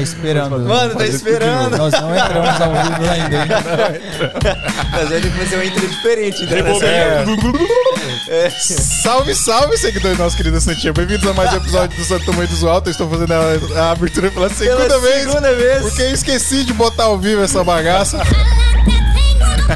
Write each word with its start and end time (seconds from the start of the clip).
Tá 0.00 0.04
esperando. 0.04 0.58
Mano, 0.60 0.94
tá 0.94 1.06
esperando. 1.06 1.76
Nós 1.76 1.92
não 1.92 2.16
entramos 2.16 2.60
ao 2.60 2.72
vivo 2.72 3.10
ainda, 3.10 3.36
hein? 3.36 3.48
Mas 4.92 5.10
ele 5.10 5.28
vai 5.28 5.44
fazer 5.44 5.56
uma 5.56 5.64
intro 5.66 5.86
diferente, 5.88 6.46
né? 6.46 6.62
É. 8.30 8.50
Salve, 8.50 9.34
salve, 9.34 9.76
seguidores 9.76 10.16
do 10.16 10.22
nosso 10.22 10.38
querido 10.38 10.58
Santinha. 10.58 10.94
Bem-vindos 10.94 11.26
a 11.28 11.34
mais 11.34 11.52
um 11.52 11.56
episódio 11.56 11.98
do 11.98 12.04
Santo 12.04 12.24
Tamanho 12.24 12.48
do 12.48 12.68
Alto. 12.70 12.88
Eu 12.88 12.92
estou 12.92 13.10
fazendo 13.10 13.32
a, 13.34 13.80
a 13.80 13.90
abertura 13.90 14.30
pela 14.30 14.48
segunda 14.48 14.86
Pela 14.86 15.00
vez. 15.00 15.24
segunda 15.28 15.54
vez. 15.54 15.82
Porque 15.82 16.02
eu 16.02 16.12
esqueci 16.12 16.64
de 16.64 16.72
botar 16.72 17.04
ao 17.04 17.18
vivo 17.18 17.42
essa 17.42 17.62
bagaça. 17.62 18.22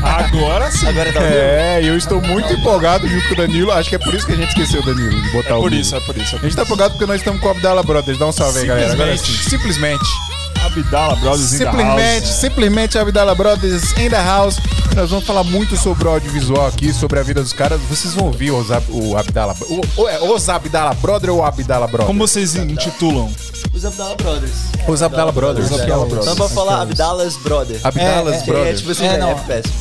Agora 0.03 0.71
sim. 0.71 0.87
Agora 0.87 1.13
tá? 1.13 1.23
É, 1.23 1.81
eu 1.83 1.97
estou 1.97 2.21
muito 2.21 2.53
empolgado 2.53 3.07
junto 3.07 3.29
com 3.29 3.35
o 3.35 3.37
Danilo. 3.37 3.73
Acho 3.73 3.89
que 3.91 3.97
é 3.97 3.99
por 3.99 4.15
isso 4.15 4.27
que 4.27 4.33
a 4.33 4.37
gente 4.37 4.49
esqueceu 4.49 4.81
o 4.81 4.85
Danilo, 4.85 5.23
de 5.23 5.31
botar 5.31 5.51
É 5.51 5.53
ao 5.53 5.61
por 5.61 5.73
isso, 5.73 5.95
é 5.95 6.01
por 6.01 6.17
isso. 6.17 6.35
É 6.35 6.39
A 6.39 6.41
por 6.41 6.47
gente 6.47 6.57
tá 6.57 6.63
empolgado 6.63 6.91
porque 6.95 7.07
nós 7.07 7.17
estamos 7.17 7.41
com 7.41 7.49
o 7.49 7.51
Abdala 7.51 7.83
Brothers. 7.83 8.19
Dá 8.19 8.27
um 8.27 8.33
salve 8.33 8.61
aí, 8.61 8.67
galera. 8.67 8.93
Agora 8.93 9.17
sim. 9.17 9.33
Simplesmente. 9.49 10.34
Abdala 10.67 11.17
Brothers 11.17 11.53
in 11.55 11.59
the 11.59 11.65
Simplesmente, 11.65 12.27
house. 12.27 12.41
simplesmente 12.41 12.99
Abdala 12.99 13.35
Brothers 13.35 13.93
in 13.99 14.09
the 14.11 14.17
house. 14.23 14.57
Nós 14.97 15.11
vamos 15.11 15.27
falar 15.27 15.43
muito 15.45 15.77
sobre 15.77 16.07
o 16.07 16.11
audiovisual 16.13 16.67
aqui, 16.67 16.93
sobre 16.93 17.19
a 17.19 17.23
vida 17.23 17.43
dos 17.43 17.53
caras. 17.53 17.81
Vocês 17.83 18.15
vão 18.15 18.27
ouvir 18.27 18.51
os, 18.53 18.71
Ab- 18.71 18.87
o 18.91 19.17
Abdala, 19.17 19.55
o, 19.69 19.81
o, 20.03 20.09
é, 20.09 20.21
os 20.23 20.49
Abdala 20.49 20.95
Brother 20.95 21.31
ou 21.31 21.45
Abdala 21.45 21.87
Brother? 21.87 22.07
Como 22.07 22.27
vocês 22.27 22.55
intitulam? 22.55 23.31
Os 23.73 23.85
Abdala 23.85 24.15
Brothers. 24.15 24.53
Os 24.87 25.03
Abdala 25.03 25.33
Brothers. 25.33 25.71
Os 25.71 25.81
Abdala 25.81 26.07
Brothers. 26.07 26.27
Então 26.33 26.37
pode 26.37 26.55
falar 26.55 26.87
Brother. 26.87 27.81
Abdalas 27.83 28.35
É, 28.35 28.37
é, 28.37 28.41
É, 28.41 28.45
Brothers. 28.45 28.79
tipo 28.79 28.91
assim, 28.93 29.07
É, 29.07 29.15
é, 29.15 29.19
não. 29.19 29.31
é 29.31 29.35
péssimo. 29.35 29.75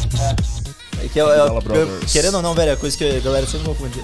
É 1.03 1.07
que 1.07 1.19
é, 1.19 1.23
é, 1.23 1.61
Brothers. 1.61 2.11
querendo 2.11 2.35
ou 2.35 2.41
não, 2.41 2.53
velho, 2.55 2.71
é 2.71 2.75
coisa 2.75 2.97
que 2.97 3.17
a 3.17 3.19
galera 3.19 3.45
sempre 3.45 3.67
confunde. 3.67 4.01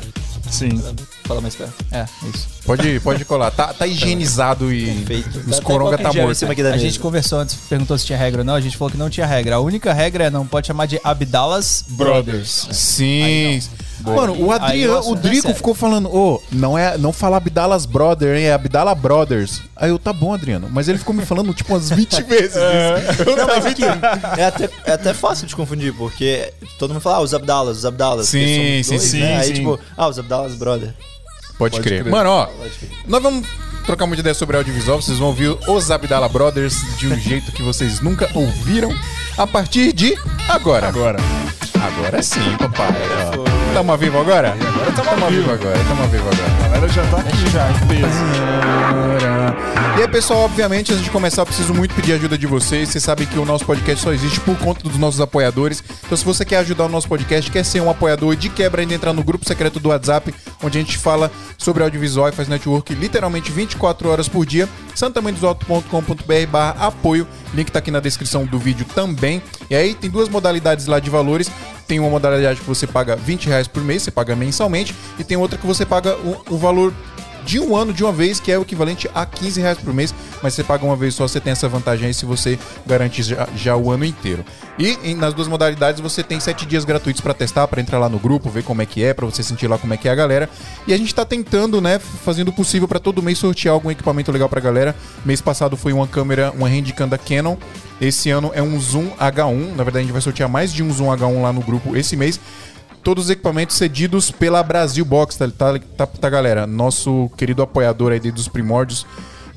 Sim. 0.49 0.81
Fala 1.25 1.41
mais 1.41 1.55
perto. 1.55 1.73
É, 1.91 2.05
isso. 2.33 2.47
Pode, 2.65 2.99
pode 3.01 3.23
colar. 3.25 3.51
Tá, 3.51 3.73
tá 3.73 3.85
higienizado 3.85 4.73
e 4.73 5.05
Feito. 5.05 5.39
os 5.47 5.57
Tá 5.57 5.61
coronga 5.63 5.91
tá 5.97 6.03
qualquer 6.03 6.13
gel 6.13 6.23
em 6.23 6.25
morto. 6.25 6.37
cima 6.37 6.51
aqui 6.53 6.63
da 6.63 6.69
A 6.69 6.71
mesa. 6.73 6.83
gente 6.83 6.99
conversou 6.99 7.39
antes, 7.39 7.55
perguntou 7.69 7.97
se 7.97 8.05
tinha 8.05 8.17
regra 8.17 8.41
ou 8.41 8.45
não. 8.45 8.55
A 8.55 8.61
gente 8.61 8.77
é. 14.05 14.15
Mano, 14.15 14.35
o 14.39 14.51
Adriano, 14.51 15.09
o 15.09 15.15
é 15.15 15.19
Drico 15.19 15.53
ficou 15.53 15.73
falando, 15.73 16.13
ô, 16.13 16.41
não 16.51 16.77
é, 16.77 16.97
não 16.97 17.11
fala 17.11 17.37
Abdalas 17.37 17.85
Brother, 17.85 18.35
hein, 18.35 18.45
é 18.45 18.53
Abdala 18.53 18.93
Brothers. 18.95 19.61
Aí 19.75 19.89
eu, 19.89 19.99
tá 19.99 20.13
bom, 20.13 20.33
Adriano, 20.33 20.69
mas 20.71 20.87
ele 20.87 20.97
ficou 20.97 21.13
me 21.13 21.25
falando 21.25 21.53
tipo 21.53 21.73
umas 21.73 21.89
20 21.89 22.21
vezes 22.23 22.55
isso. 22.55 23.23
Eu 23.29 23.35
Não, 23.35 23.47
mas 23.47 23.65
aqui, 23.65 23.83
é 24.37 24.45
até, 24.45 24.69
é 24.85 24.91
até 24.93 25.13
fácil 25.13 25.47
de 25.47 25.55
confundir, 25.55 25.93
porque 25.93 26.53
todo 26.77 26.91
mundo 26.91 27.01
fala, 27.01 27.17
ah, 27.17 27.21
os 27.21 27.33
Abdalas, 27.33 27.77
os 27.77 27.85
Abdalas. 27.85 28.27
Sim, 28.27 28.81
sim, 28.83 28.89
dois, 28.89 29.01
sim, 29.01 29.19
né? 29.19 29.37
Aí, 29.37 29.47
sim. 29.47 29.53
tipo, 29.55 29.79
ah, 29.97 30.07
os 30.07 30.19
Abdalas 30.19 30.55
Brother. 30.55 30.93
Pode, 31.57 31.75
Pode 31.75 31.81
crer. 31.81 32.01
crer. 32.03 32.11
Mano, 32.11 32.29
ó, 32.29 32.45
crer. 32.45 32.89
nós 33.05 33.21
vamos 33.21 33.45
trocar 33.85 34.05
muita 34.05 34.21
ideia 34.21 34.33
sobre 34.33 34.55
audiovisual. 34.55 35.01
Vocês 35.01 35.17
vão 35.17 35.29
ouvir 35.29 35.57
os 35.67 35.91
Abdala 35.91 36.29
Brothers 36.29 36.75
de 36.97 37.07
um 37.07 37.19
jeito 37.19 37.51
que 37.51 37.61
vocês 37.61 37.99
nunca 37.99 38.29
ouviram 38.33 38.95
a 39.37 39.47
partir 39.47 39.91
de 39.91 40.15
agora. 40.47 40.87
Agora. 40.87 41.19
Agora 41.81 42.21
sim, 42.21 42.55
papai. 42.57 42.87
ó. 43.37 43.48
Tamo 43.79 43.95
vivo 43.95 44.19
agora? 44.19 44.57
Agora 44.59 44.91
tamo 44.91 45.09
Tamo 45.09 45.23
ao 45.23 45.31
vivo 45.31 45.41
vivo. 45.43 45.53
agora, 45.53 45.79
tamo 45.87 46.05
vivo 46.09 46.27
agora. 46.27 46.65
A 46.65 46.67
galera 46.67 46.87
já 46.89 47.01
tá 47.07 47.19
aqui 47.19 47.49
já, 47.49 47.71
em 47.71 47.87
peso. 47.87 49.38
E 49.97 50.01
aí, 50.01 50.07
pessoal, 50.07 50.41
obviamente, 50.41 50.91
antes 50.91 51.03
de 51.03 51.09
começar, 51.09 51.41
eu 51.41 51.45
preciso 51.45 51.73
muito 51.73 51.93
pedir 51.93 52.13
ajuda 52.13 52.37
de 52.37 52.47
vocês. 52.47 52.89
Vocês 52.89 53.03
sabem 53.03 53.27
que 53.27 53.37
o 53.37 53.45
nosso 53.45 53.65
podcast 53.65 54.03
só 54.03 54.13
existe 54.13 54.39
por 54.39 54.57
conta 54.57 54.83
dos 54.83 54.97
nossos 54.97 55.19
apoiadores. 55.19 55.83
Então, 56.05 56.17
se 56.17 56.23
você 56.23 56.45
quer 56.45 56.57
ajudar 56.57 56.85
o 56.85 56.89
nosso 56.89 57.07
podcast, 57.07 57.49
quer 57.51 57.63
ser 57.63 57.81
um 57.81 57.89
apoiador 57.89 58.35
de 58.35 58.49
quebra 58.49 58.81
ainda 58.81 58.93
entrar 58.93 59.13
no 59.13 59.23
grupo 59.23 59.45
secreto 59.45 59.79
do 59.79 59.89
WhatsApp, 59.89 60.33
onde 60.63 60.77
a 60.77 60.81
gente 60.81 60.97
fala 60.97 61.31
sobre 61.57 61.83
audiovisual 61.83 62.29
e 62.29 62.31
faz 62.31 62.47
network 62.47 62.93
literalmente 62.93 63.51
24 63.51 64.09
horas 64.09 64.27
por 64.27 64.45
dia, 64.45 64.69
santamanhodosalto.com.br 64.95 66.47
barra 66.49 66.87
apoio. 66.87 67.27
Link 67.53 67.71
tá 67.71 67.79
aqui 67.79 67.91
na 67.91 67.99
descrição 67.99 68.45
do 68.45 68.57
vídeo 68.57 68.85
também. 68.93 69.41
E 69.69 69.75
aí, 69.75 69.93
tem 69.95 70.09
duas 70.09 70.29
modalidades 70.29 70.85
lá 70.85 70.99
de 70.99 71.09
valores. 71.09 71.51
Tem 71.87 71.99
uma 71.99 72.09
modalidade 72.09 72.59
que 72.59 72.67
você 72.67 72.85
paga 72.85 73.15
20 73.15 73.47
reais 73.47 73.67
por 73.67 73.83
mês, 73.83 74.03
você 74.03 74.11
paga 74.11 74.35
mensalmente, 74.35 74.95
e 75.17 75.23
tem 75.23 75.35
outra 75.35 75.57
que 75.57 75.65
você 75.65 75.85
paga 75.85 76.15
o, 76.17 76.43
o 76.51 76.57
valor 76.57 76.93
de 77.45 77.59
um 77.59 77.75
ano 77.75 77.93
de 77.93 78.03
uma 78.03 78.11
vez, 78.11 78.39
que 78.39 78.51
é 78.51 78.57
o 78.57 78.61
equivalente 78.61 79.09
a 79.13 79.25
15 79.25 79.59
reais 79.61 79.77
por 79.77 79.93
mês, 79.93 80.13
mas 80.41 80.53
você 80.53 80.63
paga 80.63 80.85
uma 80.85 80.95
vez 80.95 81.13
só, 81.15 81.27
você 81.27 81.39
tem 81.39 81.51
essa 81.51 81.67
vantagem 81.67 82.07
aí 82.07 82.13
se 82.13 82.25
você 82.25 82.57
garante 82.85 83.23
já, 83.23 83.47
já 83.55 83.75
o 83.75 83.91
ano 83.91 84.05
inteiro. 84.05 84.43
E 84.77 84.97
em- 85.03 85.15
nas 85.15 85.33
duas 85.33 85.47
modalidades 85.47 85.99
você 86.01 86.23
tem 86.23 86.39
sete 86.39 86.65
dias 86.65 86.85
gratuitos 86.85 87.21
pra 87.21 87.33
testar, 87.33 87.67
pra 87.67 87.81
entrar 87.81 87.99
lá 87.99 88.07
no 88.09 88.19
grupo, 88.19 88.49
ver 88.49 88.63
como 88.63 88.81
é 88.81 88.85
que 88.85 89.03
é, 89.03 89.13
pra 89.13 89.25
você 89.25 89.43
sentir 89.43 89.67
lá 89.67 89.77
como 89.77 89.93
é 89.93 89.97
que 89.97 90.07
é 90.07 90.11
a 90.11 90.15
galera. 90.15 90.49
E 90.87 90.93
a 90.93 90.97
gente 90.97 91.13
tá 91.13 91.25
tentando, 91.25 91.81
né, 91.81 91.99
fazendo 91.99 92.49
o 92.49 92.53
possível 92.53 92.87
pra 92.87 92.99
todo 92.99 93.21
mês 93.21 93.37
sortear 93.37 93.73
algum 93.73 93.91
equipamento 93.91 94.31
legal 94.31 94.47
pra 94.47 94.61
galera. 94.61 94.95
Mês 95.25 95.41
passado 95.41 95.75
foi 95.75 95.91
uma 95.93 96.07
câmera, 96.07 96.51
uma 96.51 96.67
handicam 96.67 97.07
da 97.07 97.17
Canon. 97.17 97.55
Esse 97.99 98.29
ano 98.29 98.51
é 98.53 98.61
um 98.63 98.79
Zoom 98.79 99.09
H1. 99.19 99.75
Na 99.75 99.83
verdade, 99.83 99.97
a 99.97 100.01
gente 100.03 100.11
vai 100.13 100.21
sortear 100.21 100.47
mais 100.47 100.71
de 100.73 100.81
um 100.81 100.93
Zoom 100.93 101.07
H1 101.07 101.41
lá 101.41 101.51
no 101.51 101.59
grupo 101.61 101.97
esse 101.97 102.15
mês 102.15 102.39
todos 103.03 103.25
os 103.25 103.29
equipamentos 103.29 103.77
cedidos 103.77 104.31
pela 104.31 104.61
Brasil 104.63 105.03
Box, 105.05 105.37
tá, 105.37 105.47
tá, 105.47 105.79
tá, 105.97 106.05
tá, 106.05 106.29
galera? 106.29 106.67
Nosso 106.67 107.29
querido 107.37 107.61
apoiador 107.61 108.11
aí 108.11 108.19
desde 108.19 108.39
os 108.39 108.47
primórdios. 108.47 109.05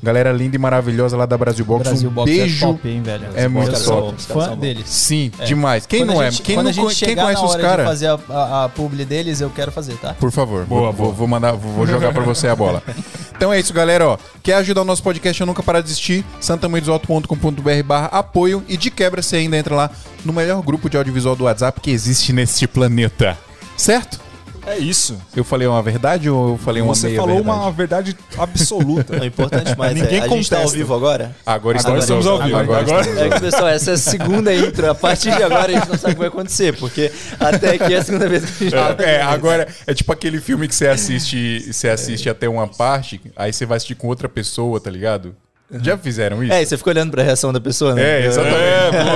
Galera 0.03 0.33
linda 0.33 0.55
e 0.57 0.59
maravilhosa 0.59 1.15
lá 1.15 1.25
da 1.25 1.37
Brasil 1.37 1.63
Box. 1.63 1.83
Brasil 1.87 2.09
um 2.09 2.13
Box 2.13 2.29
beijo. 2.29 2.65
é 2.65 2.67
top, 2.67 2.89
hein, 2.89 3.01
velho? 3.01 3.27
É 3.35 3.47
muito 3.47 3.71
caras 3.71 3.85
top. 3.85 4.21
Fã 4.21 4.57
deles. 4.57 4.83
Sim, 4.89 5.31
demais. 5.45 5.85
Quem 5.85 6.01
Quando 6.01 6.13
não 6.13 6.21
é? 6.21 6.29
gente- 6.29 6.41
Quem, 6.43 6.55
quando 6.55 6.65
não, 6.65 6.69
a 6.71 6.73
gente 6.73 6.99
co- 6.99 7.05
quem 7.05 7.15
conhece 7.15 7.41
na 7.41 7.47
os 7.47 7.55
caras? 7.55 7.87
fazer 7.87 8.07
a, 8.07 8.19
a, 8.29 8.63
a 8.65 8.69
publi 8.69 9.05
deles, 9.05 9.39
eu 9.39 9.49
quero 9.49 9.71
fazer, 9.71 9.93
tá? 9.95 10.13
Por 10.13 10.29
favor, 10.31 10.65
Boa, 10.65 10.91
vou, 10.91 11.05
boa. 11.07 11.11
vou- 11.13 11.27
mandar, 11.27 11.53
vou 11.53 11.87
jogar 11.87 12.11
pra 12.13 12.21
você 12.23 12.47
a 12.47 12.55
bola. 12.55 12.83
Então 13.35 13.51
é 13.51 13.59
isso, 13.59 13.73
galera. 13.73 14.07
Ó, 14.07 14.17
quer 14.41 14.53
ajudar 14.53 14.83
o 14.83 14.85
nosso 14.85 15.03
podcast 15.03 15.41
a 15.41 15.45
nunca 15.45 15.61
parar 15.61 15.81
de 15.81 15.87
existir? 15.89 16.23
santamanhodosalto.com.br 16.39 17.83
barra 17.85 18.05
apoio 18.07 18.63
e 18.69 18.77
de 18.77 18.89
quebra 18.91 19.21
você 19.21 19.37
ainda 19.37 19.57
entra 19.57 19.75
lá 19.75 19.89
no 20.23 20.31
melhor 20.31 20.61
grupo 20.61 20.89
de 20.89 20.97
audiovisual 20.97 21.35
do 21.35 21.43
WhatsApp 21.45 21.81
que 21.81 21.91
existe 21.91 22.31
neste 22.31 22.67
planeta. 22.67 23.37
Certo? 23.75 24.19
É 24.65 24.77
isso. 24.77 25.19
Eu 25.35 25.43
falei 25.43 25.67
uma 25.67 25.81
verdade 25.81 26.29
ou 26.29 26.51
eu 26.51 26.57
falei 26.57 26.81
uma 26.81 26.95
Você 26.95 27.07
meia 27.07 27.19
falou 27.19 27.35
verdade? 27.35 27.57
uma 27.59 27.71
verdade 27.71 28.17
absoluta. 28.37 29.21
O 29.21 29.25
importante 29.25 29.77
mais 29.77 29.93
Ninguém 29.93 30.19
é, 30.19 30.21
a 30.23 30.27
gente 30.27 30.49
tá 30.49 30.55
ao 30.57 30.61
contesta. 30.61 30.77
vivo 30.77 30.93
agora? 30.95 31.35
Agora, 31.45 31.79
Agora 31.79 31.99
estamos 31.99 32.25
ao 32.27 32.41
vivo. 32.41 32.55
Agora, 32.57 32.81
Agora- 32.81 33.01
estamos 33.01 33.21
É 33.21 33.29
que, 33.29 33.39
pessoal, 33.41 33.67
essa 33.67 33.91
é 33.91 33.93
a 33.93 33.97
segunda 33.97 34.53
intro. 34.53 34.89
A 34.89 34.95
partir 34.95 35.35
de 35.35 35.43
agora 35.43 35.71
a 35.71 35.75
gente 35.79 35.89
não 35.89 35.97
sabe 35.97 36.11
o 36.13 36.15
que 36.15 36.19
vai 36.19 36.27
acontecer, 36.29 36.77
porque 36.77 37.11
até 37.39 37.71
aqui 37.75 37.93
é 37.93 37.97
a 37.97 38.03
segunda 38.03 38.29
vez 38.29 38.45
que 38.45 38.63
a 38.65 38.69
gente 38.69 38.75
Ah, 38.77 38.95
É, 39.03 39.21
agora 39.21 39.67
é 39.85 39.93
tipo 39.93 40.11
aquele 40.13 40.39
filme 40.39 40.67
que 40.67 40.75
você 40.75 40.87
assiste, 40.87 41.71
você 41.71 41.89
assiste 41.89 42.29
até 42.29 42.47
uma 42.47 42.67
parte, 42.67 43.19
aí 43.35 43.51
você 43.51 43.65
vai 43.65 43.77
assistir 43.77 43.95
com 43.95 44.07
outra 44.07 44.29
pessoa, 44.29 44.79
tá 44.79 44.89
ligado? 44.89 45.35
Já 45.71 45.97
fizeram 45.97 46.43
isso? 46.43 46.53
É, 46.53 46.61
e 46.61 46.65
você 46.65 46.77
fica 46.77 46.89
olhando 46.91 47.11
pra 47.11 47.23
reação 47.23 47.51
da 47.51 47.59
pessoa, 47.59 47.95
né? 47.95 48.21
É, 48.21 48.25
exatamente. 48.27 48.57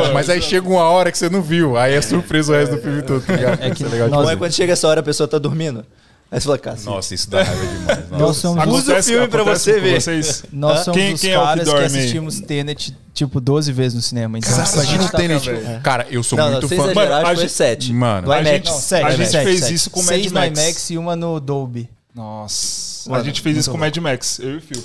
É. 0.09 0.11
Mas 0.13 0.29
aí 0.29 0.41
chega 0.41 0.67
uma 0.67 0.83
hora 0.89 1.11
que 1.11 1.17
você 1.17 1.29
não 1.29 1.41
viu, 1.41 1.77
aí 1.77 1.93
é 1.93 2.01
surpresa 2.01 2.51
o 2.51 2.55
resto 2.55 2.75
do 2.75 2.81
filme 2.81 3.01
todo, 3.03 3.21
tá 3.23 3.33
ligado? 3.35 3.61
É 3.63 3.69
que 3.69 3.83
Isso 3.83 3.91
legal 3.91 4.07
nós- 4.09 4.19
demais. 4.21 4.35
é 4.35 4.39
quando 4.39 4.51
chega 4.53 4.73
essa 4.73 4.87
hora 4.87 4.99
a 5.01 5.03
pessoa 5.03 5.27
tá 5.27 5.37
dormindo. 5.37 5.85
Aí 6.29 6.41
você 6.41 6.45
fala, 6.45 6.57
cara, 6.57 6.77
Nossa, 6.83 7.15
isso 7.15 7.29
dá 7.29 7.41
raiva 7.43 7.65
demais. 7.65 8.09
Nossa. 8.09 8.17
Nós 8.17 8.37
somos, 8.37 8.67
Usa 8.73 8.99
o 8.99 9.03
filme 9.03 9.27
pra 9.29 9.43
você 9.43 9.79
ver. 9.79 10.01
Vocês. 10.01 10.43
nós 10.51 10.79
somos 10.81 10.99
Quem- 10.99 11.13
os 11.13 11.21
quem 11.21 11.31
é 11.31 11.37
o 11.37 11.41
que 11.41 11.45
caras 11.47 11.63
que, 11.63 11.71
dorme? 11.71 11.85
assistimos 11.85 12.39
Tenet, 12.41 12.97
tipo, 13.13 13.39
12 13.39 13.71
vezes 13.71 13.93
no 13.95 14.01
cinema. 14.01 14.37
Então, 14.37 14.51
Nossa, 14.57 14.81
a 14.81 14.83
gente 14.83 14.95
imagina 14.95 15.05
o 15.13 15.17
Tenet. 15.21 15.49
velho. 15.49 15.81
Cara, 15.81 16.05
eu 16.09 16.21
sou 16.23 16.37
não, 16.37 16.45
não, 16.45 16.51
muito 16.53 16.67
sem 16.67 16.77
fã. 16.77 16.83
exagerar, 16.91 17.07
Mano, 17.07 17.15
a 17.15 17.17
acho 17.21 17.29
que 17.29 17.35
foi 17.35 17.43
gente- 17.47 17.53
sete. 17.53 17.93
Mano, 17.93 18.27
no 18.27 18.33
a 18.33 18.43
gente- 18.43 18.69
não, 18.69 18.77
sete, 18.77 19.05
a 19.05 19.11
gente 19.11 19.31
fez 19.43 19.69
isso 19.69 19.89
com 19.89 20.01
Seis 20.01 20.29
Mad 20.31 20.49
no 20.49 20.55
Max. 20.55 20.59
IMAX 20.59 20.89
e 20.89 20.97
uma 20.97 21.15
no 21.15 21.39
Dolby. 21.39 21.89
Nossa. 22.13 23.09
Mano, 23.09 23.21
a 23.21 23.25
gente 23.25 23.41
fez 23.41 23.55
isso 23.57 23.71
com 23.71 23.77
Mad 23.77 23.95
Max, 23.97 24.39
eu 24.39 24.55
e 24.55 24.57
o 24.57 24.61
Phil. 24.61 24.83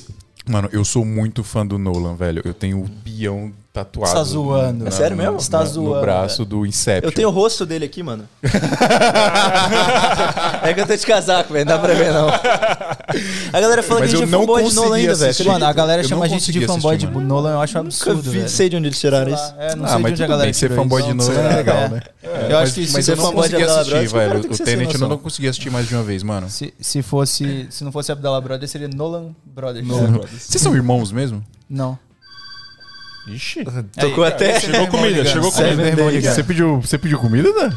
Mano, 0.48 0.68
eu 0.72 0.84
sou 0.84 1.04
muito 1.04 1.44
fã 1.44 1.64
do 1.66 1.78
Nolan, 1.78 2.16
velho. 2.16 2.42
Eu 2.44 2.52
tenho 2.54 2.82
o 2.82 2.88
peão 2.88 3.52
tatuado. 3.72 4.10
Você 4.10 4.14
tá 4.16 4.24
zoando. 4.24 4.84
na- 4.84 4.88
É 4.88 4.90
sério 4.90 5.16
mesmo? 5.16 5.40
Você 5.40 5.50
tá 5.50 5.64
zoando, 5.64 5.94
No 5.94 6.00
braço 6.00 6.44
do 6.44 6.66
Inception. 6.66 7.08
Eu 7.08 7.12
tenho 7.12 7.28
o 7.28 7.32
rosto 7.32 7.64
dele 7.64 7.84
aqui, 7.86 8.02
mano. 8.02 8.28
é 10.62 10.74
que 10.74 10.80
eu 10.80 10.86
tô 10.86 10.96
de 10.96 11.06
casaco, 11.06 11.52
velho. 11.52 11.64
Não 11.64 11.76
dá 11.76 11.82
pra 11.82 11.94
ver, 11.94 12.12
não. 12.12 12.28
A 12.28 13.60
galera 13.60 13.82
fala 13.82 14.00
Mas 14.00 14.10
que 14.10 14.16
a 14.16 14.20
eu 14.20 14.26
gente 14.26 14.34
é 14.34 14.38
fanboy 14.38 14.64
de 14.64 14.74
Nolan 14.74 14.96
ainda, 14.96 15.14
velho. 15.14 15.46
Mano, 15.46 15.64
a 15.66 15.72
galera 15.72 16.02
Eu 16.02 16.08
chama 16.08 16.24
a 16.24 16.28
gente 16.28 16.52
de 16.52 16.66
fanboy 16.66 16.96
de. 16.96 17.06
Nolan, 17.06 17.52
eu 17.52 17.60
acho 17.60 17.78
um 17.78 17.80
absurdo, 17.82 18.22
vi, 18.22 18.38
velho. 18.38 18.48
sei 18.48 18.68
de 18.68 18.76
onde 18.76 18.88
eles 18.88 18.98
tiraram 19.00 19.32
isso. 19.32 19.54
É, 19.58 19.74
não 19.76 19.84
Ah, 19.84 19.88
sei 19.88 19.96
de 19.96 20.02
mas 20.02 20.12
onde 20.12 20.24
a 20.24 20.26
galera 20.26 20.46
bem, 20.46 20.52
ser 20.52 20.70
fanboy 20.74 21.00
isso. 21.02 21.10
de 21.10 21.16
Nolan 21.16 21.32
é 21.32 21.48
sei. 21.48 21.56
legal, 21.56 21.76
É. 21.76 21.88
né? 21.88 22.02
Eu 22.22 22.30
mas, 22.30 22.54
acho 22.54 22.74
que 22.74 22.80
mas 22.80 22.90
se 22.90 22.98
eu 22.98 23.02
você 23.02 23.14
não 23.14 23.16
for 23.16 23.22
fanboy 23.30 23.48
de 23.48 23.54
consegui 23.54 23.62
Abdala 23.62 23.80
assistir, 23.80 24.08
velho. 24.08 24.40
O 24.40 24.58
Tenet 24.58 24.94
eu 25.00 25.08
não 25.08 25.18
consegui 25.18 25.48
assistir 25.48 25.70
mais 25.70 25.88
de 25.88 25.94
uma 25.94 26.02
vez, 26.02 26.22
mano. 26.22 26.48
Se, 26.50 26.72
se 26.80 27.02
fosse. 27.02 27.66
Se 27.70 27.84
não 27.84 27.92
fosse 27.92 28.10
Abdallah 28.12 28.40
Brothers, 28.40 28.70
seria 28.70 28.88
Nolan 28.88 29.34
Brothers. 29.44 29.86
Vocês 30.38 30.62
são 30.62 30.74
irmãos 30.74 31.12
mesmo? 31.12 31.42
Não. 31.68 31.98
Ixi. 33.28 33.64
Tocou 33.98 34.24
até. 34.24 34.58
Chegou 34.60 34.86
comida, 34.88 35.24
chegou 35.24 35.52
comida. 35.52 36.20
Você 36.22 36.42
pediu, 36.42 36.80
você 36.80 36.98
pediu 36.98 37.18
comida, 37.18 37.48
né? 37.52 37.76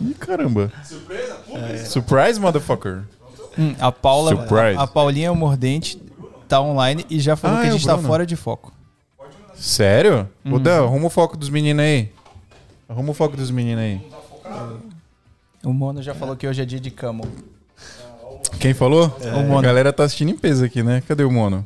Não. 0.00 0.08
Ih, 0.10 0.14
caramba. 0.14 0.72
Surpresa? 0.84 1.36
Surprise, 1.86 2.40
motherfucker. 2.40 3.02
Hum, 3.58 3.74
a 3.80 3.90
Paula. 3.92 4.30
Surprise. 4.30 4.76
A, 4.78 4.86
Paulinha 4.86 5.30
o 5.32 5.36
Mordente 5.36 6.00
tá 6.48 6.60
online 6.60 7.04
e 7.10 7.18
já 7.20 7.36
falou 7.36 7.56
Ah, 7.58 7.60
que 7.60 7.66
a 7.66 7.70
é 7.70 7.72
gente 7.72 7.86
tá 7.86 7.94
Bruno. 7.94 8.08
fora 8.08 8.26
de 8.26 8.36
foco. 8.36 8.72
Sério? 9.54 10.28
Ô, 10.44 10.58
Dan, 10.58 10.84
arruma 10.84 11.06
o 11.06 11.10
foco 11.10 11.36
dos 11.36 11.48
meninos 11.48 11.84
aí. 11.84 12.10
Arruma 12.88 13.10
o 13.10 13.14
foco 13.14 13.36
dos 13.36 13.50
meninos 13.50 13.82
aí. 13.82 14.00
O 15.64 15.72
Mono 15.72 16.02
já 16.02 16.14
falou 16.14 16.36
que 16.36 16.46
hoje 16.46 16.60
é 16.60 16.64
dia 16.64 16.80
de 16.80 16.90
camo. 16.90 17.24
Quem 18.60 18.74
falou? 18.74 19.16
O 19.22 19.40
Mono. 19.42 19.58
A 19.58 19.62
galera 19.62 19.92
tá 19.92 20.04
assistindo 20.04 20.30
em 20.30 20.36
peso 20.36 20.64
aqui, 20.64 20.82
né? 20.82 21.02
Cadê 21.06 21.24
o 21.24 21.30
Mono? 21.30 21.64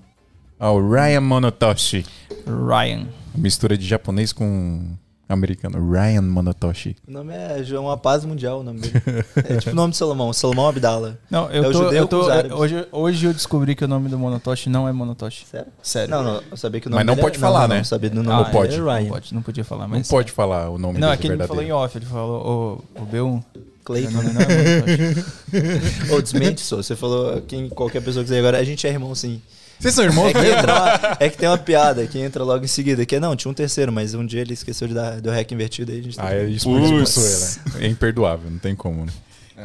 Ah, 0.58 0.70
o 0.72 0.90
Ryan 0.90 1.20
Monotoshi. 1.20 2.04
Ryan. 2.46 3.06
Mistura 3.34 3.76
de 3.78 3.86
japonês 3.86 4.32
com 4.32 4.82
americano. 5.28 5.78
Ryan 5.92 6.22
Monotoshi. 6.22 6.96
O 7.06 7.12
nome 7.12 7.32
é 7.32 7.62
João 7.62 7.84
uma 7.84 7.96
paz 7.96 8.24
mundial, 8.24 8.60
o 8.60 8.62
nome 8.64 8.80
dele. 8.80 8.94
É 9.36 9.56
tipo 9.58 9.70
o 9.70 9.74
nome 9.74 9.92
de 9.92 9.96
Salomão, 9.98 10.32
Salomão 10.32 10.66
Abdala. 10.66 11.18
Não, 11.30 11.48
eu 11.50 11.64
É 11.64 11.66
tô. 11.66 11.72
judeu 11.84 11.92
Eu 11.92 12.08
tô 12.08 12.28
árabes. 12.28 12.52
hoje, 12.52 12.86
hoje 12.90 13.26
eu 13.26 13.32
descobri 13.32 13.76
que 13.76 13.84
o 13.84 13.88
nome 13.88 14.08
do 14.08 14.18
Monotoshi 14.18 14.68
não 14.68 14.88
é 14.88 14.92
Monotoshi. 14.92 15.46
Sério? 15.46 15.68
Sério. 15.82 16.10
Não, 16.10 16.22
não, 16.24 16.42
eu 16.50 16.56
sabia 16.56 16.80
que 16.80 16.88
o 16.88 16.90
nome 16.90 17.04
Mas 17.04 17.16
não 17.16 17.22
pode 17.22 17.36
é- 17.36 17.40
falar, 17.40 17.60
não, 17.62 17.68
né? 17.68 17.76
Não, 17.76 17.84
sabia 17.84 18.10
do 18.10 18.20
Ah, 18.20 18.22
nome 18.24 18.42
Não 18.44 18.50
pode. 18.50 18.74
é 18.74 18.78
Não 18.78 18.86
Ryan. 18.86 19.08
pode, 19.08 19.34
não 19.34 19.42
podia 19.42 19.64
falar, 19.64 19.82
Não 19.86 19.96
mas. 19.98 20.08
pode 20.08 20.32
falar 20.32 20.70
o 20.70 20.78
nome 20.78 20.94
Não, 20.98 21.08
dele 21.08 21.12
é 21.12 21.16
que 21.18 21.26
ele 21.28 21.36
não 21.36 21.46
falou 21.46 21.62
em 21.62 21.72
off, 21.72 21.96
ele 21.98 22.06
falou 22.06 22.82
o, 22.96 23.02
o 23.02 23.06
B1. 23.06 23.42
Cleiton. 23.84 24.10
O 24.10 24.12
nome 24.14 24.32
não 24.32 24.40
é 24.40 24.46
Monotoshi. 24.80 26.12
Ô, 26.12 26.20
desmente, 26.22 26.60
só. 26.62 26.76
Você 26.78 26.96
falou, 26.96 27.40
quem, 27.42 27.68
qualquer 27.68 28.02
pessoa 28.02 28.22
quiser 28.24 28.38
agora, 28.40 28.58
a 28.58 28.64
gente 28.64 28.86
é 28.86 28.90
irmão 28.90 29.14
sim. 29.14 29.40
Vocês 29.78 29.94
são 29.94 30.04
irmãos 30.04 30.28
É 30.28 30.32
que, 30.32 30.38
uma- 30.38 31.16
é 31.20 31.28
que 31.28 31.36
tem 31.38 31.48
uma 31.48 31.58
piada 31.58 32.06
que 32.06 32.18
entra 32.18 32.42
logo 32.42 32.64
em 32.64 32.68
seguida, 32.68 33.04
que 33.06 33.16
é, 33.16 33.20
não, 33.20 33.36
tinha 33.36 33.50
um 33.50 33.54
terceiro, 33.54 33.92
mas 33.92 34.12
um 34.14 34.26
dia 34.26 34.40
ele 34.40 34.54
esqueceu 34.54 34.88
de 34.88 34.94
dar 34.94 35.20
do 35.20 35.30
rec 35.30 35.50
invertido 35.52 35.92
aí 35.92 36.00
a 36.00 36.02
gente 36.02 36.18
Ah, 36.20 36.24
tá- 36.24 36.34
é 36.34 36.44
expulsou 36.48 36.98
Putz. 36.98 37.60
ele. 37.76 37.86
É 37.86 37.88
imperdoável, 37.88 38.50
não 38.50 38.58
tem 38.58 38.74
como, 38.74 39.04
né? 39.06 39.12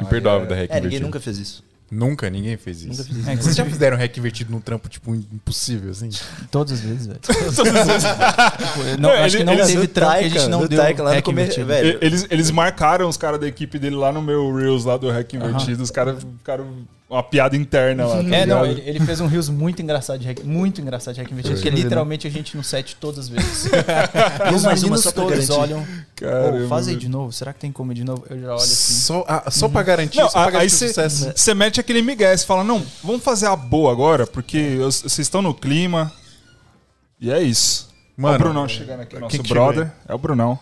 Imperdoável 0.00 0.46
da 0.48 0.54
hack 0.54 0.70
É, 0.70 0.74
ninguém 0.74 0.78
invertido. 0.86 1.06
nunca 1.06 1.20
fez 1.20 1.38
isso. 1.38 1.64
Nunca, 1.90 2.28
ninguém 2.30 2.56
fez 2.56 2.78
isso. 2.78 2.88
Nunca 2.88 3.04
fiz 3.04 3.16
isso. 3.18 3.30
É 3.30 3.36
que 3.36 3.42
Vocês 3.42 3.54
você 3.54 3.62
já 3.62 3.70
fizeram 3.70 3.96
hack 3.96 4.16
invertido 4.16 4.50
num 4.50 4.60
trampo, 4.60 4.88
tipo, 4.88 5.14
impossível, 5.14 5.90
assim? 5.92 6.08
Todas 6.50 6.72
as 6.72 6.80
vezes, 6.80 7.06
velho. 7.06 7.20
Tipo, 7.22 8.80
eu 8.80 8.98
não, 8.98 9.10
Não, 9.10 9.10
acho 9.10 9.36
que 9.36 9.42
ele- 9.42 9.44
não 9.44 9.52
ele- 9.54 9.66
teve 9.66 9.86
trampo 9.86 10.12
que 10.18 10.24
a 10.24 10.28
gente 10.28 10.48
não 10.48 10.66
deu 10.66 10.78
Taika 10.80 11.02
lá 11.02 11.10
no 11.10 11.16
hack 11.16 11.28
invertido. 11.28 11.66
velho. 11.66 11.98
Eles, 12.00 12.26
eles 12.30 12.50
marcaram 12.50 13.08
os 13.08 13.16
caras 13.16 13.38
da 13.38 13.46
equipe 13.46 13.78
dele 13.78 13.96
lá 13.96 14.12
no 14.12 14.22
meu 14.22 14.54
Reels, 14.54 14.84
lá 14.84 14.96
do 14.96 15.08
Hack 15.10 15.34
Invertido. 15.34 15.82
Os 15.82 15.90
caras 15.90 16.16
ficaram 16.38 16.66
uma 17.16 17.22
piada 17.22 17.56
interna 17.56 18.06
lá. 18.06 18.22
tá 18.22 18.28
É, 18.36 18.44
não, 18.46 18.64
ele, 18.66 18.82
ele 18.84 19.00
fez 19.00 19.20
um 19.20 19.26
rios 19.26 19.48
muito 19.48 19.80
engraçado 19.82 20.18
de 20.18 20.26
hack, 20.26 20.40
muito 20.44 20.80
engraçado 20.80 21.14
de 21.14 21.20
hack 21.20 21.30
invertido, 21.30 21.60
que 21.60 21.70
literalmente 21.70 22.26
a 22.26 22.30
gente 22.30 22.56
no 22.56 22.62
set 22.64 22.96
todas 22.96 23.20
as 23.20 23.28
vezes. 23.28 23.66
e 24.50 24.54
os 24.54 24.62
mais 24.64 24.82
uma 24.82 24.96
só 24.98 25.10
todos 25.12 25.30
garantir. 25.32 25.52
olham, 25.52 25.86
Caramba, 26.16 26.58
"Pô, 26.62 26.68
faz 26.68 26.88
aí 26.88 26.96
de 26.96 27.08
novo, 27.08 27.32
será 27.32 27.52
que 27.52 27.60
tem 27.60 27.72
como 27.72 27.92
ir 27.92 27.96
de 27.96 28.04
novo? 28.04 28.24
Eu 28.28 28.38
já 28.40 28.46
olho 28.48 28.54
assim. 28.56 28.94
Só, 28.94 29.24
ah, 29.28 29.50
só 29.50 29.68
pra 29.68 29.82
garantir, 29.82 30.18
Não, 30.18 30.26
só 30.28 30.32
pra 30.32 30.40
a- 30.42 30.46
aí 30.46 30.52
garantir 30.52 30.74
o 30.74 30.78
você 30.78 30.88
sucesso. 30.88 31.32
você 31.34 31.54
mete 31.54 31.80
aquele 31.80 32.02
migué, 32.02 32.36
você 32.36 32.44
fala, 32.46 32.62
não, 32.64 32.82
vamos 33.02 33.22
fazer 33.22 33.46
a 33.46 33.56
boa 33.56 33.90
agora, 33.92 34.26
porque 34.26 34.76
vocês 34.80 35.18
estão 35.18 35.40
no 35.42 35.54
clima. 35.54 36.12
E 37.20 37.30
é 37.30 37.40
isso. 37.42 37.88
Mano, 38.16 38.36
o 38.36 38.38
Brunão 38.38 38.68
chegando 38.68 39.00
aqui, 39.00 39.18
nosso 39.18 39.42
brother. 39.42 39.90
É 40.08 40.14
o 40.14 40.18
Brunão. 40.18 40.58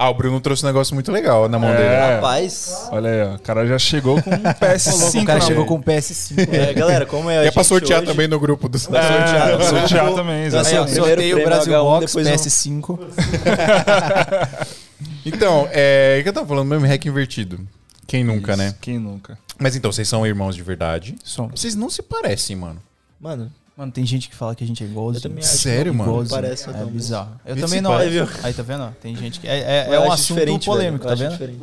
Ah, 0.00 0.10
o 0.10 0.14
Bruno 0.14 0.40
trouxe 0.40 0.64
um 0.64 0.68
negócio 0.68 0.94
muito 0.94 1.10
legal 1.10 1.48
na 1.48 1.58
mão 1.58 1.70
É. 1.70 1.76
dele. 1.76 2.14
Rapaz, 2.14 2.86
Olha 2.92 3.10
aí, 3.10 3.22
ó. 3.32 3.34
O 3.34 3.38
cara 3.40 3.66
já 3.66 3.76
chegou 3.80 4.22
com 4.22 4.30
um 4.30 4.38
PS5 4.54 5.22
o 5.22 5.26
cara 5.26 5.40
chegou 5.40 5.66
com 5.66 5.74
o 5.74 5.82
PS5. 5.82 6.48
é, 6.54 6.72
galera, 6.72 7.04
como 7.04 7.28
é 7.28 7.38
a 7.38 7.44
E 7.44 7.48
é 7.48 7.50
pra 7.50 7.64
sortear 7.64 8.02
hoje- 8.02 8.06
também 8.12 8.28
no 8.28 8.38
grupo 8.38 8.68
do 8.68 8.78
Vai 8.78 9.02
sortear, 9.02 9.60
É, 9.60 9.64
sortear 9.64 10.06
vou- 10.06 10.14
também, 10.14 10.44
exatamente. 10.44 10.94
sorteio 10.94 11.44
Brasil 11.44 11.72
H1, 11.72 11.82
Box, 11.82 12.06
depois 12.06 12.26
um- 12.26 12.30
PS5. 12.30 12.98
Então, 15.24 15.68
é. 15.72 16.16
O 16.18 16.22
que 16.22 16.28
eu 16.28 16.32
tava 16.32 16.46
falando 16.46 16.68
mesmo? 16.68 16.86
Hack 16.86 17.04
invertido. 17.06 17.60
Quem 18.06 18.24
nunca, 18.24 18.52
Isso, 18.52 18.62
né? 18.62 18.74
Quem 18.80 18.98
nunca? 18.98 19.38
Mas 19.58 19.76
então, 19.76 19.92
vocês 19.92 20.08
são 20.08 20.26
irmãos 20.26 20.56
de 20.56 20.62
verdade. 20.62 21.14
Somos. 21.22 21.60
Vocês 21.60 21.74
não 21.74 21.90
se 21.90 22.02
parecem, 22.02 22.56
mano. 22.56 22.80
Mano, 23.20 23.52
Mano, 23.78 23.92
tem 23.92 24.04
gente 24.04 24.28
que 24.28 24.34
fala 24.34 24.56
que 24.56 24.64
a 24.64 24.66
gente 24.66 24.82
é 24.82 24.86
igualzinho. 24.88 25.18
Eu 25.18 25.22
também 25.30 25.44
acho. 25.44 25.56
Sério, 25.58 25.94
mano? 25.94 26.10
Igualzinho. 26.10 26.40
Parece, 26.42 26.68
É 26.68 26.72
então, 26.72 26.86
bizarro. 26.88 27.40
Eu 27.46 27.54
Esse 27.54 27.64
também 27.64 27.80
não. 27.80 27.96
viu? 28.10 28.28
Aí, 28.42 28.52
tá 28.52 28.62
vendo? 28.64 28.92
Tem 29.00 29.14
gente 29.14 29.38
que... 29.38 29.46
É, 29.46 29.86
é, 29.88 29.94
é 29.94 30.00
um 30.00 30.10
assunto 30.10 30.36
diferente, 30.38 30.64
polêmico, 30.66 31.06
tá 31.06 31.14
vendo? 31.14 31.30
diferente. 31.30 31.60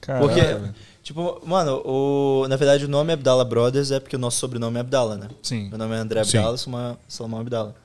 Caraca, 0.00 0.26
Porque- 0.26 0.40
velho. 0.40 0.74
Tipo, 1.02 1.40
mano, 1.46 1.82
o, 1.84 2.46
na 2.48 2.56
verdade 2.56 2.84
o 2.84 2.88
nome 2.88 3.12
Abdala 3.12 3.44
Brothers 3.44 3.90
é 3.92 4.00
porque 4.00 4.16
o 4.16 4.18
nosso 4.18 4.38
sobrenome 4.38 4.78
é 4.78 4.80
Abdala, 4.80 5.16
né? 5.16 5.28
Sim. 5.42 5.68
Meu 5.68 5.76
nome 5.78 5.94
é 5.94 5.98
André. 5.98 6.20
Abdala, 6.22 6.56
Salomão 6.56 6.98
Salomão 7.06 7.40
Abdala. 7.42 7.76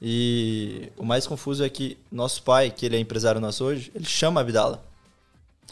E 0.00 0.90
o 0.96 1.04
mais 1.04 1.26
confuso 1.26 1.62
é 1.62 1.68
que 1.68 1.96
nosso 2.10 2.42
pai, 2.42 2.70
que 2.70 2.84
ele 2.86 2.96
é 2.96 2.98
empresário 2.98 3.40
nosso 3.40 3.62
hoje, 3.62 3.92
ele 3.94 4.06
chama 4.06 4.40
Abdala. 4.40 4.82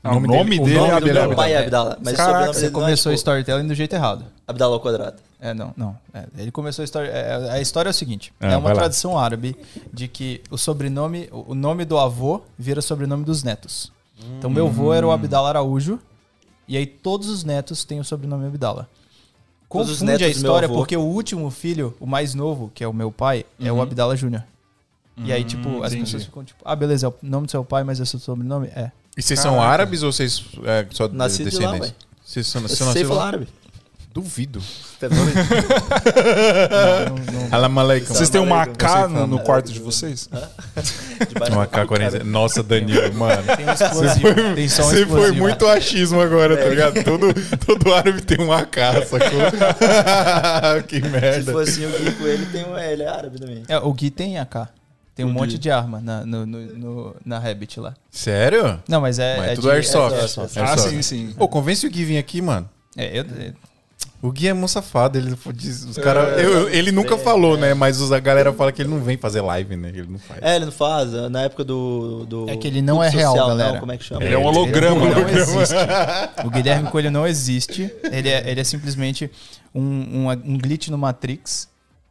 Ah, 0.05 0.15
o 0.15 0.21
nome 0.21 0.59
dele, 0.59 0.77
o 0.77 0.83
nome 0.83 0.93
é 0.93 1.01
dele 1.01 1.19
é 1.19 1.23
Abdala. 1.23 1.27
Meu 1.29 1.37
pai 1.37 1.53
é. 1.55 1.59
Abdala, 1.59 1.99
mas 2.05 2.15
Caraca, 2.15 2.53
Você 2.53 2.61
dele 2.61 2.67
é, 2.67 2.71
começou 2.71 3.11
o 3.11 3.15
tipo, 3.15 3.21
storytelling 3.21 3.67
do 3.67 3.75
jeito 3.75 3.95
errado. 3.95 4.27
Abdala 4.47 4.75
ao 4.75 4.81
quadrado. 4.81 5.17
É, 5.41 5.55
não, 5.55 5.73
não. 5.75 5.97
É, 6.13 6.27
ele 6.37 6.51
começou 6.51 6.83
a 6.83 6.85
história. 6.85 7.09
é, 7.09 7.51
a 7.53 7.61
história 7.61 7.89
é 7.89 7.93
o 7.93 7.95
seguinte: 7.95 8.31
Ah, 8.39 8.53
é 8.53 8.57
uma 8.57 8.75
tradição 8.75 9.19
árabe 9.19 9.57
de 9.91 10.07
que 10.07 10.43
o 10.51 10.59
sobrenome, 10.59 11.29
o 11.33 11.55
nome 11.55 11.87
do 11.87 11.99
avô 11.99 12.43
vira 12.59 12.83
sobrenome 12.83 13.25
dos 13.25 13.43
netos. 13.43 13.91
Então, 14.39 14.51
meu 14.51 14.67
avô 14.67 14.93
era 14.93 15.07
o 15.07 15.11
Abdala 15.11 15.49
Araújo, 15.49 15.99
e 16.69 16.77
aí 16.77 16.87
todos 16.87 17.29
os 17.29 17.43
netos 17.43 17.85
têm 17.85 17.99
o 17.99 18.05
sobrenome 18.05 18.45
os 18.45 18.51
Confunde 19.69 20.25
a 20.25 20.29
história 20.29 20.69
porque 20.69 20.97
o 20.97 21.03
último 21.03 21.51
filho, 21.51 21.97
o 21.99 22.07
mais 22.07 22.35
novo, 22.35 22.71
que 22.73 22.85
é 22.85 22.89
o 22.89 22.93
meu 22.93 23.11
pai, 23.11 23.45
é 23.59 23.73
o 23.73 23.81
Abdala 23.83 24.15
Júnior. 24.15 24.45
E 25.17 25.33
aí, 25.33 25.45
tipo, 25.45 25.83
as 25.83 25.93
entendi. 25.93 26.07
pessoas 26.07 26.25
ficam 26.25 26.45
tipo, 26.45 26.61
ah, 26.65 26.75
beleza, 26.75 27.07
é 27.07 27.09
o 27.09 27.15
nome 27.23 27.47
do 27.47 27.51
seu 27.51 27.65
pai, 27.65 27.85
mas 27.85 28.01
é 28.01 28.05
seu 28.05 28.19
sobrenome? 28.19 28.69
É. 28.69 28.91
E 29.17 29.23
vocês 29.23 29.39
são 29.41 29.55
Caraca. 29.55 29.73
árabes 29.73 30.03
ou 30.03 30.13
vocês 30.13 30.45
é, 30.65 30.87
só 30.91 31.07
de- 31.07 31.17
Nascido 31.17 31.51
de 31.51 31.57
lá, 31.59 31.73
descendentes? 31.73 31.95
Vocês 32.25 32.47
são, 32.47 32.63
Eu 32.63 32.69
vocês 32.69 32.91
sei 32.93 33.05
falar 33.05 33.21
lá? 33.23 33.27
árabe. 33.29 33.49
Duvido. 34.13 34.63
Não. 37.33 37.49
Alam 37.51 37.79
alaikum. 37.79 38.15
Vocês 38.15 38.29
têm 38.31 38.41
um 38.41 38.55
AK 38.55 39.09
no, 39.11 39.27
no 39.27 39.39
quarto 39.41 39.73
de 39.73 39.81
vocês? 39.81 40.29
Um 41.15 41.39
da 41.61 41.67
cara. 41.67 41.85
AK-47. 41.85 42.23
Nossa, 42.25 42.61
Danilo, 42.63 43.15
mano. 43.15 43.43
Tem 43.57 43.65
um 43.67 43.73
explosivo. 43.73 44.55
Tem 44.57 44.69
só 44.69 44.83
um 44.83 44.87
Você 44.87 44.95
foi 44.97 45.03
explosivo. 45.05 45.37
muito 45.39 45.67
achismo 45.69 46.21
agora, 46.21 46.57
tá 46.57 46.69
ligado? 46.69 47.05
Todo, 47.05 47.33
todo 47.65 47.95
árabe 47.95 48.21
tem 48.23 48.41
um 48.41 48.53
AK, 48.53 48.77
sacou? 49.09 50.83
que 50.89 50.97
Se 51.01 51.09
merda. 51.09 51.53
for 51.53 51.63
assim, 51.63 51.87
o 51.87 51.93
Kiko, 51.93 52.27
ele, 52.27 52.47
tem 52.47 52.65
um, 52.65 52.77
ele 52.77 53.05
é 53.05 53.09
árabe 53.09 53.39
também. 53.39 53.63
É, 53.69 53.79
o 53.79 53.93
Gui 53.93 54.11
tem 54.11 54.39
AK. 54.39 54.69
Tem 55.15 55.25
um 55.25 55.33
monte 55.33 55.59
de 55.59 55.71
arma 55.71 56.01
na, 56.01 56.27
no, 56.27 56.45
no, 56.45 56.61
no- 56.77 57.17
na 57.25 57.39
Rabbit 57.39 57.79
lá. 57.79 57.95
Sério? 58.11 58.83
Não, 58.89 59.01
mas 59.01 59.19
é. 59.19 59.37
Mas 59.37 59.51
é 59.51 59.55
tudo 59.55 59.69
de- 59.69 59.71
airsoft. 59.71 60.17
é 60.17 60.21
airsoft. 60.21 60.57
Ah, 60.59 60.71
Airsoft. 60.71 60.91
sim, 60.91 61.03
sim. 61.03 61.33
Pô, 61.39 61.47
convence 61.47 61.87
o 61.87 61.91
Gui 61.91 62.05
vir 62.05 62.19
aqui, 62.19 62.43
mano. 62.43 62.69
É, 62.97 63.19
eu, 63.21 63.23
é, 63.23 63.53
O 64.21 64.33
Gui 64.33 64.49
é 64.49 64.53
mó 64.55 64.67
safado, 64.67 65.19
ele 65.19 65.37
diz, 65.55 65.85
os 65.85 65.99
cara, 65.99 66.41
eu- 66.41 66.51
eu- 66.63 66.69
ele 66.71 66.91
nunca 66.91 67.17
falou, 67.19 67.57
né? 67.59 67.75
Mas 67.75 68.01
os- 68.01 68.11
a 68.11 68.19
galera 68.19 68.53
fala 68.53 68.73
que 68.73 68.83
ele 68.83 68.89
não 68.89 69.01
vem 69.05 69.17
fazer 69.17 69.41
live, 69.43 69.77
né? 69.77 69.91
Ele 69.91 70.07
não 70.09 70.19
faz. 70.19 70.41
É, 70.43 70.57
ele 70.57 70.65
não 70.65 70.73
faz. 70.73 71.13
Na 71.31 71.43
época 71.43 71.63
do. 71.63 72.25
do 72.27 72.51
É 72.51 72.57
que 72.57 72.67
ele 72.67 72.83
não 72.83 73.01
é 73.03 73.09
real, 73.09 73.33
social, 73.33 73.49
galera. 73.51 73.73
Não, 73.75 73.81
como 73.81 73.93
é 73.93 73.97
que 73.99 74.05
chama? 74.05 74.25
Ele 74.25 74.35
é 74.35 74.39
um 74.39 74.45
holograma. 74.45 75.05
Ele 75.07 75.15
não 75.15 75.25
né? 75.27 75.33
existe. 75.39 75.75
O 76.45 76.51
Guilherme 76.51 76.91
Coelho 76.91 77.11
não 77.13 77.25
existe. 77.27 77.89
Ele 78.11 78.29
é, 78.29 78.51
ele 78.51 78.61
é 78.61 78.65
simplesmente 78.65 79.31
um, 79.75 79.81
um, 79.83 80.31
um 80.31 80.59
glitch 80.59 80.89
no 80.89 80.99
Matrix. 80.99 81.69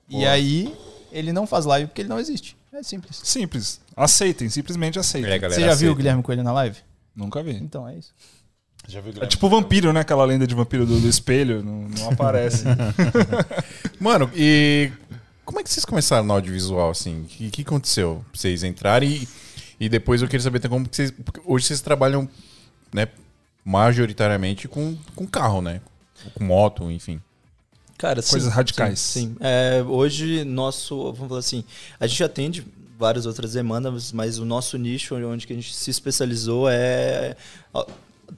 E 0.09 0.25
aí, 0.25 0.73
ele 1.11 1.33
não 1.33 1.45
faz 1.47 1.65
live 1.65 1.87
porque 1.87 2.01
ele 2.01 2.09
não 2.09 2.19
existe. 2.19 2.55
É 2.73 2.81
simples. 2.81 3.21
Simples. 3.23 3.81
Aceitem, 3.95 4.49
simplesmente 4.49 4.97
aceitem. 4.97 5.31
É, 5.31 5.37
galera, 5.37 5.53
Você 5.59 5.61
já 5.61 5.67
viu 5.67 5.73
aceita. 5.73 5.91
o 5.91 5.95
Guilherme 5.95 6.23
Coelho 6.23 6.43
na 6.43 6.51
live? 6.51 6.77
Nunca 7.15 7.43
vi. 7.43 7.51
Então 7.51 7.87
é 7.87 7.95
isso. 7.95 8.13
Já 8.87 8.99
viu, 8.99 9.13
É 9.21 9.27
tipo 9.27 9.45
o 9.45 9.49
vampiro, 9.49 9.93
né? 9.93 9.99
Aquela 10.01 10.25
lenda 10.25 10.47
de 10.47 10.55
vampiro 10.55 10.85
do, 10.85 10.99
do 10.99 11.07
espelho. 11.07 11.63
Não, 11.63 11.87
não 11.87 12.09
aparece. 12.09 12.65
Mano, 13.99 14.29
e 14.35 14.91
como 15.45 15.59
é 15.59 15.63
que 15.63 15.69
vocês 15.69 15.85
começaram 15.85 16.25
no 16.25 16.33
audiovisual, 16.33 16.89
assim? 16.89 17.21
O 17.21 17.25
que, 17.25 17.51
que 17.51 17.61
aconteceu 17.61 18.25
pra 18.31 18.39
vocês 18.41 18.63
entrarem? 18.63 19.09
E, 19.09 19.27
e 19.85 19.87
depois 19.89 20.21
eu 20.21 20.27
queria 20.27 20.43
saber 20.43 20.59
também 20.59 20.79
como 20.79 20.89
que 20.89 20.95
vocês... 20.95 21.13
Hoje 21.45 21.67
vocês 21.67 21.79
trabalham, 21.81 22.27
né, 22.91 23.07
majoritariamente 23.63 24.67
com, 24.67 24.97
com 25.15 25.27
carro, 25.27 25.61
né? 25.61 25.79
Com 26.33 26.43
moto, 26.43 26.89
enfim. 26.89 27.21
Cara, 28.03 28.21
sim, 28.21 28.31
Coisas 28.31 28.51
radicais. 28.51 28.99
Sim. 28.99 29.29
sim. 29.29 29.35
É, 29.39 29.81
hoje, 29.81 30.43
nosso. 30.43 31.13
Vamos 31.13 31.29
falar 31.29 31.39
assim. 31.39 31.63
A 31.97 32.05
gente 32.05 32.21
atende 32.21 32.67
várias 32.99 33.25
outras 33.25 33.53
demandas, 33.53 34.11
mas 34.11 34.39
o 34.39 34.43
nosso 34.45 34.77
nicho, 34.77 35.15
onde 35.15 35.47
que 35.47 35.53
a 35.53 35.55
gente 35.55 35.73
se 35.73 35.89
especializou, 35.89 36.67
é. 36.69 37.37
ó, 37.73 37.85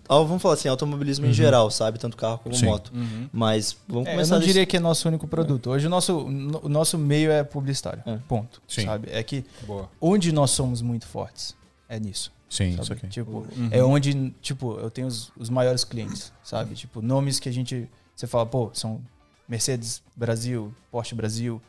ó, 0.07 0.23
Vamos 0.23 0.39
falar 0.43 0.53
assim, 0.53 0.67
automobilismo 0.67 1.25
em 1.25 1.33
geral, 1.33 1.71
sabe? 1.71 1.97
Tanto 1.97 2.15
carro 2.15 2.37
como 2.37 2.53
Sim. 2.53 2.67
moto. 2.67 2.91
Mas 3.33 3.75
vamos 3.87 4.05
É, 4.05 4.11
eu 4.11 4.13
começar 4.13 4.35
não 4.35 4.39
desse- 4.39 4.53
diria 4.53 4.65
que 4.67 4.77
é 4.77 4.79
nosso 4.79 5.07
único 5.07 5.27
produto. 5.27 5.71
Hoje 5.71 5.87
o 5.87 5.89
nosso, 5.89 6.15
o 6.15 6.69
nosso 6.69 6.95
meio 6.95 7.31
é 7.31 7.43
publicitário. 7.43 8.03
É. 8.05 8.17
Ponto. 8.27 8.61
Sim. 8.67 8.85
Sabe? 8.85 9.09
É 9.11 9.23
que 9.23 9.43
Boa. 9.65 9.89
onde 9.99 10.31
nós 10.31 10.51
somos 10.51 10.79
muito 10.83 11.07
fortes 11.07 11.55
é 11.89 11.99
nisso. 11.99 12.31
Sim, 12.47 12.69
sabe? 12.73 12.83
isso 12.83 12.93
aqui. 12.93 13.07
Tipo, 13.07 13.47
é 13.71 13.83
onde, 13.83 14.31
tipo, 14.43 14.77
eu 14.79 14.91
tenho 14.91 15.07
os, 15.07 15.31
os 15.35 15.49
maiores 15.49 15.83
clientes, 15.83 16.31
sabe? 16.43 16.75
Tipo, 16.75 17.01
nomes 17.01 17.39
que 17.39 17.49
a 17.49 17.51
gente. 17.51 17.89
Você 18.15 18.27
fala, 18.27 18.45
pô, 18.45 18.69
são 18.73 19.01
Mercedes 19.47 20.01
Brasil, 20.15 20.73
Porsche 20.91 21.15
Brasil, 21.15 21.61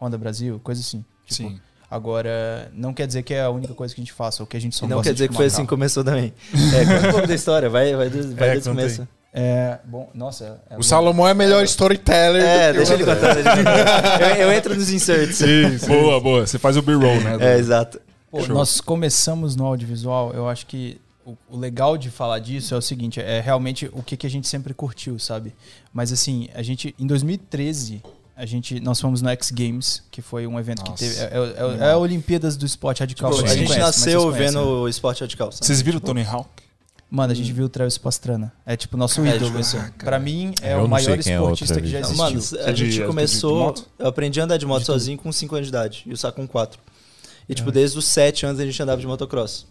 Honda 0.00 0.16
Brasil, 0.18 0.60
coisa 0.62 0.80
assim. 0.80 1.04
Tipo, 1.26 1.50
Sim. 1.50 1.60
Agora, 1.90 2.70
não 2.74 2.92
quer 2.92 3.06
dizer 3.06 3.22
que 3.22 3.32
é 3.34 3.42
a 3.42 3.50
única 3.50 3.72
coisa 3.74 3.94
que 3.94 4.00
a 4.00 4.04
gente 4.04 4.12
faça, 4.12 4.42
ou 4.42 4.46
que 4.46 4.56
a 4.56 4.60
gente 4.60 4.74
só 4.74 4.84
E 4.84 4.88
não 4.88 4.96
gosta 4.96 5.10
quer 5.10 5.14
dizer 5.14 5.24
de 5.26 5.30
que 5.30 5.36
foi 5.36 5.46
assim 5.46 5.62
que 5.62 5.68
começou 5.68 6.02
também. 6.02 6.32
É, 6.74 6.84
conta 6.84 7.08
um 7.08 7.12
pouco 7.12 7.26
da 7.28 7.34
história, 7.34 7.68
vai, 7.70 7.94
vai, 7.94 8.10
desde- 8.10 8.34
vai 8.34 8.48
É, 8.48 8.52
desde 8.52 8.68
o 8.68 8.72
começo. 8.72 9.08
É, 9.32 9.78
bom, 9.84 10.08
nossa. 10.14 10.60
é 10.70 10.74
O 10.74 10.76
bom. 10.78 10.82
Salomão 10.82 11.28
é 11.28 11.34
melhor 11.34 11.62
storyteller. 11.64 12.42
É, 12.42 12.68
do 12.68 12.72
que 12.72 12.76
deixa 12.78 12.92
o 12.92 12.96
ele 12.96 13.04
contar. 13.04 13.34
deixa 13.34 13.52
ele 13.52 13.64
contar. 13.64 14.20
Eu, 14.38 14.46
eu 14.46 14.52
entro 14.52 14.74
nos 14.74 14.90
inserts. 14.90 15.40
Boa, 15.86 16.20
boa. 16.20 16.46
Você 16.46 16.58
faz 16.58 16.76
o 16.76 16.82
B-roll, 16.82 17.20
né? 17.20 17.36
É, 17.40 17.58
exato. 17.58 18.00
Pô, 18.30 18.44
nós 18.48 18.80
começamos 18.80 19.54
no 19.54 19.64
audiovisual, 19.64 20.32
eu 20.32 20.48
acho 20.48 20.66
que 20.66 21.00
o, 21.24 21.36
o 21.48 21.56
legal 21.58 21.96
de 21.96 22.10
falar 22.10 22.38
disso 22.38 22.74
é 22.74 22.76
o 22.78 22.82
seguinte, 22.82 23.20
é 23.20 23.40
realmente 23.40 23.88
o 23.92 24.02
que, 24.02 24.16
que 24.16 24.26
a 24.26 24.30
gente 24.30 24.46
sempre 24.48 24.74
curtiu, 24.74 25.18
sabe? 25.18 25.54
Mas 25.92 26.12
assim, 26.12 26.48
a 26.54 26.62
gente, 26.62 26.94
em 26.98 27.06
2013, 27.06 28.02
a 28.36 28.44
gente, 28.44 28.80
nós 28.80 29.00
fomos 29.00 29.22
no 29.22 29.28
X 29.30 29.50
Games, 29.50 30.02
que 30.10 30.20
foi 30.20 30.46
um 30.46 30.58
evento 30.58 30.80
Nossa. 30.84 30.92
que 30.92 30.98
teve. 31.10 31.20
É, 31.20 31.84
é- 31.84 31.88
é 31.88 31.90
a 31.92 31.96
Olimpíadas 31.98 32.56
do 32.56 32.66
esporte 32.66 33.00
radical. 33.00 33.30
Tipo, 33.32 33.44
a 33.44 33.48
gente 33.48 33.66
conhecem, 33.68 33.78
mas 33.84 33.96
nasceu 33.96 34.30
vendo 34.32 34.54
né? 34.58 34.60
o 34.60 34.88
esporte 34.88 35.20
radical. 35.20 35.52
sabe? 35.52 35.64
Vocês 35.66 35.80
viram 35.80 35.98
o 35.98 36.00
Tony 36.00 36.22
Hawk? 36.24 36.48
Mano, 37.10 37.32
a 37.32 37.36
gente 37.36 37.52
viu 37.52 37.66
o 37.66 37.68
Travis 37.68 37.96
Pastrana. 37.96 38.52
É 38.66 38.76
tipo 38.76 38.96
nosso 38.96 39.20
É, 39.24 39.36
ídolo. 39.36 39.46
tipo, 39.46 39.58
assim. 39.60 39.78
Pra 39.98 40.18
mim, 40.18 40.52
é 40.60 40.72
Eu 40.74 40.84
o 40.84 40.88
maior 40.88 41.10
é 41.10 41.16
o 41.16 41.20
esportista 41.20 41.80
que 41.80 41.86
já 41.86 42.00
existiu. 42.00 42.18
Mano, 42.24 42.40
a 42.66 42.72
de- 42.72 42.76
gente 42.86 42.94
de 42.94 43.04
começou. 43.06 43.58
moto? 43.60 43.86
Eu 43.98 44.08
aprendi 44.08 44.40
a 44.40 44.44
andar 44.44 44.56
de 44.56 44.66
moto 44.66 44.80
De 44.80 44.86
tudo. 44.86 44.94
sozinho 44.98 45.16
com 45.18 45.30
5 45.30 45.54
anos 45.54 45.68
de 45.68 45.70
idade. 45.70 46.02
E 46.06 46.12
o 46.12 46.16
Sá 46.16 46.32
com 46.32 46.44
4. 46.46 46.80
E, 47.48 47.54
tipo, 47.54 47.70
desde 47.70 47.96
os 47.98 48.06
7 48.06 48.46
anos 48.46 48.58
a 48.58 48.64
gente 48.66 48.82
andava 48.82 49.00
de 49.00 49.06
motocross. 49.06 49.66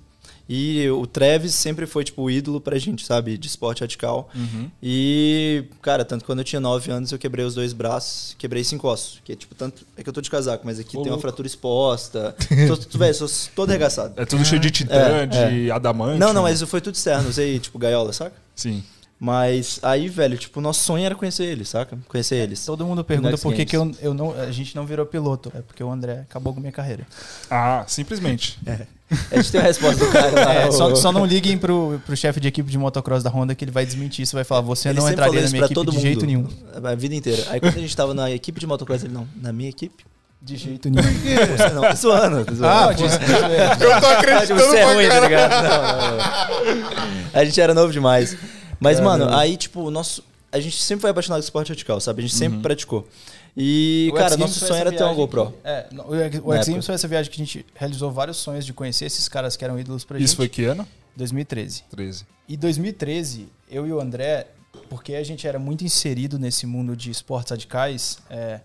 E 0.48 0.90
o 0.90 1.08
Travis 1.08 1.56
sempre 1.56 1.86
foi, 1.86 2.04
tipo, 2.04 2.22
o 2.22 2.30
ídolo 2.30 2.60
pra 2.60 2.78
gente, 2.78 3.06
sabe? 3.06 3.38
De 3.38 3.48
esporte 3.48 3.82
radical. 3.82 4.30
Uhum. 4.36 4.70
E, 4.82 5.64
cara, 5.82 6.04
tanto 6.04 6.26
quando 6.26 6.40
eu 6.40 6.46
tinha 6.46 6.60
9 6.60 6.92
anos 6.92 7.12
eu 7.12 7.18
quebrei 7.18 7.46
os 7.46 7.56
dois 7.56 7.72
braços, 7.72 8.36
quebrei 8.38 8.64
cinco 8.64 8.88
ossos. 8.88 9.22
Que 9.24 9.32
é, 9.32 9.36
tipo, 9.36 9.56
tanto. 9.56 9.86
É 9.96 10.04
que 10.04 10.10
eu 10.10 10.14
tô 10.14 10.20
de 10.22 10.30
casaco, 10.30 10.66
mas 10.66 10.80
aqui 10.80 10.98
Ô, 10.98 11.02
tem 11.02 11.12
uma 11.12 11.16
louco. 11.16 11.22
fratura 11.22 11.48
exposta. 11.48 12.36
tô, 12.68 12.76
tu, 12.78 12.98
velho, 12.98 13.14
sou 13.14 13.30
todo 13.56 13.70
arregaçado. 13.70 14.14
É 14.18 14.26
tudo 14.26 14.44
cheio 14.44 14.60
de 14.60 14.70
titã, 14.70 14.94
É, 14.96 15.26
de 15.26 15.72
adamante. 15.72 16.20
Não, 16.20 16.34
não, 16.34 16.44
mas 16.44 16.62
foi 16.64 16.82
tudo 16.82 16.96
externo. 16.96 17.30
Usei, 17.30 17.58
tipo, 17.60 17.80
gaiola, 17.80 18.12
saca? 18.12 18.36
Sim. 18.56 18.84
Mas 19.20 19.80
aí, 19.82 20.10
velho, 20.10 20.38
tipo, 20.38 20.60
o 20.60 20.62
nosso 20.62 20.84
sonho 20.84 21.06
era 21.06 21.16
conhecer 21.16 21.46
eles, 21.46 21.70
saca? 21.70 21.98
Conhecer 22.10 22.36
eles. 22.36 22.66
Todo 22.66 22.86
mundo 22.86 23.06
pergunta 23.06 23.30
Next 23.30 23.44
por 23.44 23.54
que, 23.54 23.64
que 23.66 23.78
eu, 23.78 23.90
eu 24.02 24.14
não, 24.14 24.34
a 24.34 24.52
gente 24.52 24.76
não 24.76 24.86
virou 24.86 25.06
piloto. 25.06 25.50
É 25.56 25.62
porque 25.62 25.82
o 25.82 25.90
André 25.90 26.26
acabou 26.30 26.54
com 26.54 26.60
minha 26.60 26.74
carreira. 26.74 27.08
Ah, 27.50 27.86
simplesmente. 27.88 28.60
A 29.32 29.36
gente 29.38 29.52
tem 29.52 29.62
a 29.62 29.64
resposta 29.64 30.06
do 30.06 30.12
cara 30.12 30.32
lá. 30.32 30.54
É, 30.54 30.68
o- 30.68 30.72
só, 30.72 30.96
só 30.96 31.12
não 31.12 31.26
liguem 31.26 31.58
pro, 31.58 32.00
pro 32.06 32.16
chefe 32.16 32.40
de 32.40 32.48
equipe 32.48 32.70
de 32.72 32.78
motocross 32.78 33.24
da 33.24 33.30
Honda 33.30 33.54
que 33.56 33.64
ele 33.64 33.72
vai 33.72 33.86
desmentir 33.86 34.24
isso. 34.24 34.36
Vai 34.36 34.44
falar, 34.44 34.62
você 34.62 34.90
Ele 34.90 35.00
não 35.00 35.10
entraria 35.10 35.42
na 35.42 35.50
minha 35.50 35.60
equipe 35.66 35.74
todo 35.76 35.92
de 35.92 35.98
mundo. 35.98 36.04
jeito 36.06 36.26
nenhum. 36.26 36.48
A 36.84 36.96
vida 36.96 37.16
inteira. 37.16 37.44
Aí 37.50 37.60
quando 37.60 37.78
a 37.78 37.82
gente 37.82 37.96
tava 37.96 38.14
na 38.14 38.30
equipe 38.32 38.60
de 38.60 38.68
motocross, 38.68 39.04
ele, 39.04 39.14
não, 39.14 39.28
na 39.42 39.52
minha 39.54 39.70
equipe? 39.70 40.04
De 40.42 40.58
jeito 40.58 40.90
nenhum. 40.90 41.08
Você 41.58 41.70
não, 41.74 41.82
tô 41.90 41.96
zoando. 41.96 42.44
Tô 42.46 42.54
zoando. 42.54 42.90
Ah, 42.90 42.94
disse- 42.94 43.18
Eu 43.18 44.02
tô 44.02 44.08
acreditando 44.08 44.60
você 44.62 44.78
é 44.78 44.94
ruim, 44.94 45.08
tá 45.08 45.20
ligado? 45.22 45.52
Não, 45.64 45.72
não, 45.98 46.18
não. 46.18 47.24
A 47.34 47.46
gente 47.46 47.62
era 47.62 47.74
novo 47.74 47.94
demais. 47.94 48.36
Mas, 48.80 49.00
mano, 49.00 49.34
aí, 49.34 49.56
tipo, 49.56 49.82
o 49.84 49.90
nosso. 49.92 50.22
A 50.52 50.60
gente 50.60 50.82
sempre 50.84 51.02
foi 51.02 51.10
apaixonado 51.12 51.40
por 51.40 51.46
esporte 51.46 51.70
radical, 51.70 52.00
sabe? 52.02 52.20
A 52.20 52.22
gente 52.24 52.36
sempre 52.36 52.60
praticou. 52.60 53.08
E, 53.56 54.10
O 54.12 54.16
cara, 54.16 54.36
nosso 54.38 54.60
sonho 54.60 54.80
era 54.80 54.92
ter 54.92 55.04
uma 55.04 55.14
GoPro. 55.14 55.52
que- 55.52 55.58
é, 55.64 55.88
o 55.92 55.96
o 55.96 56.16
Na 56.16 56.26
X 56.26 56.36
época. 56.36 56.66
Games 56.72 56.86
foi 56.86 56.96
essa 56.96 57.08
viagem 57.08 57.32
que 57.32 57.42
a 57.42 57.46
gente 57.46 57.66
realizou 57.76 58.12
vários 58.12 58.38
sonhos 58.38 58.66
de 58.66 58.74
conhecer 58.74 59.06
esses 59.06 59.28
caras 59.30 59.56
que 59.56 59.64
eram 59.64 59.80
ídolos 59.80 60.04
pra 60.04 60.18
Isso 60.18 60.30
gente. 60.30 60.38
foi 60.38 60.50
que 60.50 60.64
ano? 60.66 60.88
2013. 61.16 61.84
13. 61.92 62.26
E 62.50 62.58
2013, 62.58 63.48
eu 63.70 63.86
e 63.86 63.92
o 63.94 64.00
André, 64.02 64.48
porque 64.90 65.14
a 65.14 65.24
gente 65.24 65.46
era 65.48 65.60
muito 65.60 65.84
inserido 65.84 66.40
nesse 66.40 66.66
mundo 66.66 66.96
de 66.96 67.12
esportes 67.12 67.52
radicais, 67.52 68.18
é, 68.30 68.60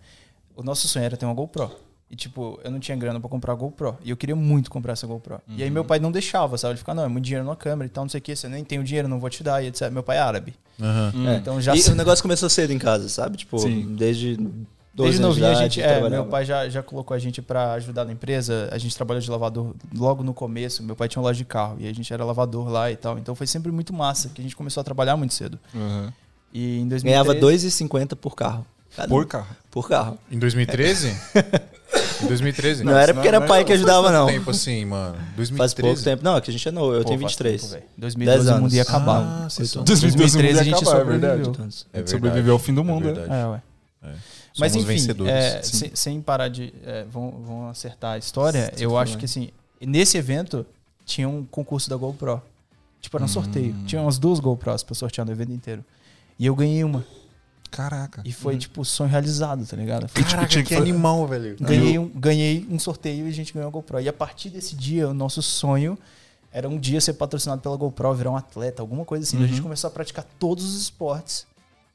o 0.57 0.63
nosso 0.63 0.89
sonho 0.89 1.05
era 1.05 1.17
ter 1.17 1.27
uma 1.27 1.35
GoPro. 1.35 1.71
E, 2.11 2.17
tipo, 2.17 2.59
eu 2.65 2.71
não 2.71 2.81
tinha 2.81 2.97
grana 2.97 3.21
pra 3.21 3.29
comprar 3.29 3.53
a 3.53 3.57
GoPro. 3.57 3.99
E 4.03 4.09
eu 4.09 4.17
queria 4.17 4.35
muito 4.35 4.71
comprar 4.71 4.95
essa 4.95 5.07
GoPro. 5.07 5.43
E 5.47 5.63
aí 5.63 5.71
meu 5.71 5.85
pai 5.85 5.99
não 5.99 6.11
deixava, 6.11 6.57
sabe? 6.57 6.73
Ele 6.73 6.79
ficava, 6.79 6.97
não, 6.97 7.05
é 7.05 7.09
muito 7.09 7.27
dinheiro 7.27 7.45
numa 7.45 7.55
câmera 7.55 7.85
e 7.87 7.91
tal, 7.91 8.05
não 8.05 8.09
sei 8.09 8.19
o 8.19 8.23
que, 8.23 8.35
você 8.35 8.49
nem 8.49 8.65
tem 8.65 8.79
o 8.79 8.83
dinheiro, 8.85 9.07
não 9.07 9.21
vou 9.21 9.29
te 9.29 9.43
dar, 9.43 9.63
e 9.63 9.67
etc. 9.67 9.91
Meu 9.91 10.03
pai 10.03 10.17
é 10.17 10.21
árabe. 10.21 10.55
Aham. 10.81 11.13
Hum. 11.15 11.29
É. 11.29 11.37
Então 11.37 11.61
já 11.61 11.77
e 11.77 11.81
o 11.83 11.95
negócio 11.95 12.23
começou 12.23 12.49
cedo 12.49 12.73
em 12.73 12.79
casa, 12.79 13.11
sabe? 13.11 13.37
Tipo, 13.37 13.59
Sim. 13.59 13.95
desde 13.95 14.39
12 14.39 14.67
Desde 15.05 15.21
novinho 15.21 15.47
a 15.47 15.55
gente, 15.55 15.81
é, 15.81 16.09
meu 16.09 16.27
pai 16.27 16.45
já, 16.45 16.69
já 16.69 16.83
colocou 16.83 17.15
a 17.15 17.19
gente 17.19 17.41
pra 17.41 17.73
ajudar 17.75 18.05
na 18.05 18.13
empresa. 18.13 18.69
A 18.73 18.79
gente 18.79 18.95
trabalhou 18.95 19.21
de 19.21 19.31
lavador 19.31 19.75
logo 19.97 20.23
no 20.23 20.35
começo. 20.35 20.83
Meu 20.83 20.97
pai 20.97 21.09
tinha 21.09 21.21
uma 21.21 21.29
loja 21.29 21.39
de 21.39 21.45
carro 21.45 21.77
e 21.79 21.89
a 21.89 21.93
gente 21.95 22.13
era 22.13 22.25
lavador 22.25 22.69
lá 22.69 22.91
e 22.91 22.97
tal. 22.97 23.19
Então 23.19 23.35
foi 23.35 23.47
sempre 23.47 23.71
muito 23.73 23.93
massa, 23.93 24.29
que 24.29 24.41
a 24.41 24.45
gente 24.45 24.57
começou 24.57 24.81
a 24.81 24.85
trabalhar 24.85 25.17
muito 25.17 25.35
cedo. 25.35 25.59
Uhum. 25.75 26.13
E 26.53 26.81
em 26.81 26.89
2013 26.89 27.05
Ganhava 27.05 27.35
2,50 27.35 28.17
por 28.17 28.35
carro. 28.35 28.65
Cada. 28.97 29.09
Por 29.09 29.27
carro. 29.27 29.47
Por 29.71 29.89
carro. 29.89 30.19
Em 30.31 30.39
2013? 30.39 31.09
em 32.23 32.27
2013? 32.27 32.85
Não, 32.85 32.93
era 32.93 33.03
senão 33.03 33.15
porque 33.17 33.29
era 33.29 33.41
não 33.41 33.47
pai 33.47 33.65
que 33.65 33.73
ajudava, 33.73 34.11
não. 34.11 34.27
tempo 34.27 34.51
assim, 34.51 34.85
mano. 34.87 35.15
2013. 35.37 35.57
Faz 35.57 35.75
pouco 35.75 36.03
tempo. 36.03 36.25
Não, 36.25 36.37
é 36.37 36.41
que 36.41 36.51
a 36.51 36.53
gente 36.53 36.67
é 36.69 36.71
novo. 36.73 36.95
Eu 36.95 37.03
Pô, 37.03 37.09
tenho 37.09 37.21
faz 37.21 37.33
23. 37.33 37.61
tempo, 37.61 37.73
velho. 37.75 37.85
2012 37.99 38.45
10 38.47 38.49
o 38.59 38.61
mundo 38.63 38.75
ia 38.75 38.81
anos. 38.83 38.89
acabar. 38.95 39.19
Ah, 39.45 39.49
vocês 39.51 39.71
são- 39.71 39.85
2012 39.85 40.17
2013 40.39 40.59
a 40.59 40.63
gente 40.65 40.75
acabar, 40.75 40.91
é 40.91 40.99
sobreviveu. 41.01 41.31
É 41.31 41.37
verdade. 41.37 42.11
Sobreviveu 42.11 42.53
ao 42.55 42.59
fim 42.59 42.75
do 42.75 42.81
É 42.81 42.85
mundo. 42.85 43.09
é. 43.09 43.13
verdade. 43.13 43.41
É, 43.41 43.47
ué. 43.47 43.63
É. 44.05 44.13
Mas 44.59 44.75
enfim, 44.75 44.87
vencedores. 44.87 45.33
é, 45.33 45.63
sem, 45.63 45.91
sem 45.95 46.21
parar 46.23 46.49
de. 46.49 46.73
é, 46.85 47.05
vão, 47.05 47.31
vão 47.31 47.69
acertar 47.69 48.15
a 48.15 48.19
história. 48.19 48.73
Sim, 48.75 48.85
eu 48.85 48.97
acho 48.99 49.13
bem. 49.13 49.19
que 49.21 49.25
assim, 49.25 49.51
nesse 49.81 50.17
evento 50.19 50.67
tinha 51.05 51.29
um 51.29 51.45
concurso 51.45 51.89
da 51.89 51.97
GoPro. 51.97 52.43
Tipo, 53.01 53.17
Hum. 53.17 53.19
era 53.19 53.25
um 53.25 53.29
sorteio. 53.29 53.75
Tinha 53.87 54.03
umas 54.03 54.19
duas 54.19 54.41
GoPros 54.41 54.83
pra 54.83 54.95
sortear 54.95 55.25
no 55.27 55.33
evento 55.33 55.53
inteiro. 55.53 55.85
E 56.39 56.45
eu 56.47 56.55
ganhei 56.55 56.83
uma. 56.85 57.05
Caraca. 57.71 58.23
E 58.25 58.33
foi, 58.33 58.57
tipo, 58.57 58.83
sonho 58.85 59.11
realizado, 59.11 59.65
tá 59.67 59.77
ligado? 59.77 60.09
Foi, 60.09 60.25
Caraca, 60.25 60.49
tinha 60.49 60.65
que 60.65 60.75
fa- 60.75 60.81
animal, 60.81 61.27
velho. 61.27 61.55
ganhei, 61.61 61.99
um, 61.99 62.09
ganhei 62.09 62.67
um 62.71 62.79
sorteio 62.79 63.27
e 63.27 63.29
a 63.29 63.33
gente 63.33 63.53
ganhou 63.53 63.69
a 63.69 63.71
GoPro. 63.71 64.01
E 64.01 64.09
a 64.09 64.13
partir 64.13 64.49
desse 64.51 64.75
dia, 64.75 65.07
o 65.09 65.13
nosso 65.15 65.43
sonho 65.43 65.99
era 66.51 66.67
um 66.69 66.79
dia 66.79 66.99
ser 67.01 67.13
patrocinado 67.13 67.61
pela 67.61 67.77
GoPro, 67.77 68.15
virar 68.15 68.31
um 68.31 68.37
atleta, 68.37 68.81
alguma 68.83 69.05
coisa 69.05 69.23
assim. 69.25 69.43
A 69.45 69.47
gente 69.47 69.61
começou 69.61 69.89
a 69.89 69.91
praticar 69.91 70.25
todos 70.39 70.65
os 70.65 70.81
esportes. 70.81 71.47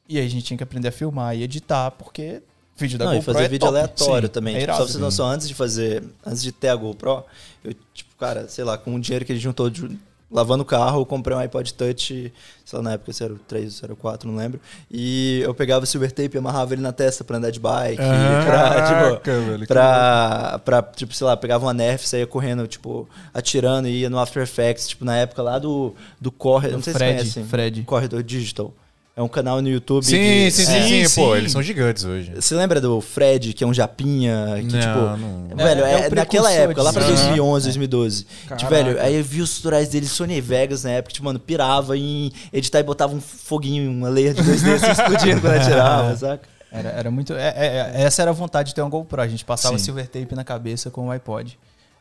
E 0.08 0.20
aí 0.20 0.25
a 0.25 0.29
gente 0.29 0.43
tinha 0.46 0.58
que 0.58 0.63
aprender 0.63 0.89
a 0.89 0.91
filmar 0.91 1.36
e 1.36 1.41
editar, 1.43 1.89
porque 1.91 2.41
vídeo 2.77 2.98
da 2.98 3.06
Não, 3.06 3.13
e 3.13 3.18
GoPro 3.18 3.34
fazer 3.34 3.46
é 3.46 3.50
vídeo 3.50 3.60
top. 3.65 3.77
aleatório 3.77 4.27
Sim, 4.27 4.34
também. 4.34 4.56
É 4.56 4.60
Tipo, 4.62 4.72
só 4.72 4.77
pra 4.77 4.86
vocês 4.88 5.18
não 5.20 5.25
antes 5.30 5.48
de 5.48 5.53
fazer, 5.53 6.03
antes 6.25 6.42
de 6.42 6.51
ter 6.51 6.70
a 6.70 6.75
GoPro, 6.75 7.24
eu, 7.63 7.74
tipo, 7.94 8.10
cara, 8.20 8.48
sei 8.48 8.63
lá, 8.63 8.77
com 8.77 8.94
o 8.96 9.00
dinheiro 9.00 9.24
que 9.25 9.32
a 9.32 9.36
gente 9.36 9.44
juntou 9.44 9.70
de- 9.70 9.98
lavando 10.32 10.63
o 10.63 10.65
carro, 10.65 11.00
eu 11.01 11.06
comprei 11.06 11.38
um 11.38 11.39
iPod 11.39 11.72
Touch, 11.75 12.34
sei 12.65 12.77
lá, 12.80 12.82
na 12.84 12.94
época, 12.94 13.13
se 13.13 13.24
era 13.24 13.32
o 13.34 13.38
3 13.38 13.65
ou 13.65 13.72
se 13.72 13.84
era 13.84 13.94
o 13.94 13.96
4, 13.96 14.27
não 14.27 14.36
lembro. 14.36 14.60
E 14.89 15.39
eu 15.44 15.53
pegava 15.53 15.84
o 15.84 15.86
silver 15.88 16.12
tape 16.12 16.36
e 16.36 16.38
amarrava 16.39 16.74
ele 16.74 16.82
na 16.82 16.92
testa 16.92 17.24
pra 17.24 17.38
andar 17.38 17.51
de 17.51 17.60
bike, 17.60 18.01
Ah, 18.01 18.44
pra, 18.44 19.12
tipo, 19.18 19.42
velho. 19.51 19.68
pra, 19.68 20.60
pra, 20.65 20.82
tipo, 20.82 21.13
sei 21.13 21.27
lá, 21.27 21.38
pegava 21.38 21.63
uma 21.68 21.74
Nerf, 21.74 22.08
saía 22.10 22.25
correndo, 22.25 22.65
tipo, 22.65 23.08
atirando 23.32 23.88
e 23.88 24.00
ia 24.01 24.10
no 24.10 24.18
After 24.18 24.42
Effects, 24.42 24.88
tipo, 24.88 25.06
na 25.06 25.15
época 25.18 25.44
lá 25.44 25.60
do, 25.60 25.94
do 26.20 26.32
Corre, 26.32 26.70
não 26.70 26.82
sei 26.82 26.94
se 26.94 26.98
Fred, 26.98 27.13
vocês 27.20 27.34
conhecem. 27.36 27.46
Fred. 27.50 27.84
Corredor 27.84 28.24
Digital. 28.24 28.74
É 29.15 29.22
um 29.22 29.27
canal 29.27 29.62
no 29.62 29.70
YouTube. 29.70 30.03
Sim, 30.03 30.17
de- 30.17 30.51
sim, 30.51 30.65
sim, 30.65 31.01
é, 31.03 31.05
sim, 31.08 31.22
Pô, 31.22 31.32
sim. 31.34 31.38
eles 31.38 31.51
são 31.51 31.62
gigantes 31.62 32.03
hoje. 32.03 32.32
Você 32.36 32.55
lembra 32.55 32.82
do 32.82 33.00
Fred, 33.00 33.53
que 33.53 33.63
é 33.63 33.67
um 33.67 33.74
japinha, 33.74 34.55
que 34.58 34.74
Não, 34.75 34.79
tipo... 34.79 35.17
não. 35.55 35.55
Velho, 35.55 35.86
É, 35.86 35.91
é, 35.93 36.05
é 36.08 36.10
naquela 36.10 36.51
época, 36.51 36.82
lá 36.82 36.91
pra 36.91 37.03
disso. 37.03 37.13
2011, 37.25 37.65
2012. 37.65 38.25
Tipo, 38.58 38.70
velho, 38.72 39.00
aí 39.00 39.15
eu 39.15 39.24
vi 39.24 39.41
os 39.41 39.55
tutoriais 39.58 39.89
dele, 39.89 40.08
Sony 40.08 40.41
Vegas 40.41 40.84
na 40.84 40.89
época, 40.91 41.13
tipo, 41.13 41.25
mano, 41.25 41.39
pirava 41.39 41.96
em 41.96 42.32
editar 42.51 42.79
e 42.79 42.84
botava 42.84 43.13
um 43.15 43.22
foguinho, 43.22 43.91
uma 43.91 44.10
layer 44.10 44.34
de 44.34 44.41
2D 44.41 44.74
assim, 44.74 44.89
explodindo 44.91 45.41
quando 45.41 45.53
atirava, 45.58 46.15
saca? 46.17 46.50
Era, 46.72 46.89
era 46.89 47.12
muito. 47.12 47.34
é- 47.34 47.53
é- 47.55 47.91
é- 47.96 48.01
essa 48.01 48.24
era 48.24 48.32
a 48.32 48.34
vontade 48.34 48.70
de 48.70 48.75
ter 48.75 48.82
uma 48.82 48.89
GoPro. 48.89 49.22
A 49.22 49.27
gente 49.27 49.46
passava 49.46 49.77
Sim. 49.77 49.84
silver 49.86 50.08
tape 50.08 50.34
na 50.34 50.43
cabeça 50.43 50.89
com 50.89 51.10
o 51.10 51.12
iPod. 51.12 51.55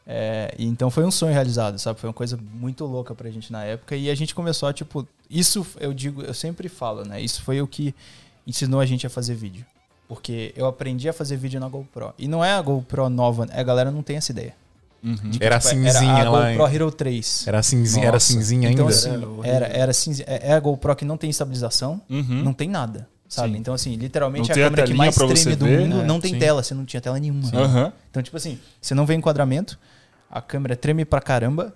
É, 0.07 0.53
e 0.59 0.67
então 0.67 0.91
foi 0.91 1.05
um 1.05 1.11
sonho 1.11 1.33
realizado, 1.33 1.79
sabe? 1.79 2.01
Foi 2.01 2.09
uma 2.09 2.15
coisa 2.15 2.39
muito 2.55 2.85
louca 2.85 3.15
pra 3.15 3.31
gente 3.31 3.53
na 3.53 3.65
época. 3.65 3.95
E 3.95 4.11
a 4.11 4.15
gente 4.15 4.35
começou 4.35 4.69
a, 4.69 4.73
tipo. 4.73 5.07
Isso 5.31 5.65
eu 5.81 5.95
digo, 5.95 6.23
eu 6.23 6.35
sempre 6.35 6.69
falo, 6.69 7.05
né? 7.05 7.21
Isso 7.21 7.43
foi 7.43 7.61
o 7.63 7.67
que 7.67 7.95
ensinou 8.47 8.81
a 8.81 8.87
gente 8.87 9.07
a 9.07 9.11
fazer 9.11 9.35
vídeo. 9.35 9.65
Porque 10.09 10.53
eu 10.57 10.67
aprendi 10.67 11.09
a 11.09 11.13
fazer 11.13 11.37
vídeo 11.37 11.59
na 11.61 11.69
GoPro. 11.69 12.13
E 12.19 12.27
não 12.29 12.45
é 12.45 12.53
a 12.53 12.61
GoPro 12.61 13.09
nova, 13.09 13.47
a 13.51 13.63
galera 13.63 13.91
não 13.91 14.03
tem 14.03 14.17
essa 14.17 14.33
ideia. 14.33 14.55
Uhum. 15.03 15.17
Que, 15.17 15.43
Era 15.43 15.59
tipo, 15.59 15.71
cinzinha 15.71 16.13
era 16.19 16.29
a 16.29 16.31
lá, 16.33 16.49
GoPro 16.51 16.67
hein? 16.69 16.75
Hero 16.75 16.91
3. 16.93 17.45
Era 17.49 17.63
cinzinha, 17.63 18.07
era 18.07 18.21
cinzinha 18.21 18.71
Então, 18.71 18.87
ainda? 18.87 18.97
assim, 18.97 19.11
Era 19.43 19.67
era, 19.67 19.67
era 19.67 19.93
cinza, 19.93 20.23
é 20.27 20.51
é 20.51 20.53
a 20.53 20.61
GoPro 20.61 20.95
que 20.95 21.05
não 21.05 21.17
tem 21.17 21.29
estabilização, 21.31 22.01
Uhum. 22.11 22.43
não 22.45 22.53
tem 22.53 22.69
nada, 22.69 23.09
sabe? 23.35 23.53
Sim. 23.55 23.59
Então, 23.59 23.73
assim, 23.75 23.97
literalmente 23.97 24.49
Não 24.49 24.53
a 24.53 24.55
tem 24.55 24.63
a 24.63 24.67
câmera 24.67 24.83
que 24.83 24.89
telinha 24.89 24.99
mais 25.05 25.15
treme 25.17 25.57
do 25.57 25.65
ver, 25.65 25.81
mundo 25.81 25.97
né? 25.99 26.05
não 26.05 26.21
tem 26.21 26.35
Sim. 26.35 26.39
tela, 26.39 26.63
você 26.63 26.75
não 26.75 26.85
tinha 26.85 27.01
tela 27.01 27.19
nenhuma. 27.19 27.49
Aham. 27.55 27.93
Então, 28.11 28.23
tipo 28.23 28.37
assim, 28.37 28.59
você 28.81 28.95
não 28.95 29.07
vê 29.07 29.15
enquadramento, 29.15 29.79
a 30.31 30.41
câmera 30.43 30.77
treme 30.77 31.05
pra 31.05 31.21
caramba 31.21 31.75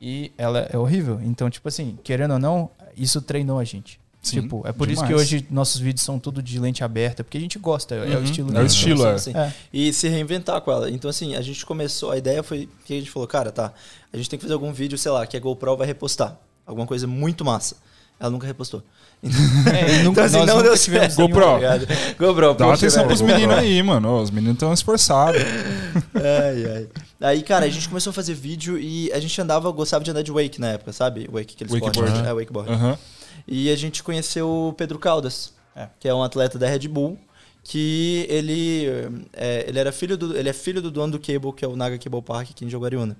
e 0.00 0.32
ela 0.36 0.68
é 0.70 0.76
horrível. 0.76 1.20
Então, 1.22 1.48
tipo 1.48 1.68
assim, 1.68 1.96
querendo 2.02 2.32
ou 2.32 2.38
não, 2.38 2.70
isso 2.96 3.20
treinou 3.22 3.58
a 3.58 3.64
gente. 3.64 4.00
Sim, 4.20 4.40
tipo, 4.40 4.66
é 4.66 4.72
por 4.72 4.90
isso 4.90 5.02
que 5.02 5.08
demais. 5.08 5.28
hoje 5.28 5.46
nossos 5.48 5.80
vídeos 5.80 6.04
são 6.04 6.18
tudo 6.18 6.42
de 6.42 6.58
lente 6.58 6.82
aberta, 6.82 7.22
porque 7.22 7.38
a 7.38 7.40
gente 7.40 7.60
gosta, 7.60 7.94
é 7.94 8.00
o 8.16 8.18
Uhum. 8.18 8.24
estilo 8.24 8.56
É 8.58 8.60
o 8.60 8.66
estilo, 8.66 9.06
é. 9.06 9.12
Assim, 9.12 9.32
É. 9.36 9.52
E 9.72 9.92
se 9.92 10.08
reinventar 10.08 10.60
com 10.62 10.72
ela. 10.72 10.90
Então, 10.90 11.08
assim, 11.08 11.36
a 11.36 11.40
gente 11.40 11.64
começou, 11.64 12.10
a 12.10 12.18
ideia 12.18 12.42
foi 12.42 12.68
que 12.84 12.92
a 12.94 12.98
gente 12.98 13.08
falou, 13.12 13.28
cara, 13.28 13.52
tá, 13.52 13.72
a 14.12 14.16
gente 14.16 14.28
tem 14.28 14.36
que 14.36 14.42
fazer 14.44 14.54
algum 14.54 14.72
vídeo, 14.72 14.98
sei 14.98 15.12
lá, 15.12 15.24
que 15.28 15.36
a 15.36 15.40
GoPro 15.40 15.76
vai 15.76 15.86
repostar. 15.86 16.36
Alguma 16.66 16.84
coisa 16.88 17.06
muito 17.06 17.44
massa. 17.44 17.76
Ela 18.18 18.30
nunca 18.30 18.46
repostou. 18.46 18.82
É, 19.26 20.02
nunca, 20.02 20.26
Então, 20.26 20.42
assim, 20.42 20.46
não 20.46 20.62
deu 20.62 20.76
certo. 20.76 21.16
GoPro. 21.16 21.46
Obrigado. 21.46 21.86
GoPro, 22.18 22.54
Dá 22.54 22.72
atenção 22.74 23.04
velho, 23.04 23.06
pros 23.08 23.20
meninos 23.22 23.56
aí, 23.56 23.82
mano. 23.82 24.20
Os 24.20 24.30
meninos 24.30 24.54
estão 24.56 24.72
esforçados. 24.72 25.40
Ai, 26.14 26.64
ai. 26.76 26.88
Aí, 27.20 27.42
cara, 27.42 27.64
a 27.64 27.68
gente 27.68 27.88
começou 27.88 28.10
a 28.10 28.14
fazer 28.14 28.34
vídeo 28.34 28.78
e 28.78 29.10
a 29.12 29.18
gente 29.18 29.40
andava, 29.40 29.70
gostava 29.70 30.04
de 30.04 30.10
andar 30.10 30.22
de 30.22 30.30
wake 30.30 30.60
na 30.60 30.68
época, 30.72 30.92
sabe? 30.92 31.28
Wake, 31.32 31.54
aquele 31.54 31.72
esporte. 31.74 31.98
Wakeboard. 31.98 32.28
É, 32.28 32.32
wakeboard. 32.32 32.98
E 33.48 33.70
a 33.70 33.76
gente 33.76 34.02
conheceu 34.02 34.48
o 34.48 34.72
Pedro 34.74 34.98
Caldas, 34.98 35.52
É. 35.74 35.88
que 35.98 36.08
é 36.08 36.14
um 36.14 36.22
atleta 36.22 36.58
da 36.58 36.68
Red 36.68 36.88
Bull, 36.88 37.18
que 37.64 38.26
ele, 38.28 38.86
é, 39.32 39.64
ele 39.68 39.78
era 39.78 39.90
filho 39.92 40.16
do, 40.16 40.36
ele 40.36 40.48
é 40.48 40.52
filho 40.52 40.80
do 40.82 40.90
dono 40.90 41.12
do 41.12 41.18
Cable, 41.18 41.52
que 41.52 41.64
é 41.64 41.68
o 41.68 41.74
Naga 41.76 41.98
Cable 41.98 42.22
Park 42.22 42.50
aqui 42.50 42.64
em 42.64 42.70
Jaguariúna. 42.70 43.16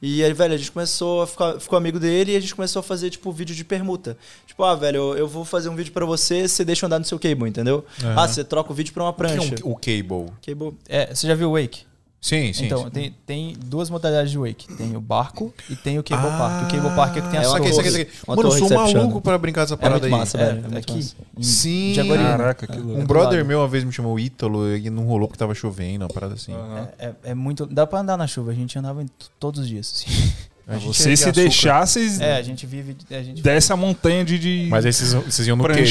E 0.00 0.22
aí, 0.22 0.32
velho, 0.32 0.54
a 0.54 0.56
gente 0.56 0.70
começou 0.70 1.22
a 1.22 1.26
ficar 1.26 1.58
ficou 1.58 1.76
amigo 1.76 1.98
dele 1.98 2.32
e 2.32 2.36
a 2.36 2.40
gente 2.40 2.54
começou 2.54 2.78
a 2.80 2.82
fazer, 2.84 3.10
tipo, 3.10 3.32
vídeo 3.32 3.54
de 3.54 3.64
permuta. 3.64 4.16
Tipo, 4.46 4.62
ah, 4.62 4.74
velho, 4.76 4.96
eu, 5.12 5.18
eu 5.18 5.28
vou 5.28 5.44
fazer 5.44 5.68
um 5.68 5.74
vídeo 5.74 5.92
pra 5.92 6.06
você, 6.06 6.46
você 6.46 6.64
deixa 6.64 6.84
eu 6.84 6.86
andar 6.86 7.00
no 7.00 7.04
seu 7.04 7.18
cable, 7.18 7.48
entendeu? 7.48 7.84
Ah, 8.16 8.28
você 8.28 8.44
troca 8.44 8.70
o 8.70 8.74
vídeo 8.74 8.94
pra 8.94 9.02
uma 9.02 9.10
O 9.10 9.14
que 9.14 9.22
é 9.24 9.26
prancha. 9.28 9.54
um- 9.64 9.72
o 9.72 9.74
cable? 9.74 10.32
Cable. 10.46 10.76
É, 10.88 11.12
você 11.12 11.26
já 11.26 11.34
viu 11.34 11.50
o 11.50 11.60
Wake? 11.60 11.87
Sim, 12.20 12.52
sim. 12.52 12.66
então, 12.66 12.82
sim. 12.84 12.90
Tem, 12.90 13.14
tem 13.24 13.56
duas 13.64 13.88
modalidades 13.88 14.32
de 14.32 14.38
Wake. 14.38 14.66
Tem 14.76 14.96
o 14.96 15.00
barco 15.00 15.54
e 15.70 15.76
tem 15.76 15.98
o 16.00 16.02
Cable 16.02 16.28
Park. 16.36 16.64
O 16.64 16.74
Cable 16.76 16.96
Park 16.96 17.16
é 17.16 17.20
que 17.20 17.28
tem 17.28 17.38
É 17.38 17.42
as 17.42 17.46
Saquei, 17.48 17.70
torres. 17.70 17.76
saquei, 17.76 17.90
saquei. 18.06 18.08
Uma 18.26 18.36
Mano, 18.36 18.48
eu 18.48 18.58
sou 18.58 18.70
maluco 18.70 19.20
pra 19.20 19.38
brincar 19.38 19.60
dessa 19.62 19.74
É 19.74 19.76
parada 19.76 20.00
muito 20.00 20.14
aí. 20.14 20.20
massa, 20.20 20.36
É, 20.38 20.46
velho. 20.46 20.58
É 20.58 20.68
muito 20.68 20.78
aqui. 20.78 20.94
massa. 20.96 21.14
Sim. 21.40 21.94
Caraca, 22.16 22.66
que 22.66 22.76
louco. 22.78 23.00
Um 23.00 23.06
brother 23.06 23.44
meu 23.44 23.60
uma 23.60 23.68
vez 23.68 23.84
me 23.84 23.92
chamou 23.92 24.18
Ítalo 24.18 24.76
e 24.76 24.90
não 24.90 25.04
rolou 25.04 25.28
porque 25.28 25.38
tava 25.38 25.54
chovendo, 25.54 26.04
uma 26.04 26.08
parada 26.12 26.34
assim. 26.34 26.52
Aham. 26.52 26.88
É, 26.98 27.06
é- 27.06 27.14
é 27.30 27.34
muito. 27.34 27.64
Dá 27.66 27.86
pra 27.86 28.00
andar 28.00 28.16
na 28.16 28.26
chuva. 28.26 28.50
A 28.50 28.54
gente 28.54 28.76
andava 28.76 29.04
todos 29.38 29.60
os 29.60 29.68
dias. 29.68 29.92
assim. 30.04 30.32
A 30.68 30.74
gente 30.74 30.86
Vocês 30.86 31.08
de 31.12 31.16
se 31.16 31.24
açúcar. 31.24 31.40
deixassem, 31.40 32.22
É, 32.22 32.34
a 32.36 32.42
gente 32.42 32.66
vive. 32.66 32.94
A 33.10 33.22
gente 33.22 33.40
desce 33.42 33.72
a 33.72 33.76
montanha 33.76 34.22
de, 34.22 34.38
de 34.38 34.66
Mas 34.68 34.84
aí 34.84 34.92
vocês, 34.92 35.14
vocês 35.14 35.48
iam 35.48 35.56
no 35.56 35.64
cable. 35.64 35.82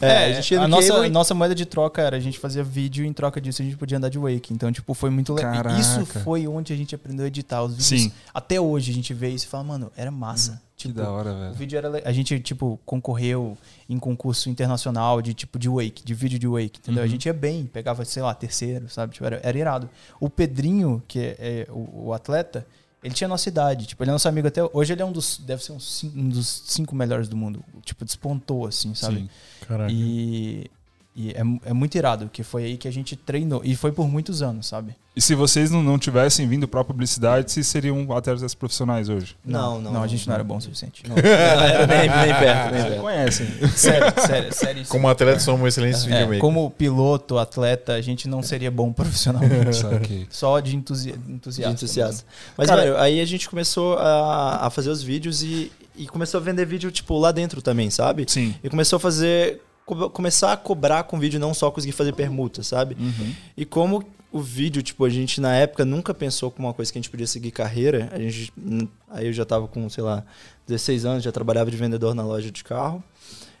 É, 0.00 0.06
É, 0.06 0.24
a 0.26 0.32
gente 0.32 0.52
ia 0.52 0.60
no 0.62 0.68
nossa, 0.68 0.88
cable 0.92 1.06
e- 1.06 1.10
nossa 1.10 1.32
moeda 1.32 1.54
de 1.54 1.64
troca 1.64 2.02
era 2.02 2.16
a 2.16 2.20
gente 2.20 2.36
fazia 2.36 2.64
vídeo 2.64 3.04
e 3.04 3.08
em 3.08 3.12
troca 3.12 3.40
disso 3.40 3.62
a 3.62 3.64
gente 3.64 3.76
podia 3.76 3.98
andar 3.98 4.08
de 4.08 4.18
wake. 4.18 4.52
Então, 4.52 4.72
tipo, 4.72 4.92
foi 4.94 5.10
muito 5.10 5.32
legal. 5.32 5.52
Caraca. 5.54 5.78
Isso 5.80 6.04
foi 6.06 6.48
onde 6.48 6.72
a 6.72 6.76
gente 6.76 6.92
aprendeu 6.92 7.24
a 7.24 7.28
editar 7.28 7.62
os 7.62 7.76
vídeos. 7.76 8.02
Sim. 8.02 8.12
Até 8.34 8.60
hoje 8.60 8.90
a 8.90 8.94
gente 8.94 9.14
vê 9.14 9.28
isso 9.30 9.44
e 9.44 9.48
fala, 9.48 9.62
mano, 9.62 9.92
era 9.96 10.10
massa. 10.10 10.60
Que 10.76 10.88
Tipo, 10.88 10.94
da 11.00 11.10
hora, 11.10 11.32
o 11.32 11.38
velho. 11.40 11.54
vídeo 11.54 11.78
era 11.78 12.02
a 12.04 12.12
gente 12.12 12.38
tipo 12.40 12.78
concorreu 12.84 13.56
em 13.88 13.98
concurso 13.98 14.50
internacional 14.50 15.22
de 15.22 15.32
tipo 15.32 15.58
de 15.58 15.68
wake, 15.70 16.04
de 16.04 16.12
vídeo 16.12 16.38
de 16.38 16.46
wake, 16.46 16.80
entendeu? 16.82 17.00
Uhum. 17.02 17.06
A 17.06 17.10
gente 17.10 17.24
ia 17.26 17.32
bem, 17.32 17.64
pegava, 17.64 18.04
sei 18.04 18.22
lá, 18.22 18.34
terceiro, 18.34 18.86
sabe? 18.90 19.14
Tipo, 19.14 19.24
era, 19.24 19.40
era 19.42 19.56
irado. 19.56 19.88
O 20.20 20.28
Pedrinho, 20.28 21.02
que 21.08 21.18
é, 21.18 21.36
é 21.38 21.66
o, 21.70 22.08
o 22.08 22.12
atleta, 22.12 22.66
ele 23.06 23.14
tinha 23.14 23.28
nossa 23.28 23.48
idade, 23.48 23.86
tipo, 23.86 24.02
ele 24.02 24.10
é 24.10 24.12
nosso 24.12 24.28
amigo 24.28 24.48
até 24.48 24.60
hoje, 24.72 24.92
ele 24.92 25.00
é 25.00 25.04
um 25.04 25.12
dos 25.12 25.38
deve 25.38 25.62
ser 25.62 25.70
um, 25.72 25.78
um 26.16 26.28
dos 26.28 26.64
cinco 26.66 26.94
melhores 26.96 27.28
do 27.28 27.36
mundo, 27.36 27.64
tipo, 27.84 28.04
despontou 28.04 28.66
assim, 28.66 28.94
sabe? 28.94 29.18
Sim. 29.18 29.30
Caraca. 29.66 29.92
E, 29.92 30.68
e 31.16 31.30
é, 31.30 31.40
é 31.64 31.72
muito 31.72 31.96
irado, 31.96 32.28
que 32.32 32.42
foi 32.42 32.64
aí 32.64 32.76
que 32.76 32.86
a 32.86 32.90
gente 32.92 33.16
treinou 33.16 33.62
e 33.64 33.74
foi 33.74 33.90
por 33.90 34.06
muitos 34.06 34.42
anos, 34.42 34.66
sabe? 34.66 34.94
E 35.16 35.20
se 35.22 35.34
vocês 35.34 35.70
não, 35.70 35.82
não 35.82 35.98
tivessem 35.98 36.46
vindo 36.46 36.68
pra 36.68 36.84
publicidade, 36.84 37.50
vocês 37.50 37.66
seriam 37.66 38.06
atletas 38.14 38.54
profissionais 38.54 39.08
hoje? 39.08 39.34
Não, 39.42 39.80
não. 39.80 39.92
Não, 39.94 40.02
a 40.02 40.06
gente 40.06 40.28
não 40.28 40.34
era 40.34 40.44
bom 40.44 40.58
o 40.58 40.60
suficiente. 40.60 41.02
Não, 41.08 41.16
era 41.16 41.86
nem, 41.88 42.00
nem 42.00 42.34
perto, 42.34 42.74
nem 42.74 42.82
perto. 42.84 43.00
conhecem. 43.00 43.46
sério, 43.74 44.12
sério, 44.26 44.52
sério. 44.54 44.82
isso. 44.82 44.90
Como 44.90 45.08
atleta, 45.08 45.40
somos 45.40 45.66
excelentes 45.68 46.02
É, 46.02 46.08
videomakers. 46.08 46.40
como 46.42 46.70
piloto, 46.70 47.38
atleta, 47.38 47.94
a 47.94 48.00
gente 48.02 48.28
não 48.28 48.42
seria 48.42 48.70
bom 48.70 48.92
profissionalmente. 48.92 49.78
Só 50.28 50.60
de 50.60 50.76
entusi 50.76 51.12
de 51.12 51.32
entusiasta. 51.32 51.72
entusiasta. 51.72 52.24
Mas, 52.54 52.68
Cara- 52.68 52.82
velho, 52.82 52.98
aí 52.98 53.18
a 53.18 53.24
gente 53.24 53.48
começou 53.48 53.96
a, 53.96 54.66
a 54.66 54.70
fazer 54.70 54.90
os 54.90 55.02
vídeos 55.02 55.42
e, 55.42 55.72
e 55.96 56.06
começou 56.06 56.38
a 56.40 56.42
vender 56.42 56.66
vídeo, 56.66 56.90
tipo, 56.90 57.18
lá 57.18 57.32
dentro 57.32 57.62
também, 57.62 57.88
sabe? 57.88 58.26
Sim. 58.28 58.54
E 58.62 58.68
começou 58.68 58.98
a 58.98 59.00
fazer. 59.00 59.62
Co- 59.86 60.10
Começar 60.10 60.52
a 60.52 60.56
cobrar 60.56 61.04
com 61.04 61.18
vídeo, 61.18 61.40
não 61.40 61.54
só 61.54 61.70
conseguir 61.70 61.92
fazer 61.92 62.12
permuta, 62.12 62.62
sabe? 62.62 62.96
Uhum. 63.00 63.32
E 63.56 63.64
como 63.64 64.04
o 64.32 64.40
vídeo, 64.40 64.82
tipo, 64.82 65.02
a 65.04 65.08
gente 65.08 65.40
na 65.40 65.54
época 65.54 65.84
nunca 65.84 66.12
pensou 66.12 66.50
como 66.50 66.68
uma 66.68 66.74
coisa 66.74 66.92
que 66.92 66.98
a 66.98 67.00
gente 67.00 67.08
podia 67.10 67.26
seguir 67.26 67.50
carreira. 67.52 68.10
A 68.12 68.18
gente. 68.18 68.52
Aí 69.08 69.26
eu 69.28 69.32
já 69.32 69.44
tava 69.46 69.66
com, 69.68 69.88
sei 69.88 70.02
lá, 70.04 70.24
16 70.66 71.04
anos, 71.06 71.22
já 71.24 71.32
trabalhava 71.32 71.70
de 71.70 71.76
vendedor 71.78 72.14
na 72.14 72.22
loja 72.22 72.50
de 72.50 72.62
carro. 72.62 73.02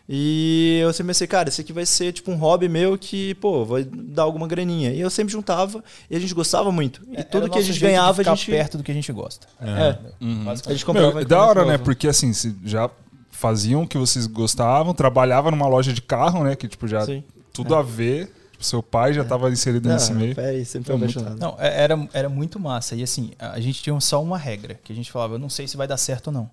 E 0.08 0.78
eu 0.82 0.92
sempre 0.92 1.08
pensei, 1.08 1.26
cara, 1.26 1.48
isso 1.48 1.60
aqui 1.60 1.72
vai 1.72 1.84
ser 1.84 2.12
tipo 2.12 2.30
um 2.30 2.36
hobby 2.36 2.68
meu 2.68 2.96
que, 2.96 3.34
pô, 3.36 3.64
vai 3.64 3.82
dar 3.84 4.22
alguma 4.22 4.46
graninha. 4.46 4.92
E 4.92 5.00
eu 5.00 5.10
sempre 5.10 5.32
juntava 5.32 5.82
e 6.08 6.14
a 6.16 6.20
gente 6.20 6.32
gostava 6.32 6.70
muito. 6.70 7.02
E 7.10 7.16
É, 7.16 7.22
tudo 7.24 7.50
que 7.50 7.58
a 7.58 7.62
gente 7.62 7.80
ganhava, 7.80 8.20
a 8.22 8.24
gente. 8.24 8.48
perto 8.50 8.78
do 8.78 8.84
que 8.84 8.92
a 8.92 8.94
gente 8.94 9.10
gosta. 9.12 9.48
É, 9.60 9.98
Uhum. 10.24 10.48
a 10.48 10.54
gente 10.72 10.84
comprava. 10.84 11.10
Meu, 11.12 11.18
é 11.20 11.24
da 11.24 11.38
hora, 11.38 11.44
equipamento 11.60 11.66
né? 11.66 11.72
novo. 11.78 11.84
Porque 11.84 12.06
assim, 12.06 12.32
se 12.32 12.54
já 12.64 12.88
faziam 13.36 13.82
o 13.82 13.86
que 13.88 13.98
vocês 13.98 14.26
gostavam, 14.26 14.92
trabalhavam 14.94 15.50
numa 15.50 15.68
loja 15.68 15.92
de 15.92 16.00
carro, 16.02 16.42
né? 16.44 16.56
Que 16.56 16.66
tipo, 16.66 16.88
já 16.88 17.04
Sim. 17.04 17.22
tudo 17.52 17.74
a 17.74 17.82
ver. 17.82 18.32
Tipo, 18.52 18.64
seu 18.64 18.82
pai 18.82 19.12
já 19.12 19.22
tava 19.22 19.50
inserido 19.50 19.86
nesse 19.88 20.12
Não, 20.12 20.20
meio. 20.20 20.34
peraí, 20.34 20.64
sempre 20.64 20.90
É 20.92 20.96
foi 20.98 21.06
muito-. 21.06 21.38
Não, 21.38 21.54
é- 21.58 21.82
era, 21.82 22.08
era 22.14 22.28
muito 22.28 22.58
massa. 22.58 22.94
E 22.96 23.02
assim, 23.02 23.32
a 23.38 23.50
a 23.52 23.60
gente 23.60 23.82
tinha 23.82 24.00
só 24.00 24.22
uma 24.22 24.38
regra, 24.38 24.80
que 24.82 24.92
a 24.92 24.96
gente 24.96 25.12
falava, 25.12 25.34
eu 25.34 25.38
não 25.38 25.50
sei 25.50 25.68
se 25.68 25.76
vai 25.76 25.86
dar 25.86 25.98
certo 25.98 26.28
ou 26.28 26.32
não. 26.32 26.50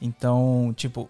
Então, 0.00 0.72
tipo, 0.76 1.08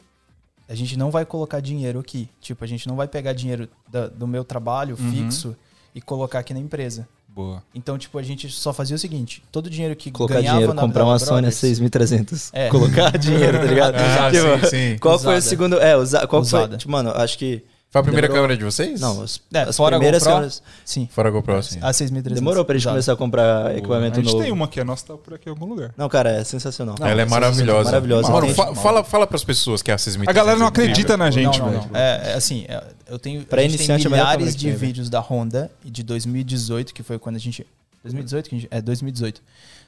a 0.68 0.75
gente 0.75 0.96
não 0.96 1.11
vai 1.11 1.25
colocar 1.25 1.61
dinheiro 1.61 1.99
aqui. 1.99 2.29
Tipo, 2.40 2.62
a 2.64 2.66
gente 2.66 2.87
não 2.88 2.94
vai 2.96 3.09
pegar 3.09 3.33
dinheiro 3.33 3.68
da- 3.88 4.07
do 4.09 4.27
meu 4.27 4.44
trabalho 4.44 4.96
Uhum. 4.99 5.11
fixo 5.11 5.57
e 5.94 6.01
colocar 6.01 6.38
aqui 6.38 6.55
na 6.55 6.61
empresa. 6.61 7.09
Boa. 7.35 7.62
Então, 7.75 7.97
tipo, 7.97 8.19
a 8.19 8.23
gente 8.23 8.51
só 8.51 8.73
fazia 8.73 8.97
o 8.97 8.99
seguinte: 8.99 9.43
todo 9.53 9.66
o 9.66 9.71
dinheiro 9.71 9.95
que 9.97 10.11
Colocar 10.11 10.35
ganhava 10.35 10.57
dinheiro, 10.59 10.75
na 10.75 10.83
comprar 10.83 11.05
uma 11.05 11.19
Sony 11.19 11.43
Brothers- 11.43 11.55
6300. 11.57 12.51
É. 12.53 12.69
Colocar 12.69 13.16
dinheiro, 13.16 13.59
tá 13.59 13.64
ligado? 13.64 13.95
Ah, 14.01 14.31
Tipo, 14.31 14.66
sim, 14.69 14.93
sim. 14.93 14.99
Qual 14.99 15.19
foi 15.19 15.35
o 15.35 15.38
Usada. 15.38 15.40
segundo. 15.49 15.79
É, 15.81 15.97
usa, 15.97 16.27
qual 16.27 16.43
Usada. 16.43 16.69
foi. 16.69 16.79
Tipo, 16.79 16.90
mano, 16.93 17.11
acho 17.14 17.38
que. 17.38 17.62
Foi 17.90 18.00
a 18.00 18.05
primeira 18.05 18.29
Demorou. 18.29 18.44
câmera 18.44 18.57
de 18.59 18.64
vocês? 18.64 19.00
Não, 19.00 19.20
as, 19.20 19.40
É, 19.53 19.62
as 19.62 19.76
fora 19.76 19.96
a 19.96 19.98
primeiras 19.98 20.22
GoPro, 20.22 20.35
câmeras- 20.37 20.62
Sim. 20.85 21.09
Fora 21.11 21.29
a 21.29 21.33
GoPro, 21.33 21.61
sim. 21.62 21.79
A 21.83 21.92
6300. 21.92 22.38
Demorou 22.40 22.64
pra 22.64 22.74
gente 22.76 22.83
Usada. 22.83 22.94
começar 22.94 23.12
a 23.14 23.16
comprar 23.16 23.66
a 23.66 23.76
equipamento 23.76 24.14
gente 24.14 24.26
novo. 24.31 24.40
tem 24.44 24.53
uma 24.53 24.66
aqui, 24.66 24.79
a 24.81 24.85
nossa 24.85 25.07
tá 25.07 25.14
por 25.16 25.35
aqui 25.35 25.48
em 25.48 25.50
algum 25.50 25.66
lugar. 25.66 25.92
Não, 25.96 26.09
cara, 26.09 26.31
é 26.31 26.44
sensacional. 26.44 26.94
Ela 27.00 27.22
é 27.22 27.24
Não, 27.24 27.31
maravilhosa. 27.31 27.90
Maravilhosa. 27.90 28.31
Mano, 28.31 28.46
Tem- 28.46 28.55
fa 28.55 28.74
fala, 28.76 29.03
fala 29.03 29.26
pras 29.26 29.42
pessoas 29.42 29.83
que 29.83 29.90
é 29.90 29.94
a 29.94 29.98
6300. 29.98 30.29
A 30.29 30.33
galera 30.33 30.57
não 30.57 30.66
é 30.66 30.68
acredita 30.68 31.16
na 31.16 31.33
gente, 31.33 31.59
não, 31.59 31.66
não, 31.66 31.81
velho. 31.81 31.90
não. 31.92 32.00
É, 32.00 32.31
é 32.31 32.35
assim, 32.35 32.64
é, 32.68 32.85
eu 33.09 33.18
tenho, 33.18 33.44
Pra 33.44 33.59
a 33.59 33.62
gente 33.64 33.74
iniciante, 33.74 34.05
tem 34.09 34.12
é 34.16 34.20
a 34.20 34.24
milhares 34.24 34.55
de 34.55 34.66
velho. 34.68 34.79
vídeos 34.79 35.11
da 35.11 35.18
Honda 35.18 35.68
de 35.85 36.05
2018, 36.05 36.94
que 36.94 37.03
foi 37.03 37.18
quando 37.18 37.35
a 37.37 37.40
gente 37.40 37.66
2018 38.05 38.48
que 38.48 38.55
a 38.55 38.59
gente, 38.61 38.68
é 38.70 38.81
2018. 38.81 39.42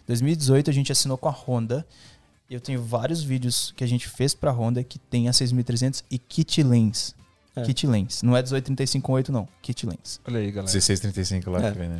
2018 0.08 0.68
a 0.70 0.72
gente 0.74 0.90
assinou 0.90 1.16
com 1.16 1.28
a 1.28 1.32
Honda. 1.32 1.86
E 2.50 2.54
eu 2.54 2.60
tenho 2.60 2.82
vários 2.82 3.22
vídeos 3.22 3.72
que 3.76 3.84
a 3.84 3.86
gente 3.86 4.08
fez 4.08 4.34
pra 4.34 4.50
Honda 4.50 4.82
que 4.82 4.98
tem 4.98 5.28
a 5.28 5.32
6300 5.32 6.02
e 6.10 6.18
kit 6.18 6.62
lens. 6.64 7.14
É. 7.54 7.62
Kit 7.62 7.86
lens, 7.86 8.22
não 8.22 8.34
é 8.36 8.40
1835 8.42 9.30
não, 9.32 9.46
kit 9.60 9.84
lens. 9.86 10.20
Olha 10.26 10.38
aí, 10.40 10.46
galera. 10.50 10.72
1635 10.72 11.50
lá 11.50 11.66
É. 11.66 11.70
que 11.72 11.78
vem, 11.78 11.88
né? 11.88 11.98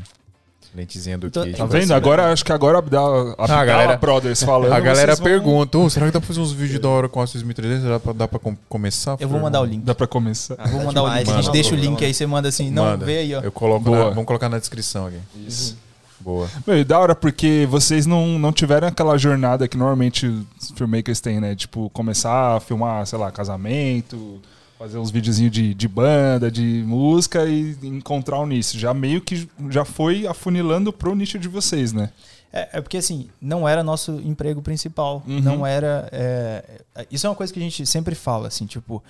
Lentezinha 0.75 1.19
do 1.19 1.27
Então- 1.27 1.45
kit. 1.45 1.59
Tá 1.59 1.67
vendo? 1.67 1.93
Agora, 1.93 2.33
acho 2.33 2.43
que 2.43 2.51
agora 2.51 2.79
a 2.79 2.81
Abdala, 2.81 3.35
a 3.37 3.43
Abdala 3.45 3.65
galera- 3.67 3.97
Brothers 3.99 4.43
falando. 4.43 4.73
A 4.73 4.81
galera 4.81 5.15
vão- 5.15 5.25
pergunta, 5.25 5.77
"Ô, 5.77 5.91
será 5.91 6.07
que 6.07 6.13
dá 6.13 6.19
pra 6.21 6.27
fazer 6.27 6.41
uns 6.41 6.53
vídeos 6.53 6.81
da 6.81 6.89
hora 6.89 7.09
com 7.11 7.21
a 7.21 7.27
6300? 7.27 7.87
Dá 7.87 8.01
pra, 8.01 8.13
dá 8.15 8.27
pra 8.29 8.39
com- 8.39 8.57
começar? 8.71 9.17
Eu 9.21 9.29
vou 9.29 9.39
mandar 9.39 9.61
o 9.61 9.67
link. 9.67 9.83
Dá 9.85 9.95
pra 9.95 10.07
começar. 10.07 10.55
Eu 10.59 10.69
vou 10.69 10.85
mandar 10.85 11.03
o 11.03 11.09
link, 11.15 11.29
a 11.31 11.43
gente 11.43 11.53
deixa 11.53 11.75
o 11.75 11.77
link 11.77 11.91
Manda. 11.91 12.07
aí, 12.07 12.15
você 12.15 12.27
manda 12.27 12.49
assim, 12.49 12.71
não, 12.71 12.85
Manda. 12.85 13.05
vê 13.05 13.19
aí, 13.19 13.35
ó. 13.35 13.41
Eu 13.43 13.53
coloco 13.53 13.91
na, 13.91 14.05
vamos 14.09 14.25
colocar 14.25 14.49
na 14.49 14.59
descrição 14.59 15.07
aqui. 15.09 15.19
Isso. 15.47 15.77
Boa. 16.19 16.49
Meu, 16.67 16.79
e 16.79 16.85
da 16.85 16.99
hora 16.99 17.15
porque 17.15 17.67
vocês 17.69 18.07
não, 18.07 18.39
não 18.39 18.51
tiveram 18.53 18.89
aquela 18.89 19.19
jornada 19.19 19.69
que 19.69 19.77
normalmente 19.77 20.27
os 20.27 20.71
filmmakers 20.75 21.21
têm, 21.21 21.39
né? 21.41 21.55
Tipo, 21.55 21.91
começar 21.91 22.57
a 22.57 22.61
filmar, 22.61 23.05
sei 23.07 23.19
lá, 23.19 23.31
casamento, 23.31 24.41
fazer 24.83 24.99
uns 24.99 25.13
videozinhos 25.13 25.53
de, 25.53 25.73
de 25.75 25.87
banda, 25.87 26.51
de 26.51 26.83
música 26.85 27.45
e 27.47 27.77
encontrar 27.85 28.41
o 28.41 28.47
nicho. 28.47 28.77
Já 28.77 28.93
meio 28.93 29.21
que 29.21 29.49
já 29.71 29.85
foi 29.85 30.27
afunilando 30.27 30.93
pro 30.93 31.15
nicho 31.15 31.39
de 31.39 31.47
vocês, 31.47 31.93
né? 31.93 32.11
É, 32.53 32.69
é 32.73 32.81
porque 32.81 32.97
assim, 32.97 33.29
não 33.41 33.69
era 33.69 33.85
nosso 33.85 34.21
emprego 34.25 34.61
principal. 34.61 35.23
Uhum. 35.25 35.41
Não 35.41 35.65
era. 35.65 36.09
é, 36.11 36.81
é, 36.97 37.07
isso 37.13 37.29
é 37.29 37.31
uma 37.31 37.37
coisa 37.37 37.53
que 37.53 37.61
a 37.61 37.63
gente 37.63 37.87
sempre 37.87 38.17
fala, 38.17 38.49
assim, 38.49 38.67
tipo, 38.67 39.01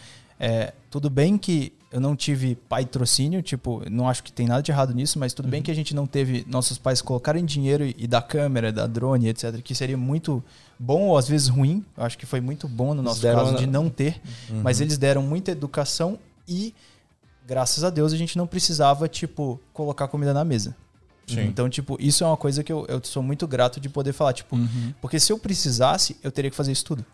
é, 0.42 0.72
tudo 0.90 1.08
bem 1.08 1.38
que 1.38 1.72
eu 1.92 2.00
não 2.00 2.16
tive 2.16 2.56
patrocínio, 2.68 3.40
tipo, 3.42 3.82
não 3.88 4.08
acho 4.08 4.22
que 4.24 4.32
tem 4.32 4.46
nada 4.46 4.60
de 4.62 4.70
errado 4.72 4.92
nisso, 4.92 5.18
mas 5.18 5.32
tudo 5.32 5.44
Uhum. 5.44 5.50
bem 5.52 5.62
que 5.62 5.70
a 5.70 5.74
gente 5.74 5.94
não 5.94 6.06
teve 6.06 6.44
nossos 6.48 6.78
pais 6.78 7.00
colocarem 7.00 7.44
dinheiro 7.44 7.84
e, 7.84 7.94
e 7.98 8.06
da 8.08 8.20
câmera, 8.20 8.72
da 8.72 8.86
drone, 8.86 9.28
etc., 9.28 9.60
que 9.62 9.74
seria 9.74 9.96
muito 9.96 10.42
bom 10.78 11.02
ou 11.08 11.16
às 11.18 11.28
vezes 11.28 11.46
ruim. 11.48 11.84
Eu 11.96 12.02
acho 12.04 12.18
que 12.18 12.26
foi 12.26 12.40
muito 12.40 12.66
bom 12.66 12.92
no 12.92 13.02
nosso 13.02 13.20
deram 13.22 13.44
caso 13.44 13.56
de 13.56 13.66
não 13.66 13.88
ter, 13.88 14.20
Uhum. 14.50 14.62
mas 14.62 14.80
eles 14.80 14.98
deram 14.98 15.22
muita 15.22 15.50
educação 15.52 16.18
e, 16.48 16.74
graças 17.46 17.84
a 17.84 17.90
Deus, 17.90 18.12
a 18.12 18.16
gente 18.16 18.36
não 18.36 18.46
precisava, 18.46 19.06
tipo, 19.06 19.60
colocar 19.72 20.08
comida 20.08 20.32
na 20.34 20.44
mesa. 20.44 20.74
Sim. 21.26 21.42
Então, 21.42 21.68
tipo, 21.68 21.96
isso 22.00 22.24
é 22.24 22.26
uma 22.26 22.36
coisa 22.36 22.64
que 22.64 22.72
eu, 22.72 22.84
eu 22.88 23.00
sou 23.04 23.22
muito 23.22 23.46
grato 23.46 23.78
de 23.78 23.88
poder 23.88 24.12
falar, 24.12 24.32
tipo, 24.32 24.58
porque 25.00 25.20
se 25.20 25.32
eu 25.32 25.38
precisasse, 25.38 26.16
eu 26.22 26.32
teria 26.32 26.50
que 26.50 26.56
fazer 26.56 26.72
isso 26.72 26.84
tudo. 26.84 27.04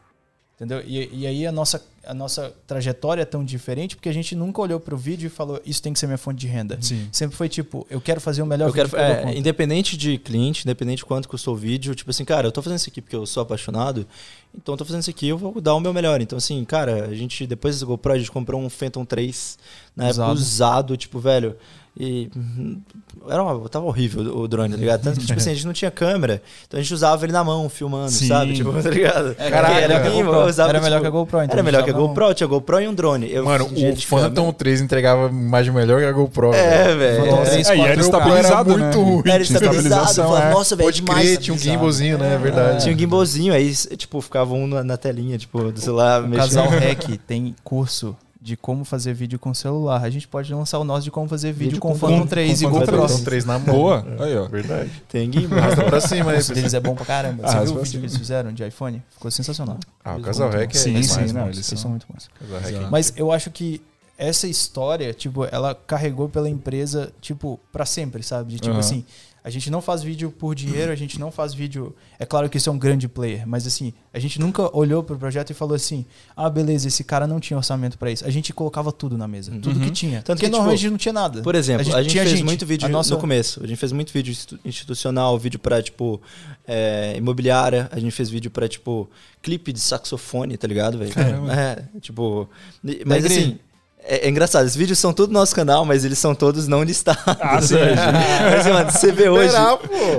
Entendeu? 0.58 0.82
E, 0.84 1.08
e 1.12 1.24
aí 1.24 1.46
a 1.46 1.52
nossa, 1.52 1.80
a 2.04 2.12
nossa 2.12 2.52
trajetória 2.66 3.22
é 3.22 3.24
tão 3.24 3.44
diferente 3.44 3.94
porque 3.94 4.08
a 4.08 4.12
gente 4.12 4.34
nunca 4.34 4.60
olhou 4.60 4.80
pro 4.80 4.96
vídeo 4.96 5.28
e 5.28 5.30
falou, 5.30 5.62
isso 5.64 5.80
tem 5.80 5.92
que 5.92 6.00
ser 6.00 6.06
minha 6.06 6.18
fonte 6.18 6.40
de 6.40 6.48
renda. 6.48 6.76
Sim. 6.80 7.08
Sempre 7.12 7.36
foi 7.36 7.48
tipo, 7.48 7.86
eu 7.88 8.00
quero 8.00 8.20
fazer 8.20 8.42
o 8.42 8.46
melhor 8.46 8.66
Eu 8.66 8.72
quero, 8.72 8.88
vídeo 8.88 9.04
que 9.04 9.12
eu 9.12 9.22
dou 9.22 9.34
é, 9.34 9.38
independente 9.38 9.96
de 9.96 10.18
cliente, 10.18 10.64
independente 10.64 10.98
de 10.98 11.04
quanto 11.04 11.28
custou 11.28 11.54
o 11.54 11.56
vídeo, 11.56 11.94
tipo 11.94 12.10
assim, 12.10 12.24
cara, 12.24 12.48
eu 12.48 12.50
tô 12.50 12.60
fazendo 12.60 12.80
isso 12.80 12.90
aqui 12.90 13.00
porque 13.00 13.14
eu 13.14 13.24
sou 13.24 13.40
apaixonado, 13.40 14.04
então 14.52 14.74
eu 14.74 14.78
tô 14.78 14.84
fazendo 14.84 15.02
isso 15.02 15.10
aqui, 15.10 15.28
eu 15.28 15.38
vou 15.38 15.60
dar 15.60 15.76
o 15.76 15.80
meu 15.80 15.94
melhor. 15.94 16.20
Então, 16.20 16.36
assim, 16.36 16.64
cara, 16.64 17.04
a 17.04 17.14
gente, 17.14 17.46
depois 17.46 17.78
do 17.78 17.86
GoPro, 17.86 18.14
a 18.14 18.18
gente 18.18 18.32
comprou 18.32 18.60
um 18.60 18.68
Phantom 18.68 19.04
3, 19.04 19.58
na 19.94 20.08
época 20.08 20.24
Usado. 20.24 20.38
usado, 20.40 20.96
tipo, 20.96 21.20
velho, 21.20 21.56
e 22.00 22.30
hum, 22.36 22.80
era 23.28 23.42
uma, 23.42 23.68
tava 23.68 23.84
horrível 23.86 24.22
o 24.38 24.46
drone, 24.46 24.70
tá 24.70 24.76
ligado? 24.76 25.02
Tanto 25.02 25.18
que, 25.18 25.26
tipo 25.26 25.36
assim, 25.36 25.50
a 25.50 25.54
gente 25.54 25.66
não 25.66 25.72
tinha 25.72 25.90
câmera, 25.90 26.40
então 26.66 26.78
a 26.78 26.82
gente 26.82 26.94
usava 26.94 27.24
ele 27.26 27.32
na 27.32 27.42
mão, 27.42 27.68
filmando, 27.68 28.12
Sim. 28.12 28.28
sabe? 28.28 28.52
Tipo, 28.52 28.72
tá 28.80 28.88
ligado? 28.88 29.34
É, 29.36 29.50
Caraca, 29.50 29.74
era, 29.74 29.80
era, 29.80 29.88
melhor 29.88 30.02
que 30.02 30.06
a 30.06 30.10
bem, 30.10 30.24
GoPro. 30.24 30.40
eu 30.40 30.46
usava, 30.46 30.68
era 30.70 30.80
melhor 30.80 30.96
tipo, 30.98 31.02
que 31.02 31.06
a 31.08 31.10
GoPro, 31.10 31.42
então 31.42 31.52
Era 31.54 31.62
melhor 31.64 31.82
que 31.82 31.90
a 31.90 31.92
GoPro, 31.92 32.34
tinha 32.34 32.46
GoPro 32.46 32.80
e 32.80 32.88
um 32.88 32.94
drone. 32.94 33.32
Eu 33.32 33.44
Mano, 33.44 33.64
o 33.66 33.96
Phantom 33.96 34.52
3 34.52 34.80
entregava 34.80 35.28
imagem 35.28 35.72
melhor 35.72 36.00
que 36.00 36.06
a 36.06 36.12
GoPro. 36.12 36.54
É, 36.54 36.94
velho. 36.94 37.34
É. 37.34 37.44
3, 37.44 37.68
É, 37.68 37.76
e 37.76 37.80
era 37.80 37.94
4K. 37.96 38.00
estabilizado, 38.00 38.70
era 38.70 38.78
né? 38.78 38.84
muito 38.84 39.02
ruim. 39.02 39.22
Era 39.26 39.42
estabilizado. 39.42 40.14
Falava, 40.14 40.44
é. 40.44 40.50
Nossa, 40.52 40.76
velho, 40.76 40.92
demais. 40.92 41.26
crer, 41.26 41.38
tinha 41.38 41.54
um 41.54 41.58
gimbalzinho, 41.58 42.16
né? 42.16 42.34
É 42.34 42.38
verdade. 42.38 42.82
Tinha 42.84 42.94
um 42.94 42.98
gimbalzinho, 42.98 43.52
aí, 43.52 43.74
tipo, 43.74 44.20
ficava 44.20 44.54
um 44.54 44.68
na, 44.68 44.84
na 44.84 44.96
telinha, 44.96 45.36
tipo, 45.36 45.72
do 45.72 45.80
celular. 45.80 46.22
O 46.22 46.28
mexendo. 46.28 46.64
Casal 46.64 46.68
Rec 46.68 47.18
tem 47.26 47.56
curso 47.64 48.16
de 48.48 48.56
como 48.56 48.84
fazer 48.84 49.12
vídeo 49.12 49.38
com 49.38 49.52
celular. 49.52 50.02
A 50.02 50.10
gente 50.10 50.26
pode 50.26 50.52
lançar 50.52 50.78
o 50.78 50.84
nosso 50.84 51.02
de 51.04 51.10
como 51.10 51.28
fazer 51.28 51.52
vídeo, 51.52 51.66
Vídeo 51.72 51.80
com, 51.80 51.90
com 51.90 51.94
Phantom 51.98 52.20
com- 52.20 52.26
3 52.26 52.62
com 52.62 52.68
e 52.68 52.70
GoPro. 52.70 53.08
Phantom 53.08 53.22
3 53.24 53.44
na 53.44 53.58
mão. 53.58 53.74
Boa. 53.74 54.06
Aí, 54.18 54.36
ó. 54.36 54.48
Verdade. 54.48 54.90
Tem 55.08 55.30
gimbal. 55.30 55.58
Arrasta 55.58 55.84
pra 55.84 56.00
cima 56.00 56.32
aí. 56.32 56.42
deles 56.42 56.74
é 56.74 56.80
bom 56.80 56.94
pra 56.94 57.04
caramba. 57.04 57.46
Você 57.46 57.56
Ah, 57.56 57.62
viu 57.62 57.74
o 57.74 57.82
vídeo 57.82 58.00
que 58.00 58.06
eles 58.06 58.16
fizeram 58.16 58.52
de 58.52 58.66
iPhone? 58.66 59.02
Ficou 59.10 59.30
sensacional. 59.30 59.78
Ah, 60.04 60.16
o 60.16 60.20
Casal 60.22 60.50
Rec 60.50 60.70
é 60.74 60.78
Sim, 60.78 60.88
demais, 60.94 61.06
sim, 61.06 61.20
né? 61.20 61.32
não, 61.34 61.46
Eles 61.48 61.66
são 61.66 61.90
muito 61.90 62.06
bons. 62.12 62.28
É. 62.66 62.88
Mas 62.90 63.12
eu 63.16 63.30
acho 63.30 63.50
que 63.50 63.80
essa 64.16 64.48
história, 64.48 65.12
tipo, 65.14 65.44
ela 65.44 65.74
carregou 65.74 66.28
pela 66.28 66.48
empresa, 66.48 67.12
tipo, 67.20 67.60
pra 67.70 67.84
sempre, 67.86 68.22
sabe? 68.22 68.50
De 68.52 68.58
tipo 68.58 68.70
Aham. 68.70 68.80
assim, 68.80 69.04
a 69.48 69.50
gente 69.50 69.70
não 69.70 69.80
faz 69.80 70.02
vídeo 70.02 70.30
por 70.30 70.54
dinheiro, 70.54 70.92
a 70.92 70.94
gente 70.94 71.18
não 71.18 71.32
faz 71.32 71.54
vídeo. 71.54 71.96
É 72.18 72.26
claro 72.26 72.50
que 72.50 72.58
isso 72.58 72.68
é 72.68 72.72
um 72.72 72.78
grande 72.78 73.08
player, 73.08 73.48
mas 73.48 73.66
assim, 73.66 73.94
a 74.12 74.18
gente 74.18 74.38
nunca 74.38 74.76
olhou 74.76 75.02
pro 75.02 75.16
projeto 75.16 75.48
e 75.48 75.54
falou 75.54 75.74
assim: 75.74 76.04
ah, 76.36 76.50
beleza, 76.50 76.86
esse 76.86 77.02
cara 77.02 77.26
não 77.26 77.40
tinha 77.40 77.56
orçamento 77.56 77.96
pra 77.96 78.10
isso. 78.10 78.26
A 78.26 78.30
gente 78.30 78.52
colocava 78.52 78.92
tudo 78.92 79.16
na 79.16 79.26
mesa, 79.26 79.50
tudo 79.52 79.80
que 79.80 79.90
tinha. 79.90 80.20
Tanto 80.20 80.36
Porque 80.36 80.44
que, 80.44 80.50
normalmente 80.52 80.80
tipo, 80.80 80.90
não 80.90 80.98
tinha 80.98 81.14
nada. 81.14 81.40
Por 81.40 81.54
exemplo, 81.54 81.96
a 81.96 82.02
gente, 82.02 82.12
tinha 82.12 82.24
fez 82.24 82.42
muito 82.42 82.66
vídeo 82.66 82.84
A 82.84 82.90
nossa... 82.90 83.14
no 83.14 83.20
começo. 83.20 83.64
A 83.64 83.66
gente 83.66 83.78
fez 83.78 83.90
muito 83.90 84.12
vídeo 84.12 84.32
institu- 84.32 84.60
institucional, 84.66 85.38
vídeo 85.38 85.58
pra, 85.58 85.82
tipo, 85.82 86.20
é, 86.66 87.14
imobiliária. 87.16 87.88
A 87.90 87.98
gente 87.98 88.12
fez 88.12 88.28
vídeo 88.28 88.50
pra, 88.50 88.68
tipo, 88.68 89.08
clipe 89.40 89.72
de 89.72 89.80
saxofone, 89.80 90.58
tá 90.58 90.68
ligado, 90.68 90.98
velho? 90.98 91.12
É, 91.50 91.84
tipo... 92.02 92.46
Mas 93.06 93.24
assim... 93.24 93.58
É, 94.04 94.26
é 94.26 94.28
engraçado, 94.30 94.64
esses 94.66 94.76
vídeos 94.76 94.98
são 94.98 95.12
tudo 95.12 95.32
no 95.32 95.38
nosso 95.38 95.54
canal, 95.54 95.84
mas 95.84 96.04
eles 96.04 96.18
são 96.18 96.34
todos 96.34 96.66
não 96.66 96.82
listados. 96.82 97.22
Ah, 97.40 97.60
sim. 97.60 97.74
hoje. 97.74 97.94
mas, 98.56 98.66
mano, 98.66 98.90
você 98.90 99.12
vê 99.12 99.28
hoje. 99.28 99.54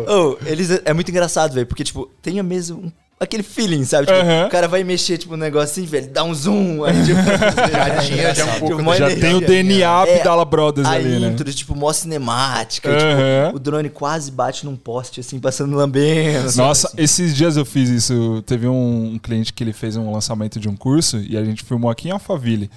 Oh, 0.07 0.37
eles 0.45 0.69
é 0.85 0.93
muito 0.93 1.09
engraçado, 1.09 1.53
velho, 1.53 1.65
porque, 1.65 1.83
tipo, 1.83 2.05
tem 2.21 2.39
a 2.39 2.43
mesmo. 2.43 2.77
um- 2.85 2.91
aquele 3.21 3.43
feeling, 3.43 3.83
sabe? 3.83 4.07
Tipo, 4.07 4.19
o 4.47 4.49
cara 4.49 4.65
vai 4.65 4.81
mexer, 4.81 5.17
tipo, 5.17 5.33
um 5.33 5.37
negócio 5.37 5.71
assim, 5.71 5.85
velho, 5.85 6.07
dá 6.09 6.23
um 6.23 6.33
zoom. 6.33 6.85
Aí, 6.85 6.93
tipo, 7.03 7.19
Já 7.69 7.99
tinha, 8.01 8.33
já 8.35 8.45
um 8.45 8.59
pouco. 8.59 8.77
Tipo, 8.77 8.95
Já 8.95 9.11
energia. 9.11 9.19
tem 9.29 9.35
o 9.35 9.41
DNA 9.41 10.07
É, 10.07 10.17
Abdala 10.19 10.45
Brothers 10.45 10.87
a 10.87 10.91
ali, 10.91 11.19
né? 11.19 11.27
intro, 11.27 11.51
tipo, 11.53 11.75
mó 11.75 11.91
cinemática. 11.91 12.89
Tipo, 12.95 13.57
o 13.57 13.59
drone 13.59 13.89
quase 13.89 14.31
bate 14.31 14.65
num 14.65 14.75
poste, 14.77 15.19
assim, 15.19 15.37
passando 15.39 15.75
lambendo. 15.75 16.47
assim. 16.47 16.59
Nossa, 16.59 16.93
esses 16.95 17.35
dias 17.35 17.57
eu 17.57 17.65
fiz 17.65 17.89
isso. 17.89 18.41
Teve 18.45 18.67
um, 18.67 19.13
um 19.15 19.19
cliente 19.19 19.51
que 19.51 19.63
ele 19.65 19.73
fez 19.73 19.97
um 19.97 20.11
lançamento 20.13 20.57
de 20.59 20.69
um 20.69 20.75
curso 20.77 21.17
e 21.17 21.35
a 21.35 21.43
gente 21.43 21.63
filmou 21.63 21.91
aqui 21.91 22.07
em 22.07 22.11
Alphaville. 22.11 22.69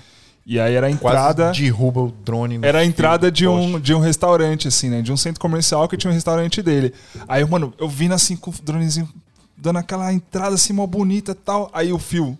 E 0.44 0.58
aí 0.58 0.74
era 0.74 0.88
a 0.88 0.90
entrada. 0.90 1.44
Quase 1.44 1.62
derruba 1.62 2.00
o 2.00 2.10
drone. 2.24 2.58
no 2.58 2.66
Era 2.66 2.80
a 2.80 2.84
entrada 2.84 3.30
de 3.30 3.46
um, 3.46 3.78
de 3.78 3.94
um 3.94 4.00
restaurante, 4.00 4.66
assim, 4.66 4.90
né? 4.90 5.00
De 5.00 5.12
um 5.12 5.16
centro 5.16 5.40
comercial 5.40 5.88
que 5.88 5.96
tinha 5.96 6.10
um 6.10 6.14
restaurante 6.14 6.60
dele. 6.60 6.92
Aí, 7.28 7.44
mano, 7.44 7.72
eu 7.78 7.88
vindo 7.88 8.12
assim 8.12 8.36
com 8.36 8.50
o 8.50 8.54
dronezinho, 8.62 9.08
dando 9.56 9.78
aquela 9.78 10.12
entrada 10.12 10.54
assim, 10.56 10.72
mó 10.72 10.86
bonita 10.86 11.30
e 11.32 11.34
tal. 11.36 11.70
Aí 11.72 11.92
o 11.92 11.98
fio, 11.98 12.36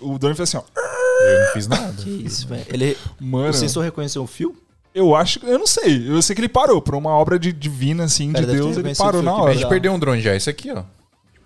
o 0.00 0.18
drone 0.18 0.34
fez 0.34 0.50
assim, 0.54 0.58
ó. 0.58 0.62
Eu 1.22 1.40
não 1.40 1.52
fiz 1.54 1.66
nada. 1.66 1.92
Que 1.94 2.10
isso, 2.10 2.46
velho. 2.46 2.64
Ele, 2.68 2.96
Mano, 3.18 3.48
o 3.48 3.52
sensor 3.54 3.82
reconheceu 3.82 4.22
o 4.22 4.26
fio? 4.26 4.54
eu 4.94 5.14
acho 5.14 5.40
que. 5.40 5.46
Eu 5.46 5.58
não 5.58 5.66
sei. 5.66 6.08
Eu 6.10 6.20
sei 6.22 6.34
que 6.34 6.40
ele 6.40 6.48
parou. 6.48 6.80
Por 6.82 6.94
uma 6.94 7.10
obra 7.10 7.38
de, 7.38 7.52
divina, 7.52 8.04
assim, 8.04 8.32
Cara, 8.32 8.46
de 8.46 8.52
Deus, 8.52 8.76
ele 8.76 8.94
parou 8.94 9.20
o 9.20 9.24
na 9.24 9.32
que 9.32 9.38
A 9.38 9.42
hora. 9.42 9.54
gente 9.54 9.68
perdeu 9.68 9.92
um 9.92 9.98
drone 9.98 10.20
já, 10.20 10.34
esse 10.36 10.48
aqui, 10.50 10.70
ó. 10.70 10.82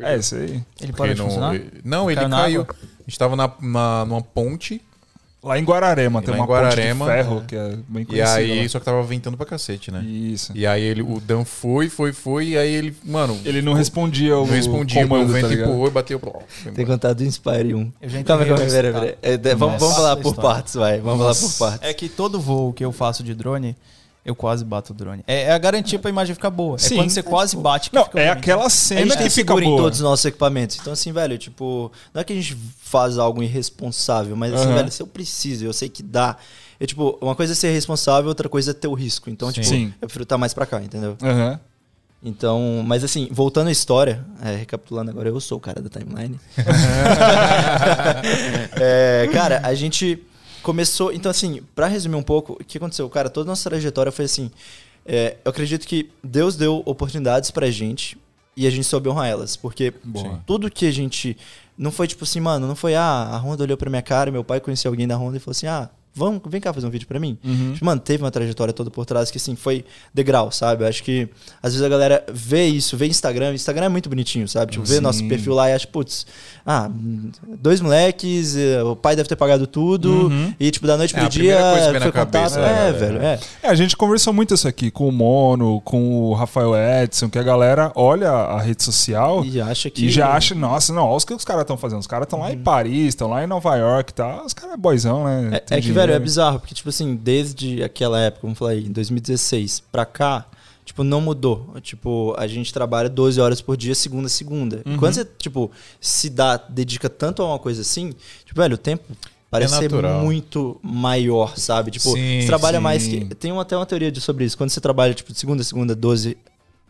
É, 0.00 0.16
isso 0.16 0.34
aí. 0.34 0.60
Ele 0.80 0.92
parou 0.92 1.14
de 1.14 1.20
não, 1.20 1.28
funcionar? 1.28 1.60
não, 1.84 2.10
ele 2.10 2.28
caiu. 2.28 2.62
água? 2.62 2.76
A 2.82 3.02
gente 3.10 3.18
tava 3.18 3.36
na, 3.36 3.50
na- 3.60 4.04
numa 4.06 4.22
ponte 4.22 4.80
Lá 5.42 5.58
em 5.58 5.64
Guararema 5.64 6.20
tem 6.20 6.32
Lá 6.32 6.36
em 6.36 6.40
uma 6.40 6.46
Guararema, 6.46 7.06
ponte 7.06 7.16
de 7.16 7.22
ferro 7.24 7.44
que 7.48 7.56
é 7.56 7.68
bem 7.88 8.02
e 8.02 8.06
conhecida. 8.06 8.34
aí, 8.38 8.62
lá. 8.62 8.68
só 8.68 8.78
que 8.78 8.84
tava 8.84 9.02
ventando 9.02 9.38
pra 9.38 9.46
cacete, 9.46 9.90
né? 9.90 10.02
Isso. 10.02 10.52
E 10.54 10.66
aí 10.66 10.82
ele, 10.82 11.00
o 11.00 11.18
Dan 11.18 11.46
foi, 11.46 11.88
foi, 11.88 12.12
foi, 12.12 12.48
e 12.48 12.58
aí 12.58 12.70
ele, 12.70 12.94
mano, 13.02 13.38
Ele 13.44 13.62
não 13.62 13.72
respondia 13.72 14.36
o 14.36 14.46
não 14.46 14.54
respondia, 14.54 15.00
o 15.04 15.08
comando, 15.08 15.32
vento 15.32 15.48
tá 15.48 15.54
empurrou 15.54 15.86
e 15.86 15.90
bateu. 15.90 16.20
Pô, 16.20 16.42
foi 16.46 16.72
Tem 16.72 16.84
contado 16.84 17.16
do 17.16 17.24
Inspire 17.24 17.74
1. 17.74 17.92
Eu 18.02 18.08
já 18.10 18.22
Calma, 18.22 18.42
entendi 18.44 18.58
calma, 18.60 18.70
a 18.70 18.92
pera. 18.92 19.18
É, 19.22 19.36
vamos, 19.54 19.58
vamos 19.58 19.80
Nossa, 19.80 19.94
falar 19.94 20.16
por 20.16 20.30
história. 20.30 20.50
partes, 20.50 20.74
vai. 20.74 21.00
Vamos 21.00 21.18
falar 21.20 21.34
por 21.34 21.58
partes. 21.58 21.88
É 21.88 21.94
que 21.94 22.08
todo 22.10 22.38
voo 22.38 22.72
que 22.74 22.84
eu 22.84 22.92
faço 22.92 23.22
de 23.22 23.34
drone, 23.34 23.74
eu 24.24 24.34
quase 24.34 24.64
bato 24.64 24.92
o 24.92 24.94
drone. 24.96 25.22
É, 25.26 25.44
é 25.44 25.52
a 25.52 25.58
garantia 25.58 25.98
pra 25.98 26.10
imagem 26.10 26.34
ficar 26.34 26.50
boa. 26.50 26.78
Sim. 26.78 26.94
é 26.94 26.98
quando 26.98 27.10
você 27.10 27.22
quase 27.22 27.56
bate 27.56 27.90
que 27.90 27.96
Não, 27.96 28.04
fica 28.04 28.20
é 28.20 28.28
aquela 28.28 28.66
A 28.66 28.70
cena 28.70 29.00
gente 29.00 29.12
que 29.12 29.16
tem 29.18 29.30
fica 29.30 29.52
seguro 29.54 29.64
em 29.64 29.68
boa. 29.68 29.82
todos 29.82 29.98
os 29.98 30.04
nossos 30.04 30.24
equipamentos. 30.24 30.76
Então, 30.80 30.92
assim, 30.92 31.10
velho, 31.12 31.38
tipo, 31.38 31.90
não 32.12 32.20
é 32.20 32.24
que 32.24 32.32
a 32.32 32.36
gente 32.36 32.56
faz 32.82 33.18
algo 33.18 33.42
irresponsável, 33.42 34.36
mas 34.36 34.52
assim, 34.52 34.64
Aham. 34.66 34.74
velho, 34.74 34.90
se 34.92 35.02
eu 35.02 35.06
preciso, 35.06 35.64
eu 35.64 35.72
sei 35.72 35.88
que 35.88 36.02
dá. 36.02 36.36
É 36.78 36.86
tipo, 36.86 37.18
uma 37.20 37.34
coisa 37.34 37.52
é 37.52 37.56
ser 37.56 37.70
responsável, 37.72 38.28
outra 38.28 38.48
coisa 38.48 38.70
é 38.70 38.74
ter 38.74 38.88
o 38.88 38.94
risco. 38.94 39.28
Então, 39.30 39.50
tipo, 39.52 39.66
Sim. 39.66 39.92
eu 40.00 40.06
prefiro 40.08 40.22
estar 40.24 40.38
mais 40.38 40.52
pra 40.54 40.66
cá, 40.66 40.80
entendeu? 40.82 41.16
Aham. 41.22 41.58
Então, 42.22 42.82
mas 42.86 43.02
assim, 43.02 43.28
voltando 43.30 43.68
à 43.68 43.72
história, 43.72 44.22
é, 44.42 44.54
recapitulando 44.56 45.10
agora, 45.10 45.30
eu 45.30 45.40
sou 45.40 45.56
o 45.56 45.60
cara 45.60 45.80
da 45.80 45.88
timeline. 45.88 46.38
É, 48.78 49.28
cara, 49.32 49.60
a 49.64 49.74
gente 49.74 50.22
começou. 50.62 51.12
Então, 51.12 51.30
assim, 51.30 51.62
pra 51.74 51.86
resumir 51.86 52.16
um 52.16 52.22
pouco, 52.22 52.54
o 52.54 52.64
que 52.64 52.78
aconteceu? 52.78 53.08
Cara, 53.08 53.28
toda 53.28 53.48
a 53.48 53.50
nossa 53.52 53.68
trajetória 53.68 54.12
foi 54.12 54.24
assim. 54.24 54.50
é, 55.04 55.36
eu 55.44 55.50
acredito 55.50 55.86
que 55.86 56.10
Deus 56.22 56.56
deu 56.56 56.82
oportunidades 56.86 57.50
pra 57.50 57.70
gente 57.70 58.18
e 58.56 58.66
a 58.66 58.70
gente 58.70 58.84
soube 58.84 59.08
honrar 59.08 59.28
elas. 59.28 59.56
Porque 59.56 59.92
Boa. 60.04 60.42
tudo 60.46 60.70
que 60.70 60.86
a 60.86 60.92
gente. 60.92 61.36
Não 61.76 61.90
foi 61.90 62.06
tipo 62.06 62.24
assim, 62.24 62.40
mano, 62.40 62.66
não 62.66 62.76
foi, 62.76 62.94
ah, 62.94 63.30
a 63.32 63.38
Honda 63.38 63.64
olhou 63.64 63.76
pra 63.76 63.88
minha 63.88 64.02
cara, 64.02 64.30
meu 64.30 64.44
pai 64.44 64.60
conhecia 64.60 64.90
alguém 64.90 65.08
da 65.08 65.16
Honda 65.16 65.38
e 65.38 65.40
falou 65.40 65.52
assim, 65.52 65.66
ah, 65.66 65.88
vamos, 66.14 66.40
vem 66.46 66.60
cá 66.60 66.72
fazer 66.72 66.86
um 66.86 66.90
vídeo 66.90 67.06
pra 67.06 67.18
mim. 67.20 67.38
Uhum. 67.44 67.72
Tipo, 67.74 67.84
Mano, 67.84 68.00
teve 68.00 68.22
uma 68.22 68.30
trajetória 68.30 68.72
toda 68.74 68.90
por 68.90 69.04
trás 69.06 69.30
que, 69.30 69.38
assim, 69.38 69.54
foi 69.56 69.84
degrau, 70.12 70.50
sabe? 70.50 70.84
Eu 70.84 70.88
acho 70.88 71.02
que 71.02 71.28
às 71.62 71.72
vezes 71.72 71.84
a 71.84 71.88
galera 71.88 72.24
vê 72.32 72.66
isso, 72.66 72.96
vê 72.96 73.06
Instagram. 73.06 73.54
Instagram 73.54 73.86
é 73.86 73.88
muito 73.88 74.08
bonitinho, 74.08 74.46
sabe? 74.48 74.72
Tipo, 74.72 74.84
vê 74.84 74.96
Sim. 74.96 75.00
nosso 75.00 75.26
perfil 75.28 75.54
lá 75.54 75.68
e 75.70 75.72
acha, 75.72 75.86
putz, 75.86 76.26
ah, 76.66 76.90
dois 77.58 77.80
moleques, 77.80 78.56
eh, 78.56 78.82
o 78.82 78.94
pai 78.96 79.16
deve 79.16 79.28
ter 79.28 79.36
pagado 79.36 79.66
tudo. 79.66 80.28
Uhum. 80.28 80.54
E, 80.58 80.70
tipo, 80.70 80.86
da 80.86 80.96
noite 80.96 81.14
É, 81.14 81.18
pro 81.18 81.26
a 81.26 81.30
primeira 81.30 81.58
dia 81.58 82.00
foi 82.00 82.12
contato. 82.12 82.54
né, 82.56 82.60
É, 82.60 82.92
galera? 82.92 82.92
velho, 82.92 83.22
é. 83.22 83.38
É, 83.62 83.68
a 83.68 83.74
gente 83.74 83.96
conversou 83.96 84.32
muito 84.32 84.54
isso 84.54 84.66
aqui 84.68 84.90
com 84.90 85.08
o 85.08 85.12
Mono, 85.12 85.80
com 85.82 86.22
o 86.24 86.34
Rafael 86.34 86.72
Edson, 86.76 87.28
que 87.28 87.38
a 87.38 87.42
galera 87.42 87.92
olha 87.94 88.30
a 88.30 88.60
rede 88.60 88.82
social 88.82 89.44
E 89.44 89.60
acha 89.60 89.90
que. 89.90 90.06
e 90.06 90.10
já 90.10 90.32
acha, 90.32 90.54
nossa, 90.54 90.92
não, 90.92 91.02
olha 91.04 91.16
os 91.16 91.24
que 91.24 91.34
os 91.34 91.44
caras 91.44 91.62
estão 91.62 91.76
fazendo. 91.76 92.00
Os 92.00 92.06
caras 92.06 92.26
estão 92.26 92.40
lá 92.40 92.52
em 92.52 92.58
Paris, 92.58 93.08
estão 93.08 93.28
lá 93.28 93.42
em 93.44 93.46
Nova 93.46 93.76
York, 93.76 94.12
tá? 94.14 94.42
Os 94.44 94.52
caras 94.54 94.74
é 94.74 94.76
boizão, 94.76 95.24
né? 95.24 95.62
É, 95.70 95.76
é 95.76 95.80
que. 95.80 95.92
Velho, 96.00 96.12
é 96.12 96.18
bizarro, 96.18 96.60
porque, 96.60 96.74
tipo 96.74 96.88
assim, 96.88 97.14
desde 97.16 97.82
aquela 97.82 98.18
época, 98.20 98.42
vamos 98.42 98.58
falar 98.58 98.70
aí, 98.72 98.86
em 98.86 98.92
2016 98.92 99.80
pra 99.92 100.04
cá, 100.06 100.46
tipo, 100.84 101.02
não 101.04 101.20
mudou. 101.20 101.74
Tipo, 101.82 102.34
a 102.38 102.46
gente 102.46 102.72
trabalha 102.72 103.08
12 103.08 103.40
horas 103.40 103.60
por 103.60 103.76
dia, 103.76 103.94
segunda 103.94 104.26
a 104.26 104.30
segunda. 104.30 104.82
Uhum. 104.86 104.96
Quando 104.96 105.14
você, 105.14 105.24
tipo, 105.38 105.70
se 106.00 106.28
dá, 106.30 106.56
dedica 106.56 107.08
tanto 107.08 107.42
a 107.42 107.46
uma 107.46 107.58
coisa 107.58 107.82
assim, 107.82 108.12
tipo, 108.44 108.60
velho, 108.60 108.74
o 108.74 108.78
tempo 108.78 109.04
parece 109.50 109.74
ser 109.76 109.90
natural. 109.90 110.22
muito 110.22 110.78
maior, 110.82 111.56
sabe? 111.58 111.90
Tipo, 111.90 112.12
Sim, 112.12 112.40
você 112.40 112.46
trabalha 112.46 112.78
sim. 112.78 112.82
mais 112.84 113.06
que. 113.06 113.24
Tem 113.34 113.50
uma, 113.52 113.62
até 113.62 113.76
uma 113.76 113.86
teoria 113.86 114.10
de- 114.10 114.20
sobre 114.20 114.44
isso. 114.44 114.56
Quando 114.56 114.70
você 114.70 114.80
trabalha, 114.80 115.12
tipo, 115.14 115.32
de 115.32 115.38
segunda 115.38 115.60
a 115.62 115.64
segunda, 115.64 115.94
12, 115.94 116.36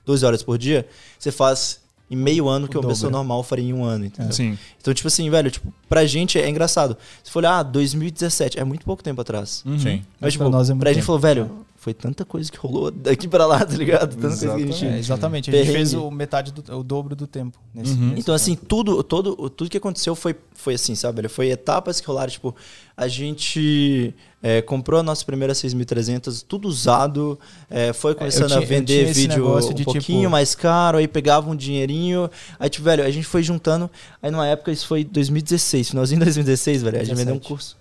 12 0.05 0.25
horas 0.27 0.43
por 0.43 0.59
dia, 0.59 0.87
você 1.19 1.31
faz 1.33 1.81
em 2.11 2.17
meio 2.17 2.49
ano 2.49 2.67
que 2.67 2.77
uma 2.77 2.83
dobro. 2.83 2.97
pessoa 2.97 3.11
normal 3.11 3.43
faria 3.45 3.69
em 3.69 3.73
um 3.73 3.85
ano, 3.85 4.07
entendeu? 4.07 4.33
Sim. 4.33 4.59
Então, 4.81 4.93
tipo 4.93 5.07
assim, 5.07 5.31
velho, 5.31 5.51
tipo, 5.51 5.73
pra 5.89 6.05
gente 6.05 6.39
é 6.39 6.49
engraçado. 6.49 6.97
Se 7.23 7.31
for 7.31 7.39
olhar, 7.39 7.59
ah, 7.59 7.63
2017, 7.63 8.59
é 8.59 8.65
muito 8.65 8.85
pouco 8.85 9.03
tempo 9.03 9.21
atrás. 9.21 9.63
Uhum. 9.65 9.79
Sim. 9.79 10.03
Mas, 10.21 10.37
Pra 10.37 10.45
tipo, 10.47 10.49
nós 10.49 10.69
é 10.69 10.73
muito 10.75 10.83
pra 10.83 10.93
gente 10.93 11.05
falou, 11.05 11.21
velho, 11.21 11.51
foi 11.83 11.95
tanta 11.95 12.27
coisa 12.27 12.53
que 12.53 12.59
rolou 12.59 12.91
daqui 12.91 13.27
pra 13.27 13.47
lá, 13.47 13.65
tá 13.65 13.75
ligado? 13.75 14.15
Tanta 14.15 14.29
coisa 14.37 14.55
que 14.55 14.63
a 14.63 14.67
gente... 14.67 14.87
É, 14.87 14.99
exatamente. 14.99 15.49
A 15.49 15.53
gente 15.55 15.63
Perrengue. 15.67 15.77
fez 15.79 15.95
o 15.95 16.11
metade 16.11 16.53
do 16.53 16.79
o 16.79 16.83
dobro 16.85 17.17
do 17.17 17.27
tempo. 17.27 17.59
Nesse, 17.75 17.93
Uhum. 17.93 18.09
nesse 18.09 18.21
Então, 18.21 18.35
assim, 18.35 18.55
tempo. 18.55 18.67
tudo, 18.67 19.03
todo, 19.03 19.49
tudo 19.49 19.71
que 19.71 19.79
aconteceu 19.79 20.15
foi, 20.15 20.37
foi 20.53 20.75
assim, 20.75 20.95
sabe? 20.95 21.17
velho? 21.17 21.31
Foi 21.31 21.49
etapas 21.49 21.99
que 21.99 22.07
rolaram, 22.07 22.31
tipo, 22.31 22.55
a 22.95 23.09
gente 23.09 24.15
é, 24.43 24.61
comprou 24.61 25.01
a 25.01 25.03
nossa 25.03 25.25
primeira 25.25 25.55
6.300, 25.55 26.43
tudo 26.47 26.69
usado, 26.69 27.39
é, 27.71 27.93
foi 27.95 28.15
começando 28.15 28.49
tinha- 28.49 28.59
a 28.61 28.65
vender 28.65 29.13
vídeo 29.13 29.57
um 29.57 29.73
de, 29.75 29.85
pouquinho 29.85 30.21
tipo- 30.21 30.31
mais 30.31 30.55
caro, 30.55 30.99
aí 30.99 31.09
pegava 31.09 31.49
um 31.51 31.57
dinheirinho, 31.57 32.31
aí, 32.59 32.69
tipo, 32.69 32.85
velho, 32.85 33.03
a 33.05 33.11
gente 33.11 33.27
foi 33.27 33.43
juntando, 33.43 33.91
aí 34.23 34.31
numa 34.31 34.47
época 34.47 34.71
isso 34.71 34.87
foi 34.87 35.03
2016, 35.05 35.91
finalzinho 35.91 36.19
de 36.19 36.25
2016, 36.27 36.83
velho, 36.83 37.01
a 37.01 37.05
gente 37.05 37.17
vendeu 37.17 37.35
um 37.35 37.39
17. 37.39 37.49
curso. 37.49 37.77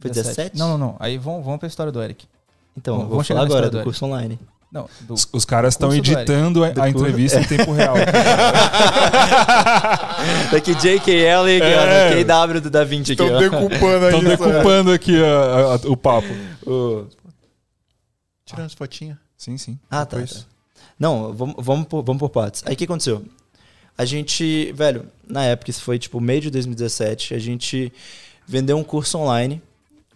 Foi 0.00 0.10
17? 0.10 0.58
Não, 0.58 0.68
não, 0.70 0.78
não. 0.78 0.96
Aí 0.98 1.16
vamos, 1.18 1.44
vamos 1.44 1.58
pra 1.58 1.68
história 1.68 1.90
do 1.92 2.02
Eric. 2.02 2.26
Então, 2.76 2.96
Vamos 2.98 3.10
vou 3.12 3.22
chegar 3.24 3.40
falar 3.46 3.46
agora 3.58 3.70
do 3.70 3.82
curso 3.82 4.04
online. 4.04 4.38
Não, 4.72 4.88
do, 5.02 5.14
Os, 5.14 5.28
os 5.32 5.44
caras 5.44 5.74
estão 5.74 5.94
editando 5.94 6.64
a, 6.64 6.72
a 6.82 6.88
entrevista 6.90 7.38
em 7.40 7.44
tempo 7.44 7.70
real. 7.72 7.94
Daqui 10.50 10.74
JKL 10.74 11.48
e 11.48 11.60
É. 11.62 12.24
KW 12.24 12.60
do 12.60 12.70
Da 12.70 12.82
Vinci 12.84 13.12
aqui, 13.12 13.22
Estão 13.22 13.38
decupando 13.38 14.06
aí. 14.06 14.14
Estão 14.14 14.24
decupando 14.24 14.92
aqui 14.92 15.22
a- 15.22 15.74
a- 15.74 15.88
o 15.90 15.96
papo. 15.96 16.26
Tirando 18.44 18.66
as 18.66 18.74
fotinhas. 18.74 19.16
Sim, 19.36 19.56
sim. 19.58 19.78
Ah, 19.90 20.04
tá. 20.04 20.18
Tá. 20.20 20.26
Não, 20.98 21.32
vamos, 21.32 21.54
vamos, 21.58 21.86
por, 21.86 22.02
vamos 22.02 22.20
por 22.20 22.28
partes. 22.30 22.62
Aí 22.66 22.74
o 22.74 22.76
que 22.76 22.84
aconteceu? 22.84 23.24
A 23.96 24.04
gente, 24.04 24.72
velho, 24.72 25.06
na 25.28 25.44
época, 25.44 25.70
isso 25.70 25.82
foi 25.82 25.98
tipo 25.98 26.20
meio 26.20 26.40
de 26.40 26.50
2017, 26.50 27.34
a 27.34 27.38
gente 27.38 27.92
vender 28.46 28.74
um 28.74 28.82
curso 28.84 29.18
online 29.18 29.62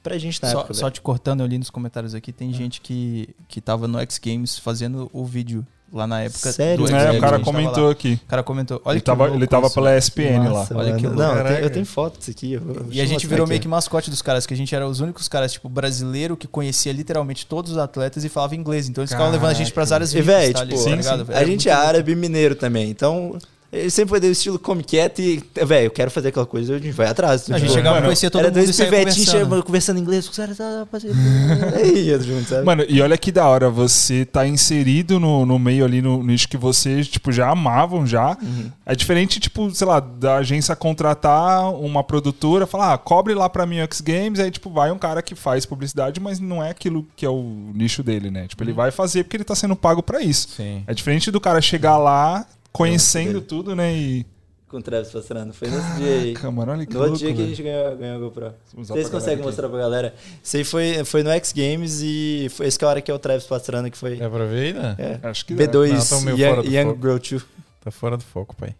pra 0.08 0.18
gente 0.18 0.42
na 0.42 0.50
Só, 0.50 0.58
época, 0.60 0.74
só 0.74 0.80
velho. 0.82 0.92
te 0.92 1.00
cortando, 1.00 1.40
eu 1.40 1.46
li 1.46 1.58
nos 1.58 1.70
comentários 1.70 2.14
aqui, 2.14 2.32
tem 2.32 2.52
gente 2.52 2.80
que, 2.80 3.28
que 3.46 3.60
tava 3.60 3.86
no 3.86 3.98
X 4.00 4.18
Games 4.18 4.58
fazendo 4.58 5.08
o 5.12 5.24
vídeo 5.24 5.66
lá 5.92 6.06
na 6.06 6.20
época 6.22 6.52
Sério? 6.52 6.84
do 6.86 6.94
É, 6.94 7.12
o 7.16 7.20
cara 7.20 7.38
comentou 7.40 7.88
aqui. 7.90 8.20
O 8.22 8.28
cara 8.28 8.42
comentou. 8.42 8.80
Olha 8.84 8.94
Ele 8.94 9.00
que 9.00 9.06
tava, 9.06 9.22
louco 9.24 9.38
ele 9.38 9.46
tava 9.46 9.66
isso, 9.66 9.74
pela. 9.74 9.96
ESPN 9.96 10.48
lá. 10.52 10.68
Olha 10.74 10.94
que 10.96 11.06
louco. 11.06 11.18
Não, 11.18 11.28
eu 11.30 11.34
tenho, 11.36 11.38
eu 11.48 11.54
Caraca. 11.54 11.70
tenho 11.70 11.86
foto 11.86 12.18
disso 12.18 12.30
aqui. 12.30 12.52
eu 12.52 12.60
vou- 12.60 12.86
E 12.90 13.00
a 13.00 13.04
eu 13.04 13.06
gente 13.06 13.26
virou 13.26 13.44
aqui. 13.44 13.48
meio 13.50 13.60
que 13.62 13.68
mascote 13.68 14.10
dos 14.10 14.20
caras, 14.20 14.44
que 14.46 14.52
a 14.52 14.56
gente 14.56 14.74
era 14.74 14.86
os 14.86 15.00
únicos 15.00 15.28
caras, 15.28 15.52
tipo, 15.52 15.66
brasileiro 15.68 16.36
que 16.36 16.46
conhecia 16.46 16.92
literalmente 16.92 17.46
todos 17.46 17.72
os 17.72 17.78
atletas 17.78 18.22
e 18.22 18.28
falava 18.28 18.54
inglês. 18.54 18.86
Então 18.88 19.00
eles 19.02 19.10
ficavam 19.10 19.32
levando 19.32 19.50
a 19.50 19.54
gente 19.54 19.72
pras 19.72 19.90
áreas 19.90 20.12
E, 20.12 20.20
velho, 20.20 20.52
tá, 20.52 20.66
tipo, 20.66 20.74
ali, 20.74 20.84
tá 20.84 20.96
ligado? 20.96 21.26
sim. 21.26 21.32
A 21.32 21.44
gente 21.44 21.68
é 21.70 21.72
árabe 21.72 22.12
e 22.12 22.16
mineiro 22.16 22.54
também, 22.54 22.90
então 22.90 23.38
ele 23.70 23.90
sempre 23.90 24.10
foi 24.10 24.20
do 24.20 24.26
estilo 24.26 24.58
come 24.58 24.82
quiet 24.82 25.20
e, 25.20 25.44
velho, 25.64 25.86
eu 25.86 25.90
quero 25.90 26.10
fazer 26.10 26.28
aquela 26.28 26.46
coisa, 26.46 26.74
a 26.76 26.78
gente 26.78 26.92
vai 26.92 27.06
atrás. 27.06 27.42
A 27.50 27.58
gente 27.58 27.62
Tipo, 27.68 27.74
chegava 27.74 27.96
e 27.96 27.98
mano, 27.98 28.06
conhecia 28.06 28.30
todo 28.30 28.40
era 28.40 28.48
mundo 28.48 28.54
dois 28.64 28.70
e 28.78 28.84
pivetinhos 28.84 29.28
conversando. 29.30 29.62
conversando. 29.62 29.98
inglês, 30.00 30.28
os 30.28 30.36
caras 30.36 30.56
tá 30.56 30.86
fazendo. 30.90 31.14
Aí, 31.76 32.06
ia 32.06 32.18
junto, 32.18 32.48
sabe? 32.48 32.64
Mano, 32.64 32.84
e 32.88 33.02
olha 33.02 33.18
que 33.18 33.30
da 33.30 33.46
hora, 33.46 33.68
você 33.68 34.24
tá 34.24 34.46
inserido 34.46 35.20
no, 35.20 35.44
no 35.44 35.58
meio 35.58 35.84
ali, 35.84 36.00
no 36.00 36.22
nicho 36.22 36.48
que 36.48 36.56
vocês, 36.56 37.06
tipo, 37.08 37.30
já 37.30 37.50
amavam 37.50 38.06
já. 38.06 38.36
Uhum. 38.40 38.70
É 38.86 38.94
diferente, 38.94 39.38
tipo, 39.38 39.70
sei 39.74 39.86
lá, 39.86 40.00
da 40.00 40.36
agência 40.36 40.74
contratar 40.74 41.70
uma 41.74 42.02
produtora, 42.02 42.66
falar, 42.66 42.94
ah, 42.94 42.98
cobre 42.98 43.34
lá 43.34 43.48
pra 43.48 43.66
mim 43.66 43.80
o 43.80 43.82
X 43.82 44.00
Games, 44.00 44.40
aí, 44.40 44.50
tipo, 44.50 44.70
vai 44.70 44.90
um 44.90 44.98
cara 44.98 45.20
que 45.20 45.34
faz 45.34 45.66
publicidade, 45.66 46.20
mas 46.20 46.40
não 46.40 46.62
é 46.62 46.70
aquilo 46.70 47.06
que 47.14 47.26
é 47.26 47.28
o 47.28 47.70
nicho 47.74 48.02
dele, 48.02 48.30
né? 48.30 48.46
Tipo, 48.48 48.64
ele 48.64 48.72
vai 48.72 48.90
fazer 48.90 49.24
porque 49.24 49.36
ele 49.36 49.44
tá 49.44 49.54
sendo 49.54 49.76
pago 49.76 50.02
pra 50.02 50.22
isso. 50.22 50.48
Sim. 50.56 50.82
É 50.86 50.94
diferente 50.94 51.30
do 51.30 51.38
cara 51.40 51.60
chegar 51.60 51.98
lá, 51.98 52.46
conhecendo 52.72 53.40
tudo, 53.40 53.74
né? 53.74 53.92
E. 53.94 54.26
Com 54.68 54.76
o 54.78 54.82
Travis 54.82 55.10
Pastrana. 55.10 55.50
Foi 55.52 55.68
nesse 55.70 55.92
dia 55.96 56.12
aí. 56.14 56.34
Câmara, 56.34 56.72
olha 56.72 56.84
que 56.86 56.92
No 56.92 57.00
outro 57.00 57.12
louco, 57.14 57.24
dia 57.26 57.34
que 57.34 57.42
a 57.42 57.46
gente 57.46 57.62
ganhou, 57.62 57.96
ganhou 57.96 58.16
a 58.16 58.20
GoPro. 58.20 58.54
Vocês 58.76 59.08
conseguem 59.08 59.42
mostrar 59.42 59.66
pra 59.68 59.78
galera? 59.78 60.14
Isso 60.44 60.56
aí 60.58 60.64
foi, 60.64 61.04
foi 61.04 61.22
no 61.22 61.30
X 61.30 61.52
Games 61.52 62.00
e 62.02 62.48
foi 62.50 62.66
esse 62.66 62.78
que 62.78 62.84
é 62.84 62.86
a 62.86 62.90
hora 62.90 63.00
que 63.00 63.10
é 63.10 63.14
o 63.14 63.18
Travis 63.18 63.46
Pastrana 63.46 63.88
que 63.90 63.96
foi. 63.96 64.20
É 64.20 64.28
pra 64.28 64.44
ver 64.44 64.76
ainda? 64.76 64.94
É. 64.98 65.14
aqui. 65.14 65.26
Acho 65.26 65.46
que 65.46 65.54
B2 65.54 66.22
Não, 66.26 66.36
Young, 66.36 66.62
do 66.62 66.68
Young 66.70 66.84
foco. 66.88 66.98
Grow 66.98 67.18
2. 67.18 67.44
Tá 67.82 67.90
fora 67.90 68.16
do 68.18 68.24
foco, 68.24 68.54
pai. 68.56 68.74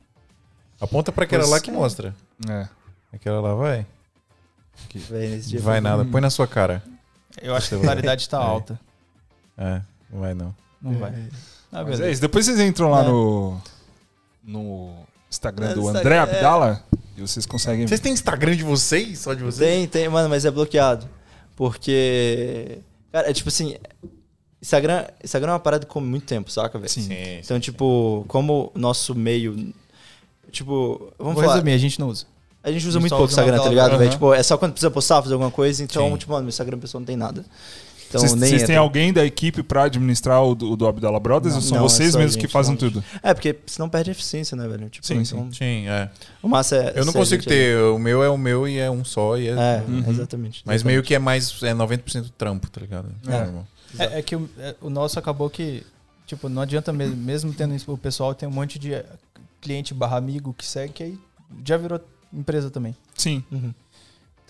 Aponta 0.79 1.11
pra 1.11 1.24
aquela 1.24 1.42
Pois 1.44 1.53
lá 1.53 1.61
que 1.61 1.70
mostra. 1.70 2.14
É. 2.46 2.68
Aquela 3.11 3.40
lá 3.40 3.55
vai. 3.55 3.87
Véi, 4.94 5.29
nesse 5.29 5.48
dia 5.48 5.61
Vai 5.61 5.81
nada. 5.81 6.05
Põe 6.05 6.20
na 6.20 6.29
sua 6.31 6.46
cara. 6.46 6.83
Eu 7.40 7.55
acho 7.55 7.68
que 7.70 7.74
a 7.77 7.79
claridade 7.81 8.29
tá 8.29 8.38
É. 8.38 8.44
alta. 8.44 8.81
É, 9.57 9.81
não 10.12 10.20
vai 10.20 10.35
não. 10.35 10.55
Não 10.83 10.92
vai. 10.98 11.11
Ah, 11.72 11.79
Mas 11.83 11.85
beleza. 11.87 12.07
é 12.07 12.12
isso. 12.12 12.20
Depois 12.20 12.44
vocês 12.44 12.61
entram 12.61 12.90
lá 12.90 13.05
É. 13.05 13.09
no. 13.09 13.59
No 14.49 14.95
Instagram 15.31 15.75
do 15.75 15.83
Instagram, 15.83 16.01
André 16.01 16.15
é. 16.15 16.19
Abdala. 16.19 16.83
E 17.15 17.21
vocês 17.21 17.45
conseguem. 17.45 17.87
Vocês 17.87 18.01
têm 18.01 18.15
Instagram 18.15 18.57
de 18.57 18.65
vocês? 18.65 19.19
Só 19.19 19.35
de 19.35 19.43
vocês? 19.43 19.59
Tem, 19.59 19.87
tem, 19.87 20.09
mano, 20.09 20.27
mas 20.31 20.47
é 20.47 20.51
bloqueado. 20.51 21.07
Porque. 21.55 22.79
Cara, 23.13 23.29
é 23.29 23.33
tipo 23.35 23.51
assim. 23.51 23.77
Instagram, 24.63 25.05
Instagram 25.23 25.51
é 25.51 25.53
uma 25.53 25.61
parada 25.61 25.85
que 25.85 25.93
come 25.93 26.09
muito 26.09 26.25
tempo, 26.25 26.51
saca, 26.51 26.79
velho? 26.79 26.91
Sim. 26.91 27.09
Então, 27.45 27.61
tipo, 27.61 28.25
como 28.27 28.73
o 28.75 28.79
nosso 28.79 29.15
meio. 29.15 29.75
Tipo, 30.51 31.13
vamos 31.19 31.35
Vou 31.35 31.43
falar. 31.43 31.57
resumir, 31.57 31.73
a 31.75 31.79
gente 31.79 32.01
não 32.01 32.09
usa. 32.09 32.25
A 32.63 32.73
gente 32.73 32.87
A 32.87 32.89
usa 32.89 32.93
gente 32.93 33.01
muito 33.03 33.11
pouco 33.11 33.25
usa 33.25 33.43
Instagram, 33.43 33.63
tá 33.63 33.69
ligado? 33.69 33.95
Aham. 33.97 34.09
Tipo, 34.09 34.33
é 34.33 34.43
só 34.43 34.57
quando 34.57 34.73
precisa 34.73 34.91
postar, 34.91 35.21
fazer 35.21 35.35
alguma 35.35 35.51
coisa. 35.51 35.85
Então, 35.85 36.11
Sim. 36.11 36.17
tipo, 36.17 36.33
mano, 36.33 36.45
meu 36.45 36.49
Instagram 36.49 36.79
pessoal 36.79 37.01
não 37.01 37.07
tem 37.07 37.17
nada. 37.17 37.45
Então, 38.09 38.21
Vocês 38.23 38.33
nem 38.35 38.49
vocês 38.51 38.62
têm 38.62 38.71
entra. 38.75 38.79
alguém 38.81 39.12
da 39.12 39.25
equipe 39.25 39.62
pra 39.62 39.85
administrar 39.85 40.42
o 40.42 40.55
do, 40.55 40.75
do 40.77 40.87
Abdala 40.87 41.21
Brothers 41.21 41.53
Não, 41.55 41.61
ou 41.61 41.66
são 41.66 41.77
não, 41.79 41.85
é 41.85 41.88
vocês 41.88 42.12
só 42.12 42.18
mesmos 42.18 42.35
gente, 42.35 42.47
que 42.47 42.51
fazem 42.51 42.73
não. 42.73 42.79
tudo? 42.79 43.05
É, 43.23 43.35
porque 43.35 43.57
senão 43.66 43.88
perde 43.88 44.11
a 44.11 44.12
eficiência, 44.12 44.57
né, 44.57 44.66
velho? 44.66 44.88
Tipo, 44.88 45.07
Sim, 45.07 45.18
então, 45.21 45.53
Sim, 45.53 45.87
é. 45.88 46.11
O 46.42 46.49
massa 46.49 46.77
é. 46.77 46.92
Eu 46.97 47.05
não 47.05 47.12
consigo 47.12 47.42
gente 47.42 47.53
ali. 47.53 47.59
ter. 47.59 47.79
O 47.79 47.99
meu 47.99 48.23
é 48.23 48.29
o 48.31 48.38
meu 48.38 48.66
e 48.66 48.79
é 48.79 48.90
um 48.90 49.05
só. 49.05 49.37
E 49.37 49.49
é... 49.49 49.51
É, 49.53 49.85
Uhum. 49.87 50.05
exatamente. 50.09 50.62
Mas 50.64 50.83
meio 50.83 51.03
que 51.03 51.14
é 51.14 51.18
mais. 51.18 51.62
É 51.62 51.75
90% 51.75 52.31
trampo, 52.38 52.68
tá 52.71 52.81
ligado? 52.81 53.09
É. 53.27 53.31
normal. 53.44 53.66
É, 53.99 54.18
é 54.18 54.23
que 54.23 54.35
o, 54.37 54.49
é, 54.59 54.75
o 54.81 54.88
nosso 54.88 55.18
acabou 55.18 55.49
que, 55.51 55.83
tipo, 56.27 56.49
não 56.49 56.62
adianta 56.62 56.92
mesmo, 56.92 57.16
mesmo 57.16 57.53
tendo 57.53 57.75
isso, 57.75 57.92
o 57.92 57.99
pessoal 57.99 58.35
tem 58.35 58.49
um 58.49 58.53
monte 58.53 58.79
de 58.79 58.92
cliente 59.61 59.92
barra 59.92 60.16
amigo 60.16 60.55
que 60.57 60.64
segue, 60.64 60.92
que 60.94 61.03
aí 61.03 61.18
já 61.64 61.77
virou 61.77 62.01
empresa 62.33 62.71
também. 62.71 62.94
Sim. 63.16 63.42
Uhum. 63.51 63.73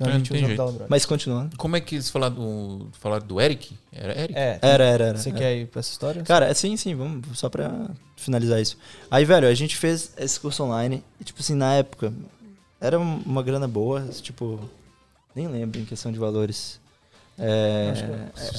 Então 0.00 0.06
É, 0.12 0.14
a 0.14 0.18
gente 0.18 0.32
usa 0.32 0.46
jeito. 0.46 0.84
Mas 0.88 1.04
continuando. 1.04 1.56
Como 1.56 1.74
é 1.76 1.80
que 1.80 1.96
eles 1.96 2.08
falaram 2.08 2.34
do, 2.36 2.88
falaram 2.92 3.26
do 3.26 3.40
Eric? 3.40 3.76
Era 3.92 4.16
Eric? 4.20 4.38
É, 4.38 4.58
Era, 4.62 4.84
era, 4.84 5.04
era. 5.08 5.18
você 5.18 5.30
era. 5.30 5.38
quer 5.38 5.56
ir 5.56 5.66
pra 5.66 5.80
essa 5.80 5.90
história? 5.90 6.22
Cara, 6.22 6.46
é 6.46 6.54
sim, 6.54 6.76
sim, 6.76 6.94
vamos 6.94 7.36
só 7.36 7.48
pra 7.48 7.90
finalizar 8.16 8.60
isso. 8.62 8.78
Aí, 9.10 9.24
velho, 9.24 9.48
a 9.48 9.54
gente 9.54 9.76
fez 9.76 10.12
esse 10.16 10.38
curso 10.38 10.62
online 10.62 11.02
e, 11.20 11.24
tipo 11.24 11.40
assim, 11.40 11.54
na 11.54 11.74
época, 11.74 12.12
era 12.80 12.98
um- 12.98 13.22
uma 13.26 13.42
grana 13.42 13.66
boa, 13.66 14.06
tipo, 14.22 14.60
nem 15.34 15.48
lembro 15.48 15.80
em 15.80 15.84
questão 15.84 16.12
de 16.12 16.18
valores. 16.18 16.78
É, 17.40 17.92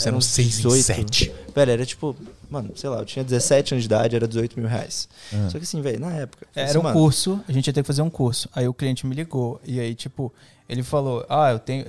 eram 0.05 0.17
uns 0.17 0.25
6 0.25 0.63
em 0.65 0.81
7. 0.81 1.33
Velho, 1.53 1.71
era 1.71 1.85
tipo, 1.85 2.15
mano, 2.49 2.71
sei 2.75 2.89
lá, 2.89 2.99
eu 2.99 3.05
tinha 3.05 3.23
17 3.25 3.73
anos 3.73 3.83
de 3.83 3.87
idade, 3.87 4.15
era 4.15 4.27
18 4.27 4.57
mil 4.59 4.69
reais. 4.69 5.07
Ah. 5.33 5.49
Só 5.49 5.57
que 5.57 5.63
assim, 5.65 5.81
velho, 5.81 5.99
na 5.99 6.13
época. 6.13 6.47
Era 6.55 6.69
assim, 6.69 6.77
um 6.77 6.83
mano, 6.83 6.95
curso, 6.97 7.39
a 7.47 7.51
gente 7.51 7.67
ia 7.67 7.73
ter 7.73 7.81
que 7.81 7.87
fazer 7.87 8.01
um 8.01 8.09
curso. 8.09 8.47
Aí 8.53 8.67
o 8.67 8.73
cliente 8.73 9.05
me 9.05 9.13
ligou. 9.15 9.59
E 9.65 9.79
aí, 9.81 9.93
tipo, 9.93 10.33
ele 10.69 10.83
falou: 10.83 11.25
Ah, 11.27 11.51
eu 11.51 11.57
tenho. 11.57 11.83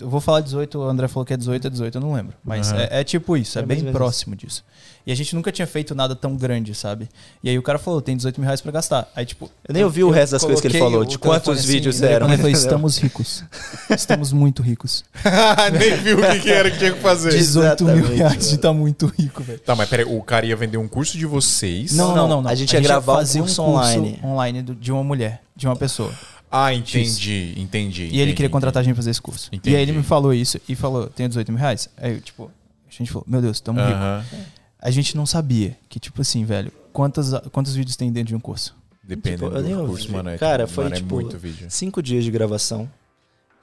Eu 0.00 0.10
vou 0.10 0.20
falar 0.20 0.40
18, 0.40 0.76
o 0.76 0.82
André 0.82 1.06
falou 1.06 1.24
que 1.24 1.32
é 1.32 1.36
18, 1.36 1.68
é 1.68 1.70
18, 1.70 1.94
eu 1.94 2.00
não 2.00 2.12
lembro. 2.12 2.34
Mas 2.44 2.72
Aham. 2.72 2.80
é, 2.80 3.00
é 3.00 3.04
tipo 3.04 3.36
isso, 3.36 3.56
é, 3.56 3.62
É 3.62 3.64
bem 3.64 3.84
próximo 3.92 4.34
disso. 4.34 4.64
E 5.06 5.12
a 5.12 5.14
gente 5.14 5.36
nunca 5.36 5.52
tinha 5.52 5.68
feito 5.68 5.94
nada 5.94 6.16
tão 6.16 6.34
grande, 6.34 6.74
sabe? 6.74 7.08
E 7.40 7.48
aí 7.48 7.56
o 7.56 7.62
cara 7.62 7.78
falou: 7.78 8.02
tem 8.02 8.16
18 8.16 8.40
mil 8.40 8.46
reais 8.46 8.60
pra 8.60 8.72
gastar. 8.72 9.08
Aí, 9.14 9.24
tipo. 9.24 9.48
Eu 9.66 9.72
nem 9.72 9.84
ouvi 9.84 10.02
o 10.02 10.10
resto 10.10 10.32
das 10.32 10.42
coisas 10.42 10.60
que 10.60 10.66
ele 10.66 10.76
falou, 10.80 11.04
de 11.04 11.16
telefone 11.16 11.40
quantos 11.40 11.60
assim, 11.60 11.68
vídeos 11.68 12.00
daí 12.00 12.14
eram. 12.14 12.26
Ele 12.26 12.36
falou: 12.36 12.50
estamos 12.58 12.98
ricos. 12.98 13.44
Estamos 13.88 14.32
muito 14.32 14.60
ricos. 14.60 15.04
Nem 15.78 15.96
viu 15.98 16.18
o 16.18 16.22
que, 16.22 16.40
que 16.40 16.50
era 16.50 16.68
que 16.68 16.78
tinha 16.78 16.92
que 16.92 17.00
fazer. 17.00 17.30
18 17.30 17.84
mil 17.84 17.94
Exatamente, 17.94 18.16
reais 18.18 18.34
mano. 18.34 18.50
de 18.50 18.58
tá 18.58 18.72
muito 18.72 19.06
rico, 19.06 19.44
velho. 19.44 19.60
Tá, 19.60 19.76
mas 19.76 19.88
peraí, 19.88 20.04
o 20.04 20.20
cara 20.24 20.44
ia 20.44 20.56
vender 20.56 20.78
um 20.78 20.88
curso 20.88 21.16
de 21.16 21.26
vocês? 21.26 21.92
Não, 21.94 22.08
não, 22.08 22.26
não, 22.26 22.42
não. 22.42 22.50
A 22.50 22.54
gente 22.56 22.72
ia 22.72 22.80
gravar 22.80 23.12
um 23.12 23.16
fazer 23.18 23.38
curso 23.38 23.62
online. 23.62 24.18
online 24.24 24.62
de 24.62 24.90
uma 24.90 25.04
mulher, 25.04 25.40
de 25.54 25.68
uma 25.68 25.76
pessoa. 25.76 26.12
Ah, 26.50 26.72
entendi, 26.72 27.54
entendi. 27.56 28.02
E 28.02 28.06
ele 28.06 28.14
entendi, 28.16 28.34
queria 28.34 28.50
contratar 28.50 28.80
a 28.80 28.82
entendi. 28.82 28.90
gente 28.90 28.94
pra 28.94 29.02
fazer 29.02 29.10
esse 29.10 29.20
curso. 29.22 29.48
Entendi. 29.52 29.74
E 29.74 29.76
aí 29.76 29.82
ele 29.82 29.92
me 29.92 30.02
falou 30.02 30.32
isso 30.32 30.60
e 30.68 30.74
falou, 30.74 31.08
tenho 31.08 31.28
18 31.28 31.50
mil 31.52 31.58
reais? 31.60 31.88
Aí 31.96 32.14
eu, 32.14 32.20
tipo, 32.20 32.50
a 32.88 32.92
gente 32.92 33.10
falou, 33.10 33.24
meu 33.28 33.42
Deus, 33.42 33.60
tamo 33.60 33.80
rico. 33.80 33.92
Aham. 33.92 34.24
A 34.80 34.90
gente 34.90 35.16
não 35.16 35.26
sabia 35.26 35.76
que, 35.88 35.98
tipo 35.98 36.20
assim, 36.22 36.44
velho, 36.44 36.70
quantas, 36.92 37.32
quantos 37.50 37.74
vídeos 37.74 37.96
tem 37.96 38.12
dentro 38.12 38.28
de 38.28 38.36
um 38.36 38.40
curso? 38.40 38.74
Dependendo 39.02 39.46
Tipo, 39.46 39.56
eu 39.56 39.62
nem 39.62 39.76
do 39.76 39.86
curso, 39.86 40.12
mano. 40.12 40.30
É, 40.30 40.38
Cara, 40.38 40.66
foi, 40.66 40.84
mano, 40.84 40.96
é 40.96 40.98
tipo, 40.98 41.14
muito 41.16 41.36
vídeo. 41.38 41.66
Cinco 41.70 42.02
dias 42.02 42.24
de 42.24 42.30
gravação. 42.30 42.88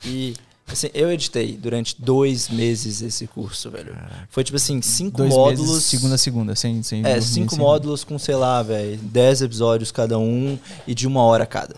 E, 0.06 0.34
assim, 0.68 0.90
eu 0.94 1.12
editei 1.12 1.56
durante 1.56 1.96
dois 2.02 2.50
meses 2.50 3.02
esse 3.02 3.26
curso, 3.28 3.70
velho. 3.72 3.96
Foi 4.30 4.44
tipo 4.44 4.56
assim, 4.58 4.82
cinco 4.82 5.18
Dois 5.18 5.30
módulos. 5.34 5.70
meses, 5.70 5.84
segunda 5.86 6.16
a 6.16 6.18
segunda, 6.18 6.56
sem... 6.56 6.84
sem 6.84 7.06
É, 7.06 7.20
cinco 7.22 7.52
sem- 7.52 7.60
módulos 7.60 8.04
com, 8.04 8.20
sei 8.20 8.36
lá, 8.36 8.62
velho, 8.62 8.98
dez 8.98 9.42
episódios 9.42 9.92
cada 9.92 10.18
um 10.20 10.58
e 10.88 10.94
de 10.94 11.08
uma 11.08 11.22
hora 11.24 11.46
cada. 11.46 11.76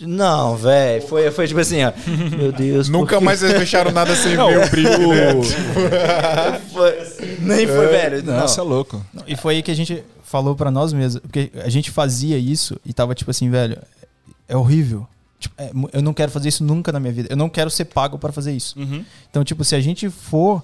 Não, 0.00 0.56
velho, 0.56 1.02
foi, 1.06 1.30
foi 1.30 1.46
tipo 1.48 1.60
assim, 1.60 1.82
ó. 1.84 1.92
Meu 2.36 2.52
Deus. 2.52 2.88
Nunca 2.88 3.14
por 3.14 3.18
que- 3.18 3.24
mais 3.24 3.40
vocês 3.40 3.52
fecharam 3.58 3.90
nada 3.90 4.14
sem 4.16 4.36
ver 4.36 4.58
o 4.66 4.70
brilho, 4.70 5.08
né? 5.08 5.32
Foi- 6.72 7.36
Nem 7.40 7.66
foi, 7.66 7.86
velho. 7.88 8.22
Não. 8.24 8.40
Nossa, 8.40 8.60
é 8.60 8.64
louco. 8.64 9.04
Não, 9.12 9.24
E 9.26 9.36
foi 9.36 9.56
aí 9.56 9.62
que 9.62 9.70
a 9.70 9.74
gente 9.76 10.02
falou 10.22 10.54
pra 10.54 10.70
nós 10.70 10.92
mesmos, 10.92 11.20
porque 11.22 11.50
a 11.64 11.68
gente 11.68 11.90
fazia 11.90 12.38
isso 12.38 12.78
e 12.84 12.92
tava 12.92 13.14
tipo 13.14 13.30
assim, 13.30 13.50
velho, 13.50 13.78
é 14.48 14.56
horrível. 14.56 15.06
Tipo, 15.38 15.54
é 15.58 15.70
eu 15.92 16.02
não 16.02 16.12
quero 16.12 16.30
fazer 16.30 16.48
isso 16.48 16.64
nunca 16.64 16.90
na 16.92 17.00
minha 17.00 17.12
vida. 17.12 17.28
Eu 17.30 17.36
não 17.36 17.48
quero 17.48 17.70
ser 17.70 17.86
pago 17.86 18.18
pra 18.18 18.32
fazer 18.32 18.52
isso. 18.52 18.78
Uhum. 18.78 19.04
Então, 19.30 19.44
tipo, 19.44 19.64
se 19.64 19.74
a 19.74 19.80
gente 19.80 20.08
for 20.10 20.62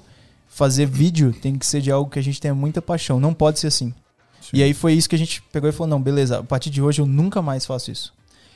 fazer 0.48 0.86
vídeo, 0.86 1.32
tem 1.32 1.56
que 1.58 1.66
ser 1.66 1.80
de 1.80 1.90
algo 1.90 2.10
que 2.10 2.18
a 2.18 2.22
gente 2.22 2.40
tenha 2.40 2.54
muita 2.54 2.80
paixão. 2.82 3.18
Não 3.20 3.32
pode 3.32 3.58
ser 3.60 3.68
assim. 3.68 3.92
E 4.52 4.62
aí 4.62 4.74
foi 4.74 4.92
isso 4.92 5.08
que 5.08 5.14
a 5.16 5.18
gente 5.18 5.42
pegou 5.52 5.68
e 5.68 5.72
falou: 5.72 5.88
não, 5.88 6.00
beleza, 6.02 6.38
a 6.40 6.42
partir 6.42 6.70
de 6.70 6.82
hoje 6.82 7.00
eu 7.00 7.06
nunca 7.06 7.40
mais 7.40 7.64
faço 7.64 7.90
isso. 7.90 8.12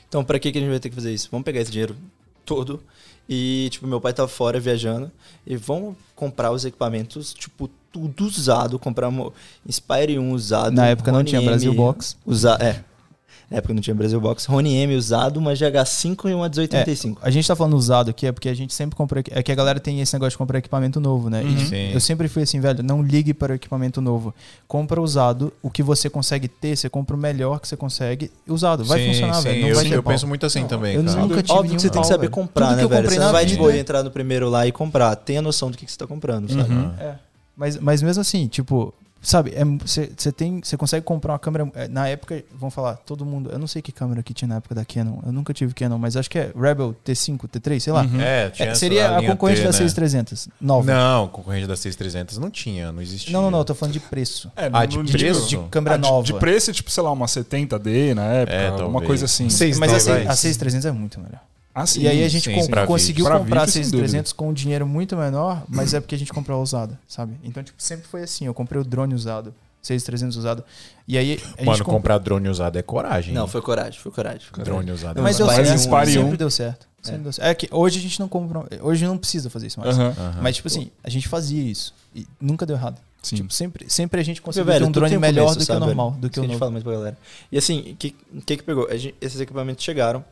Então, 0.09 0.23
pra 0.23 0.39
que, 0.39 0.51
que 0.51 0.57
a 0.57 0.61
gente 0.61 0.71
vai 0.71 0.79
ter 0.79 0.89
que 0.89 0.95
fazer 0.95 1.13
isso? 1.13 1.29
Vamos 1.31 1.45
pegar 1.45 1.61
esse 1.61 1.71
dinheiro 1.71 1.95
todo 2.43 2.81
e, 3.29 3.69
tipo, 3.69 3.85
meu 3.85 4.01
pai 4.01 4.11
tava 4.11 4.27
fora 4.27 4.59
viajando 4.59 5.11
e 5.45 5.55
vamos 5.55 5.95
comprar 6.15 6.51
os 6.51 6.65
equipamentos, 6.65 7.31
tipo, 7.31 7.69
tudo 7.91 8.25
usado. 8.25 8.79
Compramos 8.79 9.31
Inspire 9.63 10.17
1 10.17 10.31
usado. 10.31 10.75
Na 10.75 10.87
época 10.87 11.11
não 11.11 11.23
tinha 11.23 11.39
M 11.39 11.47
Brasil 11.47 11.73
Box. 11.73 12.17
Usa 12.25 12.57
é. 12.59 12.83
Na 13.49 13.57
época 13.57 13.73
não 13.73 13.81
tinha 13.81 13.95
Brasil 13.95 14.21
Box. 14.21 14.45
Rony 14.45 14.75
M 14.75 14.95
usado, 14.95 15.37
uma 15.37 15.53
GH5 15.53 16.29
e 16.29 16.33
uma 16.35 16.47
1885. 16.49 17.19
A 17.23 17.31
gente 17.31 17.47
tá 17.47 17.55
falando 17.55 17.75
usado 17.75 18.09
aqui, 18.11 18.27
é 18.27 18.31
porque 18.31 18.47
a 18.47 18.53
gente 18.53 18.73
sempre 18.75 18.95
compra. 18.95 19.23
É 19.31 19.41
que 19.41 19.51
a 19.51 19.55
galera 19.55 19.79
tem 19.79 19.99
esse 20.01 20.13
negócio 20.13 20.31
de 20.31 20.37
comprar 20.37 20.59
equipamento 20.59 20.99
novo, 20.99 21.29
né? 21.31 21.41
Uhum. 21.41 21.57
Sim. 21.65 21.91
Eu 21.91 21.99
sempre 21.99 22.27
fui 22.27 22.43
assim, 22.43 22.59
velho, 22.59 22.83
não 22.83 23.01
ligue 23.01 23.33
para 23.33 23.53
o 23.53 23.55
equipamento 23.55 24.01
novo. 24.01 24.35
Compra 24.67 25.01
usado, 25.01 25.51
o 25.63 25.69
que 25.71 25.81
você 25.81 26.09
consegue 26.11 26.47
ter, 26.47 26.75
você 26.77 26.87
compra 26.89 27.15
o 27.15 27.19
melhor 27.19 27.59
que 27.59 27.67
você 27.67 27.75
consegue 27.75 28.29
usado. 28.47 28.85
Vai 28.85 28.99
Sim, 28.99 29.07
funcionar, 29.07 29.33
sim, 29.35 29.43
velho. 29.43 29.61
Não 29.61 29.67
eu, 29.69 29.75
vai 29.75 29.83
sim, 29.85 29.93
eu 29.93 30.03
pau. 30.03 30.13
penso 30.13 30.27
muito 30.27 30.45
assim 30.45 30.67
também, 30.67 30.95
eu 30.95 31.03
cara. 31.03 31.19
nunca 31.19 31.41
tive 31.41 31.57
Óbvio 31.57 31.75
que 31.75 31.81
você 31.81 31.89
tem 31.89 32.01
que 32.01 32.07
saber 32.07 32.19
velho. 32.21 32.31
comprar, 32.31 32.67
Tudo 32.67 32.75
né, 32.75 32.81
velho? 32.87 33.01
comprei 33.01 33.17
Você 33.17 33.25
não 33.25 33.31
vai 33.31 33.45
de 33.45 33.51
vida- 33.53 33.63
boa 33.63 33.75
entrar 33.75 34.03
no 34.03 34.11
primeiro 34.11 34.47
lá 34.47 34.67
e 34.67 34.71
comprar. 34.71 35.15
Tenha 35.15 35.41
noção 35.41 35.71
do 35.71 35.77
que, 35.77 35.85
que 35.87 35.91
você 35.91 35.97
tá 35.97 36.05
comprando, 36.05 36.51
sabe? 36.53 36.71
Uhum. 36.71 36.91
É. 36.99 37.15
Mas, 37.57 37.77
mas 37.77 38.01
mesmo 38.03 38.21
assim, 38.21 38.47
tipo, 38.47 38.93
Sabe, 39.21 39.53
você 39.85 40.31
tem. 40.31 40.61
Você 40.63 40.77
consegue 40.77 41.05
comprar 41.05 41.33
uma 41.33 41.39
câmera. 41.39 41.69
é, 41.75 41.87
Na 41.89 42.07
época, 42.07 42.41
vamos 42.57 42.73
falar, 42.73 42.95
todo 42.95 43.25
mundo. 43.25 43.49
Eu 43.51 43.59
não 43.59 43.67
sei 43.67 43.81
que 43.81 43.91
câmera 43.91 44.23
que 44.23 44.33
tinha 44.33 44.47
na 44.47 44.55
época 44.55 44.73
da 44.73 44.85
Canon. 44.85 45.19
Eu 45.25 45.31
nunca 45.33 45.53
tive 45.53 45.73
Canon, 45.73 45.97
mas 45.97 46.15
acho 46.15 46.29
que 46.29 46.39
é 46.39 46.51
Rebel 46.55 46.95
T5, 47.05 47.37
T3, 47.49 47.79
sei 47.81 47.91
lá. 47.91 48.05
É, 48.17 48.49
tinha 48.49 48.69
É, 48.69 48.75
seria 48.75 49.17
a 49.17 49.25
concorrente 49.25 49.59
T, 49.59 49.63
da 49.65 49.71
né? 49.73 49.77
6300, 49.77 50.47
nova. 50.61 50.89
Não, 50.93 51.27
concorrente 51.27 51.67
da 51.67 51.75
6300 51.75 52.37
não 52.37 52.49
tinha, 52.49 52.91
não 52.93 53.01
existia. 53.01 53.33
Não, 53.33 53.41
não, 53.43 53.51
não, 53.51 53.59
eu 53.59 53.65
tô 53.65 53.75
falando 53.75 53.91
de 53.93 53.99
preço. 53.99 54.49
É, 54.55 54.69
Ah, 54.71 54.85
de 54.85 54.97
no- 54.97 55.05
preço? 55.09 55.47
De 55.49 55.57
câmera 55.69 55.95
Ah, 55.95 55.97
de- 55.97 56.03
nova. 56.03 56.23
De 56.23 56.33
preço, 56.35 56.71
tipo, 56.71 56.89
sei 56.89 57.03
lá, 57.03 57.11
uma 57.11 57.25
70D 57.27 58.13
na 58.15 58.23
época, 58.25 58.55
É, 58.57 58.67
alguma 58.69 58.83
talvez. 58.91 59.07
coisa 59.07 59.25
assim. 59.25 59.49
Seis 59.49 59.77
Mas 59.77 59.91
a, 60.07 60.31
a 60.31 60.35
6300 60.35 60.85
é 60.85 60.91
muito 60.93 61.19
melhor. 61.19 61.41
Ah, 61.73 61.85
sim, 61.85 62.01
e 62.01 62.07
aí 62.07 62.23
a 62.23 62.27
gente 62.27 62.43
sim, 62.49 62.51
conseguiu 62.85 63.25
vídeo. 63.25 63.39
Comprar 63.39 63.61
a 63.61 63.65
vídeo, 63.65 63.71
sem 63.73 63.83
6300 63.83 64.33
com 64.33 64.49
um 64.49 64.53
dinheiro 64.53 64.87
muito 64.87 65.15
menor, 65.15 65.63
mas 65.69 65.93
é 65.93 65.99
porque 65.99 66.15
a 66.15 66.17
gente 66.17 66.33
comprou 66.33 66.61
usada, 66.61 66.99
sabe? 67.07 67.35
Então, 67.43 67.63
tipo, 67.63 67.81
sempre 67.81 68.07
foi 68.07 68.21
assim. 68.23 68.45
Eu 68.45 68.53
comprei 68.53 68.81
o 68.81 68.83
drone 68.83 69.13
usado, 69.13 69.53
6300 69.81 70.35
usado. 70.35 70.63
E 71.07 71.17
aí 71.17 71.39
a 71.57 71.63
Mano, 71.63 71.77
comp- 71.85 71.95
comprar 71.95 72.17
drone 72.17 72.49
usado 72.49 72.77
é 72.77 72.81
coragem. 72.81 73.33
Não, 73.33 73.43
hein? 73.43 73.47
foi 73.47 73.61
coragem, 73.61 73.99
foi 73.99 74.11
coragem. 74.11 74.41
Foi 74.41 74.51
coragem. 74.51 74.73
drone 74.73 74.91
usado. 74.91 75.19
é 75.19 75.21
Mas 75.21 75.37
deu 75.37 75.45
Mas 75.45 75.71
dispare 75.71 76.17
um. 76.17 76.23
Sempre 76.23 76.37
deu 76.37 76.49
certo. 76.51 76.87
Sempre 77.01 77.21
deu 77.21 77.31
certo. 77.33 77.47
É 77.47 77.53
que 77.55 77.69
hoje 77.71 77.99
a 77.99 78.01
gente 78.01 78.19
não 78.19 78.27
compra. 78.27 78.65
Hoje 78.81 79.05
não 79.05 79.17
precisa 79.17 79.49
fazer 79.49 79.67
isso 79.67 79.79
mais. 79.79 79.95
Mas, 80.41 80.55
tipo 80.57 80.67
assim, 80.67 80.89
a 81.03 81.09
gente 81.09 81.27
fazia 81.29 81.63
isso. 81.63 81.93
E 82.13 82.27
nunca 82.41 82.65
deu 82.65 82.75
errado. 82.75 82.99
sim. 83.21 83.37
Tipo, 83.37 83.53
sempre, 83.53 83.85
sempre 83.89 84.19
a 84.19 84.23
gente 84.23 84.41
conseguiu 84.41 84.73
ter 84.73 84.83
um 84.83 84.91
drone 84.91 85.17
melhor 85.17 85.43
começo, 85.43 85.59
do 85.59 85.61
que 85.61 85.65
sabe, 85.65 85.77
o 85.77 85.85
normal, 85.85 86.09
velho? 86.11 86.21
do 86.23 86.29
que 86.29 86.39
o 86.39 86.41
a 86.41 86.43
gente 86.43 86.51
novo. 86.53 86.59
fala 86.59 86.71
mais 86.71 86.83
pra 86.83 86.93
galera. 86.93 87.17
E 87.51 87.57
assim, 87.57 87.91
o 87.91 87.95
que, 87.95 88.15
que 88.45 88.57
que 88.57 88.63
pegou? 88.63 88.87
A 88.89 88.97
gente- 88.97 89.15
esses 89.21 89.39
equipamentos 89.39 89.83
chegaram. 89.85 90.25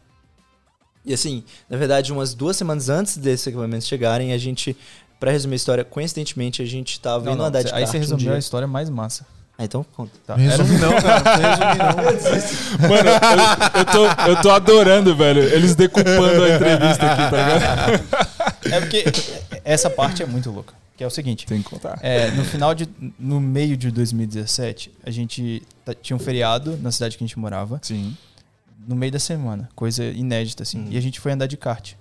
E 1.07 1.13
assim, 1.13 1.43
na 1.69 1.77
verdade, 1.77 2.11
umas 2.11 2.33
duas 2.33 2.57
semanas 2.57 2.89
antes 2.89 3.17
desses 3.17 3.47
equipamentos 3.47 3.87
chegarem, 3.87 4.33
a 4.33 4.37
gente, 4.37 4.75
pra 5.19 5.31
resumir 5.31 5.53
a 5.53 5.55
história, 5.55 5.83
coincidentemente, 5.85 6.61
a 6.61 6.65
gente 6.65 6.99
tava 6.99 7.23
Não, 7.25 7.31
indo 7.31 7.39
não, 7.39 7.45
andar 7.45 7.63
de 7.63 7.73
aí 7.73 7.87
você 7.87 7.97
um 7.97 7.99
resumiu 8.01 8.25
dia. 8.25 8.33
a 8.35 8.37
história 8.37 8.67
mais 8.67 8.89
massa. 8.89 9.25
Ah, 9.59 9.63
então 9.65 9.83
conta. 9.95 10.11
Tá? 10.27 10.35
Resume 10.35 10.75
Era- 10.75 10.85
não, 10.91 11.01
cara. 11.01 11.23
Não 11.95 12.03
resumi 12.11 12.57
não. 12.79 12.89
Mano, 12.89 13.09
eu, 13.09 13.79
eu 13.79 13.85
tô, 13.85 14.29
eu 14.31 14.41
tô 14.43 14.51
adorando, 14.51 15.15
velho. 15.15 15.41
Eles 15.41 15.73
decupando 15.73 16.43
a 16.43 16.55
entrevista 16.55 17.11
aqui, 17.11 17.31
tá 17.31 17.47
ligado? 17.47 18.27
É 18.69 18.81
porque 18.81 19.05
essa 19.63 19.89
parte 19.89 20.21
é 20.21 20.25
muito 20.25 20.51
louca. 20.51 20.73
Que 20.97 21.03
é 21.03 21.07
o 21.07 21.09
seguinte. 21.09 21.45
Tem 21.45 21.61
que 21.61 21.69
contar. 21.69 21.97
É, 22.01 22.31
no 22.31 22.43
final 22.43 22.75
de. 22.75 22.89
No 23.17 23.39
meio 23.39 23.77
de 23.77 23.89
2017, 23.91 24.91
a 25.05 25.09
gente 25.09 25.63
ta- 25.85 25.93
tinha 25.93 26.17
um 26.17 26.19
feriado 26.19 26.77
na 26.81 26.91
cidade 26.91 27.17
que 27.17 27.23
a 27.23 27.27
gente 27.27 27.39
morava, 27.39 27.79
Sim. 27.81 28.17
No 28.87 28.95
meio 28.95 29.11
da 29.11 29.19
semana. 29.19 29.69
Coisa 29.75 30.03
inédita, 30.05 30.63
assim. 30.63 30.79
Uhum. 30.79 30.87
E 30.91 30.97
a 30.97 31.01
gente 31.01 31.19
foi 31.19 31.31
andar 31.33 31.45
de 31.47 31.57
kart. 31.57 31.93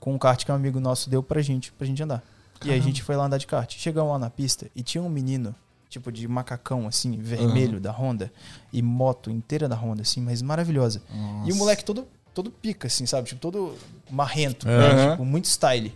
Com 0.00 0.14
um 0.14 0.18
kart 0.18 0.44
que 0.44 0.50
um 0.50 0.54
amigo 0.54 0.80
nosso 0.80 1.08
deu 1.10 1.22
pra 1.22 1.42
gente, 1.42 1.70
pra 1.72 1.86
gente 1.86 2.02
andar. 2.02 2.22
E 2.64 2.70
aí 2.70 2.78
a 2.78 2.82
gente 2.82 3.02
foi 3.02 3.14
lá 3.16 3.26
andar 3.26 3.38
de 3.38 3.46
kart. 3.46 3.72
Chegamos 3.76 4.10
lá 4.12 4.18
na 4.18 4.30
pista 4.30 4.66
e 4.74 4.82
tinha 4.82 5.02
um 5.02 5.08
menino, 5.08 5.54
tipo 5.88 6.10
de 6.10 6.26
macacão, 6.26 6.86
assim, 6.88 7.16
vermelho 7.18 7.78
da 7.80 7.90
Honda, 7.92 8.32
e 8.72 8.80
moto 8.80 9.30
inteira 9.30 9.68
da 9.68 9.76
Honda, 9.76 10.02
assim, 10.02 10.20
mas 10.20 10.40
maravilhosa. 10.42 11.02
E 11.44 11.52
o 11.52 11.56
moleque 11.56 11.84
todo, 11.84 12.06
todo 12.32 12.50
pica, 12.50 12.86
assim, 12.86 13.04
sabe? 13.04 13.28
Tipo, 13.28 13.40
todo 13.40 13.74
marrento, 14.10 14.66
né? 14.66 14.74
Aham. 14.90 15.10
tipo, 15.12 15.24
muito 15.24 15.44
style. 15.46 15.92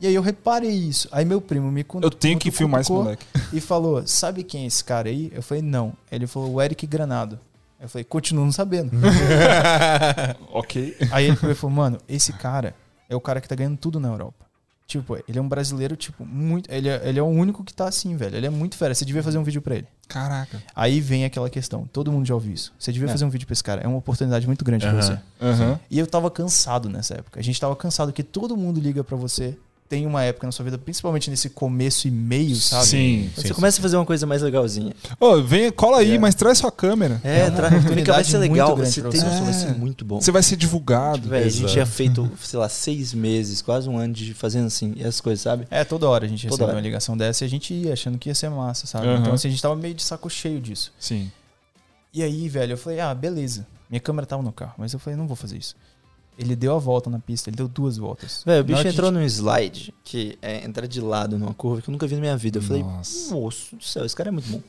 E 0.00 0.06
aí 0.06 0.14
eu 0.14 0.20
reparei 0.22 0.70
isso. 0.74 1.08
Aí 1.10 1.24
meu 1.24 1.40
primo 1.40 1.70
me 1.72 1.82
con- 1.82 2.00
Eu 2.02 2.10
tenho 2.10 2.38
que 2.38 2.50
filmar 2.50 2.82
esse 2.82 2.92
moleque. 2.92 3.24
E 3.52 3.60
falou, 3.62 4.06
sabe 4.06 4.44
quem 4.44 4.64
é 4.64 4.66
esse 4.66 4.84
cara 4.84 5.08
aí? 5.08 5.30
Eu 5.34 5.42
falei, 5.42 5.62
não. 5.62 5.94
Ele 6.12 6.26
falou, 6.26 6.52
o 6.54 6.60
Eric 6.62 6.86
Granado. 6.86 7.38
Eu 7.80 7.88
falei, 7.88 8.04
continuo 8.04 8.44
não 8.44 8.52
sabendo. 8.52 8.90
Ok. 10.52 10.96
aí 11.10 11.26
ele 11.26 11.54
falou, 11.54 11.74
mano, 11.76 11.98
esse 12.08 12.32
cara 12.32 12.74
é 13.08 13.14
o 13.14 13.20
cara 13.20 13.40
que 13.40 13.48
tá 13.48 13.54
ganhando 13.54 13.76
tudo 13.76 14.00
na 14.00 14.08
Europa. 14.08 14.46
Tipo, 14.86 15.16
ele 15.28 15.36
é 15.36 15.42
um 15.42 15.48
brasileiro, 15.48 15.96
tipo, 15.96 16.24
muito. 16.24 16.70
Ele 16.70 16.88
é, 16.88 17.00
ele 17.08 17.18
é 17.18 17.22
o 17.22 17.26
único 17.26 17.64
que 17.64 17.74
tá 17.74 17.88
assim, 17.88 18.16
velho. 18.16 18.36
Ele 18.36 18.46
é 18.46 18.50
muito 18.50 18.76
fera. 18.76 18.94
Você 18.94 19.04
devia 19.04 19.20
fazer 19.20 19.36
um 19.36 19.42
vídeo 19.42 19.60
pra 19.60 19.74
ele. 19.74 19.86
Caraca. 20.06 20.62
Aí 20.76 21.00
vem 21.00 21.24
aquela 21.24 21.50
questão. 21.50 21.88
Todo 21.92 22.12
mundo 22.12 22.24
já 22.24 22.34
ouviu 22.34 22.52
isso. 22.54 22.72
Você 22.78 22.92
devia 22.92 23.08
É. 23.08 23.10
fazer 23.10 23.24
um 23.24 23.28
vídeo 23.28 23.46
pra 23.46 23.52
esse 23.52 23.64
cara. 23.64 23.82
É 23.82 23.88
uma 23.88 23.98
oportunidade 23.98 24.46
muito 24.46 24.64
grande 24.64 24.86
pra 24.86 24.92
Aham. 24.92 25.02
você. 25.02 25.18
Aham. 25.44 25.80
E 25.90 25.98
eu 25.98 26.06
tava 26.06 26.30
cansado 26.30 26.88
nessa 26.88 27.14
época. 27.14 27.40
A 27.40 27.42
gente 27.42 27.60
tava 27.60 27.74
cansado 27.74 28.12
que 28.12 28.22
todo 28.22 28.56
mundo 28.56 28.78
liga 28.78 29.02
pra 29.02 29.16
você. 29.16 29.58
Tem 29.88 30.04
uma 30.04 30.22
época 30.24 30.46
na 30.46 30.52
sua 30.52 30.64
vida, 30.64 30.76
principalmente 30.76 31.30
nesse 31.30 31.48
começo 31.48 32.08
e 32.08 32.10
meio, 32.10 32.56
sabe? 32.56 32.86
Sim. 32.86 33.30
Quando 33.34 33.46
você 33.46 33.54
começa 33.54 33.78
a 33.78 33.82
fazer 33.82 33.96
uma 33.96 34.04
coisa 34.04 34.26
mais 34.26 34.42
legalzinha. 34.42 34.92
Ô, 35.20 35.40
vem, 35.40 35.70
cola 35.70 35.98
aí, 35.98 36.16
É. 36.16 36.18
mas 36.18 36.34
traz 36.34 36.58
sua 36.58 36.72
câmera. 36.72 37.20
É, 37.22 37.44
uma 37.44 37.50
tra... 37.52 37.70
Mônica, 37.70 38.12
vai 38.12 38.24
ser 38.24 38.38
legal. 38.38 38.76
Você 38.76 39.00
tem 39.02 39.10
você. 39.12 39.24
noção, 39.24 39.44
vai 39.44 39.50
É. 39.50 39.52
ser 39.52 39.78
muito 39.78 40.04
bom. 40.04 40.20
Você 40.20 40.32
vai 40.32 40.42
ser 40.42 40.56
divulgado. 40.56 41.28
Véi, 41.28 41.44
a 41.44 41.48
gente 41.48 41.72
tinha 41.72 41.86
feito, 41.86 42.28
sei 42.42 42.58
lá, 42.58 42.68
seis 42.68 43.14
meses, 43.14 43.62
quase 43.62 43.88
um 43.88 43.96
ano 43.96 44.12
de 44.12 44.34
fazendo 44.34 44.66
assim, 44.66 44.94
essas 44.98 45.20
coisas, 45.20 45.40
sabe? 45.42 45.68
É, 45.70 45.84
toda 45.84 46.08
hora 46.08 46.24
a 46.24 46.28
gente 46.28 46.48
hora. 46.52 46.72
uma 46.72 46.80
ligação 46.80 47.16
dessa 47.16 47.44
e 47.44 47.46
a 47.46 47.48
gente 47.48 47.72
ia 47.72 47.92
achando 47.92 48.18
que 48.18 48.28
ia 48.28 48.34
ser 48.34 48.48
massa, 48.50 48.86
sabe? 48.88 49.06
Aham. 49.06 49.20
Então 49.20 49.34
assim, 49.34 49.46
a 49.46 49.50
gente 49.52 49.62
tava 49.62 49.76
meio 49.76 49.94
de 49.94 50.02
saco 50.02 50.28
cheio 50.28 50.60
disso. 50.60 50.92
Sim. 50.98 51.30
E 52.12 52.22
aí, 52.22 52.48
velho, 52.48 52.72
eu 52.72 52.78
falei, 52.78 52.98
ah, 52.98 53.14
beleza. 53.14 53.66
Minha 53.88 54.00
câmera 54.00 54.26
tava 54.26 54.42
no 54.42 54.50
carro, 54.50 54.74
mas 54.78 54.92
eu 54.92 54.98
falei, 54.98 55.16
não 55.16 55.26
vou 55.28 55.36
fazer 55.36 55.58
isso. 55.58 55.76
Ele 56.38 56.54
deu 56.54 56.74
a 56.74 56.78
volta 56.78 57.08
na 57.08 57.18
pista, 57.18 57.48
ele 57.48 57.56
deu 57.56 57.66
duas 57.66 57.96
voltas. 57.96 58.42
Velho, 58.44 58.60
o 58.60 58.64
bicho 58.64 58.86
entrou 58.86 59.10
num 59.10 59.22
slide 59.22 59.94
que 60.04 60.38
é 60.42 60.64
entrar 60.64 60.86
de 60.86 61.00
lado 61.00 61.38
numa 61.38 61.54
curva 61.54 61.80
que 61.80 61.88
eu 61.88 61.92
nunca 61.92 62.06
vi 62.06 62.14
na 62.14 62.20
minha 62.20 62.36
vida. 62.36 62.58
Eu 62.58 62.62
falei, 62.62 62.82
Nossa. 62.82 63.34
moço 63.34 63.74
do 63.76 63.82
céu, 63.82 64.04
esse 64.04 64.14
cara 64.14 64.28
é 64.28 64.32
muito 64.32 64.48
bom. 64.50 64.60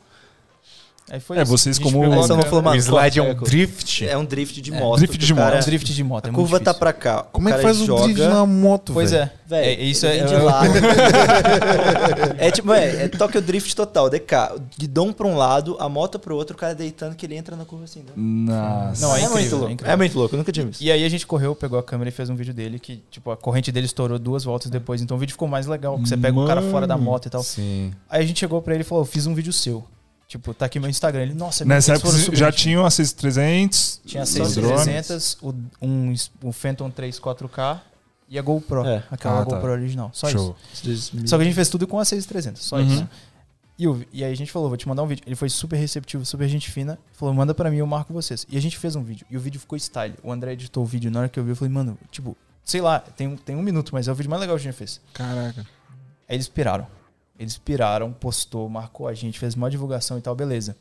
Aí 1.10 1.22
foi 1.22 1.38
É, 1.38 1.42
isso. 1.44 1.52
vocês 1.52 1.78
A 1.78 1.82
gente 1.82 1.94
como- 1.94 2.04
O 2.06 2.62
mano, 2.62 2.76
slide 2.82 3.18
é 3.20 3.24
um 3.24 3.34
drift. 3.34 4.06
É 4.06 4.18
um 4.18 4.26
drift 4.26 4.62
de 4.62 4.74
É, 4.74 4.80
moto. 4.80 4.98
drift 4.98 5.18
que 5.18 5.26
de 5.26 5.32
o 5.32 5.36
cara- 5.38 5.56
moto. 5.56 5.66
drift 5.66 5.94
de 5.94 6.04
moto, 6.04 6.26
é 6.26 6.30
A 6.30 6.34
curva 6.34 6.60
tá 6.60 6.74
pra 6.74 6.92
cá. 6.92 7.24
Como 7.32 7.48
o 7.48 7.50
é 7.50 7.56
que 7.56 7.62
faz 7.62 7.80
um 7.80 7.86
joga, 7.86 8.04
drift 8.04 8.24
na 8.28 8.46
moto, 8.46 8.92
Pois 8.94 9.12
velho? 9.12 9.24
é. 9.24 9.32
Velho, 9.48 9.66
É, 9.66 9.84
isso 9.86 10.06
é- 10.06 10.26
de 10.26 10.34
é- 10.34 10.38
lado. 10.44 10.68
é 12.38 12.52
tipo, 12.52 12.74
é, 12.74 13.04
é 13.04 13.08
Tokyo 13.08 13.42
Drift 13.42 13.74
total, 13.76 14.10
DK. 14.10 14.56
O 14.56 14.62
guidão 14.78 15.14
pra 15.14 15.26
um 15.28 15.36
lado, 15.38 15.78
a 15.80 15.88
moto 15.88 16.20
pro 16.20 16.36
outro, 16.36 16.56
o 16.56 16.60
cara 16.60 16.76
deitando 16.76 17.16
que 17.16 17.26
ele 17.26 17.36
entra 17.36 17.56
na 17.56 17.64
curva 17.64 17.86
assim. 17.86 18.00
né? 18.02 18.12
Nossa. 18.16 19.02
Não, 19.08 19.16
é 19.16 19.22
é, 19.22 19.24
incrível, 19.24 19.32
muito 19.38 19.48
é 19.48 19.58
louco. 19.58 19.72
incrível. 19.74 19.94
É 19.94 19.96
muito 19.96 20.18
louco, 20.20 20.36
eu 20.36 20.38
nunca 20.40 20.52
tinha 20.52 20.66
visto. 20.66 20.82
E 20.82 20.92
aí 20.92 21.06
a 21.06 21.10
gente 21.10 21.26
correu, 21.26 21.56
pegou 21.56 21.80
a 21.80 21.84
câmera 21.84 22.10
e 22.10 22.12
fez 22.12 22.30
um 22.30 22.36
vídeo 22.36 22.54
dele 22.54 22.80
que, 22.80 23.02
tipo, 23.10 23.32
a 23.32 23.38
corrente 23.38 23.72
dele 23.72 23.86
estourou 23.86 24.20
duas 24.20 24.44
voltas 24.44 24.70
depois. 24.70 25.02
Então 25.02 25.16
o 25.16 25.20
vídeo 25.20 25.32
ficou 25.32 25.48
mais 25.48 25.68
legal, 25.68 25.94
porque 25.96 26.10
você 26.10 26.18
pega 26.18 26.38
o 26.38 26.46
cara 26.46 26.62
fora 26.64 26.86
da 26.86 26.98
moto 26.98 27.28
e 27.28 27.30
tal. 27.30 27.42
Sim. 27.44 27.94
Aí 28.10 28.24
a 28.24 28.26
gente 28.28 28.40
chegou 28.40 28.62
pra 28.62 28.74
ele 28.74 28.82
e 28.82 28.86
falou, 28.86 29.04
eu 29.04 29.08
fiz 29.08 29.26
um 29.26 29.34
vídeo 29.34 29.54
seu. 29.54 29.86
Tipo, 30.28 30.54
tá 30.54 30.66
aqui 30.66 30.80
meu 30.80 30.90
Instagram. 30.90 31.22
Ele, 31.24 31.34
nossa, 31.34 31.64
Nessa 31.64 31.94
época 31.96 32.18
já 32.36 32.52
tinham 32.52 32.86
a 32.86 32.92
6300. 32.92 34.02
Tinha 34.06 34.22
a 34.22 34.26
os 34.26 34.30
6300, 34.30 35.38
o, 35.42 35.54
um, 35.82 36.14
o 36.44 36.52
Phantom 36.52 36.90
3 36.90 37.18
4K 37.20 37.80
e 38.28 38.38
a 38.38 38.42
GoPro. 38.42 38.86
É. 38.86 39.04
Aquela 39.10 39.42
Ah, 39.42 39.46
tá. 39.46 39.56
GoPro 39.56 39.72
original. 39.72 40.10
Só 40.14 40.30
Show. 40.30 40.56
isso. 40.84 41.14
Só 41.26 41.38
que 41.38 41.42
a 41.44 41.46
gente 41.46 41.56
fez 41.56 41.70
tudo 41.70 41.88
com 41.88 41.98
a 41.98 42.04
6300, 42.04 42.62
só 42.62 42.76
Uhum. 42.78 42.84
isso. 42.94 43.10
E, 43.80 43.88
o- 43.88 44.04
e 44.12 44.24
aí 44.24 44.32
a 44.32 44.36
gente 44.36 44.52
falou, 44.52 44.68
vou 44.70 44.78
te 44.78 44.88
mandar 44.88 45.04
um 45.04 45.08
vídeo. 45.08 45.24
Ele 45.26 45.36
foi 45.36 45.50
super 45.50 45.78
receptivo, 45.78 46.26
super 46.26 46.48
gente 46.50 46.70
fina. 46.72 46.98
Falou, 47.14 47.34
manda 47.34 47.54
pra 47.54 47.70
mim, 47.72 47.78
eu 47.78 47.88
marco 47.88 48.12
vocês. 48.12 48.46
E 48.50 48.58
a 48.58 48.62
gente 48.62 48.78
fez 48.78 48.96
um 48.96 49.04
vídeo. 49.04 49.26
E 49.30 49.38
o 49.38 49.40
vídeo 49.40 49.60
ficou 49.62 49.78
style. 49.78 50.16
O 50.24 50.32
André 50.32 50.54
editou 50.54 50.84
o 50.84 50.86
vídeo. 50.86 51.10
Na 51.12 51.20
hora 51.20 51.30
que 51.30 51.40
eu 51.40 51.44
vi, 51.44 51.52
eu 51.52 51.56
falei, 51.56 51.72
mano, 51.74 51.98
tipo, 52.12 52.36
sei 52.66 52.82
lá, 52.82 53.00
tem, 53.00 53.28
um- 53.28 53.38
tem 53.38 53.56
um 53.56 53.62
minuto, 53.62 53.92
mas 53.94 54.08
é 54.08 54.12
o 54.12 54.16
vídeo 54.16 54.30
mais 54.30 54.42
legal 54.42 54.58
que 54.58 54.62
a 54.62 54.64
gente 54.64 54.76
fez. 54.76 55.00
Caraca. 55.14 55.62
Aí 56.28 56.36
eles 56.36 56.48
piraram. 56.50 56.86
Eles 57.40 57.58
piraram, 57.58 58.12
postou, 58.12 58.68
marcou 58.68 59.08
a 59.08 59.14
gente, 59.14 59.38
fez 59.38 59.56
uma 59.56 59.70
divulgação 59.70 60.18
e 60.18 60.22
tal, 60.22 60.36
beleza. 60.36 60.76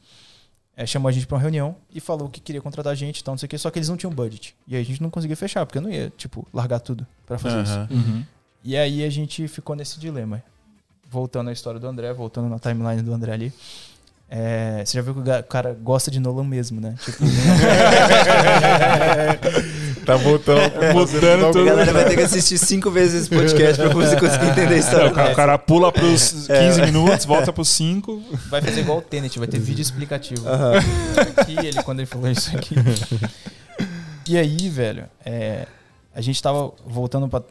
É, 0.76 0.84
chamou 0.84 1.08
a 1.08 1.12
gente 1.12 1.26
pra 1.26 1.36
uma 1.36 1.40
reunião 1.40 1.74
e 1.94 2.00
falou 2.00 2.28
que 2.28 2.40
queria 2.40 2.60
contratar 2.60 2.92
a 2.92 2.96
gente 2.96 3.20
e 3.20 3.24
tal, 3.24 3.32
não 3.32 3.38
sei 3.38 3.46
o 3.46 3.50
que, 3.50 3.56
só 3.56 3.70
que 3.70 3.78
eles 3.78 3.88
não 3.88 3.96
tinham 3.96 4.12
budget. 4.12 4.54
E 4.68 4.76
aí 4.76 4.82
a 4.82 4.84
gente 4.84 5.02
não 5.02 5.08
conseguia 5.08 5.36
fechar, 5.36 5.64
porque 5.64 5.78
eu 5.78 5.82
não 5.82 5.90
ia, 5.90 6.12
tipo, 6.16 6.46
largar 6.52 6.80
tudo 6.80 7.06
pra 7.24 7.38
fazer 7.38 7.62
isso. 7.62 7.72
Aham. 7.72 7.88
Uhum. 7.90 8.24
E 8.62 8.76
aí 8.76 9.04
a 9.04 9.10
gente 9.10 9.46
ficou 9.48 9.76
nesse 9.76 9.98
dilema. 9.98 10.42
Voltando 11.08 11.50
à 11.50 11.52
história 11.52 11.78
do 11.78 11.86
André, 11.86 12.12
voltando 12.12 12.48
na 12.48 12.58
timeline 12.58 13.00
do 13.00 13.12
André 13.12 13.32
ali. 13.32 13.52
É, 14.28 14.82
você 14.84 14.98
já 14.98 15.02
viu 15.02 15.14
que 15.14 15.20
o 15.20 15.44
cara 15.44 15.72
gosta 15.72 16.10
de 16.10 16.18
Nolan 16.18 16.44
mesmo, 16.44 16.80
né? 16.80 16.96
Tipo, 17.04 17.24
Tá 20.06 20.16
voltando. 20.16 20.60
Mudando 20.94 21.46
A 21.46 21.52
tudo. 21.52 21.64
galera 21.64 21.92
vai 21.92 22.04
ter 22.04 22.16
que 22.16 22.22
assistir 22.22 22.56
cinco 22.58 22.90
vezes 22.90 23.22
esse 23.22 23.30
podcast 23.30 23.76
pra 23.82 23.92
você 23.92 24.16
conseguir 24.16 24.46
entender 24.50 24.74
a 24.74 24.76
É, 24.76 24.78
história. 24.78 25.10
o, 25.10 25.12
cara, 25.14 25.32
o 25.32 25.36
cara 25.36 25.58
pula 25.58 25.90
pros 25.92 26.46
15 26.46 26.82
minutos, 26.82 27.24
volta 27.26 27.52
pros 27.52 27.68
5. 27.70 28.22
vai 28.48 28.62
fazer 28.62 28.80
igual 28.80 28.98
o 28.98 29.02
Tenet, 29.02 29.38
vai 29.38 29.48
ter 29.48 29.58
vídeo 29.58 29.82
explicativo. 29.82 30.46
Aqui, 31.36 31.56
ele, 31.66 31.82
quando 31.82 31.98
ele 32.00 32.06
falou 32.06 32.30
isso 32.30 32.56
aqui. 32.56 32.74
E 34.28 34.36
aí, 34.38 34.68
velho, 34.68 35.04
é, 35.24 35.66
a 36.14 36.20
gente 36.20 36.42
tava 36.42 36.72
voltando 36.86 37.28
pra. 37.28 37.42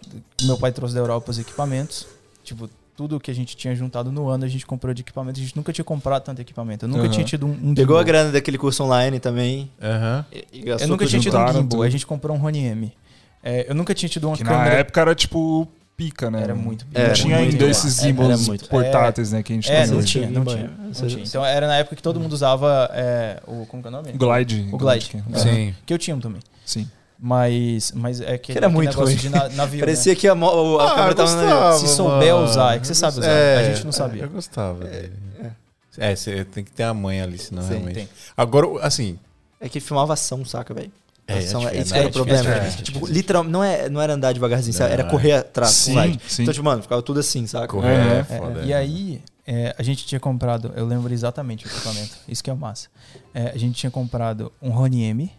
Meu 0.44 0.58
pai 0.58 0.72
trouxe 0.72 0.94
da 0.96 1.02
Europa 1.02 1.32
os 1.32 1.40
equipamentos. 1.40 2.08
Tipo, 2.44 2.70
tudo 2.96 3.20
que 3.20 3.30
a 3.30 3.34
gente 3.36 3.58
tinha 3.58 3.76
juntado 3.76 4.12
no 4.12 4.28
ano, 4.30 4.46
a 4.46 4.48
gente 4.48 4.66
comprou 4.66 4.94
de 4.94 5.02
equipamento. 5.02 5.40
A 5.40 5.44
gente 5.44 5.56
nunca 5.56 5.74
tinha 5.74 5.84
comprado 5.86 6.24
tanto 6.24 6.42
equipamento. 6.42 6.86
Eu 6.86 6.90
nunca 6.90 7.02
Aham. 7.04 7.10
tinha 7.12 7.26
tido 7.26 7.46
um, 7.46 7.58
um 7.72 7.76
Pegou 7.76 7.98
a 7.98 8.04
grana 8.04 8.32
daquele 8.32 8.58
curso 8.58 8.84
online 8.84 9.20
também. 9.20 9.70
Aham. 9.82 10.26
E, 10.32 10.46
e 10.54 10.70
Eu 10.70 10.88
nunca 10.88 11.06
tinha 11.06 11.22
tido 11.22 11.38
um 11.38 11.48
gimbal. 11.48 11.64
tudo. 11.64 11.84
A 11.84 11.90
gente 11.90 12.06
comprou 12.06 12.36
um 12.36 12.40
Rony 12.40 12.60
M. 12.66 12.94
É, 13.44 13.70
eu 13.70 13.76
nunca 13.76 13.94
tinha 13.94 14.10
tido 14.10 14.28
uma 14.28 14.36
Que 14.38 14.44
na 14.44 14.50
câmera. 14.50 14.76
época 14.76 15.02
era 15.02 15.14
tipo 15.14 15.68
pica, 15.98 16.30
né? 16.32 16.42
Era 16.42 16.56
muito 16.56 16.86
Não 16.94 17.02
Era 17.02 17.14
tinha 17.14 17.38
ainda 17.38 17.66
esses 17.66 18.02
gimbals 18.02 18.48
muito. 18.48 18.68
portáteis, 18.68 19.32
né? 19.32 19.44
Que 19.44 19.54
a 19.54 19.56
gente 19.56 19.72
É, 19.72 19.86
não 19.88 19.98
hoje. 19.98 20.08
tinha, 20.08 20.30
não 20.30 20.44
tinha, 20.44 20.72
não 20.78 20.92
tinha. 21.08 21.24
Então 21.24 21.46
era 21.46 21.68
na 21.68 21.78
época 21.78 21.96
que 21.96 22.02
todo 22.04 22.20
mundo 22.20 22.34
usava 22.34 22.90
é, 22.94 23.42
o. 23.48 23.66
Como 23.66 23.82
que 23.84 23.88
é 23.88 23.92
o 23.92 23.92
nome? 23.92 24.10
O 24.10 24.18
Glide. 24.18 24.68
O 24.72 24.78
Glide. 24.78 25.10
que 25.10 25.18
é. 25.18 25.38
Sim. 25.38 25.76
Que 25.86 25.94
eu 25.94 25.98
tinha 25.98 26.16
um 26.16 26.20
também. 26.20 26.42
Sim. 26.66 26.90
Mas, 27.18 27.92
mas 27.94 28.20
é 28.22 28.38
que 28.38 28.52
Que 28.52 28.58
era 28.58 28.68
aquele 28.68 28.74
muito 28.84 29.00
ruim. 29.00 29.16
de 29.16 29.30
na, 29.30 29.48
navio, 29.50 29.80
Parecia 29.86 30.16
que 30.16 30.28
a, 30.28 30.36
mo- 30.36 30.78
a 30.80 30.92
Ah, 30.92 30.96
câmera 30.96 31.16
tava 31.16 31.36
na... 31.36 31.42
gostava, 31.44 31.78
Se 31.80 31.88
souber 31.96 32.34
mano. 32.34 32.46
usar, 32.46 32.76
é 32.76 32.80
que 32.80 32.88
você 32.88 32.96
sabe 32.96 33.20
usar. 33.20 33.30
É, 33.30 33.58
a 33.58 33.64
gente 33.74 33.86
não 33.86 33.92
sabia. 33.92 34.24
Eu 34.24 34.30
gostava 34.30 34.84
dele. 34.86 35.14
É, 35.98 36.14
você 36.16 36.44
tem 36.44 36.64
que 36.64 36.72
ter 36.72 36.84
a 36.84 36.94
mãe 36.94 37.22
ali, 37.22 37.38
senão 37.38 37.62
Sim, 37.64 37.70
realmente. 37.70 37.94
tem. 37.96 38.10
Agora, 38.36 38.68
assim. 38.86 39.18
É 39.62 39.70
que 39.70 39.80
filmava 39.80 40.12
ação, 40.14 40.44
saca, 40.44 40.74
velho? 40.74 40.92
É, 41.28 41.40
Ação, 41.40 41.68
é 41.68 41.78
é, 41.78 41.82
isso 41.82 41.92
né? 41.92 41.94
que 41.94 41.98
era 42.00 42.08
É 42.08 42.10
o 42.10 42.12
problema. 42.12 42.50
é 42.52 42.70
tipo, 42.70 42.84
difícil. 43.00 43.08
literal, 43.16 43.44
não, 43.44 43.64
é, 43.64 43.90
não 43.90 44.00
era 44.00 44.14
andar 44.14 44.32
devagarzinho, 44.34 44.74
sabe? 44.76 44.94
era 44.94 45.04
Não, 45.04 45.10
correr 45.10 45.32
atrás. 45.32 45.72
Sim, 45.72 46.20
sim. 46.28 46.44
Então, 46.44 46.54
tipo, 46.54 46.64
mano, 46.66 46.84
ficava 46.84 47.02
tudo 47.02 47.20
assim, 47.20 47.48
saca? 47.48 47.68
Correr 47.68 47.88
É, 47.98 47.98
é, 47.98 48.20
É, 48.20 48.38
foda. 48.38 48.62
e 48.64 48.72
é. 48.74 48.76
aí, 48.76 49.22
é, 49.48 49.74
a 49.76 49.82
gente 49.82 50.06
tinha 50.06 50.20
comprado, 50.20 50.72
eu 50.76 50.86
lembro 50.86 51.12
exatamente 51.12 51.66
o 51.66 51.68
equipamento, 51.70 52.12
isso 52.28 52.44
que 52.44 52.50
é 52.52 52.54
massa. 52.54 52.90
É, 53.34 53.50
a 53.56 53.58
gente 53.58 53.74
tinha 53.74 53.90
comprado 53.90 54.52
um 54.62 54.70
Rony 54.70 55.04
M, 55.06 55.32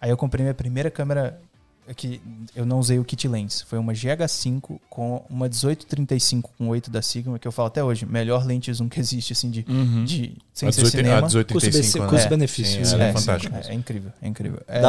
aí 0.00 0.10
eu 0.10 0.16
comprei 0.16 0.42
minha 0.42 0.54
primeira 0.54 0.90
câmera, 0.90 1.38
que 1.94 2.20
eu 2.56 2.66
não 2.66 2.80
usei 2.80 2.98
o 2.98 3.04
kit 3.04 3.28
lens, 3.28 3.62
foi 3.62 3.78
uma 3.78 3.92
GH5 3.92 4.80
com 4.90 5.24
uma 5.30 5.46
1835 5.48 6.50
com 6.58 6.68
8 6.68 6.90
da 6.90 7.00
Sigma, 7.00 7.38
que 7.38 7.46
eu 7.46 7.52
falo 7.52 7.68
até 7.68 7.82
hoje, 7.84 8.04
melhor 8.04 8.44
lente 8.44 8.72
zoom 8.72 8.88
que 8.88 8.98
existe, 8.98 9.32
assim, 9.32 9.50
de, 9.50 9.64
Uhum. 9.68 10.04
de 10.04 10.36
sem 10.52 10.68
a 10.68 10.72
ser 10.72 10.82
18, 10.82 10.90
cinema. 10.96 11.18
a 11.18 11.20
1835, 11.28 12.04
né? 12.04 12.10
Custo-benefício. 12.10 12.78
É, 12.84 12.92
ela 12.92 13.04
é 13.04 13.12
sim, 13.12 13.18
fantástica. 13.20 13.56
É, 13.64 13.70
é 13.70 13.74
incrível, 13.74 14.10
é 14.20 14.26
incrível. 14.28 14.60
Dá 14.66 14.74
É, 14.74 14.80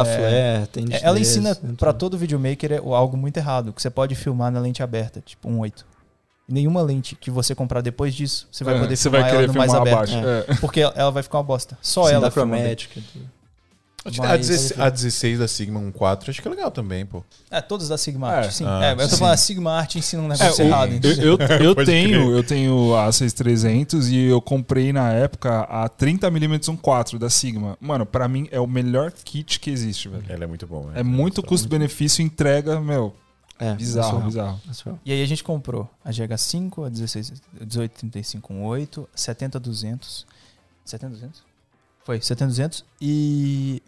flare, 0.62 0.68
tem 0.72 0.86
é, 0.91 0.99
ela 1.03 1.20
ensina 1.20 1.53
tem 1.53 1.76
pra 1.76 1.93
tudo. 1.93 1.99
todo 1.99 2.18
videomaker 2.18 2.72
é 2.72 2.78
algo 2.78 3.16
muito 3.16 3.38
errado, 3.38 3.72
que 3.72 3.80
você 3.82 3.91
pode 3.91 4.16
filmar 4.16 4.51
na 4.51 4.60
lente 4.60 4.82
aberta, 4.82 5.22
tipo 5.24 5.47
um 5.47 5.60
8. 5.60 5.86
E 6.49 6.53
nenhuma 6.53 6.82
lente 6.82 7.16
que 7.16 7.30
você 7.30 7.53
comprar 7.53 7.82
depois 7.82 8.16
disso, 8.16 8.47
você 8.51 8.64
vai 8.64 8.76
É, 8.76 8.80
poder 8.80 8.95
você 8.95 9.03
filmar 9.03 9.22
vai 9.30 9.38
ela 9.38 9.47
no 9.47 9.53
mais 9.53 9.74
aberto. 9.74 10.14
É. 10.16 10.55
Porque 10.55 10.80
ela 10.80 11.12
vai 11.12 11.22
ficar 11.22 11.38
uma 11.38 11.43
bosta. 11.43 11.78
Só 11.80 12.08
Sim, 12.08 12.14
ela 12.16 12.32
filma 12.32 12.55
bem. 12.55 12.76
A, 14.08 14.28
Mas- 14.28 14.47
16, 14.47 14.80
a 14.80 14.89
16 14.89 15.39
da 15.39 15.47
Sigma 15.47 15.80
1.4 15.82 16.30
acho 16.30 16.41
que 16.41 16.47
é 16.47 16.51
legal 16.51 16.72
também, 16.72 17.05
pô. 17.05 17.24
É, 17.51 17.60
todas 17.62 17.89
da 17.89 17.97
Sigma 17.97 18.32
É. 18.34 18.38
Art, 18.38 18.51
sim. 18.51 18.64
Ah, 18.66 18.86
É, 18.86 18.91
eu 18.93 18.97
tô 18.97 19.08
sim. 19.10 19.18
falando, 19.18 19.34
a 19.34 19.38
Sigma 19.38 19.72
Art 19.74 19.95
ensina 19.95 20.22
um 20.22 20.26
É, 20.26 20.30
negócio 20.38 20.64
o- 20.64 20.68
errado. 20.68 20.91
eu, 21.03 21.38
eu, 21.38 21.38
eu 21.64 21.76
tenho, 21.86 22.10
crer. 22.26 22.38
eu 22.38 22.43
tenho 22.43 22.95
a 22.95 23.12
6300 23.12 24.10
e 24.10 24.18
eu 24.18 24.41
comprei 24.41 24.93
na 24.93 25.12
época 25.12 25.62
a 25.62 25.89
30mm 25.89 26.70
1.4 26.70 27.20
da 27.20 27.30
Sigma. 27.30 27.78
Mano, 27.82 28.05
pra 28.05 28.28
mim 28.28 28.47
é 28.51 28.60
o 28.60 28.68
melhor 28.68 29.12
kit 29.12 29.60
que 29.60 29.70
existe, 29.70 30.08
velho. 30.10 30.24
Ela 30.30 30.45
é 30.45 30.47
muito 30.47 30.66
bom. 30.66 30.89
É 30.95 31.03
muito 31.03 31.43
custo-benefício, 31.43 32.22
entrega, 32.24 32.80
meu, 32.80 33.14
É, 33.60 33.74
bizarro, 33.74 34.22
surreal. 34.22 34.60
bizarro. 34.66 34.99
É. 35.03 35.10
E 35.10 35.12
aí 35.12 35.22
a 35.24 35.26
gente 35.28 35.43
comprou 35.43 35.89
a 36.05 36.12
GH5, 36.12 36.86
a 36.86 36.89
16, 36.89 37.34
1835 37.60 38.47
com 38.47 38.64
8, 38.66 39.08
70200. 39.16 40.26
70200? 40.86 41.41
Foi, 42.05 42.22
70200 42.22 42.86
e. 43.01 43.82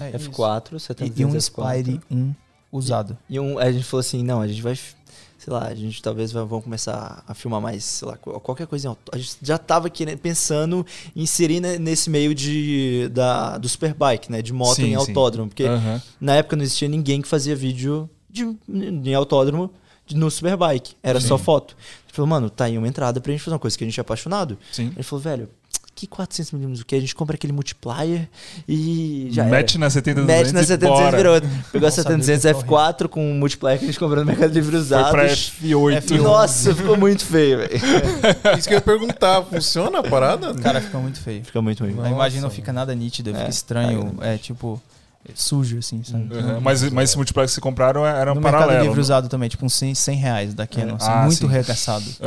É, 0.00 0.16
isso. 0.16 0.30
F4, 0.30 0.76
E, 0.76 0.80
700 0.80 1.18
e 1.20 1.24
um 1.24 1.30
F4. 1.30 1.40
Spire 1.40 2.00
1 2.10 2.34
usado. 2.72 3.16
E 3.28 3.38
um, 3.40 3.58
a 3.58 3.70
gente 3.70 3.84
falou 3.84 4.00
assim, 4.00 4.22
não, 4.22 4.40
a 4.40 4.48
gente 4.48 4.60
vai, 4.60 4.74
sei 4.74 5.52
lá, 5.52 5.66
a 5.68 5.74
gente 5.74 6.02
talvez 6.02 6.32
vai, 6.32 6.44
vamos 6.44 6.64
começar 6.64 7.22
a 7.26 7.34
filmar 7.34 7.60
mais, 7.60 7.84
sei 7.84 8.08
lá, 8.08 8.16
qual- 8.16 8.40
qualquer 8.40 8.66
coisa. 8.66 8.96
A 9.12 9.16
gente 9.16 9.36
já 9.42 9.56
tava 9.56 9.88
querendo, 9.88 10.18
pensando 10.18 10.84
em 11.14 11.22
inserir 11.22 11.60
ne- 11.60 11.78
nesse 11.78 12.10
meio 12.10 12.34
de, 12.34 13.08
da, 13.12 13.56
do 13.58 13.68
superbike, 13.68 14.30
né, 14.30 14.42
de 14.42 14.52
moto 14.52 14.76
Sim, 14.76 14.84
em 14.84 14.88
sim. 14.90 14.94
autódromo, 14.96 15.48
porque 15.48 15.64
Aham. 15.64 16.02
na 16.20 16.34
época 16.36 16.56
não 16.56 16.62
existia 16.64 16.88
ninguém 16.88 17.22
que 17.22 17.28
fazia 17.28 17.54
vídeo 17.56 18.10
de, 18.28 18.44
em 18.68 19.14
autódromo 19.14 19.70
no 20.14 20.30
superbike, 20.30 20.94
era 21.02 21.20
só 21.20 21.38
Sim. 21.38 21.44
foto. 21.44 21.76
A 21.78 22.06
gente 22.08 22.14
falou, 22.16 22.28
mano, 22.28 22.48
tá 22.50 22.64
aí 22.66 22.76
uma 22.78 22.86
entrada 22.88 23.20
pra 23.20 23.32
gente 23.32 23.42
fazer 23.42 23.54
uma 23.54 23.58
coisa 23.60 23.76
que 23.78 23.84
a 23.84 23.86
gente 23.86 23.98
é 23.98 24.02
apaixonado. 24.02 24.56
Sim. 24.70 24.92
Ele 24.94 25.02
falou, 25.02 25.22
velho, 25.22 25.48
que 25.96 26.06
400mm 26.06 26.82
o 26.82 26.84
que? 26.84 26.94
A 26.94 27.00
gente 27.00 27.14
compra 27.14 27.34
aquele 27.36 27.52
multiplier 27.54 28.28
e 28.68 29.28
já 29.32 29.44
Mete 29.44 29.72
era. 29.76 29.80
na 29.80 29.90
70 29.90 30.20
Mete 30.22 30.52
na 30.52 30.62
700 30.62 31.00
e 31.12 31.16
virou 31.16 31.34
outra. 31.34 31.50
Pegou 31.72 31.88
a 31.88 31.90
sabia 31.90 32.22
700 32.22 32.42
que 32.54 32.60
ficou 32.60 32.78
F4 32.78 33.08
com 33.08 33.30
um 33.30 33.34
multiplier 33.38 33.78
que 33.78 33.84
a 33.84 33.86
gente 33.88 33.98
comprou 33.98 34.20
no 34.20 34.26
Mercado 34.26 34.52
Livre 34.52 34.72
Foi 34.72 34.80
usado. 34.80 35.10
pra 35.10 35.26
F8. 35.26 36.10
Nossa, 36.20 36.74
ficou 36.74 36.96
muito 36.98 37.24
feio, 37.24 37.58
velho. 37.58 37.70
Isso 38.58 38.68
que 38.68 38.74
eu 38.74 38.78
ia 38.78 38.82
perguntar, 38.82 39.42
funciona 39.44 40.00
a 40.00 40.02
parada? 40.02 40.52
Cara, 40.54 40.80
fica 40.82 40.98
muito 40.98 41.18
feio. 41.18 41.42
Fica 41.44 41.62
muito 41.62 41.82
ruim. 41.82 41.96
A 42.02 42.10
imagem 42.10 42.40
não 42.42 42.50
fica 42.50 42.72
nada 42.72 42.94
nítida, 42.94 43.32
fica 43.32 43.46
É, 43.46 43.48
estranho. 43.48 44.14
É 44.20 44.36
tipo. 44.36 44.80
É 45.28 45.32
sujo, 45.34 45.78
assim, 45.78 46.02
sabe? 46.04 46.34
Aham, 46.36 46.60
Mas, 46.60 46.82
mas 46.90 47.10
esse 47.10 47.16
multiplayer 47.16 47.48
que 47.48 47.54
vocês 47.54 47.62
compraram 47.62 48.06
era 48.06 48.32
um 48.32 48.36
no 48.36 48.40
Mercado 48.40 48.60
paralelo. 48.62 48.84
Livre 48.86 49.00
usado 49.00 49.28
também, 49.28 49.48
tipo 49.48 49.64
uns 49.66 49.74
100, 49.74 49.94
100 49.94 50.16
reais 50.16 50.54
da 50.54 50.66
Canon, 50.66 50.96
assim, 50.96 51.10
Ah, 51.10 51.22
muito 51.24 51.36
sim. 51.38 51.46
regaçado. 51.46 52.04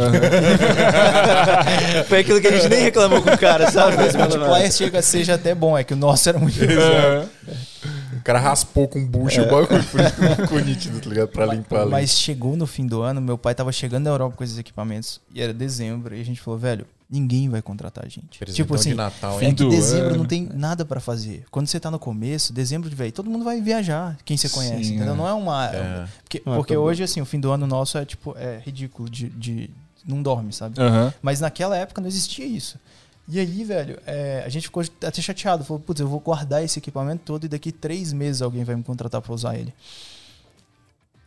Foi 2.08 2.20
aquilo 2.20 2.42
que 2.42 2.48
a 2.48 2.52
gente 2.52 2.70
nem 2.70 2.82
reclamou 2.82 3.22
com 3.22 3.30
o 3.30 3.38
cara, 3.38 3.70
sabe? 3.72 3.96
Mas 3.98 4.16
o 4.16 4.18
multiplier 4.18 4.72
chega, 4.72 5.02
seja 5.02 5.36
até 5.36 5.54
bom, 5.56 5.78
é 5.78 5.84
que 5.84 5.94
o 5.94 5.98
nosso 5.98 6.28
era 6.30 6.40
muito 6.40 6.60
Aham. 6.64 7.26
O 8.18 8.22
cara 8.22 8.40
raspou 8.40 8.88
com 8.88 9.04
bucho 9.06 9.42
o 9.42 9.46
bagulho, 9.46 9.68
ficou 9.84 10.60
nítido, 10.60 11.00
tá 11.00 11.10
ligado? 11.10 11.28
Pra 11.30 11.46
limpar 11.46 11.82
ali. 11.82 11.92
Mas 11.92 12.12
chegou 12.12 12.56
no 12.58 12.68
fim 12.68 12.86
do 12.86 13.02
ano, 13.02 13.22
meu 13.22 13.38
pai 13.38 13.56
tava 13.56 13.72
chegando 13.72 14.04
na 14.04 14.10
Europa 14.10 14.36
com 14.38 14.44
esses 14.44 14.58
equipamentos, 14.58 15.22
e 15.34 15.42
era 15.42 15.54
dezembro, 15.54 16.16
e 16.16 16.22
a 16.22 16.26
gente 16.26 16.40
falou, 16.42 16.60
velho, 16.60 16.86
ninguém 17.10 17.50
vai 17.50 17.62
contratar 17.62 18.06
a 18.06 18.10
gente. 18.10 18.46
Tipo 18.54 18.76
assim, 18.76 18.90
de 18.90 18.96
Natal, 18.96 19.42
é 19.42 19.54
que 19.54 19.68
dezembro 19.68 20.10
ano. 20.10 20.18
não 20.18 20.26
tem 20.26 20.48
nada 20.54 20.86
pra 20.86 21.00
fazer. 21.00 21.46
Quando 21.50 21.68
você 21.68 21.80
tá 21.80 21.90
no 21.90 21.98
começo, 21.98 22.54
dezembro, 22.54 22.90
velho, 22.90 23.12
todo 23.12 23.30
mundo 23.30 23.44
vai 23.44 23.60
viajar, 23.62 24.18
quem 24.24 24.38
você 24.38 24.50
conhece, 24.50 24.84
Sim, 24.84 24.96
entendeu? 24.96 25.14
é. 25.14 25.18
Não 25.18 25.28
é 25.28 25.34
uma... 25.34 25.66
É. 25.68 26.08
Porque, 26.24 26.42
Não 26.46 26.54
é 26.54 26.56
porque 26.58 26.78
hoje, 26.78 27.02
assim, 27.04 27.20
o 27.20 27.26
fim 27.26 27.40
do 27.40 27.52
ano 27.52 27.66
nosso 27.66 27.98
é, 27.98 28.06
tipo, 28.06 28.36
é 28.38 28.62
ridículo 28.64 29.10
de... 29.10 29.30
de 29.30 29.70
não 30.06 30.22
dorme, 30.24 30.54
sabe? 30.54 30.80
Aham. 30.80 31.14
Mas 31.22 31.40
naquela 31.40 31.78
época 31.78 32.00
não 32.02 32.08
existia 32.08 32.46
isso. 32.46 32.80
E 33.28 33.40
aí, 33.40 33.64
velho, 33.64 34.00
é, 34.08 34.42
a 34.44 34.50
gente 34.50 34.64
ficou 34.64 34.82
até 34.82 35.22
chateado. 35.22 35.64
Falou, 35.64 35.80
putz, 35.80 36.00
eu 36.00 36.08
vou 36.08 36.20
guardar 36.20 36.64
esse 36.64 36.80
equipamento 36.80 37.22
todo 37.24 37.44
e 37.44 37.48
daqui 37.48 37.72
três 37.72 38.12
meses 38.12 38.42
alguém 38.42 38.64
vai 38.64 38.76
me 38.76 38.82
contratar 38.82 39.22
pra 39.22 39.32
usar 39.34 39.56
ele. 39.56 39.72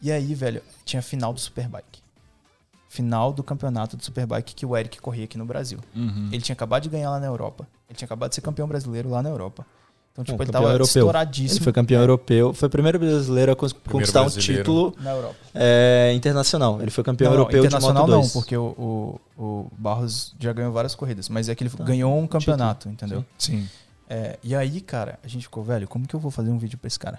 E 0.01 0.11
aí, 0.11 0.35
velho, 0.35 0.61
tinha 0.85 0.99
a 0.99 1.03
final 1.03 1.33
do 1.33 1.39
Superbike. 1.39 2.02
Final 2.93 3.33
do 3.33 3.43
campeonato 3.43 3.97
do 3.97 4.05
Superbike 4.05 4.55
que 4.55 4.67
o 4.67 4.77
Eric 4.77 5.01
corria 5.01 5.25
aqui 5.25 5.39
no 5.39 5.47
Brasil. 5.47 5.79
Uhum. 5.97 6.29
Ele 6.31 6.43
tinha 6.43 6.53
acabado 6.53 6.83
de 6.83 6.91
ganhar 6.91 7.09
lá 7.09 7.19
na 7.19 7.25
Europa. 7.27 7.67
Ele 7.89 7.97
tinha 7.97 8.05
acabado 8.05 8.29
de 8.29 8.35
ser 8.35 8.43
campeão 8.43 8.69
brasileiro 8.69 9.09
lá 9.09 9.23
na 9.23 9.31
Europa. 9.31 9.65
Então, 10.13 10.23
tipo, 10.23 10.37
Não, 10.37 10.45
ele 10.45 10.53
tava 10.53 10.67
europeu. 10.67 10.85
estouradíssimo 11.01 11.57
Ele 11.57 11.65
foi 11.65 11.73
campeão 11.73 12.01
europeu. 12.03 12.53
Foi 12.53 12.69
o 12.69 12.71
primeiro 12.71 12.99
brasileiro 12.99 13.53
a 13.53 13.57
cons- 13.57 13.73
conquistar 13.73 14.21
um 14.21 14.25
brasileiro. 14.25 14.63
título 14.63 14.95
na 15.01 15.11
Europa. 15.13 15.37
é, 15.55 16.13
internacional. 16.15 16.83
Ele 16.83 16.91
foi 16.91 17.03
campeão 17.03 17.31
Não, 17.31 17.37
não, 17.39 17.41
europeu 17.45 17.63
de 17.63 17.67
internacional 17.69 18.03
Moto 18.03 18.11
não, 18.13 18.21
2. 18.21 18.33
porque 18.35 18.55
o, 18.59 19.19
o, 19.39 19.43
o 19.43 19.71
Barros 19.79 20.35
já 20.39 20.53
ganhou 20.53 20.71
várias 20.71 20.95
corridas. 20.95 21.31
Mas 21.31 21.49
é 21.49 21.55
que 21.55 21.65
ele 21.65 21.71
ganhou 21.81 22.19
um 22.19 22.27
campeonato, 22.27 22.91
entendeu? 22.91 23.25
Sim. 23.39 23.67
É, 24.07 24.39
e 24.45 24.55
aí, 24.55 24.83
cara, 24.83 25.19
a 25.25 25.29
gente 25.29 25.45
ficou, 25.45 25.65
velho, 25.65 25.89
como 25.89 26.07
que 26.07 26.15
eu 26.15 26.21
vou 26.21 26.31
fazer 26.31 26.51
um 26.51 26.59
vídeo 26.59 26.77
pra 26.77 26.89
esse 26.89 26.99
cara? 26.99 27.19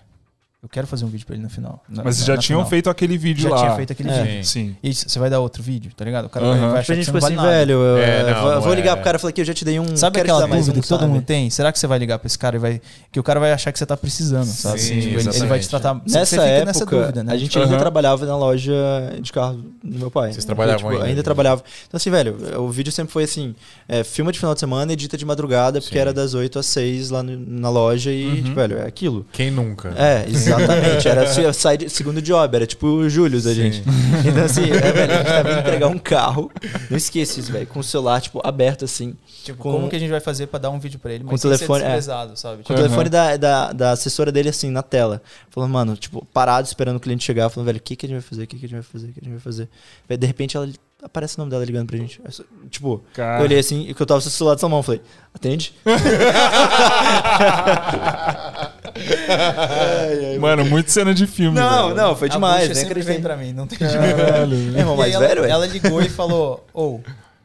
Eu 0.63 0.69
quero 0.69 0.87
fazer 0.87 1.03
um 1.03 1.09
vídeo 1.09 1.25
pra 1.27 1.35
ele 1.35 1.43
no 1.43 1.49
final. 1.49 1.83
na- 1.89 2.05
Mas 2.05 2.15
vocês 2.15 2.21
na- 2.25 2.33
já 2.35 2.35
na 2.37 2.41
tinham 2.41 2.59
final. 2.61 2.69
feito 2.69 2.89
aquele 2.89 3.17
vídeo 3.17 3.43
Já 3.43 3.49
lá. 3.49 3.57
tinha 3.57 3.75
feito 3.75 3.91
aquele 3.91 4.09
É. 4.09 4.23
vídeo. 4.23 4.45
Sim. 4.45 4.73
E 4.81 4.89
isso, 4.91 5.09
você 5.09 5.19
vai 5.19 5.29
dar 5.29 5.41
outro 5.41 5.61
vídeo, 5.61 5.91
tá 5.93 6.05
ligado? 6.05 6.27
O 6.27 6.29
cara 6.29 6.45
Aham. 6.45 6.69
vai, 6.69 6.79
achar 6.79 6.93
que 6.93 7.01
gente 7.01 7.05
você 7.05 7.11
ficou 7.11 7.19
vale 7.21 7.35
assim, 7.35 7.45
velho. 7.45 7.71
eu, 7.73 7.97
É, 7.97 8.31
não, 8.33 8.41
vou, 8.41 8.61
vou 8.61 8.73
é. 8.73 8.75
ligar 8.77 8.95
pro 8.95 9.03
cara 9.03 9.17
e 9.17 9.19
falar 9.19 9.33
que 9.33 9.41
eu 9.41 9.45
já 9.45 9.53
te 9.53 9.65
dei 9.65 9.77
um. 9.77 9.97
Sabe 9.97 10.21
aquela 10.21 10.47
dúvida 10.47 10.77
um, 10.79 10.81
que 10.81 10.87
todo 10.87 11.01
sabe? 11.01 11.11
mundo 11.11 11.21
tem? 11.25 11.49
Será 11.49 11.69
que 11.69 11.77
você 11.77 11.85
vai 11.85 11.99
ligar 11.99 12.17
pra 12.17 12.27
esse 12.27 12.39
cara 12.39 12.55
e 12.55 12.59
vai. 12.59 12.81
Que 13.11 13.19
o 13.19 13.23
cara 13.23 13.41
vai 13.41 13.51
achar 13.51 13.73
que 13.73 13.77
você 13.79 13.85
tá 13.85 13.97
precisando, 13.97 14.45
sabe? 14.45 14.79
Sim, 14.79 15.01
Tipo, 15.01 15.19
ele, 15.19 15.29
ele 15.35 15.47
vai 15.47 15.59
te 15.59 15.67
tratar. 15.67 15.95
você 15.95 16.17
Nessa 16.17 16.41
época, 16.43 16.65
nessa 16.65 16.85
dúvida, 16.85 17.23
né? 17.25 17.33
a 17.33 17.37
gente 17.37 17.57
ainda 17.59 17.71
Aham. 17.71 17.79
trabalhava 17.79 18.25
na 18.25 18.37
loja 18.37 18.73
de 19.21 19.33
carro 19.33 19.57
do 19.83 19.99
meu 19.99 20.09
pai. 20.09 20.31
Vocês 20.31 20.45
trabalhavam 20.45 20.77
Tipo, 20.79 20.91
ainda? 20.93 21.05
ainda? 21.07 21.23
trabalhava. 21.23 21.61
Então, 21.87 21.97
assim, 21.97 22.09
velho, 22.09 22.37
o 22.61 22.69
vídeo 22.69 22.91
sempre 22.93 23.11
foi 23.11 23.23
assim: 23.25 23.53
é, 23.85 24.01
filma 24.05 24.31
de 24.31 24.39
final 24.39 24.53
de 24.53 24.61
semana, 24.61 24.93
edita 24.93 25.17
de 25.17 25.25
madrugada, 25.25 25.81
porque 25.81 25.99
era 25.99 26.13
das 26.13 26.33
8 26.33 26.57
às 26.57 26.67
6 26.67 27.09
lá 27.09 27.21
na 27.21 27.69
loja 27.69 28.09
e, 28.13 28.27
Uhum. 28.27 28.35
tipo, 28.43 28.55
velho, 28.55 28.77
é 28.77 28.87
aquilo. 28.87 29.25
Quem 29.33 29.51
nunca? 29.51 29.89
É, 29.97 30.25
exatamente. 30.61 31.07
Era 31.07 31.53
side, 31.53 31.89
segundo 31.89 32.21
job, 32.21 32.55
era 32.55 32.65
tipo 32.67 32.87
o 32.87 33.09
Júlio 33.09 33.41
da 33.41 33.53
gente. 33.53 33.83
Então, 34.25 34.45
assim, 34.45 34.63
é, 34.71 34.91
velho, 34.91 35.13
a 35.13 35.17
gente 35.17 35.25
tava 35.27 35.51
indo 35.51 35.59
entregar 35.59 35.87
um 35.87 35.97
carro. 35.99 36.51
Não 36.89 36.97
esqueça 36.97 37.39
isso, 37.39 37.51
velho. 37.51 37.67
Com 37.67 37.79
o 37.79 37.83
celular, 37.83 38.21
tipo, 38.21 38.39
aberto 38.43 38.85
assim. 38.85 39.15
Tipo, 39.43 39.61
com- 39.61 39.71
como 39.73 39.89
que 39.89 39.95
a 39.95 39.99
gente 39.99 40.09
vai 40.11 40.19
fazer 40.21 40.47
pra 40.47 40.59
dar 40.59 40.69
um 40.69 40.79
vídeo 40.79 40.99
pra 40.99 41.11
ele? 41.11 41.23
com 41.23 41.31
Mas 41.31 41.43
o 41.43 41.49
telefone, 41.49 41.81
ser 41.81 41.85
é. 41.85 41.89
desprezado, 41.95 42.37
sabe? 42.37 42.63
Com 42.63 42.71
o 42.73 42.75
Tipo, 42.75 42.87
telefone 42.87 43.09
da, 43.09 43.37
da, 43.37 43.73
da 43.73 43.91
assessora 43.91 44.31
dele, 44.31 44.49
assim, 44.49 44.69
na 44.71 44.81
tela. 44.81 45.21
Falando, 45.49 45.71
mano, 45.71 45.97
tipo, 45.97 46.25
parado 46.33 46.65
esperando 46.67 46.97
o 46.97 46.99
cliente 46.99 47.23
chegar. 47.23 47.49
Falando, 47.49 47.67
velho, 47.67 47.79
o 47.79 47.81
que, 47.81 47.95
que 47.95 48.05
a 48.05 48.09
gente 48.09 48.19
vai 48.19 48.29
fazer? 48.29 48.43
O 48.43 48.47
que, 48.47 48.57
que 48.57 48.65
a 48.65 48.69
gente 48.69 48.75
vai 48.77 48.83
fazer? 48.83 49.07
O 49.07 49.13
que 49.13 49.19
a 49.19 49.23
gente 49.23 49.31
vai 49.33 49.41
fazer? 49.41 49.69
De 50.17 50.27
repente, 50.27 50.55
ela 50.55 50.69
aparece 51.03 51.35
o 51.35 51.39
nome 51.39 51.51
dela 51.51 51.65
ligando 51.65 51.87
pra 51.87 51.97
gente. 51.97 52.21
Tipo, 52.69 53.03
Cara. 53.13 53.39
eu 53.41 53.43
olhei 53.43 53.59
assim, 53.59 53.87
e 53.89 53.93
que 53.93 54.01
eu 54.01 54.05
tava 54.05 54.21
com 54.21 54.27
o 54.27 54.31
celular 54.31 54.55
de 54.55 54.61
sua 54.61 54.69
mão. 54.69 54.81
Falei, 54.81 55.01
atende? 55.33 55.73
Mano, 60.39 60.65
muito 60.65 60.91
cena 60.91 61.13
de 61.13 61.25
filme. 61.27 61.57
Não, 61.57 61.89
velho. 61.89 61.95
não, 61.95 62.15
foi 62.15 62.27
a 62.29 62.31
demais, 62.31 62.55
bucha 62.61 62.67
né? 62.69 62.75
sempre 62.75 63.01
Acreditei. 63.01 63.13
vem 63.15 63.23
pra 63.23 63.37
mim, 63.37 63.53
não 63.53 63.67
tem 63.67 63.77
Caralho. 63.77 64.55
É, 64.75 64.79
irmão, 64.79 64.95
mais 64.97 65.13
ela, 65.13 65.27
velho, 65.27 65.45
é? 65.45 65.49
ela 65.49 65.65
ligou 65.65 66.01
e 66.01 66.09
falou: 66.09 66.65
Ô, 66.73 66.99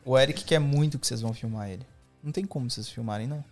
o 0.05 0.19
Eric 0.19 0.45
quer 0.45 0.59
muito 0.59 0.99
que 0.99 1.07
vocês 1.07 1.21
vão 1.21 1.33
filmar 1.33 1.69
ele. 1.71 1.83
Não 2.23 2.33
tem 2.33 2.45
como 2.45 2.71
vocês 2.71 2.89
filmarem, 2.89 3.27
não. 3.27 3.45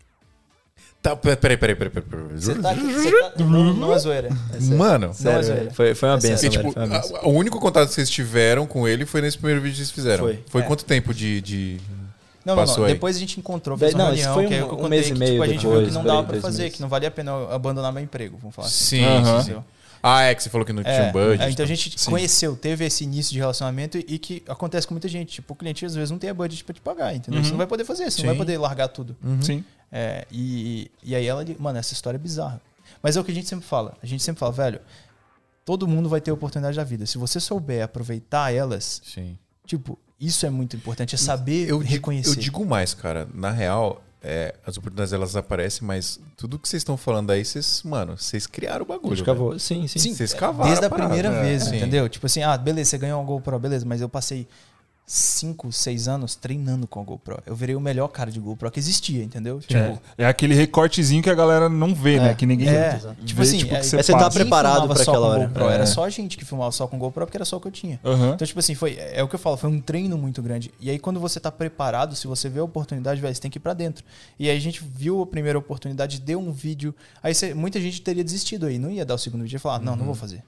Tá, 1.01 1.15
peraí, 1.15 1.37
peraí, 1.37 1.57
peraí, 1.57 1.77
peraí. 1.77 1.91
peraí. 2.03 2.27
Você 2.41 2.55
tá 2.57 2.71
aqui. 2.73 2.93
Você 2.93 3.11
tá, 3.21 3.33
não, 3.45 3.73
não 3.73 3.93
é 3.95 3.99
zoeira. 3.99 4.29
É 4.53 4.61
sério. 4.61 4.77
Mano, 4.77 5.07
Não 5.07 5.11
é 5.11 5.15
Sério, 5.15 5.43
zoeira. 5.45 5.63
velho. 5.65 5.75
foi, 5.75 5.95
foi 5.95 6.09
uma 6.09 6.17
É 6.17 6.21
benção, 6.21 6.49
e, 6.49 6.51
tipo, 6.51 6.73
foi 6.73 6.83
a- 6.83 7.27
o 7.29 7.31
único 7.31 7.61
contato 7.61 7.89
que 7.89 7.95
vocês 7.95 8.11
tiveram 8.11 8.67
com 8.67 8.89
ele 8.89 9.07
foi 9.07 9.21
nesse 9.21 9.39
primeiro 9.39 9.61
vídeo 9.61 9.75
que 9.75 9.85
vocês 9.85 9.91
fizeram. 9.93 10.25
Foi. 10.49 10.63
É. 10.63 10.65
quanto 10.65 10.85
tempo 10.85 11.15
de. 11.15 11.41
de... 11.41 11.81
Não, 12.47 12.55
não, 12.57 12.65
não. 12.65 12.87
Depois 12.87 13.17
a 13.17 13.19
gente 13.19 13.41
encontrou, 13.41 13.77
fez 13.77 13.93
Não, 13.93 14.07
reunião, 14.07 14.33
foi 14.35 14.47
que 14.47 14.55
aí 14.55 14.63
um- 14.63 14.67
eu 14.67 14.73
um 14.73 14.77
contei 14.77 14.89
mês 14.89 15.07
e 15.09 15.13
que 15.13 15.19
meio 15.19 15.33
tipo, 15.33 15.43
a 15.43 15.47
gente 15.49 15.67
viu 15.67 15.85
que 15.87 15.91
não 15.91 16.05
dava 16.05 16.23
pra 16.23 16.33
dois 16.33 16.43
fazer, 16.43 16.63
meses. 16.63 16.77
que 16.77 16.83
não 16.83 16.89
valia 16.89 17.09
a 17.09 17.11
pena 17.11 17.33
eu 17.33 17.53
abandonar 17.53 17.93
meu 17.93 18.03
emprego, 18.03 18.39
vamos 18.41 18.55
falar 18.55 18.69
assim. 18.69 18.85
Sim, 19.01 19.43
sim, 19.43 19.55
sim. 19.55 19.65
Ah, 20.03 20.23
é 20.23 20.35
que 20.35 20.43
você 20.43 20.49
falou 20.49 20.65
que 20.65 20.73
não 20.73 20.85
tinha 20.85 20.95
É, 20.95 21.09
um 21.09 21.13
budget. 21.13 21.43
é, 21.43 21.51
então 21.51 21.65
a 21.65 21.67
gente 21.67 21.99
Sim. 21.99 22.11
conheceu, 22.13 22.55
teve 22.55 22.85
esse 22.85 23.03
início 23.03 23.33
de 23.33 23.41
relacionamento 23.41 23.99
e 23.99 24.19
que 24.21 24.41
acontece 24.47 24.87
com 24.87 24.95
muita 24.95 25.09
gente. 25.09 25.33
Tipo, 25.33 25.55
o 25.55 25.57
cliente 25.57 25.85
às 25.85 25.97
vezes 25.97 26.11
não 26.13 26.19
tem 26.19 26.31
a 26.31 26.35
budget 26.35 26.63
pra 26.63 26.73
te 26.73 26.81
pagar, 26.81 27.13
entendeu? 27.17 27.43
Você 27.43 27.51
não 27.51 27.59
vai 27.59 27.67
poder 27.67 27.85
fazer, 27.85 28.09
você 28.09 28.19
não 28.21 28.27
vai 28.27 28.35
Sim. 28.35 28.39
poder 28.39 28.59
largar 28.59 28.87
tudo. 28.89 29.17
Sim. 29.41 29.65
É, 29.91 30.25
e, 30.31 30.89
e 31.03 31.17
aí 31.17 31.27
ela, 31.27 31.45
mano, 31.59 31.79
essa 31.79 31.93
história 31.93 32.17
é 32.17 32.21
bizarra. 32.21 32.61
Mas 33.03 33.17
é 33.17 33.21
o 33.21 33.25
que 33.25 33.33
a 33.33 33.35
gente 33.35 33.49
sempre 33.49 33.67
fala. 33.67 33.95
A 34.01 34.07
gente 34.07 34.23
sempre 34.23 34.39
fala, 34.39 34.53
velho, 34.53 34.81
todo 35.65 35.89
mundo 35.89 36.09
vai 36.09 36.21
ter 36.21 36.31
oportunidade 36.31 36.77
da 36.77 36.85
vida. 36.85 37.05
Se 37.07 37.19
você 37.19 37.41
souber 37.41 37.83
aproveitar 37.83 38.55
elas, 38.55 39.03
Sim. 39.05 39.37
tipo, 39.67 39.99
isso 40.21 40.47
é 40.47 40.51
muito 40.51 40.77
importante, 40.77 41.15
é 41.15 41.19
saber 41.19 41.69
Eu 41.69 41.79
digo, 41.79 41.91
reconhecer. 41.93 42.31
eu 42.31 42.37
digo 42.37 42.65
mais, 42.65 42.95
cara. 42.95 43.29
Na 43.35 43.51
real, 43.51 44.03
é, 44.23 44.55
as 44.67 44.77
oportunidades 44.77 45.13
elas 45.13 45.37
aparecem, 45.37 45.87
mas 45.87 46.19
tudo 46.37 46.59
que 46.59 46.69
vocês 46.69 46.81
estão 46.81 46.97
falando 46.97 47.31
aí, 47.31 47.45
vocês, 47.45 47.83
mano, 47.85 48.17
vocês 48.17 48.47
criaram 48.47 48.85
o 48.85 48.89
bagulho. 48.89 49.25
Cavou. 49.25 49.59
Sim, 49.59 49.87
sim. 49.87 50.15
Vocês 50.15 50.33
cavaram. 50.35 50.69
Desde 50.71 50.85
a 50.85 50.91
parada. 50.91 51.09
primeira 51.11 51.35
É, 51.37 51.43
vez, 51.43 51.65
sim. 51.65 51.77
entendeu? 51.77 52.09
Tipo 52.09 52.27
assim, 52.27 52.43
ah, 52.43 52.57
beleza, 52.57 52.91
você 52.91 52.99
ganhou 52.99 53.21
uma 53.21 53.27
GoPro, 53.27 53.59
beleza, 53.59 53.85
mas 53.87 54.01
eu 54.01 54.09
passei 54.09 54.49
5, 55.07 55.71
6 55.71 56.09
anos 56.09 56.35
treinando 56.35 56.87
com 56.89 57.01
a 57.01 57.05
GoPro. 57.05 57.39
Eu 57.47 57.55
virei 57.55 57.77
o 57.77 57.81
melhor 57.81 58.09
cara 58.09 58.29
de 58.29 58.41
GoPro 58.41 58.69
que 58.73 58.81
existia, 58.81 59.23
entendeu? 59.23 59.61
Tipo, 59.61 59.75
É, 59.79 59.99
é 60.19 60.27
aquele 60.27 60.53
recortezinho 60.53 61.23
que 61.23 61.31
a 61.31 61.35
galera 61.35 61.69
não 61.69 61.95
vê, 61.95 62.19
né? 62.19 62.35
Que 62.35 62.45
ninguém 62.45 62.69
É, 62.69 62.97
vê, 62.97 63.25
tipo 63.25 63.41
assim, 63.41 63.59
tipo, 63.59 63.73
é- 63.75 63.81
que 63.81 63.87
é 63.97 64.03
você 64.03 64.13
tá 64.13 64.19
passa. 64.19 64.31
preparado 64.41 64.97
só 64.97 65.03
aquela 65.13 65.27
hora. 65.29 65.47
GoPro. 65.47 65.69
É. 65.71 65.75
Era 65.75 65.87
só 65.87 66.05
a 66.05 66.11
gente 66.11 66.37
que 66.37 66.45
filmava 66.45 66.73
só 66.73 66.89
com 66.89 66.99
GoPro 66.99 67.25
porque 67.25 67.37
era 67.37 67.45
só 67.45 67.57
o 67.57 67.61
que 67.61 67.69
eu 67.69 67.73
tinha. 67.73 68.01
Aham. 68.05 68.33
Então, 68.35 68.45
tipo 68.47 68.59
assim, 68.59 68.75
foi, 68.75 68.97
é 68.99 69.23
o 69.23 69.29
que 69.29 69.37
eu 69.37 69.39
falo, 69.39 69.57
foi 69.57 69.71
um 69.71 69.81
treino 69.81 70.19
muito 70.19 70.43
grande. 70.43 70.73
E 70.81 70.91
aí, 70.91 70.99
quando 70.99 71.21
você 71.21 71.39
tá 71.39 71.53
preparado, 71.53 72.17
se 72.17 72.27
você 72.27 72.49
vê 72.49 72.59
a 72.59 72.65
oportunidade, 72.65 73.21
velho, 73.21 73.33
você 73.33 73.41
tem 73.41 73.51
que 73.51 73.59
ir 73.59 73.61
pra 73.61 73.75
dentro. 73.75 74.05
E 74.41 74.51
aí 74.51 74.57
a 74.57 74.61
gente 74.61 74.83
viu 74.83 75.23
a 75.23 75.27
primeira 75.27 75.57
oportunidade, 75.57 76.21
deu 76.21 76.41
um 76.41 76.51
vídeo. 76.51 76.93
Aí 77.23 77.33
você- 77.33 77.55
muita 77.55 77.81
gente 77.81 78.03
teria 78.03 78.25
desistido 78.25 78.67
aí, 78.67 78.77
não 78.77 78.91
ia 78.91 79.05
dar 79.05 79.15
o 79.15 79.19
segundo 79.19 79.43
vídeo 79.43 79.55
e 79.57 79.61
falar, 79.61 79.79
não, 79.79 79.95
não 79.95 80.05
vou 80.05 80.15
fazer. 80.17 80.43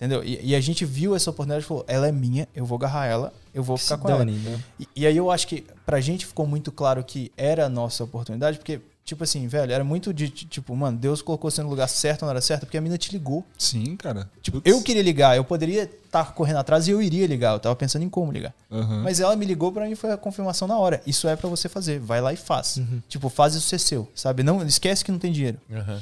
Entendeu? 0.00 0.24
E, 0.24 0.40
e 0.42 0.54
a 0.54 0.60
gente 0.62 0.82
viu 0.86 1.14
essa 1.14 1.28
oportunidade 1.28 1.62
e 1.62 1.68
falou, 1.68 1.84
ela 1.86 2.08
é 2.08 2.12
minha, 2.12 2.48
eu 2.56 2.64
vou 2.64 2.76
agarrar 2.76 3.04
ela, 3.04 3.34
eu 3.52 3.62
vou 3.62 3.76
ficar 3.76 3.96
Se 3.96 4.00
com 4.02 4.08
ela. 4.08 4.18
dane, 4.20 4.32
né? 4.32 4.58
E, 4.78 4.88
e 4.96 5.06
aí 5.06 5.14
eu 5.14 5.30
acho 5.30 5.46
que 5.46 5.62
pra 5.84 6.00
gente 6.00 6.24
ficou 6.24 6.46
muito 6.46 6.72
claro 6.72 7.04
que 7.04 7.30
era 7.36 7.66
a 7.66 7.68
nossa 7.68 8.02
oportunidade, 8.02 8.56
porque, 8.56 8.80
tipo 9.04 9.22
assim, 9.24 9.46
velho, 9.46 9.70
era 9.70 9.84
muito 9.84 10.14
de, 10.14 10.30
tipo, 10.30 10.74
mano, 10.74 10.96
Deus 10.96 11.20
colocou 11.20 11.50
você 11.50 11.62
no 11.62 11.68
lugar 11.68 11.86
certo 11.86 12.22
na 12.22 12.28
hora 12.28 12.40
certa, 12.40 12.64
porque 12.64 12.78
a 12.78 12.80
mina 12.80 12.96
te 12.96 13.12
ligou. 13.12 13.44
Sim, 13.58 13.94
cara. 13.94 14.30
Tipo, 14.40 14.62
eu 14.64 14.80
queria 14.80 15.02
ligar, 15.02 15.36
eu 15.36 15.44
poderia 15.44 15.82
estar 15.82 16.32
correndo 16.32 16.60
atrás 16.60 16.88
e 16.88 16.92
eu 16.92 17.02
iria 17.02 17.26
ligar, 17.26 17.52
eu 17.52 17.60
tava 17.60 17.76
pensando 17.76 18.02
em 18.02 18.08
como 18.08 18.32
ligar. 18.32 18.54
Aham. 18.70 19.02
Mas 19.02 19.20
ela 19.20 19.36
me 19.36 19.44
ligou 19.44 19.70
pra 19.70 19.86
mim 19.86 19.94
foi 19.94 20.12
a 20.12 20.16
confirmação 20.16 20.66
na 20.66 20.78
hora. 20.78 21.02
Isso 21.06 21.28
é 21.28 21.36
pra 21.36 21.48
você 21.50 21.68
fazer, 21.68 22.00
vai 22.00 22.22
lá 22.22 22.32
e 22.32 22.36
faz. 22.36 22.80
Tipo, 23.06 23.28
faz 23.28 23.54
isso 23.54 23.68
ser 23.68 23.78
seu, 23.78 24.08
sabe? 24.14 24.42
Não 24.42 24.66
esquece 24.66 25.04
que 25.04 25.12
não 25.12 25.18
tem 25.18 25.30
dinheiro. 25.30 25.58
Aham. 25.70 26.00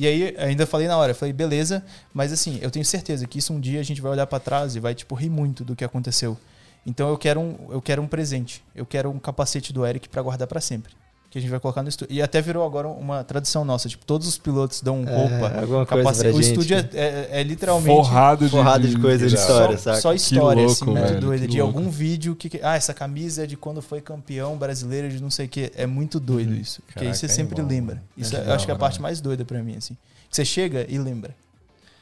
E 0.00 0.06
aí 0.06 0.34
ainda 0.38 0.66
falei 0.66 0.88
na 0.88 0.96
hora, 0.96 1.12
falei, 1.12 1.30
beleza, 1.30 1.84
mas 2.14 2.32
assim, 2.32 2.58
eu 2.62 2.70
tenho 2.70 2.86
certeza 2.86 3.26
que 3.26 3.38
isso 3.38 3.52
um 3.52 3.60
dia 3.60 3.78
a 3.78 3.82
gente 3.82 4.00
vai 4.00 4.10
olhar 4.10 4.26
pra 4.26 4.40
trás 4.40 4.74
e 4.74 4.80
vai 4.80 4.94
tipo 4.94 5.14
rir 5.14 5.28
muito 5.28 5.62
do 5.62 5.76
que 5.76 5.84
aconteceu. 5.84 6.38
Então 6.86 7.10
eu 7.10 7.18
quero 7.18 7.38
um, 7.38 7.68
eu 7.68 7.82
quero 7.82 8.00
um 8.00 8.06
presente. 8.06 8.64
Eu 8.74 8.86
quero 8.86 9.10
um 9.10 9.18
capacete 9.18 9.74
do 9.74 9.84
Eric 9.84 10.08
pra 10.08 10.22
guardar 10.22 10.48
pra 10.48 10.58
sempre. 10.58 10.94
Que 11.30 11.38
a 11.38 11.40
gente 11.40 11.50
vai 11.50 11.60
colocar 11.60 11.80
no 11.80 11.88
estúdio. 11.88 12.12
E 12.12 12.20
até 12.20 12.42
virou 12.42 12.66
agora 12.66 12.88
uma 12.88 13.22
tradição 13.22 13.64
nossa. 13.64 13.88
Tipo, 13.88 14.04
todos 14.04 14.26
os 14.26 14.36
pilotos 14.36 14.80
dão 14.80 15.04
roupa, 15.04 15.60
alguma 15.60 15.86
coisa 15.86 16.12
pra 16.24 16.30
O 16.32 16.42
gente. 16.42 16.48
estúdio 16.50 16.76
é, 16.76 16.88
é- 16.92 17.28
é 17.40 17.42
literalmente 17.44 17.86
Forrado 17.96 18.44
de, 18.46 18.50
Forrado 18.50 18.88
de 18.88 18.98
coisa 18.98 19.28
de 19.28 19.34
Exato. 19.36 19.52
história, 19.52 19.78
só, 19.78 19.84
saca? 19.90 20.00
só 20.00 20.12
história, 20.12 20.62
louco, 20.64 20.72
assim, 20.82 20.84
muito 20.90 21.06
velho, 21.06 21.20
doida. 21.20 21.46
que 21.46 21.52
De 21.52 21.62
louco. 21.62 21.78
algum 21.78 21.88
vídeo 21.88 22.34
que, 22.34 22.48
que- 22.50 22.60
Ah, 22.64 22.74
essa 22.74 22.92
camisa 22.92 23.44
é 23.44 23.46
de 23.46 23.56
quando 23.56 23.80
foi 23.80 24.00
campeão 24.00 24.56
brasileiro 24.58 25.08
de 25.08 25.22
não 25.22 25.30
sei 25.30 25.46
o 25.46 25.48
que. 25.48 25.70
É 25.76 25.86
muito 25.86 26.18
doido 26.18 26.52
isso. 26.52 26.82
Porque 26.84 27.04
aí 27.06 27.14
você 27.14 27.26
é 27.26 27.28
sempre 27.28 27.62
lembra. 27.62 28.02
Isso 28.16 28.34
É 28.34 28.38
é- 28.40 28.42
eu 28.42 28.46
da 28.46 28.54
acho 28.56 28.64
que 28.64 28.72
é 28.72 28.74
a 28.74 28.78
parte 28.78 29.00
mais 29.00 29.20
doida 29.20 29.44
pra 29.44 29.62
mim, 29.62 29.76
assim. 29.76 29.94
Que 30.28 30.34
você 30.34 30.44
chega 30.44 30.84
e 30.88 30.98
lembra. 30.98 31.30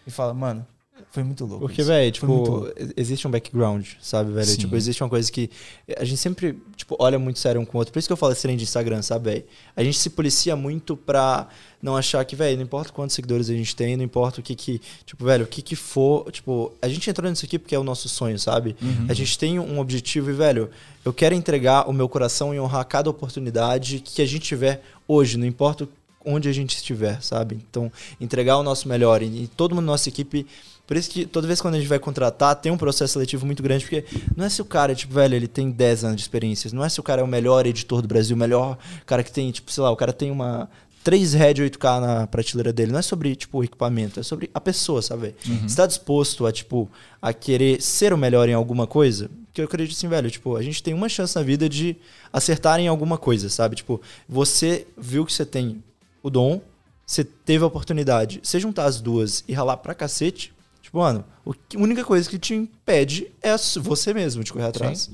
E 0.06 0.10
fala, 0.10 0.32
mano, 0.32 0.66
foi 1.10 1.22
muito 1.22 1.44
louco. 1.44 1.60
Porque, 1.60 1.82
velho, 1.82 2.12
tipo, 2.12 2.68
existe 2.96 3.26
um 3.26 3.30
background, 3.30 3.86
sabe, 4.00 4.30
velho? 4.32 4.56
Tipo, 4.56 4.76
existe 4.76 5.02
uma 5.02 5.08
coisa 5.08 5.30
que 5.32 5.50
a 5.96 6.04
gente 6.04 6.18
sempre, 6.18 6.60
tipo, 6.76 6.96
olha 6.98 7.18
muito 7.18 7.38
sério 7.38 7.60
um 7.60 7.64
com 7.64 7.78
o 7.78 7.80
outro. 7.80 7.92
Por 7.92 7.98
isso 7.98 8.06
que 8.06 8.12
eu 8.12 8.16
falo 8.16 8.32
esse 8.32 8.42
trem 8.42 8.56
de 8.56 8.64
Instagram, 8.64 9.00
sabe, 9.00 9.30
velho? 9.30 9.44
A 9.74 9.82
gente 9.82 9.98
se 9.98 10.10
policia 10.10 10.54
muito 10.54 10.96
pra 10.96 11.48
não 11.82 11.96
achar 11.96 12.22
que, 12.24 12.36
velho, 12.36 12.56
não 12.56 12.64
importa 12.64 12.92
quantos 12.92 13.16
seguidores 13.16 13.48
a 13.48 13.54
gente 13.54 13.74
tem, 13.74 13.96
não 13.96 14.04
importa 14.04 14.40
o 14.40 14.42
que 14.42 14.54
que, 14.54 14.80
tipo, 15.06 15.24
velho, 15.24 15.44
o 15.44 15.48
que 15.48 15.62
que 15.62 15.74
for, 15.74 16.30
tipo, 16.30 16.72
a 16.82 16.88
gente 16.88 17.08
entrou 17.08 17.30
nisso 17.30 17.44
aqui 17.44 17.58
porque 17.58 17.74
é 17.74 17.78
o 17.78 17.84
nosso 17.84 18.08
sonho, 18.08 18.38
sabe? 18.38 18.76
A 19.08 19.14
gente 19.14 19.38
tem 19.38 19.58
um 19.58 19.78
objetivo 19.78 20.30
e, 20.30 20.34
velho, 20.34 20.68
eu 21.04 21.12
quero 21.12 21.34
entregar 21.34 21.88
o 21.88 21.92
meu 21.92 22.08
coração 22.08 22.54
e 22.54 22.60
honrar 22.60 22.84
cada 22.84 23.08
oportunidade 23.08 24.00
que 24.00 24.20
a 24.20 24.26
gente 24.26 24.42
tiver 24.42 24.82
hoje, 25.06 25.38
não 25.38 25.46
importa 25.46 25.88
onde 26.24 26.48
a 26.48 26.52
gente 26.52 26.76
estiver, 26.76 27.22
sabe? 27.22 27.58
Então, 27.68 27.90
entregar 28.20 28.56
o 28.58 28.62
nosso 28.62 28.88
melhor 28.88 29.22
e, 29.22 29.44
e 29.44 29.46
todo 29.48 29.74
mundo 29.74 29.86
nossa 29.86 30.08
equipe 30.08 30.46
por 30.88 30.96
isso 30.96 31.10
que 31.10 31.26
toda 31.26 31.46
vez 31.46 31.60
quando 31.60 31.74
a 31.74 31.78
gente 31.78 31.86
vai 31.86 31.98
contratar, 31.98 32.56
tem 32.56 32.72
um 32.72 32.78
processo 32.78 33.12
seletivo 33.12 33.44
muito 33.44 33.62
grande, 33.62 33.84
porque 33.84 34.06
não 34.34 34.46
é 34.46 34.48
se 34.48 34.62
o 34.62 34.64
cara, 34.64 34.94
tipo, 34.94 35.12
velho, 35.12 35.34
ele 35.34 35.46
tem 35.46 35.70
10 35.70 36.04
anos 36.04 36.16
de 36.16 36.22
experiência, 36.22 36.70
não 36.72 36.82
é 36.82 36.88
se 36.88 36.98
o 36.98 37.02
cara 37.02 37.20
é 37.20 37.24
o 37.24 37.28
melhor 37.28 37.66
editor 37.66 38.00
do 38.00 38.08
Brasil, 38.08 38.34
o 38.34 38.38
melhor 38.38 38.78
cara 39.04 39.22
que 39.22 39.30
tem, 39.30 39.50
tipo, 39.50 39.70
sei 39.70 39.82
lá, 39.82 39.90
o 39.90 39.96
cara 39.96 40.14
tem 40.14 40.30
uma 40.30 40.66
3 41.04 41.34
Red 41.34 41.54
8K 41.54 42.00
na 42.00 42.26
prateleira 42.26 42.72
dele. 42.72 42.92
Não 42.92 42.98
é 42.98 43.02
sobre, 43.02 43.36
tipo, 43.36 43.58
o 43.58 43.64
equipamento, 43.64 44.18
é 44.18 44.22
sobre 44.22 44.50
a 44.54 44.60
pessoa, 44.60 45.02
sabe? 45.02 45.34
Você 45.44 45.66
está 45.66 45.86
disposto 45.86 46.46
a, 46.46 46.52
tipo, 46.52 46.90
a 47.20 47.34
querer 47.34 47.82
ser 47.82 48.14
o 48.14 48.16
melhor 48.16 48.48
em 48.48 48.54
alguma 48.54 48.86
coisa? 48.86 49.30
Que 49.52 49.60
eu 49.60 49.66
acredito 49.66 49.94
assim, 49.94 50.08
velho, 50.08 50.30
tipo, 50.30 50.56
a 50.56 50.62
gente 50.62 50.82
tem 50.82 50.94
uma 50.94 51.08
chance 51.10 51.36
na 51.36 51.42
vida 51.42 51.68
de 51.68 51.96
acertar 52.32 52.80
em 52.80 52.88
alguma 52.88 53.18
coisa, 53.18 53.50
sabe? 53.50 53.76
Tipo, 53.76 54.00
você 54.26 54.86
viu 54.96 55.26
que 55.26 55.34
você 55.34 55.44
tem 55.44 55.82
o 56.28 56.30
dom, 56.30 56.60
você 57.06 57.24
teve 57.24 57.64
a 57.64 57.66
oportunidade, 57.66 58.40
você 58.42 58.60
juntar 58.60 58.84
as 58.84 59.00
duas 59.00 59.42
e 59.48 59.52
ralar 59.52 59.78
pra 59.78 59.94
cacete, 59.94 60.52
tipo, 60.82 60.98
mano, 60.98 61.24
o 61.44 61.52
que- 61.54 61.76
a 61.76 61.80
única 61.80 62.04
coisa 62.04 62.28
que 62.28 62.38
te 62.38 62.54
impede 62.54 63.30
é 63.42 63.56
você 63.80 64.12
mesmo 64.14 64.44
de 64.44 64.52
correr 64.52 64.66
atrás. 64.66 65.10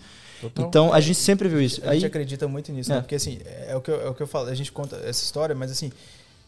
Então, 0.58 0.92
a 0.92 1.00
gente 1.00 1.16
sempre 1.18 1.48
viu 1.48 1.60
isso. 1.62 1.80
A 1.84 1.94
gente 1.94 2.04
Aí, 2.04 2.08
acredita 2.08 2.46
muito 2.46 2.70
nisso, 2.70 2.92
É. 2.92 2.96
né? 2.96 3.00
Porque 3.00 3.14
assim, 3.14 3.38
é 3.66 3.74
o, 3.74 3.80
que 3.80 3.90
eu, 3.90 4.00
é 4.02 4.08
o 4.10 4.14
que 4.14 4.22
eu 4.22 4.26
falo, 4.26 4.48
a 4.48 4.54
gente 4.54 4.70
conta 4.70 4.96
essa 4.96 5.24
história, 5.24 5.54
mas 5.54 5.70
assim, 5.70 5.90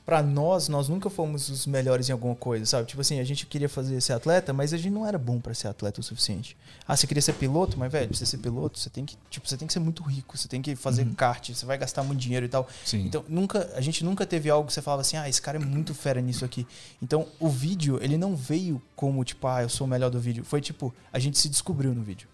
pra 0.06 0.22
nós, 0.22 0.68
nós 0.68 0.88
nunca 0.88 1.10
fomos 1.10 1.48
os 1.48 1.66
melhores 1.66 2.08
em 2.08 2.12
alguma 2.12 2.36
coisa, 2.36 2.64
sabe? 2.64 2.86
Tipo 2.86 3.00
assim, 3.00 3.18
a 3.18 3.24
gente 3.24 3.44
queria 3.44 3.68
fazer 3.68 4.00
ser 4.00 4.12
atleta, 4.12 4.52
mas 4.52 4.72
a 4.72 4.76
gente 4.76 4.90
não 4.92 5.04
era 5.04 5.18
bom 5.18 5.40
pra 5.40 5.52
ser 5.52 5.66
atleta 5.66 6.00
o 6.00 6.02
suficiente. 6.04 6.56
Ah, 6.86 6.96
você 6.96 7.08
queria 7.08 7.20
ser 7.20 7.32
piloto, 7.32 7.76
mas 7.76 7.90
velho, 7.90 8.06
pra 8.08 8.16
você 8.16 8.24
ser 8.24 8.38
piloto, 8.38 8.78
você 8.78 8.88
tem 8.88 9.04
que, 9.04 9.16
tipo, 9.28 9.48
você 9.48 9.56
tem 9.56 9.66
que 9.66 9.72
ser 9.74 9.80
muito 9.80 10.04
rico, 10.04 10.38
você 10.38 10.46
tem 10.46 10.62
que 10.62 10.76
fazer 10.76 11.04
kart, 11.16 11.50
você 11.52 11.66
vai 11.66 11.76
gastar 11.76 12.04
muito 12.04 12.20
dinheiro 12.20 12.46
e 12.46 12.48
tal. 12.48 12.68
Sim. 12.84 13.00
Então, 13.04 13.24
nunca, 13.28 13.68
a 13.74 13.80
gente 13.80 14.04
nunca 14.04 14.24
teve 14.24 14.48
algo 14.48 14.68
que 14.68 14.72
você 14.72 14.80
falava 14.80 15.00
assim, 15.02 15.16
ah, 15.16 15.28
esse 15.28 15.42
cara 15.42 15.58
é 15.58 15.60
muito 15.60 15.92
fera 15.92 16.20
nisso 16.20 16.44
aqui. 16.44 16.64
Então, 17.02 17.26
o 17.40 17.48
vídeo, 17.48 17.98
ele 18.00 18.16
não 18.16 18.36
veio 18.36 18.80
como, 18.94 19.24
tipo, 19.24 19.44
ah, 19.48 19.62
eu 19.62 19.68
sou 19.68 19.88
o 19.88 19.90
melhor 19.90 20.08
do 20.10 20.20
vídeo. 20.20 20.44
Foi 20.44 20.60
tipo, 20.60 20.94
a 21.12 21.18
gente 21.18 21.36
se 21.36 21.48
descobriu 21.48 21.92
no 21.92 22.02
vídeo. 22.02 22.28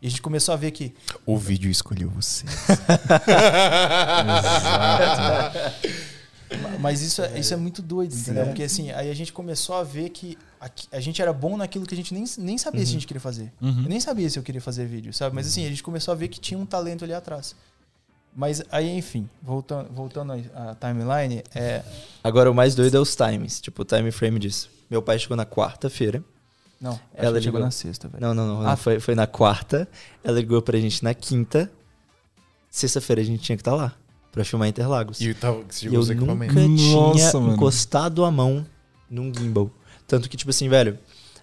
E 0.00 0.06
a 0.06 0.10
gente 0.10 0.22
começou 0.22 0.54
a 0.54 0.56
ver 0.56 0.70
que 0.70 0.94
O 1.26 1.36
vídeo 1.36 1.68
escolheu 1.68 2.08
você. 2.10 2.44
Ma- 4.24 5.50
Mas 6.80 7.02
isso 7.02 7.22
é, 7.22 7.38
isso 7.38 7.52
é 7.52 7.56
muito 7.56 7.82
doido, 7.82 8.14
entendeu? 8.14 8.46
Porque 8.46 8.62
assim, 8.62 8.90
aí 8.92 9.10
a 9.10 9.14
gente 9.14 9.32
começou 9.32 9.74
a 9.76 9.82
ver 9.82 10.08
que 10.10 10.36
aqui- 10.60 10.86
a 10.90 11.00
gente 11.00 11.20
era 11.20 11.32
bom 11.32 11.56
naquilo 11.56 11.86
que 11.86 11.94
a 11.94 11.96
gente 11.96 12.14
nem, 12.14 12.24
nem 12.38 12.56
sabia 12.58 12.80
se 12.84 12.90
a 12.90 12.92
gente 12.94 13.06
queria 13.06 13.20
fazer. 13.20 13.52
Uhum. 13.60 13.82
Eu 13.82 13.88
nem 13.88 14.00
sabia 14.00 14.28
se 14.30 14.38
eu 14.38 14.42
queria 14.42 14.60
fazer 14.60 14.86
vídeo, 14.86 15.12
sabe? 15.12 15.34
Mas 15.34 15.46
assim, 15.46 15.64
a 15.66 15.68
gente 15.68 15.82
começou 15.82 16.12
a 16.12 16.14
ver 16.14 16.28
que 16.28 16.40
tinha 16.40 16.58
um 16.58 16.66
talento 16.66 17.04
ali 17.04 17.12
atrás. 17.12 17.54
Mas 18.34 18.62
aí, 18.70 18.88
enfim, 18.96 19.28
voltando, 19.42 19.90
voltando 19.92 20.32
à 20.54 20.74
timeline, 20.74 21.42
é. 21.54 21.82
agora 22.22 22.50
o 22.50 22.54
mais 22.54 22.74
doido 22.74 22.96
é 22.96 23.00
os 23.00 23.16
times, 23.16 23.60
tipo, 23.60 23.82
o 23.82 23.84
time 23.84 24.10
frame 24.10 24.38
disso. 24.38 24.70
Meu 24.88 25.02
pai 25.02 25.18
chegou 25.18 25.36
na 25.36 25.44
quarta-feira. 25.44 26.22
Não, 26.80 26.98
Ela 27.12 27.40
chegou 27.42 27.58
na 27.58 27.72
sexta, 27.72 28.06
velho. 28.06 28.22
Não, 28.22 28.34
não, 28.34 28.62
não. 28.62 28.68
Ah. 28.68 28.76
foi, 28.76 29.00
foi 29.00 29.14
na 29.16 29.26
quarta. 29.26 29.88
Ela 30.22 30.38
ligou 30.38 30.62
pra 30.62 30.78
gente 30.78 31.02
na 31.02 31.12
quinta. 31.12 31.70
Sexta-feira 32.70 33.20
a 33.20 33.24
gente 33.24 33.42
tinha 33.42 33.56
que 33.56 33.62
estar 33.62 33.74
lá 33.74 33.96
pra 34.32 34.44
filmar 34.44 34.68
Interlagos. 34.68 35.20
E 35.20 35.34
tava, 35.34 35.62
você 35.68 35.86
E 35.88 35.94
eu 35.94 36.00
nunca 36.00 36.12
equipamentos. 36.12 36.54
tinha 36.80 36.96
Nossa, 36.96 37.40
mano. 37.40 37.54
encostado 37.54 38.24
a 38.24 38.30
mão 38.30 38.66
num 39.10 39.32
gimbal. 39.34 39.70
Tanto 40.06 40.28
que, 40.28 40.36
tipo 40.36 40.50
assim, 40.50 40.68
velho, 40.68 40.98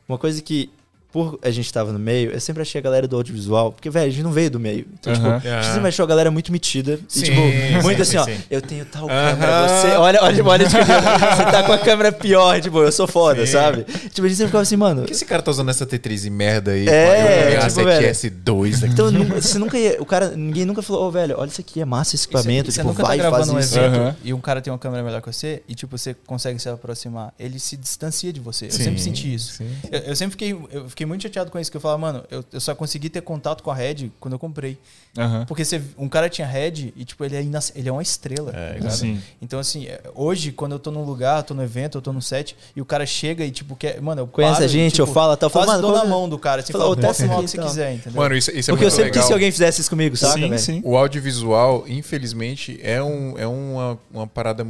uma 0.07 0.17
coisa 0.17 0.41
que, 0.41 0.69
por 1.15 1.39
a 1.41 1.49
gente 1.49 1.71
tava 1.71 1.93
no 1.93 1.97
meio, 1.99 2.31
eu 2.31 2.41
sempre 2.41 2.61
achei 2.61 2.77
a 2.77 2.81
galera 2.81 3.07
do 3.07 3.15
audiovisual, 3.15 3.71
porque, 3.71 3.89
velho, 3.89 4.07
a 4.07 4.09
gente 4.09 4.21
não 4.21 4.33
veio 4.33 4.51
do 4.51 4.59
meio. 4.59 4.85
Então, 4.99 5.13
Aham. 5.13 5.37
tipo, 5.39 5.47
a 5.47 5.61
gente 5.61 5.71
sempre 5.73 5.87
achou 5.87 6.03
a 6.03 6.07
galera 6.09 6.29
muito 6.29 6.51
metida. 6.51 6.99
Sim, 7.07 7.21
e, 7.21 7.23
tipo, 7.23 7.41
muito 7.83 8.03
sim, 8.03 8.17
assim, 8.17 8.33
sim, 8.33 8.41
ó, 8.41 8.45
eu 8.53 8.61
tenho 8.61 8.83
tal 8.83 9.09
Aham. 9.09 9.31
câmera, 9.31 9.67
você. 9.69 9.87
Olha, 9.95 10.19
olha, 10.21 10.43
olha, 10.45 10.65
tipo, 10.67 10.83
você 10.83 11.43
tá 11.45 11.63
com 11.63 11.71
a 11.71 11.77
câmera 11.77 12.11
pior, 12.11 12.59
tipo, 12.59 12.79
eu 12.83 12.91
sou 12.91 13.07
foda, 13.07 13.45
Sim. 13.45 13.53
sabe? 13.53 13.85
Tipo, 13.85 14.23
a 14.23 14.27
gente 14.27 14.35
sempre 14.35 14.47
ficava 14.47 14.61
assim, 14.63 14.75
mano. 14.75 15.01
Por 15.03 15.07
que 15.07 15.13
esse 15.13 15.23
cara 15.25 15.41
tá 15.41 15.51
usando 15.51 15.69
essa 15.69 15.85
T3 15.85 16.25
e 16.25 16.29
merda 16.29 16.71
aí? 16.71 16.85
É, 16.89 17.55
eu 17.63 17.67
tipo, 17.69 17.85
velho. 17.85 18.07
7S2 18.13 18.83
aqui. 18.83 18.87
Então, 18.93 19.09
nunca- 19.09 19.41
você 19.41 19.57
nunca 19.57 19.77
ia. 19.79 20.01
O 20.01 20.05
cara, 20.05 20.31
ninguém 20.35 20.65
nunca 20.65 20.81
falou, 20.81 21.07
ô, 21.07 21.11
velho, 21.11 21.35
olha 21.37 21.47
isso 21.47 21.61
aqui, 21.61 21.79
é 21.79 21.85
massa 21.85 22.15
esse 22.17 22.25
equipamento, 22.25 22.69
você 22.69 22.81
tipo, 22.81 22.89
nunca 22.89 23.03
vai 23.03 23.17
tá 23.19 23.27
e 23.27 23.31
faz 23.31 23.47
um 23.47 23.57
isso. 23.57 23.77
evento 23.79 23.95
Aham. 23.95 24.15
e 24.21 24.33
um 24.33 24.41
cara 24.41 24.59
tem 24.61 24.73
uma 24.73 24.79
câmera 24.79 25.01
melhor 25.01 25.21
que 25.21 25.27
você 25.31 25.63
e 25.65 25.73
tipo 25.73 25.97
você 25.97 26.13
consegue 26.25 26.59
se 26.59 26.67
aproximar, 26.67 27.33
ele 27.39 27.57
se 27.57 27.77
distancia 27.77 28.33
de 28.33 28.41
você. 28.41 28.69
Sim, 28.69 28.79
eu 28.79 28.83
sempre 28.85 29.01
senti 29.01 29.33
isso. 29.33 29.63
Eu, 29.89 29.99
eu 29.99 30.15
sempre 30.15 30.31
fiquei, 30.31 30.51
eu 30.71 30.89
fiquei 30.89 31.04
fiquei 31.05 31.07
muito 31.07 31.21
chateado 31.23 31.51
com 31.51 31.59
isso, 31.59 31.71
que 31.71 31.77
eu 31.77 31.81
falava, 31.81 31.99
mano, 31.99 32.23
eu, 32.29 32.43
eu 32.51 32.59
só 32.59 32.73
consegui 32.75 33.09
ter 33.09 33.21
contato 33.21 33.63
com 33.63 33.71
a 33.71 33.75
Red 33.75 34.11
quando 34.19 34.33
eu 34.33 34.39
comprei. 34.39 34.77
Aham. 35.17 35.45
Porque 35.47 35.63
você, 35.63 35.81
um 35.97 36.09
cara 36.09 36.27
tinha 36.29 36.45
Red 36.47 36.91
e, 36.95 37.05
tipo, 37.05 37.23
ele 37.23 37.35
é, 37.35 37.41
inac- 37.41 37.71
ele 37.75 37.87
é 37.87 37.91
uma 37.91 38.01
estrela. 38.01 38.51
É, 38.53 38.69
tá 38.69 38.73
ligado? 38.75 38.91
Sim. 38.91 39.21
Então, 39.41 39.59
assim, 39.59 39.85
é, 39.85 40.01
hoje, 40.13 40.51
quando 40.51 40.73
eu 40.73 40.79
tô 40.79 40.91
num 40.91 41.03
lugar, 41.03 41.41
tô 41.43 41.53
no 41.53 41.63
evento, 41.63 41.97
eu 41.97 42.01
tô 42.01 42.11
no 42.11 42.21
set, 42.21 42.55
e 42.75 42.81
o 42.81 42.85
cara 42.85 43.05
chega 43.05 43.45
e, 43.45 43.51
tipo, 43.51 43.75
quer. 43.75 44.01
Mano, 44.01 44.21
eu 44.23 44.27
Conhece 44.27 44.53
paro 44.53 44.65
a 44.65 44.67
gente, 44.67 44.91
e, 44.93 44.95
tipo, 44.95 45.03
eu 45.07 45.13
falo, 45.13 45.37
eu 45.39 45.49
falo, 45.49 45.65
quase 45.65 45.81
dou 45.81 45.93
na 45.93 46.05
mão 46.05 46.27
do 46.27 46.37
cara, 46.37 46.61
assim, 46.61 46.73
Fala, 46.73 46.83
fala, 46.85 46.95
posso 46.97 47.25
mal 47.27 47.37
aqui 47.37 47.45
que 47.45 47.51
você 47.51 47.57
quiser, 47.61 47.93
entendeu? 47.93 48.21
Mano, 48.21 48.35
isso, 48.35 48.51
isso 48.51 48.71
é 48.71 48.73
Porque 48.73 48.85
eu 48.85 48.91
sempre 48.91 49.11
quis 49.11 49.25
que 49.25 49.33
alguém 49.33 49.51
fizesse 49.51 49.81
isso 49.81 49.89
comigo, 49.89 50.17
sabe, 50.17 50.41
Sim, 50.41 50.49
velho? 50.49 50.59
sim. 50.61 50.81
O 50.83 50.97
audiovisual, 50.97 51.85
infelizmente, 51.87 52.79
é, 52.81 53.01
um, 53.01 53.37
é 53.37 53.47
uma, 53.47 53.99
uma 54.11 54.27
parada 54.27 54.65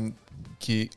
que 0.60 0.90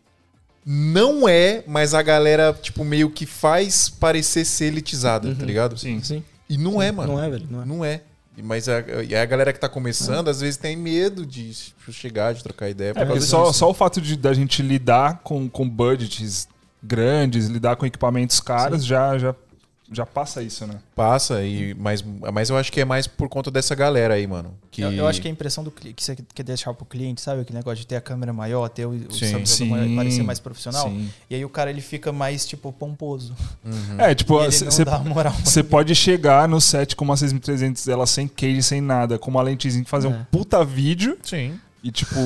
não 0.71 1.27
é, 1.27 1.65
mas 1.67 1.95
a 1.95 2.03
galera, 2.03 2.53
tipo, 2.53 2.85
meio 2.85 3.09
que 3.09 3.25
faz 3.25 3.89
parecer 3.89 4.45
ser 4.45 4.67
elitizada, 4.67 5.35
tá 5.35 5.43
ligado? 5.43 5.79
Sim. 5.79 6.03
Sim. 6.03 6.23
E 6.47 6.59
não 6.59 6.83
é, 6.83 6.93
mano. 6.93 7.15
Não 7.15 7.25
é, 7.25 7.31
velho? 7.31 7.47
Não 7.51 7.63
é. 7.63 7.65
Não 7.65 7.85
é. 7.87 8.03
Mas 8.43 8.69
a, 8.69 8.81
e 9.03 9.17
a 9.17 9.25
galera 9.25 9.51
que 9.51 9.59
tá 9.59 9.69
começando, 9.69 10.29
às 10.29 10.43
vezes 10.43 10.59
tem 10.59 10.77
medo 10.77 11.25
de 11.25 11.53
chegar, 11.91 12.35
de 12.35 12.43
trocar 12.43 12.69
ideia. 12.69 12.93
É, 12.95 13.05
porque 13.07 13.23
só, 13.23 13.51
só 13.51 13.71
o 13.71 13.75
fato 13.75 13.99
de 13.99 14.15
da 14.15 14.35
gente 14.35 14.61
lidar 14.61 15.23
com, 15.25 15.49
com 15.49 15.67
budgets 15.67 16.47
grandes, 16.83 17.47
lidar 17.47 17.77
com 17.77 17.87
equipamentos 17.87 18.39
caros, 18.39 18.85
já, 18.85 19.17
já, 19.17 19.35
já 19.91 20.05
passa 20.05 20.43
isso, 20.43 20.67
né? 20.67 20.79
Passa, 20.95 21.43
e, 21.43 21.75
mas, 21.75 22.05
mas 22.33 22.51
eu 22.51 22.57
acho 22.57 22.71
que 22.71 22.81
é 22.81 22.85
mais 22.85 23.07
por 23.07 23.29
conta 23.29 23.51
dessa 23.51 23.75
galera 23.75 24.15
aí, 24.15 24.27
mano. 24.27 24.55
Que... 24.71 24.83
Eu, 24.83 24.93
eu 24.93 25.07
acho 25.07 25.21
que 25.21 25.29
é 25.29 25.31
a 25.31 25.33
impressão 25.33 25.65
do 25.65 25.71
cliente, 25.71 25.95
que 25.95 26.05
você 26.05 26.17
quer 26.35 26.43
deixar 26.43 26.75
pro 26.75 26.85
cliente, 26.85 27.21
sabe? 27.21 27.41
Aquele 27.41 27.59
negócio 27.59 27.79
de 27.79 27.87
ter 27.87 27.97
a 27.97 28.01
câmera 28.01 28.33
maior, 28.33 28.69
ter 28.69 28.87
o, 28.87 28.91
o 28.91 29.13
Sim. 29.13 29.45
Sim. 29.47 29.69
maior, 29.69 29.97
parecer 29.97 30.23
mais 30.23 30.39
profissional. 30.39 30.89
Sim. 30.89 31.09
E 31.31 31.35
aí 31.35 31.45
o 31.45 31.49
cara 31.49 31.71
ele 31.71 31.81
fica 31.81 32.13
mais, 32.13 32.47
tipo, 32.47 32.71
pomposo. 32.71 33.35
É, 33.99 34.15
tipo, 34.15 34.39
E 34.43 34.51
você 35.45 35.63
pode 35.63 35.95
chegar 35.95 36.47
no 36.47 36.61
set 36.61 36.95
com 36.95 37.05
uma 37.05 37.17
6300 37.17 37.89
ela 37.89 38.07
sem 38.07 38.29
case, 38.29 38.63
sem 38.63 38.81
nada, 38.81 39.19
com 39.19 39.31
uma 39.31 39.43
lentezinha 39.43 39.83
e 39.83 39.87
fazer 39.87 40.09
um 40.09 40.15
É. 40.15 40.27
puta 40.31 40.65
vídeo 40.65 41.17
Sim. 41.23 41.59
e 41.83 41.91
tipo, 41.91 42.17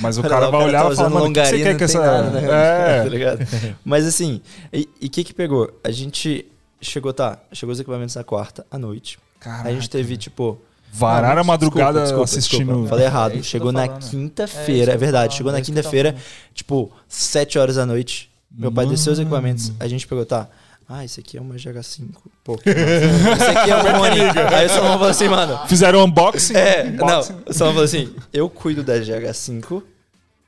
mas 0.00 0.18
o 0.18 0.22
cara 0.22 0.46
lá, 0.46 0.50
vai 0.50 0.66
olhar 0.66 0.84
tá 0.84 0.92
e 0.92 0.96
falar, 0.96 1.10
mano, 1.10 1.26
o 1.26 1.32
que 1.32 1.44
você 1.44 1.58
quer 1.58 1.76
que 1.76 1.84
essa... 1.84 2.00
nada, 2.00 2.30
né? 2.30 2.44
É, 2.44 3.02
tá 3.02 3.08
ligado? 3.08 3.46
Mas 3.84 4.06
assim, 4.06 4.40
e 4.72 5.06
o 5.06 5.10
que 5.10 5.24
que 5.24 5.34
pegou? 5.34 5.70
A 5.82 5.90
gente 5.90 6.46
chegou, 6.80 7.12
tá, 7.12 7.38
chegou 7.52 7.72
os 7.72 7.80
equipamentos 7.80 8.14
na 8.14 8.24
quarta 8.24 8.66
à 8.70 8.78
noite. 8.78 9.18
Caraca, 9.40 9.68
a 9.68 9.72
gente 9.72 9.88
teve, 9.88 10.16
tipo... 10.16 10.60
varar 10.92 11.38
a 11.38 11.44
madrugada 11.44 12.00
desculpa, 12.02 12.24
desculpa, 12.24 12.24
assistindo... 12.24 12.66
desculpa. 12.66 12.88
Falei 12.88 13.04
É 13.04 13.08
errado. 13.08 13.32
que 13.32 13.42
chegou 13.42 13.72
na. 13.72 13.84
É 13.84 13.88
quinta-feira, 13.88 14.92
é, 14.92 14.94
tô 14.94 15.00
verdade. 15.00 15.22
falando, 15.24 15.36
Chegou 15.36 15.52
na 15.52 15.58
é 15.58 15.62
quinta-feira, 15.62 16.16
tipo, 16.54 16.92
7 17.08 17.58
horas 17.58 17.76
da 17.76 17.86
noite. 17.86 18.30
Meu 18.50 18.72
pai 18.72 18.86
desceu 18.86 19.12
os 19.12 19.18
Mano. 19.18 19.28
equipamentos, 19.30 19.72
a 19.78 19.86
gente 19.86 20.06
pegou, 20.06 20.24
tá. 20.26 20.48
Ah, 20.88 21.04
esse 21.04 21.20
aqui 21.20 21.36
é 21.36 21.40
uma 21.40 21.54
GH5. 21.54 22.08
Pô, 22.42 22.56
que 22.56 22.70
esse 22.70 23.44
aqui 23.44 23.70
é 23.70 23.76
um 23.76 23.98
Rony. 23.98 24.20
Aí 24.56 24.66
o 24.66 24.68
Salomão 24.70 24.92
falou 24.94 25.08
assim, 25.10 25.28
mano. 25.28 25.60
Fizeram 25.68 25.98
um 26.00 26.04
unboxing? 26.04 26.54
É, 26.56 26.84
unboxing. 26.84 27.32
não. 27.34 27.42
O 27.46 27.52
Salomão 27.52 27.74
falou 27.74 27.84
assim: 27.84 28.14
eu 28.32 28.48
cuido 28.48 28.82
da 28.82 28.94
GH5 28.98 29.82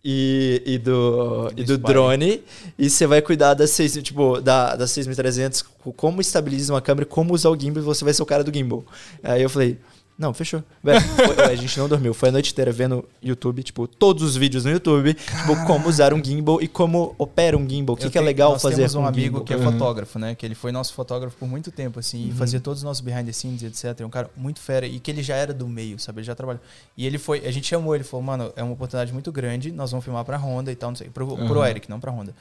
e, 0.04 0.62
e 0.64 0.78
do, 0.78 1.50
e 1.56 1.64
do 1.64 1.74
Spy. 1.74 1.82
drone. 1.84 2.42
E 2.78 2.88
você 2.88 3.06
vai 3.06 3.20
cuidar 3.22 3.54
das, 3.54 3.70
seis, 3.70 3.94
tipo, 4.02 4.40
da, 4.40 4.76
das 4.76 4.90
6300, 4.90 5.62
co- 5.62 5.92
como 5.92 6.20
estabiliza 6.20 6.72
uma 6.72 6.80
câmera, 6.80 7.06
como 7.06 7.34
usar 7.34 7.50
o 7.50 7.58
gimbal, 7.58 7.82
e 7.82 7.84
você 7.84 8.04
vai 8.04 8.14
ser 8.14 8.22
o 8.22 8.26
cara 8.26 8.42
do 8.44 8.52
gimbal. 8.52 8.84
Aí 9.22 9.42
eu 9.42 9.50
falei. 9.50 9.78
Não, 10.20 10.34
fechou. 10.34 10.62
Velho, 10.84 11.00
foi- 11.00 11.44
a 11.44 11.54
gente 11.56 11.78
não 11.78 11.88
dormiu. 11.88 12.12
Foi 12.12 12.28
a 12.28 12.32
noite 12.32 12.52
inteira 12.52 12.70
vendo 12.70 13.08
YouTube, 13.22 13.62
tipo, 13.62 13.86
todos 13.86 14.22
os 14.22 14.36
vídeos 14.36 14.66
no 14.66 14.70
YouTube, 14.70 15.14
tipo, 15.14 15.66
como 15.66 15.88
usar 15.88 16.12
um 16.12 16.22
gimbal 16.22 16.60
e 16.60 16.68
como 16.68 17.14
opera 17.16 17.56
um 17.56 17.66
gimbal. 17.66 17.94
O 17.94 17.96
que, 17.96 18.10
que 18.10 18.18
é 18.18 18.20
legal 18.20 18.52
nós 18.52 18.60
fazer 18.60 18.76
temos 18.76 18.94
um 18.96 19.00
um 19.00 19.06
amigo 19.06 19.24
gimbal. 19.38 19.44
que 19.44 19.54
é 19.54 19.56
Uhum. 19.56 19.72
fotógrafo, 19.72 20.18
né? 20.18 20.34
Que 20.34 20.44
ele 20.44 20.54
foi 20.54 20.72
nosso 20.72 20.92
fotógrafo 20.92 21.34
por 21.38 21.48
muito 21.48 21.70
tempo, 21.72 21.98
assim, 21.98 22.28
e 22.28 22.32
fazia 22.32 22.60
todos 22.60 22.80
os 22.80 22.84
nossos 22.84 23.00
behind 23.00 23.24
the 23.24 23.32
scenes, 23.32 23.62
etc. 23.62 23.98
É 24.00 24.04
um 24.04 24.10
cara 24.10 24.28
muito 24.36 24.60
fera 24.60 24.86
e 24.86 25.00
que 25.00 25.10
ele 25.10 25.22
já 25.22 25.36
era 25.36 25.54
do 25.54 25.66
meio, 25.66 25.98
sabe? 25.98 26.18
Ele 26.20 26.26
já 26.26 26.34
trabalhou. 26.34 26.60
E 26.98 27.06
ele 27.06 27.16
foi, 27.16 27.46
a 27.46 27.50
gente 27.50 27.66
chamou, 27.66 27.94
ele 27.94 28.04
falou, 28.04 28.22
mano, 28.26 28.52
é 28.54 28.62
uma 28.62 28.74
oportunidade 28.74 29.14
muito 29.14 29.32
grande, 29.32 29.72
nós 29.72 29.90
vamos 29.90 30.04
filmar 30.04 30.22
pra 30.26 30.36
Honda 30.36 30.70
e 30.70 30.76
tal, 30.76 30.90
não 30.90 30.96
sei, 30.96 31.08
pro, 31.08 31.26
pro 31.34 31.58
Uhum. 31.60 31.64
Eric, 31.64 31.88
não 31.88 31.98
pra 31.98 32.10
Honda. 32.12 32.34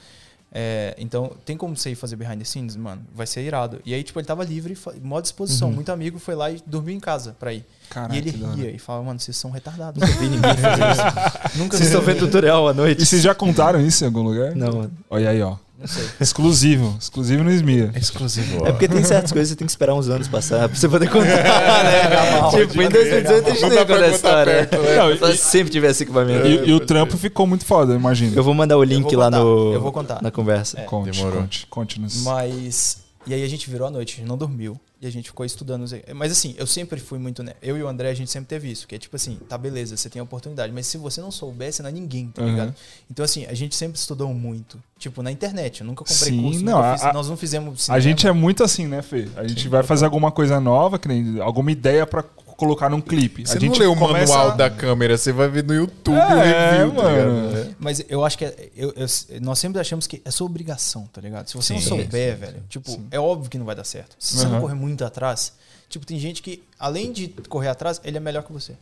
É, 0.52 0.96
então, 0.98 1.32
tem 1.46 1.56
como 1.56 1.78
você 1.78 1.92
ir 1.92 1.96
fazer 1.96 2.16
behind 2.16 2.40
the 2.40 2.44
scenes, 2.44 2.76
mano? 2.76 3.04
Vai 3.14 3.28
ser 3.28 3.42
irado. 3.42 3.80
E 3.86 3.94
aí, 3.94 4.04
tipo, 4.04 4.20
ele 4.20 4.26
tava 4.26 4.44
livre, 4.44 4.76
mó 5.02 5.22
disposição. 5.22 5.72
Muito 5.72 5.92
amigo 5.92 6.18
foi 6.18 6.36
lá 6.36 6.50
e 6.50 6.62
dormiu 6.66 6.96
em 6.96 7.00
casa 7.00 7.36
pra 7.40 7.54
ir. 7.54 7.64
Caraca, 7.90 8.16
e 8.16 8.18
ele 8.18 8.32
ria 8.32 8.72
e 8.72 8.80
falava, 8.80 9.06
mano, 9.06 9.20
vocês 9.20 9.38
são 9.38 9.52
retardados. 9.52 10.04
Vi 10.16 10.28
ninguém 10.28 10.56
fazer 10.58 10.92
isso. 10.92 11.58
Nunca 11.58 11.78
Vocês 11.78 11.90
estão 11.90 12.02
vendo 12.02 12.20
tutorial 12.20 12.68
à 12.68 12.74
noite? 12.74 13.02
E 13.02 13.06
vocês 13.06 13.22
já 13.22 13.36
contaram 13.36 13.80
isso 13.80 14.04
em 14.04 14.08
algum 14.08 14.22
lugar? 14.22 14.56
Não, 14.56 14.74
mano. 14.74 14.92
Olha 15.10 15.30
aí, 15.30 15.42
ó. 15.42 15.58
Não 15.80 15.88
sei. 15.88 16.04
Exclusivo. 16.20 16.98
Exclusivo 17.00 17.44
no 17.44 17.50
Esmia. 17.52 17.92
Exclusivo. 17.96 18.68
É 18.68 18.72
porque 18.72 18.88
tem 18.88 19.02
certas 19.04 19.32
coisas 19.32 19.48
que 19.50 19.54
você 19.54 19.56
tem 19.56 19.66
que 19.66 19.72
esperar 19.72 19.94
uns 19.94 20.10
anos 20.10 20.28
passar 20.28 20.68
pra 20.68 20.78
você 20.78 20.90
poder 20.90 21.10
contar, 21.10 21.84
né? 21.84 22.50
tipo, 22.68 22.82
em 22.82 22.90
2018 22.90 23.48
a 23.48 23.52
gente 23.52 23.62
Não 23.62 23.70
nem 23.70 23.80
a 23.80 23.86
contar 23.86 24.08
história. 24.10 24.54
perto, 24.68 24.78
né? 24.84 24.96
Não, 24.98 25.10
Eu 25.10 25.36
sempre 25.38 25.72
tivesse 25.72 26.04
equipamento. 26.04 26.46
E, 26.46 26.70
e 26.70 26.74
o 26.74 26.80
trampo 26.82 27.18
ficou 27.18 27.48
muito 27.48 27.66
foda, 27.66 27.94
eu 27.94 27.98
imagino. 27.98 28.36
Eu 28.36 28.44
vou 28.44 28.54
mandar 28.54 28.78
o 28.78 28.84
link 28.84 29.16
lá 29.16 29.32
no, 29.32 29.74
eu 29.74 29.82
vou 29.82 29.92
contar. 29.94 30.22
na 30.22 30.32
conversa. 30.32 30.82
É. 30.82 30.84
Conte, 30.84 31.18
Demorou. 31.18 31.42
conte, 31.42 31.68
conte-nos. 31.70 32.24
Mas. 32.24 32.98
E 33.26 33.34
aí 33.34 33.44
a 33.44 33.48
gente 33.48 33.70
virou 33.70 33.88
a 33.88 33.92
noite, 33.92 34.16
a 34.16 34.18
gente 34.18 34.28
não 34.28 34.38
dormiu. 34.38 34.80
E 35.02 35.08
a 35.08 35.10
gente 35.10 35.30
ficou 35.30 35.46
estudando. 35.46 35.86
Mas 36.14 36.32
assim, 36.32 36.54
eu 36.58 36.68
sempre 36.68 37.00
fui 37.00 37.18
muito. 37.18 37.42
né, 37.42 37.54
Eu 37.62 37.78
e 37.78 37.82
o 37.84 37.88
André, 37.88 38.10
a 38.10 38.14
gente 38.14 38.30
sempre 38.30 38.48
teve 38.50 38.70
isso. 38.70 38.86
Que 38.86 38.96
é 38.96 38.98
tipo 38.98 39.16
assim, 39.16 39.38
tá 39.48 39.58
beleza, 39.58 39.96
você 39.96 40.10
tem 40.10 40.20
a 40.20 40.24
oportunidade. 40.24 40.74
Mas 40.74 40.88
se 40.88 40.98
você 40.98 41.22
não 41.22 41.32
souber, 41.32 41.72
você 41.72 41.82
não 41.82 41.90
é 41.90 41.94
ninguém, 41.94 42.28
tá 42.28 42.42
Uhum. 42.42 42.50
ligado? 42.50 42.76
Então 43.10 43.24
assim, 43.24 43.46
a 43.46 43.54
gente 43.54 43.76
sempre 43.78 43.98
estudou 43.98 44.34
muito. 44.34 44.78
Tipo, 44.98 45.24
na 45.24 45.32
internet. 45.32 45.80
Eu 45.82 45.88
nunca 45.88 46.04
comprei 46.04 46.18
Sim, 46.34 46.42
curso. 46.42 46.66
não, 46.66 46.80
a- 46.84 46.98
fiz- 46.98 47.06
a- 47.06 47.14
nós 47.14 47.30
não 47.30 47.38
fizemos 47.38 47.76
A 47.76 47.78
cinema. 47.86 48.02
gente 48.02 48.28
é 48.28 48.32
muito 48.34 48.62
assim, 48.62 48.88
né, 48.88 49.02
Fê? 49.02 49.30
A 49.38 49.48
gente 49.48 49.70
vai 49.70 49.84
fazer 49.84 50.04
alguma 50.04 50.32
coisa 50.32 50.60
nova, 50.60 51.00
que 51.00 51.08
nem 51.08 51.40
alguma 51.40 51.72
ideia 51.72 52.06
pra 52.06 52.22
colocar 52.60 52.90
num 52.90 53.02
clipe. 53.02 53.46
Você 53.48 53.54
a 53.54 53.56
não 53.56 53.62
gente 53.68 53.80
lê 53.80 53.86
o 53.88 53.96
começa- 53.96 54.34
manual 54.36 54.56
da 54.58 54.70
câmera, 54.70 55.18
você 55.18 55.32
vai 55.32 55.48
ver 55.50 55.64
no 55.64 55.74
YouTube 55.74 56.16
É, 56.16 56.26
o 56.26 56.40
review, 56.40 56.92
tá 56.96 57.04
mano. 57.04 57.50
ligado? 57.52 57.58
É. 57.70 57.76
Mas 57.80 58.04
eu 58.10 58.24
acho 58.26 58.38
que 58.38 58.46
é- 58.46 58.70
eu- 58.76 58.94
eu- 58.96 59.42
nós 59.42 59.58
sempre 59.60 59.80
achamos 59.80 60.06
que 60.06 60.22
é 60.26 60.30
sua 60.30 60.46
obrigação, 60.46 61.08
tá 61.12 61.22
ligado? 61.22 61.48
Se 61.48 61.56
você 61.56 61.74
não 61.74 61.82
Sim. 61.82 61.88
souber, 61.90 62.38
velho, 62.38 62.64
tipo, 62.70 63.02
é 63.10 63.20
óbvio 63.20 63.50
que 63.50 63.58
não 63.58 63.66
vai 63.66 63.76
dar 63.76 63.84
certo. 63.86 64.16
Se 64.20 64.36
você 64.38 64.46
não 64.46 64.56
Uhum. 64.56 64.62
correr 64.62 64.76
muito 64.76 65.04
atrás, 65.06 65.54
tipo, 65.88 66.06
tem 66.06 66.20
gente 66.20 66.42
que, 66.44 66.62
além 66.78 67.12
de 67.12 67.30
correr 67.48 67.70
atrás, 67.70 68.00
ele 68.04 68.18
é 68.18 68.20
melhor 68.20 68.44
que 68.44 68.52
você. 68.52 68.74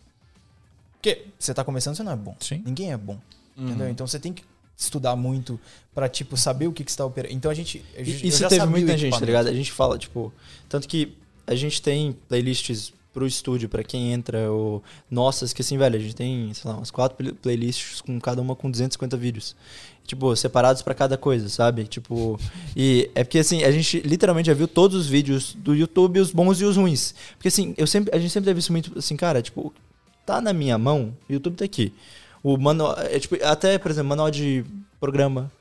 Porque 0.93 1.25
você 1.38 1.53
tá 1.53 1.63
começando, 1.63 1.95
você 1.95 2.03
não 2.03 2.11
é 2.11 2.15
bom. 2.15 2.36
Sim. 2.39 2.61
Ninguém 2.65 2.91
é 2.91 2.97
bom. 2.97 3.17
Uhum. 3.55 3.67
Entendeu? 3.69 3.89
Então 3.89 4.05
você 4.07 4.19
tem 4.19 4.34
que 4.34 4.43
estudar 4.75 5.15
muito 5.15 5.59
pra, 5.93 6.07
tipo, 6.09 6.36
saber 6.38 6.67
o 6.67 6.73
que, 6.73 6.84
que 6.84 6.91
você 6.91 6.97
tá 6.97 7.05
operando. 7.05 7.34
Então 7.34 7.49
a 7.49 7.53
gente. 7.53 7.84
eu 7.95 8.03
E 8.03 8.28
isso 8.28 8.39
já 8.39 8.49
teve 8.49 8.65
muita 8.65 8.97
gente, 8.97 9.17
tá 9.19 9.25
ligado? 9.25 9.47
A 9.47 9.53
gente 9.53 9.71
fala, 9.71 9.97
tipo, 9.97 10.32
tanto 10.69 10.88
que 10.88 11.15
a 11.45 11.55
gente 11.55 11.82
tem 11.82 12.13
playlists 12.28 12.91
pro 13.18 13.26
estúdio, 13.26 13.68
pra 13.68 13.84
quem 13.84 14.13
entra, 14.13 14.51
ou 14.51 14.84
nossas, 15.09 15.51
que 15.53 15.63
assim, 15.63 15.76
velho, 15.76 15.95
a 15.95 15.99
gente 15.99 16.15
tem, 16.15 16.53
sei 16.53 16.70
lá, 16.70 16.78
umas 16.78 16.91
quatro 16.91 17.18
pl- 17.18 17.34
playlists 17.34 17.99
com 17.99 18.20
cada 18.20 18.39
uma 18.39 18.55
com 18.55 18.70
250 18.70 19.18
vídeos. 19.18 19.55
Tipo, 20.05 20.36
separados 20.36 20.84
pra 20.84 20.93
cada 20.93 21.18
coisa, 21.18 21.49
sabe? 21.49 21.86
Tipo, 21.86 22.39
e 22.76 23.09
é 23.15 23.24
porque 23.24 23.39
assim, 23.39 23.63
a 23.63 23.72
gente 23.72 23.99
literalmente 24.01 24.45
já 24.47 24.53
viu 24.53 24.68
todos 24.68 24.95
os 24.95 25.07
vídeos 25.07 25.55
do 25.55 25.74
YouTube, 25.76 26.20
os 26.20 26.32
bons 26.32 26.61
e 26.61 26.63
os 26.65 26.78
ruins. 26.78 27.15
Porque 27.36 27.47
assim, 27.47 27.74
eu 27.76 27.88
sempre, 27.88 28.15
a 28.15 28.20
gente 28.20 28.30
sempre 28.32 28.49
teve 28.51 28.59
isso 28.59 28.72
muito 28.72 28.97
assim, 28.99 29.15
cara, 29.18 29.41
tipo, 29.41 29.74
tá 30.26 30.39
na 30.39 30.53
minha 30.53 30.78
mão, 30.78 31.11
o 31.28 31.34
YouTube 31.34 31.55
tá 31.55 31.65
aqui. 31.65 31.91
O 32.43 32.55
manual, 32.55 32.95
é, 32.99 33.18
tipo, 33.20 33.36
até, 33.43 33.78
por 33.80 33.89
exemplo, 33.89 34.09
manual 34.09 34.30
de 34.30 34.63
programa, 34.99 35.51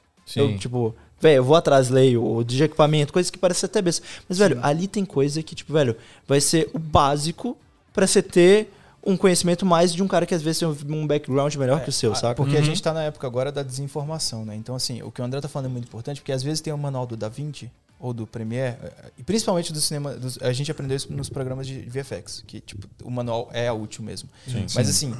eu, 0.40 0.58
tipo, 0.58 0.94
velho, 1.20 1.36
eu 1.38 1.44
vou 1.44 1.56
atrás, 1.56 1.88
leio, 1.88 2.22
ou 2.22 2.42
de 2.44 2.62
equipamento, 2.62 3.12
coisas 3.12 3.30
que 3.30 3.38
parecem 3.38 3.66
até 3.66 3.80
besta. 3.82 4.04
Mas, 4.28 4.38
velho, 4.38 4.58
ali 4.62 4.86
tem 4.88 5.04
coisa 5.04 5.42
que, 5.42 5.54
tipo, 5.54 5.72
velho, 5.72 5.96
vai 6.26 6.40
ser 6.40 6.70
o 6.72 6.78
básico 6.78 7.56
pra 7.92 8.06
você 8.06 8.22
ter 8.22 8.72
um 9.04 9.16
conhecimento 9.16 9.64
mais 9.64 9.92
de 9.94 10.02
um 10.02 10.08
cara 10.08 10.26
que 10.26 10.34
às 10.34 10.42
vezes 10.42 10.58
tem 10.58 10.66
um 10.68 11.06
background 11.06 11.54
melhor 11.54 11.80
que 11.82 11.88
o 11.88 11.92
seu, 11.92 12.12
saca? 12.14 12.34
Porque 12.34 12.56
a 12.56 12.58
Uhum. 12.58 12.64
gente 12.64 12.82
tá 12.82 12.92
na 12.92 13.04
época 13.04 13.24
agora 13.26 13.52
da 13.52 13.62
desinformação, 13.62 14.44
né? 14.44 14.56
Então, 14.56 14.74
assim, 14.74 15.00
o 15.02 15.12
que 15.12 15.20
o 15.22 15.24
André 15.24 15.40
tá 15.40 15.48
falando 15.48 15.66
é 15.66 15.72
muito 15.72 15.84
importante, 15.84 16.20
porque 16.20 16.32
às 16.32 16.42
vezes 16.42 16.60
tem 16.60 16.72
o 16.72 16.78
manual 16.78 17.06
do 17.06 17.16
DaVinci 17.16 17.70
ou 18.00 18.12
do 18.12 18.26
Premiere, 18.26 18.76
eh, 18.82 18.92
e 19.16 19.22
principalmente 19.22 19.72
do 19.72 19.80
cinema, 19.80 20.12
dos- 20.14 20.38
a 20.42 20.52
gente 20.52 20.70
aprendeu 20.72 20.96
isso 20.96 21.10
nos 21.12 21.28
programas 21.30 21.66
de 21.68 21.78
VFX, 21.88 22.42
que, 22.46 22.60
tipo, 22.60 22.86
o 23.04 23.10
manual 23.10 23.48
é 23.52 23.70
útil 23.72 24.02
mesmo. 24.04 24.28
Mas, 24.74 24.88
assim, 24.88 25.14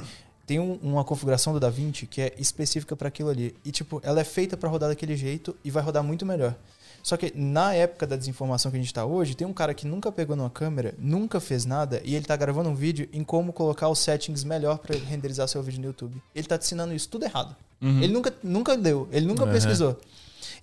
tem 0.47 0.59
um- 0.59 0.79
uma 0.81 1.03
configuração 1.03 1.53
do 1.53 1.59
DaVinci 1.59 2.07
que 2.07 2.21
é 2.21 2.33
específica 2.39 2.95
para 2.95 3.09
aquilo 3.09 3.29
ali. 3.29 3.53
E, 3.63 3.71
tipo, 3.71 3.99
ela 4.03 4.19
é 4.21 4.23
feita 4.23 4.57
para 4.57 4.67
rodar 4.69 4.89
daquele 4.89 5.15
jeito 5.15 5.55
e 5.63 5.69
vai 5.69 5.83
rodar 5.83 6.01
muito 6.03 6.25
melhor. 6.25 6.55
Só 7.03 7.15
que 7.15 7.31
na 7.35 7.73
época 7.73 8.07
da 8.07 8.15
desinformação 8.15 8.71
que 8.71 8.77
a 8.77 8.81
gente 8.81 8.93
tá 8.93 9.05
hoje, 9.05 9.35
tem 9.35 9.45
um 9.45 9.53
cara 9.53 9.73
que 9.73 9.85
nunca 9.85 10.11
pegou 10.11 10.35
numa 10.35 10.49
câmera, 10.49 10.93
nunca 10.97 11.39
fez 11.39 11.63
nada, 11.65 12.01
e 12.03 12.15
ele 12.15 12.25
tá 12.25 12.35
gravando 12.35 12.69
um 12.69 12.75
vídeo 12.75 13.07
em 13.13 13.23
como 13.23 13.53
colocar 13.53 13.87
os 13.89 13.99
settings 13.99 14.43
melhor 14.43 14.77
para 14.79 14.97
renderizar 14.97 15.47
seu 15.47 15.61
vídeo 15.61 15.79
no 15.81 15.87
YouTube. 15.87 16.21
Ele 16.33 16.47
tá 16.47 16.57
te 16.57 16.63
ensinando 16.65 16.93
isso 16.93 17.07
tudo 17.07 17.23
errado. 17.25 17.55
Uhum. 17.81 18.01
Ele 18.01 18.11
nunca, 18.11 18.33
nunca 18.43 18.75
deu, 18.77 19.07
ele 19.11 19.25
nunca 19.25 19.45
Uhum. 19.45 19.51
pesquisou. 19.51 19.97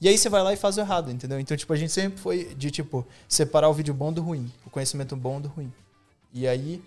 E 0.00 0.08
aí 0.08 0.18
você 0.18 0.28
vai 0.28 0.42
lá 0.42 0.52
e 0.52 0.56
faz 0.56 0.76
o 0.76 0.80
errado, 0.80 1.10
entendeu? 1.10 1.38
Então, 1.38 1.56
tipo, 1.56 1.72
a 1.72 1.76
gente 1.76 1.92
sempre 1.92 2.18
foi 2.18 2.54
de, 2.54 2.70
tipo, 2.70 3.06
separar 3.28 3.68
o 3.68 3.72
vídeo 3.72 3.94
bom 3.94 4.12
do 4.12 4.20
ruim, 4.20 4.50
o 4.66 4.70
conhecimento 4.70 5.14
bom 5.16 5.40
do 5.40 5.48
ruim. 5.48 5.72
E 6.32 6.46
aí, 6.48 6.82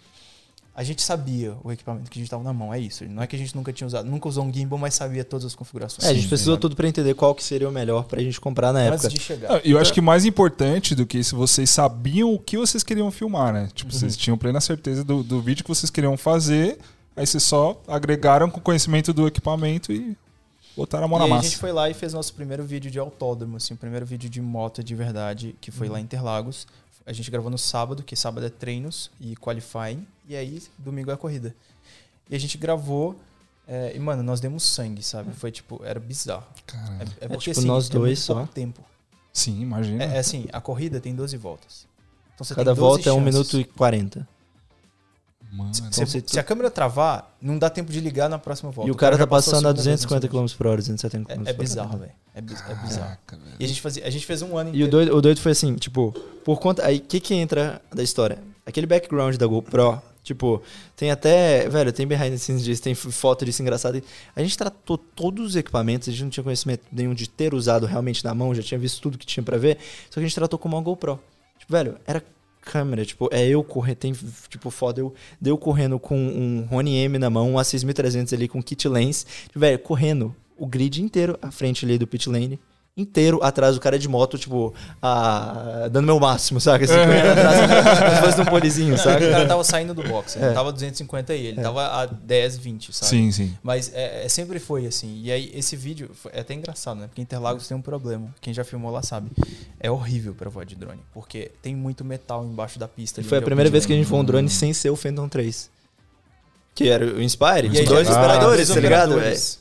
A 0.77 0.83
gente 0.83 1.01
sabia 1.01 1.57
o 1.63 1.71
equipamento 1.71 2.07
que 2.11 2.19
a 2.19 2.21
gente 2.21 2.29
tava 2.29 2.43
na 2.43 2.53
mão, 2.53 2.71
é 2.71 2.79
isso. 2.79 3.03
Não 3.05 3.23
é 3.23 3.25
que 3.25 3.35
a 3.35 3.39
gente 3.39 3.55
nunca 3.55 3.73
tinha 3.73 3.87
usado, 3.87 4.07
nunca 4.07 4.29
usou 4.29 4.45
um 4.45 4.53
gimbal, 4.53 4.77
mas 4.77 4.93
sabia 4.93 5.23
todas 5.23 5.43
as 5.43 5.55
configurações. 5.55 6.05
É, 6.07 6.11
a 6.11 6.13
gente 6.13 6.23
Sim, 6.25 6.29
precisou 6.29 6.53
sabe? 6.53 6.61
tudo 6.61 6.75
pra 6.75 6.87
entender 6.87 7.15
qual 7.15 7.33
que 7.33 7.43
seria 7.43 7.67
o 7.67 7.71
melhor 7.71 8.03
pra 8.03 8.21
gente 8.21 8.39
comprar 8.39 8.71
na 8.71 8.83
época. 8.83 9.07
Antes 9.07 9.17
de 9.17 9.19
chegar. 9.19 9.59
E 9.65 9.71
eu 9.71 9.79
acho 9.79 9.91
que 9.91 9.99
mais 9.99 10.23
importante 10.23 10.93
do 10.93 11.03
que 11.03 11.17
isso, 11.17 11.35
vocês 11.35 11.71
sabiam 11.71 12.31
o 12.31 12.37
que 12.37 12.57
vocês 12.59 12.83
queriam 12.83 13.09
filmar, 13.09 13.51
né? 13.51 13.69
Tipo, 13.73 13.91
vocês 13.91 14.15
tinham 14.15 14.37
plena 14.37 14.61
certeza 14.61 15.03
do, 15.03 15.23
do 15.23 15.41
vídeo 15.41 15.63
que 15.63 15.69
vocês 15.69 15.89
queriam 15.89 16.15
fazer, 16.15 16.77
aí 17.15 17.25
vocês 17.25 17.41
só 17.41 17.81
agregaram 17.87 18.47
com 18.47 18.59
o 18.59 18.61
conhecimento 18.61 19.11
do 19.11 19.25
equipamento 19.25 19.91
e 19.91 20.15
botaram 20.75 21.05
a 21.05 21.07
mão 21.07 21.17
E 21.17 21.19
na 21.21 21.25
aí 21.25 21.31
a 21.31 21.35
massa. 21.37 21.49
gente 21.49 21.57
foi 21.57 21.71
lá 21.71 21.89
e 21.89 21.95
fez 21.95 22.13
nosso 22.13 22.35
primeiro 22.35 22.63
vídeo 22.63 22.91
de 22.91 22.99
autódromo, 22.99 23.57
assim, 23.57 23.73
o 23.73 23.77
primeiro 23.77 24.05
vídeo 24.05 24.29
de 24.29 24.39
moto 24.39 24.83
de 24.83 24.93
verdade, 24.93 25.55
que 25.59 25.71
foi 25.71 25.89
lá 25.89 25.99
em 25.99 26.03
Interlagos. 26.03 26.67
A 27.03 27.13
gente 27.13 27.31
gravou 27.31 27.49
no 27.49 27.57
sábado, 27.57 28.03
que 28.03 28.15
sábado 28.15 28.45
é 28.45 28.49
treinos 28.49 29.09
e 29.19 29.35
qualifying, 29.37 30.05
e 30.27 30.35
aí 30.35 30.61
domingo 30.77 31.09
é 31.11 31.13
a 31.13 31.17
corrida. 31.17 31.55
E 32.29 32.35
a 32.35 32.39
gente 32.39 32.57
gravou, 32.57 33.15
é, 33.67 33.93
e 33.95 33.99
mano, 33.99 34.21
nós 34.23 34.39
demos 34.39 34.63
sangue, 34.63 35.01
sabe? 35.03 35.33
Foi 35.33 35.51
tipo, 35.51 35.81
era 35.83 35.99
bizarro. 35.99 36.45
Caralho. 36.65 37.09
É, 37.21 37.25
é 37.25 37.27
porque 37.27 37.45
tipo, 37.51 37.59
assim, 37.59 37.67
nós 37.67 37.89
é 37.89 37.93
dois 37.93 38.19
só. 38.19 38.45
tempo. 38.47 38.81
Sim, 39.31 39.61
imagina. 39.61 40.03
É, 40.03 40.15
é 40.15 40.19
assim, 40.19 40.45
a 40.51 40.59
corrida 40.59 40.99
tem 40.99 41.15
12 41.15 41.37
voltas. 41.37 41.87
Então 42.33 42.45
você 42.45 42.53
Cada 42.55 42.73
tem 42.73 42.79
12 42.83 43.03
volta 43.03 43.09
é 43.09 43.13
1 43.13 43.15
chances. 43.15 43.33
minuto 43.33 43.59
e 43.59 43.63
40. 43.63 44.27
Mano. 45.51 45.73
Se, 45.73 45.81
Então, 45.81 46.05
você- 46.05 46.23
se 46.25 46.39
a 46.39 46.43
câmera 46.43 46.69
travar, 46.69 47.33
não 47.41 47.57
dá 47.57 47.69
tempo 47.69 47.89
de 47.91 48.01
ligar 48.01 48.29
na 48.29 48.37
próxima 48.37 48.69
volta. 48.69 48.89
E 48.89 48.91
o 48.91 48.95
cara 48.95 49.15
já 49.15 49.23
tá 49.23 49.27
passou 49.27 49.53
passando 49.53 49.67
a 49.67 49.69
segunda 49.69 49.83
vez 49.83 50.01
250 50.01 50.27
nesse 50.27 50.27
vídeo. 50.33 50.49
km 50.49 50.57
por 50.57 50.67
hora, 50.67 50.77
270 50.81 51.25
km 51.25 51.31
É, 51.31 51.35
por 51.37 51.47
é 51.47 51.49
hora. 51.53 51.57
bizarro, 51.63 51.97
velho. 51.99 52.11
É, 52.35 52.41
biz- 52.41 52.61
é 52.69 52.75
bizarro. 52.75 52.99
Caraca, 53.05 53.37
velho. 53.37 53.55
E 53.59 53.63
a 53.63 53.67
gente, 53.67 53.81
fazia, 53.81 54.05
a 54.05 54.09
gente 54.09 54.25
fez 54.25 54.41
um 54.41 54.57
ano 54.57 54.69
E 54.69 54.73
o 54.73 54.75
inteiro. 54.75 54.91
doido, 54.91 55.15
o 55.15 55.21
doido 55.21 55.39
foi 55.39 55.53
assim, 55.53 55.73
tipo, 55.75 56.11
por 56.43 56.59
conta. 56.59 56.85
Aí 56.85 56.97
o 56.97 57.01
que 57.01 57.19
que 57.21 57.33
entra 57.33 57.81
da 57.93 58.03
história? 58.03 58.39
Aquele 58.65 58.85
background 58.85 59.37
da 59.37 59.47
GoPro, 59.47 60.01
tipo, 60.27 60.61
tem 60.95 61.09
até. 61.09 61.67
Velho, 61.69 61.91
tem 61.93 62.05
behind 62.05 62.31
the 62.31 62.37
scenes 62.37 62.63
disso, 62.63 62.81
tem 62.81 62.93
foto 62.93 63.45
disso 63.45 63.61
engraçado. 63.61 64.01
A 64.35 64.41
gente 64.41 64.57
tratou 64.57 64.97
todos 64.97 65.47
os 65.47 65.55
equipamentos, 65.55 66.07
a 66.07 66.11
gente 66.11 66.23
não 66.23 66.29
tinha 66.29 66.43
conhecimento 66.43 66.83
nenhum 66.91 67.13
de 67.13 67.29
ter 67.29 67.53
usado 67.53 67.85
realmente 67.85 68.23
na 68.23 68.33
mão, 68.33 68.53
já 68.53 68.61
tinha 68.61 68.77
visto 68.77 69.01
tudo 69.01 69.17
que 69.17 69.25
tinha 69.25 69.43
pra 69.43 69.57
ver, 69.57 69.77
só 70.09 70.15
que 70.15 70.19
a 70.19 70.23
gente 70.23 70.35
tratou 70.35 70.59
como 70.59 70.75
uma 70.75 70.83
GoPro. 70.83 71.19
Tipo, 71.57 71.71
velho, 71.71 71.97
era 72.05 72.23
câmera, 72.61 73.05
tipo, 73.05 73.29
é 73.31 73.47
eu 73.47 73.63
correr, 73.63 73.95
tem, 73.95 74.13
tipo, 74.49 74.69
foda, 74.69 74.99
eu, 74.99 75.13
eu 75.43 75.57
correndo 75.57 75.97
com 75.97 76.17
um 76.17 76.67
Rony 76.69 76.97
M 76.97 77.17
na 77.17 77.29
mão, 77.29 77.53
um 77.53 77.55
A6300 77.55 78.33
ali 78.33 78.47
com 78.47 78.61
kit 78.61 78.87
lens, 78.89 79.25
tipo, 79.43 79.59
velho, 79.59 79.79
correndo 79.79 80.35
o 80.57 80.67
grid 80.67 81.01
inteiro 81.01 81.37
à 81.41 81.49
frente 81.49 81.85
ali 81.85 81.97
do 81.97 82.05
pit 82.05 82.29
lane, 82.29 82.59
inteiro 82.97 83.39
atrás 83.43 83.75
do 83.75 83.79
cara 83.81 83.99
de 83.99 84.07
moto, 84.09 84.37
tipo, 84.39 84.73
a, 85.01 85.87
dando 85.91 86.05
meu 86.07 86.19
máximo, 86.19 86.59
saca? 86.59 86.83
Assim, 86.83 86.95
correndo 86.95 87.29
atrás, 87.29 87.59
como 88.01 88.15
se 88.15 88.21
fosse 88.23 88.41
um 88.41 88.45
polizinho, 88.45 88.95
O 88.95 88.97
saca? 88.97 89.29
cara 89.29 89.45
tava 89.47 89.63
saindo 89.63 89.93
do 89.93 90.01
box, 90.03 90.35
ele 90.35 90.45
É. 90.45 90.47
não 90.47 90.55
tava 90.55 90.71
250 90.73 91.31
aí, 91.33 91.45
ele 91.45 91.61
tava 91.61 91.85
a 91.85 92.05
10, 92.07 92.57
20, 92.57 92.91
sabe? 92.91 93.09
Sim, 93.09 93.31
sim. 93.31 93.55
Mas 93.61 93.91
é, 93.93 94.25
é- 94.25 94.29
sempre 94.29 94.59
foi 94.59 94.87
assim. 94.87 95.21
E 95.23 95.31
aí, 95.31 95.51
esse 95.53 95.75
vídeo 95.75 96.09
foi- 96.13 96.31
é 96.33 96.39
até 96.39 96.53
engraçado, 96.55 96.99
né? 96.99 97.07
Porque 97.07 97.21
Interlagos 97.21 97.67
tem 97.67 97.77
um 97.77 97.81
problema. 97.81 98.33
Quem 98.41 98.53
já 98.53 98.63
filmou 98.63 98.91
lá 98.91 99.03
sabe. 99.03 99.29
É 99.79 99.91
horrível 99.91 100.33
pra 100.33 100.49
voar 100.49 100.65
de 100.65 100.75
drone. 100.75 100.99
Porque 101.13 101.51
tem 101.61 101.75
muito 101.75 102.03
metal 102.03 102.43
embaixo 102.43 102.79
da 102.79 102.87
pista. 102.87 103.21
Foi 103.23 103.37
a 103.37 103.39
é 103.39 103.41
o 103.41 103.45
primeira 103.45 103.69
vez 103.69 103.85
que 103.85 103.93
a 103.93 103.95
gente 103.95 104.05
voou 104.07 104.21
um 104.21 104.25
drone 104.25 104.49
sem 104.49 104.73
ser 104.73 104.89
o 104.89 104.95
Phantom 104.95 105.29
3. 105.29 105.69
Que 106.73 106.89
era 106.89 107.05
o 107.05 107.21
Inspire, 107.21 107.69
E 107.73 107.79
aí, 107.79 107.85
dois 107.85 108.07
já- 108.07 108.17
operadores, 108.17 108.67
tá 108.69 108.75
ligado? 108.79 109.11
operadores. 109.11 109.59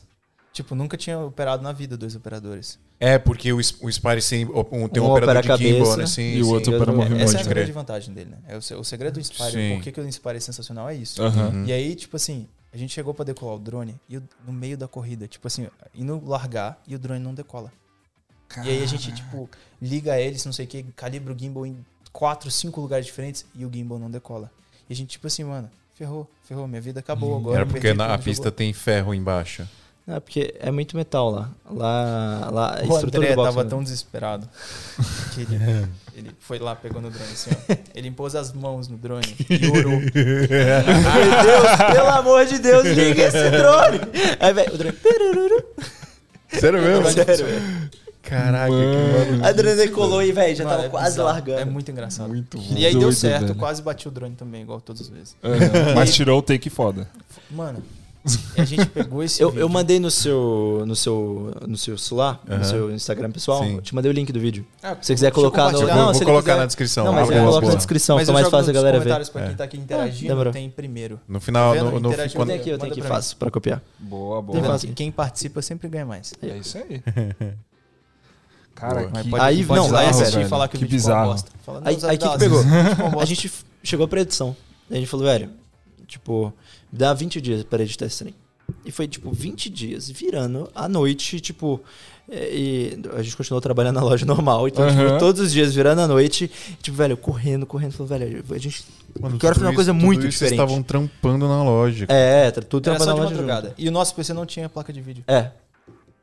Tipo, 0.56 0.74
nunca 0.74 0.96
tinha 0.96 1.18
operado 1.18 1.62
na 1.62 1.70
vida 1.70 1.98
dois 1.98 2.16
operadores. 2.16 2.78
É, 2.98 3.18
porque 3.18 3.52
o, 3.52 3.58
o 3.58 3.92
Spire 3.92 4.22
sem, 4.22 4.46
um, 4.46 4.88
tem 4.88 5.02
um, 5.02 5.06
Um 5.06 5.10
operador 5.10 5.36
opera 5.36 5.58
de 5.58 5.64
gimbal, 5.68 5.96
né? 5.98 6.06
Sim, 6.06 6.22
E 6.34 6.40
o 6.40 6.44
sim. 6.46 6.50
outro 6.54 6.78
para 6.78 6.90
eu- 6.92 6.96
movimento. 6.96 7.22
Essa 7.24 7.36
é 7.36 7.40
a 7.40 7.44
crer. 7.44 7.54
grande 7.56 7.72
vantagem 7.72 8.14
dele, 8.14 8.30
né? 8.30 8.38
É 8.48 8.56
o, 8.56 8.62
se- 8.62 8.74
o 8.74 8.82
segredo 8.82 9.12
do 9.14 9.20
Inspire, 9.20 9.50
Sim. 9.50 9.74
por 9.76 9.82
que, 9.84 9.92
que 9.92 10.00
o 10.00 10.08
Inspire 10.08 10.36
é 10.36 10.40
sensacional 10.40 10.88
é 10.88 10.94
isso. 10.94 11.22
Aham. 11.22 11.64
E 11.66 11.72
aí, 11.74 11.94
tipo 11.94 12.16
assim, 12.16 12.48
a 12.72 12.76
gente 12.78 12.94
chegou 12.94 13.12
pra 13.12 13.22
decolar 13.22 13.56
o 13.56 13.58
drone 13.58 14.00
e 14.08 14.16
o- 14.16 14.22
no 14.46 14.52
meio 14.52 14.78
da 14.78 14.88
corrida, 14.88 15.28
tipo 15.28 15.46
assim, 15.46 15.68
indo 15.94 16.22
largar 16.26 16.80
e 16.88 16.94
o 16.94 16.98
drone 16.98 17.20
não 17.20 17.34
decola. 17.34 17.70
E 18.64 18.70
aí 18.70 18.82
a 18.82 18.86
gente, 18.86 19.12
tipo, 19.12 19.50
liga 19.82 20.18
hélice, 20.18 20.46
não 20.46 20.54
sei 20.54 20.64
o 20.64 20.68
que, 20.68 20.82
calibra 20.96 21.34
o 21.34 21.38
gimbal 21.38 21.66
em 21.66 21.84
quatro, 22.12 22.50
cinco 22.50 22.80
lugares 22.80 23.04
diferentes 23.04 23.44
e 23.54 23.66
o 23.66 23.70
gimbal 23.70 23.98
não 23.98 24.10
decola. 24.10 24.50
E 24.88 24.92
a 24.94 24.96
gente, 24.96 25.10
tipo 25.10 25.26
assim, 25.26 25.44
mano, 25.44 25.68
ferrou, 25.94 26.26
ferrou, 26.44 26.66
minha 26.66 26.80
vida 26.80 27.00
acabou 27.00 27.36
agora. 27.36 27.56
Era 27.58 27.66
porque 27.66 27.92
na, 27.92 28.14
a 28.14 28.18
pista 28.18 28.44
jogou. 28.44 28.52
tem 28.52 28.72
ferro 28.72 29.12
embaixo. 29.12 29.68
Não, 30.06 30.20
porque 30.20 30.54
é 30.60 30.70
muito 30.70 30.96
metal 30.96 31.30
lá. 31.30 31.50
Lá, 31.68 32.48
lá 32.52 32.78
a 32.80 32.84
O 32.84 32.94
estrutura 32.94 33.18
André 33.18 33.30
do 33.30 33.34
box. 33.36 33.48
tava 33.48 33.64
né? 33.64 33.70
tão 33.70 33.82
desesperado 33.82 34.48
que 35.34 35.40
ele, 35.40 35.88
ele 36.14 36.30
foi 36.38 36.60
lá, 36.60 36.76
pegou 36.76 37.02
no 37.02 37.10
drone 37.10 37.32
assim, 37.32 37.50
ó. 37.52 37.74
Ele 37.92 38.06
impôs 38.08 38.36
as 38.36 38.52
mãos 38.52 38.86
no 38.86 38.96
drone 38.96 39.34
e 39.50 39.66
orou. 39.68 39.98
Meu 39.98 40.10
Deus, 40.12 41.92
pelo 41.92 42.08
amor 42.08 42.46
de 42.46 42.58
Deus, 42.60 42.84
liga 42.86 43.22
esse 43.24 43.50
drone! 43.50 44.00
Aí, 44.38 44.52
velho, 44.52 44.74
o 44.74 44.78
drone. 44.78 44.96
Sério 46.52 46.80
mesmo? 46.80 47.10
Sério, 47.10 47.44
velho. 47.46 47.90
Caraca, 48.22 48.66
que 48.72 49.28
maluco. 49.30 49.44
A 49.46 49.52
drone 49.52 49.76
decolou 49.76 50.22
e, 50.22 50.32
velho, 50.32 50.56
já 50.56 50.64
Mano, 50.64 50.76
tava 50.76 50.86
é 50.86 50.90
quase 50.90 51.10
bizarro. 51.10 51.28
largando. 51.28 51.60
É 51.60 51.64
muito 51.64 51.90
engraçado. 51.90 52.28
Muito 52.28 52.58
E 52.76 52.84
aí 52.86 52.96
deu 52.96 53.12
certo, 53.12 53.46
velho. 53.48 53.54
quase 53.56 53.82
bati 53.82 54.08
o 54.08 54.10
drone 54.10 54.34
também, 54.34 54.62
igual 54.62 54.80
todas 54.80 55.02
as 55.02 55.08
vezes. 55.08 55.36
Aham. 55.44 55.94
Mas 55.94 56.14
tirou 56.14 56.38
o 56.38 56.42
take 56.42 56.68
foda. 56.70 57.08
Mano, 57.50 57.82
e 58.56 58.60
a 58.60 58.64
gente 58.64 58.86
pegou 58.86 59.22
esse 59.22 59.40
Eu, 59.42 59.50
vídeo. 59.50 59.60
eu 59.62 59.68
mandei 59.68 60.00
no 60.00 60.10
seu, 60.10 60.82
no 60.86 60.96
seu, 60.96 61.52
no 61.66 61.76
seu 61.76 61.96
celular, 61.96 62.40
Aham. 62.48 62.58
no 62.58 62.64
seu 62.64 62.90
Instagram 62.94 63.30
pessoal, 63.30 63.62
Sim. 63.62 63.76
eu 63.76 63.82
te 63.82 63.94
mandei 63.94 64.10
o 64.10 64.14
link 64.14 64.32
do 64.32 64.40
vídeo. 64.40 64.66
Ah, 64.82 64.96
Se 65.00 65.06
você 65.08 65.14
quiser 65.14 65.32
colocar 65.32 65.70
no. 65.72 65.78
Vou, 65.78 65.86
Não, 65.88 66.12
vou 66.12 66.22
colocar 66.24 66.42
quiser- 66.42 66.56
na 66.56 66.66
descrição. 66.66 67.04
Não, 67.04 67.12
mas 67.12 67.28
uma 67.30 67.40
coloca 67.40 67.66
na 67.68 67.74
descrição, 67.74 68.16
Mas 68.16 68.26
fica 68.26 68.32
mais 68.32 68.48
fácil 68.48 68.70
a 68.70 68.72
galera 68.72 68.98
ver. 68.98 69.04
comentários 69.04 69.28
pra 69.28 69.42
quem 69.42 69.50
É. 69.52 69.54
tá 69.54 69.64
aqui 69.64 69.76
interagindo, 69.78 70.28
demorou. 70.28 70.52
tem 70.52 70.68
primeiro. 70.70 71.20
No 71.28 71.40
final, 71.40 71.74
Tá 71.74 71.82
no, 71.84 71.90
no, 72.00 72.00
quando- 72.32 72.46
Tem 72.48 72.56
aqui, 72.56 72.70
eu 72.70 72.78
tenho 72.78 72.92
aqui, 72.92 73.00
pra 73.00 73.10
mim. 73.10 73.16
faço 73.16 73.36
pra 73.36 73.50
copiar. 73.50 73.82
Boa, 73.98 74.42
boa. 74.42 74.62
fácil. 74.62 74.92
Quem 74.94 75.10
participa 75.12 75.62
sempre 75.62 75.88
ganha 75.88 76.06
mais. 76.06 76.32
É 76.42 76.56
isso 76.58 76.78
aí. 76.78 77.02
Cara, 78.74 79.08
Boa. 79.08 79.22
Que 79.22 79.30
pode, 79.30 79.42
Aí, 79.42 79.64
pode 79.64 79.88
não, 79.90 79.96
aí, 79.98 80.06
e 80.06 80.10
assistir 80.10 80.40
e 80.40 80.48
falar 80.48 80.68
que, 80.68 80.76
que 80.76 80.84
o 80.84 80.86
vídeo 80.86 81.00
ficou 81.00 81.14
uma 81.14 81.22
bizarro. 81.24 81.32
bosta. 81.32 81.50
Fala, 81.64 81.80
não, 81.80 81.88
Aí, 81.88 82.18
que 82.18 82.28
que 82.28 82.38
pegou? 82.38 82.60
A 83.20 83.24
gente 83.24 83.50
chegou 83.82 84.06
pra 84.06 84.20
edição. 84.20 84.54
A 84.90 84.94
gente 84.94 85.06
falou, 85.06 85.24
velho, 85.24 85.48
tipo, 86.06 86.52
dá 86.92 87.12
20 87.14 87.40
dias 87.40 87.62
pra 87.64 87.82
editar 87.82 88.06
esse 88.06 88.18
trem. 88.18 88.34
E 88.84 88.90
foi, 88.90 89.06
tipo, 89.06 89.30
20 89.30 89.70
dias 89.70 90.10
virando 90.10 90.68
à 90.74 90.88
noite, 90.88 91.40
tipo. 91.40 91.80
é, 92.28 92.48
E 92.52 92.98
a 93.16 93.22
gente 93.22 93.36
continuou 93.36 93.60
trabalhando 93.60 93.94
na 93.96 94.02
loja 94.02 94.26
normal. 94.26 94.66
Então, 94.66 94.84
Aham. 94.88 95.06
tipo, 95.06 95.18
todos 95.20 95.40
os 95.40 95.52
dias 95.52 95.72
virando 95.74 96.00
à 96.00 96.08
noite, 96.08 96.50
tipo, 96.82 96.96
velho, 96.96 97.16
correndo, 97.16 97.64
correndo. 97.64 97.92
Falou, 97.92 98.08
velho, 98.08 98.44
a 98.50 98.58
gente. 98.58 98.84
Mano, 99.20 99.38
quero 99.38 99.54
fazer 99.54 99.66
uma 99.68 99.74
coisa 99.74 99.92
isso- 99.92 100.00
muito 100.00 100.20
tudo 100.22 100.28
isso 100.30 100.38
Vocês 100.38 100.50
diferente. 100.50 100.66
estavam 100.68 100.82
trampando 100.82 101.46
na 101.48 101.62
loja. 101.62 102.06
É, 102.08 102.50
tá 102.50 102.60
tudo 102.60 102.90
Era 102.90 102.98
só 102.98 103.04
trabalhando 103.06 103.28
de 103.28 103.34
na 103.34 103.40
loja. 103.42 103.52
madrugada. 103.54 103.74
E 103.78 103.88
o 103.88 103.92
nosso 103.92 104.14
PC 104.14 104.32
não 104.34 104.44
tinha 104.44 104.68
placa 104.68 104.92
de 104.92 105.00
vídeo. 105.00 105.22
É. 105.28 105.50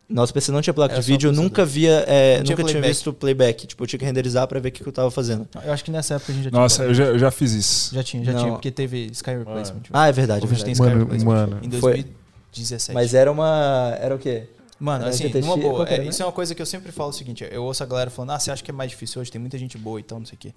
Nosso 0.09 0.33
PC 0.33 0.51
não 0.51 0.61
tinha 0.61 0.73
placa 0.73 0.93
Era 0.95 1.01
de 1.01 1.07
vídeo, 1.11 1.29
eu 1.29 1.33
nunca 1.33 1.65
via, 1.65 2.03
é, 2.07 2.41
tinha 2.43 2.43
nunca 2.43 2.55
tinha 2.55 2.65
playback. 2.65 2.87
visto 2.87 3.13
playback. 3.13 3.67
Tipo, 3.67 3.83
eu 3.83 3.87
tinha 3.87 3.99
que 3.99 4.05
renderizar 4.05 4.47
pra 4.47 4.59
ver 4.59 4.69
o 4.69 4.71
que, 4.71 4.83
que 4.83 4.87
eu 4.89 4.93
tava 4.93 5.09
fazendo. 5.09 5.47
Eu 5.63 5.71
acho 5.73 5.83
que 5.83 5.89
nessa 5.91 6.15
época 6.15 6.31
a 6.31 6.35
gente 6.35 6.43
já 6.45 6.49
tinha. 6.51 6.61
Nossa, 6.61 6.83
eu 6.83 6.93
já, 6.93 7.03
eu 7.05 7.17
já 7.19 7.31
fiz 7.31 7.53
isso. 7.53 7.95
Já 7.95 8.03
tinha, 8.03 8.23
já 8.23 8.33
Não. 8.33 8.39
tinha, 8.39 8.51
porque 8.51 8.69
teve 8.69 9.05
Sky 9.11 9.31
Replacement. 9.31 9.81
Ah, 9.91 10.07
é 10.07 10.11
verdade. 10.11 10.43
é 10.45 10.47
vídeo 10.47 10.63
tem. 10.63 10.73
Sky 10.73 10.83
Mano, 10.85 10.99
Replacement. 10.99 11.33
mano. 11.33 11.59
Em 11.63 11.71
Foi. 11.79 11.93
2017. 12.51 12.93
Mas 12.93 13.13
era 13.13 13.31
uma. 13.31 13.97
Era 13.99 14.13
o 14.15 14.19
quê? 14.19 14.47
Mano, 14.79 15.05
Era 15.05 15.13
assim, 15.13 15.23
GTX, 15.29 15.45
numa 15.47 15.57
boa. 15.57 15.87
é? 15.89 16.05
Isso 16.05 16.21
é 16.21 16.25
uma 16.25 16.31
coisa 16.33 16.53
que 16.53 16.61
eu 16.61 16.65
sempre 16.65 16.91
falo 16.91 17.09
o 17.09 17.13
seguinte: 17.13 17.47
eu 17.49 17.63
ouço 17.63 17.81
a 17.81 17.85
galera 17.85 18.09
falando, 18.09 18.31
ah, 18.31 18.39
você 18.39 18.51
acha 18.51 18.61
que 18.63 18.69
é 18.69 18.73
mais 18.73 18.91
difícil 18.91 19.21
hoje? 19.21 19.31
Tem 19.31 19.39
muita 19.39 19.57
gente 19.57 19.77
boa 19.77 19.99
e 19.99 20.03
tal, 20.03 20.19
não 20.19 20.25
sei 20.25 20.35
o 20.35 20.39
quê. 20.39 20.53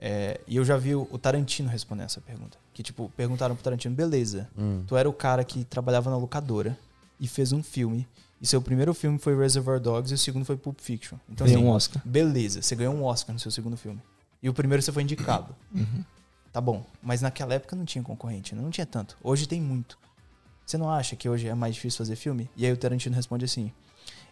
É, 0.00 0.40
e 0.46 0.56
eu 0.56 0.64
já 0.64 0.76
vi 0.76 0.94
o 0.94 1.08
o 1.10 1.18
Tarantino 1.18 1.68
responder 1.68 2.04
essa 2.04 2.20
pergunta. 2.20 2.56
Que, 2.72 2.82
tipo, 2.84 3.10
perguntaram 3.16 3.56
pro 3.56 3.64
Tarantino, 3.64 3.94
beleza, 3.94 4.48
Hum. 4.56 4.84
tu 4.86 4.96
era 4.96 5.08
o 5.08 5.12
cara 5.12 5.42
que 5.42 5.64
trabalhava 5.64 6.08
na 6.08 6.16
locadora 6.16 6.78
e 7.18 7.26
fez 7.26 7.52
um 7.52 7.62
filme. 7.62 8.06
E 8.40 8.46
seu 8.46 8.62
primeiro 8.62 8.94
filme 8.94 9.18
foi 9.18 9.36
Reservoir 9.36 9.80
Dogs 9.80 10.12
e 10.12 10.14
o 10.14 10.18
segundo 10.18 10.44
foi 10.44 10.56
Pulp 10.56 10.80
Fiction. 10.80 11.18
Então, 11.28 11.46
Ganhou 11.46 11.60
assim, 11.60 11.68
um 11.68 11.74
Oscar. 11.74 12.02
beleza, 12.04 12.62
você 12.62 12.76
ganhou 12.76 12.94
um 12.94 13.02
Oscar 13.02 13.32
no 13.34 13.40
seu 13.40 13.50
segundo 13.50 13.76
filme. 13.76 14.00
E 14.42 14.48
o 14.48 14.54
primeiro 14.54 14.80
você 14.82 14.92
foi 14.92 15.02
indicado. 15.02 15.54
Uhum. 15.74 16.04
Tá 16.52 16.60
bom. 16.60 16.84
Mas 17.02 17.20
naquela 17.20 17.54
época 17.54 17.74
não 17.74 17.84
tinha 17.84 18.02
concorrente, 18.02 18.54
né? 18.54 18.62
não 18.62 18.70
tinha 18.70 18.86
tanto. 18.86 19.16
Hoje 19.22 19.46
tem 19.46 19.60
muito. 19.60 19.98
Você 20.64 20.76
não 20.78 20.90
acha 20.90 21.16
que 21.16 21.28
hoje 21.28 21.48
é 21.48 21.54
mais 21.54 21.74
difícil 21.74 21.98
fazer 21.98 22.14
filme? 22.14 22.48
E 22.56 22.66
aí 22.66 22.72
o 22.72 22.76
Tarantino 22.76 23.16
responde 23.16 23.44
assim: 23.44 23.72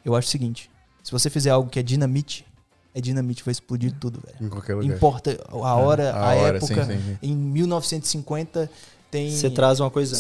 Eu 0.05 0.15
acho 0.15 0.29
o 0.29 0.31
seguinte: 0.31 0.71
se 1.03 1.11
você 1.11 1.31
fizer 1.31 1.51
algo 1.51 1.71
que 1.71 1.79
é 1.79 1.83
dinamite, 1.83 2.47
é 2.95 3.01
dinamite, 3.01 3.43
vai 3.43 3.53
explodir 3.53 3.93
tudo, 3.99 4.23
velho. 4.25 4.47
Em 4.47 4.49
qualquer 4.49 4.75
lugar. 4.75 4.97
Importa 4.97 5.39
a 5.49 5.55
hora, 5.57 6.15
a, 6.15 6.35
hora, 6.35 6.57
época. 6.59 6.85
sim, 6.85 6.93
sim, 6.93 7.01
sim. 7.01 7.19
Em 7.23 7.35
1950 7.35 8.71
tem 9.17 9.31
Você 9.31 9.49
traz 9.51 9.81
uma 9.81 9.91
coisa 9.91 10.14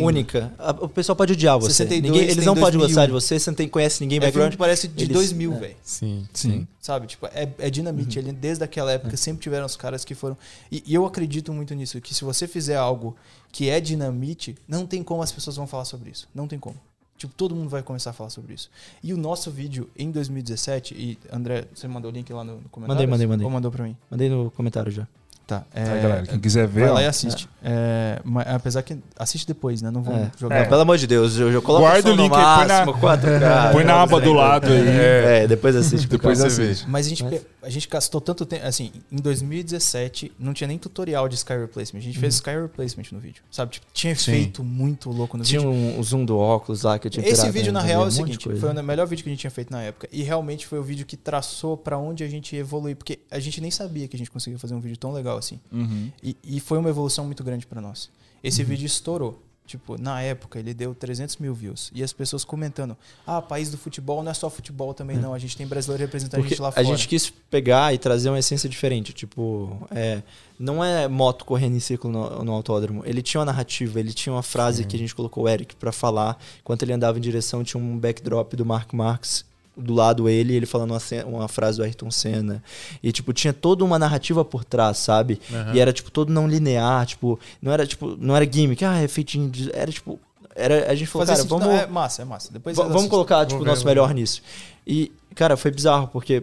única. 0.00 0.52
O 0.80 0.88
pessoal 0.88 1.16
pode 1.16 1.32
odiar 1.32 1.58
você. 1.58 1.72
62 1.84 2.12
Ninguém, 2.12 2.30
eles 2.30 2.44
não 2.46 2.54
podem 2.54 2.78
2001. 2.78 2.86
gostar 2.88 3.06
de 3.06 3.12
você, 3.12 3.38
você 3.38 3.50
não 3.50 3.56
tem, 3.56 3.68
conhece 3.68 4.00
ninguém 4.02 4.18
É 4.22 4.30
filme 4.30 4.50
que 4.50 4.56
parece 4.56 4.86
de 4.86 5.04
Eles- 5.04 5.14
2000, 5.14 5.52
é. 5.52 5.58
velho. 5.58 5.76
Sim, 5.82 6.28
Sim. 6.32 6.66
Sabe? 6.80 7.06
Tipo, 7.08 7.26
é, 7.26 7.48
é 7.58 7.68
dinamite. 7.70 8.18
Ele, 8.18 8.32
desde 8.32 8.62
aquela 8.62 8.92
época 8.92 9.16
sempre 9.16 9.42
tiveram 9.42 9.66
os 9.66 9.74
caras 9.76 10.04
que 10.04 10.14
foram. 10.14 10.36
E, 10.70 10.82
e 10.86 10.94
eu 10.94 11.04
acredito 11.04 11.52
muito 11.52 11.74
nisso, 11.74 12.00
que 12.00 12.14
se 12.14 12.24
você 12.24 12.46
fizer 12.46 12.76
algo 12.76 13.16
que 13.50 13.68
é 13.68 13.80
dinamite, 13.80 14.54
não 14.68 14.86
tem 14.86 15.02
como 15.02 15.22
as 15.22 15.32
pessoas 15.32 15.56
vão 15.56 15.66
falar 15.66 15.84
sobre 15.84 16.10
isso. 16.10 16.28
Não 16.34 16.46
tem 16.46 16.58
como. 16.58 16.76
Tipo, 17.18 17.32
todo 17.34 17.56
mundo 17.56 17.70
vai 17.70 17.82
começar 17.82 18.10
a 18.10 18.12
falar 18.12 18.30
sobre 18.30 18.52
isso. 18.54 18.70
E 19.02 19.12
o 19.14 19.16
nosso 19.16 19.50
vídeo 19.50 19.88
em 19.98 20.10
2017, 20.10 20.94
e 20.94 21.18
André, 21.32 21.64
você 21.74 21.88
mandou 21.88 22.10
o 22.10 22.14
link 22.14 22.30
lá 22.32 22.44
no, 22.44 22.56
no 22.60 22.68
comentário? 22.68 22.88
Mandei, 22.88 23.06
mandei, 23.06 23.26
mandei. 23.26 23.44
Ou 23.46 23.50
mandou 23.50 23.70
pra 23.72 23.84
mim? 23.84 23.96
Mandei 24.10 24.28
no 24.28 24.50
comentário 24.50 24.92
já. 24.92 25.08
Tá. 25.46 25.64
É, 25.72 25.80
Aí, 25.80 26.02
galera, 26.02 26.26
quem 26.26 26.40
quiser 26.40 26.66
ver, 26.66 26.80
vai 26.86 26.90
lá 26.90 26.96
ó, 26.96 27.02
e 27.02 27.06
assiste. 27.06 27.48
É, 27.62 28.20
mas 28.24 28.46
apesar 28.48 28.82
que 28.82 28.98
assiste 29.16 29.46
depois, 29.46 29.80
né? 29.80 29.92
Não 29.92 30.02
vamos 30.02 30.22
É. 30.22 30.30
jogar. 30.36 30.60
Não, 30.62 30.68
pelo 30.68 30.80
amor 30.80 30.98
de 30.98 31.06
Deus, 31.06 31.38
eu, 31.38 31.52
eu 31.52 31.62
coloco 31.62 31.84
Guarda 31.84 32.10
o 32.12 32.16
no 32.16 32.22
link 32.24 32.34
aí, 32.34 32.40
põe 32.58 32.66
na- 32.66 32.84
máximo, 32.86 32.94
4K. 32.94 33.70
põe 33.72 33.84
na 33.84 34.02
aba 34.02 34.20
do 34.20 34.32
lado 34.32 34.66
aí. 34.66 34.88
É, 34.88 35.46
depois 35.46 35.76
assiste. 35.76 36.08
Depois 36.08 36.40
assiste. 36.42 36.84
Mas 36.88 37.06
a 37.06 37.08
gente, 37.10 37.22
pe- 37.24 37.42
a 37.62 37.70
gente 37.70 37.88
gastou 37.88 38.20
tanto 38.20 38.44
tempo. 38.44 38.66
Assim, 38.66 38.90
em 39.10 39.16
2017 39.20 40.32
não 40.38 40.52
tinha 40.52 40.66
nem 40.68 40.78
tutorial 40.78 41.28
de 41.28 41.34
Sky 41.36 41.52
Replacement. 41.54 42.00
A 42.00 42.02
gente 42.02 42.18
fez 42.18 42.34
Sky 42.34 42.50
Replacement 42.50 43.04
no 43.12 43.18
vídeo. 43.20 43.42
Sabe? 43.50 43.72
Tipo, 43.72 43.86
tinha 43.92 44.14
Sim. 44.16 44.32
efeito 44.32 44.64
muito 44.64 45.10
louco 45.10 45.36
no 45.36 45.44
Tinha 45.44 45.60
vídeo. 45.60 45.72
um, 45.72 45.98
o 45.98 46.02
zoom 46.02 46.24
do 46.24 46.36
óculos 46.38 46.82
lá 46.82 46.98
que 46.98 47.06
eu 47.06 47.10
tinha 47.10 47.26
Esse 47.26 47.48
vídeo, 47.50 47.72
né? 47.72 47.80
na 47.80 47.86
real, 47.86 48.04
é 48.04 48.08
o 48.08 48.10
seguinte: 48.10 48.48
foi 48.58 48.70
o 48.70 48.82
melhor 48.82 49.06
vídeo 49.06 49.22
que 49.22 49.30
a 49.30 49.32
gente 49.32 49.40
tinha 49.40 49.50
feito 49.50 49.70
na 49.72 49.82
época. 49.82 50.08
E 50.12 50.22
realmente 50.22 50.66
foi 50.66 50.78
o 50.78 50.82
vídeo 50.82 51.06
que 51.06 51.16
traçou 51.16 51.76
pra 51.76 51.98
onde 51.98 52.24
a 52.24 52.28
gente 52.28 52.54
ia 52.54 52.60
evoluir. 52.60 52.96
Porque 52.96 53.18
a 53.30 53.38
gente 53.38 53.60
nem 53.60 53.70
sabia 53.70 54.08
que 54.08 54.16
a 54.16 54.18
gente 54.18 54.30
conseguia 54.30 54.58
fazer 54.58 54.74
um 54.74 54.80
vídeo 54.80 54.96
tão 54.96 55.12
legal 55.12 55.35
assim. 55.38 55.60
Uhum. 55.72 56.10
E, 56.22 56.36
e 56.44 56.60
foi 56.60 56.78
uma 56.78 56.88
evolução 56.88 57.24
muito 57.24 57.42
grande 57.44 57.66
pra 57.66 57.80
nós. 57.80 58.10
Esse 58.42 58.62
vídeo 58.62 58.86
estourou. 58.86 59.42
Tipo, 59.66 60.00
na 60.00 60.22
época 60.22 60.60
ele 60.60 60.72
deu 60.72 60.94
300 60.94 61.38
mil 61.38 61.52
views. 61.52 61.90
E 61.92 62.00
as 62.02 62.12
pessoas 62.12 62.44
comentando: 62.44 62.96
Ah, 63.26 63.42
país 63.42 63.68
do 63.68 63.76
futebol 63.76 64.22
não 64.22 64.30
é 64.30 64.34
só 64.34 64.48
futebol 64.48 64.94
também, 64.94 65.16
não. 65.16 65.34
A 65.34 65.38
gente 65.40 65.56
tem 65.56 65.66
brasileiro 65.66 66.04
representando 66.04 66.38
a 66.38 66.42
Porque 66.42 66.50
gente 66.54 66.62
lá 66.62 66.68
a 66.68 66.72
fora. 66.72 66.84
gente 66.84 67.08
quis 67.08 67.28
pegar 67.50 67.92
e 67.92 67.98
trazer 67.98 68.28
uma 68.28 68.38
essência 68.38 68.68
diferente. 68.68 69.12
Tipo, 69.12 69.76
é, 69.90 70.22
não 70.56 70.84
é 70.84 71.08
moto 71.08 71.44
correndo 71.44 71.74
em 71.74 71.80
círculo 71.80 72.12
no, 72.12 72.44
no 72.44 72.52
autódromo. 72.52 73.02
Ele 73.04 73.20
tinha 73.20 73.40
uma 73.40 73.46
narrativa, 73.46 73.98
ele 73.98 74.12
tinha 74.12 74.32
uma 74.32 74.42
frase 74.42 74.84
que 74.84 74.94
a 74.94 74.98
gente 74.98 75.12
colocou 75.14 75.44
o 75.44 75.48
Eric 75.48 75.74
pra 75.74 75.90
falar. 75.90 76.38
Enquanto 76.60 76.84
ele 76.84 76.92
andava 76.92 77.18
em 77.18 77.20
direção, 77.20 77.64
tinha 77.64 77.82
um 77.82 77.98
backdrop 77.98 78.54
do 78.54 78.64
Mark 78.64 78.92
Marx 78.92 79.44
do 79.76 79.94
lado 79.94 80.28
ele, 80.28 80.54
ele 80.54 80.66
falando 80.66 80.92
uma, 80.92 81.00
uma 81.26 81.48
frase 81.48 81.78
do 81.78 81.84
Ayrton 81.84 82.10
Senna. 82.10 82.62
E, 83.02 83.12
tipo, 83.12 83.32
tinha 83.32 83.52
toda 83.52 83.84
uma 83.84 83.98
narrativa 83.98 84.44
por 84.44 84.64
trás, 84.64 84.98
sabe? 84.98 85.40
E 85.74 85.80
era, 85.80 85.92
tipo, 85.92 86.10
todo 86.10 86.32
não 86.32 86.48
linear, 86.48 87.04
tipo, 87.06 87.38
não 87.60 87.72
era, 87.72 87.86
tipo, 87.86 88.16
não 88.18 88.34
era 88.34 88.50
gimmick, 88.50 88.84
ah, 88.84 88.98
é 88.98 89.08
feitinho 89.08 89.50
de... 89.50 89.70
Era, 89.74 89.90
tipo... 89.90 90.18
Era, 90.54 90.90
a 90.90 90.94
gente 90.94 91.08
falou, 91.08 91.26
Fazer 91.26 91.42
cara, 91.42 91.48
sentido- 91.48 91.58
vamos... 91.58 91.74
não, 91.74 91.82
é 91.82 91.86
massa, 91.86 92.22
é 92.22 92.24
massa. 92.24 92.50
Depois 92.50 92.76
vamos 92.76 93.08
colocar, 93.08 93.44
tipo, 93.44 93.60
o 93.60 93.64
nosso 93.64 93.82
ver. 93.82 93.90
melhor 93.90 94.14
nisso. 94.14 94.42
E, 94.86 95.12
cara, 95.34 95.56
foi 95.56 95.70
bizarro, 95.70 96.08
porque 96.08 96.42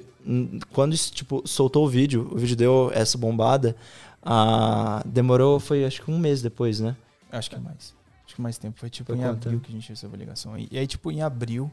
quando, 0.72 0.94
isso, 0.94 1.12
tipo, 1.12 1.42
soltou 1.48 1.86
o 1.86 1.90
vídeo, 1.90 2.30
o 2.32 2.38
vídeo 2.38 2.56
deu 2.56 2.92
essa 2.94 3.18
bombada, 3.18 3.76
ah, 4.22 5.02
demorou, 5.06 5.60
foi 5.60 5.84
acho 5.84 6.02
que 6.02 6.12
um 6.12 6.20
mês 6.20 6.42
depois, 6.42 6.80
né? 6.80 6.96
Acho 7.32 7.50
que 7.50 7.56
é 7.56 7.60
mais. 7.60 7.94
Acho 8.26 8.36
que 8.36 8.42
mais 8.42 8.58
tempo. 8.58 8.80
Foi 8.80 8.90
tipo 8.90 9.12
Foi 9.12 9.20
em 9.20 9.28
quanto 9.28 9.48
abril 9.48 9.60
que 9.60 9.72
a 9.72 9.76
gente 9.76 9.90
recebeu 9.90 10.16
a 10.16 10.20
ligação. 10.20 10.58
E, 10.58 10.68
e 10.72 10.78
aí, 10.78 10.88
tipo, 10.88 11.12
em 11.12 11.22
abril. 11.22 11.72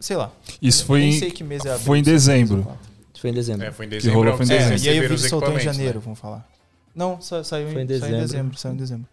Sei 0.00 0.16
lá. 0.16 0.32
Isso 0.60 0.84
foi 0.84 1.00
nem 1.00 1.10
em- 1.10 1.18
sei 1.18 1.30
que 1.30 1.44
mês 1.44 1.64
é 1.64 1.70
abril. 1.70 1.86
foi 1.86 1.98
em 1.98 2.00
é 2.00 2.04
dezembro. 2.04 2.76
foi 3.18 3.30
em 3.30 3.34
dezembro. 3.34 3.66
É, 3.66 3.70
foi 3.72 3.86
em 3.86 3.88
Que 3.90 3.96
dezembro. 3.96 4.18
rolou 4.18 4.36
foi 4.36 4.46
em 4.46 4.48
é, 4.50 4.58
dezembro. 4.58 4.74
É, 4.74 4.78
e 4.78 4.88
aí 4.88 4.98
o 4.98 5.02
vídeo 5.02 5.18
soltou 5.18 5.38
em 5.38 5.42
equipamentos, 5.52 5.64
janeiro, 5.76 5.98
né? 5.98 6.02
vamos 6.04 6.18
falar. 6.18 6.48
Não, 6.94 7.20
sa- 7.20 7.44
saiu, 7.44 7.68
em 7.68 7.70
em, 7.84 7.98
saiu 7.98 8.16
em 8.16 8.20
dezembro. 8.20 8.58
Saiu 8.58 8.74
em 8.74 8.76
dezembro. 8.78 9.06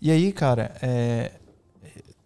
E 0.00 0.10
aí, 0.10 0.32
cara, 0.32 0.74
é, 0.82 1.30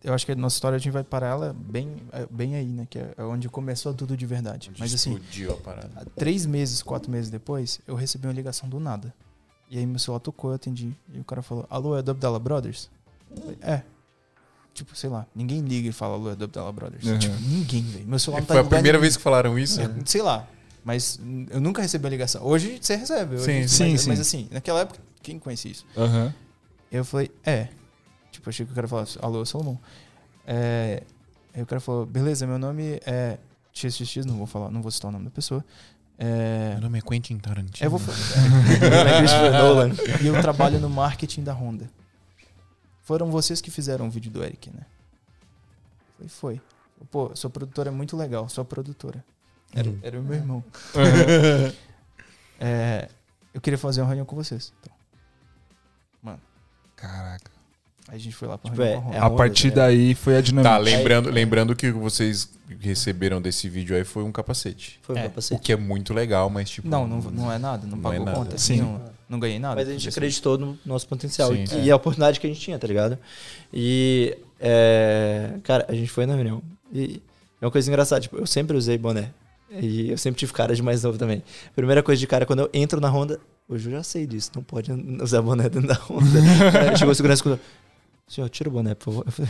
eu 0.02 0.14
acho 0.14 0.24
que 0.24 0.32
a 0.32 0.34
nossa 0.36 0.56
história 0.56 0.76
a 0.76 0.78
gente 0.78 0.90
vai 0.92 1.04
parar 1.04 1.28
ela 1.28 1.54
bem, 1.58 1.96
é, 2.12 2.26
bem 2.30 2.54
aí, 2.56 2.66
né? 2.66 2.86
Que 2.88 2.98
é 2.98 3.22
onde 3.22 3.48
começou 3.48 3.92
tudo 3.92 4.16
de 4.16 4.24
verdade. 4.24 4.70
Mas 4.78 4.94
assim, 4.94 5.12
Explodiu 5.12 5.52
a 5.52 5.56
parada. 5.56 5.90
três 6.16 6.46
meses, 6.46 6.82
quatro 6.82 7.10
meses 7.10 7.30
depois, 7.30 7.80
eu 7.86 7.94
recebi 7.94 8.26
uma 8.26 8.32
ligação 8.32 8.68
do 8.68 8.80
nada. 8.80 9.12
E 9.70 9.78
aí 9.78 9.84
meu 9.84 9.98
celular 9.98 10.20
tocou, 10.20 10.50
eu 10.50 10.56
atendi. 10.56 10.92
E 11.12 11.18
o 11.20 11.24
cara 11.24 11.42
falou, 11.42 11.66
alô, 11.68 11.96
é 11.96 12.02
Dub 12.02 12.18
Dalla 12.18 12.38
Brothers? 12.38 12.88
Eu 13.30 13.42
falei, 13.42 13.58
é. 13.60 13.82
Tipo, 14.76 14.94
sei 14.94 15.08
lá, 15.08 15.26
ninguém 15.34 15.60
liga 15.62 15.88
e 15.88 15.92
fala 15.92 16.14
alô, 16.14 16.30
é 16.30 16.36
Dub 16.36 16.50
Dalla 16.52 16.70
Brothers. 16.70 17.04
Uhum. 17.06 17.18
Tipo, 17.18 17.34
ninguém, 17.40 17.82
velho. 17.82 18.06
Meu 18.06 18.18
celular 18.18 18.40
não 18.40 18.46
tá 18.46 18.54
Foi 18.54 18.60
a 18.60 18.64
primeira 18.66 18.92
nenhum. 18.98 19.00
vez 19.00 19.16
que 19.16 19.22
falaram 19.22 19.58
isso? 19.58 19.80
Eu- 19.80 19.90
sei 20.04 20.20
lá. 20.20 20.46
Mas 20.84 21.18
eu 21.50 21.60
nunca 21.60 21.80
recebi 21.80 22.06
a 22.06 22.10
ligação. 22.10 22.44
Hoje 22.44 22.78
você 22.80 22.94
recebe. 22.94 23.36
Hoje, 23.36 23.44
Sim, 23.44 23.60
mas, 23.62 23.70
sim, 23.72 23.96
sim. 23.96 24.08
mas 24.10 24.20
assim, 24.20 24.48
naquela 24.52 24.80
época, 24.80 25.00
quem 25.22 25.38
conhecia 25.38 25.70
isso? 25.72 25.84
Aham. 25.96 26.32
Eu 26.92 27.04
falei, 27.06 27.30
é. 27.44 27.68
Tipo, 28.30 28.50
achei 28.50 28.64
que 28.66 28.72
o 28.72 28.74
cara 28.74 28.86
falasse, 28.86 29.18
alô, 29.22 29.44
Salomão. 29.46 29.80
É, 30.46 31.02
aí 31.54 31.62
o 31.62 31.66
cara 31.66 31.80
falou, 31.80 32.04
beleza, 32.06 32.46
meu 32.46 32.58
nome 32.58 33.00
é 33.06 33.38
XXX, 33.72 34.26
não 34.26 34.36
vou 34.36 34.46
falar, 34.46 34.70
não 34.70 34.82
vou 34.82 34.90
citar 34.90 35.08
o 35.08 35.12
nome 35.12 35.24
da 35.24 35.30
pessoa. 35.30 35.64
É, 36.18 36.72
Meu 36.74 36.82
nome 36.82 36.98
é 36.98 37.02
Quentin 37.02 37.36
Tarantino. 37.38 37.86
eu 37.86 37.90
vou, 37.90 38.00
É 38.80 39.18
Christopher 39.18 39.52
Nolan. 39.58 39.90
e 40.22 40.26
eu 40.26 40.40
trabalho 40.40 40.78
no 40.78 40.88
marketing 40.88 41.42
da 41.42 41.52
Honda. 41.52 41.90
Foram 43.06 43.30
vocês 43.30 43.60
que 43.60 43.70
fizeram 43.70 44.08
o 44.08 44.10
vídeo 44.10 44.30
do 44.32 44.42
Eric, 44.44 44.68
né? 44.68 44.82
Foi, 46.18 46.28
foi. 46.28 46.60
Pô, 47.10 47.30
sua 47.36 47.48
produtora 47.48 47.88
é 47.88 47.92
muito 47.92 48.16
legal, 48.16 48.48
sua 48.48 48.64
produtora. 48.64 49.24
Era, 49.72 49.94
era 50.02 50.18
o 50.20 50.22
meu 50.22 50.34
irmão. 50.34 50.64
É, 52.58 53.10
eu 53.52 53.60
queria 53.60 53.76
fazer 53.76 54.00
uma 54.00 54.06
reunião 54.06 54.24
com 54.24 54.34
vocês. 54.34 54.72
Então, 54.80 54.92
Caraca. 56.96 57.50
aí 58.08 58.16
a 58.16 58.18
gente 58.18 58.34
foi 58.34 58.48
lá 58.48 58.56
pra 58.56 58.70
Tipo, 58.70 58.82
reunião 58.82 59.12
é- 59.12 59.18
a 59.18 59.20
é. 59.20 59.26
A 59.26 59.30
partir 59.30 59.70
daí 59.70 60.14
foi 60.14 60.38
a 60.38 60.40
dinâmica. 60.40 60.70
Tá, 60.70 60.78
lembrando, 60.78 61.28
lembrando 61.30 61.76
que 61.76 61.90
o 61.90 61.92
que 61.92 61.98
vocês 62.00 62.48
receberam 62.80 63.42
desse 63.42 63.68
vídeo 63.68 63.94
aí 63.94 64.02
foi 64.04 64.24
um 64.24 64.32
capacete. 64.32 64.98
Foi 65.02 65.14
um 65.14 65.18
É. 65.18 65.26
O 65.26 65.28
capacete. 65.28 65.60
que 65.60 65.70
é 65.70 65.76
muito 65.76 66.14
legal, 66.14 66.48
mas 66.48 66.70
tipo. 66.70 66.88
Não, 66.88 67.06
não, 67.06 67.20
não 67.20 67.52
é 67.52 67.58
nada, 67.58 67.86
não 67.86 67.96
Não 67.96 68.02
pagou 68.02 68.22
é 68.22 68.24
nada. 68.24 68.38
conta. 68.38 68.56
Sim. 68.56 68.80
Não, 68.80 69.04
não 69.28 69.38
ganhei 69.38 69.58
nada. 69.58 69.74
Mas 69.74 69.88
a 69.88 69.92
gente 69.92 70.08
assim, 70.08 70.18
acreditou 70.18 70.56
no 70.56 70.78
nosso 70.84 71.06
potencial 71.08 71.52
Sim, 71.52 71.64
e, 71.78 71.86
e 71.86 71.90
a 71.90 71.96
oportunidade 71.96 72.38
que 72.38 72.46
a 72.46 72.50
gente 72.50 72.60
tinha, 72.60 72.78
tá 72.78 72.86
ligado? 72.86 73.18
E, 73.72 74.36
é, 74.60 75.54
cara, 75.62 75.84
a 75.88 75.94
gente 75.94 76.10
foi 76.10 76.26
na 76.26 76.34
reunião 76.34 76.62
e 76.92 77.20
é 77.60 77.64
uma 77.64 77.70
coisa 77.70 77.88
engraçada, 77.90 78.20
tipo, 78.20 78.36
eu 78.36 78.46
sempre 78.46 78.76
usei 78.76 78.96
boné 78.96 79.30
e 79.70 80.10
eu 80.10 80.18
sempre 80.18 80.38
tive 80.38 80.52
cara 80.52 80.74
de 80.74 80.82
mais 80.82 81.02
novo 81.02 81.18
também. 81.18 81.42
Primeira 81.74 82.02
coisa 82.02 82.18
de 82.20 82.26
cara, 82.26 82.46
quando 82.46 82.60
eu 82.60 82.70
entro 82.72 83.00
na 83.00 83.08
Honda, 83.08 83.40
hoje 83.68 83.88
eu 83.88 83.92
já 83.92 84.02
sei 84.02 84.26
disso, 84.26 84.52
não 84.54 84.62
pode 84.62 84.92
usar 85.20 85.42
boné 85.42 85.68
dentro 85.68 85.88
da 85.88 85.94
Honda. 85.94 86.40
Chegou 86.96 87.12
a 87.12 87.14
segurança 87.14 87.42
quando 87.42 87.60
Senhor, 88.28 88.48
tira 88.48 88.68
o 88.68 88.72
boné, 88.72 88.92
por 88.94 89.04
favor. 89.04 89.24
tipo, 89.30 89.46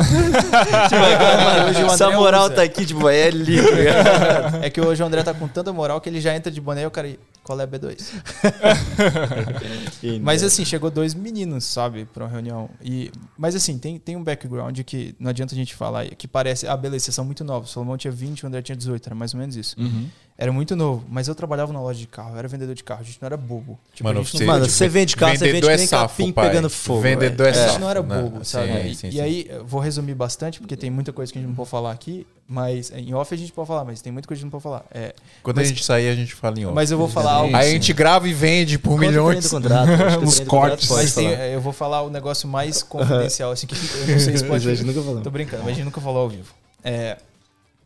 o 1.83 1.93
essa 1.93 2.11
moral 2.11 2.45
usa. 2.45 2.57
tá 2.57 2.63
aqui, 2.63 2.85
tipo, 2.85 3.09
é 3.09 3.29
ali. 3.29 3.57
tá 3.57 3.71
ligado? 3.71 4.65
É 4.65 4.69
que 4.69 4.79
hoje 4.79 5.03
o 5.03 5.07
André 5.07 5.23
tá 5.23 5.33
com 5.33 5.49
tanta 5.49 5.73
moral 5.73 5.99
que 5.99 6.11
ele 6.11 6.21
já 6.21 6.37
entra 6.37 6.53
de 6.53 6.61
boné 6.61 6.83
e 6.83 6.87
o 6.87 6.91
cara. 6.91 7.17
Qual 7.47 7.61
é 7.61 7.63
a 7.63 7.69
B2? 7.69 8.11
E, 10.03 10.19
Mas 10.19 10.43
assim, 10.43 10.65
chegou 10.65 10.91
dois 10.91 11.15
meninos, 11.15 11.65
sabe, 11.65 12.05
pra 12.13 12.25
uma 12.25 12.31
reunião. 12.31 12.69
E, 12.83 13.11
mas 13.39 13.55
assim, 13.55 13.79
tem, 13.79 13.99
tem 13.99 14.17
um 14.17 14.23
background 14.25 14.79
que 14.81 15.15
não 15.19 15.31
adianta 15.31 15.55
a 15.55 15.57
gente 15.57 15.75
falar, 15.75 16.07
que 16.07 16.27
parece, 16.27 16.67
ah, 16.67 16.77
beleza, 16.77 17.05
vocês 17.05 17.15
são 17.15 17.25
muito 17.25 17.45
novos. 17.45 17.71
O 17.71 17.73
Salomão 17.73 17.97
tinha 17.97 18.11
20, 18.13 18.45
o 18.45 18.47
André 18.49 18.63
tinha 18.63 18.75
18, 18.77 19.07
era 19.07 19.15
mais 19.15 19.33
ou 19.33 19.39
menos 19.41 19.55
isso. 19.57 19.77
Uhum. 19.79 20.09
Era 20.37 20.53
muito 20.53 20.75
novo, 20.77 21.05
mas 21.09 21.29
eu 21.29 21.35
trabalhava 21.35 21.73
na 21.73 21.81
loja 21.81 21.99
de 21.99 22.07
carro, 22.07 22.33
eu 22.35 22.39
era 22.39 22.49
vendedor 22.49 22.75
de 22.75 22.83
carro, 22.85 23.01
a 23.01 23.05
gente 23.05 23.19
não 23.23 23.27
era 23.27 23.37
bobo. 23.37 23.79
Tipo, 23.95 24.09
Mano, 24.09 24.21
a 24.21 24.23
gente 24.23 24.33
não 24.35 24.39
você- 24.41 24.45
Mano, 24.45 24.65
você 24.69 24.89
vende 24.89 25.17
carro, 25.17 25.37
você 25.39 25.53
vende 25.53 25.69
é 25.69 25.77
nem 25.77 25.87
safo, 25.87 26.17
capim 26.17 26.33
pai. 26.33 26.49
pegando 26.49 26.69
fogo. 26.69 27.01
Vendedor 27.01 27.47
velho. 27.47 27.47
é 27.47 27.51
a 27.51 27.55
safo. 27.55 27.71
gente 27.71 27.81
não 27.81 27.91
era 27.91 28.03
bobo, 28.03 28.39
Sim, 28.39 28.45
sabe? 28.45 28.73
sim, 28.73 28.89
e, 28.89 28.95
sim. 28.97 29.09
e 29.13 29.21
aí, 29.21 29.47
eu 29.49 29.65
vou 29.65 29.81
resumir 29.81 30.15
bastante, 30.15 30.59
porque 30.61 30.77
tem 30.77 30.91
muita 30.91 31.13
coisa 31.13 31.33
que 31.33 31.39
a 31.39 31.41
gente 31.41 31.49
não 31.49 31.55
pode 31.57 31.71
falar 31.71 31.93
aqui, 31.93 32.27
mas 32.49 32.91
em 32.93 33.13
off 33.13 33.35
a 33.35 33.37
gente 33.37 33.53
pode 33.53 33.67
falar, 33.67 33.85
mas 33.85 34.01
tem 34.01 34.13
muita 34.13 34.29
coisa 34.29 34.39
que 34.39 34.45
a 34.45 34.47
gente 34.47 34.53
não 34.53 34.61
pode 34.61 34.63
falar. 34.63 34.85
É, 34.93 35.15
Quando 35.43 35.57
Mas- 35.57 35.67
a 35.67 35.69
gente 35.71 35.85
sair, 35.85 36.09
a 36.09 36.15
gente 36.15 36.33
fala 36.35 36.59
em 36.61 36.65
off. 36.67 36.75
mas 36.75 36.91
eu 36.93 36.99
vou 36.99 37.09
falar 37.09 37.33
algo. 37.33 37.57
Aí 37.57 37.69
a 37.69 37.71
gente 37.73 37.93
grava 37.93 38.29
e 38.29 38.33
vende 38.33 38.79
por 38.79 38.91
Quanto 38.91 39.01
milhões. 39.09 39.49
contrato? 39.49 39.89
Os 40.25 40.39
cortes. 40.41 40.89
Mas 40.91 41.15
tem- 41.15 41.31
falar. 41.31 41.45
eu 41.49 41.61
vou 41.61 41.73
falar 41.73 42.03
o 42.03 42.11
negócio 42.11 42.49
mais 42.49 42.83
confidencial, 42.83 43.51
assim, 43.51 43.67
que 43.67 43.75
eu 43.75 43.81
não 44.15 44.19
sei 44.21 44.37
se 44.37 44.45
pode. 44.47 44.65
Mas 44.65 44.67
a 44.67 44.75
gente 44.77 44.87
nunca 44.87 45.03
falou. 45.03 45.21
Tô 45.23 45.31
brincando, 45.31 45.63
mas 45.65 45.73
a 45.73 45.75
gente 45.75 45.85
nunca 45.85 46.01
falou 46.01 46.23
ao 46.23 46.29
vivo. 46.29 46.55
É, 46.85 47.17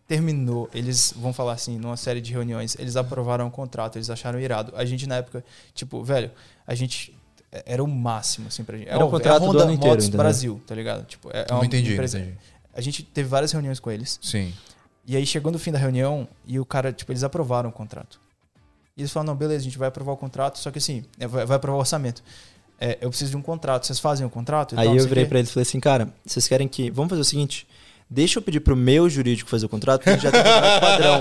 terminou, 0.06 0.68
eles 0.74 1.14
vão 1.16 1.32
falar 1.32 1.52
assim, 1.52 1.78
numa 1.78 1.96
série 1.96 2.20
de 2.20 2.32
reuniões, 2.32 2.76
eles 2.78 2.96
aprovaram 2.96 3.46
o 3.46 3.50
contrato, 3.50 3.96
eles 3.96 4.10
acharam 4.10 4.40
irado. 4.40 4.72
A 4.76 4.84
gente 4.84 5.06
na 5.06 5.16
época, 5.16 5.44
tipo, 5.74 6.02
velho, 6.02 6.30
a 6.66 6.74
gente 6.74 7.14
era 7.64 7.82
o 7.82 7.86
máximo, 7.88 8.48
assim, 8.48 8.64
pra 8.64 8.76
gente. 8.76 8.88
Era 8.88 8.98
o 8.98 9.02
óbvio, 9.02 9.18
contrato 9.18 9.34
é 9.34 9.36
a 9.36 9.38
do 9.38 9.46
Honda 9.46 9.62
ano 9.64 9.72
inteiro, 9.72 9.90
Motos 9.90 10.06
entendeu? 10.06 10.18
Brasil, 10.24 10.60
tá 10.66 10.74
ligado? 10.74 11.04
Tipo, 11.06 11.30
é, 11.32 11.40
é 11.42 11.46
Não 11.50 11.58
uma 11.58 11.66
entendi, 11.66 11.92
empresa- 11.92 12.18
entendi. 12.18 12.36
A 12.80 12.82
gente 12.82 13.02
teve 13.02 13.28
várias 13.28 13.52
reuniões 13.52 13.78
com 13.78 13.90
eles. 13.90 14.18
Sim. 14.22 14.54
E 15.06 15.14
aí 15.16 15.26
chegou 15.26 15.52
no 15.52 15.58
fim 15.58 15.70
da 15.70 15.78
reunião 15.78 16.26
e 16.46 16.58
o 16.58 16.64
cara, 16.64 16.92
tipo, 16.92 17.12
eles 17.12 17.22
aprovaram 17.22 17.68
o 17.68 17.72
contrato. 17.72 18.18
E 18.96 19.02
eles 19.02 19.12
falaram, 19.12 19.32
não, 19.32 19.36
beleza, 19.36 19.60
a 19.60 19.64
gente 19.64 19.76
vai 19.78 19.88
aprovar 19.88 20.12
o 20.12 20.16
contrato, 20.16 20.58
só 20.58 20.70
que 20.70 20.78
assim, 20.78 21.04
é, 21.18 21.26
vai, 21.26 21.42
aprovar 21.42 21.76
o 21.76 21.80
orçamento. 21.80 22.22
É, 22.80 22.96
eu 23.02 23.10
preciso 23.10 23.32
de 23.32 23.36
um 23.36 23.42
contrato, 23.42 23.86
vocês 23.86 23.98
fazem 23.98 24.26
o 24.26 24.30
contrato? 24.30 24.74
e 24.74 24.78
Aí 24.78 24.86
tal, 24.86 24.96
eu 24.96 25.06
virei 25.06 25.24
quê?" 25.24 25.28
pra 25.28 25.38
eles 25.38 25.50
e 25.50 25.52
falei 25.52 25.62
assim, 25.62 25.80
cara, 25.80 26.14
vocês 26.24 26.48
querem 26.48 26.66
que. 26.66 26.90
Vamos 26.90 27.10
fazer 27.10 27.20
o 27.20 27.24
seguinte: 27.24 27.66
deixa 28.08 28.38
eu 28.38 28.42
pedir 28.42 28.60
pro 28.60 28.74
meu 28.74 29.08
jurídico 29.10 29.50
fazer 29.50 29.66
o 29.66 29.68
contrato, 29.68 30.00
porque 30.00 30.10
a 30.10 30.12
gente 30.14 30.22
já 30.22 30.30
tem 30.32 30.40
um 30.40 30.44
contrato 30.44 30.80
padrão. 30.80 31.20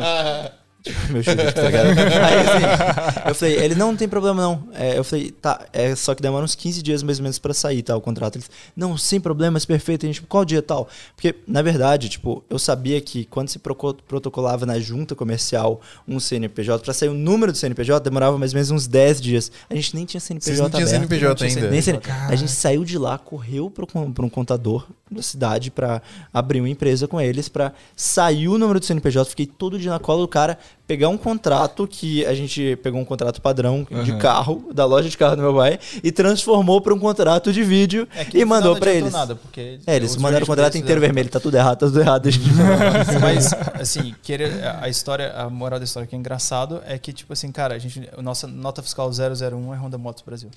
Meu 1.09 1.21
tá 1.23 1.34
ligado? 1.63 1.88
Aí 1.89 2.39
assim, 2.39 3.27
eu 3.30 3.36
falei, 3.36 3.55
ele 3.57 3.75
não, 3.75 3.89
não 3.91 3.97
tem 3.97 4.07
problema 4.07 4.41
não. 4.41 4.69
É, 4.73 4.97
eu 4.97 5.03
falei, 5.03 5.32
tá, 5.32 5.65
é 5.73 5.93
só 5.95 6.15
que 6.15 6.21
demora 6.21 6.45
uns 6.45 6.55
15 6.55 6.82
dias 6.82 7.03
mais 7.03 7.19
ou 7.19 7.23
menos 7.23 7.38
pra 7.38 7.53
sair, 7.53 7.82
tá, 7.84 7.95
o 7.95 8.01
contrato. 8.01 8.38
Eles, 8.38 8.49
não, 8.75 8.97
sem 8.97 9.19
problemas, 9.19 9.65
perfeito. 9.65 10.05
A 10.05 10.07
gente, 10.07 10.21
qual 10.21 10.45
dia 10.45 10.61
tal? 10.61 10.88
Porque, 11.15 11.36
na 11.47 11.61
verdade, 11.61 12.07
tipo, 12.07 12.43
eu 12.49 12.57
sabia 12.57 12.99
que 13.01 13.25
quando 13.25 13.49
se 13.49 13.59
protocolava 13.59 14.65
na 14.65 14.80
junta 14.80 15.15
comercial 15.15 15.82
um 16.07 16.19
CNPJ, 16.19 16.84
pra 16.84 16.93
sair 16.93 17.09
o 17.09 17.13
número 17.13 17.51
do 17.51 17.57
CNPJ, 17.57 17.99
demorava 18.03 18.38
mais 18.38 18.53
ou 18.53 18.55
menos 18.55 18.71
uns 18.71 18.88
10 18.88 19.19
dias. 19.21 19.51
A 19.69 19.75
gente 19.75 19.95
nem 19.95 20.05
tinha 20.05 20.21
CNPJ 20.21 20.55
Vocês 20.55 20.59
não 20.59 20.69
tinham 20.69 20.88
aberto. 20.88 21.01
CNPJ 21.09 21.27
não 21.30 21.36
tinha 21.36 21.49
ainda. 21.49 21.71
Nem 21.71 21.82
CN- 21.82 21.99
A 22.30 22.36
gente 22.36 22.51
saiu 22.51 22.86
de 22.86 22.97
lá, 22.97 23.17
correu 23.17 23.69
para 23.69 23.86
um 24.25 24.30
contador, 24.30 24.88
da 25.11 25.21
cidade 25.21 25.71
pra 25.71 26.01
abrir 26.34 26.61
uma 26.61 26.69
empresa 26.69 27.07
com 27.07 27.19
eles, 27.19 27.49
pra 27.49 27.73
sair 27.95 28.47
o 28.47 28.57
número 28.57 28.80
do 28.80 28.86
CNPJ. 28.86 29.30
Fiquei 29.30 29.45
todo 29.45 29.77
dia 29.80 29.91
na 29.91 29.99
cola 29.99 30.21
do 30.21 30.27
cara, 30.27 30.57
pegar 30.90 31.08
um 31.08 31.18
contrato 31.20 31.88
que 31.88 32.26
a 32.26 32.34
gente 32.34 32.76
pegou 32.82 33.00
um 33.00 33.06
contrato 33.06 33.40
padrão 33.40 33.86
de 34.04 34.12
Uhum. 34.12 34.18
carro, 34.18 34.70
da 34.74 34.86
loja 34.86 35.08
de 35.08 35.16
carro 35.16 35.36
do 35.36 35.44
meu 35.44 35.54
pai, 35.54 35.78
e 36.04 36.12
transformou 36.12 36.82
pra 36.82 36.92
um 36.96 36.98
contrato 36.98 37.54
de 37.54 37.62
vídeo 37.64 38.08
É 38.16 38.26
que 38.26 38.40
e 38.40 38.44
mandou 38.44 38.72
adiantou 38.72 38.92
eles. 38.94 39.14
Nada, 39.14 39.36
porque 39.36 39.78
É, 39.86 39.96
eles 39.96 40.16
mandaram 40.18 40.46
o 40.46 40.48
contrato 40.48 40.80
inteiro 40.80 41.00
vermelho, 41.00 41.30
tá 41.30 41.40
tudo 41.40 41.56
errado, 41.56 41.78
tá 41.78 41.86
tudo 41.86 42.00
errado. 42.02 42.28
Mas, 43.22 43.54
assim, 43.80 44.16
querer, 44.24 44.52
a 44.82 44.90
história, 44.90 45.32
a 45.34 45.48
moral 45.48 45.78
da 45.78 45.86
história 45.86 46.08
que 46.08 46.16
é 46.16 46.18
engraçado 46.18 46.82
é 46.88 46.98
que, 46.98 47.14
tipo 47.14 47.32
assim, 47.34 47.52
cara, 47.52 47.76
a 47.76 47.78
gente, 47.78 48.10
a 48.18 48.22
nossa 48.24 48.48
nota 48.48 48.82
fiscal 48.82 49.12
001 49.12 49.72
é 49.72 49.78
Honda 49.78 50.00
Motos 50.00 50.24
Brasil. 50.24 50.50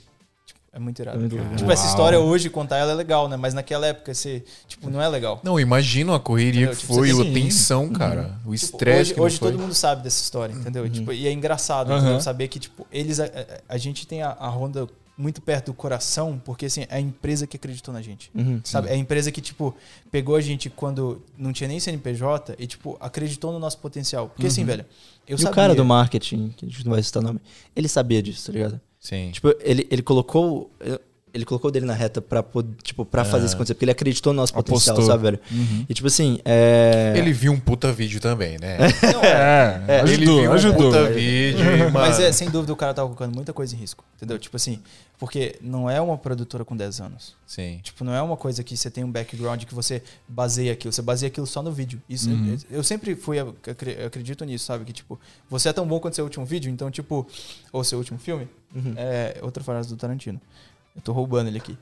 Tipo, 0.72 0.76
é 0.76 0.78
muito 0.78 0.98
irado. 1.02 1.18
Muito. 1.20 1.56
Tipo, 1.56 1.70
essa 1.70 1.86
história 1.86 2.18
hoje, 2.18 2.48
contar 2.48 2.78
ela 2.78 2.92
é 2.92 2.94
legal, 2.94 3.28
né? 3.28 3.36
Mas 3.36 3.52
naquela 3.52 3.86
época, 3.86 4.12
você, 4.14 4.42
tipo, 4.66 4.88
não 4.88 5.00
é 5.02 5.08
legal. 5.08 5.40
Não, 5.44 5.60
imagina 5.60 6.16
a 6.16 6.20
correria 6.20 6.62
Entendeu? 6.62 6.74
que 6.74 6.80
Tipo, 6.80 6.94
foi, 6.94 7.10
a 7.10 7.32
tensão, 7.34 7.90
cara. 7.90 8.38
O 8.44 8.54
Tipo, 8.54 8.54
estresse 8.54 9.00
hoje 9.00 9.12
que 9.12 9.18
não 9.18 9.26
hoje 9.26 9.38
foi. 9.38 9.50
todo 9.52 9.60
mundo 9.60 9.74
sabe 9.74 10.02
dessa 10.02 10.22
história, 10.22 10.52
entendeu? 10.54 10.88
Tipo, 10.88 11.12
e 11.12 11.26
é 11.26 11.32
engraçado 11.32 11.92
Uhum. 11.92 12.20
saber 12.20 12.48
que, 12.48 12.58
tipo, 12.58 12.86
eles. 12.90 13.20
A, 13.20 13.28
a- 13.68 13.76
gente 13.78 14.06
tem 14.06 14.22
a, 14.22 14.30
a 14.30 14.48
Honda 14.48 14.88
muito 15.18 15.42
perto 15.42 15.66
do 15.66 15.74
coração, 15.74 16.40
porque 16.42 16.64
assim, 16.66 16.82
é 16.88 16.96
a 16.96 17.00
empresa 17.00 17.46
que 17.46 17.56
acreditou 17.56 17.92
na 17.92 18.00
gente. 18.00 18.30
Uhum. 18.34 18.60
Sabe? 18.64 18.88
É 18.88 18.92
a 18.92 18.96
empresa 18.96 19.30
que, 19.30 19.42
tipo, 19.42 19.74
pegou 20.10 20.36
a 20.36 20.40
gente 20.40 20.70
quando 20.70 21.22
não 21.36 21.52
tinha 21.52 21.68
nem 21.68 21.78
CNPJ 21.78 22.54
e, 22.58 22.66
tipo, 22.66 22.96
acreditou 22.98 23.52
no 23.52 23.58
nosso 23.58 23.76
potencial. 23.78 24.28
Porque 24.30 24.46
assim, 24.46 24.64
velho, 24.64 24.86
eu 25.28 25.36
e 25.36 25.38
sabia. 25.38 25.52
o 25.52 25.54
cara 25.54 25.74
do 25.74 25.84
marketing, 25.84 26.48
que 26.56 26.64
a 26.64 26.68
gente 26.68 26.84
não 26.86 26.92
vai 26.92 27.02
citar 27.02 27.22
o 27.22 27.26
nome, 27.26 27.40
ele 27.76 27.88
sabia 27.88 28.22
disso, 28.22 28.46
tá 28.46 28.52
ligado? 28.52 28.80
Sim. 29.02 29.32
Tipo, 29.32 29.52
ele, 29.60 29.86
ele 29.90 30.00
colocou. 30.00 30.70
Ele 31.34 31.46
colocou 31.46 31.70
dele 31.70 31.86
na 31.86 31.94
reta 31.94 32.20
pra, 32.20 32.44
tipo, 32.82 33.06
pra 33.06 33.24
fazer 33.24 33.46
isso 33.46 33.54
acontecer, 33.54 33.72
porque 33.74 33.84
ele 33.86 33.92
acreditou 33.92 34.34
no 34.34 34.36
nosso 34.42 34.52
potencial, 34.52 34.94
Apostou. 34.94 35.12
sabe, 35.12 35.22
velho? 35.22 35.40
Uhum. 35.50 35.86
E 35.88 35.94
tipo 35.94 36.06
assim, 36.06 36.38
é. 36.44 37.14
Ele 37.16 37.32
viu 37.32 37.52
um 37.52 37.58
puta 37.58 37.90
vídeo 37.90 38.20
também, 38.20 38.58
né? 38.58 38.76
Não, 39.14 39.22
é, 39.24 39.84
É, 39.88 40.00
ele 40.00 40.12
ajudou, 40.12 40.40
viu 40.42 40.50
um 40.50 40.54
ajudou. 40.54 40.90
puta 40.92 41.10
vídeo 41.10 41.64
e, 41.74 41.78
mano... 41.78 41.90
Mas 41.92 42.20
é, 42.20 42.30
sem 42.32 42.50
dúvida, 42.50 42.72
o 42.72 42.76
cara 42.76 42.92
tava 42.92 43.08
colocando 43.08 43.34
muita 43.34 43.52
coisa 43.52 43.74
em 43.74 43.78
risco. 43.78 44.04
Entendeu? 44.16 44.38
Tipo 44.38 44.56
assim, 44.56 44.78
porque 45.18 45.56
não 45.62 45.88
é 45.88 46.00
uma 46.02 46.18
produtora 46.18 46.64
com 46.66 46.76
10 46.76 47.00
anos. 47.00 47.34
Sim. 47.46 47.80
Tipo, 47.82 48.04
não 48.04 48.12
é 48.14 48.20
uma 48.20 48.36
coisa 48.36 48.62
que 48.62 48.76
você 48.76 48.90
tem 48.90 49.02
um 49.02 49.10
background 49.10 49.64
que 49.64 49.74
você 49.74 50.02
baseia 50.28 50.72
aquilo. 50.74 50.92
Você 50.92 51.00
baseia 51.02 51.28
aquilo 51.28 51.46
só 51.46 51.62
no 51.62 51.72
vídeo. 51.72 52.00
Isso, 52.08 52.28
Uhum. 52.28 52.58
eu, 52.70 52.76
eu 52.78 52.84
sempre 52.84 53.14
fui, 53.16 53.38
eu 53.40 53.56
acredito 54.06 54.44
nisso, 54.44 54.66
sabe? 54.66 54.84
Que, 54.84 54.92
tipo, 54.92 55.18
você 55.48 55.70
é 55.70 55.72
tão 55.72 55.86
bom 55.86 55.98
quanto 55.98 56.14
seu 56.14 56.24
último 56.24 56.44
vídeo, 56.44 56.70
então, 56.70 56.90
tipo, 56.90 57.26
ou 57.72 57.82
seu 57.82 57.96
último 57.98 58.18
filme, 58.18 58.46
Uhum. 58.74 58.92
é 58.96 59.38
outra 59.42 59.64
frase 59.64 59.88
do 59.88 59.96
Tarantino. 59.96 60.40
Eu 60.96 61.02
tô 61.02 61.12
roubando 61.12 61.48
ele 61.48 61.58
aqui. 61.58 61.76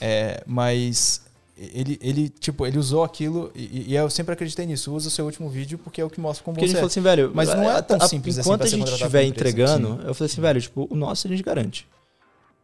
É, 0.00 0.42
mas 0.46 1.22
ele, 1.56 1.98
ele, 2.02 2.28
tipo, 2.28 2.66
ele 2.66 2.78
usou 2.78 3.04
aquilo 3.04 3.52
e, 3.54 3.90
e 3.92 3.94
eu 3.96 4.10
sempre 4.10 4.32
acreditei 4.32 4.66
nisso. 4.66 4.92
Usa 4.92 5.08
o 5.08 5.10
seu 5.10 5.24
último 5.24 5.48
vídeo 5.48 5.78
porque 5.78 6.00
é 6.00 6.04
o 6.04 6.10
que 6.10 6.20
mostra 6.20 6.44
como 6.44 6.54
Porque 6.56 6.66
você 6.68 6.74
falou 6.74 6.86
assim, 6.88 7.00
velho. 7.00 7.30
Mas 7.34 7.48
não 7.50 7.62
é 7.70 7.76
a- 7.76 7.82
tão 7.82 7.98
a- 8.00 8.08
simples 8.08 8.38
assim 8.38 8.48
Enquanto 8.48 8.62
a 8.64 8.66
gente 8.66 8.90
estiver 8.90 9.24
entregando, 9.24 10.00
eu 10.04 10.14
falei 10.14 10.30
assim, 10.30 10.40
velho, 10.40 10.60
tipo, 10.60 10.86
o 10.90 10.96
nosso 10.96 11.26
a 11.26 11.30
gente 11.30 11.42
garante. 11.42 11.86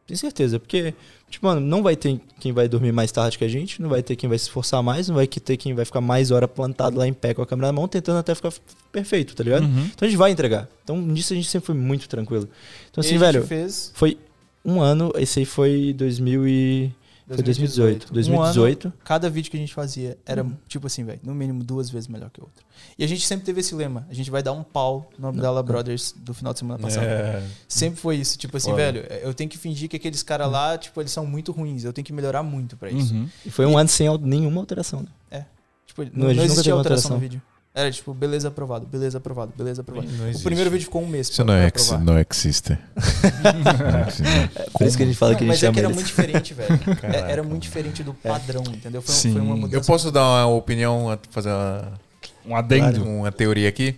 Tenho 0.07 0.19
certeza. 0.19 0.59
Porque, 0.59 0.95
tipo, 1.29 1.47
mano, 1.47 1.61
não 1.61 1.83
vai 1.83 1.95
ter 1.95 2.19
quem 2.41 2.51
vai 2.51 2.67
dormir 2.67 2.93
mais 2.93 3.13
tarde 3.13 3.37
que 3.37 3.45
a 3.45 3.49
gente, 3.49 3.81
não 3.83 3.91
vai 3.91 4.03
ter 4.03 4.17
quem 4.17 4.27
vai 4.27 4.39
se 4.39 4.45
esforçar 4.47 4.83
mais, 4.83 5.07
não 5.07 5.15
vai 5.15 5.27
ter 5.27 5.57
quem 5.59 5.75
vai 5.75 5.85
ficar 5.85 6.01
mais 6.01 6.31
hora 6.31 6.49
plantado 6.49 6.97
lá 6.97 7.07
em 7.07 7.13
pé 7.13 7.35
com 7.35 7.43
a 7.43 7.47
câmera 7.47 7.67
na 7.69 7.73
mão, 7.75 7.87
tentando 7.87 8.19
até 8.19 8.35
ficar 8.35 8.51
perfeito, 8.91 9.37
tá 9.37 9.45
ligado? 9.45 9.65
Uhum. 9.65 9.85
Então 9.95 10.07
a 10.07 10.11
gente 10.11 10.17
vai 10.19 10.31
entregar. 10.31 10.67
Então 10.83 10.97
nisso 10.97 11.35
a 11.35 11.37
gente 11.37 11.47
sempre 11.49 11.67
foi 11.67 11.75
muito 11.75 12.09
tranquilo. 12.09 12.49
Então 12.91 13.03
assim, 13.03 13.19
velho, 13.19 13.47
fez 13.47 13.93
foi 13.95 14.17
um 14.65 14.81
ano, 14.81 15.13
esse 15.17 15.41
aí 15.41 15.45
foi 15.45 15.93
2000 15.93 16.49
e... 16.49 16.95
Foi 17.27 17.43
2018. 17.43 18.11
2018. 18.11 18.87
Um 18.87 18.89
ano, 18.89 18.99
cada 19.05 19.29
vídeo 19.29 19.51
que 19.51 19.57
a 19.59 19.61
gente 19.61 19.75
fazia 19.75 20.17
era, 20.25 20.47
tipo 20.67 20.87
assim, 20.87 21.05
velho, 21.05 21.21
no 21.23 21.35
mínimo 21.35 21.63
duas 21.63 21.91
vezes 21.91 22.09
melhor 22.09 22.31
que 22.31 22.41
o 22.41 22.45
outro. 22.45 22.65
E 22.99 23.05
a 23.05 23.07
gente 23.07 23.27
sempre 23.27 23.45
teve 23.45 23.61
esse 23.61 23.75
lema: 23.75 24.07
a 24.09 24.15
gente 24.15 24.31
vai 24.31 24.43
dar 24.43 24.53
um 24.53 24.63
pau 24.63 25.11
no 25.19 25.29
Abdallah 25.29 25.63
Brothers 25.63 26.15
do 26.17 26.33
final 26.33 26.55
de 26.55 26.61
semana 26.61 26.79
passado. 26.79 27.05
É. 27.05 27.43
Sempre 27.69 28.01
foi 28.01 28.17
isso. 28.17 28.39
Tipo 28.39 28.57
assim, 28.57 28.75
velho, 28.75 29.01
eu 29.21 29.35
tenho 29.35 29.51
que 29.51 29.59
fingir 29.59 29.91
que 29.91 29.97
aqueles 29.97 30.23
caras 30.23 30.51
lá, 30.51 30.79
tipo, 30.79 30.99
eles 31.03 31.13
são 31.13 31.27
muito 31.27 31.53
ruins. 31.53 31.85
Eu 31.85 31.93
tenho 31.93 32.03
que 32.03 32.15
melhorar 32.15 32.43
muito 32.43 32.79
pra 32.79 32.91
isso. 32.91 33.13
Uhum. 33.13 33.29
E 33.45 33.51
foi 33.51 33.67
um 33.67 33.77
ano 33.77 33.91
sem 33.91 34.09
nenhuma 34.21 34.61
alteração, 34.63 35.03
né? 35.03 35.45
Tipo, 35.89 36.05
Não, 36.05 36.29
não, 36.29 36.35
não 36.35 36.45
existia 36.45 36.73
alteração 36.73 36.77
alteração. 36.77 37.11
no 37.13 37.19
vídeo. 37.19 37.43
Era 37.79 37.93
tipo, 37.93 38.13
beleza 38.13 38.49
aprovado, 38.49 38.87
beleza 38.87 39.19
aprovado, 39.19 39.53
beleza 39.57 39.83
aprovado. 39.83 40.09
O 40.35 40.43
primeiro 40.43 40.69
vídeo 40.69 40.85
ficou 40.87 41.01
um 41.01 41.07
mês. 41.07 41.29
Isso 41.29 41.45
não 41.45 41.55
é, 41.55 41.67
aprovar. 41.69 42.01
não 42.01 42.19
existe. 42.19 42.71
Não 43.45 44.01
existe. 44.09 44.71
Por 44.73 44.87
isso 44.87 44.97
que 44.97 45.03
a 45.05 45.07
gente 45.07 45.17
fala 45.17 45.31
Não, 45.33 45.39
que 45.39 45.45
a 45.45 45.47
gente 45.47 45.55
mas 45.55 45.63
é 45.63 45.73
que 45.73 45.79
era 45.79 45.89
muito 45.89 46.07
diferente, 46.07 46.55
velho. 46.55 46.73
É- 46.75 46.95
Caraca, 46.97 47.31
era 47.31 47.43
muito 47.45 47.63
diferente 47.63 48.03
do 48.03 48.13
padrão, 48.13 48.65
entendeu? 48.67 49.01
Foi, 49.01 49.15
Sim. 49.15 49.33
foi 49.33 49.41
uma 49.41 49.55
Eu 49.55 49.59
mudança. 49.59 49.87
posso 49.87 50.11
dar 50.11 50.23
uma 50.25 50.47
opinião, 50.57 51.17
fazer 51.31 51.51
uma, 51.51 51.93
Um 52.45 52.57
adendo. 52.57 53.05
uma 53.05 53.31
teoria 53.31 53.69
aqui? 53.69 53.97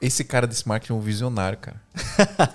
Esse 0.00 0.22
cara 0.24 0.46
desse 0.46 0.66
marketing 0.68 0.92
é 0.92 0.96
um 0.96 1.00
visionário, 1.00 1.58
cara. 1.58 1.80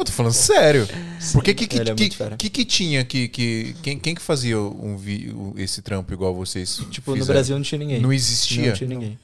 Eu 0.00 0.04
tô 0.04 0.12
falando 0.12 0.32
sério. 0.32 0.88
Porque 1.32 1.52
que 1.54 1.66
que, 1.66 1.78
é 1.80 1.94
que, 1.94 2.08
que, 2.36 2.50
que 2.50 2.64
tinha 2.64 3.04
que, 3.04 3.28
que 3.28 3.76
quem, 3.82 3.98
quem 3.98 4.14
que 4.14 4.22
fazia 4.22 4.58
um 4.58 4.96
vi, 4.96 5.30
o- 5.30 5.52
esse 5.58 5.82
trampo 5.82 6.12
igual 6.12 6.34
vocês? 6.34 6.80
Tipo, 6.90 7.10
no 7.10 7.18
fizeram? 7.18 7.34
Brasil 7.34 7.56
não 7.56 7.62
tinha 7.62 7.78
ninguém. 7.78 8.00
não 8.00 8.12
existia. 8.12 8.68
Não 8.68 8.72
tinha 8.74 8.88
ninguém. 8.88 9.18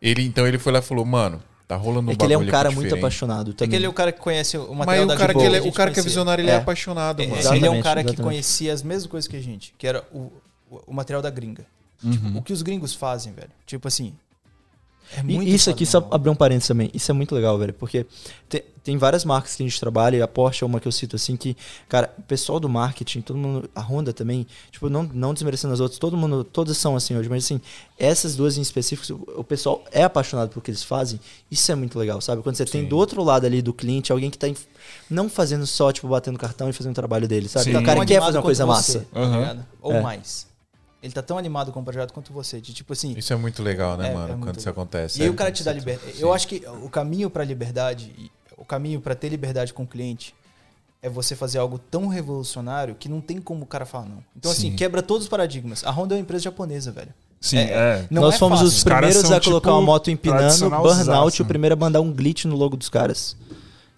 Ele 0.00 0.22
então 0.22 0.46
ele 0.46 0.58
foi 0.58 0.72
lá 0.72 0.78
e 0.78 0.82
falou, 0.82 1.04
mano, 1.04 1.42
tá 1.66 1.74
rolando 1.76 2.08
um 2.10 2.12
É 2.12 2.16
que 2.16 2.24
ele 2.24 2.32
é 2.34 2.38
um 2.38 2.46
cara 2.46 2.70
muito 2.70 2.84
diferente. 2.84 3.00
apaixonado 3.04 3.50
É 3.50 3.54
também. 3.54 3.70
que 3.70 3.76
ele 3.76 3.86
é 3.86 3.88
o 3.88 3.92
cara 3.92 4.12
que 4.12 4.20
conhece 4.20 4.56
o 4.56 4.68
Mas 4.68 4.78
material 4.78 5.04
o 5.04 5.08
da 5.08 5.16
cara, 5.16 5.34
que, 5.34 5.40
ele, 5.40 5.60
o 5.60 5.72
cara 5.72 5.90
que 5.90 5.98
é 6.00 6.02
visionário, 6.02 6.42
ele 6.42 6.50
é, 6.50 6.54
É. 6.54 6.56
apaixonado, 6.58 7.20
É, 7.22 7.26
mano. 7.26 7.36
ele 7.40 7.46
é 7.46 7.50
um 7.50 7.54
Exatamente, 7.54 7.82
cara 7.82 8.00
que 8.04 8.10
exatamente. 8.10 8.26
conhecia 8.32 8.72
as 8.72 8.82
mesmas 8.84 9.06
coisas 9.10 9.26
que 9.28 9.36
a 9.36 9.40
gente, 9.42 9.74
que 9.76 9.86
era 9.86 10.04
o, 10.12 10.30
o, 10.70 10.80
o 10.86 10.94
material 10.94 11.20
da 11.20 11.30
gringa. 11.30 11.66
Tipo, 12.08 12.38
o 12.38 12.42
que 12.42 12.52
os 12.52 12.62
gringos 12.62 12.94
fazem, 12.94 13.32
velho. 13.32 13.50
Tipo 13.66 13.88
assim. 13.88 14.14
É 15.16 15.20
E 15.20 15.22
muito 15.24 15.48
isso 15.48 15.68
aqui, 15.70 15.84
só 15.84 16.06
abrir 16.10 16.30
um 16.30 16.34
parênteses 16.36 16.68
também, 16.68 16.90
isso 16.94 17.10
é 17.10 17.14
muito 17.14 17.34
legal, 17.34 17.58
velho, 17.58 17.74
porque 17.74 18.06
tem, 18.48 18.62
tem 18.84 18.96
várias 18.96 19.24
marcas 19.24 19.56
que 19.56 19.62
a 19.62 19.66
gente 19.66 19.78
trabalha, 19.80 20.16
e 20.16 20.22
a 20.22 20.28
Porsche 20.28 20.62
é 20.62 20.66
uma 20.66 20.78
que 20.78 20.86
eu 20.86 20.92
cito 20.92 21.16
assim, 21.16 21.36
que, 21.36 21.56
cara, 21.88 22.14
o 22.16 22.22
pessoal 22.22 22.60
do 22.60 22.68
marketing, 22.68 23.20
todo 23.20 23.36
mundo, 23.36 23.68
a 23.74 23.80
Honda 23.80 24.12
também, 24.12 24.46
tipo, 24.70 24.88
não, 24.88 25.02
não 25.12 25.34
desmerecendo 25.34 25.74
as 25.74 25.80
outras, 25.80 25.98
todo 25.98 26.16
mundo, 26.16 26.44
todas 26.44 26.76
são 26.76 26.94
assim 26.94 27.16
hoje, 27.16 27.28
mas 27.28 27.44
assim, 27.44 27.60
essas 27.98 28.36
duas 28.36 28.56
em 28.56 28.60
específico, 28.60 29.20
o 29.36 29.42
pessoal 29.42 29.82
é 29.90 30.04
apaixonado 30.04 30.50
pelo 30.50 30.60
que 30.62 30.70
eles 30.70 30.84
fazem, 30.84 31.18
isso 31.50 31.70
é 31.72 31.74
muito 31.74 31.98
legal, 31.98 32.20
sabe? 32.20 32.40
Quando 32.42 32.54
você 32.54 32.64
tem 32.64 32.82
Sim. 32.82 32.88
do 32.88 32.96
outro 32.96 33.24
lado 33.24 33.44
ali 33.44 33.60
do 33.60 33.72
cliente, 33.74 34.12
alguém 34.12 34.30
que 34.30 34.38
tá 34.38 34.46
em- 34.48 34.56
não 35.10 35.28
fazendo 35.28 35.66
só, 35.66 35.90
tipo, 35.92 36.06
batendo 36.06 36.38
cartão 36.38 36.68
e 36.70 36.72
fazendo 36.72 36.92
o 36.92 36.94
trabalho 36.94 37.26
dele, 37.26 37.48
sabe? 37.48 37.64
Sim. 37.64 37.70
Então, 37.70 37.82
o 37.82 37.84
cara 37.84 38.06
quer 38.06 38.20
fazer 38.20 38.38
uma 38.38 38.42
coisa 38.44 38.64
quanto 38.64 38.76
massa. 38.76 38.92
você, 38.92 39.04
tá? 39.06 39.56
Ou 39.82 39.92
É. 39.92 40.00
mais. 40.00 40.49
Ele 41.02 41.12
tá 41.12 41.22
tão 41.22 41.38
animado 41.38 41.72
com 41.72 41.80
o 41.80 41.84
projeto 41.84 42.12
quanto 42.12 42.32
você. 42.32 42.60
De 42.60 42.74
tipo 42.74 42.92
assim. 42.92 43.12
Isso 43.16 43.32
é 43.32 43.36
muito 43.36 43.62
legal, 43.62 43.96
né, 43.96 44.10
É, 44.10 44.14
mano? 44.14 44.34
é 44.34 44.36
quando 44.36 44.58
isso 44.58 44.68
legal. 44.68 44.82
acontece. 44.82 45.18
E 45.18 45.22
aí 45.22 45.28
É 45.28 45.30
o 45.30 45.34
cara 45.34 45.50
te 45.50 45.64
dá 45.64 45.72
certo. 45.72 45.78
liberdade. 45.78 46.12
Sim. 46.16 46.22
Eu 46.22 46.32
acho 46.32 46.46
que 46.46 46.62
o 46.82 46.88
caminho 46.90 47.30
pra 47.30 47.42
liberdade, 47.44 48.30
o 48.58 48.64
caminho 48.64 49.00
pra 49.00 49.14
ter 49.14 49.28
liberdade 49.30 49.72
com 49.72 49.84
o 49.84 49.86
cliente 49.86 50.34
é 51.02 51.08
você 51.08 51.34
fazer 51.34 51.56
algo 51.58 51.78
tão 51.78 52.06
revolucionário 52.08 52.94
que 52.94 53.08
não 53.08 53.22
tem 53.22 53.40
como 53.40 53.62
o 53.62 53.66
cara 53.66 53.86
falar 53.86 54.04
não. 54.06 54.22
Então 54.36 54.50
assim, 54.52 54.70
Sim. 54.70 54.76
quebra 54.76 55.00
todos 55.02 55.22
os 55.24 55.28
paradigmas. 55.30 55.82
A 55.84 55.90
Honda 55.90 56.14
é 56.14 56.16
uma 56.16 56.20
empresa 56.22 56.44
japonesa, 56.44 56.92
velho. 56.92 57.14
Sim, 57.40 57.56
É, 57.56 57.70
é. 57.72 58.06
Não 58.10 58.20
Nós 58.20 58.34
é 58.34 58.38
fomos 58.38 58.58
fácil. 58.60 58.76
os 58.76 58.84
primeiros 58.84 59.24
a 59.32 59.40
colocar 59.40 59.68
tipo, 59.70 59.78
uma 59.78 59.80
moto 59.80 60.10
empinando, 60.10 60.68
burnout, 60.68 61.40
o 61.40 61.46
primeiro 61.46 61.72
a 61.74 61.76
mandar 61.78 62.02
um 62.02 62.12
glitch 62.12 62.44
no 62.44 62.54
logo 62.54 62.76
dos 62.76 62.90
caras. 62.90 63.34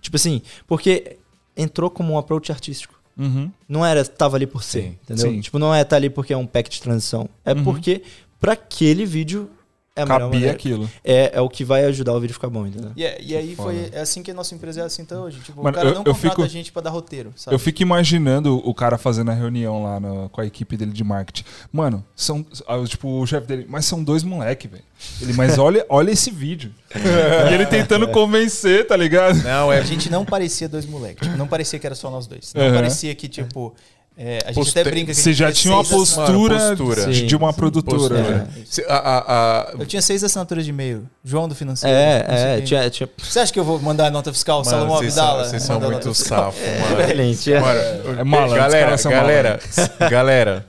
Tipo 0.01 0.15
assim, 0.15 0.41
porque 0.69 1.19
entrou 1.57 1.91
como 1.91 2.13
um 2.13 2.19
approach 2.19 2.53
artístico. 2.53 2.92
Uhum. 3.17 3.51
Não 3.69 3.85
era 3.85 4.05
tava 4.05 4.37
ali 4.37 4.47
por 4.47 4.63
ser, 4.63 4.83
Sim. 4.83 4.97
entendeu? 5.03 5.31
Sim. 5.33 5.41
Tipo, 5.41 5.59
não 5.59 5.75
é 5.75 5.85
tá 5.85 5.97
ali 5.97 6.09
porque 6.11 6.33
é 6.33 6.37
um 6.37 6.47
pack 6.47 6.71
de 6.71 6.81
transição. 6.81 7.29
É 7.45 7.53
Uhum. 7.53 7.63
porque 7.65 8.03
pra 8.41 8.53
aquele 8.55 9.05
vídeo 9.05 9.51
é 9.95 10.07
Cabia 10.07 10.27
maneira. 10.27 10.53
aquilo. 10.53 10.89
É, 11.05 11.33
é 11.35 11.41
o 11.43 11.49
que 11.51 11.65
vai 11.65 11.85
ajudar 11.85 12.15
o 12.15 12.21
vídeo 12.21 12.33
a 12.33 12.35
ficar 12.35 12.49
bom, 12.49 12.67
entendeu? 12.67 12.93
E, 12.97 13.05
é- 13.05 13.19
e 13.21 13.37
aí 13.37 13.55
Foda. 13.55 13.71
foi 13.73 13.91
é 13.93 14.01
assim 14.01 14.23
que 14.23 14.31
a 14.31 14.35
nossa 14.35 14.55
empresa 14.55 14.81
é 14.81 14.85
assim 14.85 15.03
até 15.03 15.17
hoje. 15.19 15.39
Tipo, 15.41 15.63
Mano, 15.63 15.71
o 15.71 15.73
cara 15.75 15.89
eu- 15.91 15.95
não 15.95 16.01
eu 16.01 16.15
contrata 16.15 16.31
fico- 16.31 16.43
a 16.43 16.49
gente 16.49 16.73
pra 16.73 16.81
dar 16.81 16.89
roteiro, 16.91 17.31
sabe? 17.37 17.55
Eu 17.55 17.59
fico 17.59 17.83
imaginando 17.83 18.57
o 18.67 18.73
cara 18.75 18.97
fazendo 18.97 19.31
a 19.31 19.35
reunião 19.35 19.83
lá 19.83 20.01
no- 20.01 20.31
com 20.31 20.41
a 20.41 20.47
equipe 20.47 20.77
dele 20.79 20.93
de 20.93 21.05
marketing. 21.05 21.45
Mano, 21.71 22.03
são. 22.17 22.45
ah, 22.67 22.83
Tipo, 22.87 23.21
o 23.21 23.27
chefe 23.27 23.47
dele, 23.47 23.67
mas 23.69 23.85
são 23.85 24.03
dois 24.03 24.23
moleque, 24.25 24.67
velho. 24.67 24.83
Ele, 25.21 25.33
mas 25.35 25.59
olha, 25.59 25.85
olha 25.91 26.11
esse 26.11 26.31
vídeo. 26.31 26.73
e 26.95 27.55
ele 27.55 27.67
tentando 27.67 28.09
convencer, 28.09 28.87
tá 28.87 28.97
ligado? 28.97 29.43
Não, 29.43 29.71
é. 29.73 29.79
A 29.79 29.83
gente 29.83 30.09
não 30.11 30.25
parecia 30.25 30.69
dois 30.69 30.87
moleques. 30.87 31.27
Tipo, 31.27 31.37
não 31.39 31.47
parecia 31.49 31.79
que 31.79 31.87
era 31.87 31.95
só 31.95 32.11
nós 32.11 32.27
dois. 32.27 32.53
Não 32.55 32.67
Uhum. 32.67 32.75
parecia 32.75 33.15
que, 33.15 33.29
tipo. 33.29 33.75
É, 34.17 34.39
a 34.45 34.47
gente 34.49 34.55
Poste- 34.57 34.79
até 34.79 34.89
brinca 34.91 35.07
que 35.13 35.15
Você 35.15 35.33
já 35.33 35.51
tinha 35.51 35.75
uma 35.75 35.85
postura, 35.85 36.59
postura. 36.77 37.07
de, 37.07 37.27
de 37.27 37.37
uma 37.37 37.53
produtora. 37.53 37.99
Postura. 37.99 38.49
Se- 38.67 38.85
a- 38.89 38.95
a- 38.95 39.61
a- 39.63 39.73
Eu 39.79 39.87
tinha 39.87 40.03
seis 40.03 40.23
assinaturas 40.23 40.65
de 40.65 40.71
e-mail. 40.71 41.09
João 41.25 41.49
do 41.49 41.55
financeiro. 41.55 41.97
É, 41.97 42.59
é, 42.59 42.61
tinha, 42.61 42.89
tinha... 42.91 43.09
Você 43.19 43.41
acha 43.41 43.53
que 43.53 43.59
eu 43.59 43.65
vou 43.65 43.81
mandar 43.81 44.07
a 44.07 44.11
nota 44.11 44.33
fiscal? 44.33 44.59
Mano, 44.59 44.71
Salomão 44.71 44.97
vocês 44.99 45.15
são, 45.15 45.25
Abdala? 45.25 45.45
vocês 45.49 45.63
são 45.63 45.81
muito 45.81 45.93
nota 45.93 46.09
fiscal. 46.15 46.53
safo, 46.53 46.59
mano. 46.91 47.03
Excelente, 47.03 47.53
é. 47.53 47.61
Mano, 47.61 47.81
É 48.21 48.25
malandro, 48.25 48.53
os 48.55 48.59
galera, 48.61 48.97
galera, 48.97 49.61
galera, 50.11 50.67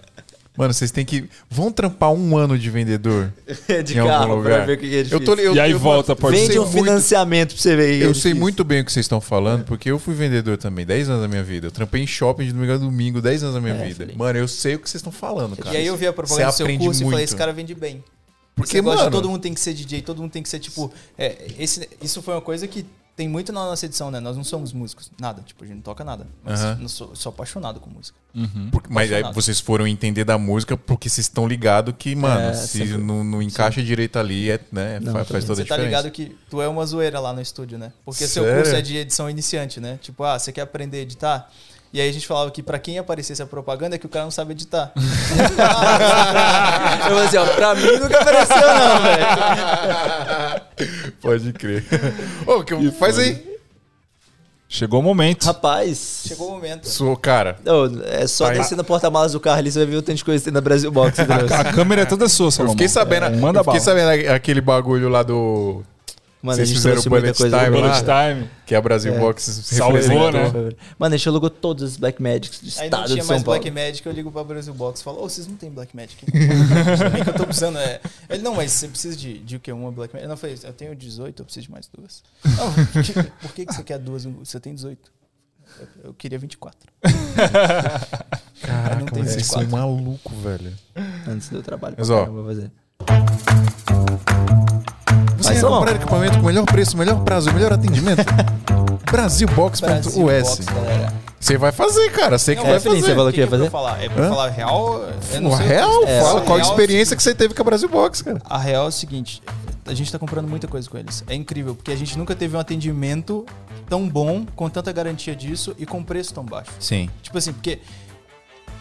Mano, 0.56 0.72
vocês 0.74 0.91
têm 0.91 1.04
que. 1.04 1.28
Vão 1.49 1.72
trampar 1.72 2.12
um 2.12 2.38
ano 2.38 2.60
de 2.60 2.70
vendedor. 2.70 3.34
de 3.84 3.95
Em 3.95 3.99
algum 3.99 4.12
carro, 4.12 4.36
lugar. 4.36 4.56
pra 4.58 4.66
ver 4.66 4.74
o 4.74 4.78
que 4.78 4.86
é 4.86 5.04
difícil. 5.04 5.18
Eu 5.18 5.26
tô, 5.26 5.34
eu, 5.34 5.56
E 5.56 5.60
aí 5.60 5.72
eu- 5.72 5.80
volta, 5.80 6.16
pode 6.16 6.38
Vende 6.38 6.51
sei 6.54 6.60
um 6.60 6.64
muito- 6.66 6.78
financiamento 6.78 7.54
pra 7.54 7.62
você 7.62 7.76
ver. 7.76 7.84
é 7.84 7.95
Eu 7.95 8.14
sei 8.14 8.14
difícil. 8.14 8.36
muito 8.36 8.64
bem 8.64 8.82
o 8.82 8.86
que 8.86 8.91
vocês 8.91 9.04
estão 9.06 9.20
falando, 9.20 9.66
porque 9.66 9.89
eu 9.89 9.97
fui 9.97 10.14
vendedor 10.14 10.58
também, 10.58 10.86
10 10.86 11.10
anos 11.10 11.24
da 11.24 11.28
minha 11.28 11.43
vida. 11.43 11.68
Eu 11.68 11.72
trampei 11.72 12.04
em 12.04 12.08
shopping 12.08 12.45
de 12.45 12.54
domingo 12.54 12.72
a 12.74 12.78
domingo, 12.78 13.20
10 13.22 13.41
anos 13.41 13.56
da 13.56 13.62
minha 13.62 13.74
É, 13.74 13.84
vida. 13.88 14.08
Mano, 14.16 14.38
eu 14.38 14.47
sei 14.47 14.76
o 14.76 14.80
que 14.80 14.88
vocês 14.88 14.99
estão 14.99 15.12
falando, 15.12 15.58
cara. 15.58 15.74
E 15.76 15.78
aí 15.80 15.88
eu 15.88 15.97
vi 15.97 16.06
a 16.06 16.14
propaganda 16.14 16.45
do 16.45 16.51
Você 16.51 16.58
seu 16.58 16.66
aprende 16.68 16.86
curso 16.86 17.01
e 17.01 17.04
falei, 17.04 17.18
muito. 17.18 17.26
esse 17.30 17.36
cara 17.36 17.51
vende 17.51 17.74
bem. 17.74 18.04
Porque, 18.56 18.80
mano- 18.80 19.10
todo 19.10 19.28
mundo 19.28 19.41
tem 19.41 19.56
que 19.56 19.60
ser 19.60 19.74
DJ, 19.74 20.04
todo 20.04 20.22
mundo 20.22 20.30
tem 20.32 20.43
que 20.43 20.49
ser, 20.49 20.60
tipo... 20.60 20.93
é, 21.18 21.36
esse, 21.58 21.89
isso 21.99 22.22
foi 22.22 22.36
uma 22.36 22.41
coisa 22.41 22.68
que 22.68 22.86
tem 23.16 23.28
muito 23.28 23.53
na 23.53 23.61
nossa 23.66 23.86
edição, 23.86 24.09
né? 24.09 24.20
Nós 24.20 24.36
não 24.36 24.43
somos 24.43 24.74
músicos, 24.74 25.11
nada. 25.20 25.41
Tipo, 25.43 25.64
a 25.64 25.68
gente 25.68 25.76
não 25.76 25.82
toca 25.84 26.03
nada. 26.03 26.26
Mas 26.43 26.61
Aham. 26.61 26.80
eu 26.82 26.89
sou, 26.89 27.16
sou 27.16 27.30
apaixonado 27.30 27.80
com 27.80 27.89
música. 27.89 28.18
Porque- 28.72 28.88
mas 28.91 29.11
aí 29.14 29.22
vocês 29.32 29.59
foram 29.59 29.86
entender 29.86 30.24
da 30.24 30.38
música 30.39 30.76
porque 30.76 31.07
vocês 31.07 31.26
estão 31.28 31.47
ligados 31.47 31.93
que, 31.97 32.16
mano, 32.16 32.41
É, 32.49 32.53
se 32.53 32.80
sempre. 32.80 32.97
não, 32.97 33.24
não 33.24 33.41
encaixa 33.41 33.84
direito 33.84 34.18
ali, 34.18 34.49
é, 34.49 34.59
né, 34.72 34.99
Não, 34.99 35.14
faz, 35.14 35.28
faz 35.28 35.45
toda 35.45 35.61
a 35.61 35.64
Você 35.64 35.70
tá 35.70 35.76
diferença. 35.76 35.86
ligado 36.01 36.11
que 36.11 36.36
tu 36.49 36.59
é 36.61 36.68
uma 36.68 36.84
zoeira 36.86 37.20
lá 37.20 37.32
no 37.32 37.41
estúdio, 37.41 37.78
né? 37.78 37.93
Porque 38.03 38.26
seu 38.28 38.43
Sério? 38.43 38.61
curso 38.64 38.76
é 38.76 38.82
de 38.82 38.97
edição 38.97 39.30
iniciante, 39.30 39.80
né? 39.80 39.99
Tipo, 40.01 40.24
ah, 40.24 40.39
você 40.39 40.51
quer 40.51 40.61
aprender 40.61 40.97
a 40.97 41.01
editar? 41.01 41.51
E 41.94 42.02
aí 42.02 42.10
a 42.10 42.12
gente 42.12 42.26
falava 42.26 42.50
que 42.50 42.64
pra 42.64 42.80
quem 42.80 42.98
aparecesse 42.98 43.39
a 43.41 43.46
propaganda 43.46 43.96
é 43.96 44.00
que 44.00 44.06
o 44.08 44.10
cara 44.10 44.26
não 44.26 44.32
sabe 44.32 44.54
editar. 44.54 44.91
Eu 44.98 45.02
falei 47.12 47.26
assim, 47.28 47.38
ó, 47.38 47.46
pra 47.46 47.76
mim 47.76 47.98
nunca 48.00 48.20
apareceu, 48.20 48.56
não, 48.58 49.02
velho. 49.04 49.26
Pode 51.22 51.54
crer. 51.54 51.86
Ô, 52.48 52.64
que- 52.64 52.91
faz 52.91 53.20
aí. 53.20 53.54
Chegou 54.68 55.02
o 55.02 55.04
momento. 55.04 55.46
Rapaz. 55.46 56.24
Chegou 56.28 56.48
o 56.48 56.52
momento. 56.54 56.88
Sou, 56.89 57.16
cara. 57.16 57.58
Ô, 57.64 57.86
é 58.08 58.26
só 58.26 58.48
Tá 58.48 58.54
descer 58.54 58.76
na 58.76 58.84
porta-malas 58.84 59.34
do 59.34 59.39
carro 59.39 59.60
ali, 59.60 59.72
você 59.72 59.78
vai 59.80 59.88
ver 59.88 59.98
o 59.98 60.02
tanto 60.02 60.18
de 60.18 60.26
coisa 60.26 60.39
que 60.41 60.46
tem 60.46 60.54
na 60.54 60.62
Brasil 60.62 60.91
Box. 60.91 61.20
A, 61.20 61.60
a 61.62 61.72
câmera 61.74 62.02
é 62.02 62.06
toda 62.06 62.28
sua, 62.28 62.48
Eu 62.48 62.52
Salomão. 62.52 62.74
fiquei 62.74 62.88
sabendo, 62.89 63.28
É, 63.28 63.30
manda 63.30 63.60
eu 63.60 63.64
fiquei 63.64 63.80
bala. 63.80 64.00
sabendo 64.00 64.32
aquele 64.34 64.62
bagulho 64.62 65.10
lá 65.10 65.22
do. 65.22 65.84
Mano, 66.44 66.58
Vocês 66.58 66.68
a 66.70 66.74
gente 66.74 66.76
fizeram 66.76 67.00
o 67.00 67.04
Bullet 67.10 67.38
coisa. 67.38 67.58
Time 67.58 67.70
do? 67.70 67.82
Bullet 67.82 68.04
Time. 68.04 68.50
Que 68.66 68.76
é 68.76 68.78
a 68.78 68.82
Brasil 68.82 69.14
É. 69.14 69.18
Box 69.18 69.44
Salvou, 69.44 70.30
né? 70.30 70.74
Mano, 71.00 71.16
a 71.16 71.18
gente 71.18 71.30
alugou 71.30 71.50
todos 71.50 71.91
os 71.91 71.96
Black 71.96 72.22
Magics 72.22 72.60
do 72.60 72.68
Aí 72.68 72.76
não 72.76 72.84
estado 72.84 73.06
tinha 73.06 73.16
de 73.16 73.22
São 73.22 73.34
mais 73.34 73.44
Paulo. 73.44 73.62
Black 73.62 73.72
Magic, 73.72 74.06
eu 74.06 74.12
ligo 74.12 74.30
pra 74.30 74.44
Brasil 74.44 74.74
Box 74.74 75.00
e 75.00 75.04
falo, 75.06 75.24
ô, 75.24 75.30
vocês 75.30 75.48
não 75.48 75.56
tem 75.56 75.72
Black 75.72 75.96
Magic? 75.96 76.26
Também 76.26 77.24
que 77.24 77.30
eu 77.30 77.34
tô 77.34 77.46
precisando. 77.46 77.78
É... 77.80 78.02
Ele, 78.30 78.44
não, 78.44 78.56
mas 78.56 78.74
você 78.74 78.89
precisa 78.89 79.16
de, 79.16 79.39
de 79.39 79.56
o 79.56 79.60
quê? 79.62 79.72
Uma 79.72 79.89
Black 79.89 80.14
Magic? 80.14 80.26
Eu 80.26 80.30
não 80.30 80.36
falei, 80.36 80.60
eu 80.62 80.74
tenho 80.74 80.94
18, 80.94 81.39
eu 81.39 81.46
preciso 81.46 81.66
de 81.68 81.72
mais 81.72 81.88
duas. 81.88 82.22
Não, 82.58 82.74
por 83.41 83.54
que, 83.54 83.62
que 83.62 83.66
que 83.68 83.74
você 83.74 83.84
quer 83.84 83.98
duas? 83.98 84.26
Você 84.26 84.60
tem 84.60 84.76
18. 84.76 85.00
Eu, 85.80 85.88
eu 86.04 86.14
queria 86.14 86.38
24. 86.38 86.78
Caraca, 88.62 88.96
não 89.00 89.24
vocês 89.24 89.46
são 89.46 89.62
24. 89.62 89.70
malucos, 89.70 90.38
velho. 90.39 90.74
Antes 91.26 91.48
deu 91.48 91.64
trabalho. 91.64 91.96
Mas, 91.98 92.08
pra 92.08 92.18
ó. 92.18 92.20
caramba 92.26 92.44
pra 92.44 92.54
fazer. 92.54 92.72
Você 95.44 95.54
quer 95.54 95.60
Salomão. 95.60 95.80
comprar 95.82 95.96
equipamento 95.96 96.39
com 96.39 96.46
melhor 96.46 96.66
preço, 96.66 96.98
melhor 96.98 97.24
prazo, 97.24 97.52
melhor 97.54 97.74
atendimento? 97.74 98.24
Brasilbox.us. 99.12 100.60
Você 101.39 101.58
vai 101.58 101.72
fazer, 101.72 102.10
cara. 102.12 102.38
Você 102.38 102.56
que 102.56 102.62
Não, 102.62 102.68
vai 102.70 102.78
é, 102.78 102.80
Felipe, 102.80 103.02
fazer. 103.02 103.12
você 103.12 103.16
falou 103.16 103.30
O 103.30 103.34
que 103.34 103.39
ia 103.39 103.44
é 103.44 103.48
pra 103.48 103.56
eu 103.58 103.60
fazer? 103.60 103.72
falar? 103.72 104.04
É 104.04 104.10
pra 104.10 104.24
Hã? 104.26 104.30
falar 104.30 104.50
real? 104.50 105.04
Eu 105.34 105.41
não 105.41 105.52
O 105.52 105.58
sei 105.58 105.68
real, 105.68 106.00
que- 106.00 106.06
fala 106.06 106.39
É, 106.41 106.46
qual 106.46 106.58
a 106.58 106.62
real, 106.62 106.70
experiência 106.72 107.16
que 107.18 107.24
você 107.24 107.36
teve 107.36 107.54
com 107.54 107.62
a 107.62 107.66
Brasil 107.66 107.89
Box, 107.89 108.24
cara. 108.24 108.41
A 108.46 108.58
real 108.58 108.86
é 108.86 108.88
o 108.88 108.91
seguinte, 108.91 109.44
a 109.86 109.94
gente 109.94 110.12
tá 110.12 110.18
comprando 110.18 110.48
muita 110.48 110.68
coisa 110.68 110.89
com 110.89 110.98
eles. 110.98 111.24
É 111.28 111.36
incrível, 111.36 111.76
porque 111.76 111.91
a 111.91 111.96
gente 111.98 112.18
nunca 112.18 112.34
teve 112.34 112.56
um 112.56 112.60
atendimento 112.60 113.46
tão 113.89 114.08
bom, 114.08 114.46
com 114.56 114.70
tanta 114.70 114.91
garantia 114.94 115.36
disso 115.36 115.76
e 115.78 115.86
com 115.86 116.02
preço 116.02 116.34
tão 116.34 116.46
baixo. 116.46 116.72
Sim. 116.80 117.10
Tipo 117.22 117.38
assim, 117.38 117.52
porque 117.52 117.80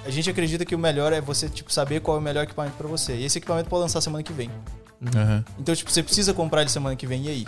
a 0.06 0.10
gente 0.10 0.30
acredita 0.30 0.64
que 0.64 0.74
o 0.74 0.78
melhor 0.78 1.12
é 1.12 1.20
você, 1.20 1.48
tipo, 1.48 1.72
saber 1.72 2.00
qual 2.00 2.16
é 2.16 2.20
o 2.20 2.22
melhor 2.22 2.44
equipamento 2.44 2.76
pra 2.76 2.86
você. 2.86 3.14
E 3.16 3.24
esse 3.24 3.38
equipamento 3.38 3.68
pode 3.68 3.82
lançar 3.82 4.00
semana 4.00 4.22
que 4.22 4.32
vem. 4.32 4.50
Aham. 5.14 5.44
Então, 5.58 5.74
tipo, 5.74 5.90
você 5.90 6.02
precisa 6.02 6.32
comprar 6.34 6.60
ele 6.62 6.70
semana 6.70 6.94
que 6.96 7.06
vem 7.06 7.24
e 7.26 7.28
aí? 7.28 7.46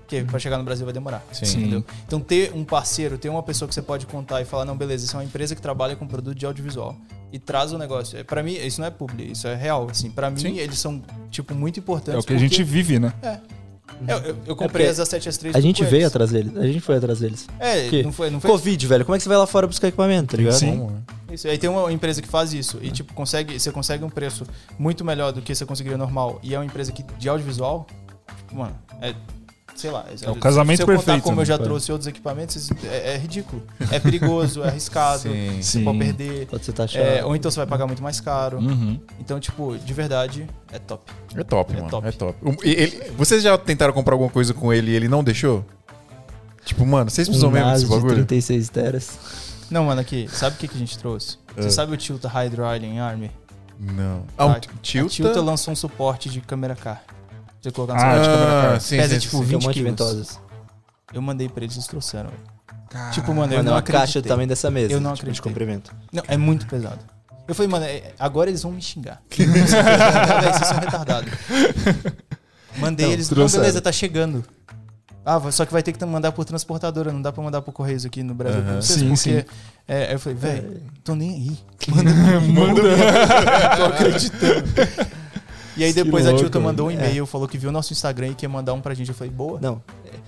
Porque 0.00 0.22
pra 0.22 0.38
chegar 0.38 0.58
no 0.58 0.64
Brasil 0.64 0.84
vai 0.84 0.92
demorar. 0.92 1.24
Sim. 1.32 1.60
Entendeu? 1.60 1.84
Então, 2.06 2.20
ter 2.20 2.52
um 2.54 2.64
parceiro, 2.64 3.16
ter 3.16 3.28
uma 3.30 3.42
pessoa 3.42 3.66
que 3.68 3.74
você 3.74 3.82
pode 3.82 4.06
contar 4.06 4.40
e 4.42 4.44
falar, 4.44 4.64
não, 4.64 4.76
beleza, 4.76 5.04
isso 5.04 5.16
é 5.16 5.18
uma 5.18 5.24
empresa 5.24 5.54
que 5.54 5.62
trabalha 5.62 5.96
com 5.96 6.06
produto 6.06 6.36
de 6.36 6.44
audiovisual 6.44 6.94
e 7.32 7.38
traz 7.38 7.72
o 7.72 7.78
negócio. 7.78 8.18
É, 8.18 8.22
Pra 8.22 8.42
mim, 8.42 8.52
isso 8.52 8.80
não 8.80 8.86
é 8.86 8.90
publi, 8.90 9.32
isso 9.32 9.48
é 9.48 9.54
real. 9.54 9.88
Assim, 9.90 10.10
pra 10.10 10.30
mim, 10.30 10.38
Sim. 10.40 10.58
eles 10.58 10.78
são, 10.78 11.02
tipo, 11.30 11.54
muito 11.54 11.80
importantes. 11.80 12.14
É 12.16 12.18
o 12.18 12.22
que 12.22 12.34
a 12.34 12.38
gente 12.38 12.50
porque- 12.58 12.64
vive, 12.64 12.98
né? 12.98 13.12
Eu, 14.08 14.18
eu, 14.18 14.36
eu 14.46 14.56
comprei 14.56 14.86
É 14.86 14.90
as 14.90 14.98
A7 14.98 15.28
S3 15.28 15.54
A 15.54 15.60
gente 15.60 15.82
veio 15.84 16.00
eles. 16.02 16.06
atrás 16.08 16.30
deles. 16.30 16.56
A 16.56 16.66
gente 16.66 16.80
foi 16.80 16.96
atrás 16.96 17.20
deles. 17.20 17.46
É, 17.60 17.88
Que? 17.88 18.02
não 18.02 18.12
foi, 18.12 18.30
não 18.30 18.40
foi 18.40 18.50
Covid, 18.50 18.86
velho. 18.86 19.04
Como 19.04 19.14
é 19.14 19.18
que 19.18 19.22
você 19.22 19.28
vai 19.28 19.38
lá 19.38 19.46
fora 19.46 19.66
buscar 19.66 19.88
equipamento, 19.88 20.32
tá 20.32 20.36
ligado? 20.36 20.54
Sim. 20.54 20.78
Né? 20.78 21.02
Isso, 21.32 21.46
aí 21.48 21.58
tem 21.58 21.68
uma 21.70 21.92
empresa 21.92 22.20
que 22.22 22.28
faz 22.28 22.52
isso 22.52 22.78
e 22.80 22.90
tipo 22.90 23.12
consegue, 23.14 23.58
você 23.58 23.70
consegue 23.70 24.04
um 24.04 24.10
preço 24.10 24.46
muito 24.78 25.04
melhor 25.04 25.32
do 25.32 25.42
que 25.42 25.54
você 25.54 25.64
conseguiria 25.66 25.98
normal 25.98 26.38
e 26.42 26.54
é 26.54 26.58
uma 26.58 26.64
empresa 26.64 26.92
que 26.92 27.02
de 27.18 27.28
audiovisual, 27.28 27.86
tipo, 28.38 28.56
mano, 28.56 28.76
é 29.00 29.14
sei 29.74 29.90
lá, 29.90 30.04
É 30.22 30.30
o 30.30 30.36
casamento 30.36 30.76
se 30.76 30.82
eu 30.82 30.86
contar 30.86 30.96
perfeito, 31.02 31.22
como 31.24 31.36
né, 31.36 31.42
eu 31.42 31.46
já 31.46 31.56
pai? 31.58 31.66
trouxe 31.66 31.90
outros 31.92 32.06
equipamentos, 32.06 32.70
é, 32.84 33.14
é 33.14 33.16
ridículo. 33.18 33.62
É 33.90 33.98
perigoso, 33.98 34.62
é 34.62 34.68
arriscado, 34.68 35.22
Sim. 35.22 35.56
você 35.56 35.62
Sim. 35.78 35.84
pode 35.84 35.98
perder. 35.98 36.46
Pode 36.46 36.64
ser 36.64 36.72
taxado. 36.72 37.04
É, 37.04 37.24
ou 37.24 37.34
então 37.36 37.50
você 37.50 37.56
vai 37.58 37.66
pagar 37.66 37.86
muito 37.86 38.02
mais 38.02 38.20
caro. 38.20 38.58
Uhum. 38.58 39.00
Então, 39.20 39.38
tipo, 39.40 39.76
de 39.78 39.92
verdade, 39.92 40.46
é 40.72 40.78
top. 40.78 41.10
É 41.34 41.42
top, 41.44 41.72
É 41.72 41.76
mano. 41.76 41.90
top. 41.90 42.06
É 42.08 42.12
top. 42.12 42.38
O- 42.42 42.56
ele- 42.62 43.10
vocês 43.16 43.42
já 43.42 43.56
tentaram 43.58 43.92
comprar 43.92 44.14
alguma 44.14 44.30
coisa 44.30 44.54
com 44.54 44.72
ele 44.72 44.90
e 44.92 44.94
ele 44.94 45.08
não 45.08 45.22
deixou? 45.24 45.64
Tipo, 46.64 46.86
mano, 46.86 47.10
vocês 47.10 47.28
precisam 47.28 47.50
um 47.50 47.52
mesmo 47.52 47.70
desse 47.72 47.84
de 47.84 47.90
bagulho? 47.90 48.14
36 48.14 48.68
teras. 48.70 49.18
Não, 49.70 49.84
mano, 49.84 50.00
aqui, 50.00 50.28
sabe 50.32 50.56
o 50.56 50.58
que, 50.58 50.68
que 50.68 50.74
a 50.76 50.78
gente 50.78 50.96
trouxe? 50.98 51.36
Você 51.56 51.68
Ah. 51.68 51.70
sabe 51.70 51.92
o 51.92 51.96
Tilta 51.96 52.28
Hydro 52.28 52.64
Alien 52.64 53.00
Army? 53.00 53.30
Não. 53.78 54.22
Ah, 54.38 54.46
o 54.46 54.50
A 54.50 54.60
Tilta 54.60 55.08
Tilta? 55.10 55.40
lançou 55.42 55.72
um 55.72 55.76
suporte 55.76 56.28
de 56.30 56.40
câmera 56.40 56.74
car. 56.74 57.02
Você 57.64 57.70
colocar 57.72 57.94
no 57.94 58.00
Ah, 58.00 58.12
seu- 58.12 58.22
de 58.22 58.28
câmera 58.28 58.70
car. 58.72 58.80
sim, 58.80 58.96
Pesa 58.98 59.14
sim, 59.14 59.20
tipo 59.20 59.30
sim. 59.30 59.36
Tem 59.38 59.44
um 59.44 59.48
20 59.58 59.62
monte 59.64 59.74
de 59.74 59.80
quilos. 59.80 59.90
ventosas. 59.90 60.40
Eu 61.14 61.22
mandei 61.22 61.48
pra 61.48 61.64
eles, 61.64 61.74
eles 61.76 61.86
trouxeram. 61.86 62.28
velho. 62.30 63.10
Tipo, 63.12 63.28
mano, 63.34 63.52
eu 63.52 63.56
Mano, 63.56 63.60
é 63.60 63.62
não 63.62 63.72
uma 63.72 63.82
caixa 63.82 64.20
tamanho 64.22 64.46
dessa 64.48 64.70
mesa. 64.70 64.92
Eu 64.92 65.00
não 65.00 65.14
tipo, 65.14 65.24
de 65.24 65.30
acreditei. 65.40 65.50
comprimento. 65.50 65.92
Não, 66.12 66.22
é 66.28 66.36
muito 66.36 66.66
pesado. 66.66 66.98
Eu 67.48 67.54
falei, 67.54 67.68
mano, 67.70 67.84
é- 67.86 68.12
agora 68.18 68.50
eles 68.50 68.62
vão 68.62 68.70
me 68.72 68.80
xingar. 68.82 69.20
Véi, 69.36 69.46
Vocês 69.46 70.66
são 70.68 70.78
retardados. 70.78 71.32
Mandei 72.78 73.06
Então, 73.06 73.12
eles, 73.14 73.28
não, 73.30 73.36
trouxeram. 73.36 73.62
beleza, 73.62 73.80
tá 73.80 73.90
chegando. 73.92 74.44
Ah, 75.24 75.40
só 75.50 75.64
que 75.64 75.72
vai 75.72 75.82
ter 75.82 75.92
que 75.92 76.04
mandar 76.04 76.32
por 76.32 76.44
transportadora, 76.44 77.10
não 77.12 77.22
dá 77.22 77.32
pra 77.32 77.42
mandar 77.42 77.62
por 77.62 77.72
Correios 77.72 78.04
aqui 78.04 78.22
no 78.22 78.34
Brasil. 78.34 78.60
Não 78.62 78.82
sei 78.82 78.96
Sim, 78.98 79.08
porque. 79.08 79.46
É, 79.88 80.12
eu 80.14 80.18
falei, 80.18 80.36
velho, 80.38 80.82
tô 81.02 81.14
nem 81.14 81.30
aí. 81.30 81.58
Manda 81.88 82.10
Manda. 82.40 82.82
tô 83.76 83.84
acreditando. 83.86 84.64
E 85.76 85.84
aí 85.84 85.92
depois 85.92 86.24
a 86.24 86.30
louco, 86.30 86.42
Tilta 86.44 86.60
mandou 86.60 86.86
um 86.86 86.88
velho. 86.90 87.00
e-mail, 87.04 87.26
falou 87.26 87.48
que 87.48 87.58
viu 87.58 87.70
o 87.70 87.72
nosso 87.72 87.92
Instagram 87.92 88.28
e 88.28 88.34
quer 88.34 88.48
mandar 88.48 88.72
um 88.74 88.80
pra 88.80 88.94
gente. 88.94 89.08
Eu 89.08 89.14
falei, 89.14 89.32
boa. 89.32 89.58
Não. 89.60 89.82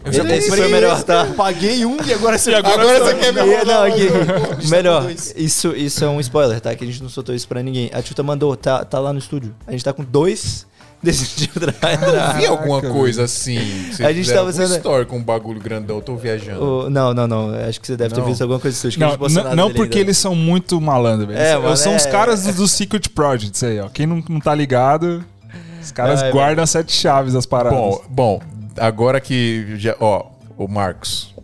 eu 0.05 0.13
já 0.13 0.23
esse 0.25 0.49
comprei, 0.49 0.65
foi 0.65 0.69
melhor, 0.73 1.03
tá? 1.03 1.27
paguei 1.37 1.85
um 1.85 1.97
e 2.05 2.13
agora 2.13 2.37
você 2.39 2.55
Agora 2.55 3.05
você 3.05 3.15
quer 3.15 3.33
me 3.33 3.41
E, 3.41 3.65
não, 3.65 3.83
aqui, 3.83 4.03
Está 4.59 4.69
melhor, 4.77 5.11
isso, 5.37 5.69
isso 5.77 6.05
é 6.05 6.09
um 6.09 6.21
spoiler, 6.21 6.61
tá? 6.61 6.75
Que 6.75 6.85
a 6.85 6.87
gente 6.87 7.03
não 7.03 7.09
soltou 7.09 7.35
isso 7.35 7.47
pra 7.47 7.63
ninguém. 7.63 7.91
A 7.93 8.03
Tuta 8.03 8.23
mandou, 8.23 8.57
tá, 8.57 8.85
tá 8.85 8.99
lá 8.99 9.13
no 9.13 9.19
estúdio. 9.19 9.55
A 9.67 9.73
gente 9.73 9.85
tá 9.85 9.93
com 9.93 10.03
dois 10.05 10.67
desse 11.03 11.27
tipo 11.37 11.61
de 11.61 11.67
Eu 11.67 12.37
vi 12.37 12.47
alguma 12.47 12.81
coisa 12.81 13.25
assim. 13.25 13.59
A 14.05 14.13
gente 14.13 14.33
tava 14.33 14.51
sendo- 14.53 14.75
story 14.77 15.07
com 15.07 15.19
um 15.19 15.23
bagulho 15.23 15.61
grandão, 15.61 15.97
eu 15.97 16.03
tô 16.03 16.17
viajando. 16.17 16.63
O- 16.63 16.91
Não, 16.91 17.13
não, 17.15 17.29
não. 17.29 17.55
Acho 17.69 17.81
que 17.81 17.87
você 17.87 17.97
deve 17.97 18.15
ter 18.15 18.21
Não. 18.21 18.27
visto 18.27 18.41
alguma 18.43 18.59
coisa 18.59 18.75
do 18.75 18.89
estúdio. 18.89 18.99
que 18.99 19.05
a 19.05 19.29
Não, 19.29 19.45
não, 19.51 19.57
não 19.57 19.71
porque 19.71 19.99
ainda. 19.99 20.09
eles 20.09 20.19
são 20.19 20.35
muito 20.35 20.81
malandros, 20.81 21.29
velho. 21.29 21.39
É, 21.39 21.77
são 21.77 21.95
os 21.95 22.07
é- 22.07 22.11
caras 22.11 22.45
do, 22.45 22.53
do 22.55 22.67
Secret 22.67 23.09
Projects 23.15 23.63
aí, 23.63 23.79
ó. 23.79 23.89
Quem 23.89 24.07
não, 24.07 24.25
não 24.29 24.41
tá 24.41 24.55
ligado, 24.55 25.23
os 25.87 25.93
caras 25.93 26.23
Ai, 26.23 26.33
guardam 26.33 26.63
as 26.65 26.71
sete 26.71 26.93
chaves 26.93 27.33
das 27.33 27.47
paradas. 27.47 27.79
Bom, 27.79 28.03
bom, 28.09 28.41
agora 28.79 29.21
que 29.21 29.77
já, 29.77 29.97
ó, 30.01 30.27
o 30.57 30.69
Marcos. 30.69 31.35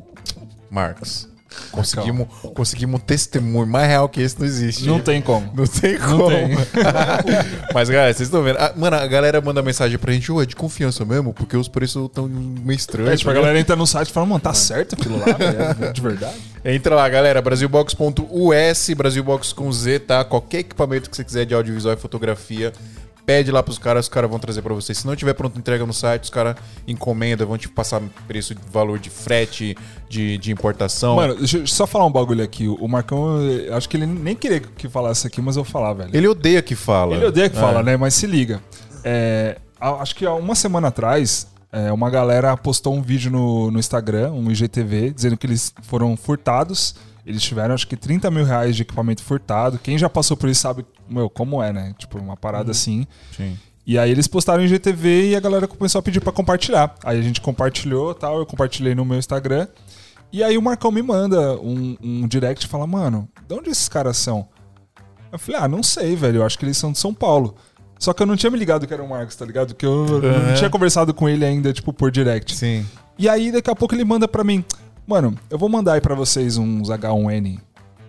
Marcos. 0.70 1.28
Conseguimos, 1.70 2.28
conseguimos 2.54 3.00
um 3.00 3.04
testemunho 3.04 3.66
mais 3.66 3.86
real 3.88 4.08
que 4.08 4.20
esse 4.20 4.38
não 4.38 4.46
existe. 4.46 4.86
não 4.86 5.00
tem 5.00 5.20
como. 5.20 5.52
Não 5.54 5.66
tem 5.66 5.98
Não 5.98 6.18
como. 6.18 6.30
tem. 6.30 6.48
Mas, 7.74 7.88
galera, 7.90 8.12
vocês 8.12 8.28
estão 8.28 8.42
vendo? 8.42 8.56
Ah, 8.58 8.72
mano, 8.76 8.96
a 8.96 9.06
galera 9.06 9.40
manda 9.40 9.62
mensagem 9.62 9.98
pra 9.98 10.12
gente, 10.12 10.30
ô, 10.32 10.40
é 10.42 10.46
de 10.46 10.56
confiança 10.56 11.04
mesmo, 11.04 11.32
porque 11.32 11.56
os 11.56 11.68
preços 11.68 12.06
estão 12.06 12.26
meio 12.26 12.76
estranhos. 12.76 13.10
É, 13.10 13.16
tipo, 13.16 13.30
a 13.30 13.34
galera 13.34 13.58
entra 13.58 13.76
no 13.76 13.86
site 13.86 14.08
e 14.08 14.12
fala, 14.12 14.26
mano, 14.26 14.40
tá 14.40 14.54
certo 14.54 14.94
aquilo 14.94 15.18
lá? 15.18 15.26
É 15.88 15.92
de 15.92 16.00
verdade. 16.00 16.36
Entra 16.64 16.94
lá, 16.94 17.08
galera, 17.08 17.42
brasilbox.us, 17.42 18.90
Brasilbox 18.96 19.52
com 19.52 19.70
Z, 19.72 20.00
tá? 20.00 20.24
Qualquer 20.24 20.60
equipamento 20.60 21.10
que 21.10 21.16
você 21.16 21.24
quiser 21.24 21.44
de 21.44 21.54
audiovisual 21.54 21.94
e 21.94 21.98
fotografia, 21.98 22.72
pede 23.24 23.50
lá 23.50 23.62
pros 23.62 23.78
caras, 23.78 24.06
os 24.06 24.08
caras 24.08 24.28
vão 24.28 24.38
trazer 24.38 24.62
pra 24.62 24.74
você. 24.74 24.92
Se 24.94 25.06
não 25.06 25.14
tiver 25.16 25.32
pronto 25.34 25.58
entrega 25.58 25.84
no 25.86 25.92
site, 25.92 26.24
os 26.24 26.30
caras 26.30 26.56
encomendam, 26.86 27.46
vão 27.46 27.56
te 27.58 27.68
passar 27.68 28.00
preço, 28.26 28.54
valor 28.72 28.98
de 28.98 29.10
frete, 29.10 29.76
de, 30.08 30.38
de 30.38 30.50
importação. 30.52 31.16
Mano, 31.16 31.36
deixa 31.36 31.58
eu 31.58 31.66
só 31.66 31.86
falar 31.86 32.06
um 32.06 32.10
bagulho 32.12 32.42
aqui. 32.42 32.68
O 32.68 32.88
Marcão, 32.88 33.38
acho 33.72 33.88
que 33.88 33.96
ele 33.96 34.06
nem 34.06 34.34
queria 34.34 34.60
que 34.60 34.88
falasse 34.88 35.26
aqui, 35.26 35.40
mas 35.40 35.56
eu 35.56 35.62
vou 35.64 35.70
falar, 35.72 35.92
velho. 35.94 36.10
ele 36.12 36.26
odeia 36.28 36.60
que 36.62 36.74
fala. 36.74 37.14
Ele 37.14 37.26
odeia 37.26 37.48
que 37.48 37.56
É. 37.56 37.60
fala, 37.60 37.82
né? 37.82 37.96
Mas 37.96 38.14
se 38.14 38.26
liga. 38.26 38.60
É, 39.04 39.58
acho 39.80 40.14
que 40.14 40.24
há 40.26 40.34
uma 40.34 40.54
semana 40.54 40.88
atrás, 40.88 41.46
é, 41.72 41.92
uma 41.92 42.10
galera 42.10 42.56
postou 42.56 42.94
um 42.94 43.02
vídeo 43.02 43.30
no, 43.30 43.70
no 43.70 43.78
Instagram, 43.78 44.32
um 44.32 44.50
IGTV, 44.50 45.10
dizendo 45.10 45.36
que 45.36 45.46
eles 45.46 45.72
foram 45.82 46.16
furtados. 46.16 46.94
Eles 47.24 47.42
tiveram, 47.42 47.74
acho 47.74 47.86
que, 47.86 47.96
30 47.96 48.30
mil 48.30 48.44
reais 48.44 48.74
de 48.74 48.82
equipamento 48.82 49.22
furtado. 49.22 49.78
Quem 49.78 49.96
já 49.96 50.08
passou 50.08 50.36
por 50.36 50.48
isso 50.48 50.60
sabe, 50.60 50.84
meu, 51.08 51.30
como 51.30 51.62
é, 51.62 51.72
né? 51.72 51.94
Tipo, 51.96 52.18
uma 52.18 52.36
parada 52.36 52.72
assim. 52.72 53.06
Sim. 53.36 53.56
E 53.86 53.98
aí 53.98 54.10
eles 54.10 54.28
postaram 54.28 54.62
em 54.62 54.68
GTV 54.68 55.30
e 55.30 55.36
a 55.36 55.40
galera 55.40 55.66
começou 55.66 55.98
a 55.98 56.02
pedir 56.02 56.20
pra 56.20 56.32
compartilhar. 56.32 56.94
Aí 57.04 57.18
a 57.18 57.22
gente 57.22 57.40
compartilhou 57.40 58.14
tal, 58.14 58.38
eu 58.38 58.46
compartilhei 58.46 58.94
no 58.94 59.04
meu 59.04 59.18
Instagram. 59.18 59.66
E 60.32 60.42
aí 60.42 60.56
o 60.56 60.62
Marcão 60.62 60.90
me 60.90 61.02
manda 61.02 61.58
um, 61.60 61.96
um 62.02 62.28
direct 62.28 62.64
e 62.64 62.68
fala, 62.68 62.86
mano, 62.86 63.28
de 63.46 63.54
onde 63.54 63.70
esses 63.70 63.88
caras 63.88 64.16
são? 64.16 64.48
Eu 65.30 65.38
falei, 65.38 65.60
ah, 65.60 65.68
não 65.68 65.82
sei, 65.82 66.14
velho, 66.16 66.38
eu 66.38 66.46
acho 66.46 66.58
que 66.58 66.64
eles 66.64 66.76
são 66.76 66.92
de 66.92 66.98
São 66.98 67.12
Paulo. 67.12 67.54
Só 67.98 68.12
que 68.12 68.22
eu 68.22 68.26
não 68.26 68.36
tinha 68.36 68.50
me 68.50 68.58
ligado 68.58 68.86
que 68.86 68.92
era 68.92 69.02
o 69.02 69.08
Marcos, 69.08 69.36
tá 69.36 69.44
ligado? 69.44 69.74
Que 69.74 69.86
eu 69.86 70.20
não 70.20 70.54
tinha 70.54 70.70
conversado 70.70 71.14
com 71.14 71.28
ele 71.28 71.44
ainda, 71.44 71.72
tipo, 71.72 71.92
por 71.92 72.10
direct. 72.10 72.56
Sim. 72.56 72.86
E 73.18 73.28
aí 73.28 73.52
daqui 73.52 73.70
a 73.70 73.74
pouco 73.74 73.94
ele 73.94 74.04
manda 74.04 74.26
pra 74.26 74.42
mim, 74.42 74.64
mano, 75.06 75.34
eu 75.50 75.58
vou 75.58 75.68
mandar 75.68 75.94
aí 75.94 76.00
pra 76.00 76.14
vocês 76.14 76.56
uns 76.56 76.88
H1N. 76.88 77.60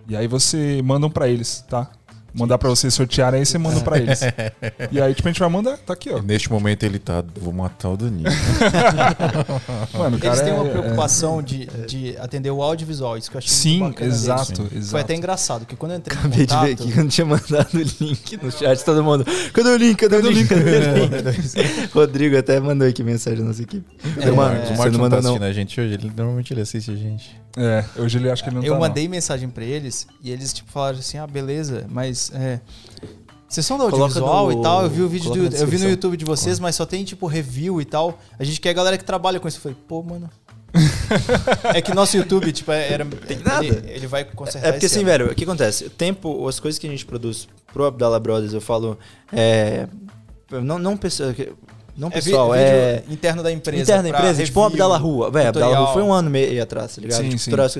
E 0.08 0.16
aí 0.16 0.26
você 0.26 0.82
mandam 0.84 1.10
pra 1.10 1.28
eles, 1.28 1.64
tá? 1.68 1.90
Mandar 2.34 2.58
pra 2.58 2.68
vocês 2.68 2.92
sortearem, 2.92 3.38
aí 3.40 3.46
você 3.46 3.56
manda 3.58 3.80
pra 3.80 3.96
eles. 3.98 4.20
E 4.90 5.00
aí, 5.00 5.14
tipo, 5.14 5.28
a 5.28 5.30
gente 5.30 5.38
vai 5.40 5.48
mandar, 5.48 5.78
tá 5.78 5.92
aqui, 5.92 6.10
ó. 6.10 6.20
Neste 6.20 6.50
momento 6.50 6.82
ele 6.82 6.98
tá. 6.98 7.22
Vou 7.40 7.52
matar 7.52 7.90
o 7.90 7.96
Danilo. 7.96 8.24
Mano, 9.96 10.18
Eles 10.22 10.40
têm 10.40 10.52
uma 10.52 10.66
é- 10.66 10.70
preocupação 10.70 11.42
de, 11.42 11.66
de 11.86 12.16
atender 12.18 12.50
o 12.50 12.62
audiovisual, 12.62 13.16
isso 13.16 13.30
que 13.30 13.36
eu 13.36 13.38
achei 13.38 13.50
Sim, 13.52 13.78
muito 13.80 13.94
bacana 13.94 14.10
deles. 14.10 14.22
exato, 14.24 14.66
Foi 14.66 14.78
exato. 14.78 15.04
até 15.04 15.14
engraçado, 15.14 15.60
porque 15.60 15.76
quando 15.76 15.92
eu 15.92 15.98
entrei 15.98 16.16
em 16.16 16.20
Acabei 16.20 16.46
de 16.46 16.54
ver 16.54 16.60
contato... 16.60 16.72
aqui 16.82 16.92
que 16.92 16.98
eu 16.98 17.02
não 17.04 17.08
tinha 17.10 17.24
mandado 17.26 17.68
o 17.74 17.78
link 18.04 18.36
no 18.42 18.50
chat, 18.52 18.84
todo 18.84 19.02
mundo. 19.04 19.24
Cadê 19.52 19.68
o 19.70 19.76
link? 19.76 19.96
Cadê, 19.96 20.16
o 20.16 20.30
link? 20.30 20.48
Cadê 20.48 20.62
o 20.62 21.30
link? 21.30 21.90
Rodrigo 21.94 22.36
até 22.36 22.60
mandou 22.60 22.86
aqui 22.88 23.02
mensagem 23.02 23.40
na 23.40 23.46
nossa 23.46 23.62
equipe. 23.62 23.84
É, 24.20 24.30
Ô, 24.30 24.36
mano, 24.36 24.54
o 24.54 24.76
Marcos 24.76 24.78
não 24.78 24.84
não 24.84 24.92
tá 24.92 24.98
mandou 24.98 25.10
não. 25.10 25.18
assistindo 25.18 25.44
a 25.44 25.52
gente 25.52 25.80
hoje. 25.80 25.94
Ele, 25.94 26.12
normalmente 26.16 26.52
ele 26.52 26.60
assiste 26.60 26.90
a 26.90 26.96
gente. 26.96 27.44
É, 27.56 27.84
hoje 27.96 28.18
ele 28.18 28.28
acha 28.28 28.42
que 28.42 28.48
ele 28.48 28.56
não 28.56 28.64
eu 28.64 28.72
tá, 28.74 28.80
mandei 28.80 29.06
mensagem 29.06 29.48
pra 29.48 29.62
eles 29.64 30.08
e 30.20 30.32
eles 30.32 30.52
tipo 30.52 30.72
falaram 30.72 30.98
assim: 30.98 31.18
"Ah, 31.18 31.26
beleza, 31.26 31.86
mas 31.88 32.23
é 32.34 32.60
vocês 33.48 33.64
são 33.66 33.78
da 33.78 33.84
Coloca 33.84 34.02
audiovisual 34.18 34.46
no- 34.50 34.58
e 34.58 34.62
tal, 34.62 34.82
eu 34.82 34.90
vi 34.90 35.02
o 35.02 35.08
vídeo 35.08 35.30
do, 35.30 35.56
eu 35.56 35.66
vi 35.66 35.78
no. 35.78 35.88
YouTube 35.88 36.16
de 36.16 36.24
vocês, 36.24 36.58
mas 36.58 36.74
só 36.74 36.84
tem 36.84 37.04
tipo 37.04 37.26
review 37.28 37.80
e 37.80 37.84
tal. 37.84 38.18
A 38.36 38.42
gente 38.42 38.60
quer 38.60 38.70
a 38.70 38.72
galera 38.72 38.98
que 38.98 39.04
trabalha 39.04 39.38
com 39.38 39.46
isso. 39.46 39.58
Eu 39.58 39.62
falei: 39.62 39.76
"Pô, 39.86 40.02
mano, 40.02 40.28
é 41.72 41.80
que 41.80 41.94
nosso 41.94 42.16
YouTube, 42.16 42.50
tipo, 42.52 42.72
é- 42.72 42.92
era. 42.92 43.04
Tem 43.04 43.38
nada. 43.38 43.64
Ele, 43.64 43.90
ele 43.90 44.06
vai 44.08 44.24
consertar 44.24 44.68
É 44.68 44.72
porque 44.72 44.86
assim, 44.86 45.00
ano. 45.00 45.06
velho, 45.06 45.30
o 45.30 45.34
que 45.36 45.44
acontece? 45.44 45.84
O 45.84 45.90
tempo, 45.90 46.48
as 46.48 46.58
coisas 46.58 46.78
que 46.80 46.86
a 46.86 46.90
gente 46.90 47.06
produz 47.06 47.46
pro 47.72 47.84
Abdallah 47.84 48.18
Brothers, 48.18 48.52
eu 48.54 48.60
falo. 48.60 48.98
É, 49.32 49.86
não, 50.50 50.78
não 50.78 50.96
pessoal. 50.96 51.30
Não 51.96 52.08
É 52.08 52.10
pessoal, 52.12 52.50
vídeo 52.52 52.64
é. 52.64 53.02
interno 53.08 53.42
da 53.42 53.52
empresa. 53.52 53.82
Interna 53.82 54.02
da 54.02 54.08
empresa, 54.08 54.44
tipo 54.44 54.60
review, 54.60 54.72
Abdallah 54.84 54.96
Rua. 54.98 55.30
Velho, 55.30 55.48
Abdallah 55.48 55.66
tutorial. 55.68 55.84
Rua 55.84 55.92
foi 55.94 56.02
um 56.02 56.12
ano 56.12 56.28
e 56.28 56.32
meio 56.32 56.62
atrás, 56.62 56.94
tá 56.96 57.00
ligado? 57.00 57.20
Sim, 57.22 57.28
Tipo, 57.30 57.38
sim. 57.42 57.50
tutorial, 57.50 57.70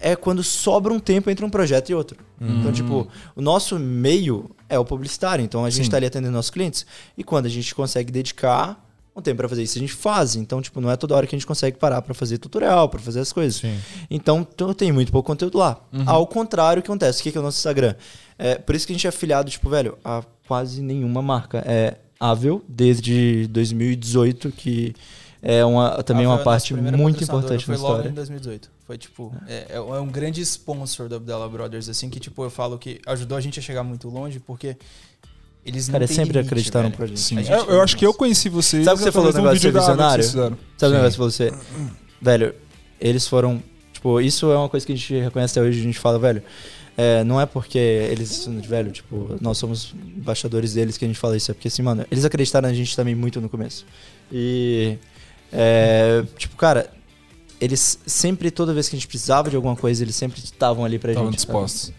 É 0.00 0.14
quando 0.16 0.42
sobra 0.42 0.92
um 0.92 0.98
tempo 0.98 1.30
entre 1.30 1.44
um 1.44 1.50
projeto 1.50 1.88
e 1.90 1.94
outro. 1.94 2.18
Então, 2.40 2.72
tipo, 2.72 3.08
o 3.34 3.40
nosso 3.40 3.78
meio 3.78 4.50
é 4.68 4.78
o 4.78 4.84
publicitário. 4.84 5.42
Então 5.44 5.64
a 5.64 5.70
gente 5.70 5.84
Sim. 5.84 5.90
tá 5.90 5.96
ali 5.96 6.06
atendendo 6.06 6.32
nossos 6.32 6.50
clientes. 6.50 6.84
E 7.16 7.24
quando 7.24 7.46
a 7.46 7.48
gente 7.48 7.74
consegue 7.74 8.12
dedicar 8.12 8.82
um 9.16 9.22
tempo 9.22 9.36
pra 9.38 9.48
fazer 9.48 9.62
isso, 9.62 9.78
a 9.78 9.80
gente 9.80 9.92
faz. 9.94 10.34
Então, 10.36 10.60
tipo, 10.60 10.80
não 10.80 10.90
é 10.90 10.96
toda 10.96 11.14
hora 11.14 11.26
que 11.26 11.34
a 11.34 11.38
gente 11.38 11.46
consegue 11.46 11.78
parar 11.78 12.02
pra 12.02 12.12
fazer 12.12 12.36
tutorial, 12.38 12.88
pra 12.88 12.98
fazer 13.00 13.20
as 13.20 13.32
coisas. 13.32 13.60
Sim. 13.60 13.78
Então, 14.10 14.44
tem 14.76 14.90
muito 14.92 15.10
pouco 15.12 15.26
conteúdo 15.26 15.56
lá. 15.56 15.80
Ao 16.04 16.26
contrário, 16.26 16.80
o 16.80 16.82
que 16.82 16.90
acontece? 16.90 17.20
O 17.20 17.22
que 17.22 17.30
que 17.32 17.38
é 17.38 17.40
o 17.40 17.44
nosso 17.44 17.58
Instagram? 17.58 17.94
É, 18.36 18.56
por 18.56 18.74
isso 18.74 18.86
que 18.86 18.92
a 18.92 18.96
gente 18.96 19.06
é 19.06 19.10
afiliado, 19.10 19.48
tipo, 19.50 19.70
velho, 19.70 19.96
a 20.04 20.22
quase 20.48 20.82
nenhuma 20.82 21.22
marca. 21.22 21.62
É 21.64 21.94
Avel, 22.30 22.62
desde 22.68 23.46
2018, 23.48 24.50
que 24.52 24.94
é 25.42 25.64
uma, 25.64 26.02
também 26.02 26.24
Ah, 26.24 26.30
uma 26.30 26.38
parte 26.38 26.72
muito 26.74 27.22
importante 27.22 27.68
na 27.68 27.76
Foi 27.76 27.82
logo 27.82 27.92
história. 27.94 28.08
em 28.10 28.14
2018. 28.14 28.70
Foi 28.86 28.96
tipo, 28.98 29.34
é, 29.46 29.74
é 29.74 29.80
um 29.80 30.06
grande 30.08 30.40
sponsor 30.42 31.08
do 31.08 31.16
Abdallah 31.16 31.48
Brothers, 31.48 31.88
assim, 31.88 32.08
que 32.08 32.18
tipo, 32.20 32.42
eu 32.44 32.50
falo 32.50 32.78
que 32.78 33.00
ajudou 33.06 33.36
a 33.36 33.40
gente 33.40 33.58
a 33.58 33.62
chegar 33.62 33.82
muito 33.82 34.08
longe, 34.08 34.40
porque 34.40 34.76
eles 35.64 35.88
não 35.88 35.94
Cara, 35.94 36.06
sempre 36.06 36.32
limite, 36.32 36.46
acreditaram 36.46 36.86
velho. 36.88 36.96
pra 36.96 37.06
gente. 37.06 37.20
Sim. 37.20 37.38
A 37.38 37.42
gente- 37.42 37.52
Eu, 37.52 37.64
eu 37.74 37.82
acho 37.82 37.96
que 37.96 38.06
eu 38.06 38.12
conheci 38.14 38.48
vocês. 38.48 38.84
Sabe 38.84 38.96
o 38.96 38.98
que 38.98 39.04
você 39.04 39.12
falou 39.12 39.32
do 39.32 39.38
um 39.38 39.42
negócio 39.42 39.60
de 39.60 39.70
da 39.70 39.72
que 39.72 39.78
visionário? 39.80 40.24
Sabe 40.24 40.92
o 40.92 40.96
negócio 40.96 41.16
pra 41.16 41.24
você? 41.24 41.52
Velho, 42.20 42.54
eles 43.00 43.26
foram. 43.26 43.62
Tipo, 43.92 44.20
isso 44.20 44.50
é 44.50 44.56
uma 44.56 44.68
coisa 44.68 44.84
que 44.84 44.92
a 44.92 44.96
gente 44.96 45.14
reconhece 45.18 45.58
até 45.58 45.66
hoje. 45.68 45.80
A 45.80 45.82
gente 45.82 45.98
fala, 45.98 46.18
velho. 46.18 46.42
É, 46.96 47.24
não 47.24 47.40
é 47.40 47.46
porque 47.46 47.78
eles, 47.78 48.46
velho, 48.66 48.92
tipo, 48.92 49.36
nós 49.40 49.58
somos 49.58 49.94
embaixadores 50.16 50.74
deles 50.74 50.96
que 50.96 51.04
a 51.04 51.08
gente 51.08 51.18
fala 51.18 51.36
isso. 51.36 51.50
É 51.50 51.54
porque, 51.54 51.68
assim, 51.68 51.82
mano, 51.82 52.06
eles 52.10 52.24
acreditaram 52.24 52.68
na 52.68 52.74
gente 52.74 52.94
também 52.94 53.14
muito 53.14 53.40
no 53.40 53.48
começo. 53.48 53.84
E. 54.32 54.96
é, 55.52 56.24
tipo, 56.36 56.56
cara, 56.56 56.90
eles 57.60 57.98
sempre, 58.06 58.50
toda 58.50 58.72
vez 58.72 58.88
que 58.88 58.96
a 58.96 58.98
gente 58.98 59.08
precisava 59.08 59.50
de 59.50 59.56
alguma 59.56 59.74
coisa, 59.76 60.02
eles 60.02 60.14
sempre 60.14 60.38
estavam 60.40 60.84
ali 60.84 60.98
pra 60.98 61.10
Estavam 61.12 61.30
gente. 61.30 61.40
sabe? 61.40 61.46
dispostos. 61.52 61.92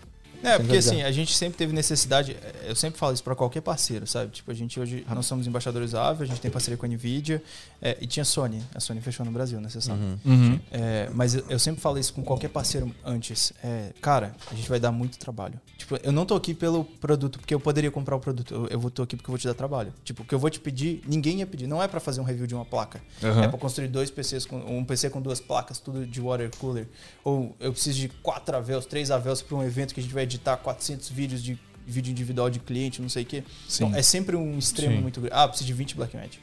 É, 0.45 0.59
porque 0.59 0.77
assim, 0.77 1.01
a 1.01 1.11
gente 1.11 1.35
sempre 1.35 1.57
teve 1.57 1.73
necessidade, 1.73 2.33
é, 2.33 2.69
eu 2.69 2.75
sempre 2.75 2.99
falo 2.99 3.13
isso 3.13 3.23
pra 3.23 3.35
qualquer 3.35 3.61
parceiro, 3.61 4.05
sabe? 4.05 4.31
Tipo, 4.31 4.51
a 4.51 4.53
gente 4.53 4.79
hoje, 4.79 5.05
nós 5.09 5.25
somos 5.25 5.47
embaixadores 5.47 5.91
da 5.91 6.07
Ave, 6.07 6.23
a 6.23 6.27
gente 6.27 6.39
tem 6.39 6.51
parceria 6.51 6.77
com 6.77 6.85
a 6.85 6.89
Nvidia, 6.89 7.41
é, 7.81 7.97
e 7.99 8.07
tinha 8.07 8.23
Sony, 8.23 8.61
a 8.73 8.79
Sony 8.79 9.01
fechou 9.01 9.25
no 9.25 9.31
Brasil, 9.31 9.59
né, 9.59 9.69
você 9.69 9.81
sabe? 9.81 10.01
Uhum. 10.25 10.59
É, 10.71 11.09
mas 11.13 11.35
eu, 11.35 11.45
eu 11.49 11.59
sempre 11.59 11.81
falo 11.81 11.97
isso 11.97 12.13
com 12.13 12.23
qualquer 12.23 12.49
parceiro 12.49 12.93
antes. 13.03 13.53
É, 13.63 13.91
cara, 14.01 14.35
a 14.51 14.55
gente 14.55 14.69
vai 14.69 14.79
dar 14.79 14.91
muito 14.91 15.17
trabalho. 15.17 15.59
Tipo, 15.77 15.97
eu 16.01 16.11
não 16.11 16.25
tô 16.25 16.35
aqui 16.35 16.53
pelo 16.53 16.83
produto, 16.83 17.39
porque 17.39 17.53
eu 17.53 17.59
poderia 17.59 17.91
comprar 17.91 18.15
o 18.15 18.19
produto. 18.19 18.53
Eu, 18.53 18.67
eu 18.67 18.79
vou 18.79 18.89
tô 18.89 19.03
aqui 19.03 19.15
porque 19.15 19.29
eu 19.29 19.31
vou 19.31 19.39
te 19.39 19.47
dar 19.47 19.53
trabalho. 19.53 19.93
Tipo, 20.03 20.23
o 20.23 20.25
que 20.25 20.33
eu 20.33 20.39
vou 20.39 20.49
te 20.49 20.59
pedir, 20.59 21.01
ninguém 21.07 21.39
ia 21.39 21.47
pedir. 21.47 21.67
Não 21.67 21.81
é 21.81 21.87
pra 21.87 21.99
fazer 21.99 22.21
um 22.21 22.23
review 22.23 22.47
de 22.47 22.55
uma 22.55 22.65
placa. 22.65 23.01
Aham. 23.23 23.43
É 23.43 23.47
pra 23.47 23.57
construir 23.57 23.87
dois 23.87 24.09
PCs, 24.09 24.45
com, 24.45 24.57
um 24.57 24.83
PC 24.83 25.09
com 25.09 25.21
duas 25.21 25.39
placas, 25.39 25.79
tudo 25.79 26.05
de 26.05 26.21
water 26.21 26.49
cooler. 26.57 26.87
Ou 27.23 27.55
eu 27.59 27.71
preciso 27.71 27.99
de 27.99 28.09
quatro 28.09 28.55
Avels, 28.55 28.85
três 28.85 29.11
Avels 29.11 29.41
pra 29.41 29.57
um 29.57 29.63
evento 29.63 29.93
que 29.93 29.99
a 29.99 30.03
gente 30.03 30.13
vai 30.13 30.25
editar 30.35 30.57
400 30.57 31.09
vídeos 31.09 31.43
de 31.43 31.57
vídeo 31.87 32.11
individual 32.11 32.49
de 32.49 32.59
cliente, 32.59 33.01
não 33.01 33.09
sei 33.09 33.23
o 33.23 33.25
quê. 33.25 33.43
Sim. 33.67 33.85
Então, 33.85 33.97
é 33.99 34.01
sempre 34.01 34.35
um 34.35 34.57
extremo 34.57 34.95
Sim. 34.95 35.01
muito 35.01 35.19
grande. 35.21 35.35
Ah, 35.35 35.43
eu 35.43 35.49
preciso 35.49 35.67
de 35.67 35.73
20 35.73 35.95
Blackmagic. 35.95 36.39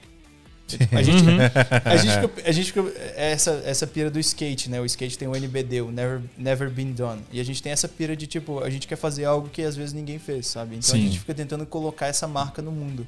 A 0.90 1.02
gente, 1.02 1.23
Uhum. 1.23 1.39
a 1.85 1.97
gente, 1.97 2.12
fica, 2.20 2.48
a 2.48 2.52
gente 2.52 2.73
fica 2.73 2.93
é 3.14 3.32
essa, 3.32 3.62
essa 3.66 3.86
pira 3.86 4.10
do 4.10 4.19
skate, 4.19 4.70
né? 4.70 4.81
O 4.81 4.86
skate 4.86 5.19
tem 5.19 5.28
o 5.28 5.36
NBD, 5.36 5.82
o 5.82 5.90
Never, 5.90 6.23
Never 6.39 6.70
Been 6.70 6.93
Done. 6.93 7.20
E 7.31 7.40
a 7.40 7.44
gente 7.44 7.62
tem 7.62 7.73
essa 7.73 7.86
pira 7.86 8.16
de, 8.16 8.27
tipo, 8.27 8.60
a 8.60 8.70
gente 8.70 8.86
quer 8.89 8.97
fazer 8.97 9.27
algo 9.27 9.51
que 9.51 9.60
às 9.62 9.77
vezes 9.77 9.93
ninguém 9.93 10.19
fez, 10.19 10.47
sabe? 10.47 10.77
Então 10.77 10.90
Sim. 10.93 11.01
a 11.01 11.02
gente 11.02 11.19
fica 11.19 11.35
tentando 11.35 11.66
colocar 11.66 12.06
essa 12.06 12.27
marca 12.27 12.62
no 12.62 12.73
mundo. 12.73 13.06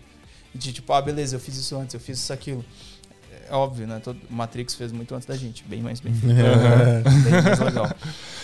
De 0.55 0.73
tipo, 0.75 0.93
ah, 0.93 1.01
beleza, 1.01 1.37
eu 1.37 1.41
fiz 1.41 1.57
isso 1.57 1.75
antes, 1.77 1.95
eu 1.95 2.01
fiz 2.01 2.19
isso 2.19 2.33
aquilo. 2.35 2.63
É 3.49 3.55
óbvio, 3.55 3.87
né? 3.87 3.99
Todo, 4.03 4.19
o 4.29 4.35
Matrix 4.35 4.75
fez 4.75 4.93
muito 4.93 5.15
antes 5.15 5.27
da 5.27 5.37
gente. 5.37 5.65
Bem 5.65 5.81
mais 5.81 6.01
bem 6.01 6.13
feito. 6.13 6.35
bem 6.37 7.43
mais 7.43 7.59
legal. 7.61 7.91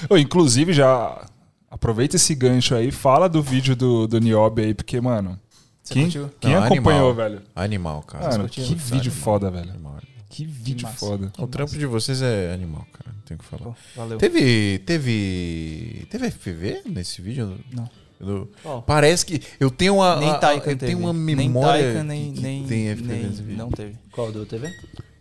Ô, 0.09 0.17
inclusive, 0.17 0.73
já 0.73 1.27
aproveita 1.71 2.17
esse 2.17 2.35
gancho 2.35 2.75
aí, 2.75 2.91
fala 2.91 3.29
do 3.29 3.43
vídeo 3.43 3.77
do, 3.77 4.07
do 4.07 4.19
Niobe 4.21 4.63
aí, 4.63 4.75
porque, 4.75 5.01
mano, 5.01 5.39
Você 5.83 5.95
quem, 5.95 6.03
curtiu? 6.05 6.31
quem 6.41 6.55
Não, 6.55 6.65
acompanhou, 6.65 7.11
animal. 7.11 7.15
velho? 7.31 7.43
Animal, 7.55 8.03
cara. 8.03 8.29
Mano, 8.31 8.49
que 8.49 8.61
vídeo 8.61 8.95
Animal. 9.11 9.11
foda, 9.13 9.51
velho. 9.51 9.71
Animal. 9.71 9.97
Que 10.29 10.45
vídeo 10.45 10.87
massa. 10.87 10.99
foda. 10.99 11.33
O 11.39 11.47
trampo 11.47 11.73
de 11.77 11.87
vocês 11.87 12.23
é 12.23 12.53
animal, 12.53 12.87
cara. 12.93 13.11
Não 13.15 13.23
tem 13.25 13.35
o 13.37 13.39
que 13.39 13.45
falar. 13.45 13.63
Pô, 13.65 13.75
valeu. 13.97 14.17
Teve. 14.19 14.79
Teve. 14.87 16.07
Teve 16.09 16.27
FPV 16.31 16.83
nesse 16.87 17.21
vídeo? 17.21 17.59
Não. 17.73 17.91
Eu- 18.21 18.49
Qual? 18.63 18.83
Parece 18.83 19.27
que. 19.27 19.43
Eu 19.59 19.71
tenho 19.73 19.97
uma. 19.97 20.15
Nem 20.17 20.29
a- 20.31 20.35
a- 20.35 20.39
Taikan 20.39 20.71
eu 20.71 20.77
teve. 20.77 20.93
tenho 20.93 20.99
uma 21.01 21.13
nem 21.13 21.35
memória. 21.37 21.83
Taikan, 21.83 22.05
nem, 22.05 22.29
que- 22.31 22.37
que 22.37 22.41
nem, 22.43 22.65
tem 22.65 22.89
FPV 22.91 23.13
nem- 23.13 23.23
nesse 23.27 23.43
vídeo. 23.43 23.59
Não 23.59 23.71
teve. 23.71 23.95
Qual 24.13 24.31
do 24.31 24.47
TV? 24.47 24.73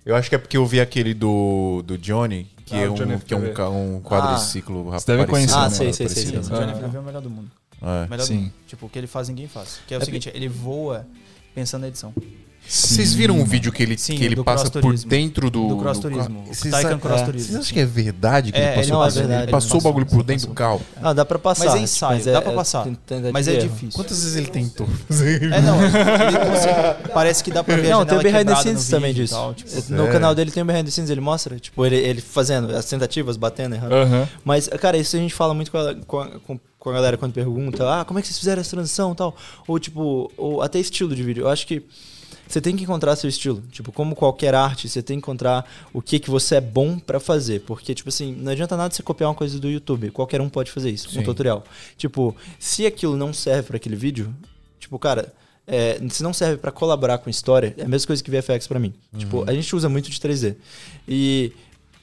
Eu 0.05 0.15
acho 0.15 0.30
que 0.30 0.35
é 0.35 0.38
porque 0.38 0.57
eu 0.57 0.65
vi 0.65 0.80
aquele 0.80 1.13
do, 1.15 1.81
do 1.85 1.97
Johnny, 1.97 2.47
que, 2.69 2.75
Ah, 2.75 2.79
é, 2.81 2.89
um, 2.89 2.93
Johnny 2.93 3.19
que 3.19 3.33
é 3.33 3.37
um, 3.37 3.95
um 3.97 4.01
quadriciclo 4.01 4.83
Você 4.85 5.05
deve 5.17 5.25
conhecer, 5.29 5.55
Ah, 5.55 5.63
né? 5.63 5.69
sei, 5.69 5.93
sei, 5.93 6.07
sei, 6.09 6.23
parecido. 6.23 6.43
sei. 6.43 6.55
O 6.55 6.59
Johnny 6.59 6.71
Ah. 6.71 6.75
FPV 6.75 6.97
é 6.97 6.99
o 6.99 7.03
melhor 7.03 7.21
do 7.21 7.29
mundo. 7.29 7.51
É. 7.81 8.07
Melhor 8.07 8.25
Sim. 8.25 8.35
do 8.37 8.41
mundo. 8.43 8.53
Tipo, 8.67 8.85
o 8.85 8.89
que 8.89 8.97
ele 8.99 9.07
faz, 9.07 9.29
ninguém 9.29 9.47
faz. 9.47 9.79
Que 9.87 9.93
é 9.93 9.97
o 9.97 10.01
É 10.01 10.05
seguinte, 10.05 10.31
ele 10.33 10.47
voa 10.47 11.05
pensando 11.55 11.81
na 11.81 11.87
edição. 11.87 12.13
Vocês 12.68 13.14
viram 13.15 13.36
um 13.40 13.44
vídeo 13.44 13.72
que 13.72 13.81
ele, 13.81 13.98
Sim, 13.98 14.15
que 14.15 14.23
ele 14.23 14.36
do 14.36 14.44
passa 14.44 14.69
por 14.69 14.95
dentro 14.95 15.49
do. 15.49 15.69
Do 15.69 15.77
cross-turismo. 15.77 16.23
carro? 16.41 16.52
O 16.52 16.53
Vocês 16.53 16.72
Taycan 16.72 16.88
acham- 16.90 16.99
cross-turismo. 16.99 17.48
Vocês 17.48 17.60
acham 17.61 17.73
que 17.73 17.80
é 17.80 17.86
verdade 17.86 18.52
que 18.52 18.57
É, 18.60 18.61
ele 18.61 18.76
passou, 18.76 18.84
ele 18.84 18.91
não, 18.91 19.03
é 19.03 19.10
por- 19.10 19.18
ele 19.19 19.27
verdade. 19.27 19.52
passou 19.52 19.72
Ele 19.72 19.80
o 19.80 19.84
bagulho 19.84 20.06
passou, 20.06 20.19
por 20.19 20.26
dentro 20.26 20.48
do 20.48 20.53
carro? 20.53 20.81
Ah, 21.02 21.14
dá 21.14 21.26
pra 21.26 21.40
passar. 21.40 21.65
Mas 21.65 21.76
é 21.76 21.80
ensaio, 21.80 22.23
dá 22.26 22.41
pra 22.41 22.52
passar. 22.52 22.84
tentativa 22.84 23.31
Mas 23.34 23.48
é 23.48 23.56
difícil. 23.57 23.91
Quantas 23.94 24.19
vezes 24.22 24.36
ele 24.36 24.48
tentou? 24.48 24.88
É, 25.10 25.61
não. 25.61 25.84
Ele 25.84 27.10
parece 27.14 27.44
que 27.44 27.52
dá 27.52 27.64
pra 27.64 27.76
ver 27.76 27.90
Não, 27.90 28.06
tem 28.06 28.18
o 28.18 28.22
behind 28.22 28.45
the 28.48 28.56
scenes 28.56 28.88
também 28.88 29.14
disso. 29.14 29.34
tal, 29.34 29.53
tipo. 29.53 29.69
No 29.94 30.07
canal 30.10 30.36
dele 30.36 30.52
tem 30.52 30.61
o 30.61 30.65
behind 30.65 30.86
the 30.86 30.91
scenes, 30.91 31.10
ele 31.10 31.22
mostra, 31.22 31.60
tipo, 31.60 31.86
ele, 31.86 31.95
ele 31.95 32.22
fazendo 32.22 32.76
as 32.76 32.86
tentativas, 32.86 33.36
batendo, 33.38 33.76
errando. 33.76 33.95
Mas, 34.44 34.68
cara, 34.68 34.98
isso 34.98 35.15
a 35.15 35.19
gente 35.19 35.34
fala 35.34 35.53
muito 35.53 35.72
com 35.72 35.77
a, 35.77 35.95
com 35.95 36.19
a- 36.19 36.27
com- 36.45 36.60
com 36.80 36.90
a 36.90 36.94
galera 36.94 37.18
quando 37.18 37.34
pergunta, 37.34 37.84
ah, 37.99 38.06
como 38.06 38.19
é 38.19 38.22
que 38.22 38.27
vocês 38.30 38.40
fizeram 38.40 38.61
essa 38.61 38.69
transição 38.69 39.11
e 39.11 39.15
tal? 39.15 39.36
Ou, 39.68 39.77
tipo, 39.80 40.31
ou 40.38 40.61
até 40.61 40.80
estilo 40.80 41.14
de 41.14 41.22
vídeo. 41.23 41.41
Eu 41.44 41.49
acho 41.49 41.68
que 41.68 41.84
você 42.49 42.59
tem 42.59 42.76
que 42.76 42.84
encontrar 42.84 43.15
seu 43.15 43.30
estilo. 43.30 43.61
Tipo, 43.71 43.91
como 43.91 44.15
qualquer 44.15 44.55
arte, 44.55 44.89
você 44.89 45.03
tem 45.03 45.17
que 45.17 45.19
encontrar 45.19 45.69
o 45.93 46.01
que, 46.01 46.19
que 46.19 46.31
você 46.31 46.55
é 46.55 46.61
bom 46.61 46.97
pra 46.97 47.19
fazer. 47.19 47.59
Porque, 47.61 47.93
tipo 47.93 48.09
assim, 48.09 48.34
não 48.34 48.51
adianta 48.51 48.76
nada 48.76 48.91
você 48.93 49.03
copiar 49.03 49.30
uma 49.30 49.35
coisa 49.35 49.59
do 49.59 49.69
YouTube. 49.69 50.09
Qualquer 50.09 50.41
um 50.41 50.49
pode 50.49 50.71
fazer 50.71 50.89
isso, 50.89 51.11
Sim. 51.11 51.19
um 51.19 51.23
tutorial. 51.23 51.63
Tipo, 51.95 52.35
se 52.57 52.88
aquilo 52.88 53.15
não 53.15 53.31
serve 53.31 53.67
pra 53.67 53.77
aquele 53.77 53.95
vídeo, 53.95 54.34
tipo, 54.80 54.97
cara, 54.97 55.31
é, 55.67 56.01
se 56.09 56.23
não 56.23 56.34
serve 56.34 56.57
pra 56.57 56.71
colaborar 56.71 57.19
com 57.19 57.30
história, 57.30 57.76
é 57.77 57.84
a 57.84 57.88
mesma 57.88 58.07
coisa 58.07 58.23
que 58.23 58.31
VFX 58.31 58.65
pra 58.65 58.80
mim. 58.80 58.95
Tipo, 59.15 59.47
a 59.47 59.53
gente 59.53 59.76
usa 59.76 59.88
muito 59.88 60.09
de 60.09 60.19
3D. 60.19 60.55
E 61.07 61.53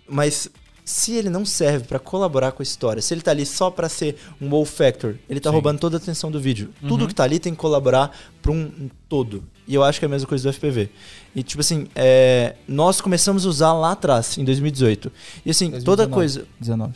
mas 0.08 0.48
se 0.86 1.12
ele 1.16 1.28
não 1.28 1.44
serve 1.44 1.84
pra 1.84 1.98
colaborar 1.98 2.52
com 2.52 2.62
a 2.62 2.64
história, 2.64 3.02
se 3.02 3.12
ele 3.12 3.20
tá 3.20 3.32
ali 3.32 3.44
só 3.44 3.70
pra 3.72 3.88
ser 3.88 4.16
um 4.40 4.48
wow 4.48 4.64
factor, 4.64 5.16
ele 5.28 5.40
tá 5.40 5.50
roubando 5.50 5.80
toda 5.80 5.96
a 5.96 5.98
atenção 5.98 6.30
do 6.30 6.40
vídeo. 6.40 6.70
Tudo 6.86 7.08
que 7.08 7.14
tá 7.14 7.24
ali 7.24 7.40
tem 7.40 7.52
que 7.52 7.58
colaborar 7.58 8.16
pra 8.40 8.52
um 8.52 8.88
todo. 9.08 9.42
E 9.66 9.74
eu 9.74 9.82
acho 9.82 9.98
que 9.98 10.04
é 10.04 10.06
a 10.06 10.08
mesma 10.08 10.28
coisa 10.28 10.48
do 10.48 10.52
FPV. 10.54 10.88
E 11.34 11.42
tipo 11.42 11.60
assim, 11.60 11.88
é, 11.92 12.54
nós 12.68 13.00
começamos 13.00 13.44
a 13.44 13.48
usar 13.48 13.72
lá 13.72 13.90
atrás, 13.92 14.38
em 14.38 14.44
2018. 14.44 15.10
E 15.44 15.50
assim, 15.50 15.72
toda 15.72 16.06
2019. 16.06 16.14
coisa 16.14 16.46
19. 16.60 16.94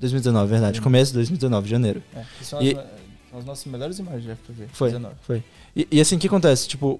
2019, 0.00 0.50
verdade. 0.50 0.80
Começo 0.80 1.10
de 1.12 1.18
2019, 1.18 1.68
janeiro. 1.68 2.02
É, 2.14 2.22
que 2.38 2.44
são, 2.46 2.62
E- 2.62 2.70
as, 2.70 2.84
são 3.30 3.38
as 3.40 3.44
nossas 3.44 3.66
melhores 3.66 3.98
imagens 3.98 4.24
de 4.24 4.30
FPV. 4.30 4.66
Foi. 4.72 4.88
19. 4.92 5.14
Foi. 5.20 5.42
E, 5.76 5.86
e 5.92 6.00
assim, 6.00 6.16
o 6.16 6.18
que 6.18 6.26
acontece? 6.26 6.66
Tipo, 6.66 6.98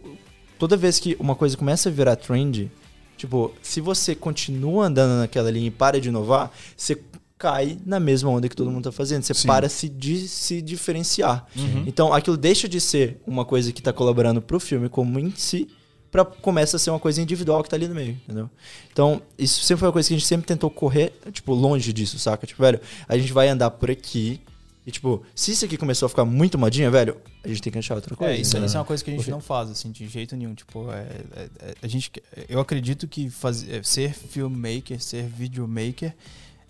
toda 0.58 0.76
vez 0.76 0.98
que 0.98 1.16
uma 1.18 1.34
coisa 1.34 1.56
começa 1.56 1.88
a 1.88 1.92
virar 1.92 2.14
trend, 2.16 2.70
tipo, 3.16 3.52
se 3.62 3.80
você 3.80 4.14
continua 4.14 4.86
andando 4.86 5.18
naquela 5.20 5.50
linha 5.50 5.68
e 5.68 5.70
para 5.70 6.00
de 6.00 6.08
inovar, 6.08 6.50
você 6.76 7.00
cai 7.38 7.78
na 7.84 8.00
mesma 8.00 8.30
onda 8.30 8.48
que 8.48 8.56
todo 8.56 8.70
mundo 8.70 8.84
tá 8.84 8.92
fazendo. 8.92 9.22
Você 9.22 9.34
Sim. 9.34 9.46
para 9.46 9.68
se 9.68 9.88
de 9.88 10.26
se 10.28 10.62
diferenciar. 10.62 11.46
Então, 11.86 12.12
aquilo 12.12 12.36
deixa 12.36 12.68
de 12.68 12.80
ser 12.80 13.20
uma 13.26 13.44
coisa 13.44 13.72
que 13.72 13.82
tá 13.82 13.92
colaborando 13.92 14.40
pro 14.40 14.58
filme 14.58 14.88
como 14.88 15.18
em 15.18 15.32
si, 15.36 15.68
pra 16.10 16.24
começa 16.24 16.76
a 16.76 16.80
ser 16.80 16.90
uma 16.90 16.98
coisa 16.98 17.20
individual 17.20 17.62
que 17.62 17.68
tá 17.68 17.76
ali 17.76 17.88
no 17.88 17.94
meio, 17.94 18.18
entendeu? 18.24 18.48
Então, 18.92 19.20
isso 19.38 19.60
sempre 19.60 19.80
foi 19.80 19.88
uma 19.88 19.92
coisa 19.92 20.08
que 20.08 20.14
a 20.14 20.18
gente 20.18 20.26
sempre 20.26 20.46
tentou 20.46 20.70
correr, 20.70 21.12
tipo, 21.30 21.52
longe 21.52 21.92
disso, 21.92 22.18
saca? 22.18 22.46
Tipo, 22.46 22.62
velho, 22.62 22.80
a 23.06 23.18
gente 23.18 23.32
vai 23.32 23.48
andar 23.48 23.70
por 23.70 23.90
aqui 23.90 24.40
e, 24.86 24.90
tipo, 24.92 25.22
se 25.34 25.50
isso 25.50 25.64
aqui 25.64 25.76
começou 25.76 26.06
a 26.06 26.08
ficar 26.08 26.24
muito 26.24 26.56
modinha, 26.56 26.88
velho, 26.90 27.16
a 27.44 27.48
gente 27.48 27.60
tem 27.60 27.72
que 27.72 27.78
achar 27.78 27.94
outra 27.96 28.14
coisa. 28.14 28.32
É, 28.32 28.36
isso, 28.36 28.50
entendeu? 28.52 28.66
isso 28.66 28.76
é 28.76 28.80
uma 28.80 28.86
coisa 28.86 29.02
que 29.04 29.10
a 29.10 29.12
gente 29.12 29.20
Porque- 29.20 29.30
não 29.32 29.40
faz, 29.40 29.68
assim, 29.70 29.90
de 29.90 30.06
jeito 30.08 30.36
nenhum. 30.36 30.54
Tipo, 30.54 30.90
é, 30.92 31.00
é- 31.34 31.48
é- 31.60 31.74
a 31.82 31.86
gente, 31.88 32.12
eu 32.48 32.60
acredito 32.60 33.08
que 33.08 33.28
faz, 33.28 33.68
é, 33.68 33.82
ser 33.82 34.14
filmmaker, 34.14 35.00
ser 35.02 35.24
videomaker, 35.24 36.14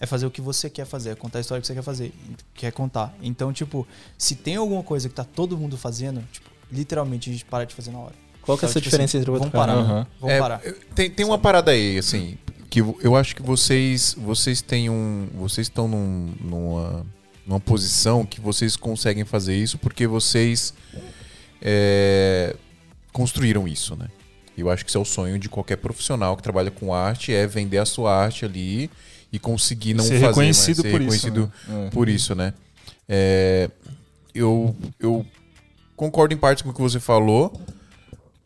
é 0.01 0.07
fazer 0.07 0.27
o 0.27 0.31
que 0.31 0.41
você 0.41 0.69
quer 0.71 0.85
fazer, 0.87 1.11
é 1.11 1.15
contar 1.15 1.39
a 1.39 1.41
história 1.41 1.61
que 1.61 1.67
você 1.67 1.75
quer 1.75 1.83
fazer, 1.83 2.13
quer 2.55 2.73
contar. 2.73 3.15
Então, 3.23 3.53
tipo, 3.53 3.87
se 4.19 4.35
tem 4.35 4.57
alguma 4.57 4.83
coisa 4.83 5.09
que 5.09 5.15
tá 5.15 5.25
todo 5.25 5.57
mundo 5.57 5.77
fazendo, 5.77 6.23
tipo, 6.33 6.49
literalmente 6.73 7.31
a 7.31 7.33
gente 7.33 7.45
para 7.45 7.65
de 7.65 7.75
fazer 7.75 7.91
na 7.93 7.99
hora. 7.99 8.15
Qual 8.43 8.57
que 8.57 8.65
é 8.65 8.69
essa 8.69 8.81
tipo 8.81 8.85
diferença 8.85 9.17
assim, 9.17 9.19
entre 9.23 9.31
o 9.31 9.35
outro 9.35 9.51
Vamos 9.51 9.67
parar? 9.67 9.79
Aham. 9.79 10.07
vamos 10.21 10.35
É, 10.35 10.39
parar. 10.39 10.61
Tem, 10.95 11.11
tem 11.11 11.27
uma 11.27 11.39
parada 11.39 11.71
aí, 11.73 11.99
assim, 11.99 12.39
que 12.71 12.81
eu- 12.81 12.99
eu 13.03 13.17
acho 13.17 13.35
que 13.35 13.43
vocês 13.43 14.15
vocês 14.19 14.63
têm 14.63 14.89
um. 14.89 15.29
Vocês 15.35 15.67
estão 15.67 15.89
num- 15.89 16.33
numa, 16.41 17.05
numa 17.47 17.61
posição 17.61 18.27
que 18.27 18.41
vocês 18.41 18.77
conseguem 18.77 19.25
fazer 19.25 19.57
isso 19.57 19.79
porque 19.79 20.07
vocês 20.07 20.75
é, 21.63 22.55
construíram 23.13 23.69
isso, 23.69 23.95
né? 23.95 24.09
Eu 24.57 24.71
acho 24.71 24.85
que 24.85 24.91
isso 24.91 24.99
é 24.99 25.01
o 25.01 25.05
sonho 25.05 25.39
de 25.39 25.49
qualquer 25.49 25.77
profissional 25.77 26.37
que 26.37 26.43
trabalha 26.43 26.71
com 26.71 26.93
arte, 26.93 27.33
é 27.33 27.47
vender 27.47 27.79
a 27.79 27.85
sua 27.85 28.15
arte 28.15 28.45
ali 28.45 28.91
e 29.31 29.39
conseguir 29.39 29.95
não 29.95 30.03
ser 30.03 30.15
fazer, 30.15 30.27
reconhecido 30.27 30.77
mas 30.77 30.85
ser 30.85 30.91
por 30.91 31.01
reconhecido 31.01 31.53
isso. 31.63 31.73
né? 31.73 31.87
É. 31.87 31.91
por 31.91 32.09
isso, 32.09 32.35
né? 32.35 32.55
É, 33.09 33.71
eu, 34.35 34.75
eu 34.99 35.27
concordo 35.95 36.35
em 36.35 36.39
partes 36.39 36.63
com 36.63 36.71
o 36.71 36.75
que 36.75 36.81
você 36.81 36.99
falou, 36.99 37.53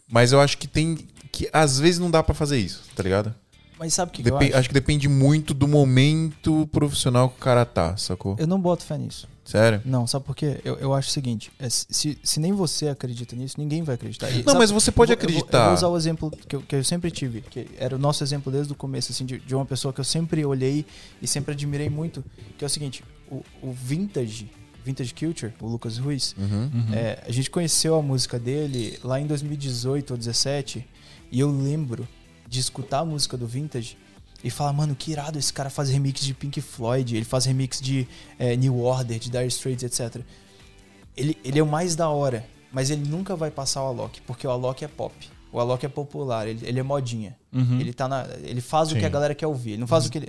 mas 0.09 0.33
eu 0.33 0.41
acho 0.41 0.59
que 0.59 0.67
tem. 0.67 0.99
que 1.31 1.49
às 1.53 1.79
vezes 1.79 1.99
não 2.01 2.11
dá 2.11 2.23
pra 2.23 2.35
fazer 2.35 2.59
isso, 2.59 2.83
tá 2.95 3.03
ligado? 3.03 3.35
Mas 3.81 3.95
sabe 3.95 4.11
o 4.11 4.13
que, 4.13 4.23
que 4.23 4.29
eu 4.31 4.37
acho? 4.37 4.57
acho 4.57 4.69
que 4.69 4.75
depende 4.75 5.09
muito 5.09 5.55
do 5.55 5.67
momento 5.67 6.69
profissional 6.71 7.31
que 7.31 7.37
o 7.37 7.41
cara 7.41 7.65
tá, 7.65 7.97
sacou? 7.97 8.37
Eu 8.39 8.47
não 8.47 8.61
boto 8.61 8.85
fé 8.85 8.99
nisso. 8.99 9.27
Sério? 9.45 9.81
Não, 9.85 10.07
sabe 10.07 10.25
por 10.27 10.37
quê? 10.37 10.61
Eu, 10.65 10.77
eu 10.77 10.95
acho 10.95 11.09
o 11.09 11.13
seguinte: 11.13 11.51
é, 11.59 11.69
se, 11.69 12.17
se 12.23 12.39
nem 12.39 12.53
você 12.53 12.89
acredita 12.89 13.35
nisso, 13.35 13.57
ninguém 13.59 13.83
vai 13.83 13.95
acreditar. 13.97 14.31
E, 14.31 14.37
Não, 14.39 14.45
sabe- 14.45 14.59
mas 14.59 14.71
você 14.71 14.93
pode 14.93 15.13
eu 15.13 15.17
vou- 15.17 15.25
eu 15.25 15.29
vou- 15.31 15.39
Eu 15.39 15.41
acreditar. 15.41 15.65
vou, 15.65 15.75
usar 15.75 15.89
o 15.89 15.97
exemplo 15.97 16.31
que 16.47 16.55
eu, 16.57 16.61
que 16.63 16.77
eu 16.77 16.85
sempre 16.85 17.11
tive, 17.11 17.41
que 17.41 17.67
era 17.79 17.97
o 17.97 17.99
nosso 17.99 18.23
exemplo 18.23 18.53
desde 18.53 18.71
o 18.73 18.77
começo, 18.77 19.11
assim, 19.11 19.25
de, 19.25 19.39
de 19.41 19.55
uma 19.55 19.65
pessoa 19.65 19.93
que 19.95 19.99
eu 20.01 20.05
sempre 20.05 20.45
olhei 20.45 20.85
e 21.21 21.27
sempre 21.27 21.53
admirei 21.55 21.89
muito, 21.89 22.23
que 22.59 22.65
é 22.65 22.67
o 22.67 22.71
seguinte: 22.71 23.03
o, 23.31 23.43
o 23.63 23.73
Vintage, 23.73 24.51
Vintage 24.85 25.15
Culture, 25.15 25.53
o 25.61 25.67
Lucas 25.67 25.97
Ruiz, 25.99 26.35
Uhum. 26.39 26.71
é, 26.95 27.23
a 27.27 27.33
gente 27.33 27.51
conheceu 27.51 27.97
a 27.97 28.03
música 28.03 28.39
dele 28.39 28.99
lá 29.03 29.19
em 29.21 29.27
2018 29.27 30.11
ou 30.13 30.17
2017 30.19 30.87
e 31.33 31.41
eu 31.41 31.51
lembro 31.51 32.07
de 32.51 32.59
escutar 32.61 32.99
a 32.99 33.05
música 33.05 33.37
do 33.37 33.47
Vintage 33.47 33.97
e 34.43 34.51
falar, 34.51 34.73
mano, 34.73 34.95
que 34.95 35.13
irado 35.13 35.39
esse 35.39 35.53
cara 35.53 35.71
faz 35.71 35.89
remix 35.89 36.21
de 36.21 36.35
Pink 36.35 36.61
Floyd, 36.61 37.17
ele 37.17 37.25
faz 37.25 37.45
remix 37.45 37.81
de 37.81 38.09
é, 38.39 38.57
New 38.57 38.81
Order, 38.81 39.19
de 39.19 39.31
Dire 39.31 39.47
Straits, 39.47 39.85
etc. 39.85 40.23
Ele, 41.17 41.39
ele 41.45 41.59
é 41.59 41.63
o 41.63 41.67
mais 41.67 41.95
da 41.95 42.09
hora, 42.09 42.45
mas 42.73 42.91
ele 42.91 43.09
nunca 43.09 43.37
vai 43.37 43.51
passar 43.51 43.85
o 43.85 43.87
Alok, 43.87 44.21
porque 44.23 44.47
o 44.47 44.51
Alok 44.51 44.85
é 44.85 44.89
pop. 44.89 45.15
O 45.53 45.59
Alok 45.59 45.85
é 45.85 45.89
popular, 45.89 46.47
ele, 46.47 46.61
ele 46.65 46.79
é 46.79 46.83
modinha. 46.83 47.37
Uhum. 47.53 47.81
Ele, 47.81 47.93
tá 47.93 48.07
na, 48.09 48.25
ele 48.43 48.61
faz 48.61 48.91
o 48.91 48.95
que 48.95 49.01
Sim. 49.01 49.07
a 49.07 49.09
galera 49.09 49.35
quer 49.35 49.49
ouvir. 49.49 49.73
Ele 49.73 49.81
não 49.81 49.87
faz 49.87 50.07
o 50.07 50.11
que 50.11 50.19
ele. 50.19 50.29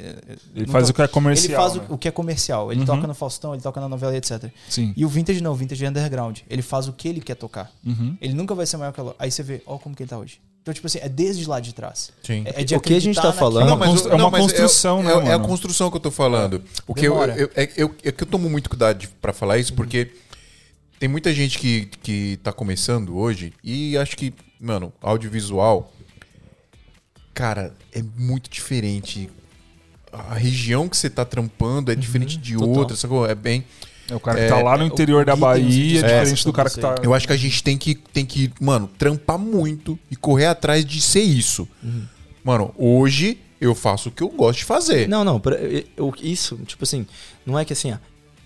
Ele 0.55 0.65
faz 0.65 0.89
o 0.89 0.93
que 0.93 1.01
é 1.01 1.07
comercial. 1.07 1.47
Ele 1.51 1.55
faz 1.55 1.75
né? 1.75 1.85
o, 1.89 1.93
o 1.93 1.97
que 1.97 2.07
é 2.07 2.11
comercial. 2.11 2.71
Ele 2.71 2.79
Uhum. 2.81 2.85
toca 2.87 3.05
no 3.07 3.13
Faustão, 3.13 3.53
ele 3.53 3.61
toca 3.61 3.79
na 3.79 3.87
novela, 3.87 4.17
etc. 4.17 4.51
Sim. 4.67 4.93
E 4.97 5.05
o 5.05 5.09
Vintage 5.09 5.39
não, 5.41 5.51
o 5.51 5.55
Vintage 5.55 5.85
é 5.85 5.89
underground. 5.89 6.39
Ele 6.49 6.63
faz 6.63 6.87
o 6.87 6.93
que 6.93 7.07
ele 7.07 7.21
quer 7.21 7.35
tocar. 7.35 7.71
Uhum. 7.85 8.17
Ele 8.19 8.33
nunca 8.33 8.55
vai 8.55 8.65
ser 8.65 8.77
maior 8.77 8.91
que 8.91 8.99
o 8.99 9.03
Alok. 9.03 9.15
Aí 9.19 9.29
você 9.29 9.43
vê, 9.43 9.61
ó 9.67 9.77
como 9.77 9.95
que 9.95 10.01
ele 10.01 10.09
tá 10.09 10.17
hoje. 10.17 10.39
Então, 10.61 10.73
tipo 10.73 10.85
assim, 10.85 10.99
é 11.01 11.09
desde 11.09 11.47
lá 11.47 11.59
de 11.59 11.73
trás. 11.73 12.11
Sim. 12.21 12.43
É, 12.45 12.61
é 12.61 12.63
de 12.63 12.75
O 12.75 12.79
que 12.79 12.93
a 12.93 12.99
gente 12.99 13.19
tá 13.19 13.33
falando-. 13.33 13.67
Não, 13.67 13.77
mas 13.77 14.05
é 14.05 14.13
uma 14.13 14.29
construção, 14.29 14.99
é, 14.99 15.03
né, 15.23 15.29
É, 15.29 15.31
é 15.31 15.33
a 15.33 15.39
construção 15.39 15.89
que 15.89 15.97
eu 15.97 16.01
tô 16.01 16.11
falando. 16.11 16.63
Porque 16.85 17.07
eu, 17.07 17.13
Demora. 17.13 17.35
eu- 17.35 17.49
é, 17.55 17.69
eu- 17.75 17.95
é 18.03 18.11
que 18.11 18.23
eu 18.23 18.27
tomo 18.27 18.47
muito 18.49 18.69
cuidado 18.69 19.07
pra 19.19 19.33
falar 19.33 19.57
isso, 19.57 19.73
porque 19.73 20.11
tem 20.99 21.09
muita 21.09 21.33
gente 21.33 21.57
que, 21.57 21.87
que 22.03 22.37
tá 22.43 22.53
começando 22.53 23.17
hoje 23.17 23.53
e 23.63 23.97
acho 23.97 24.15
que, 24.15 24.31
mano, 24.59 24.93
audiovisual, 25.01 25.91
cara, 27.33 27.73
é 27.91 28.03
muito 28.15 28.49
diferente. 28.49 29.29
A 30.13 30.35
região 30.35 30.87
que 30.87 30.95
você 30.97 31.09
tá 31.09 31.25
trampando 31.25 31.91
é 31.91 31.95
diferente 31.95 32.37
de 32.37 32.53
total. 32.53 32.69
outra, 32.69 32.95
sacou? 32.95 33.25
É 33.27 33.33
bem. 33.33 33.65
É 34.11 34.15
o 34.15 34.19
cara 34.19 34.37
que 34.37 34.43
É, 34.43 34.49
tá 34.49 34.61
lá 34.61 34.77
no 34.77 34.83
é, 34.83 34.87
interior 34.87 35.23
da 35.23 35.37
Bahia, 35.37 35.99
é 35.99 36.03
diferente 36.03 36.43
do 36.43 36.51
cara 36.51 36.69
que 36.69 36.77
tá. 36.79 36.95
Eu 37.01 37.13
acho 37.13 37.25
que 37.25 37.31
a 37.31 37.37
gente 37.37 37.63
tem 37.63 37.77
que, 37.77 37.95
tem 37.95 38.25
que, 38.25 38.51
mano, 38.59 38.89
trampar 38.97 39.39
muito 39.39 39.97
e 40.11 40.17
correr 40.17 40.47
atrás 40.47 40.83
de 40.85 41.01
ser 41.01 41.21
isso. 41.21 41.65
Mano, 42.43 42.73
hoje 42.77 43.37
eu 43.61 43.73
faço 43.73 44.09
o 44.09 44.11
que 44.11 44.21
eu 44.21 44.27
gosto 44.27 44.59
de 44.59 44.65
fazer. 44.65 45.07
Não, 45.07 45.23
não, 45.23 45.41
eu- 45.95 46.13
isso, 46.21 46.57
tipo 46.65 46.83
assim, 46.83 47.07
não 47.45 47.57
é 47.57 47.63
que 47.63 47.71
assim, 47.71 47.91
ah, 47.91 48.01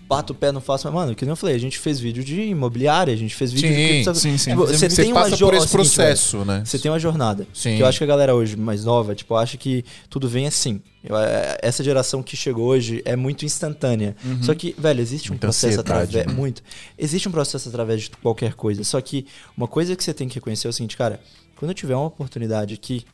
bato 0.08 0.32
o 0.32 0.36
pé, 0.36 0.52
não 0.52 0.60
faço, 0.60 0.86
mas, 0.86 0.94
mano, 0.94 1.14
que 1.14 1.24
nem 1.24 1.30
eu 1.30 1.36
falei, 1.36 1.56
a 1.56 1.58
gente 1.58 1.78
fez 1.78 1.98
vídeo 1.98 2.22
de 2.22 2.40
imobiliária, 2.42 3.12
a 3.12 3.16
gente 3.16 3.34
fez 3.34 3.52
vídeo 3.52 3.68
Sim, 3.68 3.74
de 3.74 3.86
cripto, 3.88 4.04
sabe? 4.04 4.18
sim, 4.18 4.38
sim. 4.38 4.50
Tipo, 4.50 4.66
Você, 4.66 4.88
você 4.88 5.02
tem 5.02 5.12
uma 5.12 5.22
passa 5.22 5.36
jo- 5.36 5.46
por 5.46 5.54
esse 5.54 5.66
seguinte, 5.68 5.96
velho, 5.96 6.08
processo, 6.08 6.44
né? 6.44 6.62
Você 6.64 6.78
tem 6.78 6.90
uma 6.90 6.98
jornada. 6.98 7.46
Sim. 7.52 7.76
Que 7.76 7.82
eu 7.82 7.86
acho 7.86 7.98
que 7.98 8.04
a 8.04 8.06
galera 8.06 8.34
hoje 8.34 8.56
mais 8.56 8.84
nova, 8.84 9.14
tipo, 9.14 9.34
acha 9.34 9.56
que 9.56 9.84
tudo 10.08 10.28
vem 10.28 10.46
assim. 10.46 10.80
Eu- 11.02 11.16
é- 11.18 11.58
essa 11.62 11.82
geração 11.82 12.22
que 12.22 12.36
chegou 12.36 12.66
hoje 12.66 13.02
é 13.04 13.16
muito 13.16 13.44
instantânea. 13.44 14.14
Só 14.42 14.54
que, 14.54 14.74
velho, 14.78 15.00
existe 15.00 15.30
um 15.30 15.34
Muita 15.34 15.46
processo 15.48 15.80
através. 15.80 16.26
né? 16.26 16.32
Muito. 16.32 16.62
Existe 16.98 17.28
um 17.28 17.32
processo 17.32 17.68
através 17.68 18.02
de 18.02 18.10
qualquer 18.10 18.54
coisa. 18.54 18.82
Só 18.84 19.00
que 19.00 19.26
uma 19.56 19.66
coisa 19.68 19.94
que 19.96 20.04
você 20.04 20.14
tem 20.14 20.28
que 20.28 20.36
reconhecer 20.36 20.66
é 20.66 20.70
o 20.70 20.72
seguinte, 20.72 20.96
cara, 20.96 21.20
quando 21.56 21.70
eu 21.70 21.74
tiver 21.74 21.94
uma 21.96 22.06
oportunidade 22.06 22.74
aqui, 22.74 23.04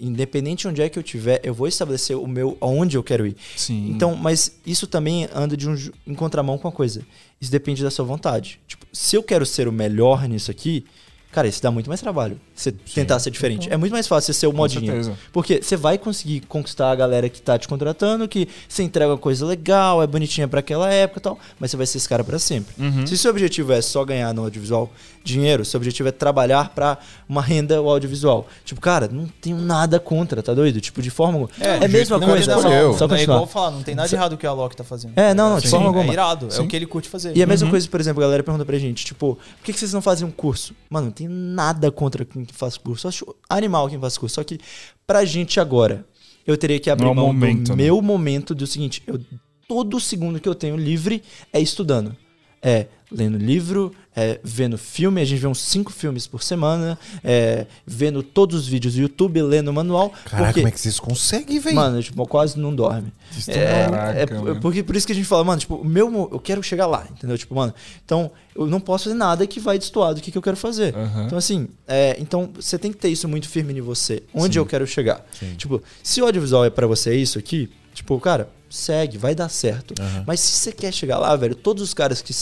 independente 0.00 0.62
de 0.62 0.68
onde 0.68 0.82
é 0.82 0.88
que 0.88 0.98
eu 0.98 1.02
tiver, 1.02 1.40
eu 1.42 1.52
vou 1.52 1.66
estabelecer 1.66 2.16
o 2.16 2.26
meu 2.26 2.56
aonde 2.60 2.96
eu 2.96 3.02
quero 3.02 3.26
ir. 3.26 3.36
Sim. 3.56 3.90
Então, 3.90 4.14
mas 4.14 4.58
isso 4.64 4.86
também 4.86 5.28
anda 5.34 5.56
de 5.56 5.68
um 5.68 5.76
em 6.06 6.14
contramão 6.14 6.58
com 6.58 6.68
a 6.68 6.72
coisa. 6.72 7.02
Isso 7.40 7.50
depende 7.50 7.82
da 7.82 7.90
sua 7.90 8.04
vontade. 8.04 8.60
Tipo, 8.66 8.86
se 8.92 9.16
eu 9.16 9.22
quero 9.22 9.44
ser 9.44 9.68
o 9.68 9.72
melhor 9.72 10.28
nisso 10.28 10.50
aqui, 10.50 10.84
cara, 11.32 11.46
isso 11.48 11.62
dá 11.62 11.70
muito 11.70 11.88
mais 11.88 12.00
trabalho. 12.00 12.38
Você 12.54 12.72
tentar 12.72 13.18
ser 13.20 13.30
diferente. 13.30 13.68
É 13.72 13.76
muito 13.76 13.92
mais 13.92 14.06
fácil 14.08 14.32
você 14.32 14.40
ser 14.40 14.46
o 14.46 14.52
modinha. 14.52 14.90
certeza. 14.92 15.16
Porque 15.32 15.60
você 15.62 15.76
vai 15.76 15.96
conseguir 15.98 16.40
conquistar 16.40 16.90
a 16.90 16.94
galera 16.94 17.28
que 17.28 17.40
tá 17.40 17.58
te 17.58 17.68
contratando, 17.68 18.26
que 18.28 18.48
você 18.68 18.82
entrega 18.82 19.12
uma 19.12 19.18
coisa 19.18 19.46
legal, 19.46 20.02
é 20.02 20.06
bonitinha 20.06 20.48
pra 20.48 20.60
aquela 20.60 20.90
época 20.92 21.20
e 21.20 21.22
tal, 21.22 21.38
mas 21.60 21.70
você 21.70 21.76
vai 21.76 21.86
ser 21.86 21.98
esse 21.98 22.08
cara 22.08 22.24
pra 22.24 22.38
sempre. 22.38 22.74
Uhum. 22.78 23.06
Se 23.06 23.16
seu 23.16 23.30
objetivo 23.30 23.72
é 23.72 23.80
só 23.80 24.04
ganhar 24.04 24.32
no 24.34 24.42
audiovisual 24.42 24.90
dinheiro, 25.24 25.62
seu 25.64 25.76
objetivo 25.78 26.08
é 26.08 26.12
trabalhar 26.12 26.70
pra 26.74 26.96
uma 27.28 27.42
renda 27.42 27.76
audiovisual. 27.76 28.46
Tipo, 28.64 28.80
cara, 28.80 29.08
não 29.12 29.26
tenho 29.40 29.58
nada 29.58 30.00
contra, 30.00 30.42
tá 30.42 30.54
doido? 30.54 30.80
Tipo, 30.80 31.02
de 31.02 31.10
forma 31.10 31.34
alguma. 31.34 31.50
É, 31.60 31.72
a 31.74 31.78
jeito 31.80 31.92
mesma 31.92 32.18
coisa. 32.18 32.34
ele 32.36 32.44
Só, 32.44 32.56
escolheu. 32.58 32.92
só 32.94 33.06
não 33.06 33.14
é 33.14 33.18
continuar. 33.18 33.34
igual 33.36 33.46
falar, 33.46 33.70
não 33.72 33.82
tem 33.82 33.94
nada 33.94 34.08
de 34.08 34.14
errado 34.14 34.32
o 34.32 34.38
que 34.38 34.46
o 34.46 34.50
Alok 34.50 34.74
tá 34.74 34.84
fazendo. 34.84 35.12
É, 35.16 35.34
não, 35.34 35.50
não, 35.50 35.56
de 35.58 35.64
Sim, 35.64 35.70
forma 35.70 35.86
alguma. 35.88 36.04
É 36.08 36.12
irado, 36.12 36.46
é 36.46 36.50
Sim. 36.50 36.62
o 36.62 36.66
que 36.68 36.74
ele 36.74 36.86
curte 36.86 37.08
fazer. 37.10 37.36
E 37.36 37.42
a 37.42 37.46
mesma 37.46 37.66
Uhum. 37.66 37.70
coisa, 37.72 37.86
por 37.88 38.00
exemplo, 38.00 38.22
a 38.22 38.26
galera 38.26 38.42
pergunta 38.42 38.64
pra 38.64 38.78
gente, 38.78 39.04
tipo, 39.04 39.34
por 39.36 39.64
que, 39.64 39.72
que 39.74 39.78
vocês 39.78 39.92
não 39.92 40.00
fazem 40.00 40.26
um 40.26 40.30
curso? 40.30 40.74
Mano, 40.88 41.10
não 41.26 41.28
tem 41.28 41.28
nada 41.28 41.90
contra 41.90 42.24
quem 42.24 42.46
faz 42.52 42.76
curso. 42.76 43.06
Eu 43.06 43.08
acho 43.08 43.36
animal 43.48 43.88
quem 43.88 43.98
faz 43.98 44.16
curso. 44.16 44.36
Só 44.36 44.44
que 44.44 44.58
pra 45.06 45.24
gente 45.24 45.58
agora, 45.58 46.06
eu 46.46 46.56
teria 46.56 46.78
que 46.78 46.90
abrir 46.90 47.04
Não 47.04 47.10
é 47.10 47.12
o 47.12 47.16
mão 47.16 47.26
momento, 47.26 47.64
do 47.64 47.76
né? 47.76 47.84
meu 47.84 48.00
momento 48.02 48.54
do 48.54 48.66
seguinte, 48.66 49.02
eu, 49.06 49.20
todo 49.66 49.98
segundo 50.00 50.40
que 50.40 50.48
eu 50.48 50.54
tenho 50.54 50.76
livre 50.76 51.22
é 51.52 51.60
estudando. 51.60 52.16
É 52.62 52.86
lendo 53.10 53.38
livro, 53.38 53.92
é, 54.14 54.38
vendo 54.44 54.76
filme, 54.76 55.20
a 55.20 55.24
gente 55.24 55.38
vê 55.40 55.46
uns 55.46 55.60
cinco 55.62 55.90
filmes 55.92 56.26
por 56.26 56.42
semana, 56.42 56.98
é, 57.24 57.66
vendo 57.86 58.22
todos 58.22 58.54
os 58.60 58.66
vídeos 58.68 58.94
do 58.94 59.00
YouTube, 59.00 59.40
lendo 59.42 59.68
o 59.68 59.72
manual. 59.72 60.10
Caraca, 60.24 60.44
porque, 60.46 60.60
como 60.60 60.68
é 60.68 60.70
que 60.70 60.80
vocês 60.80 61.00
conseguem, 61.00 61.58
velho? 61.58 61.76
Mano, 61.76 62.02
tipo, 62.02 62.26
quase 62.26 62.58
não 62.58 62.74
dorme. 62.74 63.10
É, 63.46 63.84
Caraca, 63.88 64.18
é 64.18 64.26
p- 64.26 64.34
mano. 64.34 64.60
porque 64.60 64.82
por 64.82 64.94
isso 64.96 65.06
que 65.06 65.12
a 65.12 65.16
gente 65.16 65.26
fala, 65.26 65.42
mano, 65.44 65.58
tipo, 65.60 65.82
meu, 65.84 66.28
eu 66.32 66.38
quero 66.38 66.62
chegar 66.62 66.86
lá, 66.86 67.06
entendeu? 67.10 67.38
Tipo, 67.38 67.54
mano, 67.54 67.72
então 68.04 68.30
eu 68.54 68.66
não 68.66 68.80
posso 68.80 69.04
fazer 69.04 69.16
nada 69.16 69.46
que 69.46 69.58
vai 69.60 69.78
destoar 69.78 70.12
do 70.14 70.20
que, 70.20 70.30
que 70.30 70.36
eu 70.36 70.42
quero 70.42 70.56
fazer. 70.56 70.94
Aham. 70.94 71.24
Então, 71.26 71.38
assim, 71.38 71.68
é, 71.86 72.16
então 72.20 72.50
você 72.54 72.76
tem 72.78 72.92
que 72.92 72.98
ter 72.98 73.08
isso 73.08 73.26
muito 73.28 73.48
firme 73.48 73.72
em 73.72 73.80
você. 73.80 74.22
Onde 74.34 74.58
eu 74.58 74.66
quero 74.66 74.86
chegar? 74.86 75.24
Tipo, 75.56 75.82
se 76.02 76.20
o 76.20 76.26
audiovisual 76.26 76.64
é 76.64 76.70
pra 76.70 76.86
você 76.86 77.14
isso 77.16 77.38
aqui, 77.38 77.70
tipo, 77.94 78.18
cara, 78.20 78.50
segue, 78.68 79.16
vai 79.16 79.34
dar 79.34 79.48
certo. 79.48 79.94
Mas 80.26 80.40
se 80.40 80.52
você 80.52 80.72
quer 80.72 80.92
chegar 80.92 81.18
lá, 81.18 81.34
velho, 81.36 81.54
todos 81.54 81.82
os 81.82 81.94
caras 81.94 82.20
que 82.20 82.34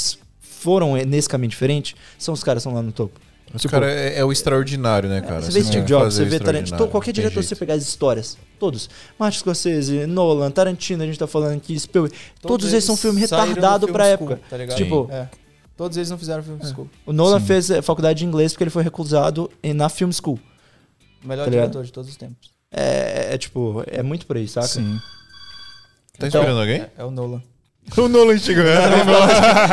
foram 0.58 0.94
nesse 0.96 1.28
caminho 1.28 1.50
diferente 1.50 1.94
são 2.18 2.32
os 2.34 2.42
caras 2.42 2.62
que 2.62 2.68
estão 2.68 2.74
lá 2.76 2.82
no 2.82 2.92
topo. 2.92 3.20
Os 3.54 3.62
tipo, 3.62 3.70
cara 3.72 3.90
é, 3.90 4.18
é 4.18 4.24
o 4.24 4.32
extraordinário, 4.32 5.08
né, 5.08 5.20
cara? 5.20 5.40
Você 5.40 5.52
vê 5.52 5.62
Steve 5.62 5.86
Jobs, 5.86 6.14
você 6.14 6.24
vê 6.24 6.40
Tarantino, 6.40 6.88
qualquer 6.88 7.12
diretor, 7.12 7.42
você 7.44 7.54
pegar 7.54 7.74
as 7.74 7.82
histórias, 7.84 8.36
todos. 8.58 8.90
Martin 9.18 9.38
Scorsese, 9.38 10.04
Nolan, 10.06 10.50
Tarantino, 10.50 11.02
a 11.02 11.06
gente 11.06 11.18
tá 11.18 11.26
falando 11.28 11.56
aqui, 11.56 11.78
Spielberg, 11.78 12.14
todos, 12.42 12.72
eles 12.72 12.84
são 12.84 12.96
filme 12.96 13.20
retardado 13.20 13.86
pra 13.88 14.04
school, 14.04 14.12
época. 14.32 14.40
Tá 14.50 14.56
ligado? 14.56 14.76
Tipo, 14.76 15.08
É. 15.12 15.28
Todos 15.76 15.96
eles 15.98 16.08
não 16.08 16.16
fizeram 16.18 16.42
filme 16.42 16.64
school. 16.66 16.88
o 17.04 17.12
Nolan 17.12 17.38
fez 17.38 17.68
eh, 17.70 17.82
faculdade 17.82 18.18
de 18.20 18.24
inglês 18.24 18.52
porque 18.52 18.64
ele 18.64 18.70
foi 18.70 18.82
recusado 18.82 19.50
em- 19.62 19.74
na 19.74 19.90
film 19.90 20.10
school. 20.10 20.40
O 21.22 21.28
melhor 21.28 21.44
Tá 21.44 21.50
diretor 21.50 21.84
de 21.84 21.92
todos 21.92 22.08
os 22.10 22.16
tempos. 22.16 22.50
É, 22.72 23.34
é, 23.34 23.38
tipo, 23.38 23.84
é 23.86 24.02
muito 24.02 24.26
por 24.26 24.36
aí, 24.38 24.48
saca? 24.48 24.66
Sim. 24.68 24.98
Tá 26.18 26.26
Então- 26.26 26.40
esperando 26.40 26.60
alguém? 26.60 26.80
É, 26.80 26.90
é 26.96 27.04
o 27.04 27.10
Nolan. 27.10 27.42
O 27.96 28.08
Nolan 28.08 28.36
chegou. 28.36 28.64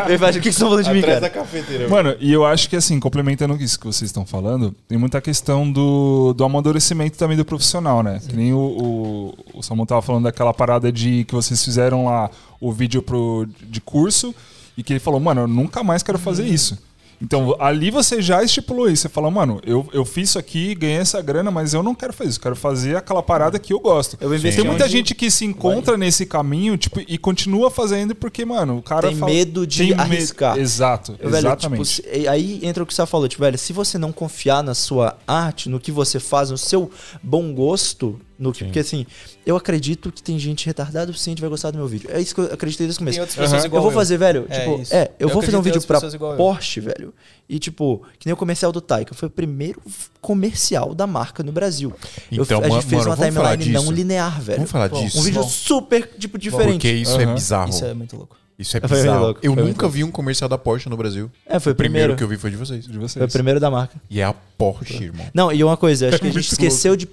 Ele 0.07 0.18
fala, 0.18 0.31
o 0.31 0.34
que 0.34 0.41
vocês 0.41 0.56
estão 0.56 0.69
falando 0.69 0.85
de 0.85 0.91
mim, 0.91 0.99
Atrás 0.99 1.22
da 1.22 1.30
cara? 1.30 1.45
cafeteira. 1.45 1.90
Mano, 1.90 2.15
e 2.19 2.31
eu 2.31 2.45
acho 2.45 2.69
que 2.69 2.76
assim, 2.76 2.99
complementando 2.99 3.56
isso 3.56 3.80
que 3.80 3.85
vocês 3.85 4.10
estão 4.10 4.26
falando, 4.26 4.73
tem 4.88 4.98
muita 4.98 5.19
questão 5.19 5.69
do, 5.69 6.34
do 6.34 6.44
amadurecimento 6.44 7.18
também 7.18 7.35
do 7.35 7.44
profissional, 7.44 8.03
né? 8.03 8.22
Que 8.27 8.35
nem 8.35 8.53
o, 8.53 8.57
o, 8.57 9.34
o 9.60 9.64
Samuel 9.64 9.85
tava 9.85 10.02
falando 10.02 10.23
daquela 10.23 10.53
parada 10.53 10.91
de 10.91 11.23
que 11.26 11.34
vocês 11.34 11.64
fizeram 11.64 12.06
lá 12.06 12.30
o 12.61 12.72
vídeo 12.72 13.02
pro, 13.02 13.48
de 13.61 13.81
curso 13.81 14.34
e 14.77 14.84
que 14.84 14.94
ele 14.94 14.99
falou, 14.99 15.19
mano, 15.19 15.41
eu 15.41 15.48
nunca 15.48 15.84
mais 15.84 16.02
quero 16.03 16.18
fazer 16.18 16.45
isso. 16.45 16.77
Então, 17.22 17.56
ali 17.60 17.90
você 17.90 18.22
já 18.22 18.44
estipulou 18.44 18.90
isso. 18.90 19.03
Você 19.03 19.10
fala, 19.10 19.31
mano, 19.31 19.60
eu, 19.65 19.88
eu 19.94 20.03
fiz 20.03 20.30
isso 20.30 20.40
aqui, 20.40 20.76
ganhei 20.76 20.98
essa 20.98 21.22
grana, 21.22 21.49
mas 21.52 21.73
eu 21.73 21.81
não 21.81 21.95
quero 21.95 22.11
fazer 22.14 22.30
isso. 22.31 22.40
Eu 22.40 22.44
quero 22.44 22.56
fazer 22.56 22.95
aquela 22.98 23.23
parada 23.23 23.57
que 23.60 23.72
eu 23.73 23.80
gosto. 23.80 24.18
Eu 24.19 24.30
Tem 24.40 24.64
muita 24.65 24.88
gente 24.90 25.15
que 25.15 25.30
se 25.31 25.45
encontra 25.45 25.98
nesse 25.98 26.26
caminho, 26.26 26.77
tipo, 26.77 26.99
e 27.07 27.18
continua 27.18 27.69
fazendo 27.72 28.14
porque, 28.15 28.44
mano, 28.45 28.77
o 28.77 28.81
cara 28.81 29.07
Tem 29.07 29.18
fala- 29.18 29.31
medo 29.31 29.65
de 29.65 29.77
tem 29.80 29.88
me- 29.88 29.94
arriscar. 30.02 30.57
Exato, 30.57 31.15
Eu, 31.19 31.30
velho, 31.30 31.48
exatamente. 31.48 32.02
tipo, 32.02 32.30
aí 32.30 32.60
entra 32.64 32.84
o 32.84 32.85
que 32.85 32.94
você 32.94 33.06
falou, 33.06 33.27
tipo, 33.27 33.44
velho, 33.44 33.57
se 33.57 33.72
você 33.73 33.98
não 33.98 34.11
confiar 34.11 34.64
na 34.64 34.73
sua 34.73 35.18
arte, 35.27 35.69
no 35.69 35.80
que 35.80 35.91
você 35.91 36.19
faz, 36.19 36.49
no 36.52 36.57
seu 36.57 36.90
bom 37.22 37.53
gosto, 37.53 38.19
no 38.44 38.52
que, 38.53 38.64
porque 38.65 38.80
assim, 38.80 39.06
eu 39.45 39.56
acredito 39.56 40.11
que 40.11 40.22
tem 40.22 40.38
gente 40.38 40.65
retardada 40.65 41.10
o 41.10 41.14
suficiente 41.14 41.40
vai 41.41 41.49
gostar 41.49 41.72
do 41.72 41.78
meu 41.78 41.88
vídeo. 41.88 42.10
É 42.11 42.20
isso 42.22 42.36
que 42.36 42.41
eu 42.41 42.45
acreditei 42.45 42.86
desde 42.86 42.98
o 42.98 42.99
começo. 42.99 43.15
Tem 43.15 43.22
outras 43.22 43.38
pessoas 43.40 43.64
Eu 43.64 43.68
igual 43.68 43.82
vou 43.82 43.91
eu. 43.91 43.95
fazer, 43.95 44.18
velho, 44.18 44.45
É 44.49 44.60
tipo, 44.60 44.82
isso. 44.82 44.94
é, 44.94 45.03
eu, 45.20 45.28
Eu 45.28 45.30
vou 45.30 45.41
fazer 45.41 45.57
um 45.57 45.61
vídeo 45.61 45.82
pra 45.84 45.99
igual 46.14 46.32
eu. 46.34 46.38
Porsche, 46.38 46.80
velho. 46.80 47.14
E 47.49 47.60
tipo, 47.60 48.02
que 48.20 48.26
nem 48.26 48.34
o 48.34 48.38
comercial 48.38 48.72
do 48.72 48.80
Taika, 48.82 49.14
foi 49.14 49.28
o 49.28 49.32
primeiro 49.32 49.82
comercial 50.22 50.94
da 50.95 51.06
marca 51.06 51.44
no 51.44 51.52
Brasil. 51.52 51.94
Eu- 52.32 52.44
Então, 52.44 52.60
a 52.60 52.64
gente 52.64 52.72
mano, 52.72 52.82
fez 52.84 53.06
uma 53.06 53.15
timeline 53.18 53.70
não 53.74 53.91
linear, 53.91 54.41
velho. 54.41 54.57
Vamos 54.60 54.72
falar 54.72 54.90
Bom, 54.90 55.03
disso. 55.03 55.20
Um 55.20 55.24
vídeo 55.24 55.41
Bom. 55.41 55.48
super, 55.49 56.10
tipo, 56.18 56.38
diferente. 56.38 56.74
Porque 56.74 56.91
isso 56.91 57.20
é 57.20 57.24
Aham. 57.26 57.34
bizarro. 57.36 57.70
Isso 57.70 57.86
é 57.86 57.94
muito 57.94 58.15
louco. 58.15 58.38
Isso 58.57 58.78
é 58.78 58.80
bizarro. 58.80 59.26
louco, 59.26 59.40
Eu 59.44 59.56
nunca 59.56 59.90
vi 59.90 60.03
um 60.03 60.11
comercial 60.11 60.48
da 60.48 60.57
Porsche 60.57 60.88
no 60.88 60.95
Brasil. 60.95 61.30
É, 61.45 61.60
foi 61.60 61.74
o 61.74 61.76
primeiro 61.76 62.14
primeiro. 62.14 62.15
que 62.15 62.24
eu 62.24 62.28
vi 62.28 62.38
foi 62.38 62.52
de 62.52 62.56
vocês. 62.56 62.86
de 62.86 62.98
vocês. 62.98 63.14
Foi 63.14 63.26
o 63.26 63.30
primeiro 63.32 63.60
da 63.60 63.70
marca. 63.70 63.99
E 64.10 64.22
é 64.22 64.24
a 64.24 64.34
Porsche, 64.34 65.06
irmão. 65.06 65.26
Não, 65.34 65.52
e 65.52 65.64
uma 65.64 65.76
coisa, 65.76 66.07
acho 66.10 66.20
que 66.20 66.26
a 66.26 66.28
gente 66.32 66.36
Muito 66.36 66.52
esqueceu 66.52 66.95
de. 66.95 67.07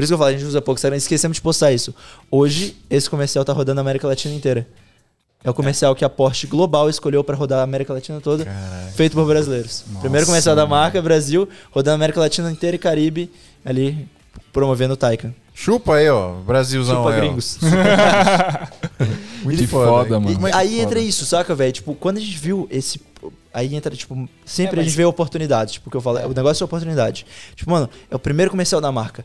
Por 0.00 0.04
isso 0.04 0.10
que 0.10 0.14
eu 0.14 0.18
falo, 0.18 0.30
a 0.30 0.32
gente 0.32 0.44
usa 0.44 0.60
pouco 0.62 0.78
Instagram, 0.78 0.96
esquecemos 0.96 1.36
de 1.36 1.42
postar 1.42 1.72
isso. 1.72 1.94
Hoje, 2.30 2.76
esse 2.88 3.08
comercial 3.10 3.44
tá 3.44 3.52
rodando 3.52 3.80
a 3.80 3.82
América 3.82 4.06
Latina 4.06 4.34
inteira. 4.34 4.66
É 5.42 5.48
o 5.48 5.54
comercial 5.54 5.94
que 5.94 6.04
a 6.04 6.08
Porsche 6.08 6.46
Global 6.46 6.90
escolheu 6.90 7.24
pra 7.24 7.34
rodar 7.34 7.60
a 7.60 7.62
América 7.62 7.94
Latina 7.94 8.20
toda, 8.20 8.46
feito 8.94 9.14
por 9.14 9.26
brasileiros. 9.26 9.84
Primeiro 10.00 10.26
comercial 10.26 10.54
da 10.54 10.66
marca, 10.66 11.00
Brasil, 11.00 11.48
rodando 11.70 11.92
a 11.92 11.94
América 11.94 12.20
Latina 12.20 12.50
inteira 12.52 12.76
e 12.76 12.78
Caribe, 12.78 13.30
ali 13.64 14.06
promovendo 14.52 14.92
o 14.94 14.96
Taycan. 14.98 15.32
Chupa 15.54 15.94
aí, 15.96 16.08
ó. 16.10 16.34
Brasilzão 16.34 16.96
Chupa 16.96 17.10
aí, 17.14 17.20
gringos. 17.20 17.58
Muito 19.42 19.58
Que 19.58 19.66
foda, 19.66 20.16
hein? 20.16 20.20
mano. 20.36 20.48
É- 20.48 20.54
aí 20.54 20.80
entra 20.80 20.98
isso, 21.00 21.24
saca, 21.24 21.54
velho? 21.54 21.72
Tipo, 21.72 21.94
quando 21.94 22.18
a 22.18 22.20
gente 22.20 22.36
viu 22.36 22.66
esse. 22.70 23.00
Aí 23.52 23.74
entra, 23.74 23.94
tipo, 23.96 24.14
sempre 24.44 24.78
É, 24.78 24.80
a 24.80 24.84
gente 24.84 24.92
mas- 24.92 24.96
vê 24.96 25.04
oportunidades. 25.04 25.74
Tipo, 25.74 25.90
que 25.90 25.96
eu 25.96 26.00
falo, 26.00 26.18
o 26.28 26.34
negócio 26.34 26.62
é 26.62 26.66
oportunidade. 26.66 27.26
Tipo, 27.56 27.70
mano, 27.70 27.88
é 28.10 28.14
o 28.14 28.18
primeiro 28.18 28.50
comercial 28.50 28.80
da 28.80 28.92
marca. 28.92 29.24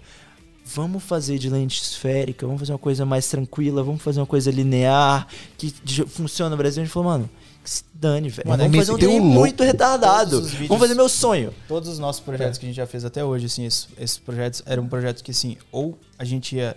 Vamos 0.67 1.03
fazer 1.03 1.37
de 1.37 1.47
lente 1.49 1.79
esférica, 1.81 2.45
vamos 2.45 2.59
fazer 2.61 2.71
uma 2.73 2.79
coisa 2.79 3.05
mais 3.05 3.27
tranquila, 3.27 3.83
vamos 3.83 4.01
fazer 4.01 4.19
uma 4.19 4.25
coisa 4.25 4.49
linear, 4.49 5.27
que 5.57 5.71
funciona 6.07 6.49
no 6.49 6.57
Brasil. 6.57 6.81
A 6.81 6.85
gente 6.85 6.91
falou, 6.93 7.09
mano, 7.11 7.29
que 7.63 7.69
se 7.69 7.83
dane, 7.93 8.29
velho. 8.29 8.49
Mano, 8.49 8.63
Vamos 8.63 8.75
é 8.75 8.79
fazer 8.79 8.91
um 8.93 8.97
trem 8.97 9.19
muito 9.21 9.63
retardado. 9.63 10.41
Vídeos- 10.41 10.67
Vamos 10.67 10.81
fazer 10.81 10.95
meu 10.95 11.07
sonho. 11.07 11.53
Todos 11.67 11.87
os 11.87 11.99
nossos 11.99 12.19
projetos 12.21 12.57
que 12.57 12.65
a 12.65 12.67
gente 12.69 12.75
já 12.77 12.87
fez 12.87 13.05
até 13.05 13.23
hoje, 13.23 13.45
assim, 13.45 13.63
esses, 13.65 13.87
esses 13.97 14.17
projetos 14.17 14.63
eram 14.65 14.87
projetos 14.87 15.21
que, 15.21 15.29
assim, 15.31 15.55
ou 15.71 15.97
a 16.17 16.25
gente 16.25 16.55
ia 16.55 16.75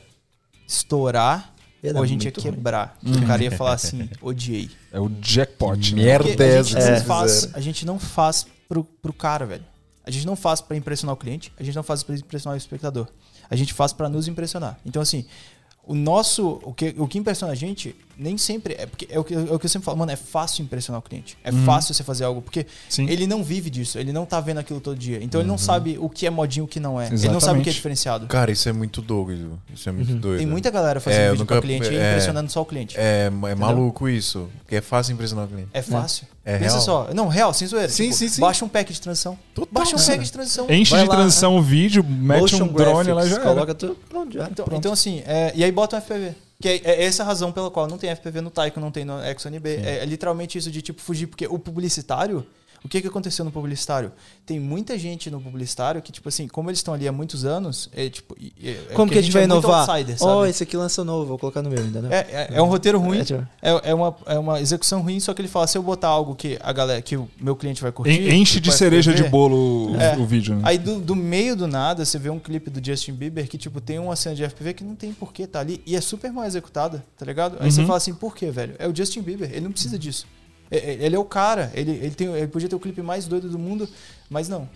estourar, 0.66 1.54
ou 1.94 2.02
a 2.02 2.06
gente 2.06 2.24
ia 2.24 2.26
muito 2.30 2.40
ruim. 2.42 2.52
quebrar. 2.54 2.98
O 3.04 3.26
cara 3.26 3.42
ia 3.42 3.50
falar 3.56 3.72
assim, 3.72 4.08
odiei. 4.20 4.70
É 4.92 5.00
o 5.00 5.10
jackpot. 5.20 5.94
né? 5.94 6.02
Merda 6.02 6.28
Porque 6.28 6.42
é 6.42 6.58
a 6.58 6.62
gente, 6.62 7.04
faz, 7.04 7.48
a 7.54 7.60
gente 7.60 7.86
não 7.86 7.98
faz 7.98 8.46
pro, 8.68 8.84
pro 8.84 9.12
cara, 9.12 9.46
velho. 9.46 9.64
A 10.04 10.10
gente 10.10 10.26
não 10.26 10.36
faz 10.36 10.60
pra 10.60 10.76
impressionar 10.76 11.14
o 11.14 11.16
cliente, 11.16 11.52
a 11.58 11.62
gente 11.62 11.74
não 11.74 11.82
faz 11.82 12.02
pra 12.02 12.14
impressionar 12.14 12.54
o 12.54 12.58
espectador. 12.58 13.06
A 13.50 13.56
gente 13.56 13.72
faz 13.72 13.92
pra 13.92 14.08
nos 14.08 14.28
impressionar. 14.28 14.78
Então, 14.84 15.00
assim, 15.00 15.24
o 15.86 15.94
nosso. 15.94 16.60
O 16.62 16.72
que, 16.72 16.94
o 16.98 17.08
que 17.08 17.18
impressiona 17.18 17.52
a 17.52 17.56
gente 17.56 17.94
nem 18.18 18.36
sempre. 18.36 18.74
É, 18.78 18.86
porque 18.86 19.06
é, 19.10 19.18
o 19.18 19.24
que, 19.24 19.34
é 19.34 19.38
o 19.38 19.58
que 19.58 19.66
eu 19.66 19.70
sempre 19.70 19.86
falo, 19.86 19.96
mano, 19.98 20.10
é 20.10 20.16
fácil 20.16 20.62
impressionar 20.62 20.98
o 20.98 21.02
cliente. 21.02 21.36
É 21.44 21.52
fácil 21.52 21.94
você 21.94 22.02
fazer 22.02 22.24
algo. 22.24 22.42
Porque 22.42 22.66
Sim. 22.88 23.08
ele 23.08 23.26
não 23.26 23.42
vive 23.44 23.70
disso, 23.70 23.98
ele 23.98 24.12
não 24.12 24.26
tá 24.26 24.40
vendo 24.40 24.58
aquilo 24.58 24.80
todo 24.80 24.96
dia. 24.98 25.18
Então 25.22 25.40
ele 25.40 25.48
não 25.48 25.58
sabe 25.58 25.96
o 26.00 26.08
que 26.08 26.26
é 26.26 26.30
modinho 26.30 26.64
e 26.64 26.66
o 26.66 26.68
que 26.68 26.80
não 26.80 27.00
é. 27.00 27.06
Ele 27.06 27.12
não 27.12 27.18
sabe 27.18 27.26
o 27.26 27.28
que 27.30 27.30
é 27.30 27.36
Exatamente. 27.38 27.74
diferenciado. 27.74 28.26
Cara, 28.26 28.50
isso 28.50 28.68
é 28.68 28.72
muito 28.72 29.00
doido. 29.00 29.58
Isso 29.72 29.88
é 29.88 29.92
muito 29.92 30.12
doido. 30.14 30.38
Tem 30.38 30.46
muita 30.46 30.70
galera 30.70 31.00
fazendo 31.00 31.20
É, 31.20 31.26
vídeo 31.30 31.38
nunca- 31.40 31.54
pra 31.54 31.62
cliente 31.62 31.90
e 31.92 31.96
é. 31.96 32.10
impressionando 32.10 32.50
só 32.50 32.60
o 32.62 32.64
cliente. 32.66 32.96
É, 32.98 33.26
é 33.50 33.54
maluco 33.54 34.08
isso. 34.08 34.48
Porque 34.58 34.76
é 34.76 34.80
fácil 34.80 35.12
impressionar 35.14 35.44
o 35.44 35.48
cliente. 35.48 35.68
É 35.72 35.82
fácil. 35.82 36.26
É 36.44 36.56
Pensa 36.58 36.74
real? 36.76 36.80
só. 36.80 37.08
Não, 37.14 37.28
real, 37.28 37.52
sem 37.52 37.68
zoeira. 37.68 37.88
Sim, 37.90 38.04
Tipo, 38.04 38.14
sim, 38.16 38.28
sim. 38.28 38.40
Baixa 38.40 38.64
um 38.64 38.68
pack 38.68 38.90
de 38.92 39.00
transição. 39.00 39.38
Total, 39.54 39.68
Baixa 39.70 39.94
um 39.96 39.98
cara. 39.98 40.12
pack 40.12 40.24
de 40.24 40.32
transição. 40.32 40.66
Enche 40.70 40.90
Vai 40.92 41.02
de 41.02 41.08
lá, 41.08 41.14
transição 41.16 41.56
o 41.56 41.62
vídeo, 41.62 42.02
mete 42.02 42.40
Motion 42.40 42.64
um 42.64 42.68
drone 42.68 43.12
lá 43.12 43.20
graphics, 43.20 43.28
já 43.30 43.36
era. 43.36 43.44
Coloca 43.44 43.74
tudo. 43.74 43.96
Pronto, 44.08 44.32
já. 44.34 44.48
Então, 44.50 44.64
pronto. 44.64 44.78
então 44.78 44.92
assim, 44.92 45.22
é, 45.26 45.52
e 45.54 45.62
aí 45.62 45.70
bota 45.70 45.96
um 45.96 46.00
FPV. 46.00 46.34
Que 46.60 46.68
é, 46.68 46.76
é 46.84 47.04
essa 47.04 47.22
a 47.22 47.26
razão 47.26 47.52
pela 47.52 47.70
qual 47.70 47.86
não 47.86 47.98
tem 47.98 48.10
FPV 48.14 48.40
no 48.40 48.50
Taiko, 48.50 48.80
não 48.80 48.90
tem 48.90 49.04
no 49.04 49.22
ExxonB. 49.24 49.68
É, 49.68 49.98
é 49.98 50.04
literalmente 50.04 50.58
isso 50.58 50.70
de 50.70 50.82
tipo 50.82 51.00
fugir, 51.00 51.26
porque 51.26 51.46
o 51.46 51.58
publicitário, 51.58 52.44
o 52.84 52.88
que, 52.88 53.00
que 53.00 53.08
aconteceu 53.08 53.44
no 53.44 53.50
publicitário? 53.50 54.12
Tem 54.46 54.58
muita 54.60 54.98
gente 54.98 55.30
no 55.30 55.40
publicitário 55.40 56.00
que, 56.00 56.10
tipo 56.12 56.28
assim, 56.28 56.46
como 56.48 56.70
eles 56.70 56.78
estão 56.78 56.94
ali 56.94 57.06
há 57.08 57.12
muitos 57.12 57.44
anos, 57.44 57.88
é 57.94 58.08
tipo. 58.08 58.36
é 58.62 58.74
Como 58.94 59.10
que 59.10 59.18
a 59.18 59.22
gente 59.22 59.32
vai 59.32 59.42
é 59.42 59.44
inovar? 59.44 59.88
outsider, 59.88 60.16
Ó, 60.20 60.38
sabe? 60.40 60.50
esse 60.50 60.62
aqui 60.62 60.76
lançou 60.76 61.04
novo, 61.04 61.26
vou 61.26 61.38
colocar 61.38 61.60
no 61.62 61.68
meu, 61.70 61.84
entendeu? 61.84 62.10
É, 62.12 62.18
é, 62.30 62.48
é 62.52 62.62
um 62.62 62.66
roteiro 62.66 62.98
ruim, 62.98 63.18
É, 63.18 63.24
tipo- 63.24 63.46
é, 63.60 63.90
é, 63.90 63.94
uma, 63.94 64.16
é 64.26 64.38
uma 64.38 64.60
execução 64.60 65.02
ruim, 65.02 65.20
só 65.20 65.34
que 65.34 65.40
ele 65.42 65.48
fala, 65.48 65.66
se 65.66 65.76
eu 65.76 65.82
botar 65.82 66.08
algo 66.08 66.34
que 66.34 66.58
a 66.62 66.72
galera, 66.72 67.02
que 67.02 67.16
o 67.16 67.28
meu 67.40 67.54
cliente 67.56 67.82
vai 67.82 67.92
curtir. 67.92 68.12
En- 68.28 68.34
Enche 68.40 68.60
de 68.60 68.72
cereja 68.72 69.12
de 69.12 69.24
bolo 69.24 69.92
o- 69.92 69.96
É. 70.00 70.16
o 70.16 70.24
vídeo, 70.24 70.54
né? 70.54 70.62
Aí 70.64 70.78
do, 70.78 70.98
do 71.00 71.14
meio 71.16 71.54
do 71.56 71.66
nada, 71.66 72.04
você 72.04 72.18
vê 72.18 72.30
um 72.30 72.38
clipe 72.38 72.70
do 72.70 72.84
Justin 72.84 73.12
Bieber 73.12 73.48
que, 73.48 73.58
tipo, 73.58 73.80
tem 73.80 73.98
uma 73.98 74.16
cena 74.16 74.34
de 74.34 74.44
FPV 74.44 74.72
que 74.74 74.84
não 74.84 74.94
tem 74.94 75.12
porquê 75.12 75.46
tá 75.46 75.60
ali 75.60 75.82
e 75.84 75.94
é 75.96 76.00
super 76.00 76.32
mal 76.32 76.44
executada, 76.44 77.04
tá 77.18 77.26
ligado? 77.26 77.56
Aí 77.60 77.70
você 77.70 77.80
Uhum. 77.80 77.86
fala 77.86 77.96
assim, 77.98 78.14
por 78.14 78.34
quê, 78.34 78.50
velho? 78.50 78.74
É 78.78 78.88
o 78.88 78.94
Justin 78.94 79.20
Bieber, 79.22 79.50
ele 79.50 79.60
não 79.62 79.72
precisa 79.72 79.98
disso. 79.98 80.26
É- 80.70 80.76
é- 80.78 81.04
Ele 81.04 81.16
é 81.16 81.18
o 81.18 81.24
cara, 81.24 81.70
ele, 81.74 81.92
ele, 81.92 82.14
tem, 82.14 82.28
ele 82.34 82.48
podia 82.48 82.68
ter 82.68 82.76
o 82.76 82.80
clipe 82.80 83.02
mais 83.02 83.26
doido 83.26 83.48
do 83.48 83.58
mundo, 83.58 83.88
mas 84.28 84.48
não. 84.48 84.68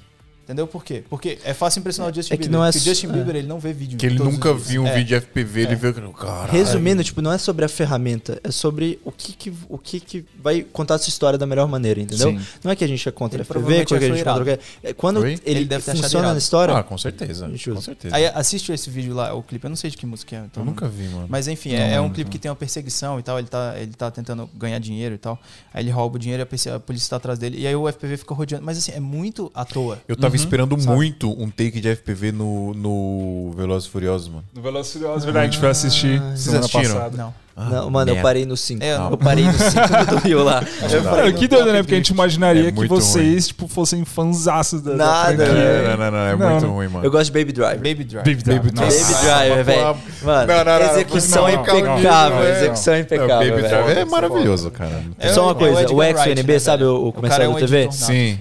Entendeu 0.44 0.66
por 0.66 0.84
quê? 0.84 1.04
Porque 1.08 1.38
é 1.44 1.54
fácil 1.54 1.80
impressionar 1.80 2.10
o 2.10 2.14
Justin 2.14 2.34
É 2.34 2.36
que 2.36 2.42
Bieber. 2.44 2.58
não 2.58 2.64
é 2.66 2.70
porque 2.72 2.78
o 2.80 2.82
Justin 2.92 3.06
é. 3.06 3.12
Bieber, 3.12 3.36
ele 3.36 3.46
não 3.46 3.58
vê 3.60 3.72
vídeo. 3.72 3.96
Que 3.98 4.06
ele 4.06 4.18
nunca 4.18 4.52
viu 4.52 4.82
um 4.82 4.86
É. 4.86 4.94
vídeo 4.96 5.08
de 5.08 5.14
FPV, 5.26 5.60
ele 5.62 5.76
viu. 5.76 5.92
Caralho. 6.12 6.50
Resumindo, 6.52 7.04
tipo, 7.04 7.22
não 7.22 7.32
é 7.32 7.38
sobre 7.38 7.64
a 7.64 7.68
ferramenta, 7.68 8.40
é 8.42 8.50
sobre 8.50 8.98
o 9.04 9.12
que 9.12 9.32
que, 9.32 9.52
o 9.68 9.78
que, 9.78 10.00
que 10.00 10.24
vai 10.42 10.62
contar 10.62 10.94
essa 10.96 11.08
história 11.08 11.38
da 11.38 11.46
melhor 11.46 11.68
maneira, 11.68 12.00
entendeu? 12.00 12.30
Sim. 12.30 12.40
Não 12.64 12.70
é 12.72 12.76
que 12.76 12.82
a 12.84 12.86
gente 12.88 13.08
é 13.08 13.12
contra 13.12 13.36
Ele 13.38 13.44
FPV, 13.44 13.84
que 13.84 13.94
a 13.94 14.00
gente 14.00 14.20
é 14.20 14.24
contra 14.24 14.60
é 14.82 14.92
Quando 14.92 15.20
Oi? 15.20 15.32
ele, 15.44 15.60
Ele 15.60 15.64
deve 15.64 15.82
funciona 15.84 16.32
na 16.32 16.38
história, 16.38 16.76
Ah, 16.76 16.82
com 16.82 16.98
certeza. 16.98 17.48
Com 17.48 17.80
certeza. 17.80 18.14
Aí 18.16 18.26
assiste 18.26 18.72
esse 18.72 18.90
vídeo 18.90 19.14
lá, 19.14 19.32
o 19.34 19.42
clipe. 19.42 19.64
Eu 19.64 19.70
não 19.70 19.76
sei 19.76 19.90
de 19.90 19.96
que 19.96 20.06
música 20.06 20.36
é. 20.36 20.38
Então 20.44 20.62
Eu 20.62 20.66
nunca 20.66 20.88
vi, 20.88 21.04
mano. 21.08 21.26
Mas 21.28 21.46
enfim, 21.48 21.70
Não 21.70 21.78
é, 21.78 21.94
é 21.94 22.00
um 22.00 22.08
clipe 22.10 22.24
não. 22.28 22.32
que 22.32 22.38
tem 22.38 22.50
uma 22.50 22.56
perseguição 22.56 23.18
e 23.18 23.22
tal. 23.22 23.38
Ele 23.38 23.48
tá, 23.48 23.74
ele 23.78 23.92
tá 23.92 24.10
tentando 24.10 24.48
ganhar 24.54 24.78
dinheiro 24.78 25.14
e 25.14 25.18
tal. 25.18 25.38
Aí 25.72 25.82
ele 25.84 25.90
rouba 25.90 26.16
o 26.16 26.18
dinheiro 26.18 26.42
e 26.42 26.68
a 26.70 26.80
polícia 26.80 27.10
tá 27.10 27.16
atrás 27.16 27.38
dele. 27.38 27.58
E 27.60 27.66
aí 27.66 27.74
o 27.76 27.86
FPV 27.88 28.16
fica 28.16 28.34
rodeando. 28.34 28.64
Mas 28.64 28.78
assim, 28.78 28.92
é 28.92 29.00
muito 29.00 29.50
à 29.54 29.64
toa. 29.64 30.00
Eu 30.08 30.16
tava 30.16 30.31
tava 30.32 30.36
esperando 30.36 30.76
muito 30.78 31.30
um 31.30 31.50
take 31.50 31.80
de 31.80 31.94
FPV 31.94 32.32
no, 32.32 32.74
no 32.74 33.52
Velozes 33.56 33.88
e 33.88 33.90
Furiosos, 33.90 34.28
mano. 34.28 34.44
No 34.54 34.62
Velozes 34.62 34.90
e 34.94 34.98
Furiosos, 34.98 35.24
verdade, 35.24 35.46
a 35.46 35.50
gente 35.50 35.60
foi 35.60 35.68
assistir 35.70 36.22
semana 36.36 36.60
assistiram? 36.60 36.94
passada. 36.94 37.16
Não. 37.16 37.34
não, 37.68 37.90
mano, 37.90 38.10
eu 38.10 38.14
merda. 38.14 38.28
parei 38.28 38.46
no 38.46 38.56
5. 38.56 38.82
É, 38.82 38.94
eu 38.96 39.10
eu, 39.10 39.16
parei 39.18 39.44
no 39.44 39.52
5 39.52 40.06
do 40.10 40.16
Rio 40.18 40.42
lá. 40.42 40.62
Eu 40.90 41.02
Não, 41.02 41.32
que 41.38 41.46
doido, 41.46 41.70
né? 41.70 41.82
Porque 41.82 41.94
a 41.94 41.98
gente 41.98 42.08
20. 42.08 42.14
imaginaria 42.16 42.68
É 42.68 42.72
que 42.72 42.86
vocês, 42.88 43.48
tipo, 43.48 43.68
fossem 43.68 44.04
fanzaços 44.06 44.80
da, 44.80 44.92
da 44.92 44.96
Nada, 44.96 45.36
franquia. 45.44 45.54
velho. 45.54 45.88
Não, 45.88 45.96
não, 45.98 46.10
não, 46.10 46.18
é 46.18 46.36
Não, 46.36 46.50
muito 46.50 46.66
ruim, 46.66 46.88
mano. 46.88 47.04
Eu 47.04 47.10
gosto 47.10 47.26
de 47.26 47.32
Baby 47.38 47.52
Driver. 47.52 47.76
Baby 47.76 48.04
Drive. 48.04 48.24
Baby 48.24 48.42
Drive. 48.42 48.58
Baby 48.60 48.80
nossa. 48.80 49.04
Baby 49.04 49.24
Driver, 49.24 49.64
velho. 49.64 49.96
Mano, 50.22 50.46
Não, 50.46 50.64
não, 50.64 50.64
não, 50.64 50.90
execução 50.92 51.42
não, 51.42 51.48
é 51.48 51.56
não, 51.56 51.62
calma, 51.62 51.80
impecável. 51.80 52.36
não, 52.38 52.44
não. 52.44 52.50
execução 52.50 52.94
é 52.94 52.96
Não, 52.96 53.04
impecável, 53.04 53.52
Baby 53.52 53.98
é 54.00 54.04
maravilhoso, 54.06 54.70
cara. 54.70 55.04
É 55.18 55.28
Só 55.32 55.44
uma 55.44 55.54
coisa, 55.54 55.82
é 55.82 55.86
o 55.88 55.96
né, 55.98 56.58
sabe 56.58 56.84
velho? 56.84 57.06
o, 57.06 57.12
comercial 57.12 57.50
é 57.50 57.52
da 57.52 57.58
TV? 57.66 57.92
Sim. 57.92 58.38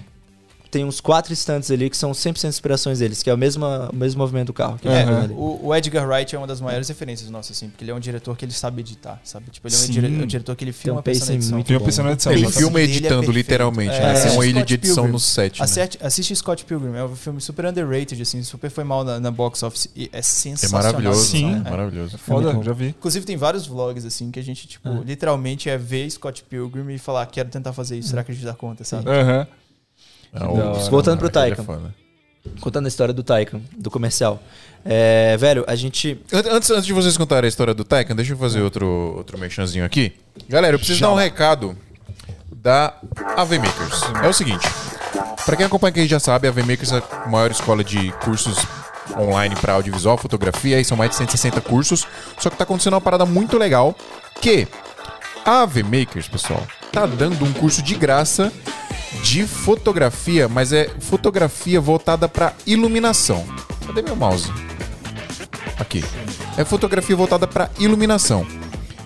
Tem 0.72 0.86
uns 0.86 1.02
quatro 1.02 1.34
instantes 1.34 1.70
ali 1.70 1.90
que 1.90 1.98
são 1.98 2.12
100% 2.14 2.46
inspirações 2.48 3.00
deles, 3.00 3.22
que 3.22 3.30
é 3.30 3.34
o 3.34 3.38
mesmo, 3.38 3.66
o 3.66 3.94
mesmo 3.96 4.20
movimento 4.20 4.48
do 4.48 4.54
carro. 4.54 4.80
que 4.82 4.88
É, 4.88 5.04
o, 5.32 5.60
o 5.68 5.76
Edgar 5.76 6.08
Wright 6.08 6.34
é 6.34 6.38
uma 6.38 6.48
das 6.48 6.62
maiores 6.62 6.88
referências 6.88 7.30
nossas, 7.30 7.58
assim, 7.58 7.68
porque 7.70 7.84
ele 7.84 7.92
é 7.92 7.94
um 7.94 8.00
diretor 8.00 8.38
que 8.38 8.46
ele 8.46 8.54
sabe 8.54 8.80
editar, 8.80 9.20
sabe? 9.24 9.52
Tipo, 9.52 9.68
ele 9.68 9.76
é 9.76 9.80
um, 9.80 9.86
dire- 9.88 10.08
um 10.24 10.26
diretor 10.26 10.56
que 10.56 10.64
ele 10.64 10.72
filma 10.72 11.02
um 11.02 11.04
pacing 11.04 11.20
pensando 11.20 11.36
edição. 11.36 11.56
muito 11.58 11.68
Tem 11.68 11.76
uma 11.76 11.80
bom. 11.82 11.86
pensando 11.86 12.06
na 12.06 12.12
edição. 12.14 12.32
Ele 12.32 12.44
Nossa, 12.44 12.58
filma 12.60 12.80
é 12.80 12.84
editando, 12.84 13.10
perfeito. 13.16 13.32
literalmente, 13.34 13.94
É, 13.96 14.00
né? 14.00 14.14
Tem 14.14 14.22
uma 14.24 14.30
Scott 14.32 14.48
ilha 14.50 14.64
de 14.64 14.74
edição 14.76 14.96
Pilgrim. 14.96 15.12
no 15.12 15.20
set, 15.20 15.60
né? 15.60 15.66
Assiste, 15.66 16.00
assiste 16.02 16.36
Scott 16.38 16.64
Pilgrim, 16.64 16.96
é 16.96 17.04
um 17.04 17.16
filme 17.18 17.42
super 17.42 17.66
underrated, 17.66 18.22
assim, 18.22 18.42
super 18.42 18.70
foi 18.72 18.86
mal 18.86 19.04
na, 19.04 19.20
na 19.20 19.30
box 19.30 19.64
office 19.64 19.90
e 19.94 20.10
é 20.14 20.20
É 20.20 20.22
sensacional. 20.22 20.86
maravilhoso, 20.86 21.26
Sim. 21.26 21.52
né? 21.52 21.64
É. 21.66 21.70
Maravilhoso. 21.70 22.18
Foda, 22.18 22.58
já 22.64 22.72
vi. 22.72 22.88
Inclusive 22.98 23.26
tem 23.26 23.36
vários 23.36 23.68
vlogs, 23.68 24.06
assim, 24.06 24.32
que 24.32 24.40
a 24.40 24.44
gente, 24.44 24.68
tipo, 24.68 24.90
literalmente 25.04 25.70
é 25.70 25.78
ver 25.78 26.10
Scott 26.10 26.44
Pilgrim 26.50 26.94
e 26.94 26.98
falar, 26.98 27.26
quero 27.26 27.50
tentar 27.50 27.74
fazer 27.74 27.98
isso, 27.98 28.08
será 28.10 28.24
que 28.24 28.32
a 28.32 28.34
gente 28.34 28.46
dá 28.46 28.54
conta, 28.54 28.86
sabe? 28.86 29.10
Aham. 29.10 29.46
Ah, 29.52 29.61
o-. 30.34 30.90
Voltando 30.90 31.20
pro 31.20 31.30
Taika. 31.30 31.64
Contando 32.60 32.86
a 32.86 32.88
história 32.88 33.14
do 33.14 33.22
Taycan, 33.24 33.62
do 33.78 33.92
comercial. 33.92 34.42
É, 34.84 35.38
velho, 35.38 35.64
a 35.68 35.76
gente. 35.76 36.20
An- 36.34 36.56
Antes, 36.56 36.72
antes 36.72 36.86
de 36.86 36.94
vocês 36.94 37.16
contarem 37.16 37.46
a 37.46 37.50
história 37.50 37.74
do 37.74 37.84
Taycan, 37.84 38.16
deixa 38.16 38.34
eu 38.34 38.38
fazer 38.38 38.62
outro, 38.62 39.14
outro 39.16 39.38
merchanzinho 39.38 39.86
aqui. 39.86 40.14
Galera, 40.50 40.74
eu 40.74 40.80
preciso 40.80 41.02
dar 41.02 41.12
um 41.12 41.16
recado 41.16 41.78
da 42.52 42.96
AV 43.38 43.60
Makers. 43.60 44.02
É 44.24 44.28
o 44.28 44.34
seguinte, 44.34 44.68
pra 45.46 45.56
quem 45.56 45.66
acompanha 45.68 45.92
aqui 45.92 46.08
já 46.08 46.20
sabe, 46.20 46.48
a 46.48 46.50
AV 46.50 46.60
Makers 46.64 46.92
é 46.94 47.04
a 47.24 47.28
maior 47.28 47.52
escola 47.52 47.84
de 47.84 48.12
cursos 48.24 48.58
online 49.18 49.56
para 49.56 49.74
audiovisual, 49.74 50.18
fotografia, 50.18 50.80
e 50.80 50.86
são 50.86 50.98
mais 50.98 51.12
de 51.12 51.18
160 51.18 51.62
cursos. 51.62 52.08
Só 52.40 52.50
que 52.50 52.56
tá 52.58 52.64
acontecendo 52.64 52.94
uma 52.94 53.02
parada 53.02 53.26
muito 53.26 53.56
legal, 53.58 53.96
que 54.42 54.68
a 55.46 55.62
AV 55.62 55.84
Makers, 55.84 56.28
pessoal, 56.28 56.66
tá 56.92 57.06
dando 57.06 57.46
um 57.46 57.54
curso 57.54 57.84
de 57.84 57.94
graça 57.96 58.52
de 59.24 59.46
fotografia, 59.46 60.48
mas 60.48 60.72
é 60.74 60.90
fotografia 61.00 61.80
voltada 61.80 62.28
para 62.28 62.54
iluminação. 62.66 63.46
Cadê 63.86 64.02
meu 64.02 64.16
mouse? 64.16 64.52
Aqui. 65.78 66.04
É 66.58 66.64
fotografia 66.64 67.16
voltada 67.16 67.48
para 67.48 67.70
iluminação. 67.80 68.46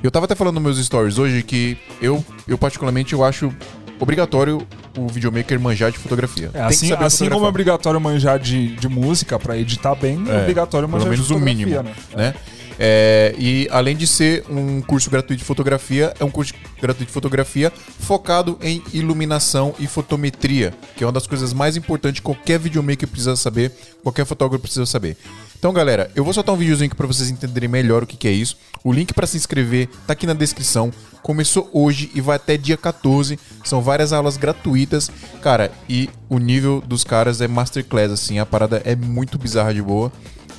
Eu 0.03 0.11
tava 0.11 0.25
até 0.25 0.35
falando 0.35 0.55
nos 0.55 0.63
meus 0.63 0.85
stories 0.85 1.17
hoje 1.17 1.41
que 1.41 1.77
eu, 2.01 2.23
eu 2.47 2.57
particularmente, 2.57 3.13
eu 3.13 3.23
acho 3.23 3.51
obrigatório 3.99 4.65
o 4.97 5.07
videomaker 5.07 5.59
manjar 5.59 5.91
de 5.91 5.97
fotografia. 5.97 6.51
É, 6.53 6.59
Tem 6.59 6.67
que 6.67 6.73
assim 6.73 6.93
assim 6.93 7.29
como 7.29 7.45
é 7.45 7.49
obrigatório 7.49 7.99
manjar 7.99 8.37
de, 8.37 8.75
de 8.75 8.87
música 8.87 9.39
pra 9.39 9.57
editar 9.57 9.95
bem, 9.95 10.23
é, 10.27 10.31
É, 10.35 10.41
obrigatório 10.41 10.87
manjar 10.87 11.09
pelo 11.09 11.11
menos 11.11 11.27
de 11.27 11.33
o 11.33 11.37
fotografia, 11.37 11.65
mínimo, 11.65 11.83
né? 11.83 11.95
né? 12.15 12.35
É, 12.79 13.33
e 13.37 13.67
além 13.71 13.95
de 13.95 14.05
ser 14.05 14.43
um 14.49 14.81
curso 14.81 15.09
gratuito 15.09 15.39
de 15.39 15.45
fotografia, 15.45 16.13
é 16.19 16.25
um 16.25 16.31
curso 16.31 16.53
gratuito 16.81 17.07
de 17.07 17.13
fotografia 17.13 17.71
focado 17.99 18.57
em 18.61 18.81
iluminação 18.93 19.73
e 19.79 19.87
fotometria, 19.87 20.73
que 20.95 21.03
é 21.03 21.07
uma 21.07 21.13
das 21.13 21.27
coisas 21.27 21.53
mais 21.53 21.77
importantes 21.77 22.19
que 22.19 22.25
qualquer 22.25 22.59
videomaker 22.59 23.07
precisa 23.07 23.35
saber, 23.35 23.71
qualquer 24.03 24.25
fotógrafo 24.25 24.61
precisa 24.61 24.85
saber. 24.85 25.17
Então, 25.57 25.73
galera, 25.73 26.11
eu 26.13 26.23
vou 26.23 26.33
soltar 26.33 26.53
um 26.53 26.57
videozinho 26.57 26.87
aqui 26.87 26.95
para 26.95 27.07
vocês 27.07 27.29
entenderem 27.29 27.67
melhor 27.67 28.03
o 28.03 28.05
que, 28.05 28.17
que 28.17 28.27
é 28.27 28.31
isso. 28.31 28.57
O 28.83 28.93
link 28.93 29.13
para 29.13 29.25
se 29.25 29.35
inscrever 29.35 29.89
tá 30.05 30.13
aqui 30.13 30.27
na 30.27 30.33
descrição. 30.33 30.91
Começou 31.23 31.67
hoje 31.73 32.11
e 32.13 32.21
vai 32.21 32.35
até 32.35 32.55
dia 32.55 32.77
14. 32.77 33.39
São 33.63 33.81
várias 33.81 34.13
aulas 34.13 34.37
gratuitas, 34.37 35.09
cara. 35.41 35.71
E 35.89 36.07
o 36.29 36.37
nível 36.37 36.83
dos 36.85 37.03
caras 37.03 37.41
é 37.41 37.47
masterclass, 37.47 38.11
assim. 38.11 38.37
A 38.37 38.45
parada 38.45 38.79
é 38.85 38.95
muito 38.95 39.39
bizarra 39.39 39.73
de 39.73 39.81
boa. 39.81 40.11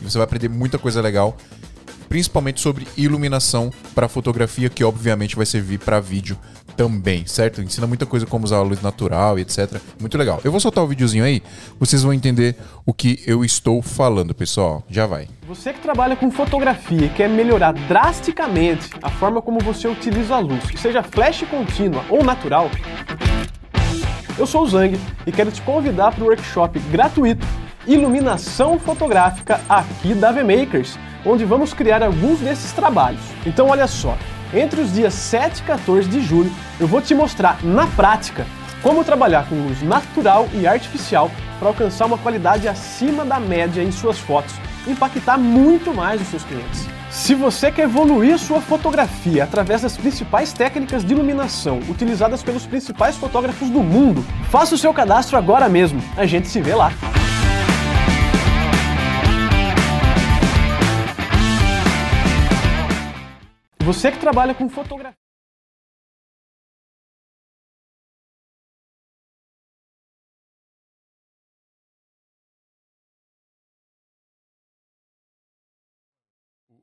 Você 0.02 0.18
vai 0.18 0.24
aprender 0.24 0.48
muita 0.48 0.76
coisa 0.76 1.00
legal 1.00 1.36
principalmente 2.08 2.60
sobre 2.60 2.86
iluminação 2.96 3.72
para 3.94 4.08
fotografia, 4.08 4.68
que 4.68 4.84
obviamente 4.84 5.36
vai 5.36 5.46
servir 5.46 5.78
para 5.78 6.00
vídeo 6.00 6.38
também, 6.76 7.26
certo? 7.26 7.62
Ensina 7.62 7.86
muita 7.86 8.04
coisa 8.04 8.26
como 8.26 8.44
usar 8.44 8.58
a 8.58 8.62
luz 8.62 8.82
natural 8.82 9.38
e 9.38 9.42
etc. 9.42 9.80
Muito 10.00 10.18
legal. 10.18 10.40
Eu 10.44 10.50
vou 10.50 10.60
soltar 10.60 10.84
o 10.84 10.86
videozinho 10.86 11.24
aí, 11.24 11.42
vocês 11.80 12.02
vão 12.02 12.12
entender 12.12 12.56
o 12.84 12.92
que 12.92 13.22
eu 13.26 13.44
estou 13.44 13.80
falando, 13.80 14.34
pessoal. 14.34 14.84
Já 14.88 15.06
vai. 15.06 15.28
Você 15.48 15.72
que 15.72 15.80
trabalha 15.80 16.16
com 16.16 16.30
fotografia 16.30 17.06
e 17.06 17.08
quer 17.08 17.28
melhorar 17.28 17.72
drasticamente 17.72 18.90
a 19.02 19.10
forma 19.10 19.40
como 19.40 19.60
você 19.60 19.88
utiliza 19.88 20.34
a 20.34 20.38
luz, 20.38 20.62
seja 20.76 21.02
flash 21.02 21.44
contínua 21.50 22.04
ou 22.10 22.22
natural, 22.22 22.70
eu 24.38 24.46
sou 24.46 24.64
o 24.64 24.68
Zang 24.68 25.00
e 25.26 25.32
quero 25.32 25.50
te 25.50 25.62
convidar 25.62 26.12
para 26.12 26.22
o 26.22 26.26
workshop 26.26 26.78
gratuito 26.90 27.46
Iluminação 27.86 28.80
Fotográfica 28.80 29.60
aqui 29.68 30.12
da 30.12 30.32
VMakers, 30.32 30.98
onde 31.24 31.44
vamos 31.44 31.72
criar 31.72 32.02
alguns 32.02 32.40
desses 32.40 32.72
trabalhos. 32.72 33.20
Então 33.46 33.68
olha 33.68 33.86
só, 33.86 34.18
entre 34.52 34.80
os 34.80 34.92
dias 34.92 35.14
7 35.14 35.60
e 35.60 35.62
14 35.62 36.08
de 36.08 36.20
julho 36.20 36.50
eu 36.80 36.88
vou 36.88 37.00
te 37.00 37.14
mostrar 37.14 37.62
na 37.62 37.86
prática 37.86 38.44
como 38.82 39.04
trabalhar 39.04 39.48
com 39.48 39.54
luz 39.54 39.82
natural 39.82 40.48
e 40.52 40.66
artificial 40.66 41.30
para 41.60 41.68
alcançar 41.68 42.06
uma 42.06 42.18
qualidade 42.18 42.66
acima 42.66 43.24
da 43.24 43.38
média 43.38 43.82
em 43.82 43.92
suas 43.92 44.18
fotos 44.18 44.54
e 44.84 44.90
impactar 44.90 45.38
muito 45.38 45.94
mais 45.94 46.20
os 46.20 46.26
seus 46.26 46.42
clientes. 46.42 46.86
Se 47.08 47.34
você 47.34 47.70
quer 47.70 47.84
evoluir 47.84 48.36
sua 48.36 48.60
fotografia 48.60 49.44
através 49.44 49.82
das 49.82 49.96
principais 49.96 50.52
técnicas 50.52 51.04
de 51.04 51.14
iluminação 51.14 51.78
utilizadas 51.88 52.42
pelos 52.42 52.66
principais 52.66 53.16
fotógrafos 53.16 53.70
do 53.70 53.80
mundo, 53.80 54.24
faça 54.50 54.74
o 54.74 54.78
seu 54.78 54.92
cadastro 54.92 55.38
agora 55.38 55.68
mesmo. 55.68 56.02
A 56.16 56.26
gente 56.26 56.48
se 56.48 56.60
vê 56.60 56.74
lá. 56.74 56.92
Você 63.86 64.10
que 64.12 64.18
trabalha 64.18 64.54
com 64.54 64.68
fotografia. 64.68 65.16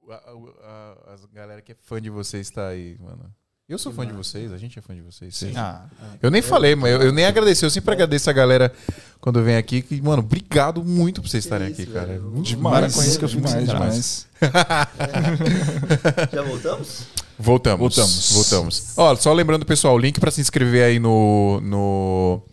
A, 0.10 0.16
a- 0.16 1.14
a- 1.14 1.14
a 1.14 1.28
galera 1.32 1.62
que 1.62 1.72
é 1.72 1.76
fã 1.76 2.02
de 2.02 2.10
vocês 2.10 2.50
tá 2.50 2.68
aí, 2.70 2.98
mano. 3.00 3.34
Eu 3.74 3.80
sou 3.80 3.92
fã 3.92 4.06
de 4.06 4.14
vocês, 4.14 4.54
a 4.54 4.58
gente 4.60 4.78
é 4.78 4.82
fã 4.84 4.94
de 4.94 5.02
vocês. 5.02 5.36
Sim. 5.36 5.52
Ah, 5.56 5.86
Eu 6.22 6.30
nem 6.30 6.44
falei, 6.44 6.76
mas 6.76 6.92
eu, 6.92 7.02
eu 7.02 7.12
nem 7.12 7.26
agradeci. 7.26 7.66
Eu 7.66 7.72
sempre 7.72 7.92
agradeço 7.92 8.30
a 8.30 8.34
galera 8.34 8.72
quando 9.20 9.42
vem 9.42 9.56
aqui. 9.56 9.82
Que, 9.82 10.00
mano, 10.00 10.22
obrigado 10.22 10.84
muito 10.84 11.24
por 11.24 11.28
vocês 11.28 11.44
estarem 11.44 11.70
aqui, 11.70 11.88
cara. 11.88 12.20
Muito 12.20 12.46
Demais, 12.46 12.94
com 12.94 13.02
isso 13.02 13.18
que 13.18 13.26
eu 13.26 13.30
demais, 13.30 13.68
demais. 13.68 14.28
Já 16.32 16.44
voltamos? 16.44 17.08
Voltamos. 17.40 17.80
Voltamos. 17.80 18.32
Voltamos. 18.34 18.94
Ó, 18.96 19.16
só 19.16 19.34
lembrando, 19.34 19.66
pessoal, 19.66 19.96
o 19.96 19.98
link 19.98 20.20
pra 20.20 20.30
se 20.30 20.40
inscrever 20.40 20.84
aí 20.84 21.00
no, 21.00 21.60
no, 21.62 22.44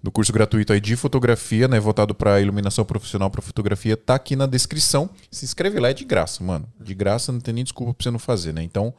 no 0.00 0.12
curso 0.12 0.32
gratuito 0.32 0.72
aí 0.72 0.80
de 0.80 0.94
fotografia, 0.94 1.66
né? 1.66 1.80
Voltado 1.80 2.14
pra 2.14 2.40
iluminação 2.40 2.84
profissional 2.84 3.28
pra 3.28 3.42
fotografia, 3.42 3.96
tá 3.96 4.14
aqui 4.14 4.36
na 4.36 4.46
descrição. 4.46 5.10
Se 5.32 5.44
inscreve 5.44 5.80
lá, 5.80 5.90
é 5.90 5.92
de 5.92 6.04
graça, 6.04 6.44
mano. 6.44 6.68
De 6.80 6.94
graça, 6.94 7.32
não 7.32 7.40
tem 7.40 7.52
nem 7.52 7.64
desculpa 7.64 7.92
pra 7.92 8.04
você 8.04 8.10
não 8.12 8.20
fazer, 8.20 8.54
né? 8.54 8.62
Então, 8.62 8.94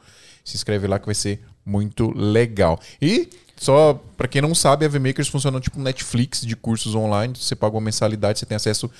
se 0.46 0.56
inscreve 0.56 0.86
lá 0.86 0.98
que 0.98 1.06
vai 1.06 1.14
ser 1.14 1.40
muito 1.64 2.16
legal. 2.16 2.80
E. 3.02 3.28
Só 3.58 3.94
pra 4.18 4.28
quem 4.28 4.42
não 4.42 4.54
sabe, 4.54 4.84
a 4.84 4.88
VMakers 4.88 5.28
funciona 5.28 5.58
tipo 5.58 5.80
um 5.80 5.82
Netflix 5.82 6.42
de 6.42 6.54
cursos 6.54 6.94
online. 6.94 7.32
Você 7.34 7.56
paga 7.56 7.74
uma 7.74 7.80
mensalidade, 7.80 8.38
você 8.38 8.44
tem 8.44 8.54
acesso 8.54 8.90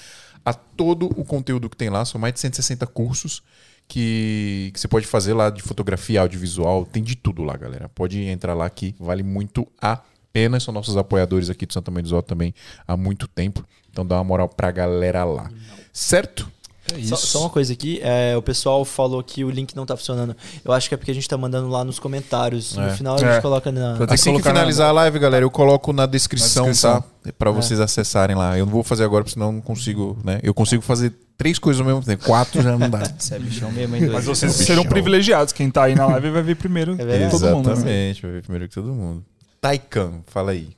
a 0.43 0.55
todo 0.55 1.10
o 1.14 1.27
conteúdo 1.27 1.68
que 1.68 1.77
tem 1.77 1.90
lá. 1.90 2.06
São 2.06 2.18
mais 2.18 2.32
de 2.32 2.40
160 2.40 2.86
cursos 2.86 3.43
que, 3.86 4.70
que 4.73 4.81
você 4.81 4.89
pode 4.89 5.06
fazer 5.06 5.35
lá 5.35 5.51
de 5.51 5.62
fotografia, 5.62 6.23
audiovisual, 6.23 6.86
tem 6.86 7.02
de 7.02 7.14
tudo 7.14 7.43
lá, 7.43 7.55
galera. 7.55 7.89
Pode 7.90 8.18
entrar 8.23 8.55
lá 8.55 8.68
que 8.70 8.94
vale 8.98 9.23
muito 9.23 9.68
a 9.78 10.01
pena. 10.32 10.59
São 10.59 10.73
nossos 10.73 10.97
apoiadores 10.97 11.51
aqui 11.51 11.66
do 11.66 11.73
Santa 11.74 11.90
Mãe 11.90 12.02
do 12.02 12.09
Zó 12.09 12.23
também 12.23 12.55
há 12.89 12.97
muito 12.97 13.28
tempo. 13.28 13.62
Então 13.90 14.06
dá 14.06 14.16
uma 14.16 14.24
moral 14.24 14.48
pra 14.48 14.70
galera 14.70 15.24
lá. 15.24 15.51
Certo? 15.93 16.51
É 16.94 17.02
Só, 17.04 17.16
só 17.16 17.40
uma 17.40 17.50
coisa 17.50 17.72
aqui, 17.72 18.00
é, 18.02 18.36
o 18.36 18.42
pessoal 18.42 18.84
falou 18.84 19.22
que 19.22 19.44
o 19.44 19.50
link 19.50 19.74
não 19.74 19.84
tá 19.84 19.96
funcionando. 19.96 20.36
Eu 20.64 20.72
acho 20.72 20.88
que 20.88 20.94
é 20.94 20.98
porque 20.98 21.10
a 21.10 21.14
gente 21.14 21.28
tá 21.28 21.36
mandando 21.36 21.68
lá 21.68 21.84
nos 21.84 21.98
comentários. 21.98 22.76
É. 22.76 22.80
No 22.80 22.90
final 22.92 23.14
a 23.16 23.18
gente 23.18 23.28
É. 23.28 23.40
coloca 23.40 23.72
na. 23.72 23.96
Que 24.06 24.14
Assim 24.14 24.24
que 24.24 24.30
colocar 24.32 24.52
na- 24.52 24.60
finalizar 24.60 24.88
a 24.88 24.92
live, 24.92 25.18
galera, 25.18 25.44
eu 25.44 25.50
coloco 25.50 25.92
na 25.92 26.06
descrição, 26.06 26.66
Na 26.66 26.70
descrição. 26.72 27.00
tá? 27.02 27.32
Pra 27.36 27.50
vocês 27.50 27.80
acessarem 27.80 28.36
lá. 28.36 28.56
Eu 28.56 28.66
não 28.66 28.72
vou 28.72 28.82
fazer 28.84 29.02
agora, 29.04 29.24
porque 29.24 29.34
senão 29.34 29.46
eu 29.48 29.52
não 29.52 29.60
consigo, 29.60 30.16
né? 30.24 30.38
Eu 30.42 30.54
consigo 30.54 30.80
fazer 30.82 31.12
três 31.36 31.58
coisas 31.58 31.80
ao 31.80 31.86
mesmo 31.86 32.02
tempo. 32.02 32.24
Quatro 32.24 32.62
já 32.62 32.78
não 32.78 32.88
dá. 32.88 32.98
você 33.18 33.34
é 33.34 33.38
bichão 33.38 33.70
mesmo, 33.72 33.96
hein? 33.96 34.08
Mas 34.12 34.24
vocês 34.24 34.52
Bichão. 34.52 34.66
serão 34.66 34.84
privilegiados. 34.84 35.52
Quem 35.52 35.70
tá 35.70 35.84
aí 35.84 35.94
na 35.96 36.06
live 36.06 36.30
vai 36.30 36.42
ver 36.42 36.54
primeiro 36.56 36.94
verdade. 36.94 37.30
todo 37.32 37.46
mundo. 37.56 37.66
né? 37.68 37.72
Exatamente, 37.74 38.22
vai 38.22 38.30
ver 38.30 38.42
primeiro 38.42 38.68
que 38.68 38.74
todo 38.74 38.92
mundo. 38.92 39.24
Taikan, 39.60 40.20
fala 40.28 40.52
aí. 40.52 40.68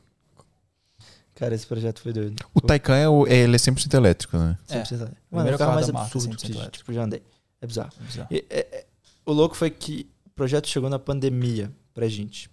Cara, 1.38 1.54
esse 1.54 1.66
projeto 1.66 2.00
foi 2.00 2.12
doido. 2.12 2.34
O 2.52 2.60
Taycan 2.60 2.96
é, 2.96 3.08
o- 3.08 3.26
é- 3.26 3.36
ele 3.36 3.54
é 3.54 3.58
100% 3.58 3.94
elétrico, 3.94 4.36
né? 4.36 4.58
É. 4.68 4.82
100% 4.82 4.98
Mano, 4.98 5.14
Primeiro 5.30 5.54
o 5.54 5.58
carro 5.58 5.70
carro 5.70 5.74
mais 5.74 5.88
marca, 5.90 6.06
absurdo 6.06 6.34
100% 6.36 6.40
que 6.46 6.52
elétrico. 6.52 6.76
tipo, 6.78 6.92
já 6.92 7.04
andei. 7.04 7.22
É 7.60 7.66
bizarro. 7.66 7.90
Bizarro. 8.00 8.28
E, 8.30 8.44
é, 8.50 8.58
é, 8.58 8.86
o 9.24 9.32
louco 9.32 9.54
foi 9.54 9.70
que 9.70 10.08
o 10.26 10.30
projeto 10.30 10.66
chegou 10.68 10.90
na 10.90 10.98
pandemia 10.98 11.70
pra 11.94 12.08
gente. 12.08 12.50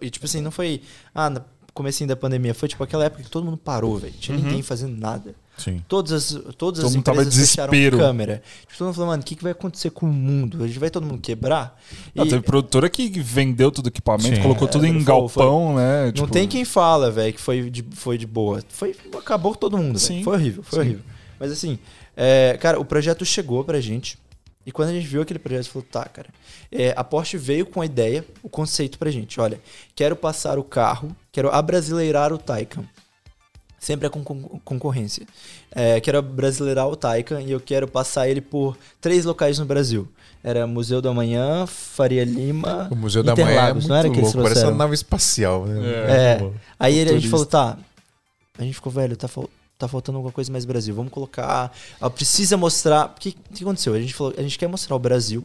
E 0.00 0.08
tipo 0.08 0.24
assim, 0.24 0.40
não 0.40 0.50
foi. 0.52 0.82
Ah, 1.14 1.28
no 1.30 1.44
comecinho 1.74 2.08
da 2.08 2.16
pandemia. 2.16 2.54
Foi 2.54 2.68
tipo 2.68 2.82
aquela 2.84 3.04
época 3.04 3.22
que 3.24 3.30
todo 3.30 3.44
mundo 3.44 3.56
parou, 3.56 3.98
velho. 3.98 4.14
Tinha 4.14 4.36
ninguém 4.36 4.62
fazendo 4.62 4.96
nada. 4.98 5.34
Sim. 5.58 5.82
Todas 5.86 6.12
as, 6.12 6.30
todas. 6.56 6.80
Todo 6.80 6.86
as 6.86 6.94
em 6.94 6.98
empresas 6.98 7.34
fecharam 7.34 7.72
câmera. 7.98 8.42
Tipo, 8.62 8.78
todo 8.78 8.86
mundo 8.86 8.94
falou, 8.94 9.10
mano, 9.10 9.22
o 9.22 9.24
que, 9.24 9.36
que 9.36 9.42
vai 9.42 9.52
acontecer 9.52 9.90
com 9.90 10.06
o 10.06 10.12
mundo? 10.12 10.64
A 10.64 10.66
gente 10.66 10.78
vai 10.78 10.90
todo 10.90 11.06
mundo 11.06 11.20
quebrar? 11.20 11.78
Não, 12.14 12.24
E 12.24 12.28
teve 12.28 12.42
produtora 12.42 12.88
que 12.88 13.08
vendeu 13.20 13.70
todo 13.70 13.84
o 13.86 13.88
equipamento, 13.88 14.36
Sim. 14.36 14.42
colocou 14.42 14.66
É, 14.66 14.70
tudo 14.70 14.86
em 14.86 14.94
foi- 14.94 15.04
galpão, 15.04 15.76
né? 15.76 16.06
não 16.06 16.12
tipo- 16.12 16.28
tem 16.28 16.48
quem 16.48 16.64
fala, 16.64 17.10
velho, 17.10 17.32
que 17.34 17.40
foi 17.40 17.70
de, 17.70 17.84
foi 17.92 18.16
de 18.18 18.26
boa. 18.26 18.62
Foi, 18.68 18.96
acabou 19.16 19.54
todo 19.54 19.76
mundo. 19.78 19.98
Sim. 19.98 20.22
Foi 20.24 20.34
horrível, 20.34 20.62
foi 20.62 20.78
Sim. 20.78 20.80
horrível. 20.88 21.04
Mas 21.38 21.52
assim, 21.52 21.78
é, 22.16 22.56
cara, 22.60 22.80
o 22.80 22.84
projeto 22.84 23.24
chegou 23.24 23.62
pra 23.62 23.80
gente. 23.80 24.18
E 24.64 24.70
quando 24.70 24.90
a 24.90 24.92
gente 24.92 25.06
viu 25.08 25.20
aquele 25.22 25.40
projeto, 25.40 25.68
falou, 25.70 25.86
tá, 25.90 26.04
cara. 26.04 26.28
é, 26.70 26.94
a 26.96 27.02
Porsche 27.04 27.36
veio 27.36 27.66
com 27.66 27.80
a 27.80 27.84
ideia, 27.86 28.24
o 28.42 28.48
conceito 28.48 28.96
pra 28.98 29.10
gente. 29.10 29.40
Olha, 29.40 29.60
quero 29.94 30.14
passar 30.16 30.56
o 30.58 30.62
carro, 30.64 31.14
quero 31.32 31.50
abrasileirar 31.50 32.32
o 32.32 32.38
Taycan. 32.38 32.84
Sempre 33.82 34.06
é 34.06 34.10
com 34.10 34.22
con- 34.22 34.60
concorrência. 34.64 35.26
É, 35.72 36.00
quero 36.00 36.18
abrasileirar 36.18 36.86
o 36.88 36.94
Taycan 36.94 37.40
e 37.42 37.50
eu 37.50 37.58
quero 37.58 37.88
passar 37.88 38.28
ele 38.28 38.40
por 38.40 38.78
três 39.00 39.24
locais 39.24 39.58
no 39.58 39.64
Brasil. 39.66 40.06
Era 40.44 40.68
Museu 40.68 41.02
do 41.02 41.08
Amanhã, 41.08 41.66
Faria 41.66 42.24
Lima. 42.24 42.86
O 42.92 42.94
Museu 42.94 43.24
da 43.24 43.34
Manhã 43.34 43.60
é 43.70 43.72
muito 43.72 43.88
não 43.88 43.96
era 43.96 44.08
que 44.08 44.14
eles 44.20 44.32
louco, 44.34 44.42
parece 44.48 44.60
uma 44.70 44.76
nave 44.78 44.94
espacial, 44.94 45.66
né? 45.66 45.80
É. 46.08 46.50
Aí 46.78 46.96
ele, 46.96 47.10
a 47.10 47.14
gente 47.14 47.28
falou, 47.28 47.44
tá. 47.44 47.76
A 48.56 48.62
gente 48.62 48.74
ficou, 48.74 48.92
velho, 48.92 49.16
tá, 49.16 49.26
fal- 49.26 49.50
tá 49.76 49.88
faltando 49.88 50.18
alguma 50.18 50.32
coisa 50.32 50.52
mais 50.52 50.64
Brasil. 50.64 50.94
Vamos 50.94 51.10
colocar. 51.12 51.72
ah, 52.00 52.08
precisa 52.08 52.56
mostrar. 52.56 53.06
O 53.16 53.20
que, 53.20 53.30
o 53.50 53.54
que 53.54 53.64
aconteceu? 53.64 53.94
A 53.94 54.00
gente 54.00 54.14
falou, 54.14 54.32
a 54.38 54.42
gente 54.42 54.56
quer 54.60 54.68
mostrar 54.68 54.94
o 54.94 54.98
Brasil 55.00 55.44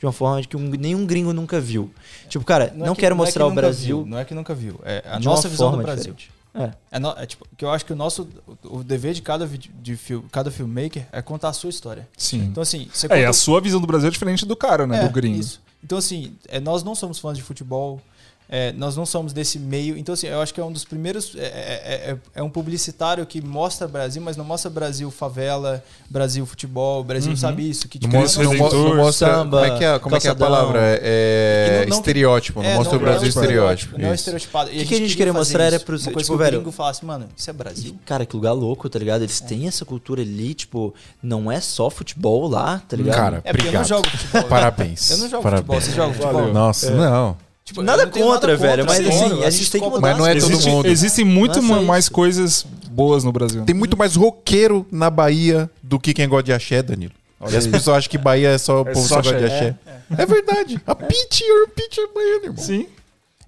de 0.00 0.04
uma 0.06 0.12
forma 0.12 0.42
que 0.42 0.56
um- 0.56 0.70
nenhum 0.70 1.06
gringo 1.06 1.32
nunca 1.32 1.60
viu. 1.60 1.88
Tipo, 2.28 2.44
cara, 2.44 2.72
não, 2.74 2.86
é 2.86 2.94
que- 2.96 3.00
quero 3.00 3.14
não 3.14 3.22
é 3.22 3.26
que 3.26 3.28
mostrar 3.28 3.46
o 3.46 3.50
nunca 3.50 3.60
Brasil 3.60 3.98
viu, 3.98 4.06
não 4.10 4.18
é 4.18 4.24
que 4.24 4.34
nunca 4.34 4.54
viu. 4.56 4.80
É 4.84 5.04
a 5.08 5.20
nossa 5.20 5.48
visão 5.48 5.70
do 5.70 5.76
Brasil. 5.78 6.12
diferente. 6.14 6.35
É. 6.56 6.70
É, 6.92 6.98
no- 6.98 7.10
é 7.18 7.26
tipo, 7.26 7.46
que 7.56 7.64
eu 7.64 7.70
acho 7.70 7.84
que 7.84 7.92
o 7.92 7.96
nosso 7.96 8.28
o, 8.64 8.82
dever 8.82 9.12
de 9.14 9.20
cada 9.22 9.46
de 9.46 9.96
fil- 9.96 10.24
cada 10.32 10.50
filmmaker 10.50 11.06
é 11.12 11.20
contar 11.20 11.50
a 11.50 11.52
sua 11.52 11.68
história. 11.70 12.08
Sim. 12.16 12.44
Então 12.44 12.62
assim, 12.62 12.88
você 12.92 13.06
É, 13.06 13.08
e 13.08 13.10
conta 13.10 13.26
a 13.26 13.30
o- 13.30 13.34
sua 13.34 13.60
visão 13.60 13.80
do 13.80 13.86
Brasil 13.86 14.08
é 14.08 14.10
diferente 14.10 14.46
do 14.46 14.56
cara, 14.56 14.86
né? 14.86 15.00
É, 15.00 15.04
do 15.06 15.10
gringo. 15.12 15.38
Isso. 15.38 15.60
Então, 15.84 15.98
assim, 15.98 16.34
é, 16.48 16.58
nós 16.58 16.82
não 16.82 16.94
somos 16.96 17.18
fãs 17.20 17.36
de 17.36 17.44
futebol, 17.44 18.00
é, 18.48 18.72
nós 18.72 18.96
não 18.96 19.04
somos 19.04 19.32
desse 19.32 19.58
meio. 19.58 19.96
Então, 19.98 20.12
assim, 20.12 20.26
eu 20.28 20.40
acho 20.40 20.54
que 20.54 20.60
é 20.60 20.64
um 20.64 20.70
dos 20.72 20.84
primeiros. 20.84 21.34
É, 21.36 21.40
é- 21.46 22.10
é- 22.12 22.16
é 22.36 22.42
um 22.42 22.48
publicitário 22.50 23.24
que 23.26 23.40
mostra 23.40 23.88
Brasil, 23.88 24.22
mas 24.22 24.36
não 24.36 24.44
mostra 24.44 24.70
Brasil 24.70 25.10
favela, 25.10 25.82
Brasil 26.08 26.44
futebol, 26.46 27.02
Brasil 27.02 27.36
sabe 27.36 27.68
isso. 27.68 27.88
Que, 27.88 27.98
Não 27.98 28.08
tipo, 28.08 28.20
mostra, 28.20 28.42
não- 28.44 28.52
não, 28.52 28.58
mo- 28.58 28.72
não 28.72 28.96
mostra 28.96 29.28
samba, 29.28 29.58
como 29.60 29.64
é 29.74 29.78
que 29.78 29.84
é, 29.84 29.98
como 29.98 30.16
é, 30.16 30.20
que 30.20 30.28
é 30.28 30.30
a 30.30 30.34
palavra? 30.34 30.80
É, 31.02 31.70
não- 31.72 31.80
não 31.80 31.86
que- 31.86 31.94
estereótipo, 31.94 32.62
não 32.62 32.68
é, 32.68 32.74
mostra 32.76 32.96
o 32.96 33.00
Brasil 33.00 33.26
é 33.26 33.28
estereótipo. 33.28 33.98
Não 33.98 34.08
é 34.10 34.14
estereotipado. 34.14 34.70
que 34.70 34.80
a 34.94 34.98
gente 34.98 35.16
queria 35.16 35.32
mostrar 35.32 35.64
era 35.64 35.80
pros- 35.80 36.06
Uma 36.06 36.12
coisa 36.12 36.26
tipo, 36.26 36.36
que 36.38 36.42
o 36.42 36.44
velho- 36.44 36.58
gringo 36.58 36.72
falasse, 36.72 37.04
mano, 37.04 37.28
isso 37.36 37.50
é 37.50 37.52
Brasil. 37.52 37.96
Cara, 38.04 38.24
que 38.24 38.34
lugar 38.36 38.52
louco, 38.52 38.88
tá 38.88 38.98
ligado? 38.98 39.22
Eles 39.22 39.40
têm 39.40 39.66
essa 39.66 39.84
cultura 39.84 40.22
ali, 40.22 40.54
tipo, 40.54 40.94
não 41.22 41.50
é 41.50 41.60
só 41.60 41.90
futebol 41.90 42.46
lá, 42.48 42.80
tá 42.88 42.96
ligado? 42.96 43.16
Cara, 43.16 43.36
É 43.44 43.52
porque 43.52 43.68
eu 43.68 43.72
não 43.72 43.80
obrigado. 43.80 43.88
jogo 43.88 44.08
futebol. 44.08 44.42
né? 44.42 44.48
Parabéns. 44.48 45.10
Eu 45.10 45.16
não 45.18 45.28
jogo 45.28 45.42
Parabéns. 45.42 45.66
futebol. 45.66 45.80
Você 45.80 45.96
joga 45.96 46.14
futebol? 46.14 46.52
Nossa, 46.52 46.90
não. 46.92 47.36
Tipo, 47.66 47.82
Nada 47.82 48.04
não 48.06 48.12
tenho 48.12 48.26
contra, 48.26 48.56
velho, 48.56 48.86
mas 48.86 49.00
assim, 49.06 49.42
a 49.44 49.50
gente 49.50 49.70
tem 49.72 49.80
que 49.82 49.86
mudar 49.88 50.00
Mas 50.00 50.16
não 50.16 50.26
é 50.26 50.34
todo 50.38 50.50
Existe- 50.52 50.70
mundo. 50.70 50.86
Existem 50.88 51.24
muito 51.24 51.60
Não 51.60 51.78
é 51.78 51.80
mais 51.80 52.04
isso. 52.04 52.12
coisas 52.12 52.64
boas 52.90 53.24
no 53.24 53.32
Brasil. 53.32 53.64
Tem 53.64 53.74
muito 53.74 53.96
mais 53.96 54.14
roqueiro 54.14 54.86
na 54.90 55.10
Bahia 55.10 55.68
do 55.82 55.98
que 55.98 56.14
quem 56.14 56.28
gosta 56.28 56.44
de 56.44 56.52
axé, 56.52 56.80
Danilo. 56.80 57.12
e 57.50 57.56
as 57.56 57.66
pessoas 57.66 57.98
acham 57.98 58.08
que 58.10 58.16
Bahia 58.18 58.50
é 58.50 58.58
só 58.58 58.82
o 58.82 58.88
É 58.88 58.92
povo 58.92 59.06
só 59.08 59.16
gosta 59.16 59.34
de 59.36 59.44
axé. 59.44 59.56
axé. 59.56 60.22
É, 60.22 60.24
verdade. 60.26 60.80
A 60.86 60.94
Pitch, 60.94 61.40
a 61.42 61.68
Pitch 61.74 61.98
é 61.98 62.06
baiana, 62.14 62.44
irmão. 62.44 62.56
Sim. 62.64 62.86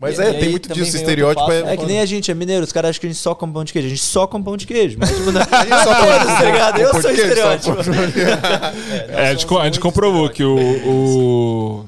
Mas 0.01 0.19
E- 0.19 0.23
é, 0.23 0.31
e 0.31 0.35
tem 0.35 0.49
muito 0.51 0.73
disso. 0.73 0.97
Estereótipo 0.97 1.41
outro 1.41 1.55
é. 1.57 1.61
passo, 1.63 1.73
É 1.73 1.77
que 1.77 1.87
nem 1.87 2.01
a 2.01 2.07
gente 2.07 2.29
é 2.31 2.35
mineiro, 2.35 2.65
os 2.65 2.73
caras 2.73 2.91
acham 2.91 3.01
que 3.01 3.07
a 3.07 3.11
gente 3.11 3.19
só 3.21 3.35
come 3.37 3.53
pão 3.53 3.65
de 3.65 3.73
queijo. 3.73 3.87
A 3.87 3.91
gente 3.91 4.03
só 4.03 4.27
come 4.27 4.45
pão 4.45 4.57
de 4.57 4.67
queijo. 4.67 4.97
Mas, 4.99 5.11
tipo, 5.11 5.31
não, 5.33 5.41
A 5.51 5.65
gente 5.65 5.85
só 5.85 5.95
pode 5.95 6.25
tá 6.27 6.43
ligado? 6.45 6.79
Eu 6.81 7.01
sou 7.01 7.11
estereótipo. 7.11 7.77
É, 9.09 9.29
a 9.29 9.31
gente, 9.33 9.47
co- 9.47 9.59
a 9.59 9.65
gente 9.65 9.81
comprovou 9.81 10.29
que 10.31 10.43
o, 10.45 10.57
o, 10.57 11.85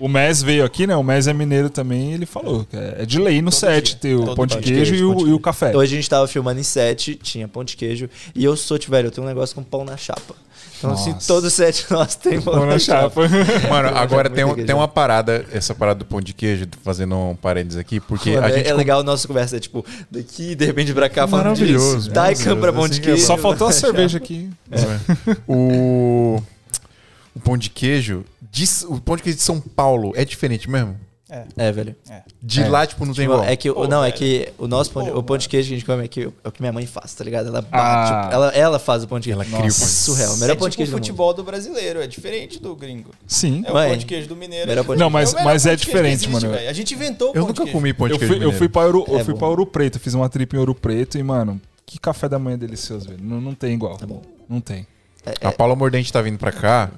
o 0.00 0.08
Mes 0.08 0.42
veio 0.42 0.64
aqui, 0.64 0.86
né? 0.86 0.96
O 0.96 1.02
Mes 1.04 1.26
é 1.28 1.32
mineiro 1.32 1.70
também 1.70 2.10
e 2.10 2.14
ele 2.14 2.26
falou 2.26 2.64
que 2.64 2.76
é 2.76 2.96
é 3.02 3.06
de 3.06 3.18
lei 3.20 3.40
no 3.42 3.52
set 3.52 3.96
ter 3.96 4.14
o 4.16 4.34
pão 4.34 4.46
de 4.46 4.56
queijo, 4.58 4.94
e, 4.94 5.04
o, 5.04 5.28
e 5.28 5.32
o 5.32 5.38
café. 5.38 5.76
Hoje 5.76 5.94
a 5.94 5.96
gente 5.96 6.08
tava 6.10 6.26
filmando 6.26 6.58
em 6.58 6.64
set, 6.64 7.14
tinha 7.22 7.46
pão 7.46 7.62
de 7.62 7.76
queijo. 7.76 8.08
E 8.34 8.44
eu 8.44 8.56
sou, 8.56 8.78
tipo, 8.78 8.90
velho, 8.92 9.06
eu 9.08 9.10
tenho 9.10 9.24
um 9.26 9.28
negócio 9.28 9.54
com 9.54 9.62
pão 9.62 9.84
na 9.84 9.96
chapa. 9.96 10.34
Então, 10.78 10.92
assim, 10.92 11.12
Nossa. 11.12 11.26
todo 11.26 11.50
set 11.50 11.84
nosso 11.92 12.18
tem 12.18 12.40
pão, 12.40 12.54
Pão 12.54 12.66
na, 12.66 12.72
na 12.72 12.78
chapa. 12.78 13.28
chapa. 13.28 13.68
Mano, 13.68 13.88
agora 13.96 14.30
tem, 14.30 14.44
um- 14.44 14.54
tem 14.54 14.74
uma 14.74 14.88
parada, 14.88 15.44
essa 15.52 15.74
parada 15.74 15.98
do 15.98 16.04
pão 16.06 16.20
de 16.22 16.32
queijo, 16.32 16.66
fazendo 16.82 17.14
um 17.14 17.36
parênteses 17.36 17.78
aqui, 17.78 18.00
porque 18.00 18.32
Mano, 18.34 18.46
a 18.46 18.50
é- 18.50 18.52
gente. 18.54 18.68
é 18.68 18.74
legal 18.74 19.00
a 19.00 19.02
nossa 19.02 19.28
conversa, 19.28 19.56
é, 19.56 19.60
tipo, 19.60 19.84
daqui, 20.10 20.54
de 20.54 20.64
repente, 20.64 20.94
pra 20.94 21.08
cá, 21.10 21.28
falando 21.28 21.46
Maravilhoso, 21.48 21.96
disso. 21.98 22.10
Taycan 22.12 22.58
pra 22.58 22.72
pão 22.72 22.86
de 22.88 22.94
assim, 22.94 23.02
queijo. 23.02 23.26
Só 23.26 23.36
faltou 23.36 23.68
a 23.68 23.72
cerveja 23.72 24.16
aqui. 24.18 24.48
O. 25.46 26.42
O 27.34 27.40
pão 27.40 27.56
de 27.56 27.70
queijo. 27.70 28.24
De- 28.50 28.86
o 28.86 29.00
pão 29.00 29.16
de 29.16 29.22
queijo 29.22 29.38
de 29.38 29.44
São 29.44 29.60
Paulo 29.60 30.12
é 30.16 30.24
diferente 30.24 30.68
mesmo? 30.68 30.96
É, 31.56 31.70
velho. 31.70 31.94
De 32.42 32.64
lá, 32.64 32.84
tipo, 32.84 33.06
não 33.06 33.14
tem 33.14 33.22
Tipo, 33.22 33.34
igual. 33.34 33.48
é 33.48 33.54
que, 33.54 33.70
o- 33.70 33.74
Pô, 33.74 33.86
não, 33.86 34.02
é 34.02 34.08
velho. 34.10 34.18
que 34.18 34.52
o 34.58 34.66
nosso 34.66 34.90
pão 34.90 35.04
de, 35.04 35.12
Pô, 35.12 35.18
o 35.20 35.22
pão 35.22 35.38
de 35.38 35.48
queijo 35.48 35.68
que 35.68 35.74
a 35.74 35.76
gente 35.78 35.86
come 35.86 36.04
é, 36.04 36.08
que, 36.08 36.22
é 36.24 36.48
o 36.48 36.50
que 36.50 36.60
minha 36.60 36.72
mãe 36.72 36.84
faz, 36.86 37.14
tá 37.14 37.22
ligado? 37.22 37.46
Ela 37.46 37.62
bate, 37.62 37.70
Ah. 37.72 38.20
tipo, 38.24 38.34
ela, 38.34 38.48
ela 38.48 38.78
faz 38.80 39.04
o 39.04 39.06
pão 39.06 39.20
de 39.20 39.28
queijo. 39.28 39.36
Ela 39.40 39.44
cria 39.44 39.58
o 39.58 39.60
pão 39.60 39.68
de 39.68 39.74
queijo. 39.76 39.92
surreal. 39.92 40.32
O 40.32 40.36
É 40.36 40.40
melhor 40.40 40.56
pão 40.56 40.68
de 40.68 40.72
tipo 40.72 40.78
queijo 40.78 40.90
o 40.90 40.94
do 40.94 40.96
mundo. 40.96 41.06
futebol 41.06 41.32
do 41.34 41.44
brasileiro, 41.44 42.02
é 42.02 42.06
diferente 42.08 42.58
do 42.60 42.74
gringo. 42.74 43.10
Sim. 43.28 43.62
É 43.64 43.70
o 43.70 43.74
Mãe, 43.74 43.90
pão 43.90 43.96
de 43.98 44.06
queijo 44.06 44.26
do 44.28 44.34
mineiro. 44.34 44.66
melhor 44.66 44.82
é 44.82 44.84
pão 44.84 44.96
de 44.96 45.00
Não, 45.00 45.08
mas- 45.08 45.28
É 45.28 45.32
o 45.32 45.36
melhor 45.36 45.52
mas 45.52 45.66
é 45.66 45.76
diferente, 45.76 46.14
existe, 46.14 46.30
mano. 46.32 46.50
velho. 46.50 46.68
A 46.68 46.72
gente 46.72 46.94
inventou 46.94 47.28
o 47.28 47.30
Eu 47.30 47.34
pão 47.34 47.40
nunca 47.42 47.52
de 47.52 47.58
queijo. 47.60 47.72
comi 47.74 47.94
pão 47.94 48.08
de 48.08 48.14
Eu 48.14 48.18
queijo. 48.18 48.34
fui, 48.34 48.44
eu 48.44 48.52
fui 48.52 48.68
pra 48.68 48.82
Ouro, 48.86 49.04
eu 49.06 49.18
É 49.20 49.24
fui 49.24 49.34
pra 49.34 49.46
Ouro 49.46 49.64
Preto, 49.64 50.00
fiz 50.00 50.14
uma 50.14 50.28
trip 50.28 50.52
em 50.56 50.58
Ouro 50.58 50.74
Preto 50.74 51.16
e, 51.16 51.22
mano, 51.22 51.60
que 51.86 51.96
café 52.00 52.28
da 52.28 52.40
manhã 52.40 52.58
delicioso, 52.58 53.06
velho. 53.08 53.20
Não, 53.22 53.40
não 53.40 53.54
tem 53.54 53.72
igual. 53.72 53.96
É 54.02 54.04
bom. 54.06 54.20
Não 54.48 54.60
tem. 54.60 54.84
A 55.40 55.52
Paula 55.52 55.76
Mordente 55.76 56.12
tá 56.12 56.20
vindo 56.20 56.38
pra 56.38 56.50
cá. 56.50 56.90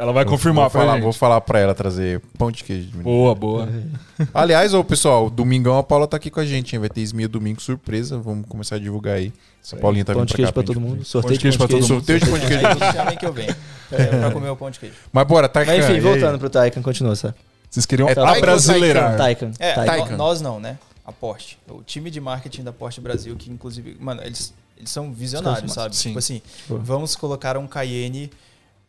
Ela 0.00 0.12
vai 0.12 0.24
confirmar 0.24 0.62
vou 0.64 0.70
pra 0.70 0.80
falar, 0.80 0.94
gente. 0.94 1.02
Vou 1.02 1.12
falar 1.12 1.40
pra 1.42 1.58
ela 1.60 1.74
trazer 1.74 2.20
pão 2.38 2.50
de 2.50 2.64
queijo. 2.64 2.88
de. 2.88 2.96
Boa, 2.98 3.34
boa. 3.34 3.68
Aliás, 4.32 4.72
ô 4.72 4.82
pessoal, 4.82 5.28
domingão 5.28 5.76
a 5.76 5.82
Paula 5.82 6.06
tá 6.06 6.16
aqui 6.16 6.30
com 6.30 6.40
a 6.40 6.44
gente, 6.46 6.74
hein? 6.74 6.80
Vai 6.80 6.88
ter 6.88 7.02
Esmia 7.02 7.28
domingo 7.28 7.60
surpresa. 7.60 8.16
Vamos 8.18 8.46
começar 8.48 8.76
a 8.76 8.78
divulgar 8.78 9.16
aí. 9.16 9.30
Essa 9.62 9.76
Paulinha 9.76 10.02
tá 10.02 10.14
Pão 10.14 10.22
vindo 10.22 10.28
de 10.28 10.32
pra 10.32 10.36
queijo 10.38 10.48
cá. 10.48 10.52
pra 10.54 10.62
pra 10.62 10.74
todo 10.74 10.80
mundo. 10.80 11.04
Sorteio 11.04 11.34
de 11.36 11.42
queijo 11.42 11.58
pão 11.58 11.66
de 11.66 11.72
pra 11.74 11.80
todo 11.80 11.86
queijo. 11.86 11.94
Sorteio 11.94 12.18
de 12.18 12.26
pão 12.30 12.38
de 12.38 12.46
queijo. 12.46 12.92
Sabem 12.96 13.18
que 13.18 13.26
eu 13.26 13.32
venho. 13.34 13.54
É, 13.92 14.06
pra 14.06 14.30
comer 14.30 14.48
o 14.48 14.56
pão 14.56 14.70
de 14.70 14.80
queijo. 14.80 14.94
Mas 15.12 15.26
bora, 15.26 15.48
tá 15.50 15.64
Mas 15.66 15.84
enfim, 15.84 16.00
voltando 16.00 16.38
pro 16.38 16.48
Taycan, 16.48 16.80
continua, 16.80 17.14
sabe? 17.14 17.34
Vocês 17.68 17.84
queriam 17.84 18.08
É 18.08 18.12
abrasileirar. 18.18 19.18
Taycan. 19.18 19.50
É, 19.58 19.74
Taycan. 19.74 20.12
no- 20.12 20.16
nós 20.16 20.40
não, 20.40 20.58
né? 20.58 20.78
A 21.04 21.12
Porsche. 21.12 21.58
O 21.68 21.82
time 21.82 22.10
de 22.10 22.20
marketing 22.22 22.62
da 22.62 22.72
Porsche 22.72 23.02
Brasil, 23.02 23.36
que 23.36 23.50
inclusive, 23.50 23.96
mano, 24.00 24.22
eles, 24.24 24.54
eles 24.78 24.90
são 24.90 25.12
visionários, 25.12 25.72
sabe? 25.74 25.94
Sim. 25.94 26.08
Tipo 26.08 26.18
assim, 26.20 26.40
vamos 26.68 27.14
colocar 27.16 27.58
um 27.58 27.66
Cayenne 27.66 28.30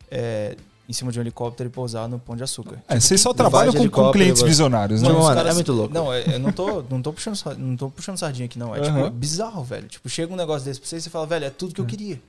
é, 0.10 0.56
em 0.88 0.94
cima 0.94 1.12
de 1.12 1.20
um 1.20 1.22
helicóptero 1.22 1.70
e 1.70 1.72
pousar 1.72 2.08
no 2.08 2.20
Pão 2.20 2.36
de 2.36 2.44
Açúcar. 2.44 2.84
É, 2.88 3.00
vocês 3.00 3.22
só 3.22 3.34
trabalham 3.34 3.74
com, 3.74 3.90
com 3.90 4.12
clientes 4.12 4.42
visionários, 4.42 5.02
né? 5.02 5.10
Não, 5.10 5.20
os 5.20 5.26
mano, 5.26 5.50
é 5.50 5.54
muito 5.54 5.72
louco. 5.72 5.94
Não, 5.94 6.12
é- 6.12 6.36
eu 6.36 6.40
não 6.40 6.52
tô, 6.52 6.84
não 6.90 7.02
tô, 7.02 7.14
puxando, 7.14 7.38
não 7.58 7.78
tô 7.78 7.90
puxando 7.90 8.18
sardinha 8.18 8.46
aqui, 8.46 8.60
não. 8.60 8.76
É 8.76 8.80
Aham. 8.80 8.88
tipo, 8.88 9.06
é 9.06 9.10
bizarro, 9.10 9.64
velho. 9.64 9.88
Tipo, 9.88 10.10
chega 10.10 10.34
um 10.34 10.36
negócio 10.36 10.66
desse 10.66 10.80
pra 10.80 10.90
você 10.90 10.98
e 10.98 11.02
você 11.02 11.10
fala, 11.10 11.26
velho, 11.28 11.46
é 11.46 11.50
tudo 11.50 11.74
que 11.74 11.82
eu 11.82 11.86
queria. 11.86 12.20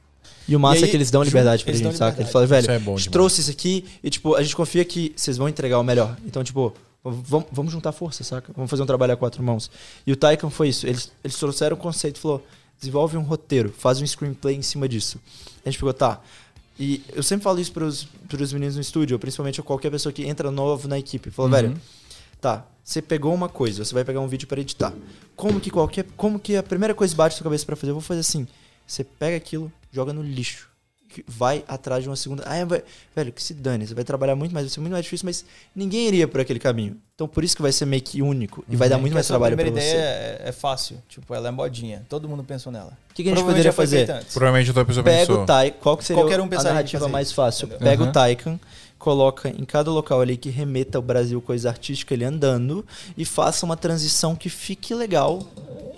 E 0.46 0.54
o 0.54 0.60
massa 0.60 0.80
E 0.80 0.84
aí, 0.84 0.84
é 0.84 0.90
que 0.90 0.96
eles 0.96 1.10
dão 1.10 1.22
liberdade 1.22 1.64
pra 1.64 1.72
eles 1.72 1.82
gente, 1.82 1.96
saca? 1.96 2.20
Eles 2.20 2.30
falam, 2.32 2.46
velho, 2.48 2.62
Isso 2.62 2.70
é 2.70 2.78
bom 2.78 2.94
a 2.94 2.96
gente 2.96 3.10
trouxe 3.10 3.40
isso 3.40 3.50
aqui 3.50 3.84
e, 4.02 4.10
tipo, 4.10 4.34
a 4.34 4.42
gente 4.42 4.54
confia 4.56 4.84
que 4.84 5.12
vocês 5.16 5.36
vão 5.36 5.48
entregar 5.48 5.78
o 5.78 5.84
melhor. 5.84 6.16
Então, 6.24 6.42
tipo, 6.44 6.72
vamos, 7.02 7.46
vamos 7.50 7.72
juntar 7.72 7.92
força, 7.92 8.22
saca? 8.24 8.52
Vamos 8.54 8.70
fazer 8.70 8.82
um 8.82 8.86
trabalho 8.86 9.12
a 9.12 9.16
quatro 9.16 9.42
mãos. 9.42 9.70
E 10.06 10.12
o 10.12 10.16
Taycan 10.16 10.50
foi 10.50 10.68
isso. 10.68 10.86
Eles, 10.86 11.10
eles 11.22 11.36
trouxeram 11.36 11.76
o 11.76 11.78
conceito, 11.78 12.18
falou, 12.18 12.44
desenvolve 12.78 13.16
um 13.16 13.22
roteiro, 13.22 13.72
faz 13.76 14.00
um 14.00 14.06
screenplay 14.06 14.56
em 14.56 14.62
cima 14.62 14.88
disso. 14.88 15.18
A 15.64 15.70
gente 15.70 15.78
pegou, 15.78 15.92
tá. 15.94 16.20
E 16.78 17.02
eu 17.12 17.22
sempre 17.22 17.44
falo 17.44 17.60
isso 17.60 17.72
pros, 17.72 18.08
pros 18.28 18.52
meninos 18.52 18.76
no 18.76 18.80
estúdio, 18.80 19.18
principalmente 19.18 19.62
qualquer 19.62 19.90
pessoa 19.90 20.12
que 20.12 20.24
entra 20.24 20.50
novo 20.50 20.88
na 20.88 20.98
equipe. 20.98 21.30
Falou, 21.30 21.50
velho, 21.50 21.74
tá, 22.40 22.66
você 22.82 23.00
pegou 23.00 23.32
uma 23.32 23.48
coisa, 23.48 23.84
você 23.84 23.94
vai 23.94 24.04
pegar 24.04 24.20
um 24.20 24.26
vídeo 24.26 24.48
para 24.48 24.60
editar. 24.60 24.92
Como 25.36 25.60
que 25.60 25.70
qualquer, 25.70 26.06
como 26.16 26.38
que 26.38 26.56
a 26.56 26.62
primeira 26.62 26.94
coisa 26.94 27.14
bate 27.14 27.34
na 27.34 27.38
sua 27.38 27.44
cabeça 27.44 27.66
para 27.66 27.76
fazer? 27.76 27.90
Eu 27.90 27.94
vou 27.94 28.02
fazer 28.02 28.20
assim. 28.20 28.46
Você 28.86 29.04
pega 29.04 29.36
aquilo, 29.36 29.72
joga 29.92 30.12
no 30.12 30.22
lixo. 30.22 30.71
Que 31.12 31.24
Vai 31.28 31.64
atrás 31.68 32.02
de 32.02 32.08
uma 32.08 32.16
segunda. 32.16 32.42
Ah, 32.46 32.64
vai, 32.64 32.82
velho, 33.14 33.32
que 33.32 33.42
se 33.42 33.54
dane. 33.54 33.86
Você 33.86 33.94
vai 33.94 34.04
trabalhar 34.04 34.34
muito 34.34 34.52
mais, 34.52 34.66
vai 34.66 34.70
ser 34.72 34.80
muito 34.80 34.92
mais 34.92 35.04
difícil, 35.04 35.26
mas 35.26 35.44
ninguém 35.74 36.06
iria 36.08 36.26
por 36.26 36.40
aquele 36.40 36.58
caminho. 36.58 36.96
Então 37.14 37.28
por 37.28 37.44
isso 37.44 37.54
que 37.54 37.62
vai 37.62 37.70
ser 37.70 37.84
meio 37.86 38.02
que 38.02 38.22
único 38.22 38.64
e 38.68 38.74
vai 38.74 38.88
dar 38.88 38.96
muito 38.96 39.12
Porque 39.12 39.14
mais 39.14 39.26
a 39.26 39.28
sua 39.28 39.34
trabalho 39.34 39.54
pra 39.56 39.64
primeira 39.64 39.86
você. 39.86 39.94
ideia 39.94 40.06
é, 40.44 40.48
é 40.48 40.52
fácil. 40.52 40.96
Tipo, 41.08 41.34
ela 41.34 41.48
é 41.48 41.50
modinha. 41.50 42.04
Todo 42.08 42.28
mundo 42.28 42.42
pensou 42.42 42.72
nela. 42.72 42.96
O 43.10 43.14
que, 43.14 43.22
que 43.22 43.28
a 43.30 43.34
gente 43.34 43.44
poderia 43.44 43.72
fazer? 43.72 44.06
Provavelmente 44.32 44.70
outra 44.70 44.84
pessoa 44.84 45.04
Pega 45.04 45.26
pensou. 45.26 45.42
o 45.42 45.46
Taycan. 45.46 45.78
Qual 45.80 45.96
que 45.96 46.04
seria 46.04 46.22
Qualquer 46.22 46.40
um 46.40 46.48
a 46.58 46.62
narrativa 46.62 47.08
mais 47.08 47.30
fácil? 47.30 47.66
entendeu? 47.66 47.86
Pega 47.86 48.02
Uhum. 48.02 48.08
o 48.08 48.12
Taycan, 48.12 48.60
coloca 48.98 49.48
em 49.50 49.64
cada 49.64 49.90
local 49.90 50.20
ali 50.20 50.36
que 50.36 50.48
remeta 50.48 50.96
ao 50.96 51.02
Brasil 51.02 51.40
coisa 51.42 51.68
artística 51.68 52.14
ele 52.14 52.24
andando 52.24 52.84
e 53.16 53.24
faça 53.24 53.66
uma 53.66 53.76
transição 53.76 54.34
que 54.34 54.48
fique 54.48 54.94
legal 54.94 55.40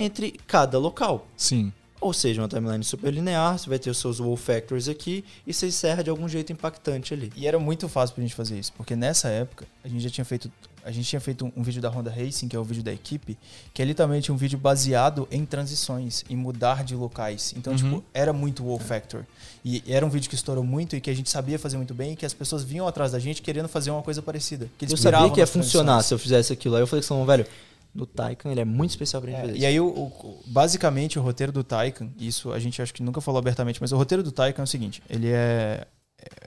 entre 0.01 0.33
cada 0.47 0.79
local. 0.79 1.27
Sim. 1.37 1.73
Ou 2.05 2.13
seja, 2.13 2.43
uma 2.43 2.49
timeline 2.49 2.85
super 2.85 3.11
linear, 3.11 3.59
você 3.59 3.67
vai 3.67 3.79
ter 3.79 3.89
os 3.89 3.97
seus 3.97 4.21
wow 4.21 4.37
factors 4.37 4.91
aqui 4.91 5.25
e 5.47 5.55
você 5.55 5.69
encerra 5.69 6.05
de 6.05 6.11
algum 6.11 6.29
jeito 6.29 6.53
impactante 6.53 7.15
ali. 7.15 7.33
E 7.35 7.47
era 7.47 7.59
muito 7.59 7.89
fácil 7.89 8.15
pra 8.15 8.23
gente 8.23 8.35
fazer 8.35 8.59
isso, 8.59 8.75
porque 8.77 8.95
nessa 8.95 9.29
época 9.29 9.67
a 9.83 9.89
gente 9.89 10.03
já 10.03 10.11
tinha 10.11 10.25
feito. 10.27 10.53
A 10.85 10.91
gente 10.91 11.09
tinha 11.09 11.19
feito 11.19 11.51
um, 11.57 11.63
vídeo 11.63 11.81
da 11.81 11.89
Honda 11.89 12.11
Racing, 12.11 12.47
que 12.47 12.55
é 12.55 12.59
o 12.59 12.63
vídeo 12.63 12.83
da 12.83 12.93
equipe, 12.93 13.39
que 13.73 13.81
é 13.81 13.87
literalmente 13.87 14.31
um 14.31 14.37
vídeo 14.37 14.59
baseado 14.59 15.27
em 15.31 15.47
transições, 15.47 16.27
em 16.29 16.37
mudar 16.37 16.85
de 16.85 16.95
locais. 16.95 17.55
Então, 17.57 17.75
tipo, 17.75 18.05
era 18.13 18.35
muito 18.35 18.63
wow 18.65 18.79
factor. 18.79 19.25
E 19.65 19.83
era 19.89 20.05
um 20.05 20.11
vídeo 20.11 20.29
que 20.29 20.35
estourou 20.35 20.63
muito 20.63 20.95
e 20.95 21.01
que 21.01 21.09
a 21.09 21.15
gente 21.15 21.31
sabia 21.31 21.59
fazer 21.59 21.79
muito 21.79 21.95
bem 21.95 22.13
e 22.13 22.17
que 22.17 22.27
as 22.27 22.35
pessoas 22.35 22.63
vinham 22.63 22.87
atrás 22.87 23.13
da 23.13 23.19
gente 23.19 23.41
querendo 23.41 23.67
fazer 23.67 23.91
uma 23.91 24.03
coisa 24.03 24.21
parecida. 24.21 24.69
Que 24.77 24.85
eles 24.85 24.93
Eu 24.93 24.99
sabia 24.99 25.31
que 25.31 25.41
ia 25.41 25.47
funcionar 25.47 26.03
se 26.03 26.13
eu 26.13 26.19
fizesse 26.19 26.53
aquilo. 26.53 26.77
Aí 26.77 26.83
eu 26.83 26.87
falei 26.87 27.03
com 27.03 27.23
o 27.23 27.25
velho, 27.25 27.47
no 27.95 28.07
Taycan 28.07 28.51
ele 28.51 28.61
é 28.61 28.65
muito 28.65 28.91
especial 28.91 29.23
pra 29.23 29.31
gente 29.31 29.39
É, 29.39 29.43
fazer 29.43 29.53
e 29.55 29.59
isso. 29.59 29.67
aí, 29.67 29.81
o, 29.81 29.87
o- 29.87 30.43
basicamente, 30.47 31.19
o 31.19 31.23
roteiro 31.23 31.53
do 31.53 31.63
Taycan, 31.63 32.09
isso 32.19 32.53
a 32.53 32.59
gente 32.59 32.81
acho 32.83 32.93
que 32.93 33.03
nunca 33.03 33.21
falou 33.21 33.39
abertamente, 33.39 33.81
mas 33.81 33.93
o 33.93 33.97
roteiro 33.97 34.23
do 34.23 34.33
Taycan 34.33 34.63
é 34.63 34.65
o 34.65 34.67
seguinte: 34.67 35.03
ele 35.09 35.29
é, 35.31 35.87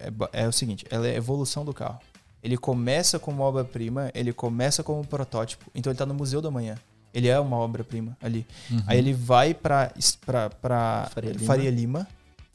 é, 0.02 0.12
ba- 0.12 0.30
é 0.34 0.48
o 0.48 0.52
seguinte, 0.52 0.86
ela 0.90 1.08
é 1.08 1.12
a 1.12 1.16
evolução 1.16 1.64
do 1.64 1.74
carro. 1.74 2.00
Ele 2.44 2.56
começa 2.58 3.18
como 3.18 3.42
obra-prima, 3.44 4.12
ele 4.14 4.32
começa 4.34 4.84
como 4.84 5.06
protótipo, 5.06 5.66
então 5.74 5.92
ele 5.92 5.98
tá 5.98 6.06
no 6.06 6.14
Museu 6.14 6.42
da 6.42 6.52
Manhã. 6.52 6.76
Ele 7.14 7.28
é 7.30 7.40
uma 7.40 7.58
obra-prima 7.58 8.16
ali. 8.22 8.46
Aí 8.86 8.98
ele 9.00 9.12
vai 9.14 9.54
pra, 9.54 9.92
pra, 10.26 10.50
pra 10.50 11.10
Faria 11.14 11.34
Faria, 11.40 11.72
Lima. 11.72 12.00
Lima. 12.02 12.08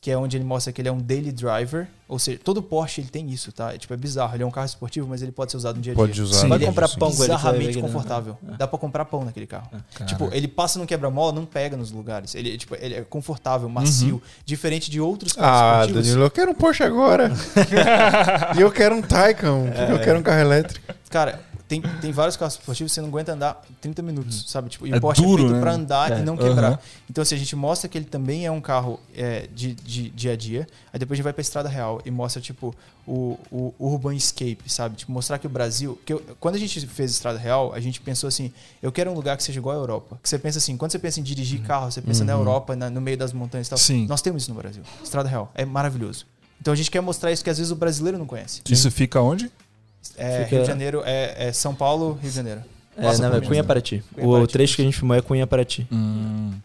Que 0.02 0.10
é 0.10 0.18
onde 0.18 0.36
ele 0.36 0.44
mostra 0.44 0.72
que 0.72 0.80
ele 0.82 0.88
é 0.88 0.92
um 0.92 0.98
daily 0.98 1.30
driver. 1.30 1.86
Ou 2.08 2.18
seja, 2.18 2.36
todo 2.42 2.60
Porsche 2.60 3.00
ele 3.00 3.08
tem 3.08 3.30
isso, 3.30 3.52
tá? 3.52 3.72
É, 3.72 3.78
tipo, 3.78 3.94
é 3.94 3.96
bizarro. 3.96 4.34
Ele 4.34 4.42
é 4.42 4.46
um 4.46 4.50
carro 4.50 4.66
esportivo, 4.66 5.06
mas 5.06 5.22
ele 5.22 5.30
pode 5.30 5.52
ser 5.52 5.56
usado 5.56 5.76
no 5.76 5.80
dia 5.80 5.92
a 5.92 5.94
dia. 5.94 6.04
Pode 6.04 6.20
usar. 6.20 6.40
Sim. 6.40 6.52
é 6.52 6.58
comprar 6.58 6.88
pão 6.88 6.98
com 6.98 7.06
ele, 7.06 7.16
ver 7.18 7.36
bizarramente 7.36 7.80
confortável. 7.80 8.36
Dá 8.58 8.66
pra 8.66 8.78
comprar 8.80 9.04
pão 9.04 9.24
naquele 9.24 9.46
carro. 9.46 9.70
Tipo, 10.04 10.28
ele 10.32 10.48
passa 10.48 10.76
no 10.80 10.86
quebra-mola, 10.88 11.30
não 11.30 11.46
pega 11.46 11.76
nos 11.76 11.92
lugares. 11.92 12.34
Ele, 12.34 12.58
tipo, 12.58 12.74
ele 12.80 12.96
é 12.96 13.02
confortável, 13.02 13.68
macio, 13.68 14.20
diferente 14.44 14.90
de 14.90 15.00
outros 15.00 15.34
carros 15.34 15.60
Ah, 15.62 15.80
esportivos. 15.82 16.06
Danilo, 16.08 16.24
eu 16.24 16.30
quero 16.32 16.50
um 16.50 16.54
Porsche 16.54 16.82
agora. 16.82 17.30
e 18.58 18.60
eu 18.60 18.72
quero 18.72 18.96
um 18.96 19.02
Taycan, 19.02 19.70
porque 19.70 19.92
eu 19.92 20.00
quero 20.00 20.18
um 20.18 20.22
carro 20.22 20.40
elétrico. 20.40 20.94
Cara, 21.10 21.40
tem, 21.80 21.80
tem 22.00 22.12
vários 22.12 22.36
carros 22.36 22.54
esportivos 22.54 22.90
que 22.92 22.94
você 22.94 23.00
não 23.00 23.08
aguenta 23.08 23.32
andar 23.32 23.62
30 23.80 24.02
minutos, 24.02 24.44
sabe? 24.48 24.68
Tipo, 24.68 24.86
e 24.86 24.92
É 24.92 24.96
o 24.96 25.00
Porsche 25.00 25.22
duro, 25.22 25.42
é 25.42 25.46
feito 25.46 25.54
né? 25.54 25.60
pra 25.60 25.72
andar 25.72 26.12
É. 26.12 26.18
e 26.20 26.22
não 26.22 26.36
quebrar. 26.36 26.72
Aham. 26.72 26.78
Então, 27.10 27.24
se 27.24 27.34
a 27.34 27.38
gente 27.38 27.56
mostra 27.56 27.88
que 27.88 27.96
ele 27.96 28.04
também 28.04 28.44
é 28.44 28.50
um 28.50 28.60
carro 28.60 29.00
é, 29.14 29.48
de, 29.54 29.74
de 29.74 30.10
dia 30.10 30.32
a 30.32 30.36
dia, 30.36 30.66
aí 30.92 30.98
depois 30.98 31.16
a 31.16 31.18
gente 31.18 31.24
vai 31.24 31.32
pra 31.32 31.40
estrada 31.40 31.68
real 31.68 32.00
e 32.04 32.10
mostra, 32.10 32.42
tipo, 32.42 32.74
o, 33.06 33.38
o 33.50 33.74
Urban 33.78 34.14
Escape, 34.14 34.58
sabe? 34.66 34.96
Tipo, 34.96 35.10
mostrar 35.12 35.38
que 35.38 35.46
o 35.46 35.50
Brasil. 35.50 35.98
Que 36.04 36.12
eu- 36.12 36.22
quando 36.38 36.54
a 36.56 36.58
gente 36.58 36.86
fez 36.86 37.10
estrada 37.10 37.38
real, 37.38 37.72
a 37.74 37.80
gente 37.80 38.00
pensou 38.00 38.28
assim: 38.28 38.52
eu 38.82 38.92
quero 38.92 39.10
um 39.10 39.14
lugar 39.14 39.36
que 39.36 39.42
seja 39.42 39.58
igual 39.58 39.74
à 39.76 39.78
Europa. 39.80 40.18
Que 40.22 40.28
você 40.28 40.38
pensa 40.38 40.58
assim, 40.58 40.76
quando 40.76 40.92
você 40.92 40.98
pensa 40.98 41.18
em 41.18 41.22
dirigir 41.22 41.60
carro, 41.62 41.90
você 41.90 42.00
pensa 42.02 42.24
na 42.24 42.32
Europa, 42.32 42.76
na- 42.76 42.90
no 42.90 43.00
meio 43.00 43.16
das 43.16 43.32
montanhas 43.32 43.66
e 43.66 43.70
tal. 43.70 43.78
Sim. 43.78 44.06
Nós 44.06 44.20
temos 44.22 44.42
isso 44.42 44.52
no 44.52 44.58
Brasil. 44.58 44.82
Estrada 45.02 45.28
real. 45.28 45.50
É 45.54 45.64
maravilhoso. 45.64 46.26
Então 46.60 46.72
a 46.72 46.76
gente 46.76 46.92
quer 46.92 47.00
mostrar 47.00 47.32
isso 47.32 47.42
que 47.42 47.50
às 47.50 47.58
vezes 47.58 47.72
o 47.72 47.74
brasileiro 47.76 48.16
não 48.18 48.26
conhece. 48.26 48.60
Isso 48.70 48.88
fica 48.88 49.20
onde? 49.20 49.50
É, 50.16 50.44
Fica- 50.44 50.56
Rio 50.56 50.60
de 50.62 50.66
Janeiro, 50.66 51.02
é, 51.04 51.48
é 51.48 51.52
São 51.52 51.74
Paulo, 51.74 52.12
Rio 52.20 52.30
de 52.30 52.36
Janeiro. 52.36 52.62
É, 52.96 53.02
Passa 53.02 53.26
não, 53.28 53.36
é 53.36 53.40
Cunha? 53.40 53.64
Paraty. 53.64 54.02
Cunha 54.14 54.26
O 54.28 54.32
Paraty. 54.32 54.52
trecho 54.52 54.76
que 54.76 54.82
a 54.82 54.84
gente 54.84 54.96
filmou 54.98 55.16
é 55.16 55.22
Cunha 55.22 55.46
Paraty. 55.46 55.86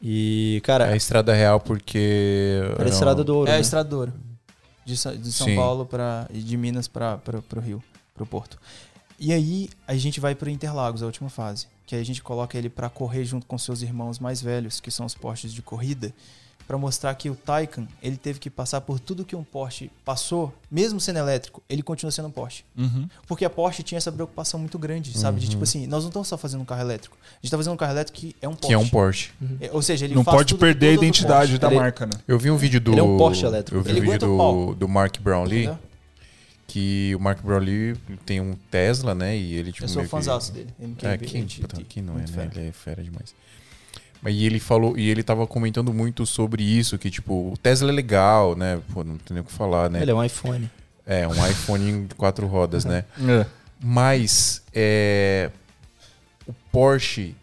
E, 0.02 0.62
cara, 0.64 0.88
É 0.88 0.94
a 0.94 0.96
estrada 0.96 1.34
real 1.34 1.60
porque. 1.60 2.62
era 2.78 2.86
a 2.86 2.90
Estrada 2.90 3.24
do 3.24 3.36
Ouro. 3.36 3.50
É 3.50 3.54
a 3.54 3.56
né? 3.56 3.62
Estrada 3.62 3.90
do 3.90 3.98
Ouro. 4.00 4.14
De, 4.86 4.94
de 4.94 5.32
São 5.32 5.48
Sim. 5.48 5.56
Paulo 5.56 5.86
para 5.86 6.28
e 6.34 6.40
de 6.40 6.56
Minas 6.58 6.88
para 6.88 7.20
o 7.56 7.60
Rio, 7.60 7.84
para 8.14 8.24
o 8.24 8.26
Porto. 8.26 8.58
E 9.20 9.34
aí 9.34 9.70
a 9.88 9.96
gente 9.96 10.20
vai 10.20 10.36
para 10.36 10.50
Interlagos, 10.52 11.02
a 11.02 11.06
última 11.06 11.30
fase, 11.30 11.66
que 11.86 11.96
aí 11.96 12.02
a 12.02 12.06
gente 12.06 12.22
coloca 12.22 12.58
ele 12.58 12.70
para 12.70 12.90
correr 12.90 13.26
junto 13.26 13.46
com 13.48 13.58
seus 13.58 13.82
irmãos 13.82 14.20
mais 14.20 14.42
velhos, 14.42 14.80
que 14.80 14.92
são 14.92 15.06
os 15.06 15.16
Porsches 15.16 15.54
de 15.54 15.62
corrida, 15.62 16.14
para 16.68 16.78
mostrar 16.78 17.16
que 17.16 17.30
o 17.30 17.36
Taycan, 17.36 17.88
ele 18.04 18.18
teve 18.18 18.40
que 18.40 18.50
passar 18.50 18.82
por 18.82 19.00
tudo 19.00 19.24
que 19.24 19.36
um 19.36 19.44
Porsche 19.44 19.90
passou, 20.04 20.54
mesmo 20.70 21.00
sendo 21.00 21.18
elétrico, 21.20 21.64
ele 21.70 21.82
continua 21.82 22.12
sendo 22.12 22.28
um 22.28 22.32
Porsche. 22.32 22.64
Uhum. 22.78 23.08
Porque 23.26 23.46
a 23.46 23.50
Porsche 23.50 23.84
tinha 23.84 23.98
essa 23.98 24.12
preocupação 24.12 24.60
muito 24.60 24.78
grande, 24.78 25.18
sabe? 25.18 25.40
De 25.40 25.48
tipo 25.50 25.64
assim, 25.64 25.88
nós 25.88 26.04
não 26.04 26.10
estamos 26.10 26.28
só 26.28 26.38
fazendo 26.38 26.62
um 26.62 26.66
carro 26.66 26.82
elétrico. 26.82 27.18
A 27.24 27.36
gente 27.42 27.52
tá 27.52 27.58
fazendo 27.58 27.74
um 27.74 27.78
carro 27.78 27.94
elétrico 27.94 28.20
que 28.20 28.36
é 28.42 28.48
um 28.50 28.52
Porsche. 28.56 28.68
Que 28.68 28.74
é 28.74 28.78
um 28.78 28.88
Porsche. 28.90 29.32
É, 29.62 29.70
Ou 29.72 29.82
seja, 29.82 30.06
ele 30.06 30.14
Não 30.16 30.24
faz 30.26 30.38
pode 30.38 30.56
perder 30.56 30.90
a 30.90 30.94
identidade 30.94 31.40
Porsche. 31.52 31.58
da 31.58 31.68
Ele- 31.68 31.76
marca, 31.78 32.06
né? 32.06 32.12
Eu 32.28 32.38
vi 32.38 32.52
um 32.52 32.58
vídeo 32.58 32.82
do. 32.82 32.92
Ele 32.92 33.00
é 33.00 33.04
um 33.04 33.18
Porsche 33.18 33.46
elétrico. 33.46 33.78
Eu 33.80 33.84
vi 33.84 33.92
Ele 33.92 34.00
um 34.02 34.12
vídeo 34.12 34.20
do, 34.28 34.76
do 34.76 34.88
Mark 34.90 35.20
Brownlee. 35.22 35.64
Entendeu? 35.68 35.80
Que 36.68 37.14
o 37.16 37.20
Mark 37.20 37.42
Brownlee 37.42 37.96
tem 38.26 38.42
um 38.42 38.54
Tesla, 38.70 39.16
né? 39.16 39.38
E 39.38 39.54
ele 39.54 39.72
tipo. 39.72 39.86
Eu 39.86 39.90
sou 39.90 40.04
que- 40.04 40.10
fãzaço 40.10 40.52
dele. 40.52 40.68
MQB, 40.78 41.08
É, 41.08 41.18
quem, 41.18 41.46
puta, 41.48 41.82
quem 41.88 42.04
não 42.04 42.16
é, 42.16 42.22
né? 42.24 42.28
fera. 42.28 42.52
Ele 42.56 42.68
é 42.68 42.72
fera 42.74 43.02
demais. 43.02 43.34
Mas 44.22 44.34
e 44.36 44.46
ele 44.46 44.60
falou, 44.60 44.98
e 44.98 45.10
ele 45.10 45.22
tava 45.24 45.46
comentando 45.46 45.94
muito 45.94 46.26
sobre 46.26 46.64
isso, 46.64 46.98
que 46.98 47.10
tipo, 47.10 47.52
o 47.54 47.58
Tesla 47.58 47.90
é 47.92 47.94
legal, 47.94 48.56
né? 48.56 48.80
Pô, 48.94 49.04
não 49.04 49.18
tem 49.18 49.36
nem 49.36 49.42
o 49.42 49.44
que 49.46 49.52
falar, 49.52 49.90
né? 49.90 50.02
Ele 50.02 50.12
é 50.12 50.14
um 50.16 50.24
iPhone. 50.24 50.70
É, 51.06 51.28
um 51.28 51.48
iPhone 51.48 51.90
em 51.90 52.08
quatro 52.18 52.48
rodas, 52.48 52.84
né? 52.86 53.04
É. 53.28 53.46
Mas 53.80 54.64
é, 54.74 55.52
o 56.48 56.54
Porsche 56.72 57.36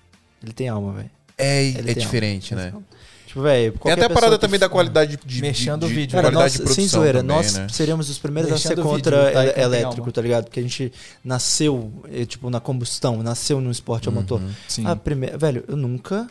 Ele 0.42 0.52
tem 0.52 0.68
alma, 0.68 0.92
velho. 0.92 1.10
é, 1.38 1.64
Ele 1.64 1.90
é 1.92 1.94
diferente, 1.94 2.52
alma. 2.54 2.66
né? 2.66 2.72
Tipo, 3.34 3.42
velho. 3.42 3.72
Tem 3.82 3.92
até 3.92 4.04
a 4.04 4.10
parada 4.10 4.38
também 4.38 4.58
da 4.60 4.68
qualidade 4.68 5.16
de, 5.16 5.26
de, 5.36 5.40
Mexendo 5.40 5.84
o 5.84 5.88
de, 5.88 5.94
vídeo. 5.94 6.08
de 6.08 6.14
Cara, 6.14 6.30
qualidade 6.30 6.58
nós, 6.58 6.68
de 6.68 6.74
sem 6.74 6.74
produção 6.74 7.00
zoeira, 7.00 7.18
também, 7.20 7.36
nós 7.36 7.54
né? 7.54 7.68
seríamos 7.68 8.10
os 8.10 8.18
primeiros 8.18 8.52
a 8.52 8.58
ser 8.58 8.72
o 8.78 8.82
vídeo, 8.82 8.84
contra 8.84 9.32
tá? 9.32 9.60
elétrico, 9.60 10.10
tá 10.12 10.20
ligado? 10.22 10.44
Porque 10.44 10.60
a 10.60 10.62
gente 10.62 10.92
nasceu, 11.24 11.92
eh, 12.12 12.24
tipo, 12.24 12.50
na 12.50 12.60
combustão, 12.60 13.22
nasceu 13.22 13.60
no 13.60 13.70
esporte 13.70 14.08
a 14.08 14.12
motor. 14.12 14.40
Sim. 14.68 14.86
A 14.86 14.94
primeira, 14.96 15.36
velho, 15.38 15.64
eu 15.66 15.76
nunca, 15.76 16.28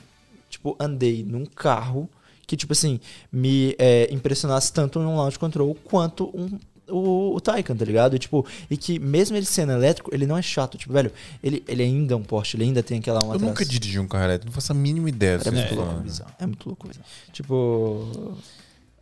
tipo, 0.54 0.76
andei 0.80 1.24
num 1.24 1.46
carro 1.46 2.10
que, 2.48 2.56
tipo 2.58 2.74
assim, 2.74 3.00
me 3.32 3.76
eh, 3.80 4.08
impressionasse 4.12 4.72
tanto 4.72 5.00
num 5.00 5.16
launch 5.16 5.40
control 5.40 5.76
quanto 5.86 6.26
um, 6.38 6.60
o, 6.90 7.36
o 7.36 7.42
Taycan, 7.42 7.76
tá 7.76 7.86
ligado? 7.86 8.16
E, 8.16 8.20
tipo, 8.20 8.46
e 8.70 8.76
que 8.78 9.00
mesmo 9.00 9.36
ele 9.38 9.46
sendo 9.46 9.72
elétrico, 9.72 10.14
ele 10.14 10.28
não 10.28 10.38
é 10.38 10.42
chato. 10.42 10.78
Tipo, 10.78 10.94
velho, 10.94 11.12
ele, 11.42 11.64
ele 11.68 11.84
ainda 11.84 12.14
é 12.14 12.18
um 12.18 12.24
Porsche, 12.24 12.58
ele 12.58 12.66
ainda 12.66 12.84
tem 12.84 13.00
aquela 13.00 13.20
alma 13.20 13.34
Eu 13.34 13.38
atrás. 13.38 13.50
nunca 13.52 13.66
dirigi 13.66 13.98
um 14.00 14.08
carro 14.08 14.26
elétrico, 14.26 14.48
não 14.48 14.54
faço 14.54 14.72
a 14.72 14.76
mínima 14.76 15.10
ideia 15.10 15.38
do 15.38 15.48
É 15.48 15.52
muito 15.52 15.68
vocês 15.68 15.80
louco, 15.80 16.02
bizarro. 16.02 16.32
É 16.40 16.46
muito 16.46 16.66
louco, 16.68 16.88
velho. 16.88 17.00
Tipo. 17.32 18.38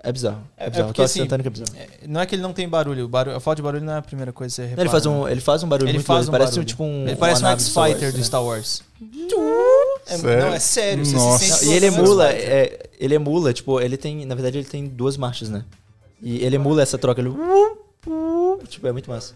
É 0.04 0.12
bizarro. 0.12 0.42
É, 0.58 0.66
É 0.66 0.70
bizarro. 0.70 0.88
porque, 0.88 1.02
eu 1.02 1.06
tô 1.06 1.12
assim, 1.12 1.28
que 1.28 1.48
é 1.48 1.50
bizarro. 1.50 1.72
É, 1.78 1.88
Não 2.08 2.20
é 2.22 2.26
que 2.26 2.34
ele 2.34 2.42
não 2.42 2.54
tem 2.54 2.68
barulho. 2.68 3.06
O 3.06 3.08
barulho 3.08 3.36
a 3.36 3.40
falta 3.40 3.58
de 3.58 3.62
barulho 3.62 3.84
não 3.86 3.94
é 3.94 3.98
a 3.98 4.02
primeira 4.02 4.34
coisa 4.34 4.50
que 4.50 4.56
você 4.56 4.62
repara. 4.64 4.82
ele, 4.82 4.90
faz 4.90 5.06
né? 5.06 5.12
um, 5.12 5.28
ele 5.30 5.42
faz 5.42 5.64
um 5.64 5.68
barulho 5.70 5.88
Ele 5.90 5.98
muito 6.00 6.08
faz 6.08 6.28
um 6.28 6.32
parece 6.32 6.52
barulho. 6.54 6.66
tipo 6.66 6.84
um. 6.84 7.08
Ele 7.08 7.16
parece 7.16 7.44
um 7.44 7.48
X-Fighter 7.48 8.12
do 8.12 8.18
né? 8.18 8.24
Star 8.24 8.44
Wars. 8.44 8.82
É, 10.08 10.18
Sério? 10.18 10.40
Não, 10.46 10.54
é 10.54 10.60
sério. 10.60 11.06
Você 11.06 11.16
Nossa. 11.16 11.44
se 11.46 11.52
sente 11.52 11.72
e 11.72 11.76
ele 11.76 11.86
emula, 11.86 12.32
é, 12.34 12.90
ele 13.00 13.14
emula, 13.16 13.54
tipo, 13.54 13.80
ele 13.80 13.96
tem, 13.96 14.26
na 14.26 14.34
verdade 14.34 14.58
ele 14.58 14.68
tem 14.68 14.88
duas 14.88 15.18
marchas, 15.18 15.50
né? 15.50 15.64
E 16.22 16.44
ele 16.44 16.56
emula 16.56 16.82
essa 16.82 16.98
troca, 16.98 17.22
ele 17.22 17.32
tipo, 18.68 18.88
é 18.88 18.92
muito 18.92 19.10
massa. 19.10 19.34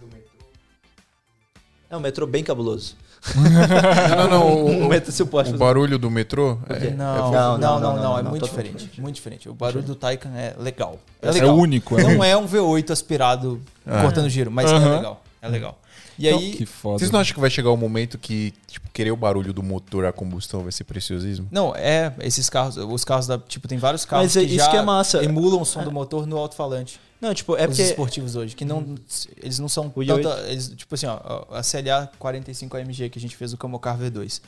É 1.90 1.96
um 1.96 2.00
metrô 2.00 2.26
bem 2.26 2.44
cabuloso. 2.44 2.96
Não, 3.36 4.18
não, 4.18 4.30
não. 4.30 4.66
O, 4.86 4.88
metrô 4.88 5.12
se 5.12 5.24
o 5.24 5.26
o 5.26 5.58
barulho 5.58 5.98
do 5.98 6.12
metrô 6.12 6.58
é, 6.70 6.92
Não, 6.92 7.32
Não, 7.32 7.32
não, 7.32 7.32
não, 7.32 7.58
não, 7.58 7.80
não, 7.80 8.04
não, 8.04 8.20
é 8.20 8.22
não, 8.24 8.30
muito 8.30 8.46
diferente. 8.46 9.02
Muito 9.02 9.16
diferente. 9.16 9.50
O 9.50 9.54
barulho 9.54 9.84
do 9.84 9.96
Taycan 9.96 10.30
é 10.36 10.54
legal. 10.60 11.00
É, 11.22 11.30
É 11.30 11.32
legal. 11.32 11.58
único, 11.58 11.98
é 12.00 12.04
Não 12.04 12.10
único. 12.10 12.24
é 12.24 12.38
um 12.38 12.48
V8 12.48 12.92
aspirado 12.92 13.60
cortando 14.02 14.30
giro, 14.30 14.52
mas 14.52 14.72
é 14.72 14.78
legal. 14.78 15.22
É 15.42 15.48
legal. 15.48 15.78
E 16.18 16.28
aí, 16.28 16.54
Que 16.54 16.66
foda. 16.66 17.00
Vocês 17.00 17.12
não 17.12 17.20
acham 17.20 17.34
que 17.34 17.40
vai 17.40 17.50
chegar 17.50 17.72
o 17.72 17.78
momento 17.78 18.18
que, 18.18 18.54
tipo, 18.68 18.90
querer 18.92 19.12
o 19.12 19.18
barulho 19.18 19.52
do 19.54 19.62
motor 19.62 20.06
a 20.06 20.14
combustão 20.14 20.62
vai 20.64 20.72
ser 20.72 20.84
preciosismo? 20.86 21.48
Não, 21.52 21.76
é, 21.76 22.14
esses 22.22 22.50
carros, 22.50 22.78
os 22.78 23.04
carros 23.04 23.28
da, 23.28 23.38
tipo, 23.38 23.68
tem 23.68 23.78
vários 23.78 24.06
carros 24.06 24.26
Mas 24.26 24.38
é 24.38 24.42
que 24.42 24.48
isso 24.48 24.66
já 24.66 24.72
que 24.72 24.78
é 24.78 24.82
massa. 24.82 25.24
emulam 25.24 25.62
o 25.62 25.66
som 25.66 25.84
do 25.84 25.92
motor 25.92 26.26
no 26.26 26.38
alto-falante. 26.38 27.00
Não, 27.20 27.34
tipo, 27.34 27.56
é 27.56 27.62
os 27.62 27.68
porque. 27.68 27.82
esportivos 27.82 28.36
hoje, 28.36 28.56
que 28.56 28.66
não, 28.66 28.96
eles 29.42 29.58
não 29.58 29.70
são 29.70 29.90
i8. 29.90 30.48
eles, 30.48 30.70
tipo 30.76 30.94
assim, 30.94 31.08
ó, 31.08 31.46
a 31.50 31.62
CLA 31.64 32.12
45 32.20 32.78
AMG 32.78 33.10
que 33.10 33.18
a 33.18 33.22
gente 33.22 33.36
fez 33.36 33.54
o 33.54 33.58
Camocar 33.58 33.98
V2. 33.98 34.42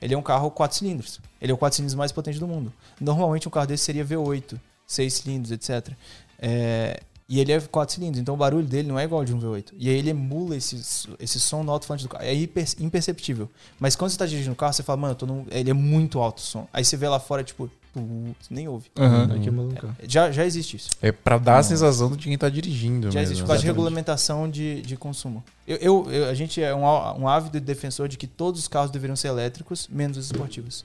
Ele 0.00 0.14
é 0.14 0.16
um 0.18 0.22
carro 0.22 0.50
4 0.50 0.78
cilindros. 0.78 1.20
Ele 1.40 1.52
é 1.52 1.54
o 1.54 1.58
4 1.58 1.76
cilindros 1.76 1.94
mais 1.94 2.10
potente 2.12 2.38
do 2.38 2.46
mundo. 2.48 2.72
Normalmente 3.00 3.46
um 3.46 3.50
carro 3.50 3.66
desse 3.66 3.84
seria 3.84 4.04
V8, 4.04 4.58
6 4.86 5.12
cilindros, 5.14 5.52
etc. 5.52 5.90
É, 6.38 7.00
e 7.36 7.40
ele 7.40 7.52
é 7.52 7.60
4 7.60 7.94
cilindros, 7.94 8.20
então 8.20 8.34
o 8.34 8.36
barulho 8.36 8.66
dele 8.66 8.88
não 8.88 8.98
é 8.98 9.04
igual 9.04 9.20
ao 9.20 9.24
de 9.24 9.32
um 9.34 9.40
V8. 9.40 9.72
E 9.78 9.88
aí 9.88 9.96
ele 9.96 10.10
emula 10.10 10.56
esse, 10.56 10.76
esse 11.18 11.40
som 11.40 11.62
no 11.62 11.72
alto-falante 11.72 12.04
do 12.04 12.08
carro. 12.08 12.24
É 12.24 12.34
hiper- 12.34 12.74
imperceptível. 12.80 13.48
Mas 13.80 13.96
quando 13.96 14.10
você 14.10 14.18
tá 14.18 14.26
dirigindo 14.26 14.52
o 14.52 14.56
carro, 14.56 14.72
você 14.72 14.82
fala, 14.82 14.96
mano, 14.98 15.12
eu 15.12 15.16
tô 15.16 15.26
num- 15.26 15.46
ele 15.50 15.70
é 15.70 15.74
muito 15.74 16.18
alto 16.20 16.38
o 16.38 16.42
som. 16.42 16.68
Aí 16.72 16.84
você 16.84 16.96
vê 16.96 17.08
lá 17.08 17.18
fora, 17.18 17.42
tipo, 17.44 17.70
você 17.94 18.54
nem 18.54 18.68
ouve. 18.68 18.90
Que 19.42 19.50
maluco. 19.50 19.94
Já, 20.08 20.30
já 20.32 20.44
existe 20.46 20.76
isso. 20.76 20.90
É 21.00 21.12
pra 21.12 21.38
dar 21.38 21.58
a 21.58 21.62
sensação 21.62 22.10
de 22.16 22.24
quem 22.26 22.36
tá 22.38 22.48
dirigindo 22.48 23.10
Já 23.10 23.20
mesmo. 23.20 23.32
existe 23.32 23.42
Exatamente. 23.44 23.66
regulamentação 23.66 24.50
de, 24.50 24.80
de 24.82 24.96
consumo. 24.96 25.44
Eu, 25.66 25.76
eu- 25.76 26.10
eu- 26.10 26.28
a 26.28 26.34
gente 26.34 26.62
é 26.62 26.74
um, 26.74 26.82
um 26.82 27.28
ávido 27.28 27.60
defensor 27.60 28.08
de 28.08 28.16
que 28.16 28.26
todos 28.26 28.60
os 28.60 28.68
carros 28.68 28.90
deveriam 28.90 29.14
ser 29.16 29.28
elétricos, 29.28 29.88
menos 29.90 30.16
os 30.16 30.26
esportivos. 30.26 30.84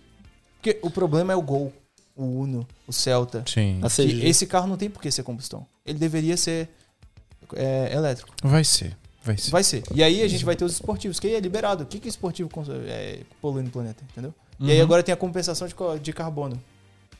Porque 0.61 0.79
o 0.81 0.89
problema 0.89 1.31
é 1.31 1.35
o 1.35 1.41
Gol, 1.41 1.71
o 2.17 2.41
Uno, 2.41 2.67
o 2.87 2.91
Celta. 2.91 3.43
Sim. 3.45 3.79
Esse 4.23 4.47
carro 4.47 4.67
não 4.67 4.75
tem 4.75 4.89
por 4.89 5.01
que 5.01 5.11
ser 5.11 5.23
combustão. 5.23 5.65
Ele 5.85 5.99
deveria 5.99 6.35
ser 6.35 6.69
é, 7.53 7.93
elétrico. 7.93 8.33
Vai 8.43 8.63
ser. 8.63 8.97
Vai 9.23 9.37
ser. 9.37 9.51
Vai 9.51 9.63
ser. 9.63 9.83
E 9.93 10.01
aí 10.01 10.21
a 10.21 10.27
gente 10.27 10.43
vai 10.43 10.55
ter 10.55 10.65
os 10.65 10.73
esportivos, 10.73 11.19
que 11.19 11.27
aí 11.27 11.35
é 11.35 11.39
liberado. 11.39 11.83
O 11.83 11.87
que, 11.87 11.99
que 11.99 12.07
esportivo 12.07 12.49
é, 12.87 13.21
polui 13.41 13.61
no 13.61 13.69
planeta, 13.69 14.03
entendeu? 14.11 14.33
E 14.59 14.71
aí 14.71 14.81
agora 14.81 15.03
tem 15.03 15.13
a 15.13 15.17
compensação 15.17 15.67
de, 15.67 15.75
de 16.01 16.13
carbono. 16.13 16.61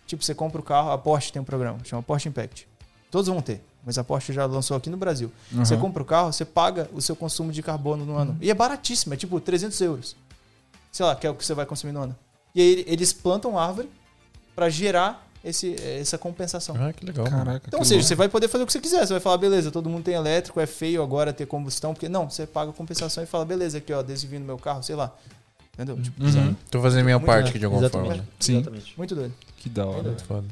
Tipo, 0.08 0.24
você 0.24 0.34
compra 0.34 0.60
o 0.60 0.64
carro, 0.64 0.92
a 0.92 0.98
Porsche 0.98 1.32
tem 1.32 1.42
um 1.42 1.46
programa, 1.46 1.80
chama 1.84 2.02
Porsche 2.02 2.30
Impact. 2.30 2.68
Todos 3.12 3.28
vão 3.28 3.42
ter, 3.42 3.62
mas 3.86 3.98
a 3.98 4.04
Porsche 4.04 4.34
já 4.34 4.46
lançou 4.46 4.76
aqui 4.76 4.90
no 4.90 4.98
Brasil. 4.98 5.32
Você 5.52 5.78
compra 5.78 6.02
o 6.02 6.06
carro, 6.06 6.32
você 6.32 6.46
paga 6.46 6.90
o 6.94 7.02
seu 7.02 7.16
consumo 7.16 7.52
de 7.52 7.62
carbono 7.62 8.06
no 8.06 8.16
ano. 8.16 8.38
E 8.42 8.50
é 8.50 8.54
baratíssimo, 8.54 9.14
é 9.14 9.18
tipo 9.18 9.40
300 9.40 9.80
euros. 9.82 10.16
Sei 10.92 11.06
lá, 11.06 11.16
que 11.16 11.28
é 11.28 11.30
o 11.30 11.36
que 11.36 11.46
você 11.46 11.54
vai 11.54 11.66
consumir 11.66 11.94
no 11.94 12.02
ano. 12.02 12.16
E 12.56 12.62
aí 12.62 12.86
eles 12.88 13.14
plantam 13.14 13.60
árvore 13.60 13.90
para 14.58 14.70
gerar 14.70 15.30
esse, 15.46 15.76
essa 15.80 16.18
compensação. 16.18 16.76
Ah, 16.80 16.92
que 16.92 17.06
legal. 17.06 17.28
Caraca. 17.28 17.68
Então, 17.68 17.70
que 17.70 17.76
ou 17.78 17.86
seja, 17.86 17.98
louco. 17.98 18.08
você 18.08 18.16
vai 18.16 18.28
poder 18.28 18.48
fazer 18.48 18.64
o 18.64 18.66
que 18.66 18.74
você 18.74 18.80
quiser. 18.82 19.06
Você 19.06 19.14
vai 19.14 19.20
falar, 19.20 19.38
beleza, 19.38 19.70
todo 19.70 19.88
mundo 19.88 20.04
tem 20.04 20.16
elétrico, 20.16 20.60
é 20.60 20.66
feio 20.66 21.04
agora 21.04 21.32
ter 21.32 21.46
combustão, 21.46 21.94
porque 21.94 22.10
não, 22.10 22.28
você 22.28 22.48
paga 22.48 22.72
a 22.72 22.74
compensação 22.74 23.24
e 23.24 23.28
fala, 23.28 23.46
beleza, 23.46 23.78
aqui 23.78 23.94
ó, 23.94 24.00
adesivinho 24.00 24.40
no 24.42 24.48
meu 24.48 24.58
carro, 24.58 24.82
sei 24.82 24.96
lá. 24.96 25.16
Entendeu? 25.76 26.02
Tipo, 26.02 26.24
Uhum. 26.24 26.56
Tô 26.72 26.82
fazendo 26.82 27.04
minha 27.06 27.20
Muito 27.20 27.28
parte 27.28 27.50
aqui 27.52 27.60
de 27.60 27.66
alguma 27.66 27.84
Exatamente. 27.84 28.10
forma. 28.16 28.28
Sim. 28.40 28.56
Exatamente. 28.56 28.94
muito 28.98 29.14
doido. 29.14 29.34
Que 29.58 29.70
da 29.70 29.86
hora. 29.86 30.02
Muito 30.02 30.24
foda. 30.24 30.48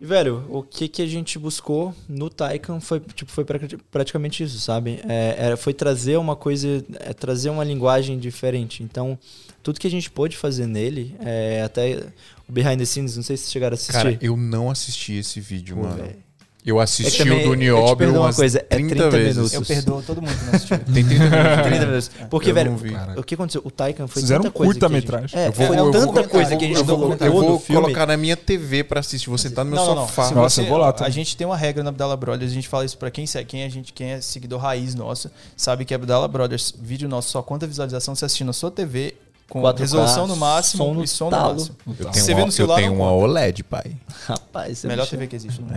E, 0.00 0.06
velho, 0.06 0.46
o 0.48 0.62
que, 0.62 0.88
que 0.88 1.02
a 1.02 1.06
gente 1.06 1.38
buscou 1.38 1.94
no 2.08 2.30
Taycan 2.30 2.80
foi, 2.80 3.00
tipo, 3.14 3.30
foi 3.30 3.44
pra- 3.44 3.60
praticamente 3.90 4.42
isso, 4.42 4.58
sabe? 4.58 4.98
É, 5.06 5.34
era, 5.38 5.56
foi 5.58 5.74
trazer 5.74 6.16
uma 6.16 6.34
coisa, 6.34 6.82
é, 7.00 7.12
trazer 7.12 7.50
uma 7.50 7.62
linguagem 7.62 8.18
diferente. 8.18 8.82
Então, 8.82 9.18
tudo 9.62 9.78
que 9.78 9.86
a 9.86 9.90
gente 9.90 10.10
pôde 10.10 10.38
fazer 10.38 10.66
nele, 10.66 11.14
é, 11.20 11.62
até 11.62 12.06
o 12.48 12.52
Behind 12.52 12.78
the 12.78 12.86
Scenes, 12.86 13.14
não 13.16 13.22
sei 13.22 13.36
se 13.36 13.42
vocês 13.42 13.52
chegaram 13.52 13.74
a 13.74 13.76
assistir. 13.76 13.92
Cara, 13.92 14.18
eu 14.22 14.36
não 14.38 14.70
assisti 14.70 15.14
esse 15.18 15.38
vídeo, 15.38 15.76
Pô, 15.76 15.82
mano. 15.82 15.96
velho. 16.02 16.29
Eu 16.64 16.78
assisti 16.78 17.22
É 17.22 17.24
também, 17.24 17.40
o 17.40 17.48
do 17.48 17.54
eu 17.54 17.58
Nióbio 17.58 17.96
perdoo 17.96 18.16
uma 18.16 18.26
umas 18.26 18.36
coisa, 18.36 18.58
é 18.58 18.62
30 18.76 18.94
30 18.94 19.10
vezes. 19.10 19.36
minutos. 19.36 19.52
Eu 19.54 19.62
perdoo 19.64 20.02
todo 20.02 20.20
mundo 20.20 20.36
que 20.38 20.44
não 20.44 20.52
assistiu. 20.54 20.78
Tem 20.78 21.04
30 21.04 21.24
minutos. 21.24 21.62
30 21.64 21.86
minutos. 21.86 22.10
Porque, 22.28 22.50
Eu 22.50 22.54
velho, 22.54 22.70
não 22.70 22.78
o 23.18 23.22
que 23.24 23.34
aconteceu? 23.34 23.62
O 23.64 23.70
Taycan 23.70 24.06
foi 24.06 24.20
Fizeram 24.20 24.42
tanta 24.42 24.52
coisa 24.54 24.70
a 24.70 24.74
curta-metragem. 24.74 25.38
É, 25.40 25.48
Eu 25.48 25.52
vou, 25.52 25.66
foi 25.66 25.78
eu 25.78 25.82
vou- 25.84 25.92
tanta 25.92 26.20
eu 26.20 26.28
coisa 26.28 26.50
vou- 26.50 26.58
que 26.58 26.64
a 26.64 26.68
gente 26.68 26.82
vou, 26.82 26.98
colocou 26.98 27.26
eu 27.26 27.32
vou 27.32 27.60
colocar 27.60 28.06
na 28.06 28.16
minha 28.18 28.36
TV 28.36 28.84
pra 28.84 29.00
assistir. 29.00 29.28
Vou 29.30 29.38
sentar 29.38 29.64
no 29.64 29.70
meu 29.70 29.80
não, 29.80 29.86
não, 29.86 29.94
não. 30.02 30.06
sofá. 30.06 30.24
Se 30.28 30.34
Nossa, 30.34 30.56
você- 30.56 30.60
eu 30.60 30.66
vou 30.66 30.76
lá 30.76 30.90
A 30.90 30.92
também. 30.92 31.12
gente 31.12 31.34
tem 31.34 31.46
uma 31.46 31.56
regra 31.56 31.82
na 31.82 31.88
Abdala 31.88 32.16
Brothers, 32.16 32.50
a 32.52 32.54
gente 32.54 32.68
fala 32.68 32.84
isso 32.84 32.98
pra 32.98 33.10
quem, 33.10 33.24
quem, 33.46 33.64
a 33.64 33.68
gente, 33.70 33.92
quem 33.94 34.10
é 34.12 34.20
seguidor 34.20 34.60
raiz 34.60 34.94
nosso, 34.94 35.30
sabe 35.56 35.86
que 35.86 35.94
Abdala 35.94 36.28
Brothers, 36.28 36.74
vídeo 36.78 37.08
nosso 37.08 37.30
só 37.30 37.40
conta 37.42 37.66
visualização 37.66 38.14
se 38.14 38.22
assistir 38.24 38.44
na 38.44 38.52
sua 38.52 38.70
TV 38.70 39.14
com 39.50 39.60
4K, 39.60 39.78
resolução 39.80 40.26
no 40.26 40.36
máximo 40.36 40.84
som 40.84 40.94
no 40.94 41.04
e 41.04 41.08
som 41.08 41.24
no 41.26 41.30
talo. 41.32 41.54
máximo. 41.54 41.76
Eu 41.86 41.94
tenho, 41.94 42.14
você 42.14 42.34
vê 42.34 42.40
uma, 42.40 42.46
no 42.46 42.52
celular, 42.52 42.74
eu 42.76 42.82
tenho 42.88 42.94
uma. 42.94 43.12
OLED, 43.12 43.64
pai. 43.64 43.96
Rapaz, 44.26 44.78
você 44.78 44.86
Melhor 44.86 45.02
me 45.02 45.10
TV 45.10 45.26
que 45.26 45.36
existe 45.36 45.60
no 45.60 45.66
mundo. 45.66 45.76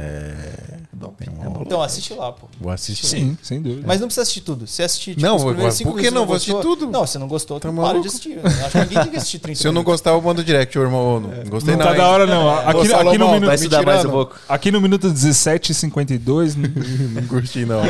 Tenho 1.18 1.32
uma 1.36 1.50
OLED. 1.50 1.66
Então 1.66 1.82
assiste 1.82 2.14
lá, 2.14 2.32
pô. 2.32 2.48
Vou 2.62 2.72
assistir. 2.72 3.06
Sim, 3.08 3.38
sem 3.42 3.62
dúvida. 3.62 3.84
Mas 3.86 4.00
não 4.00 4.08
precisa 4.08 4.22
assistir 4.22 4.42
tudo. 4.42 4.68
Se 4.68 4.84
assistir 4.84 5.16
tipo, 5.16 5.22
Não, 5.26 5.36
os 5.38 5.44
primeiros 5.44 5.76
cinco 5.76 5.92
por 5.92 6.00
que 6.02 6.12
não? 6.12 6.22
você 6.22 6.28
Vou 6.28 6.36
assistir 6.36 6.62
tudo. 6.62 6.92
Não, 6.92 7.08
se 7.08 7.18
não 7.18 7.28
gostou, 7.28 7.60
Tá 7.60 7.72
para 7.72 8.00
de 8.00 8.08
assistir. 8.08 8.38
Eu 8.38 8.46
Acho 8.46 8.70
que 8.72 8.78
ninguém 8.80 9.02
tem 9.02 9.12
que 9.12 9.18
assistir 9.18 9.40
30 9.40 9.60
Se 9.62 9.68
eu 9.68 9.72
não 9.72 9.84
gostar, 9.84 10.12
eu 10.12 10.22
mando 10.22 10.44
direct, 10.44 10.78
irmão. 10.78 11.20
Não, 11.20 11.30
não 11.30 11.46
gostei 11.50 11.76
não 11.76 11.84
não. 11.84 11.92
tá 11.92 11.98
da 11.98 12.08
hora, 12.08 12.28
não. 12.28 12.50
Aqui, 12.50 12.88
no 13.18 13.28
Vai 13.28 13.40
minuto, 13.40 13.54
estudar 13.54 13.84
mais 13.84 14.06
um 14.06 14.10
pouco. 14.12 14.36
aqui 14.48 14.72
no 14.72 14.80
minuto 14.80 15.08
17h52. 15.10 16.54
Não 17.14 17.28
curti, 17.28 17.66
não. 17.66 17.82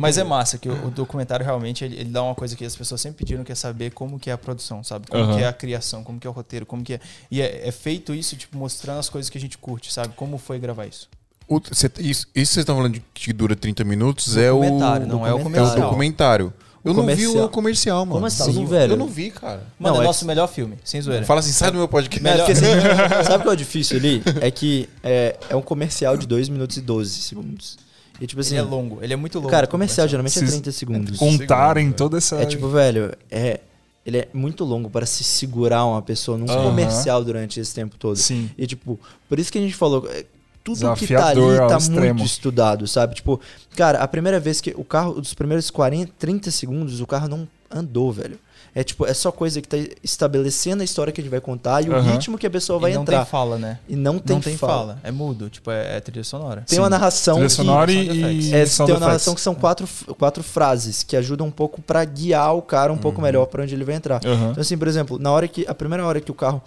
Mas 0.00 0.18
é 0.18 0.24
massa, 0.24 0.58
que 0.58 0.68
o, 0.68 0.90
documentário 0.90 1.44
realmente 1.44 1.84
ele, 1.84 1.96
ele 1.96 2.10
dá 2.10 2.22
uma 2.22 2.34
coisa 2.34 2.56
que 2.56 2.64
as 2.64 2.74
pessoas 2.74 3.00
sempre 3.00 3.18
pediram, 3.18 3.44
que 3.44 3.52
é 3.52 3.54
saber 3.54 3.90
como 3.90 4.18
que 4.18 4.30
é 4.30 4.32
a 4.32 4.38
produção, 4.38 4.82
sabe? 4.82 4.97
Como 5.08 5.22
Aham. 5.22 5.36
que 5.36 5.42
é 5.44 5.46
a 5.46 5.52
criação, 5.52 6.02
como 6.02 6.18
que 6.18 6.26
é 6.26 6.30
o 6.30 6.32
roteiro, 6.32 6.64
como 6.66 6.82
que 6.82 6.94
é... 6.94 7.00
E 7.30 7.40
é, 7.40 7.68
é 7.68 7.70
feito 7.72 8.14
isso, 8.14 8.34
tipo, 8.36 8.56
mostrando 8.56 8.98
as 8.98 9.08
coisas 9.08 9.28
que 9.30 9.38
a 9.38 9.40
gente 9.40 9.56
curte, 9.58 9.92
sabe? 9.92 10.14
Como 10.16 10.38
foi 10.38 10.58
gravar 10.58 10.86
isso. 10.86 11.08
O- 11.46 11.60
cê- 11.72 11.86
isso, 11.98 12.02
isso 12.02 12.26
que 12.26 12.32
vocês 12.34 12.56
estão 12.58 12.76
falando 12.76 12.94
de 12.94 13.02
que 13.14 13.32
dura 13.32 13.54
30 13.56 13.84
minutos 13.84 14.36
é 14.36 14.50
o. 14.52 14.56
Documentário, 14.60 15.06
não 15.06 15.26
é 15.26 15.32
o 15.32 15.38
É 15.38 15.40
o 15.40 15.42
comercial. 15.42 15.80
documentário. 15.80 16.52
Eu 16.84 16.94
não 16.94 17.02
vi 17.06 17.10
comercial. 17.16 17.44
o 17.44 17.48
comercial, 17.48 17.98
mano. 18.06 18.12
Como 18.12 18.26
assim, 18.26 18.46
eu 18.48 18.52
não, 18.54 18.66
velho? 18.66 18.92
Eu 18.92 18.96
não 18.96 19.08
vi, 19.08 19.30
cara. 19.30 19.66
Mano, 19.78 19.94
Não, 19.96 20.00
é 20.02 20.04
é 20.04 20.06
nosso 20.06 20.24
melhor 20.24 20.46
filme, 20.46 20.76
sem 20.84 21.00
zoeira. 21.02 21.24
Fala 21.24 21.40
assim, 21.40 21.52
sai 21.52 21.70
do 21.70 21.76
meu 21.78 21.88
podcast. 21.88 22.22
Melhor- 22.22 22.46
porque, 22.46 22.52
assim, 22.52 23.24
sabe 23.24 23.38
o 23.38 23.42
que 23.42 23.48
é 23.48 23.52
o 23.52 23.56
difícil 23.56 23.96
ali? 23.98 24.22
É 24.40 24.50
que 24.50 24.88
é, 25.02 25.36
é 25.50 25.56
um 25.56 25.60
comercial 25.62 26.16
de 26.16 26.26
2 26.26 26.48
minutos 26.48 26.76
e 26.76 26.80
12 26.80 27.20
segundos. 27.22 27.78
E 28.20 28.26
tipo 28.26 28.40
assim, 28.40 28.56
Ele 28.56 28.66
é 28.66 28.70
longo, 28.70 28.98
ele 29.02 29.12
é 29.12 29.16
muito 29.16 29.38
longo. 29.38 29.48
cara, 29.50 29.66
comercial 29.66 30.06
geralmente 30.08 30.38
é 30.38 30.42
Esses- 30.42 30.50
30 30.54 30.72
segundos. 30.72 31.18
contarem 31.18 31.92
toda 31.92 32.16
essa. 32.18 32.36
É 32.36 32.46
tipo, 32.46 32.68
velho, 32.68 33.12
é, 33.30 33.60
ele 34.08 34.18
é 34.20 34.28
muito 34.32 34.64
longo 34.64 34.88
para 34.88 35.04
se 35.04 35.22
segurar 35.22 35.84
uma 35.84 36.00
pessoa 36.00 36.38
num 36.38 36.50
Aham. 36.50 36.62
comercial 36.64 37.22
durante 37.22 37.60
esse 37.60 37.74
tempo 37.74 37.94
todo. 37.98 38.16
Sim. 38.16 38.48
E 38.56 38.66
tipo, 38.66 38.98
por 39.28 39.38
isso 39.38 39.52
que 39.52 39.58
a 39.58 39.60
gente 39.60 39.74
falou, 39.74 40.08
é, 40.10 40.24
tudo 40.64 40.78
que 40.94 41.06
tá 41.06 41.28
ali 41.28 41.40
Desafiador 41.40 41.68
tá 41.68 41.76
extremo. 41.76 42.14
muito 42.14 42.24
estudado, 42.26 42.88
sabe? 42.88 43.14
Tipo, 43.16 43.38
cara, 43.76 43.98
a 43.98 44.08
primeira 44.08 44.40
vez 44.40 44.62
que 44.62 44.74
o 44.76 44.82
carro, 44.82 45.20
dos 45.20 45.34
primeiros 45.34 45.70
40, 45.70 46.10
30 46.18 46.50
segundos, 46.50 47.02
o 47.02 47.06
carro 47.06 47.28
não 47.28 47.46
andou, 47.70 48.10
velho. 48.10 48.38
É 48.74 48.84
tipo, 48.84 49.06
é 49.06 49.14
só 49.14 49.32
coisa 49.32 49.60
que 49.60 49.66
tá 49.68 49.76
estabelecendo 50.04 50.82
a 50.82 50.84
história 50.84 51.12
que 51.12 51.20
a 51.20 51.24
gente 51.24 51.30
vai 51.30 51.40
contar 51.40 51.82
e 51.84 51.88
o 51.88 51.94
Aham. 51.94 52.12
ritmo 52.12 52.38
que 52.38 52.46
a 52.46 52.50
pessoa 52.50 52.78
E 52.78 52.82
vai 52.82 52.92
não 52.94 53.02
entrar. 53.02 53.18
tem 53.18 53.26
fala, 53.26 53.58
né? 53.58 53.78
E 53.88 53.96
não 53.96 54.18
tem, 54.18 54.36
não 54.36 54.40
tem 54.42 54.56
fala. 54.56 54.72
fala. 54.72 55.00
É 55.02 55.10
mudo, 55.10 55.48
tipo, 55.50 55.70
é, 55.70 55.96
é 55.96 56.00
trilha 56.00 56.22
sonora. 56.22 56.64
Tem 56.66 56.78
uma 56.78 56.90
narração 56.90 57.34
Trilha 57.36 57.48
que- 57.48 57.54
sonora 57.54 57.90
sound 57.92 58.08
e, 58.10 58.12
e 58.12 58.18
É, 58.18 58.20
tem 58.20 58.26
uma 58.50 58.62
effects. 58.62 59.00
narração 59.00 59.34
que 59.34 59.40
são 59.40 59.54
quatro, 59.54 59.88
quatro 60.18 60.42
frases 60.42 61.02
que 61.02 61.16
ajudam 61.16 61.46
um 61.46 61.50
pouco 61.50 61.80
pra 61.82 62.04
guiar 62.04 62.54
o 62.54 62.62
cara 62.62 62.92
um 62.92 62.98
pouco 62.98 63.20
melhor 63.20 63.46
pra 63.46 63.62
onde 63.62 63.74
ele 63.74 63.84
vai 63.84 63.94
entrar. 63.94 64.20
Aham. 64.24 64.50
Então, 64.52 64.60
assim, 64.60 64.76
por 64.78 64.86
exemplo, 64.88 65.18
na 65.18 65.30
hora 65.32 65.48
que. 65.48 65.66
A 65.66 65.74
primeira 65.74 66.04
hora 66.06 66.20
que 66.20 66.30
o 66.30 66.34
carro 66.34 66.62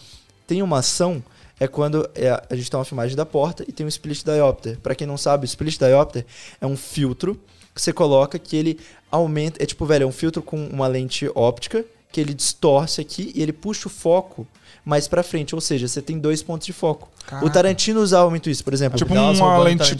tem 0.47 0.61
uma 0.61 0.79
ação 0.79 1.23
é 1.61 1.67
quando 1.67 2.09
é, 2.15 2.31
a 2.49 2.55
gente 2.55 2.71
tem 2.71 2.77
uma 2.79 2.83
filmagem 2.83 3.15
da 3.15 3.23
porta 3.23 3.63
e 3.67 3.71
tem 3.71 3.85
um 3.85 3.89
split 3.89 4.23
diopter. 4.23 4.79
Pra 4.79 4.95
quem 4.95 5.05
não 5.05 5.15
sabe, 5.15 5.43
o 5.43 5.45
split 5.45 5.77
diopter 5.77 6.25
é 6.59 6.65
um 6.65 6.75
filtro 6.75 7.39
que 7.75 7.79
você 7.79 7.93
coloca 7.93 8.39
que 8.39 8.55
ele 8.57 8.79
aumenta. 9.11 9.61
É 9.61 9.65
tipo, 9.67 9.85
velho, 9.85 10.05
é 10.05 10.07
um 10.07 10.11
filtro 10.11 10.41
com 10.41 10.57
uma 10.65 10.87
lente 10.87 11.29
óptica 11.35 11.85
que 12.11 12.19
ele 12.19 12.33
distorce 12.33 12.99
aqui 13.01 13.31
e 13.35 13.41
ele 13.41 13.53
puxa 13.53 13.87
o 13.87 13.91
foco 13.91 14.47
mais 14.83 15.07
pra 15.07 15.21
frente. 15.23 15.53
Ou 15.53 15.61
seja, 15.61 15.87
você 15.87 16.01
tem 16.01 16.17
dois 16.19 16.41
pontos 16.41 16.65
de 16.65 16.73
foco. 16.73 17.09
O 17.43 17.49
Tarantino 17.49 18.01
usava 18.01 18.29
muito 18.29 18.49
isso, 18.49 18.63
por 18.63 18.73
exemplo. 18.73 18.97
Tipo 18.97 19.13
uma 19.13 19.57
lente. 19.59 19.95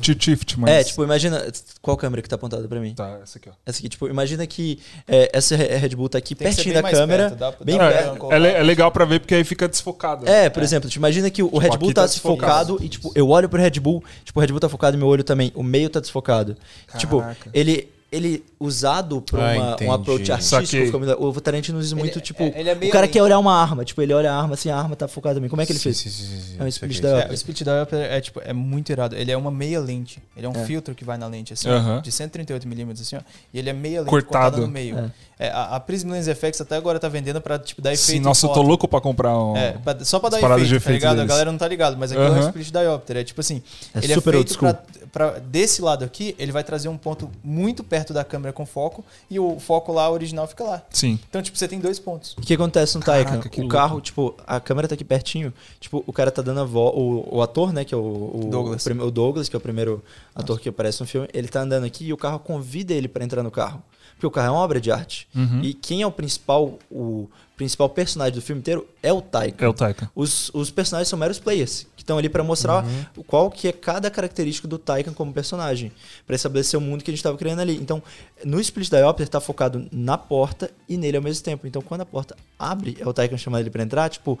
T-Tift, 0.00 0.58
mas. 0.60 0.70
É, 0.70 0.84
tipo, 0.84 1.02
imagina. 1.02 1.44
Qual 1.80 1.96
câmera 1.96 2.22
que 2.22 2.28
tá 2.28 2.36
apontada 2.36 2.66
pra 2.68 2.80
mim? 2.80 2.94
Tá, 2.94 3.18
essa 3.22 3.38
aqui, 3.38 3.48
ó. 3.48 3.52
Essa 3.66 3.80
aqui, 3.80 3.88
tipo, 3.88 4.08
imagina 4.08 4.46
que 4.46 4.78
é, 5.08 5.28
essa 5.32 5.56
Re- 5.56 5.76
Red 5.76 5.90
Bull 5.96 6.08
tá 6.08 6.18
aqui 6.18 6.34
Tem 6.34 6.46
pertinho 6.46 6.74
da 6.74 6.82
câmera. 6.82 7.30
perto, 7.30 7.38
dá- 7.38 7.54
bem 7.64 7.76
dá 7.76 7.88
perto. 7.90 8.32
É, 8.32 8.38
le- 8.38 8.48
é 8.52 8.62
legal 8.62 8.90
pra 8.92 9.04
ver 9.04 9.20
porque 9.20 9.34
aí 9.34 9.44
fica 9.44 9.68
desfocado. 9.68 10.28
É, 10.28 10.48
por 10.48 10.62
exemplo, 10.62 10.88
te 10.88 10.96
imagina 10.96 11.28
que 11.30 11.42
o 11.42 11.58
Red 11.58 11.76
Bull 11.76 11.92
tá, 11.92 12.02
tá 12.02 12.06
desfocado 12.06 12.78
e, 12.80 12.88
tipo, 12.88 13.10
eu 13.14 13.28
olho 13.28 13.48
pro 13.48 13.60
Red 13.60 13.80
Bull, 13.80 14.02
tipo, 14.24 14.38
o 14.38 14.40
Red 14.40 14.48
Bull 14.48 14.60
tá 14.60 14.68
focado 14.68 14.96
e 14.96 14.98
meu 14.98 15.08
olho 15.08 15.24
também. 15.24 15.50
O 15.54 15.62
meio 15.64 15.90
tá 15.90 15.98
desfocado. 16.00 16.56
Tipo, 16.96 17.20
Caraca. 17.20 17.50
ele, 17.52 17.88
ele 18.12 18.44
usado 18.60 19.22
pra 19.22 19.52
Ah, 19.52 19.54
uma, 19.56 19.76
um 19.84 19.92
approach 19.92 20.30
artístico, 20.30 20.98
muito- 20.98 21.20
o 21.24 21.40
Tarantino 21.40 21.78
usa 21.78 21.96
muito, 21.96 22.20
tipo, 22.20 22.42
é- 22.42 22.52
ele 22.60 22.68
é 22.68 22.74
o 22.74 22.76
meio 22.76 22.92
cara 22.92 23.08
quer 23.08 23.22
olhar 23.22 23.38
uma 23.38 23.58
arma, 23.58 23.84
tipo, 23.86 24.02
ele 24.02 24.12
olha 24.12 24.30
a 24.30 24.36
arma 24.38 24.52
assim, 24.52 24.68
a 24.68 24.76
arma 24.76 24.94
tá 24.94 25.08
focada 25.08 25.36
também. 25.36 25.48
Como 25.48 25.62
é 25.62 25.66
que 25.66 25.72
ele 25.72 25.78
Sim, 25.78 25.84
fez? 25.84 25.96
sim, 25.96 26.10
sim, 26.10 26.24
sim. 26.26 26.56
É 26.60 26.62
um 26.62 26.66
split 26.68 27.00
da- 27.00 27.22
É, 27.22 27.30
o 27.30 27.32
Split 27.32 27.62
Diopter 27.62 27.98
é, 28.00 28.20
tipo, 28.20 28.40
é 28.44 28.52
muito 28.52 28.92
irado. 28.92 29.16
Ele 29.16 29.32
é 29.32 29.36
uma 29.36 29.50
meia 29.50 29.80
lente. 29.80 30.22
Ele 30.36 30.44
é 30.44 30.48
um 30.48 30.52
É. 30.52 30.64
filtro 30.66 30.94
que 30.94 31.04
vai 31.04 31.16
na 31.16 31.26
lente, 31.26 31.54
assim, 31.54 31.68
Aham. 31.70 31.98
ó, 31.98 32.00
de 32.02 32.12
138mm, 32.12 33.00
assim, 33.00 33.16
ó. 33.16 33.20
E 33.52 33.58
ele 33.58 33.70
é 33.70 33.72
meia 33.72 34.00
lente 34.00 34.10
Cortado. 34.10 34.32
cortada 34.32 34.60
no 34.60 34.68
meio. 34.68 35.10
É, 35.38 35.48
a, 35.48 35.76
a 35.76 35.80
Prism 35.80 36.10
Lens 36.10 36.28
FX 36.28 36.60
até 36.60 36.76
agora 36.76 37.00
tá 37.00 37.08
vendendo 37.08 37.40
pra, 37.40 37.58
tipo, 37.58 37.80
dar 37.82 37.92
efeito 37.92 38.06
Sim, 38.10 38.16
em 38.18 38.20
nossa, 38.20 38.46
eu 38.46 38.50
tô 38.52 38.60
louco 38.62 38.86
pra 38.86 39.00
comprar 39.00 39.36
um. 39.36 39.56
É, 39.56 39.72
pra- 39.72 40.04
só 40.04 40.20
pra 40.20 40.28
dar 40.28 40.36
efeito, 40.38 40.64
de 40.64 40.70
tá 40.70 40.76
efeito 40.76 40.92
ligado? 40.98 41.16
deles. 41.16 41.30
A 41.30 41.32
galera 41.34 41.50
não 41.50 41.58
tá 41.58 41.66
ligado, 41.66 41.96
mas 41.96 42.12
aqui 42.12 42.20
é 42.20 42.30
um 42.30 42.40
split 42.46 42.70
diopter. 42.70 43.16
É 43.16 43.24
tipo 43.24 43.40
assim, 43.40 43.62
É 43.94 43.98
ele 44.04 44.14
super 44.14 44.34
é 44.34 44.36
feito 44.36 44.58
pra, 44.58 44.78
pra- 45.12 45.38
Desse 45.38 45.82
lado 45.82 46.04
aqui, 46.04 46.34
ele 46.38 46.50
vai 46.50 46.64
trazer 46.64 46.88
um 46.88 46.96
ponto 46.96 47.30
muito 47.44 47.84
perto 47.84 48.12
da 48.14 48.24
câmera 48.24 48.52
com 48.52 48.64
foco 48.66 49.04
e 49.30 49.38
o 49.38 49.60
foco 49.60 49.92
lá 49.92 50.10
original 50.10 50.46
fica 50.48 50.64
lá. 50.64 50.82
Sim. 50.90 51.18
Então, 51.28 51.42
tipo, 51.42 51.56
você 51.58 51.68
tem 51.68 51.78
dois 51.78 51.98
pontos. 51.98 52.32
O 52.38 52.40
que 52.40 52.54
acontece 52.54 52.96
no 52.96 53.02
Caraca, 53.04 53.30
Taycan? 53.32 53.48
que 53.48 53.60
O 53.60 53.64
louco. 53.64 53.72
carro, 53.76 54.00
tipo, 54.00 54.34
a 54.46 54.58
câmera 54.58 54.88
tá 54.88 54.94
aqui 54.94 55.04
pertinho, 55.04 55.52
tipo, 55.78 56.02
o 56.06 56.12
cara 56.12 56.30
tá 56.30 56.40
dando 56.42 56.60
a 56.60 56.64
volta, 56.64 56.98
o, 56.98 57.36
o 57.36 57.42
ator, 57.42 57.72
né, 57.72 57.84
que 57.84 57.94
é 57.94 57.96
o, 57.96 58.00
o 58.00 58.48
Douglas. 58.50 58.84
O, 58.86 58.90
o 59.06 59.10
Douglas, 59.10 59.48
que 59.48 59.54
é 59.54 59.58
o 59.58 59.60
primeiro 59.62 60.02
ator 60.34 60.58
que 60.58 60.68
aparece 60.68 61.00
no 61.00 61.06
filme, 61.06 61.28
ele 61.34 61.48
tá 61.48 61.60
andando 61.60 61.84
aqui 61.84 62.06
e 62.06 62.12
o 62.12 62.16
carro 62.16 62.38
convida 62.38 62.94
ele 62.94 63.08
pra 63.08 63.22
entrar 63.24 63.42
no 63.42 63.50
carro. 63.50 63.82
Porque 64.14 64.26
o 64.26 64.30
carro 64.30 64.48
é 64.48 64.50
uma 64.52 64.60
obra 64.60 64.80
de 64.80 64.90
arte. 64.92 65.26
Uhum. 65.34 65.60
E 65.62 65.74
quem 65.74 66.02
é 66.02 66.06
o 66.06 66.12
principal, 66.12 66.78
o 66.90 67.28
principal 67.56 67.88
personagem 67.88 68.34
do 68.34 68.42
filme 68.42 68.60
inteiro 68.60 68.86
é 69.02 69.12
o 69.12 69.20
Taycan. 69.20 69.64
É 69.64 69.68
o 69.68 69.72
Taika. 69.72 70.10
Os, 70.14 70.50
os 70.54 70.70
personagens 70.70 71.08
são 71.08 71.18
meros 71.18 71.38
players, 71.38 71.86
que 71.96 72.02
estão 72.02 72.18
ali 72.18 72.28
pra 72.28 72.42
mostrar 72.42 72.84
o 73.16 73.22
qual 73.22 73.50
que 73.50 73.68
é 73.68 73.72
cada 73.72 74.10
característica 74.10 74.66
do 74.66 74.78
Taycan 74.78 75.12
como 75.12 75.32
personagem, 75.32 75.92
Pra 76.26 76.36
estabelecer 76.36 76.78
o 76.78 76.80
mundo 76.80 77.04
que 77.04 77.10
a 77.10 77.14
gente 77.14 77.22
tava 77.22 77.36
criando 77.36 77.60
ali. 77.60 77.76
Então, 77.76 78.02
no 78.44 78.60
Split 78.60 78.88
Diopter 78.88 79.28
tá 79.28 79.40
focado 79.40 79.86
na 79.92 80.16
porta 80.18 80.70
e 80.88 80.96
nele 80.96 81.16
ao 81.16 81.22
mesmo 81.22 81.44
tempo. 81.44 81.66
Então, 81.66 81.82
quando 81.82 82.00
a 82.00 82.06
porta 82.06 82.36
abre, 82.58 82.96
é 82.98 83.06
o 83.06 83.12
Taycan 83.12 83.36
chamando 83.36 83.60
ele 83.60 83.70
pra 83.70 83.82
entrar, 83.82 84.08
tipo, 84.08 84.38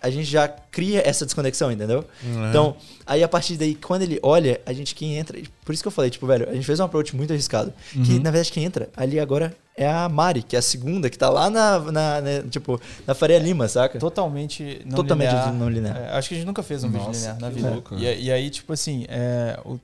a 0.00 0.10
gente 0.10 0.26
já 0.30 0.46
cria 0.46 1.02
essa 1.06 1.24
desconexão, 1.24 1.72
entendeu? 1.72 2.04
Então, 2.50 2.76
aí 3.06 3.22
a 3.22 3.28
partir 3.28 3.56
daí, 3.56 3.74
quando 3.74 4.02
ele 4.02 4.18
olha, 4.22 4.60
a 4.66 4.72
gente 4.72 4.94
quem 4.94 5.16
entra. 5.16 5.40
Por 5.64 5.72
isso 5.72 5.82
que 5.82 5.88
eu 5.88 5.92
falei, 5.92 6.10
tipo, 6.10 6.26
velho, 6.26 6.48
a 6.48 6.54
gente 6.54 6.66
fez 6.66 6.78
um 6.78 6.84
approach 6.84 7.16
muito 7.16 7.32
arriscado. 7.32 7.72
Que 8.04 8.18
na 8.18 8.30
verdade 8.30 8.52
quem 8.52 8.64
entra 8.64 8.90
ali 8.96 9.18
agora 9.18 9.56
é 9.76 9.90
a 9.90 10.08
Mari, 10.08 10.42
que 10.42 10.54
é 10.54 10.58
a 10.58 10.62
segunda, 10.62 11.10
que 11.10 11.18
tá 11.18 11.28
lá 11.28 11.50
na, 11.50 11.78
na, 11.80 12.20
né, 12.20 12.42
tipo, 12.50 12.80
na 13.06 13.14
Faria 13.14 13.38
Lima, 13.38 13.66
saca? 13.68 13.98
Totalmente 13.98 14.80
não 14.84 14.96
Totalmente 14.96 15.30
linear. 15.30 15.52
não 15.52 15.68
linear. 15.68 15.96
É, 15.96 16.10
acho 16.16 16.28
que 16.28 16.34
a 16.34 16.38
gente 16.38 16.46
nunca 16.46 16.62
fez 16.62 16.84
um 16.84 16.88
vídeo 16.88 17.06
Nossa, 17.06 17.18
linear 17.18 17.40
na 17.40 17.50
vida. 17.50 17.70
louco. 17.70 17.94
E, 17.96 18.24
e 18.24 18.30
aí, 18.32 18.50
tipo 18.50 18.72
assim, 18.72 19.04
é, 19.08 19.58
o- 19.64 19.78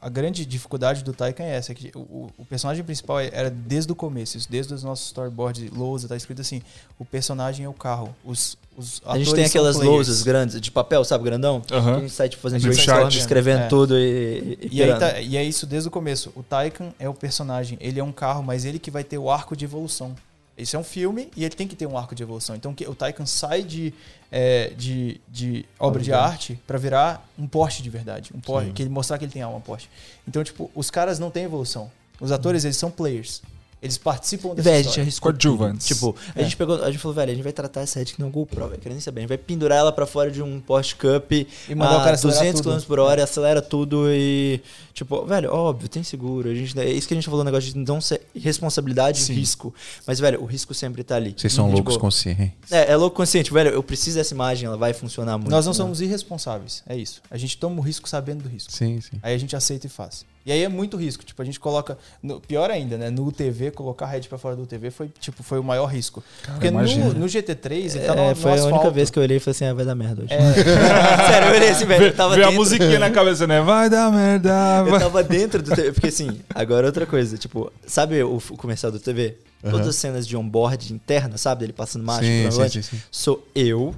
a, 0.00 0.08
grande 0.08 0.44
dificuldade 0.46 1.02
do 1.04 1.12
Taikan 1.12 1.44
é 1.44 1.56
essa, 1.56 1.74
que 1.74 1.90
o, 1.94 2.30
o 2.38 2.44
personagem 2.44 2.82
principal 2.84 3.20
era 3.20 3.50
desde 3.50 3.90
o 3.92 3.94
começo, 3.94 4.36
isso, 4.36 4.50
desde 4.50 4.72
os 4.74 4.82
nossos 4.82 5.06
storyboards, 5.06 5.70
lousa, 5.70 6.08
tá 6.08 6.16
escrito 6.16 6.40
assim, 6.40 6.62
o 6.98 7.04
personagem 7.04 7.66
é 7.66 7.68
o 7.68 7.72
carro, 7.74 8.14
os, 8.24 8.56
os 8.63 8.63
A 9.06 9.18
gente 9.18 9.34
tem 9.34 9.44
aquelas 9.44 9.76
lousas 9.76 10.22
grandes, 10.22 10.60
de 10.60 10.70
papel, 10.70 11.04
sabe, 11.04 11.24
grandão? 11.24 11.60
Que 11.60 11.74
a 11.74 11.80
gente 12.00 12.10
sai, 12.10 12.28
tipo, 12.28 12.42
fazendo 12.42 12.60
Do 12.62 12.68
brainstorm, 12.68 13.08
escrevendo 13.08 13.60
É. 13.62 13.68
tudo 13.68 13.98
e, 13.98 14.58
e, 14.62 14.78
E, 14.78 14.82
aí 14.82 14.98
tá- 14.98 15.20
e 15.20 15.36
é 15.36 15.44
isso 15.44 15.66
desde 15.66 15.88
o 15.88 15.90
começo. 15.90 16.32
O 16.34 16.42
Taycan 16.42 16.92
é 16.98 17.08
o 17.08 17.14
personagem, 17.14 17.78
ele 17.80 18.00
é 18.00 18.04
um 18.04 18.12
carro, 18.12 18.42
mas 18.42 18.64
ele 18.64 18.78
que 18.78 18.90
vai 18.90 19.04
ter 19.04 19.18
o 19.18 19.30
arco 19.30 19.56
de 19.56 19.64
evolução. 19.64 20.14
Esse 20.56 20.76
é 20.76 20.78
um 20.78 20.84
filme 20.84 21.30
e 21.36 21.44
ele 21.44 21.54
tem 21.54 21.66
que 21.66 21.74
ter 21.74 21.86
um 21.86 21.98
arco 21.98 22.14
de 22.14 22.22
evolução. 22.22 22.54
Então 22.54 22.72
que- 22.72 22.86
o 22.86 22.94
Taycan 22.94 23.26
sai 23.26 23.62
de, 23.62 23.92
é, 24.30 24.72
de, 24.76 25.20
de 25.28 25.64
obra 25.78 26.00
de 26.02 26.12
arte 26.12 26.58
pra 26.66 26.78
virar 26.78 27.28
um 27.38 27.46
Porsche 27.46 27.82
de 27.82 27.90
verdade. 27.90 28.30
Um 28.34 28.40
Porsche, 28.40 28.70
que 28.72 28.82
ele 28.82 28.90
mostrar 28.90 29.18
que 29.18 29.24
ele 29.24 29.32
tem 29.32 29.42
alma 29.42 29.60
Porsche. 29.60 29.88
Então, 30.26 30.42
tipo, 30.44 30.70
os 30.74 30.90
caras 30.90 31.18
não 31.18 31.30
têm 31.30 31.44
evolução. 31.44 31.90
Os 32.20 32.30
atores, 32.30 32.64
eles 32.64 32.76
são 32.76 32.88
players. 32.90 33.42
Eles 33.84 33.98
participam 33.98 34.54
dessa 34.54 34.62
Velho, 34.62 34.74
a 34.74 34.82
gente 34.82 34.86
história. 34.88 35.02
arriscou 35.02 35.30
Coadjuvantes. 35.32 35.86
Tipo, 35.86 36.16
a 36.34 36.42
gente 36.42 36.56
pegou, 36.56 36.82
a 36.82 36.90
gente 36.90 36.98
falou, 37.00 37.14
velho, 37.14 37.30
a 37.30 37.34
gente 37.34 37.44
vai 37.44 37.52
tratar 37.52 37.82
essa 37.82 37.98
Red 37.98 38.06
que 38.06 38.18
não 38.18 38.26
é 38.26 38.30
um 38.30 38.32
GoPro, 38.32 38.66
velho. 38.68 38.80
Quero 38.80 38.94
nem 38.94 39.00
saber. 39.00 39.20
A 39.20 39.22
gente 39.22 39.28
vai 39.28 39.38
pendurar 39.38 39.78
ela 39.78 39.92
pra 39.92 40.06
fora 40.06 40.30
de 40.30 40.42
um 40.42 40.58
Porsche 40.60 40.94
Cup 40.96 41.30
E 41.32 41.46
mandar 41.74 41.98
o 41.98 42.00
a 42.00 42.04
cara 42.04 42.14
acelerar 42.14 42.40
200 42.40 42.60
tudo. 42.62 42.80
km 42.80 42.86
por 42.86 42.98
hora, 42.98 43.22
acelera 43.22 43.60
tudo 43.62 44.06
e. 44.10 44.60
Tipo, 44.94 45.24
velho, 45.26 45.52
óbvio, 45.52 45.88
tem 45.88 46.02
seguro. 46.02 46.48
A 46.48 46.54
gente, 46.54 46.78
é 46.80 46.90
isso 46.90 47.06
que 47.06 47.14
a 47.14 47.16
gente 47.16 47.26
falou, 47.26 47.40
o 47.42 47.44
negócio 47.44 47.72
de 47.72 47.78
não 47.78 48.00
ser 48.00 48.22
responsabilidade 48.34 49.20
e 49.30 49.34
risco. 49.34 49.74
Mas, 50.06 50.18
velho, 50.20 50.40
o 50.42 50.46
risco 50.46 50.72
sempre 50.72 51.04
tá 51.04 51.16
ali. 51.16 51.34
Vocês 51.36 51.52
são 51.52 51.64
Tipo, 51.66 51.76
loucos 51.76 51.96
conscientes. 51.96 52.70
É, 52.70 52.92
é 52.92 52.96
louco 52.96 53.16
consciente, 53.16 53.52
velho. 53.52 53.70
Eu 53.70 53.82
preciso 53.82 54.16
dessa 54.16 54.32
imagem, 54.32 54.66
ela 54.66 54.76
vai 54.76 54.92
funcionar 54.92 55.36
muito. 55.36 55.50
Nós 55.50 55.66
não 55.66 55.72
né? 55.72 55.76
somos 55.76 56.00
irresponsáveis. 56.00 56.82
É 56.86 56.96
isso. 56.96 57.20
A 57.30 57.36
gente 57.36 57.58
toma 57.58 57.78
o 57.78 57.82
risco 57.82 58.08
sabendo 58.08 58.44
do 58.44 58.48
risco. 58.48 58.72
Sim, 58.72 59.00
sim. 59.00 59.18
Aí 59.22 59.34
a 59.34 59.38
gente 59.38 59.54
aceita 59.54 59.86
e 59.86 59.90
faz. 59.90 60.24
E 60.46 60.52
aí 60.52 60.62
é 60.62 60.68
muito 60.68 60.96
risco. 60.96 61.24
Tipo, 61.24 61.40
a 61.40 61.44
gente 61.44 61.58
coloca. 61.58 61.96
no- 62.22 62.38
pior 62.40 62.70
ainda, 62.70 62.98
né? 62.98 63.08
No 63.08 63.26
UTV, 63.26 63.70
colocar 63.70 64.04
a 64.04 64.08
head 64.10 64.28
pra 64.28 64.36
fora 64.36 64.54
do 64.54 64.62
UTV 64.62 64.90
foi, 64.90 65.10
tipo, 65.18 65.42
foi 65.42 65.58
o 65.58 65.64
maior 65.64 65.86
risco. 65.86 66.22
Porque 66.46 66.70
no, 66.70 66.80
no 66.80 67.26
GT3, 67.26 67.96
ele 67.96 68.04
tá 68.04 68.14
É, 68.14 68.28
no 68.30 68.36
foi 68.36 68.50
a 68.50 68.54
única 68.56 68.68
asfalto. 68.76 68.90
vez 68.92 69.08
que 69.10 69.18
eu 69.18 69.22
olhei 69.22 69.38
e 69.38 69.40
falei 69.40 69.52
assim, 69.56 69.64
ah, 69.64 69.72
vai 69.74 69.84
dar 69.86 69.94
merda 69.94 70.22
hoje. 70.22 70.32
É. 70.34 70.38
Sério, 71.32 71.48
eu 71.48 71.54
olhei 71.56 71.68
assim, 71.70 71.84
velho. 71.86 72.04
Eu 72.06 72.14
tava 72.14 72.34
Vê 72.36 72.42
a 72.42 72.46
dentro- 72.46 72.60
musiquinha 72.60 72.98
na 72.98 73.10
cabeça, 73.10 73.46
né? 73.46 73.60
Vai 73.62 73.88
dar 73.88 74.12
merda. 74.12 74.50
Eu 74.84 74.90
vai- 74.90 75.00
tava 75.00 75.22
dentro 75.24 75.62
do 75.62 75.74
TV. 75.74 75.92
Porque 75.92 76.08
assim, 76.08 76.40
agora 76.54 76.86
outra 76.86 77.06
coisa. 77.06 77.38
Tipo, 77.38 77.72
sabe 77.86 78.22
o, 78.22 78.36
o 78.36 78.56
comercial 78.56 78.92
do 78.92 79.00
TV? 79.00 79.38
Todas 79.62 79.88
as 79.88 79.96
cenas 79.96 80.26
de 80.26 80.36
onboard 80.36 80.92
interna, 80.92 81.38
sabe? 81.38 81.60
Dele 81.60 81.72
passando 81.72 82.04
marcha 82.04 82.26
Sim, 82.26 82.68
sim, 82.68 82.82
sim. 82.82 83.00
Sou 83.10 83.48
eu, 83.54 83.94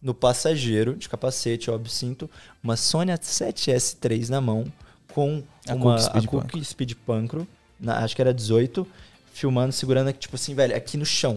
no 0.00 0.14
passageiro, 0.14 0.94
de 0.94 1.08
capacete, 1.08 1.72
óbvio, 1.72 1.90
cinto, 1.90 2.30
uma 2.62 2.76
Sony 2.76 3.10
7S3 3.10 4.28
na 4.28 4.40
mão, 4.40 4.64
com 5.18 5.42
A 5.68 5.74
uma 5.74 5.96
Cook 5.96 6.00
Speed 6.04 6.24
a 6.24 6.28
Cook 6.28 6.64
Speed 6.64 6.92
Pancro, 7.06 7.46
na- 7.80 7.98
acho 8.04 8.14
que 8.14 8.22
era 8.22 8.32
18, 8.32 8.86
filmando, 9.32 9.72
segurando, 9.72 10.12
tipo 10.12 10.34
assim, 10.36 10.52
velho, 10.54 10.74
aqui 10.76 10.96
no 10.96 11.04
chão. 11.06 11.36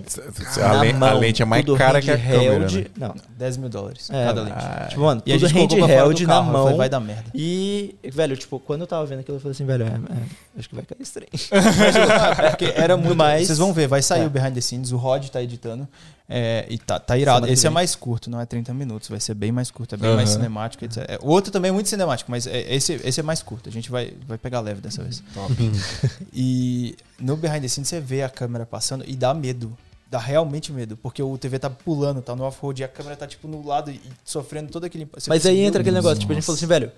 A, 0.58 0.60
Na 0.60 0.82
len- 0.82 0.92
a 0.92 0.98
mão, 0.98 1.20
lente 1.20 1.42
é 1.42 1.46
mais 1.46 1.64
cara 1.78 2.02
que 2.02 2.10
a 2.10 2.18
câmera, 2.18 2.60
né? 2.70 2.86
Não, 2.98 3.16
10 3.38 3.58
mil 3.58 3.70
dólares 3.70 4.10
É, 4.10 4.26
cada 4.26 4.42
ah, 4.42 4.44
lente. 4.44 4.90
tipo, 4.90 5.02
mano, 5.02 5.22
E 5.26 5.34
a 5.34 5.38
tudo 5.40 5.48
handheld 5.86 6.26
na 6.28 6.42
mão. 6.42 6.64
falei, 6.64 6.78
vai 6.78 6.90
dar 6.90 7.00
merda. 7.00 7.26
E, 7.34 7.96
velho, 8.12 8.36
tipo, 8.38 8.60
quando 8.60 8.82
eu 8.82 8.88
tava 8.88 9.06
vendo 9.06 9.20
aquilo, 9.20 9.38
eu 9.38 9.42
falei 9.42 9.52
assim, 9.52 9.66
velho, 9.66 9.84
é, 9.84 9.88
é, 9.88 10.60
acho 10.60 10.70
que 10.70 10.76
vai 10.76 10.84
cair 10.84 11.02
esse 11.02 11.14
trem. 11.14 11.28
Porque 12.50 12.74
era 12.76 12.96
muito. 12.98 13.16
Mas- 13.16 13.48
Vocês 13.48 13.58
vão 13.60 13.72
ver, 13.74 13.88
vai 13.88 14.02
sair 14.02 14.22
É. 14.24 14.26
o 14.26 14.30
behind 14.30 14.54
the 14.54 14.62
scenes, 14.62 14.92
o 14.92 14.98
Rod 14.98 15.28
tá 15.30 15.42
editando. 15.42 15.88
É, 16.34 16.66
e 16.70 16.78
tá, 16.78 16.98
tá 17.00 17.18
irado. 17.18 17.46
Esse 17.48 17.68
é 17.68 17.70
mais 17.70 17.94
curto, 17.94 18.30
não 18.30 18.40
é 18.40 18.46
30 18.46 18.74
minutos, 18.74 19.10
vai 19.10 19.20
ser 19.20 19.34
bem 19.34 19.52
mais 19.52 19.70
curto, 19.70 19.96
é 19.96 19.98
bem 19.98 20.08
Aham. 20.08 20.16
mais 20.16 20.30
cinemático. 20.30 20.86
etc. 20.86 20.98
É, 21.08 21.20
O 21.22 21.28
outro 21.28 21.52
também 21.52 21.70
é 21.70 21.72
muito 21.74 21.90
cinemático, 21.90 22.32
mas 22.32 22.48
é- 22.48 22.74
esse, 22.74 22.94
esse 23.04 23.20
é 23.20 23.24
mais 23.24 23.44
curto. 23.44 23.68
A 23.68 23.72
gente 23.72 23.92
vai, 23.92 24.14
vai 24.26 24.38
pegar 24.38 24.62
leve 24.62 24.80
dessa 24.80 25.04
vez. 25.04 25.22
E 26.34 26.96
no 27.20 27.36
behind 27.36 27.62
the 27.62 27.68
scenes 27.68 27.90
você 27.90 28.00
vê 28.00 28.24
a 28.24 28.30
câmera 28.30 28.66
passando 28.66 29.04
e 29.08 29.16
dá 29.16 29.34
medo. 29.34 29.76
Dá 30.10 30.20
realmente 30.20 30.74
medo, 30.74 30.98
porque 30.98 31.24
o 31.24 31.38
TV 31.38 31.58
tá 31.58 31.70
pulando, 31.70 32.22
tá 32.22 32.36
no 32.36 32.44
off-road 32.44 32.82
e 32.82 32.86
a 32.86 32.88
câmera 32.88 33.16
tá 33.16 33.26
tipo 33.26 33.48
no 33.48 33.66
lado 33.66 33.90
e 33.92 34.02
sofrendo 34.26 34.70
todo 34.70 34.84
aquele. 34.84 35.06
você 35.06 35.30
Mas 35.30 35.40
pensa, 35.44 35.50
aí 35.50 35.58
"Meu 35.60 35.68
entra 35.68 35.82
aquele 35.82 35.94
Deus". 35.94 36.04
negócio, 36.04 36.20
tipo, 36.20 36.34
a 36.34 36.36
gente 36.36 36.44
falou 36.46 36.58
assim, 36.58 36.66
velho, 36.66 36.92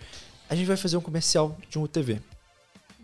a 0.49 0.55
gente 0.55 0.65
vai 0.65 0.75
fazer 0.77 0.97
um 0.97 1.01
comercial 1.01 1.55
de 1.69 1.77
um 1.77 1.83
UTV. 1.83 2.19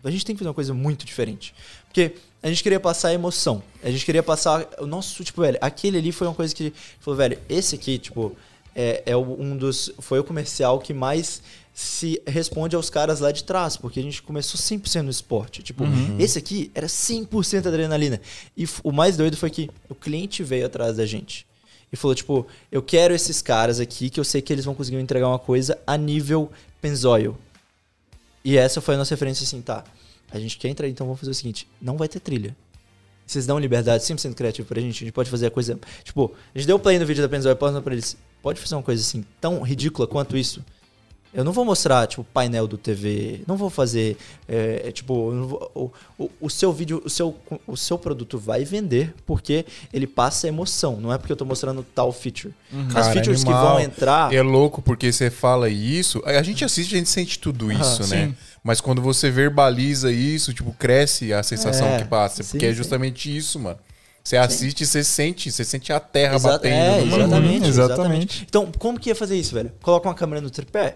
A 0.04 0.12
gente 0.12 0.26
tem 0.26 0.36
que 0.36 0.40
fazer 0.40 0.50
uma 0.50 0.54
coisa 0.54 0.74
muito 0.74 1.06
diferente. 1.06 1.54
Porque 1.86 2.14
a 2.42 2.48
gente 2.48 2.64
queria 2.64 2.80
passar 2.80 3.10
a 3.10 3.14
emoção. 3.14 3.62
A 3.84 3.90
gente 3.90 4.06
queria 4.06 4.24
passar 4.24 4.68
o 4.80 4.86
nosso, 4.86 5.24
tipo, 5.24 5.42
velho, 5.42 5.58
aquele 5.62 5.98
ali 5.98 6.12
foi 6.12 6.28
uma 6.28 6.34
coisa 6.34 6.54
que 6.54 6.74
falou, 7.00 7.18
velho, 7.18 7.38
esse 7.50 7.76
aqui, 7.76 7.98
tipo, 7.98 8.36
é, 8.76 9.04
é 9.06 9.18
um 9.18 9.58
dos. 9.58 9.92
Foi 10.00 10.20
o 10.20 10.24
comercial 10.24 10.80
que 10.80 10.94
mais 10.94 11.42
se 11.74 12.22
responde 12.28 12.76
aos 12.76 12.90
caras 12.90 13.22
lá 13.22 13.32
de 13.32 13.44
trás, 13.44 13.78
porque 13.78 14.00
a 14.00 14.04
gente 14.04 14.22
começou 14.22 14.60
100% 14.60 15.02
no 15.02 15.10
esporte. 15.10 15.64
Tipo, 15.64 15.86
esse 16.20 16.38
aqui 16.38 16.70
era 16.76 16.88
100% 16.88 17.68
adrenalina. 17.68 18.20
E 18.56 18.66
o 18.84 18.92
mais 18.92 19.16
doido 19.16 19.38
foi 19.38 19.50
que 19.50 19.70
o 19.88 19.96
cliente 19.96 20.44
veio 20.44 20.66
atrás 20.66 20.98
da 20.98 21.06
gente 21.06 21.48
e 21.92 21.96
falou, 21.96 22.14
tipo, 22.14 22.46
eu 22.72 22.82
quero 22.82 23.14
esses 23.14 23.42
caras 23.42 23.80
aqui 23.80 24.10
que 24.10 24.20
eu 24.20 24.24
sei 24.24 24.42
que 24.42 24.52
eles 24.54 24.66
vão 24.66 24.76
conseguir 24.76 24.98
me 24.98 25.04
entregar 25.04 25.28
uma 25.28 25.40
coisa 25.40 25.78
a 25.88 25.98
nível 25.98 26.52
Pennzoil. 26.82 27.38
E 28.44 28.58
essa 28.58 28.82
foi 28.82 28.96
a 28.96 28.98
nossa 28.98 29.14
referência 29.14 29.44
assim, 29.44 29.62
tá, 29.62 29.84
a 30.32 30.40
gente 30.40 30.58
quer 30.58 30.70
entrar, 30.70 30.88
então 30.88 31.06
vamos 31.06 31.20
fazer 31.20 31.32
o 31.32 31.36
seguinte, 31.36 31.68
não 31.82 31.98
vai 31.98 32.08
ter 32.08 32.20
trilha. 32.20 32.56
Vocês 33.26 33.46
dão 33.46 33.60
liberdade 33.60 34.04
100% 34.04 34.34
criativa 34.34 34.68
pra 34.68 34.82
gente, 34.82 35.04
a 35.04 35.06
gente 35.06 35.14
pode 35.14 35.30
fazer 35.30 35.48
a 35.48 35.52
coisa... 35.52 35.80
Tipo, 36.04 36.34
a 36.54 36.58
gente 36.58 36.66
deu 36.66 36.80
play 36.80 36.98
no 36.98 37.06
vídeo 37.06 37.22
da 37.22 37.30
Pennzoil, 37.30 37.56
passando 37.56 37.84
pra 37.84 37.94
eles, 37.94 38.18
pode 38.42 38.60
fazer 38.60 38.74
uma 38.76 38.82
coisa 38.82 39.02
assim, 39.02 39.24
tão 39.40 39.62
ridícula 39.62 40.08
quanto 40.08 40.36
isso? 40.36 40.66
Eu 41.32 41.44
não 41.44 41.52
vou 41.52 41.64
mostrar, 41.64 42.08
tipo, 42.08 42.24
painel 42.24 42.68
do 42.68 42.76
TV. 42.78 43.42
Não 43.46 43.56
vou 43.56 43.70
fazer, 43.70 44.18
é, 44.48 44.84
é, 44.88 44.92
tipo, 44.92 45.14
vou- 45.46 45.72
o, 46.18 46.24
o, 46.24 46.32
o 46.42 46.50
seu 46.50 46.74
vídeo, 46.74 47.02
o 47.06 47.10
seu, 47.10 47.36
o 47.68 47.78
seu 47.78 48.00
produto 48.00 48.40
vai 48.40 48.66
vender 48.66 49.14
porque 49.28 49.64
ele 49.94 50.08
passa 50.08 50.48
emoção. 50.48 50.98
Não 51.00 51.14
é 51.14 51.18
porque 51.20 51.32
eu 51.32 51.36
tô 51.38 51.46
mostrando 51.46 51.86
tal 51.94 52.12
feature. 52.12 52.52
As 52.88 52.94
Cara, 52.94 53.14
features 53.14 53.44
que 53.44 53.50
animal. 53.52 53.74
vão 53.76 53.80
entrar... 53.80 54.34
É 54.34 54.42
louco 54.42 54.82
porque 54.82 55.12
você 55.12 55.30
fala 55.30 55.70
isso. 55.70 56.20
A 56.26 56.42
gente 56.42 56.66
assiste, 56.66 56.96
a 56.96 56.98
gente 56.98 57.10
sente 57.10 57.38
tudo 57.38 57.72
isso, 57.72 58.02
né? 58.08 58.28
sim. 58.28 58.36
Mas 58.64 58.82
quando 58.82 59.00
você 59.02 59.30
verbaliza 59.30 60.12
isso, 60.12 60.52
tipo, 60.54 60.74
cresce 60.74 61.32
a 61.32 61.44
sensação 61.44 61.88
É, 61.88 62.00
que 62.00 62.06
passa. 62.06 62.42
sim, 62.42 62.50
porque 62.52 62.66
é 62.66 62.70
sim. 62.70 62.76
justamente 62.76 63.36
isso, 63.36 63.60
mano. 63.60 63.78
Você 64.24 64.36
assiste 64.36 64.82
e 64.82 64.86
você 64.86 65.04
sente, 65.04 65.52
você 65.52 65.64
sente 65.64 65.94
a 65.94 66.00
terra 66.00 66.36
Exa- 66.36 66.50
batendo. 66.50 66.74
é, 66.74 67.04
exatamente, 67.04 67.14
Uhum, 67.64 67.68
exatamente. 67.70 67.70
exatamente. 67.70 68.46
Então, 68.50 68.72
como 68.78 69.00
que 69.00 69.10
ia 69.10 69.16
fazer 69.16 69.38
isso, 69.38 69.54
velho? 69.54 69.72
Coloca 69.82 70.08
uma 70.10 70.14
câmera 70.16 70.42
no 70.42 70.50
tripé. 70.50 70.96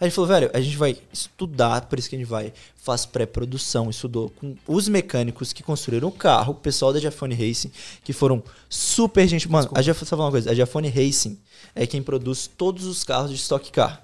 A 0.00 0.04
gente 0.04 0.14
falou, 0.14 0.28
velho, 0.28 0.50
a 0.52 0.60
gente 0.60 0.76
vai 0.76 0.96
estudar, 1.12 1.82
por 1.82 1.98
isso 1.98 2.08
que 2.10 2.16
a 2.16 2.18
gente 2.18 2.28
vai, 2.28 2.52
faz 2.76 3.06
pré-produção, 3.06 3.88
estudou 3.88 4.28
com 4.30 4.56
os 4.66 4.88
mecânicos 4.88 5.52
que 5.52 5.62
construíram 5.62 6.08
o 6.08 6.12
carro, 6.12 6.52
o 6.52 6.56
pessoal 6.56 6.92
da 6.92 6.98
Giafone 6.98 7.34
Racing, 7.34 7.70
que 8.02 8.12
foram 8.12 8.42
super 8.68 9.26
gente. 9.28 9.48
Mano, 9.48 9.70
a 9.74 9.80
Giafone, 9.80 10.08
só 10.08 10.16
falar 10.16 10.26
uma 10.26 10.32
coisa, 10.32 10.50
a 10.50 10.54
Giafone 10.54 10.88
Racing 10.88 11.38
é 11.74 11.86
quem 11.86 12.02
produz 12.02 12.46
todos 12.46 12.84
os 12.86 13.04
carros 13.04 13.30
de 13.30 13.36
Stock 13.36 13.70
Car. 13.70 14.02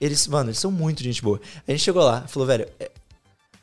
Eles, 0.00 0.26
mano, 0.26 0.50
eles 0.50 0.58
são 0.58 0.70
muito 0.70 1.02
gente 1.02 1.22
boa. 1.22 1.40
A 1.66 1.70
gente 1.70 1.82
chegou 1.82 2.02
lá, 2.02 2.22
falou, 2.28 2.46
velho, 2.46 2.68
é- 2.78 2.90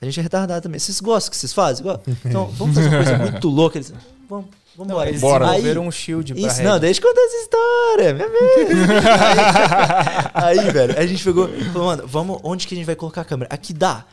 a 0.02 0.06
gente 0.06 0.20
é 0.20 0.24
retardado 0.24 0.64
também. 0.64 0.80
Vocês 0.80 1.00
gostam 1.02 1.30
que 1.32 1.38
vocês 1.38 1.52
fazem? 1.54 1.86
Então, 2.26 2.48
vamos 2.52 2.76
fazer 2.76 2.88
uma 2.88 2.98
coisa 3.04 3.18
muito 3.18 3.50
louca. 3.50 3.78
Eles, 3.78 3.94
vamos, 4.30 4.46
vamos 4.76 4.88
Não, 4.88 4.96
embora. 4.96 5.10
eles 5.10 5.22
Bora. 5.22 5.46
desenvolveram 5.46 5.88
um 5.88 5.92
shield 5.92 6.34
pra 6.34 6.42
Isso, 6.44 6.62
não, 6.64 6.80
deixa 6.80 7.02
eu 7.02 7.08
contar 7.08 7.22
essa 7.22 7.38
história, 7.38 8.14
minha 8.14 8.28
amiga. 8.30 9.02
aí, 10.36 10.60
aí, 10.60 10.72
velho, 10.72 10.98
a 11.00 11.06
gente 11.06 11.24
pegou, 11.24 11.50
falou, 11.74 11.88
mano, 11.88 12.04
vamos, 12.08 12.40
onde 12.44 12.68
que 12.68 12.74
a 12.76 12.78
gente 12.78 12.86
vai 12.86 12.96
colocar 12.96 13.22
a 13.22 13.26
câmera? 13.26 13.50
Aqui 13.52 13.74
dá. 13.74 14.06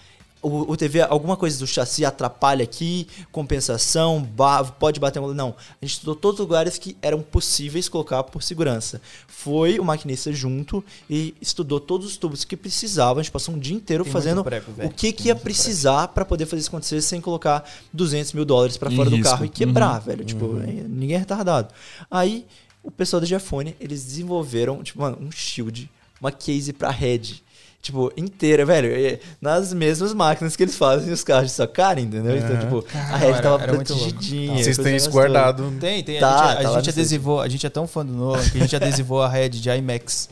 O, 0.48 0.70
o 0.72 0.76
TV, 0.76 1.00
alguma 1.00 1.36
coisa 1.36 1.58
do 1.58 1.66
chassi 1.66 2.04
atrapalha 2.04 2.62
aqui, 2.62 3.06
compensação, 3.32 4.22
ba- 4.22 4.62
pode 4.64 5.00
bater. 5.00 5.20
Não. 5.20 5.54
A 5.80 5.84
gente 5.84 5.94
estudou 5.94 6.14
todos 6.14 6.38
os 6.40 6.46
lugares 6.46 6.78
que 6.78 6.96
eram 7.00 7.20
possíveis 7.22 7.88
colocar 7.88 8.22
por 8.24 8.42
segurança. 8.42 9.00
Foi 9.26 9.78
o 9.78 9.84
maquinista 9.84 10.32
junto 10.32 10.84
e 11.08 11.34
estudou 11.40 11.80
todos 11.80 12.06
os 12.06 12.16
tubos 12.16 12.44
que 12.44 12.56
precisava. 12.56 13.20
A 13.20 13.22
gente 13.22 13.32
passou 13.32 13.54
um 13.54 13.58
dia 13.58 13.74
inteiro 13.74 14.04
Tem 14.04 14.12
fazendo 14.12 14.44
prep, 14.44 14.64
o 14.84 14.90
que, 14.90 15.12
que 15.12 15.28
ia 15.28 15.34
precisar 15.36 16.08
pra 16.08 16.24
poder 16.24 16.46
fazer 16.46 16.60
isso 16.60 16.68
acontecer 16.70 17.00
sem 17.02 17.20
colocar 17.20 17.68
200 17.92 18.32
mil 18.32 18.44
dólares 18.44 18.76
Em 18.76 18.78
fora 18.96 19.08
do 19.10 19.16
risco. 19.16 19.30
carro 19.30 19.44
e 19.44 19.48
quebrar, 19.48 19.98
velho. 20.00 20.24
Tipo, 20.24 20.60
é, 20.60 20.66
ninguém 20.88 21.16
é 21.16 21.18
retardado. 21.18 21.72
Aí, 22.10 22.46
o 22.82 22.90
pessoal 22.90 23.20
da 23.20 23.26
Giafone, 23.26 23.74
eles 23.80 24.04
desenvolveram, 24.04 24.82
tipo, 24.82 25.00
mano, 25.00 25.18
um 25.20 25.30
shield, 25.30 25.90
uma 26.20 26.30
case 26.30 26.72
pra 26.72 26.90
head. 26.90 27.42
Tipo, 27.86 28.12
inteira, 28.16 28.64
velho. 28.66 28.88
e 28.98 29.20
Nas 29.40 29.72
mesmas 29.72 30.12
máquinas 30.12 30.56
que 30.56 30.64
eles 30.64 30.76
fazem 30.76 31.12
os 31.12 31.22
carros 31.22 31.46
de 31.50 31.52
sua 31.52 31.68
cara, 31.68 32.00
entendeu? 32.00 32.36
Então, 32.36 32.56
tipo, 32.58 32.84
a 33.12 33.16
Red 33.16 33.26
era- 33.28 33.40
tava 33.42 33.62
era 33.62 33.72
muito 33.74 33.94
louco. 33.94 34.08
protegidinha. 34.10 34.64
Vocês 34.64 34.76
têm 34.76 34.96
isso 34.96 35.08
guardado. 35.08 35.72
Tem, 35.80 36.02
tem. 36.02 36.18
Tá, 36.18 36.46
a 36.46 36.54
gente, 36.54 36.62
tá 36.64 36.70
a 36.70 36.74
gente 36.78 36.90
adesivou, 36.90 37.40
a 37.40 37.48
gente 37.48 37.64
é 37.64 37.70
tão 37.70 37.86
fã 37.86 38.04
do 38.04 38.12
Nolan 38.12 38.42
que 38.50 38.58
a 38.58 38.60
gente 38.60 38.74
adesivou 38.74 39.22
a 39.22 39.28
Red 39.28 39.50
de 39.50 39.70
IMAX. 39.70 40.28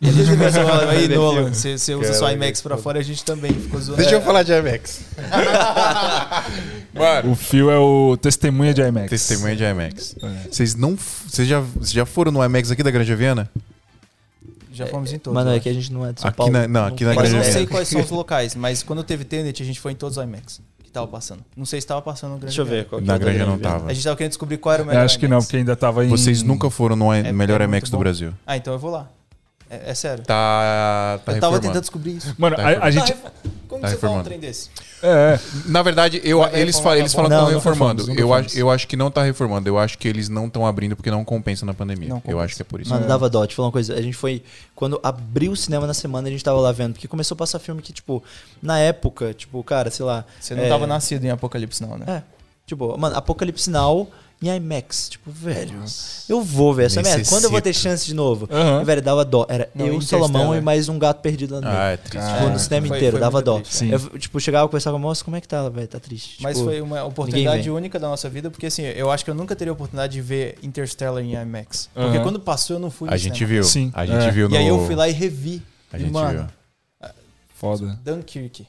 Aí. 0.90 1.08
Nolan, 1.08 1.52
você, 1.52 1.76
você 1.76 1.94
usa 1.94 2.14
só 2.14 2.20
Caraca, 2.20 2.34
IMAX 2.36 2.60
pra 2.62 2.76
fora, 2.78 3.00
a 3.00 3.02
gente 3.02 3.22
também 3.24 3.52
ficou 3.52 3.78
zoando. 3.80 4.00
Deixa 4.00 4.14
eu 4.16 4.22
falar 4.22 4.42
de 4.44 4.52
IMAX. 4.52 5.00
Mano, 6.94 7.32
O 7.32 7.34
Fio 7.34 7.70
é 7.70 7.78
o 7.78 8.16
testemunha 8.16 8.72
de 8.72 8.80
IMAX. 8.80 9.10
testemunha 9.10 9.54
de 9.56 9.64
IMAX. 9.64 10.14
É. 10.22 10.48
Vocês 10.50 10.74
não. 10.74 10.96
Vocês 11.26 11.46
já, 11.46 11.62
já 11.82 12.06
foram 12.06 12.32
no 12.32 12.42
IMAX 12.44 12.70
aqui 12.70 12.82
da 12.82 12.90
Grande 12.90 13.14
Viana? 13.14 13.50
Já 14.78 14.86
fomos 14.86 15.12
em 15.12 15.18
todos. 15.18 15.34
Mano, 15.34 15.50
é 15.54 15.60
que 15.60 15.68
a 15.68 15.72
gente 15.72 15.92
não 15.92 16.06
é 16.06 16.12
de 16.12 16.20
São 16.20 16.28
Aqui 16.28 16.36
Paulo. 16.36 16.52
na- 16.52 16.68
não, 16.68 16.84
aqui 16.86 17.04
na 17.04 17.10
É 17.12 17.14
que 17.14 17.18
eu 17.20 17.22
Grande 17.30 17.36
não 17.46 17.52
sei 17.52 17.66
quais 17.68 17.88
são 17.88 18.00
os 18.00 18.10
locais, 18.10 18.54
mas 18.54 18.82
quando 18.82 19.02
teve 19.02 19.24
Tenet, 19.24 19.62
a 19.62 19.66
gente 19.66 19.80
foi 19.80 19.92
em 19.92 19.96
todos 19.96 20.16
os 20.16 20.22
IMAX 20.24 20.60
que 20.82 20.90
tava 20.90 21.06
passando. 21.08 21.44
Não 21.56 21.66
sei 21.66 21.80
se 21.80 21.86
tava 21.86 22.00
passando 22.00 22.30
no 22.32 22.38
Grande 22.38 22.56
Deixa 22.56 22.62
eu 22.62 22.66
ver. 22.66 22.86
Qual 22.86 23.00
que 23.00 23.06
Na 23.06 23.14
é 23.14 23.18
Grande 23.18 23.38
não 23.40 23.58
tava. 23.58 23.90
A 23.90 23.92
gente 23.92 24.04
tava 24.04 24.16
querendo 24.16 24.30
descobrir 24.30 24.56
qual 24.58 24.72
era 24.74 24.82
o 24.82 24.86
Eu 24.86 24.88
melhor 24.88 25.04
acho 25.04 25.18
que 25.18 25.26
não, 25.28 25.32
IMAX. 25.36 25.46
porque 25.46 25.56
ainda 25.58 25.76
tava 25.76 26.04
em. 26.04 26.08
Vocês 26.08 26.42
nunca 26.42 26.70
foram 26.70 26.96
no 26.96 27.12
É- 27.12 27.30
melhor 27.32 27.60
é 27.60 27.64
IMAX 27.64 27.90
do. 27.90 27.98
Brasil. 27.98 28.32
Ah, 28.46 28.56
então 28.56 28.72
eu 28.72 28.78
vou 28.78 28.90
lá. 28.90 29.10
É, 29.70 29.90
é 29.90 29.94
sério. 29.94 30.24
Tá. 30.24 31.20
Tá 31.24 31.32
eu 31.32 31.40
tava 31.40 31.56
reformando. 31.56 31.60
tentando 31.60 31.80
descobrir 31.80 32.16
isso. 32.16 32.34
Mano, 32.38 32.56
Tá 32.56 32.62
a, 32.62 32.84
a 32.86 32.90
gente. 32.90 33.12
Tá 33.12 33.30
Como 33.68 33.82
tá 33.82 33.88
que 33.88 33.94
você 33.94 34.00
fala 34.00 34.18
um 34.18 34.22
trem 34.24 34.38
desse? 34.40 34.70
É, 35.02 35.38
Na 35.66 35.82
verdade, 35.82 36.20
eu, 36.24 36.38
Vai 36.40 36.58
eles, 36.58 36.76
reformar, 36.76 36.82
falam, 36.82 36.98
eles 36.98 37.12
tá 37.12 37.16
falam 37.16 37.28
que 37.30 37.34
Não, 37.36 37.42
estão 37.42 37.52
não 37.52 37.58
reformando. 37.58 38.02
reformamos, 38.06 38.20
Eu 38.22 38.26
não 38.28 38.34
acho, 38.34 38.58
eu 38.58 38.70
acho 38.70 38.88
que 38.88 38.96
não 38.96 39.10
tá 39.10 39.22
reformando. 39.22 39.68
Eu 39.68 39.78
acho 39.78 39.98
que 39.98 40.08
eles 40.08 40.28
não 40.28 40.46
estão 40.46 40.66
abrindo 40.66 40.96
porque 40.96 41.10
não 41.10 41.22
compensa 41.24 41.66
na 41.66 41.74
pandemia. 41.74 42.08
Não 42.08 42.16
eu 42.16 42.22
compensa. 42.22 42.44
acho 42.44 42.56
que 42.56 42.62
é 42.62 42.64
por 42.64 42.80
isso. 42.80 42.90
Mano, 42.90 43.06
dava 43.06 43.28
dó. 43.28 43.46
Te 43.46 43.54
falar 43.54 43.66
uma 43.68 43.72
coisa. 43.72 43.94
A 43.94 44.00
gente 44.00 44.16
foi. 44.16 44.42
Quando 44.74 44.98
abriu 45.02 45.52
o 45.52 45.56
cinema 45.56 45.86
na 45.86 45.94
semana, 45.94 46.28
a 46.28 46.30
gente 46.30 46.42
tava 46.42 46.58
lá 46.60 46.72
vendo. 46.72 46.94
Porque 46.94 47.06
começou 47.06 47.34
a 47.34 47.38
passar 47.38 47.58
filme 47.58 47.82
que, 47.82 47.92
tipo, 47.92 48.22
na 48.62 48.78
época, 48.78 49.34
tipo, 49.34 49.62
cara, 49.62 49.90
sei 49.90 50.04
lá. 50.06 50.24
Você 50.40 50.54
não 50.54 50.62
é, 50.64 50.68
tava 50.68 50.86
nascido 50.86 51.24
em 51.24 51.30
Apocalipse, 51.30 51.82
não, 51.82 51.98
né? 51.98 52.04
É. 52.08 52.22
Tipo, 52.66 52.96
mano, 52.98 53.16
Apocalipse 53.16 53.70
Now 53.70 54.10
em 54.40 54.48
IMAX. 54.54 55.08
Tipo, 55.08 55.30
velho, 55.30 55.82
eu 56.28 56.40
vou 56.42 56.72
ver 56.72 56.86
essa 56.86 57.02
merda. 57.02 57.24
Quando 57.28 57.44
eu 57.44 57.50
vou 57.50 57.60
ter 57.60 57.72
chance 57.72 58.06
de 58.06 58.14
novo? 58.14 58.48
Aham. 58.50 58.84
Velho, 58.84 59.02
dava 59.02 59.24
dó. 59.24 59.44
Era 59.48 59.68
Não, 59.74 59.86
eu. 59.86 60.00
Salomão 60.00 60.54
e 60.56 60.60
mais 60.60 60.88
um 60.88 60.98
gato 60.98 61.20
perdido 61.20 61.54
lá 61.54 61.60
no 61.60 61.66
meio. 61.68 61.78
Ah, 61.80 61.88
é 61.90 61.96
triste. 61.96 62.28
Tipo, 62.34 62.48
no 62.50 62.58
cinema 62.58 62.86
Foi- 62.86 62.96
inteiro, 62.96 63.12
foi 63.12 63.20
dava 63.20 63.42
dó. 63.42 63.54
triste. 63.60 63.74
Sim. 63.76 63.90
Eu, 63.92 64.18
tipo, 64.18 64.40
chegava 64.40 64.66
e 64.66 64.68
conversava 64.68 64.96
com 64.96 65.02
moça, 65.02 65.24
como 65.24 65.36
é 65.36 65.40
que 65.40 65.48
tá, 65.48 65.68
velho? 65.68 65.88
Tá 65.88 65.98
triste. 65.98 66.42
Mas 66.42 66.56
Tipo, 66.56 66.68
foi 66.70 66.80
uma 66.80 67.04
oportunidade 67.04 67.70
única 67.70 67.98
da 67.98 68.08
nossa 68.08 68.28
vida, 68.28 68.50
porque 68.50 68.66
assim, 68.66 68.82
eu 68.82 69.10
acho 69.10 69.24
que 69.24 69.30
eu 69.30 69.34
nunca 69.34 69.56
teria 69.56 69.72
a 69.72 69.74
oportunidade 69.74 70.12
de 70.12 70.20
ver 70.20 70.56
Interstellar 70.62 71.22
em 71.22 71.34
IMAX. 71.34 71.90
Porque 71.92 72.16
Aham. 72.16 72.22
quando 72.22 72.40
passou, 72.40 72.76
eu 72.76 72.80
não 72.80 72.90
fui 72.90 73.08
no 73.08 73.14
A 73.14 73.16
gente 73.16 73.34
cinema. 73.38 73.54
viu. 73.54 73.64
Sim. 73.64 73.90
A 73.94 74.06
gente 74.06 74.24
É. 74.24 74.30
viu 74.30 74.48
no. 74.48 74.54
E 74.54 74.58
aí 74.58 74.68
eu 74.68 74.86
fui 74.86 74.94
lá 74.94 75.08
e 75.08 75.12
revi. 75.12 75.62
A 75.92 75.96
e, 75.96 76.00
gente 76.00 76.12
mano, 76.12 76.48
viu. 77.00 77.08
foda. 77.54 77.98
Dunkirk. 78.04 78.66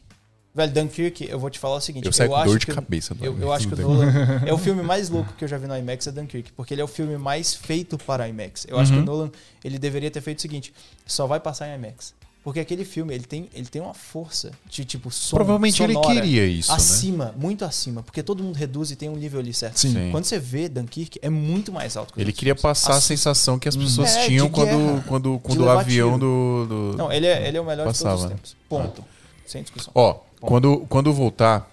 Velho, 0.60 0.74
Dunkirk, 0.74 1.28
eu 1.30 1.40
vou 1.40 1.50
te 1.50 1.58
falar 1.60 1.76
o 1.76 1.82
seguinte. 1.82 2.06
Eu 2.06 2.12
saio 2.14 2.30
com 2.30 2.36
acho 2.36 2.46
dor 2.46 2.60
de 2.60 2.66
que- 2.66 2.74
cabeça. 2.74 3.16
Eu, 3.22 3.38
eu 3.40 3.52
acho 3.54 3.68
que 3.68 3.74
o. 3.74 3.78
Nolan 3.78 4.12
é 4.46 4.54
o 4.54 4.58
filme 4.58 4.82
mais 4.84 5.10
louco 5.10 5.34
que 5.38 5.44
eu 5.44 5.48
já 5.48 5.58
vi 5.58 5.68
no 5.68 5.78
IMAX 5.78 6.08
é 6.08 6.12
Dunkirk, 6.12 6.52
porque 6.54 6.74
ele 6.74 6.82
é 6.82 6.84
o 6.84 6.88
filme 6.88 7.18
mais 7.18 7.54
feito 7.56 7.98
para 7.98 8.28
IMAX. 8.28 8.66
Eu 8.68 8.78
acho 8.80 8.92
que 8.92 9.00
o 9.00 9.04
Nolan 9.06 9.32
ele 9.64 9.80
deveria 9.80 10.12
ter 10.12 10.22
feito 10.22 10.40
o 10.40 10.42
seguinte: 10.42 10.74
só 11.06 11.26
vai 11.28 11.40
passar 11.40 11.68
em 11.70 11.76
IMAX. 11.76 12.14
Porque 12.42 12.62
aquele 12.62 12.86
filme, 12.86 13.14
ele 13.14 13.26
tem, 13.26 13.50
ele 13.54 13.66
tem 13.68 13.82
uma 13.82 13.94
força 13.94 14.52
de 14.70 14.86
tipo 14.86 15.12
som, 15.12 15.36
Provavelmente 15.36 15.84
ele 15.84 15.92
sonora 15.94 16.16
queria 16.22 16.46
isso, 16.46 16.72
né? 16.72 16.78
acima, 16.78 17.36
muito 17.38 17.66
acima, 17.66 18.02
porque 18.02 18.24
todo 18.24 18.42
mundo 18.42 18.56
reduz 18.56 18.90
e 18.92 18.96
tem 18.96 19.10
um 19.10 19.16
nível 19.16 19.42
ali 19.42 19.54
certo. 19.54 19.78
Sim. 19.78 19.92
Sim. 19.94 20.10
Quando 20.12 20.24
você 20.24 20.40
vê 20.40 20.70
Dunkirk, 20.70 21.20
é 21.22 21.30
muito 21.30 21.70
mais 21.72 21.98
alto 21.98 22.14
que 22.14 22.20
Ele 22.22 22.32
queria 22.32 22.54
filmes. 22.56 22.62
passar 22.62 22.94
a 22.96 23.02
sensação 23.02 23.60
que 23.60 23.68
as 23.68 23.76
pessoas 23.76 24.16
É, 24.16 24.26
tinham 24.26 24.50
quando, 24.50 24.70
guerra. 24.70 25.04
quando, 25.06 25.40
quando 25.44 25.60
o 25.60 25.62
levar 25.66 25.82
avião 25.82 26.18
do, 26.18 26.66
do- 26.66 26.98
Não, 26.98 27.12
ele 27.12 27.28
é, 27.28 27.46
ele 27.46 27.58
é 27.58 27.62
o 27.62 27.66
melhor 27.66 27.86
de 27.92 28.00
todos 28.00 28.02
Passava. 28.04 28.24
os 28.24 28.30
tempos. 28.30 28.56
Ponto. 28.70 29.04
Sem 29.46 29.62
discussão. 29.62 29.92
Ó, 29.94 30.20
quando, 30.42 30.86
quando 30.90 31.14
voltar, 31.14 31.70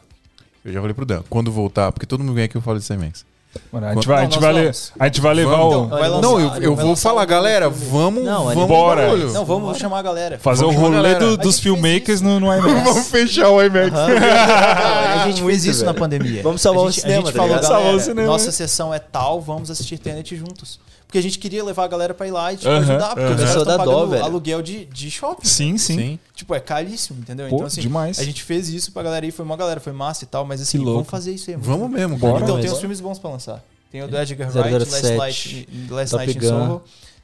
eu 0.64 0.72
já 0.72 0.80
falei 0.80 0.94
pro 0.94 1.04
Dan, 1.06 1.22
quando 1.30 1.50
voltar, 1.52 1.92
porque 1.92 2.06
todo 2.06 2.20
mundo 2.22 2.34
vem 2.34 2.44
aqui 2.44 2.56
eu 2.56 2.60
falo 2.62 2.78
desse 2.78 2.92
IMAX. 2.92 3.24
Mano, 3.72 3.86
a 3.86 3.94
gente 3.94 4.06
vai, 4.06 4.16
a 4.18 4.20
Não, 4.20 4.30
gente 4.30 4.34
nós 4.42 4.52
vai, 4.54 4.64
le- 4.64 4.70
a 5.00 5.04
gente 5.06 5.20
vai 5.22 5.34
levar 5.34 5.56
Vamos, 5.56 5.74
o. 5.74 5.84
então. 5.86 5.98
Vai 5.98 6.08
lançar- 6.10 6.20
não, 6.22 6.40
eu, 6.40 6.62
eu 6.62 6.76
vou 6.76 6.94
falar, 6.94 7.22
um 7.22 7.26
galera, 7.26 7.70
vamos, 7.70 8.22
Não, 8.22 8.44
vamos, 8.44 8.66
Bora. 8.68 9.16
Não, 9.16 9.46
vamos 9.46 9.78
chamar 9.78 10.00
a 10.00 10.02
galera. 10.02 10.38
Fazer 10.38 10.64
o 10.66 10.72
Vamos 10.72 10.90
a 10.92 10.96
rolê 10.96 11.14
do- 11.14 11.24
A 11.32 11.36
dos 11.36 11.54
gente 11.56 11.62
filmmakers 11.62 12.20
no, 12.20 12.38
no 12.38 12.46
IMAX. 12.52 12.84
Vamos 12.84 13.08
fechar 13.08 13.48
o 13.48 13.62
IMAX. 13.62 13.92
a 13.96 15.26
gente 15.28 15.40
fez 15.46 15.64
isso 15.64 15.80
velho. 15.80 15.86
na 15.86 15.94
pandemia. 15.98 16.42
Vamos 16.42 16.60
salvar 16.60 16.82
a 16.84 16.86
o 16.86 16.90
gente, 16.90 17.00
cinema, 17.00 17.22
A 17.22 17.24
gente 17.24 17.32
tá 17.32 17.38
falou, 17.38 17.54
galera, 17.56 17.66
Salvar 17.74 17.94
o 17.94 18.00
cinema. 18.00 18.26
nossa 18.26 18.52
sessão 18.52 18.92
é 18.92 18.98
tal, 18.98 19.40
vamos 19.40 19.70
assistir 19.70 19.96
Tenet 19.96 20.36
juntos. 20.36 20.78
Porque 21.06 21.18
a 21.18 21.22
gente 21.22 21.38
queria 21.38 21.62
levar 21.64 21.84
a 21.84 21.88
galera 21.88 22.12
pra 22.14 22.26
ir 22.26 22.32
lá 22.32 22.52
e 22.52 22.56
tipo, 22.56 22.68
ajudar, 22.68 23.14
porque 23.14 23.22
os 23.22 23.36
caras 23.36 23.40
a 23.40 23.58
estão 23.60 23.64
dar 23.64 23.76
dó, 23.84 23.84
pagando 23.94 24.10
velho. 24.10 24.24
aluguel 24.24 24.60
de, 24.62 24.84
de 24.86 25.10
shopping. 25.10 25.46
Sim, 25.46 25.78
sim. 25.78 25.96
Sim. 25.96 26.18
Tipo, 26.34 26.54
é 26.54 26.60
caríssimo, 26.60 27.20
entendeu? 27.20 27.48
Pô, 27.48 27.54
então, 27.56 27.66
assim, 27.66 27.80
demais. 27.80 28.18
a 28.18 28.24
gente 28.24 28.42
fez 28.42 28.68
isso 28.68 28.90
pra 28.90 29.02
galera 29.04 29.24
ir, 29.24 29.30
foi 29.30 29.44
uma 29.44 29.56
galera, 29.56 29.78
foi 29.78 29.92
massa 29.92 30.24
e 30.24 30.26
tal, 30.26 30.44
mas 30.44 30.60
assim, 30.60 30.82
vamos 30.82 31.06
fazer 31.08 31.32
isso 31.32 31.48
aí. 31.50 31.56
muito 31.56 31.68
Vamos 31.68 31.88
mesmo, 31.90 32.16
Bora. 32.18 32.42
Então, 32.42 32.56
Mas- 32.56 32.64
tem 32.64 32.74
uns 32.74 32.80
filmes 32.80 33.00
bons 33.00 33.18
pra 33.20 33.30
lançar. 33.30 33.62
Tem 33.90 34.02
o 34.02 34.08
do 34.08 34.16
Edgar 34.18 34.50
Wright, 34.50 34.84
007, 34.84 34.90
Last 34.90 35.16
Night, 35.16 35.68
Last 35.90 36.10
Top 36.10 36.26
Night 36.26 36.38
in. 36.38 36.48
Soho, 36.48 36.82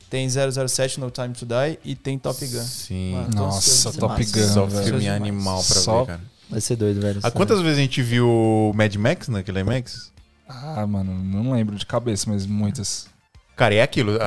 tem 0.08 0.28
007, 0.30 1.00
No 1.00 1.10
Time 1.10 1.30
to 1.34 1.44
Die 1.44 1.78
e 1.84 1.94
tem 1.96 2.16
Top 2.18 2.38
Gun. 2.46 2.62
Sim. 2.62 3.12
Mano, 3.14 3.28
os 3.28 3.34
Nossa, 3.34 3.92
Top. 3.94 4.24
Gun, 4.24 4.48
Só 4.48 4.66
velho. 4.66 4.84
filme 4.84 5.08
animal 5.08 5.56
pra 5.64 5.80
Só- 5.80 6.00
ver, 6.02 6.06
cara. 6.06 6.20
Vai 6.48 6.60
ser 6.60 6.76
doido, 6.76 7.00
velho. 7.00 7.18
Há 7.22 7.30
quantas 7.32 7.60
vezes 7.62 7.78
a 7.78 7.80
gente 7.80 8.00
viu 8.00 8.28
o 8.28 8.72
Mad 8.76 8.94
Max 8.94 9.26
naquele 9.28 9.58
IMAX? 9.60 10.12
Ah, 10.48 10.86
mano, 10.86 11.12
não 11.24 11.52
lembro 11.52 11.74
de 11.76 11.84
cabeça, 11.86 12.26
mas 12.30 12.44
muitas. 12.46 13.06
Cara, 13.56 13.74
é 13.74 13.82
aquilo. 13.82 14.18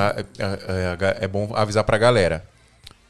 é 1.20 1.28
bom 1.28 1.52
avisar 1.54 1.84
pra 1.84 1.98
galera. 1.98 2.44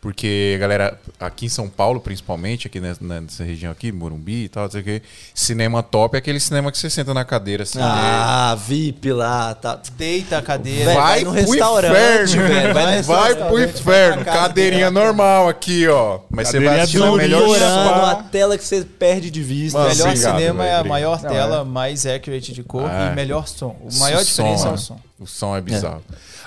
Porque, 0.00 0.56
galera, 0.60 1.00
aqui 1.18 1.46
em 1.46 1.48
São 1.48 1.68
Paulo, 1.68 1.98
principalmente, 2.00 2.68
aqui 2.68 2.78
nessa, 2.80 3.02
nessa 3.02 3.42
região 3.42 3.72
aqui, 3.72 3.90
Morumbi 3.90 4.44
e 4.44 4.48
tal, 4.48 4.64
não 4.64 4.70
sei 4.70 4.80
o 4.80 4.84
quê, 4.84 5.02
cinema 5.34 5.82
top 5.82 6.14
é 6.14 6.18
aquele 6.18 6.38
cinema 6.38 6.70
que 6.70 6.78
você 6.78 6.88
senta 6.88 7.12
na 7.12 7.24
cadeira 7.24 7.64
assim. 7.64 7.78
Ah, 7.80 8.56
VIP 8.56 9.10
lá, 9.12 9.54
tá. 9.54 9.80
Deita 9.96 10.38
a 10.38 10.42
cadeira. 10.42 10.94
Vai 10.94 10.94
vai 10.94 11.24
no 11.24 11.32
pro 11.32 11.40
restaurante, 11.40 12.36
inferno, 12.36 12.48
velho, 12.48 12.74
vai 12.74 12.82
no 12.84 12.88
Vai, 12.88 12.96
restaurante, 13.28 13.36
pro 13.48 13.56
vai 13.56 13.64
inferno. 13.64 14.24
casa 14.24 14.38
Cadeirinha 14.38 14.90
normal 14.90 15.48
aqui, 15.48 15.88
ó. 15.88 16.20
Mas 16.30 16.48
você 16.48 16.60
vai 16.60 16.78
assistir 16.80 17.00
o 17.00 17.16
melhor 17.16 17.56
spa. 17.56 17.98
uma 17.98 18.14
tela 18.24 18.56
que 18.56 18.64
você 18.64 18.84
perde 18.84 19.30
de 19.30 19.42
vista. 19.42 19.78
Mano, 19.78 19.90
melhor 19.90 20.08
obrigado, 20.08 20.34
cinema 20.38 20.62
velho, 20.64 20.72
é 20.76 20.78
a 20.78 20.84
maior 20.84 21.22
Não, 21.22 21.30
tela, 21.30 21.64
mais 21.64 22.06
accurate 22.06 22.52
de 22.52 22.62
cor 22.62 22.88
É. 22.88 23.10
e 23.10 23.14
melhor 23.16 23.48
som. 23.48 23.76
O 23.80 23.88
maior 23.98 24.20
O 24.20 24.24
diferença 24.24 24.62
som, 24.62 24.66
é 24.66 24.70
né? 24.70 24.74
o 24.74 24.78
som. 24.78 25.00
O 25.18 25.26
som 25.26 25.56
é 25.56 25.60
bizarro. 25.60 26.02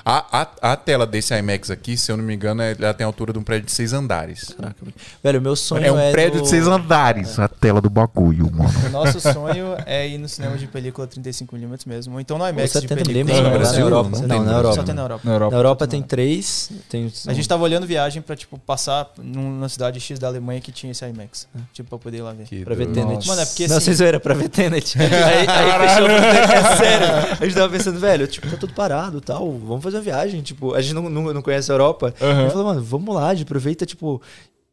A, 0.05 0.41
a, 0.41 0.71
a 0.73 0.75
tela 0.75 1.05
desse 1.05 1.33
IMAX 1.37 1.69
aqui, 1.69 1.97
se 1.97 2.11
eu 2.11 2.17
não 2.17 2.23
me 2.23 2.33
engano, 2.33 2.61
é- 2.61 2.75
ela 2.79 2.93
tem 2.93 3.03
a 3.03 3.07
altura 3.07 3.33
de 3.33 3.39
um 3.39 3.43
prédio 3.43 3.65
de 3.65 3.71
seis 3.71 3.93
andares. 3.93 4.53
Caraca, 4.57 4.75
velho. 5.23 5.41
meu 5.41 5.55
sonho 5.55 5.85
É 5.85 5.91
um 5.91 5.99
é 5.99 6.11
prédio 6.11 6.39
do- 6.39 6.43
de 6.43 6.49
seis 6.49 6.67
andares, 6.67 7.37
a 7.39 7.47
tela 7.47 7.81
do 7.81 7.89
bagulho, 7.89 8.49
mano. 8.51 8.71
O 8.87 8.89
nosso 8.89 9.19
sonho 9.19 9.75
é 9.85 10.07
ir 10.07 10.17
no 10.17 10.27
cinema 10.29 10.57
de 10.57 10.67
película 10.67 11.07
35mm 11.07 11.81
mesmo. 11.85 12.13
Ou 12.13 12.19
então 12.19 12.37
no 12.37 12.43
Ou 12.43 12.49
IMAX 12.49 12.71
de 12.73 12.79
70 12.81 12.87
película. 13.05 13.13
milímetros 13.13 13.37
No 13.43 13.49
na 13.49 13.57
Brasil? 13.57 13.81
Europa. 13.81 14.09
Não 14.09 14.21
Não, 14.21 14.27
tem 14.27 14.39
na. 14.45 14.51
Europa. 14.53 14.75
Só 14.75 14.83
tem 14.83 14.95
na 14.95 15.01
Europa. 15.01 15.21
Na 15.25 15.31
Europa. 15.33 15.51
Na 15.51 15.57
Europa 15.59 15.87
tem 15.87 16.01
três. 16.01 16.71
Tem... 16.89 17.11
A 17.27 17.33
gente 17.33 17.47
tava 17.47 17.63
olhando 17.63 17.85
viagem 17.85 18.21
pra, 18.21 18.35
tipo, 18.35 18.57
passar 18.59 19.09
numa 19.17 19.67
cidade 19.69 19.99
X 19.99 20.17
da 20.19 20.27
Alemanha 20.27 20.61
que 20.61 20.71
tinha 20.71 20.91
esse 20.91 21.05
IMAX. 21.05 21.47
Tipo, 21.73 21.89
pra 21.89 21.97
poder 21.99 22.17
ir 22.17 22.21
lá 22.21 22.33
ver. 22.33 22.45
Que 22.45 22.63
Pra 22.63 22.75
ver. 22.75 22.87
Tenet. 22.87 23.27
Mano, 23.27 23.41
é 23.41 23.45
porque 23.45 23.67
Não, 23.67 23.77
assim- 23.77 23.85
vocês 23.85 23.99
viram, 23.99 24.19
pra 24.19 24.33
ver 24.33 24.49
Tenet. 24.49 24.97
aí 24.99 25.05
aí 25.47 25.87
fechou 25.89 26.07
é 26.09 26.75
sério. 26.77 27.07
A 27.39 27.45
gente 27.45 27.55
tava 27.55 27.69
pensando, 27.69 27.99
velho, 27.99 28.27
tipo, 28.27 28.49
tá 28.49 28.57
tudo 28.57 28.73
parado 28.73 29.17
e 29.17 29.21
tal. 29.21 29.51
Vamos 29.59 29.83
fazer 29.83 29.88
uma 29.93 30.01
viagem. 30.01 30.41
Tipo, 30.41 30.73
a 30.73 30.81
gente 30.81 30.93
não, 30.93 31.09
não, 31.09 31.33
não 31.33 31.41
conhece 31.41 31.71
a 31.71 31.73
Europa. 31.73 32.13
A 32.19 32.41
gente 32.41 32.51
falou, 32.51 32.67
mano, 32.67 32.83
vamos 32.83 33.13
lá, 33.15 33.31
aproveita, 33.31 33.85
tipo, 33.85 34.21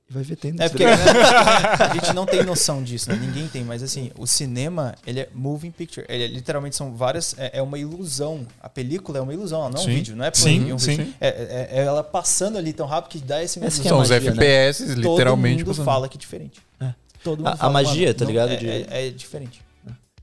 e 0.09 0.13
vai 0.13 0.23
ver 0.23 0.37
Tenet. 0.37 0.63
É 0.63 0.69
porque 0.69 0.85
tá 0.85 0.97
né, 0.97 1.13
ligado? 1.13 1.83
a 1.83 1.95
gente 1.95 2.13
não 2.13 2.25
tem 2.27 2.45
noção 2.45 2.81
disso, 2.81 3.11
né? 3.11 3.17
Ninguém 3.21 3.49
tem, 3.49 3.65
mas 3.65 3.83
assim, 3.83 4.13
o 4.17 4.25
cinema, 4.25 4.95
ele 5.05 5.19
é 5.19 5.29
moving 5.35 5.73
picture. 5.73 6.07
Ele 6.09 6.23
é, 6.23 6.27
literalmente 6.29 6.77
são 6.77 6.95
várias. 6.95 7.35
É, 7.37 7.59
é 7.59 7.63
uma 7.63 7.77
ilusão. 7.77 8.47
A 8.63 8.69
película 8.69 9.19
é 9.19 9.21
uma 9.21 9.35
ilusão, 9.35 9.63
ela 9.63 9.71
não 9.71 9.79
é 9.79 9.81
um 9.81 9.85
Sim. 9.85 9.95
vídeo, 9.95 10.15
não 10.17 10.25
é 10.25 10.31
Sim, 10.33 10.61
play, 10.61 10.71
é 10.71 10.75
um 10.75 10.79
sim. 10.79 10.91
vídeo. 10.97 11.15
É, 11.21 11.29
é- 11.29 11.69
é 11.73 11.85
ela 11.85 12.05
passando 12.05 12.57
ali 12.57 12.73
tão 12.73 12.87
rápido 12.87 13.11
que 13.11 13.19
dá 13.19 13.43
esse 13.43 13.59
é 13.59 13.69
São 13.69 14.01
os 14.01 14.09
magia, 14.09 14.31
né? 14.33 14.45
FPS, 14.47 14.85
literalmente. 14.95 15.57
Todo 15.65 15.67
mundo 15.67 15.77
passando. 15.77 15.85
fala 15.85 16.09
que 16.09 16.17
é 16.17 16.21
diferente. 16.21 16.63
É. 16.81 16.95
Todo 17.25 17.39
mundo 17.39 17.49
A- 17.49 17.67
a 17.67 17.71
magia, 17.71 18.07
mano, 18.07 18.15
tá 18.15 18.25
não- 18.25 18.31
ligado? 18.31 18.53
É, 18.53 18.57
De- 18.57 18.69
é- 18.71 19.09
é 19.09 19.11
diferente. 19.11 19.61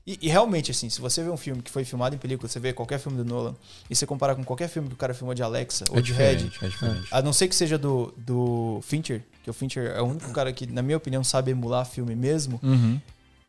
E, 0.06 0.18
e 0.20 0.28
realmente, 0.28 0.70
assim, 0.70 0.90
se 0.90 1.00
você 1.00 1.22
vê 1.22 1.30
um 1.30 1.36
filme 1.36 1.62
que 1.62 1.70
foi 1.70 1.82
filmado 1.84 2.14
em 2.14 2.18
película, 2.18 2.46
você 2.48 2.60
vê 2.60 2.72
qualquer 2.74 2.98
filme 2.98 3.16
do 3.16 3.24
Nolan, 3.24 3.54
e 3.88 3.96
você 3.96 4.06
compara 4.06 4.34
com 4.34 4.44
qualquer 4.44 4.68
filme 4.68 4.88
que 4.88 4.94
o 4.94 4.98
cara 4.98 5.14
filmou 5.14 5.34
de 5.34 5.42
Alexa 5.42 5.84
ou 5.90 5.98
É 5.98 6.02
de 6.02 6.12
Red, 6.12 6.24
é 6.60 6.68
diferente. 6.68 7.08
a 7.10 7.22
não 7.22 7.32
ser 7.32 7.48
que 7.48 7.54
seja 7.54 7.78
do, 7.78 8.12
do 8.18 8.80
Fincher, 8.82 9.22
que 9.42 9.48
o 9.48 9.54
Fincher 9.54 9.92
é 9.96 10.02
o 10.02 10.04
único 10.04 10.30
cara 10.32 10.52
que, 10.52 10.66
na 10.66 10.82
minha 10.82 10.96
opinião, 10.98 11.24
sabe 11.24 11.50
emular 11.52 11.86
filme 11.86 12.14
mesmo, 12.14 12.60
Uhum. 12.62 13.00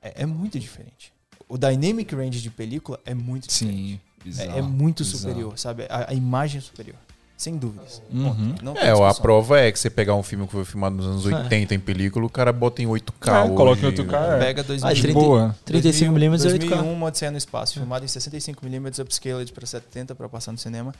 é, 0.02 0.24
é 0.24 0.26
muito 0.26 0.58
diferente. 0.58 1.12
O 1.50 1.58
dynamic 1.58 2.16
range 2.16 2.42
de 2.42 2.50
película 2.50 3.00
é 3.06 3.14
muito 3.14 3.52
Sim. 3.52 3.66
diferente. 3.68 4.02
bizarro, 4.24 4.52
É, 4.52 4.58
é 4.60 4.62
muito 4.62 5.04
bizarro. 5.04 5.20
superior, 5.20 5.60
sabe? 5.60 5.84
A, 5.90 6.12
a 6.12 6.14
imagem 6.14 6.58
é 6.60 6.62
superior. 6.62 6.98
Sem 7.38 7.58
dúvidas. 7.58 8.02
Uhum. 8.10 8.56
É, 8.78 8.92
a 8.92 9.14
prova 9.14 9.60
é 9.60 9.70
que 9.70 9.78
você 9.78 9.90
pegar 9.90 10.16
um 10.16 10.24
filme 10.24 10.46
que 10.46 10.54
foi 10.54 10.64
filmado 10.64 10.96
nos 10.96 11.06
anos 11.06 11.26
80 11.26 11.76
em 11.76 11.80
película, 11.80 12.26
o 12.26 12.30
cara 12.30 12.54
bota 12.54 12.82
em 12.82 12.88
8K. 12.88 13.46
É, 13.46 13.50
coloca 13.50 13.82
em 13.82 13.86
hoje. 13.88 13.98
8K, 14.04 14.36
é. 14.36 14.40
Pega 14.40 14.64
2000, 14.64 14.90
Ah, 14.90 14.94
De 14.94 15.02
30 15.02 15.20
boa. 15.20 15.56
35mm 15.68 16.46
é 16.46 16.54
8K. 16.54 16.60
2001, 16.70 17.04
Odisseia 17.04 17.32
no 17.32 17.38
Espaço, 17.38 17.74
filmado 17.74 18.06
em 18.06 18.08
65mm, 18.08 19.00
upscaled 19.04 19.52
para 19.52 19.66
70 19.66 20.16
para 20.16 20.30
passar 20.30 20.54
no 20.54 20.58
cinema. 20.58 20.94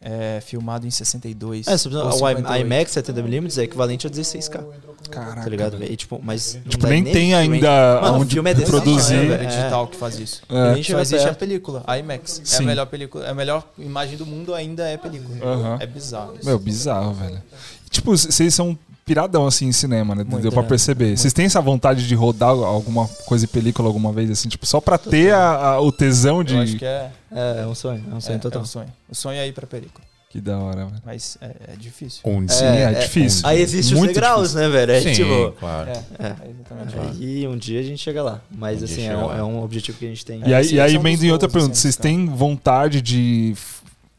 É, 0.00 0.40
filmado 0.40 0.86
em 0.86 0.90
62. 0.90 1.66
É, 1.66 1.74
o 1.74 1.78
58. 1.78 2.56
IMAX 2.60 2.92
70mm 2.92 3.58
é 3.58 3.62
equivalente 3.64 4.06
a 4.06 4.10
16K. 4.10 4.64
Caraca. 5.10 5.42
Tá 5.42 5.48
ligado? 5.48 5.82
E, 5.84 5.96
tipo, 5.96 6.20
mas. 6.22 6.58
Tipo, 6.68 6.82
dá 6.82 6.88
nem 6.88 7.04
tem 7.04 7.32
ainda 7.34 8.00
Mano, 8.02 8.18
onde 8.20 8.34
filme 8.34 8.50
é 8.50 8.54
desse 8.54 8.70
produzir. 8.70 9.14
tamanho, 9.14 9.32
É, 9.34 9.44
digital 9.46 9.86
que 9.86 9.96
faz 9.96 10.18
isso. 10.18 10.42
É. 10.48 10.72
Nem 10.72 10.82
Só 10.82 10.88
chega 10.88 11.00
existe 11.02 11.22
a 11.22 11.26
perto. 11.26 11.38
película, 11.38 11.84
a 11.86 11.98
IMAX. 11.98 12.40
É 12.40 12.44
Sim. 12.44 12.64
a 12.64 12.66
melhor 12.66 12.86
película, 12.86 13.24
é 13.26 13.30
a 13.30 13.34
melhor 13.34 13.68
imagem 13.78 14.16
do 14.16 14.26
mundo 14.26 14.52
ainda 14.54 14.84
é 14.88 14.96
película. 14.96 15.36
É 15.80 15.86
bizarro. 15.86 16.34
isso. 16.36 16.44
Meu, 16.48 16.58
bizarro, 16.58 17.12
velho. 17.14 17.40
Tipo, 17.88 18.16
vocês 18.16 18.52
são 18.52 18.76
piradão 19.06 19.46
assim 19.46 19.66
em 19.66 19.72
cinema, 19.72 20.14
né? 20.14 20.24
Muito, 20.24 20.42
Deu 20.42 20.50
pra 20.52 20.62
né? 20.62 20.68
perceber. 20.68 21.16
Vocês 21.16 21.32
têm 21.32 21.46
essa 21.46 21.60
vontade 21.60 22.06
de 22.06 22.14
rodar 22.14 22.50
alguma 22.50 23.06
coisa 23.24 23.44
em 23.44 23.48
película 23.48 23.88
alguma 23.88 24.12
vez, 24.12 24.30
assim, 24.30 24.48
tipo, 24.48 24.66
só 24.66 24.80
pra 24.80 24.98
ter 24.98 25.32
a- 25.32 25.54
a- 25.74 25.80
o 25.80 25.90
tesão 25.92 26.42
de. 26.42 26.54
Eu 26.54 26.60
acho 26.60 26.76
que 26.76 26.84
é, 26.84 27.10
É, 27.32 27.62
é 27.62 27.66
um 27.66 27.74
sonho. 27.74 28.04
É 28.10 28.14
um 28.14 28.18
é, 28.18 28.20
sonho 28.20 28.36
é 28.36 28.38
total. 28.38 28.62
um 28.62 28.64
sonho. 28.66 28.88
O 29.08 29.14
sonho 29.14 29.38
é 29.38 29.46
ir 29.46 29.52
pra 29.52 29.66
película. 29.66 30.04
Que 30.28 30.40
da 30.40 30.58
hora, 30.58 30.84
velho. 30.86 31.00
Mas 31.06 31.38
é, 31.40 31.72
é 31.72 31.76
difícil. 31.76 32.20
Onde? 32.24 32.52
Sim, 32.52 32.64
é, 32.64 32.92
difícil. 32.94 33.46
Aí 33.46 33.60
existe 33.60 33.94
Muito 33.94 34.10
os 34.10 34.14
degraus, 34.14 34.54
né, 34.54 34.68
velho? 34.68 34.92
É 34.92 35.00
Sim, 35.00 35.12
tipo. 35.12 35.52
claro. 35.52 35.88
É, 35.90 35.92
É. 36.18 36.26
é 36.26 36.50
exatamente. 36.50 37.22
E 37.24 37.46
um 37.46 37.56
dia 37.56 37.78
a 37.80 37.82
gente 37.84 37.98
chega 38.02 38.22
lá. 38.22 38.40
Mas 38.50 38.82
Um 38.82 38.84
assim, 38.86 39.06
é 39.06 39.16
um, 39.16 39.26
lá. 39.26 39.38
é 39.38 39.42
um 39.42 39.62
objetivo 39.62 39.96
que 39.98 40.04
a 40.04 40.08
gente 40.08 40.26
tem. 40.26 40.40
E 40.44 40.52
aí, 40.52 40.72
e 40.72 40.80
aí 40.80 40.92
é 40.92 40.96
emenda 40.96 41.24
em 41.24 41.30
outra 41.30 41.48
pergunta. 41.48 41.72
assim, 41.72 41.82
Vocês 41.82 41.96
cara. 41.96 42.08
têm 42.08 42.26
vontade 42.26 43.00
de 43.00 43.54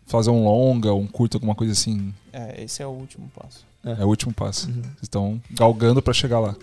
fazer 0.08 0.30
um 0.30 0.46
longa, 0.46 0.94
um 0.94 1.06
curto, 1.06 1.36
alguma 1.36 1.54
coisa 1.54 1.74
assim? 1.74 2.14
É, 2.32 2.64
esse 2.64 2.82
é 2.82 2.86
o 2.88 2.90
último 2.92 3.30
passo. 3.38 3.66
É 4.00 4.04
o 4.06 4.08
último 4.08 4.34
passo. 4.34 4.68
Uhum. 4.68 4.82
Vocês 4.82 4.94
estão 5.04 5.42
galgando 5.52 6.02
pra 6.02 6.14
chegar 6.14 6.40
lá. 6.40 6.56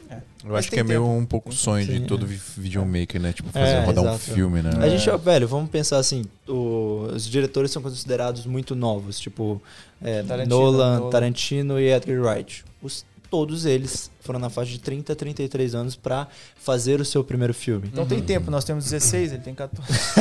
Eu 0.45 0.51
Mas 0.51 0.59
acho 0.59 0.71
que 0.73 0.79
é 0.81 0.83
meio 0.83 1.01
tempo. 1.01 1.13
um 1.15 1.25
pouco 1.25 1.49
o 1.49 1.53
sonho 1.55 1.87
de 1.87 1.93
Sim, 2.01 2.05
todo 2.05 2.27
é. 2.27 2.29
vi- 2.29 2.41
videomaker, 2.59 3.19
né? 3.19 3.33
Tipo, 3.33 3.49
fazer 3.49 3.65
É, 3.77 3.85
rodar 3.85 4.05
um 4.05 4.09
exato. 4.09 4.35
filme, 4.35 4.61
né? 4.61 4.71
A 4.79 4.89
gente, 4.91 5.09
ó, 5.09 5.17
velho, 5.17 5.49
vamos 5.49 5.71
pensar 5.71 5.97
assim: 5.97 6.25
o- 6.47 7.09
os 7.15 7.25
diretores 7.27 7.71
são 7.71 7.81
considerados 7.81 8.45
muito 8.45 8.75
novos, 8.77 9.19
tipo 9.19 9.61
é, 10.03 10.23
Tarantino, 10.23 10.55
Nolan, 10.55 10.99
Nolan. 10.99 11.11
Tarantino 11.11 11.81
e 11.81 11.91
Edgar 11.91 12.21
Wright. 12.21 12.63
Os, 12.83 13.07
todos 13.35 13.67
eles 13.67 14.09
foram 14.21 14.39
na 14.39 14.49
faixa 14.49 14.71
de 14.71 14.79
30 14.79 15.13
a 15.13 15.17
33 15.17 15.75
anos 15.75 15.97
pra 15.97 16.29
fazer 16.57 17.01
o 17.01 17.05
seu 17.05 17.25
primeiro 17.25 17.53
filme. 17.53 17.89
Então 17.93 18.07
tem 18.07 18.23
tempo, 18.23 18.49
nós 18.49 18.63
temos 18.65 18.85
16, 18.85 19.33
ele 19.33 19.43
tem 19.43 19.53
14. 19.53 19.83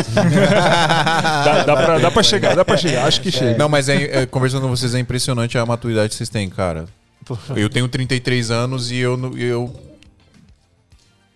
Dá, 1.46 1.64
dá, 1.64 1.76
pra, 1.76 2.00
dá 2.00 2.10
pra 2.12 2.24
chegar, 2.24 2.56
dá 2.56 2.66
pra 2.66 2.76
chegar. 2.76 3.06
Acho 3.06 3.22
que 3.22 3.30
chega. 3.32 3.56
Não, 3.56 3.70
mas 3.70 3.88
é, 3.90 4.22
é, 4.22 4.26
conversando 4.26 4.64
com 4.64 4.70
vocês, 4.70 4.96
é 4.96 5.00
impressionante 5.00 5.60
a 5.60 5.66
maturidade 5.66 6.10
que 6.10 6.16
vocês 6.16 6.28
têm, 6.30 6.50
cara. 6.50 6.86
Eu 7.56 7.70
tenho 7.70 7.88
33 7.88 8.50
anos 8.50 8.90
e 8.92 8.98
eu. 8.98 9.16
não- 9.16 9.38
eu 9.38 9.72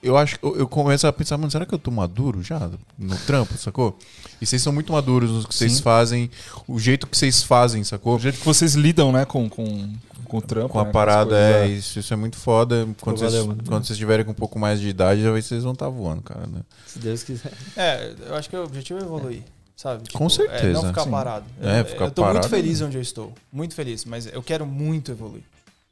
eu 0.02 0.18
acho 0.18 0.40
que 0.40 0.46
eu, 0.46 0.56
eu 0.58 0.68
começo 0.68 1.06
a 1.08 1.14
pensar, 1.14 1.38
mano, 1.38 1.52
será 1.52 1.66
que 1.66 1.74
eu 1.74 1.80
tô 1.80 1.90
maduro 1.92 2.42
já 2.44 2.70
no 2.98 3.18
trampo, 3.26 3.58
sacou? 3.58 3.98
E 4.42 4.46
vocês 4.46 4.62
são 4.62 4.72
muito 4.72 4.94
maduros 4.94 5.32
no 5.32 5.48
que 5.48 5.56
vocês 5.56 5.74
Sim. 5.74 5.82
fazem, 5.82 6.32
o 6.68 6.80
jeito 6.80 7.08
que 7.08 7.18
vocês 7.18 7.42
fazem, 7.44 7.84
sacou? 7.84 8.16
O 8.16 8.20
jeito 8.20 8.38
que 8.40 8.46
vocês 8.46 8.76
lidam, 8.76 9.12
né, 9.12 9.26
com, 9.26 9.50
com, 9.50 9.92
com 10.26 10.38
o 10.38 10.42
trampo. 10.42 10.70
Com 10.70 10.80
a 10.80 10.86
né, 10.86 10.92
parada, 10.92 11.36
as 11.36 11.54
coisas, 11.54 11.70
é, 11.72 11.78
isso, 11.80 12.00
isso 12.00 12.14
é 12.14 12.18
muito 12.18 12.38
foda. 12.38 12.88
Quando, 13.02 13.18
Valeu, 13.18 13.32
vocês, 13.32 13.46
mano. 13.48 13.64
quando 13.68 13.86
vocês 13.86 13.98
tiverem 13.98 14.24
com 14.24 14.32
um 14.32 14.36
pouco 14.36 14.60
mais 14.60 14.80
de 14.80 14.88
idade, 14.88 15.22
já 15.24 15.32
vai- 15.32 15.42
vocês 15.42 15.64
vão 15.64 15.74
estar 15.74 15.90
voando, 15.90 16.22
cara. 16.22 16.46
Né? 16.46 16.62
Se 16.86 17.00
Deus 17.00 17.24
quiser. 17.24 17.52
É, 17.76 18.14
eu 18.28 18.36
acho 18.36 18.50
que 18.50 18.56
o 18.56 18.64
objetivo 18.64 19.00
é 19.00 19.04
evoluir, 19.04 19.42
sabe? 19.76 20.04
Tipo, 20.04 20.18
Com 20.18 20.30
certeza. 20.30 20.68
É, 20.68 20.74
não 20.74 20.84
ficar 20.86 21.04
Sim. 21.06 21.12
parado. 21.12 21.46
É, 21.62 21.80
eu, 21.82 21.86
ficar 21.86 22.06
eu 22.06 22.12
tô 22.12 22.22
parado. 22.22 22.40
muito 22.40 22.50
feliz 22.50 22.82
onde 22.82 22.98
eu 22.98 23.02
estou. 23.02 23.34
Muito 23.52 23.74
feliz, 23.74 24.06
mas 24.06 24.28
eu 24.28 24.44
quero 24.44 24.66
muito 24.68 25.12
evoluir. 25.12 25.44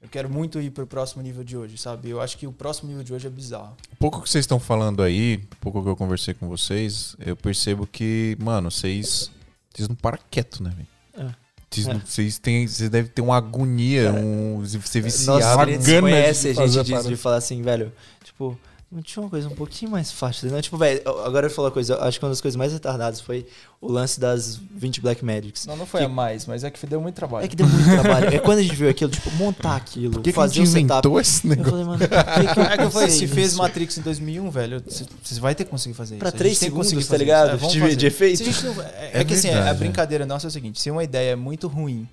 Eu 0.06 0.10
quero 0.10 0.30
muito 0.30 0.62
ir 0.62 0.70
pro 0.70 0.86
próximo 0.86 1.24
nível 1.24 1.44
de 1.44 1.58
hoje, 1.58 1.80
sabe? 1.80 2.12
Eu 2.12 2.22
acho 2.22 2.38
que 2.38 2.46
o 2.46 2.52
próximo 2.52 2.90
nível 2.90 3.04
de 3.04 3.12
hoje 3.12 3.26
é 3.26 3.30
bizarro. 3.30 3.76
Um 3.92 3.96
pouco 3.96 4.22
que 4.22 4.30
vocês 4.30 4.44
estão 4.44 4.60
falando 4.60 5.02
aí, 5.02 5.44
pouco 5.60 5.82
que 5.82 5.90
eu 5.90 5.96
conversei 5.96 6.36
com 6.36 6.48
vocês, 6.48 7.16
eu 7.20 7.36
percebo 7.36 7.88
que, 7.88 8.38
mano, 8.40 8.70
vocês. 8.70 9.32
Vocês 9.74 9.90
não 9.90 9.96
param 9.96 10.20
quieto, 10.30 10.62
né, 10.62 10.72
velho? 10.76 11.28
É. 11.28 11.36
Vocês, 11.72 11.88
É. 11.88 11.94
vocês, 12.06 12.38
têm, 12.38 12.68
vocês 12.68 12.88
devem 12.88 13.12
ter 13.12 13.22
uma 13.24 13.36
agonia, 13.36 14.14
um, 14.14 14.64
ser 14.66 15.02
viciado. 15.02 15.40
Nossa, 15.40 15.60
a 15.60 15.66
gente 15.66 15.86
gana 15.86 16.02
conhece 16.02 16.54
de 16.54 16.62
a 16.62 16.68
gente 16.68 16.94
a 16.94 17.02
de, 17.02 17.18
falar 17.18 17.38
assim, 17.38 17.64
velho, 17.64 17.92
tipo, 18.24 18.58
tinha 19.02 19.24
uma 19.24 19.30
coisa 19.30 19.48
um 19.48 19.56
pouquinho 19.56 19.92
mais 19.92 20.12
fácil. 20.12 20.50
Não, 20.52 20.62
tipo, 20.62 20.78
velho, 20.78 21.02
agora 21.26 21.46
eu 21.46 21.50
vou 21.50 21.56
falar 21.56 21.68
uma 21.70 21.74
coisa, 21.74 21.94
eu 21.94 22.04
acho 22.04 22.20
que 22.20 22.26
uma 22.26 22.30
das 22.32 22.42
coisas 22.42 22.56
mais 22.56 22.74
retardadas 22.74 23.20
foi 23.22 23.46
o 23.82 23.92
lance 23.92 24.20
das 24.20 24.60
20 24.76 25.02
Black 25.02 25.24
Magics. 25.24 25.66
Não, 25.66 25.76
não 25.78 25.86
foi 25.86 26.02
Que- 26.02 26.06
a 26.06 26.10
mais, 26.10 26.46
mas 26.46 26.64
é 26.64 26.70
que 26.72 26.86
deu 26.88 27.00
muito 27.02 27.16
trabalho. 27.16 27.46
É 27.46 27.48
que 27.48 27.56
deu 27.56 27.68
muito 27.68 27.86
trabalho. 28.02 28.28
É 28.34 28.38
quando 28.40 28.60
a 28.60 28.64
gente 28.64 28.76
viu 28.76 28.90
aquilo, 28.90 29.12
tipo, 29.12 29.30
montar 29.32 29.76
aquilo, 29.76 30.14
Por 30.14 30.22
que, 30.22 30.32
que 30.32 30.38
a 30.40 30.42
fazer 30.42 30.56
gente 30.56 30.68
o 30.68 30.72
setup. 30.72 31.08
inventou 31.08 31.20
esse 31.20 31.46
Eu 31.46 31.50
negócio? 31.50 31.72
falei, 31.72 31.86
mano, 31.86 32.00
que, 32.00 32.08
que 32.54 32.60
eu, 32.60 32.64
É 32.64 32.78
que 32.78 32.84
eu 32.84 32.92
falei, 32.92 33.10
se 33.10 33.28
fez? 33.28 33.54
Matrix 33.56 33.98
em 33.98 34.02
2001, 34.02 34.50
velho, 34.50 34.84
você 35.24 35.40
vai 35.40 35.54
ter 35.56 35.64
que 35.66 35.72
conseguir 35.72 35.94
fazer 35.96 36.18
Pra 36.18 36.30
isso. 36.30 36.36
A 36.36 36.40
três 36.40 36.54
gente 36.54 36.60
tem 36.62 36.70
que 36.72 36.76
conseguir 36.76 37.04
segundos, 37.04 37.08
tá 37.08 37.14
fazer 37.14 37.24
ligado? 37.24 37.48
isso. 37.48 37.56
É, 37.56 37.58
vamos 37.58 37.74
De- 37.74 37.80
fazer. 37.82 37.96
de 37.96 38.06
efeito. 38.08 38.38
Se 38.38 38.44
a 38.44 38.46
gente 38.52 38.66
não- 38.66 38.82
é, 38.84 39.10
É 39.14 39.22
é 39.22 39.24
que 39.24 39.34
assim, 39.34 39.50
a 39.50 39.66
é. 39.70 39.74
brincadeira 39.74 40.26
nossa 40.26 40.48
é 40.48 40.50
o 40.50 40.52
seguinte: 40.52 40.82
se 40.82 40.90
uma 40.92 41.04
ideia 41.04 41.32
é 41.32 41.36
muito 41.36 41.68
ruim, 41.68 42.08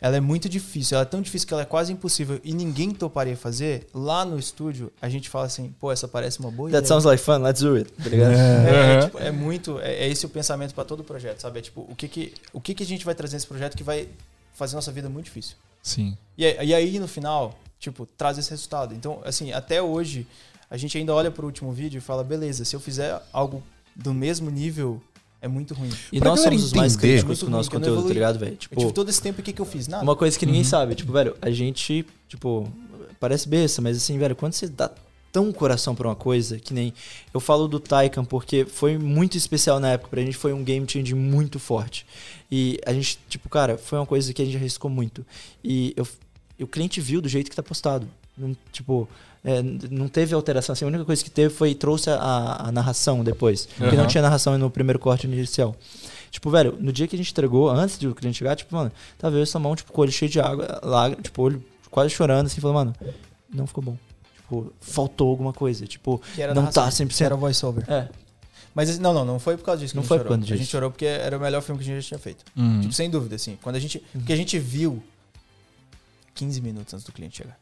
ela 0.00 0.16
é 0.16 0.20
muito 0.20 0.48
difícil, 0.48 0.96
ela 0.96 1.02
é 1.02 1.08
tão 1.08 1.20
difícil 1.20 1.48
que 1.48 1.52
ela 1.54 1.62
é 1.62 1.66
quase 1.66 1.92
impossível 1.92 2.40
e 2.44 2.52
ninguém 2.54 2.90
toparia 2.92 3.36
fazer, 3.36 3.88
lá 3.92 4.24
no 4.24 4.38
estúdio 4.38 4.92
a 5.02 5.08
gente 5.08 5.28
fala 5.28 5.46
assim, 5.46 5.74
pô, 5.80 5.90
essa 5.90 6.06
parece 6.06 6.38
uma 6.40 6.50
boa 6.50 6.68
That 6.70 6.78
ideia. 6.78 6.88
sounds 6.88 7.04
like 7.04 7.22
fun, 7.22 7.38
let's 7.38 7.60
do 7.60 7.74
it, 7.74 7.90
tá 7.92 8.08
ligado? 8.08 8.32
É, 8.32 8.36
é, 8.36 8.92
Aham. 8.98 9.06
tipo, 9.06 9.18
é 9.18 9.30
muito, 9.32 9.80
é, 9.80 9.94
é 10.04 10.08
esse 10.08 10.24
o 10.24 10.28
pensamento 10.28 10.72
pra 10.74 10.84
todo 10.84 11.02
projeto, 11.02 11.40
sabe? 11.40 11.58
É 11.58 11.62
tipo, 11.62 11.80
o 11.88 11.94
que 11.96 12.06
que, 12.08 12.32
o 12.52 12.60
que 12.60 12.74
que 12.74 12.82
a 12.82 12.86
gente 12.86 13.04
vai 13.04 13.14
trazer 13.14 13.36
nesse 13.36 13.46
projeto 13.46 13.76
que 13.76 13.82
vai 13.82 14.08
fazer 14.54 14.76
nossa 14.76 14.92
vida 14.92 15.08
muito 15.08 15.24
difícil. 15.26 15.56
Sim. 15.82 16.16
E, 16.36 16.44
aí- 16.44 16.68
e 16.68 16.74
aí, 16.74 16.98
no 16.98 17.08
final, 17.08 17.58
tipo, 17.80 18.06
traz 18.06 18.38
esse 18.38 18.50
resultado. 18.50 18.94
Então, 18.94 19.20
assim, 19.24 19.52
até 19.52 19.80
hoje, 19.82 20.26
a 20.70 20.76
gente 20.76 20.96
ainda 20.98 21.14
olha 21.14 21.30
pro 21.30 21.46
último 21.46 21.72
vídeo 21.72 21.98
e 21.98 22.00
fala, 22.00 22.22
beleza, 22.24 22.64
se 22.64 22.74
eu 22.76 22.80
fizer 22.80 23.20
algo 23.32 23.62
do 23.96 24.12
mesmo 24.14 24.50
nível, 24.50 25.00
é 25.40 25.48
muito 25.48 25.74
ruim. 25.74 25.90
E 26.12 26.18
Pra 26.18 26.30
nós 26.30 26.40
somos 26.40 26.64
os 26.64 26.72
mais 26.72 26.96
críticos 26.96 27.40
com 27.40 27.46
o 27.46 27.50
nosso 27.50 27.70
conteúdo, 27.70 28.06
tá 28.06 28.14
ligado, 28.14 28.38
velho? 28.38 28.52
Eu 28.52 28.56
Tipo, 28.56 28.76
tive 28.80 28.92
todo 28.92 29.08
esse 29.08 29.20
tempo, 29.22 29.40
o 29.40 29.44
que 29.44 29.52
que 29.52 29.60
eu 29.60 29.66
fiz? 29.66 29.86
Nada. 29.88 30.02
Uma 30.02 30.16
coisa 30.16 30.38
que 30.38 30.44
ninguém 30.46 30.64
sabe, 30.64 30.94
tipo, 30.94 31.12
velho, 31.12 31.36
a 31.40 31.50
gente, 31.50 32.04
tipo, 32.28 32.70
parece 33.20 33.48
besta, 33.48 33.80
mas 33.80 33.96
assim, 33.96 34.18
velho, 34.18 34.34
quando 34.34 34.52
você 34.54 34.66
dá 34.68 34.90
tão 35.30 35.52
coração 35.52 35.94
pra 35.94 36.08
uma 36.08 36.16
coisa, 36.16 36.58
que 36.58 36.72
nem 36.72 36.92
eu 37.32 37.38
falo 37.40 37.68
do 37.68 37.78
Taycan 37.78 38.24
porque 38.24 38.64
foi 38.64 38.96
muito 38.98 39.36
especial 39.36 39.78
na 39.78 39.90
época 39.92 40.08
pra 40.10 40.22
gente, 40.22 40.36
foi 40.36 40.52
um 40.52 40.64
game 40.64 40.86
change 40.88 41.14
muito 41.14 41.58
forte. 41.58 42.06
E 42.50 42.78
a 42.86 42.92
gente, 42.92 43.18
tipo, 43.28 43.48
cara, 43.48 43.76
foi 43.76 43.98
uma 43.98 44.06
coisa 44.06 44.32
que 44.32 44.40
a 44.40 44.44
gente 44.44 44.56
arriscou 44.56 44.90
muito. 44.90 45.24
E 45.62 45.92
eu, 45.96 46.06
e 46.58 46.64
o 46.64 46.66
cliente 46.66 47.00
viu 47.00 47.20
do 47.20 47.28
jeito 47.28 47.50
que 47.50 47.56
tá 47.56 47.62
postado. 47.62 48.08
Não, 48.36 48.56
tipo, 48.72 49.08
é, 49.44 49.62
não 49.90 50.08
teve 50.08 50.34
alteração. 50.34 50.72
Assim, 50.72 50.84
a 50.84 50.88
única 50.88 51.04
coisa 51.04 51.22
que 51.22 51.30
teve 51.30 51.52
foi 51.54 51.74
trouxe 51.74 52.10
a, 52.10 52.66
a 52.68 52.72
narração 52.72 53.22
depois. 53.24 53.66
Porque 53.76 53.96
não 53.96 54.06
tinha 54.06 54.22
narração 54.22 54.56
no 54.58 54.70
primeiro 54.70 54.98
corte 54.98 55.26
inicial. 55.26 55.74
Tipo, 56.30 56.50
velho, 56.50 56.76
no 56.78 56.92
dia 56.92 57.06
que 57.08 57.14
a 57.16 57.18
gente 57.18 57.30
entregou, 57.30 57.70
antes 57.70 57.98
de 57.98 58.06
o 58.06 58.14
cliente 58.14 58.38
chegar, 58.38 58.54
tipo, 58.54 58.74
mano, 58.74 58.92
tava 59.16 59.36
eu 59.36 59.42
e 59.42 59.46
Samão, 59.46 59.74
tipo, 59.74 59.92
com 59.92 60.00
o 60.00 60.02
olho 60.02 60.12
cheio 60.12 60.30
de 60.30 60.38
água, 60.40 60.78
lá, 60.82 61.10
tipo, 61.14 61.42
olho 61.42 61.64
quase 61.90 62.10
chorando, 62.10 62.46
assim, 62.46 62.60
falando, 62.60 62.74
mano, 62.76 62.96
não 63.52 63.66
ficou 63.66 63.82
bom. 63.82 63.96
Tipo, 64.36 64.72
faltou 64.80 65.30
alguma 65.30 65.52
coisa. 65.54 65.86
Tipo, 65.86 66.20
Que 66.34 66.42
era 66.42 66.52
não 66.54 66.62
narração, 66.62 66.84
tá 66.84 66.90
100%. 66.90 67.16
que 67.16 67.24
Era 67.24 67.36
voice-over. 67.36 67.84
é. 67.90 68.08
Mas 68.74 68.96
não, 68.98 69.12
não, 69.12 69.24
não 69.24 69.38
foi 69.40 69.56
por 69.56 69.64
causa 69.64 69.80
disso 69.80 69.92
que 69.92 69.96
Não 69.96 70.02
a 70.02 70.04
gente 70.04 70.08
foi 70.08 70.18
por 70.18 70.24
chorou. 70.24 70.38
conta 70.38 70.54
A 70.54 70.56
gente 70.56 70.68
chorou 70.70 70.90
porque 70.90 71.06
era 71.06 71.36
o 71.36 71.40
melhor 71.40 71.62
filme 71.62 71.82
que 71.82 71.90
a 71.90 71.92
gente 71.94 72.02
já 72.02 72.08
tinha 72.08 72.18
feito. 72.20 72.44
Uhum. 72.56 72.80
Tipo, 72.82 72.92
sem 72.92 73.10
dúvida, 73.10 73.34
assim. 73.34 73.58
Quando 73.60 73.74
a 73.74 73.80
gente, 73.80 73.98
porque 74.12 74.32
a 74.32 74.36
gente 74.36 74.56
viu 74.56 75.02
15 76.34 76.60
minutos 76.60 76.94
antes 76.94 77.04
do 77.04 77.10
cliente 77.10 77.38
chegar. 77.38 77.58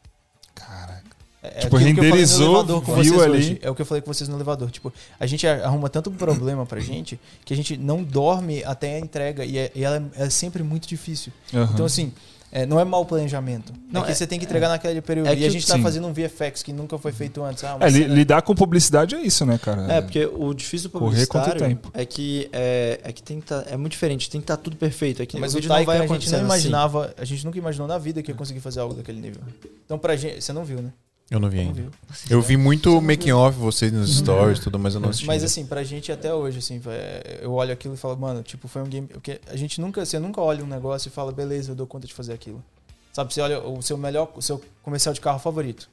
Caraca. 0.53 1.16
É, 1.55 1.59
Tipo, 1.61 1.77
falei 1.77 1.93
no 1.93 2.01
renderizou, 2.01 2.65
viu 2.65 2.81
vocês 2.81 3.21
ali. 3.21 3.31
hoje. 3.37 3.59
É 3.61 3.69
o 3.69 3.75
que 3.75 3.81
eu 3.81 3.85
falei 3.85 4.01
com 4.01 4.13
vocês 4.13 4.27
no 4.29 4.35
elevador. 4.35 4.69
Tipo, 4.71 4.93
a 5.19 5.25
gente 5.25 5.47
arruma 5.47 5.89
tanto 5.89 6.09
problema 6.11 6.65
pra 6.65 6.79
gente 6.79 7.19
que 7.45 7.53
a 7.53 7.57
gente 7.57 7.77
não 7.77 8.03
dorme 8.03 8.63
até 8.63 8.95
a 8.95 8.99
entrega. 8.99 9.43
E, 9.45 9.57
é- 9.57 9.71
e 9.75 9.83
ela 9.83 10.03
é, 10.15 10.25
é 10.25 10.29
sempre 10.29 10.63
muito 10.63 10.87
difícil. 10.87 11.31
Aham. 11.53 11.69
Então, 11.73 11.85
assim, 11.85 12.11
é, 12.49 12.65
não 12.65 12.79
é 12.79 12.85
mau 12.85 13.05
planejamento. 13.05 13.73
Não, 13.91 14.01
é 14.01 14.05
que 14.05 14.11
é- 14.11 14.15
você 14.15 14.25
tem 14.25 14.39
que 14.39 14.45
entregar 14.45 14.69
naquele 14.69 15.01
período. 15.01 15.27
é 15.27 15.35
e 15.35 15.45
a 15.45 15.49
gente 15.49 15.67
tá 15.67 15.75
sim. 15.75 15.81
fazendo 15.83 16.07
um 16.07 16.13
VFX 16.13 16.63
que 16.63 16.71
nunca 16.71 16.97
foi 16.97 17.11
feito 17.11 17.43
antes. 17.43 17.61
Ah, 17.65 17.77
É, 17.81 17.91
cena- 17.91 18.13
lidar 18.13 18.41
com 18.41 18.55
publicidade 18.55 19.15
é 19.15 19.21
isso, 19.21 19.45
né, 19.45 19.57
cara? 19.57 19.81
É, 19.91 20.01
porque 20.01 20.25
o 20.25 20.53
difícil 20.53 20.89
do 20.89 20.97
publicitário 20.97 21.59
tempo. 21.59 21.91
é 21.93 22.05
que 22.05 22.47
é, 22.53 23.01
é 23.03 23.11
que 23.11 23.21
tem 23.21 23.41
que 23.41 23.47
tá, 23.47 23.65
é 23.69 23.75
muito 23.75 23.91
diferente, 23.91 24.29
tem 24.29 24.39
que 24.39 24.45
estar 24.45 24.55
tudo 24.57 24.77
perfeito. 24.77 25.21
É 25.21 25.25
que 25.25 25.37
Mas 25.37 25.53
o 25.53 25.57
o 25.57 25.61
vídeo 25.61 25.67
não 25.67 25.83
vai 25.83 25.97
a 25.97 25.99
gente 26.01 26.09
acontecer 26.11 26.31
não 26.31 26.37
assim. 26.39 26.45
imaginava, 26.45 27.13
a 27.17 27.25
gente 27.25 27.45
nunca 27.45 27.57
imaginou 27.57 27.85
na 27.87 27.97
vida 27.97 28.23
que 28.23 28.31
ia 28.31 28.35
conseguir 28.35 28.61
fazer 28.61 28.79
algo 28.79 28.93
daquele 28.93 29.19
nível. 29.19 29.41
Então 29.85 29.99
pra 29.99 30.15
gente, 30.15 30.41
você 30.41 30.53
não 30.53 30.63
viu, 30.63 30.81
né? 30.81 30.91
Eu 31.29 31.39
não 31.39 31.49
vi 31.49 31.57
Não 31.57 31.63
ainda. 31.63 31.81
viu. 31.81 31.91
Eu 32.29 32.41
vi 32.41 32.55
muito 32.55 33.01
making 33.01 33.33
off 33.33 33.57
vocês 33.57 33.91
nos 33.91 34.17
stories, 34.17 34.59
tudo, 34.59 34.79
mas 34.79 34.93
eu 34.95 35.01
não 35.01 35.09
assisti. 35.09 35.25
Mas 35.27 35.43
assim, 35.43 35.65
pra 35.65 35.83
gente 35.83 36.09
até 36.11 36.33
hoje, 36.33 36.59
assim, 36.59 36.81
é, 36.87 37.39
eu 37.41 37.51
olho 37.53 37.73
aquilo 37.73 37.95
e 37.95 37.97
falo, 37.97 38.15
mano, 38.17 38.41
tipo, 38.41 38.67
foi 38.67 38.81
um 38.81 38.87
game. 38.87 39.07
Porque 39.07 39.41
a 39.47 39.55
gente 39.57 39.81
nunca, 39.81 40.05
você 40.05 40.17
nunca 40.19 40.39
olha 40.39 40.63
um 40.63 40.67
negócio 40.67 41.09
e 41.09 41.11
fala, 41.11 41.31
beleza, 41.31 41.71
eu 41.71 41.75
dou 41.75 41.85
conta 41.85 42.07
de 42.07 42.13
fazer 42.13 42.31
aquilo. 42.31 42.63
Sabe, 43.11 43.33
você 43.33 43.41
olha 43.41 43.59
o 43.59 43.81
seu 43.81 43.97
melhor, 43.97 44.31
o 44.35 44.41
seu 44.41 44.61
comercial 44.81 45.13
de 45.13 45.19
carro 45.19 45.39
favorito. 45.39 45.89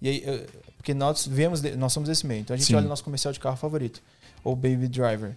E 0.00 0.08
aí, 0.08 0.46
porque 0.76 0.92
nós 0.92 1.26
vemos, 1.26 1.62
nós 1.76 1.92
somos 1.92 2.08
desse 2.08 2.26
meio. 2.26 2.40
Então 2.40 2.54
a 2.54 2.56
gente 2.56 2.66
Sim. 2.66 2.74
olha 2.74 2.86
o 2.86 2.88
nosso 2.88 3.04
comercial 3.04 3.32
de 3.32 3.38
carro 3.38 3.56
favorito. 3.56 4.02
Ou 4.42 4.56
Baby 4.56 4.88
Driver. 4.88 5.36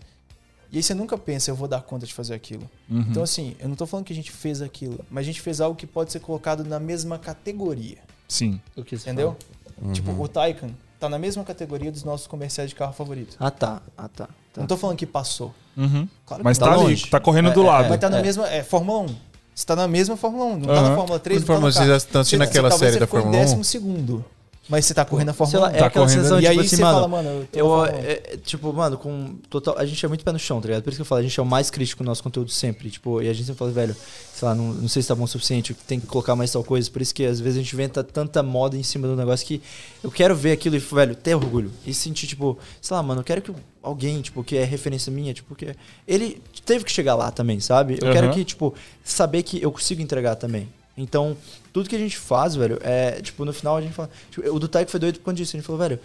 E 0.71 0.77
aí 0.77 0.83
você 0.83 0.95
nunca 0.95 1.17
pensa, 1.17 1.51
eu 1.51 1.55
vou 1.55 1.67
dar 1.67 1.81
conta 1.81 2.07
de 2.07 2.13
fazer 2.13 2.33
aquilo. 2.33 2.67
Uhum. 2.89 3.05
Então, 3.11 3.21
assim, 3.21 3.55
eu 3.59 3.69
não 3.69 3.75
tô 3.75 3.85
falando 3.85 4.05
que 4.07 4.13
a 4.13 4.15
gente 4.15 4.31
fez 4.31 4.61
aquilo, 4.61 5.05
mas 5.09 5.21
a 5.21 5.25
gente 5.25 5.39
fez 5.39 5.61
algo 5.61 5.75
que 5.75 5.85
pode 5.85 6.11
ser 6.11 6.19
colocado 6.19 6.63
na 6.63 6.79
mesma 6.79 7.19
categoria. 7.19 7.99
Sim. 8.27 8.59
O 8.75 8.83
que 8.83 8.97
você 8.97 9.09
Entendeu? 9.09 9.35
Uhum. 9.81 9.93
Tipo, 9.93 10.11
o 10.11 10.27
Taycan 10.27 10.69
tá 10.99 11.09
na 11.09 11.19
mesma 11.19 11.43
categoria 11.43 11.91
dos 11.91 12.03
nossos 12.03 12.27
comerciais 12.27 12.69
de 12.69 12.75
carro 12.75 12.93
favorito. 12.93 13.35
fala? 13.37 13.47
Ah, 13.47 13.51
tá. 13.51 13.81
Ah, 13.97 14.07
tá. 14.07 14.25
tá. 14.53 14.61
Não 14.61 14.67
tô 14.67 14.77
falando 14.77 14.97
que 14.97 15.05
passou. 15.05 15.53
Uhum. 15.77 16.07
Claro 16.25 16.43
Mas 16.43 16.57
que 16.57 16.63
tá 16.63 16.71
não. 16.71 16.79
ali, 16.81 16.89
longe. 16.89 17.09
tá 17.09 17.19
correndo 17.19 17.49
É, 17.49 17.53
do 17.53 17.61
é, 17.61 17.65
lado. 17.65 17.89
Mas 17.89 17.99
tá 17.99 18.09
na 18.09 18.19
É. 18.19 18.21
mesma. 18.21 18.47
É 18.49 18.63
Fórmula 18.63 18.99
1. 18.99 19.15
Você 19.53 19.65
tá 19.65 19.75
na 19.75 19.87
mesma 19.87 20.17
Fórmula 20.17 20.45
1, 20.45 20.57
não 20.57 20.67
tá 20.67 20.73
Aham. 20.73 20.89
na 20.89 20.95
Fórmula 20.95 21.19
3, 21.19 21.41
Por 21.41 21.47
Fórmula, 21.47 21.67
não 21.69 21.73
tá 21.73 21.79
no 21.79 21.85
vocês 21.85 21.87
carro. 21.87 21.89
já 21.91 21.97
estão 21.97 22.21
assistindo 22.21 22.39
Você- 22.43 22.49
aquela 22.49 22.71
série 22.71 22.91
você 22.93 22.99
da 22.99 23.05
ficou 23.05 23.19
em 23.19 23.23
Fórmula 23.23 23.41
1? 23.41 23.45
décimo 23.45 23.63
segundo, 23.63 24.25
mas 24.67 24.85
você 24.85 24.93
tá 24.93 25.05
correndo 25.05 25.29
a 25.29 25.33
Fórmula 25.33 25.59
lá, 25.67 25.67
1. 25.71 25.75
é 25.75 25.77
Tá 25.79 25.85
aquela 25.85 26.05
correndo. 26.05 26.17
sensação, 26.23 26.39
e 26.39 26.41
tipo 26.41 26.51
aí 26.51 26.59
assim, 26.59 26.75
você 26.75 26.81
mano, 26.81 26.95
fala, 26.95 27.07
mano, 27.07 27.29
eu 27.29 27.47
tô 27.51 27.59
Eu, 27.59 27.67
na 27.69 27.75
Fórmula 27.75 27.99
1. 27.99 28.03
é, 28.05 28.11
é, 28.11 28.37
tipo, 28.43 28.73
mano, 28.73 28.97
com 28.97 29.35
total. 29.49 29.77
A 29.77 29.85
gente 29.85 30.03
é 30.05 30.09
muito 30.09 30.23
pé 30.25 30.31
no 30.31 30.39
chão, 30.39 30.59
tá 30.59 30.67
ligado? 30.67 30.83
Por 30.83 30.89
isso 30.89 30.97
que 30.97 31.01
eu 31.01 31.05
falo, 31.05 31.19
a 31.19 31.23
gente 31.23 31.39
é 31.39 31.43
o 31.43 31.45
mais 31.45 31.69
crítico 31.69 32.03
no 32.03 32.09
nosso 32.09 32.23
conteúdo 32.23 32.49
sempre. 32.51 32.89
Tipo, 32.89 33.21
e 33.21 33.29
a 33.29 33.33
gente 33.33 33.45
sempre 33.45 33.59
fala, 33.59 33.71
velho, 33.71 33.95
sei 34.33 34.47
lá, 34.47 34.55
não, 34.55 34.73
não 34.73 34.87
sei 34.87 35.01
se 35.01 35.07
tá 35.07 35.13
bom 35.15 35.23
o 35.23 35.27
suficiente, 35.27 35.73
tem 35.87 35.99
que 35.99 36.07
colocar 36.07 36.35
mais 36.35 36.51
tal 36.51 36.63
coisa. 36.63 36.89
Por 36.89 37.01
isso 37.01 37.13
que 37.13 37.25
às 37.25 37.39
vezes 37.39 37.59
a 37.59 37.61
gente 37.61 37.73
inventa 37.73 38.03
tanta 38.03 38.41
moda 38.41 38.75
em 38.75 38.83
cima 38.83 39.07
do 39.07 39.15
negócio 39.15 39.45
que 39.45 39.61
eu 40.03 40.09
quero 40.09 40.35
ver 40.35 40.51
aquilo 40.53 40.75
e, 40.75 40.79
velho, 40.79 41.15
ter 41.15 41.35
orgulho. 41.35 41.71
E 41.85 41.93
sentir, 41.93 42.25
tipo, 42.27 42.57
sei 42.81 42.95
lá, 42.97 43.03
mano, 43.03 43.21
eu 43.21 43.25
quero 43.25 43.41
que 43.41 43.51
alguém, 43.83 44.19
tipo, 44.21 44.43
que 44.43 44.57
é 44.57 44.63
referência 44.63 45.11
minha, 45.11 45.33
tipo, 45.33 45.53
que 45.53 45.75
ele 46.07 46.41
teve 46.65 46.83
que 46.83 46.91
chegar 46.91 47.13
lá 47.15 47.29
também, 47.29 47.59
sabe? 47.59 47.99
Eu 48.01 48.11
quero 48.11 48.27
Aham. 48.27 48.33
que, 48.33 48.43
tipo, 48.43 48.73
saber 49.03 49.43
que 49.43 49.61
eu 49.61 49.71
consigo 49.71 50.01
entregar 50.01 50.35
também. 50.35 50.67
Então, 50.97 51.35
tudo 51.73 51.89
que 51.89 51.95
a 51.95 51.99
gente 51.99 52.17
faz, 52.17 52.55
velho, 52.55 52.79
é, 52.81 53.21
tipo, 53.21 53.43
no 53.43 53.51
final 53.51 53.77
a 53.77 53.81
gente 53.81 53.93
fala. 53.93 54.09
Tipo, 54.31 54.49
o 54.53 54.59
do 54.59 54.67
Taiko 54.67 54.89
foi 54.89 54.99
doido 54.99 55.19
por 55.19 55.25
conta 55.25 55.37
disso. 55.37 55.55
A 55.55 55.59
gente 55.59 55.65
falou, 55.65 55.79
velho, 55.79 55.99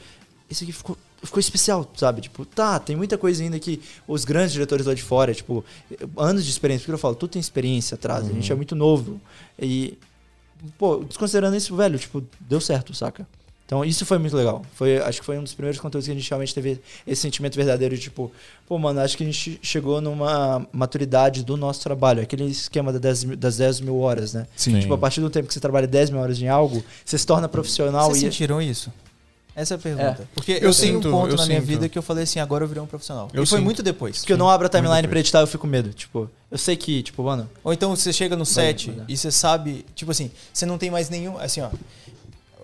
esse 0.51 0.65
aqui 0.65 0.73
ficou, 0.73 0.99
ficou 1.23 1.39
especial, 1.39 1.89
sabe? 1.97 2.23
Tipo, 2.23 2.45
tá, 2.45 2.79
tem 2.81 2.97
muita 2.97 3.17
coisa 3.17 3.43
ainda 3.43 3.59
que 3.59 3.81
os 4.07 4.25
grandes 4.25 4.53
diretores 4.53 4.87
lá 4.87 4.95
de 4.95 5.03
fora, 5.03 5.33
tipo, 5.33 5.65
anos 6.17 6.45
de 6.45 6.51
experiência, 6.51 6.83
porque 6.85 6.95
eu 6.95 6.99
falo, 6.99 7.15
tudo 7.15 7.31
tem 7.31 7.41
experiência 7.41 7.95
atrás, 7.95 8.29
a 8.29 8.33
gente 8.33 8.51
é 8.51 8.55
muito 8.55 8.75
novo. 8.75 9.21
E, 9.59 9.97
pô, 10.77 10.97
desconsiderando 10.99 11.57
isso, 11.57 11.75
velho, 11.77 11.99
tipo, 11.99 12.25
deu 12.41 12.61
certo, 12.61 12.93
saca? 12.93 13.29
Então, 13.71 13.85
isso 13.85 14.05
foi 14.05 14.19
muito 14.19 14.37
legal. 14.37 14.65
Foi, 14.75 14.99
acho 14.99 15.21
que 15.21 15.25
foi 15.25 15.39
um 15.39 15.45
dos 15.45 15.55
primeiros 15.55 15.81
conteúdos 15.81 16.05
que 16.05 16.11
a 16.11 16.15
gente 16.17 16.29
realmente 16.29 16.53
teve 16.53 16.81
esse 17.07 17.23
sentimento 17.23 17.55
verdadeiro 17.55 17.95
de, 17.95 18.03
tipo, 18.03 18.33
pô, 18.67 18.77
mano, 18.77 18.99
acho 18.99 19.17
que 19.17 19.23
a 19.23 19.27
gente 19.27 19.61
chegou 19.63 20.01
numa 20.01 20.67
maturidade 20.73 21.45
do 21.45 21.57
nosso 21.57 21.81
trabalho. 21.81 22.21
Aquele 22.21 22.47
esquema 22.47 22.91
das 22.93 23.01
10 23.01 23.25
mil, 23.25 23.37
das 23.37 23.59
10 23.59 23.81
mil 23.83 24.01
horas, 24.01 24.35
né? 24.35 24.49
Sim. 24.57 24.81
Tipo, 24.81 24.95
a 24.95 24.99
partir 24.99 25.21
do 25.21 25.31
tempo 25.31 25.47
que 25.47 25.55
você 25.55 25.61
trabalha 25.61 25.87
10 25.87 26.11
mil 26.11 26.21
horas 26.21 26.43
em 26.43 26.49
algo, 26.49 26.83
você 27.05 27.17
se 27.17 27.25
torna 27.25 27.49
profissional 27.49 28.09
Vocês 28.11 28.25
e. 28.25 28.27
sentiram 28.27 28.61
isso? 28.61 28.93
Essa 29.55 29.75
é 29.75 29.77
a 29.77 29.79
pergunta. 29.79 30.29
Porque 30.35 30.51
eu, 30.51 30.57
Eu 30.57 30.61
tenho 30.61 30.73
sinto, 30.73 31.07
um 31.09 31.13
ponto 31.13 31.31
eu 31.31 31.37
na 31.37 31.47
minha 31.47 31.61
sinto. 31.61 31.69
vida 31.69 31.89
que 31.89 31.97
eu 31.97 32.03
falei 32.03 32.25
assim, 32.25 32.41
agora 32.41 32.65
eu 32.65 32.69
virei 32.69 32.83
um 32.83 32.87
profissional. 32.87 33.29
Eu 33.33 33.45
e 33.45 33.47
foi 33.47 33.59
sinto. 33.59 33.65
muito 33.65 33.85
depois. 33.85 34.19
Porque 34.19 34.33
eu 34.33 34.39
não 34.39 34.51
abro 34.51 34.67
a 34.67 34.71
timeline 34.71 35.07
pra 35.07 35.21
editar, 35.21 35.41
eu 35.43 35.47
fico 35.47 35.61
com 35.61 35.69
medo. 35.69 35.93
Tipo, 35.93 36.29
eu 36.51 36.59
sei 36.59 36.77
que, 36.77 37.05
tipo, 37.05 37.23
mano. 37.23 37.49
Ou 37.63 37.73
então 37.73 37.95
você 37.95 38.13
chega 38.13 38.35
no 38.35 38.45
set 38.45 38.91
vai 38.91 39.05
e 39.07 39.17
você 39.17 39.31
sabe, 39.31 39.87
tipo 39.95 40.11
assim, 40.11 40.29
você 40.53 40.67
não 40.67 40.77
tem 40.77 40.91
mais 40.91 41.09
nenhum. 41.09 41.39
Assim, 41.39 41.61
ó. 41.61 41.71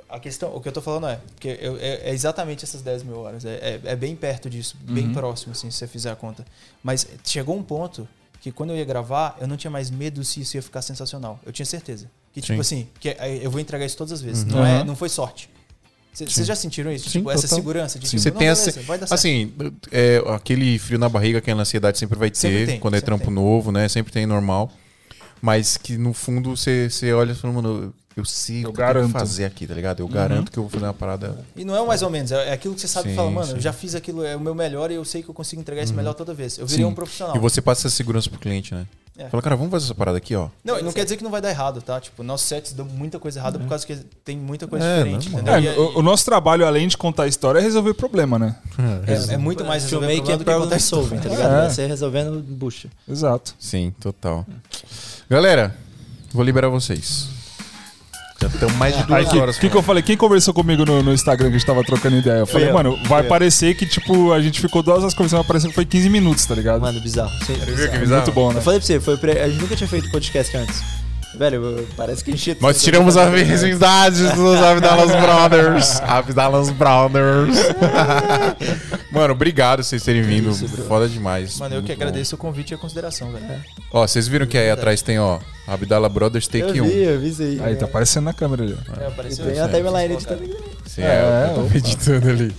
A 0.08 0.20
questão, 0.20 0.54
o 0.54 0.60
que 0.60 0.68
eu 0.68 0.72
tô 0.72 0.80
falando 0.80 1.08
é, 1.08 1.16
porque 1.34 1.58
eu- 1.60 1.76
é, 1.78 2.10
é 2.10 2.12
exatamente 2.12 2.64
essas 2.64 2.80
10 2.80 3.02
mil 3.02 3.18
horas. 3.18 3.44
É, 3.44 3.54
é, 3.54 3.80
é 3.92 3.96
bem 3.96 4.14
perto 4.14 4.48
disso, 4.48 4.76
bem 4.82 5.12
próximo, 5.12 5.52
assim, 5.52 5.68
se 5.70 5.78
você 5.78 5.86
fizer 5.88 6.10
a 6.12 6.16
conta. 6.16 6.44
Mas 6.82 7.06
chegou 7.24 7.56
um 7.56 7.62
ponto 7.62 8.06
que 8.40 8.52
quando 8.52 8.70
eu 8.70 8.76
ia 8.76 8.84
gravar, 8.84 9.36
eu 9.40 9.48
não 9.48 9.56
tinha 9.56 9.70
mais 9.70 9.90
medo 9.90 10.22
se 10.24 10.40
isso 10.40 10.56
ia 10.56 10.62
ficar 10.62 10.80
sensacional. 10.82 11.40
Eu 11.44 11.52
tinha 11.52 11.66
certeza. 11.66 12.08
Que, 12.32 12.40
tipo 12.40 12.54
Sim. 12.54 12.60
assim, 12.60 12.88
que 13.00 13.16
eu 13.42 13.50
vou 13.50 13.60
entregar 13.60 13.84
isso 13.84 13.96
todas 13.96 14.12
as 14.12 14.20
vezes. 14.22 14.44
Não, 14.44 14.64
é, 14.64 14.78
Uhum. 14.80 14.84
não 14.84 14.96
foi 14.96 15.08
sorte. 15.08 15.50
Vocês 16.12 16.46
já 16.46 16.54
sentiram 16.54 16.90
isso? 16.92 17.10
Sim, 17.10 17.18
tipo, 17.18 17.30
essa 17.30 17.46
segurança 17.48 17.98
de 17.98 18.06
Sim. 18.06 18.16
tipo, 18.16 18.22
Você 18.22 18.30
não, 18.30 18.38
tem 18.38 18.46
beleza, 18.48 18.70
essa- 18.70 18.80
vai 18.82 18.98
dar 18.98 19.06
certo. 19.06 19.18
Assim, 19.18 19.52
é, 19.90 20.22
aquele 20.34 20.78
frio 20.78 20.98
na 20.98 21.08
barriga, 21.10 21.38
aquela 21.38 21.60
ansiedade 21.62 21.98
sempre 21.98 22.16
vai 22.18 22.30
ter, 22.30 22.36
Sempre 22.38 22.66
tem, 22.66 22.80
quando 22.80 22.94
é 22.94 23.00
trampo 23.00 23.24
tem. 23.26 23.34
novo, 23.34 23.70
né? 23.72 23.86
Sempre 23.88 24.12
tem 24.12 24.24
normal. 24.24 24.70
Mas 25.42 25.76
que 25.76 25.98
no 25.98 26.14
fundo 26.14 26.56
você, 26.56 26.88
você 26.88 27.12
olha 27.12 27.32
e 27.32 27.34
fala, 27.34 27.52
mano, 27.54 27.92
eu 28.16 28.24
sei 28.24 28.64
Eu 28.64 28.70
o 28.70 28.72
que 28.72 28.80
eu 28.80 29.06
que 29.06 29.12
fazer 29.12 29.44
aqui, 29.44 29.66
tá 29.66 29.74
ligado? 29.74 30.00
Eu 30.00 30.08
garanto 30.08 30.50
que 30.50 30.58
eu 30.58 30.62
vou 30.62 30.70
fazer 30.70 30.86
uma 30.86 30.94
parada. 30.94 31.38
E 31.54 31.64
não 31.66 31.76
é 31.76 31.86
mais 31.86 32.00
ou 32.00 32.08
menos, 32.08 32.32
é 32.32 32.48
é 32.48 32.52
aquilo 32.52 32.74
que 32.74 32.80
você 32.80 32.88
sabe 32.88 33.08
e 33.08 33.10
Sim, 33.10 33.16
fala, 33.16 33.30
mano, 33.30 33.46
sim. 33.48 33.52
eu 33.54 33.60
já 33.60 33.74
fiz 33.74 33.94
aquilo, 33.94 34.24
é 34.24 34.34
o 34.34 34.40
meu 34.40 34.54
melhor 34.54 34.90
e 34.90 34.94
eu 34.94 35.04
sei 35.04 35.22
que 35.22 35.28
eu 35.28 35.34
consigo 35.34 35.60
entregar 35.60 35.82
isso 35.82 35.92
melhor 35.92 36.14
toda 36.14 36.32
vez. 36.32 36.56
Eu 36.58 36.66
virei 36.66 36.84
Sim. 36.84 36.90
um 36.90 36.94
profissional. 36.94 37.36
E 37.36 37.38
você 37.38 37.60
passa 37.60 37.86
essa 37.88 37.94
segurança 37.96 38.30
pro 38.30 38.38
cliente, 38.38 38.74
né? 38.74 38.86
É. 39.18 39.28
Fala, 39.28 39.42
cara, 39.42 39.56
vamos 39.56 39.70
fazer 39.70 39.84
essa 39.86 39.94
parada 39.94 40.16
aqui, 40.18 40.34
ó. 40.34 40.48
Não, 40.64 40.78
e 40.78 40.82
não 40.82 40.92
quer 40.92 41.04
dizer 41.04 41.16
que 41.16 41.24
não 41.24 41.30
vai 41.30 41.40
dar 41.40 41.48
errado, 41.50 41.80
tá? 41.82 41.98
Tipo, 42.00 42.22
nossos 42.22 42.46
sets 42.46 42.72
dão 42.72 42.84
muita 42.86 43.18
coisa 43.18 43.38
errada 43.38 43.58
por 43.58 43.66
causa 43.68 43.86
que 43.86 43.96
tem 44.24 44.36
muita 44.36 44.66
coisa 44.66 44.84
É, 44.84 44.98
diferente, 44.98 45.28
não, 45.30 45.40
entendeu? 45.40 45.54
É, 45.54 45.60
E 45.60 45.66
é- 45.68 45.78
o, 45.78 45.98
o 45.98 46.02
nosso 46.02 46.24
trabalho, 46.24 46.66
além 46.66 46.86
de 46.88 46.96
contar 46.96 47.24
a 47.24 47.26
história, 47.26 47.58
é 47.58 47.62
resolver 47.62 47.92
problema, 47.94 48.38
né? 48.38 48.56
é, 49.06 49.34
é 49.34 49.36
muito 49.38 49.64
mais 49.64 49.84
resolver 49.84 50.06
Filmmaking 50.06 50.32
é 50.32 50.36
problema 50.36 50.60
do 50.60 50.64
que 50.64 50.74
contar 50.74 50.80
solving, 50.80 51.18
tá 51.18 51.28
ligado? 51.28 51.62
É. 51.62 51.66
É. 51.66 51.70
Você 51.70 51.86
resolvendo 51.86 52.42
bucha. 52.42 52.88
Exato. 53.08 53.54
Sim, 53.58 53.92
total. 54.00 54.46
Galera, 55.30 55.74
vou 56.32 56.44
liberar 56.44 56.68
vocês. 56.68 57.35
Já 58.40 58.48
estamos 58.48 58.74
mais 58.76 58.94
de 58.94 59.00
Aí, 59.00 59.06
duas 59.06 59.28
que, 59.32 59.38
horas. 59.38 59.58
que, 59.58 59.68
que 59.70 59.76
eu 59.76 59.82
falei? 59.82 60.02
Quem 60.02 60.16
conversou 60.16 60.52
comigo 60.52 60.84
no, 60.84 61.02
no 61.02 61.12
Instagram 61.12 61.48
que 61.48 61.56
a 61.56 61.58
gente 61.58 61.66
tava 61.66 61.82
trocando 61.82 62.16
ideia? 62.16 62.40
Eu 62.40 62.46
falei, 62.46 62.68
eu. 62.68 62.74
mano, 62.74 62.98
vai 63.04 63.22
parecer 63.22 63.74
que, 63.74 63.86
tipo, 63.86 64.32
a 64.32 64.40
gente 64.40 64.60
ficou 64.60 64.82
duas 64.82 64.98
horas 65.00 65.14
conversando, 65.14 65.38
vai 65.40 65.48
parecer 65.48 65.68
que 65.68 65.74
foi 65.74 65.84
15 65.86 66.10
minutos, 66.10 66.44
tá 66.44 66.54
ligado? 66.54 66.80
Mano, 66.80 67.00
bizarro. 67.00 67.30
Sim, 67.46 67.54
viu 67.54 67.74
que 67.88 67.96
É 67.96 67.98
bizarro? 67.98 68.22
Muito 68.22 68.32
bom, 68.32 68.52
né? 68.52 68.58
Eu 68.58 68.62
falei 68.62 68.78
pra 68.78 68.86
você, 68.86 69.00
foi 69.00 69.14
o 69.14 69.18
pre- 69.18 69.40
a 69.40 69.48
gente 69.48 69.60
nunca 69.60 69.74
tinha 69.74 69.88
feito 69.88 70.10
podcast 70.10 70.54
antes. 70.56 70.82
Velho, 71.38 71.62
eu- 71.64 71.88
parece 71.96 72.24
que 72.24 72.30
a 72.30 72.36
gente. 72.36 72.56
Nós 72.62 72.80
tiramos 72.82 73.16
a 73.16 73.26
virgindade 73.30 74.22
dos 74.34 74.62
Abdalas 74.62 75.10
Brothers. 75.20 76.00
Abdalas 76.00 76.70
Brothers. 76.70 77.56
Mano, 79.12 79.32
obrigado 79.32 79.82
vocês 79.82 80.02
terem 80.02 80.22
vindo. 80.22 80.52
Foda 80.86 81.08
demais. 81.08 81.58
Mano, 81.58 81.74
eu 81.76 81.82
que 81.82 81.88
Muito 81.88 82.02
agradeço 82.02 82.34
o 82.34 82.38
convite 82.38 82.70
e 82.72 82.74
a 82.74 82.78
consideração, 82.78 83.30
velho. 83.32 83.44
Ó, 83.92 84.06
vocês 84.06 84.26
viram 84.28 84.46
que 84.46 84.56
aí 84.58 84.70
atrás 84.70 85.02
tem, 85.02 85.18
ó, 85.18 85.38
Abdala 85.66 86.08
Brothers 86.08 86.48
Eu 86.52 86.66
Take 86.66 86.80
1. 86.80 86.84
vi, 86.84 86.98
eu 87.04 87.20
vi 87.20 87.28
isso 87.28 87.42
aí. 87.42 87.60
Aí 87.62 87.76
tá 87.76 87.86
aparecendo 87.86 88.24
na 88.24 88.32
câmera 88.32 88.62
ali. 88.64 88.76
É, 89.00 89.06
apareceu 89.06 89.44
Tem 89.44 89.54
isso. 89.54 89.62
a 89.64 89.68
timeline 89.68 90.16
também. 90.22 90.54
Sim, 90.86 91.02
É, 91.02 91.06
é, 91.06 91.48
eu 91.50 91.54
tô 91.54 91.60
opa. 91.62 91.76
editando 91.76 92.28
ali. 92.28 92.54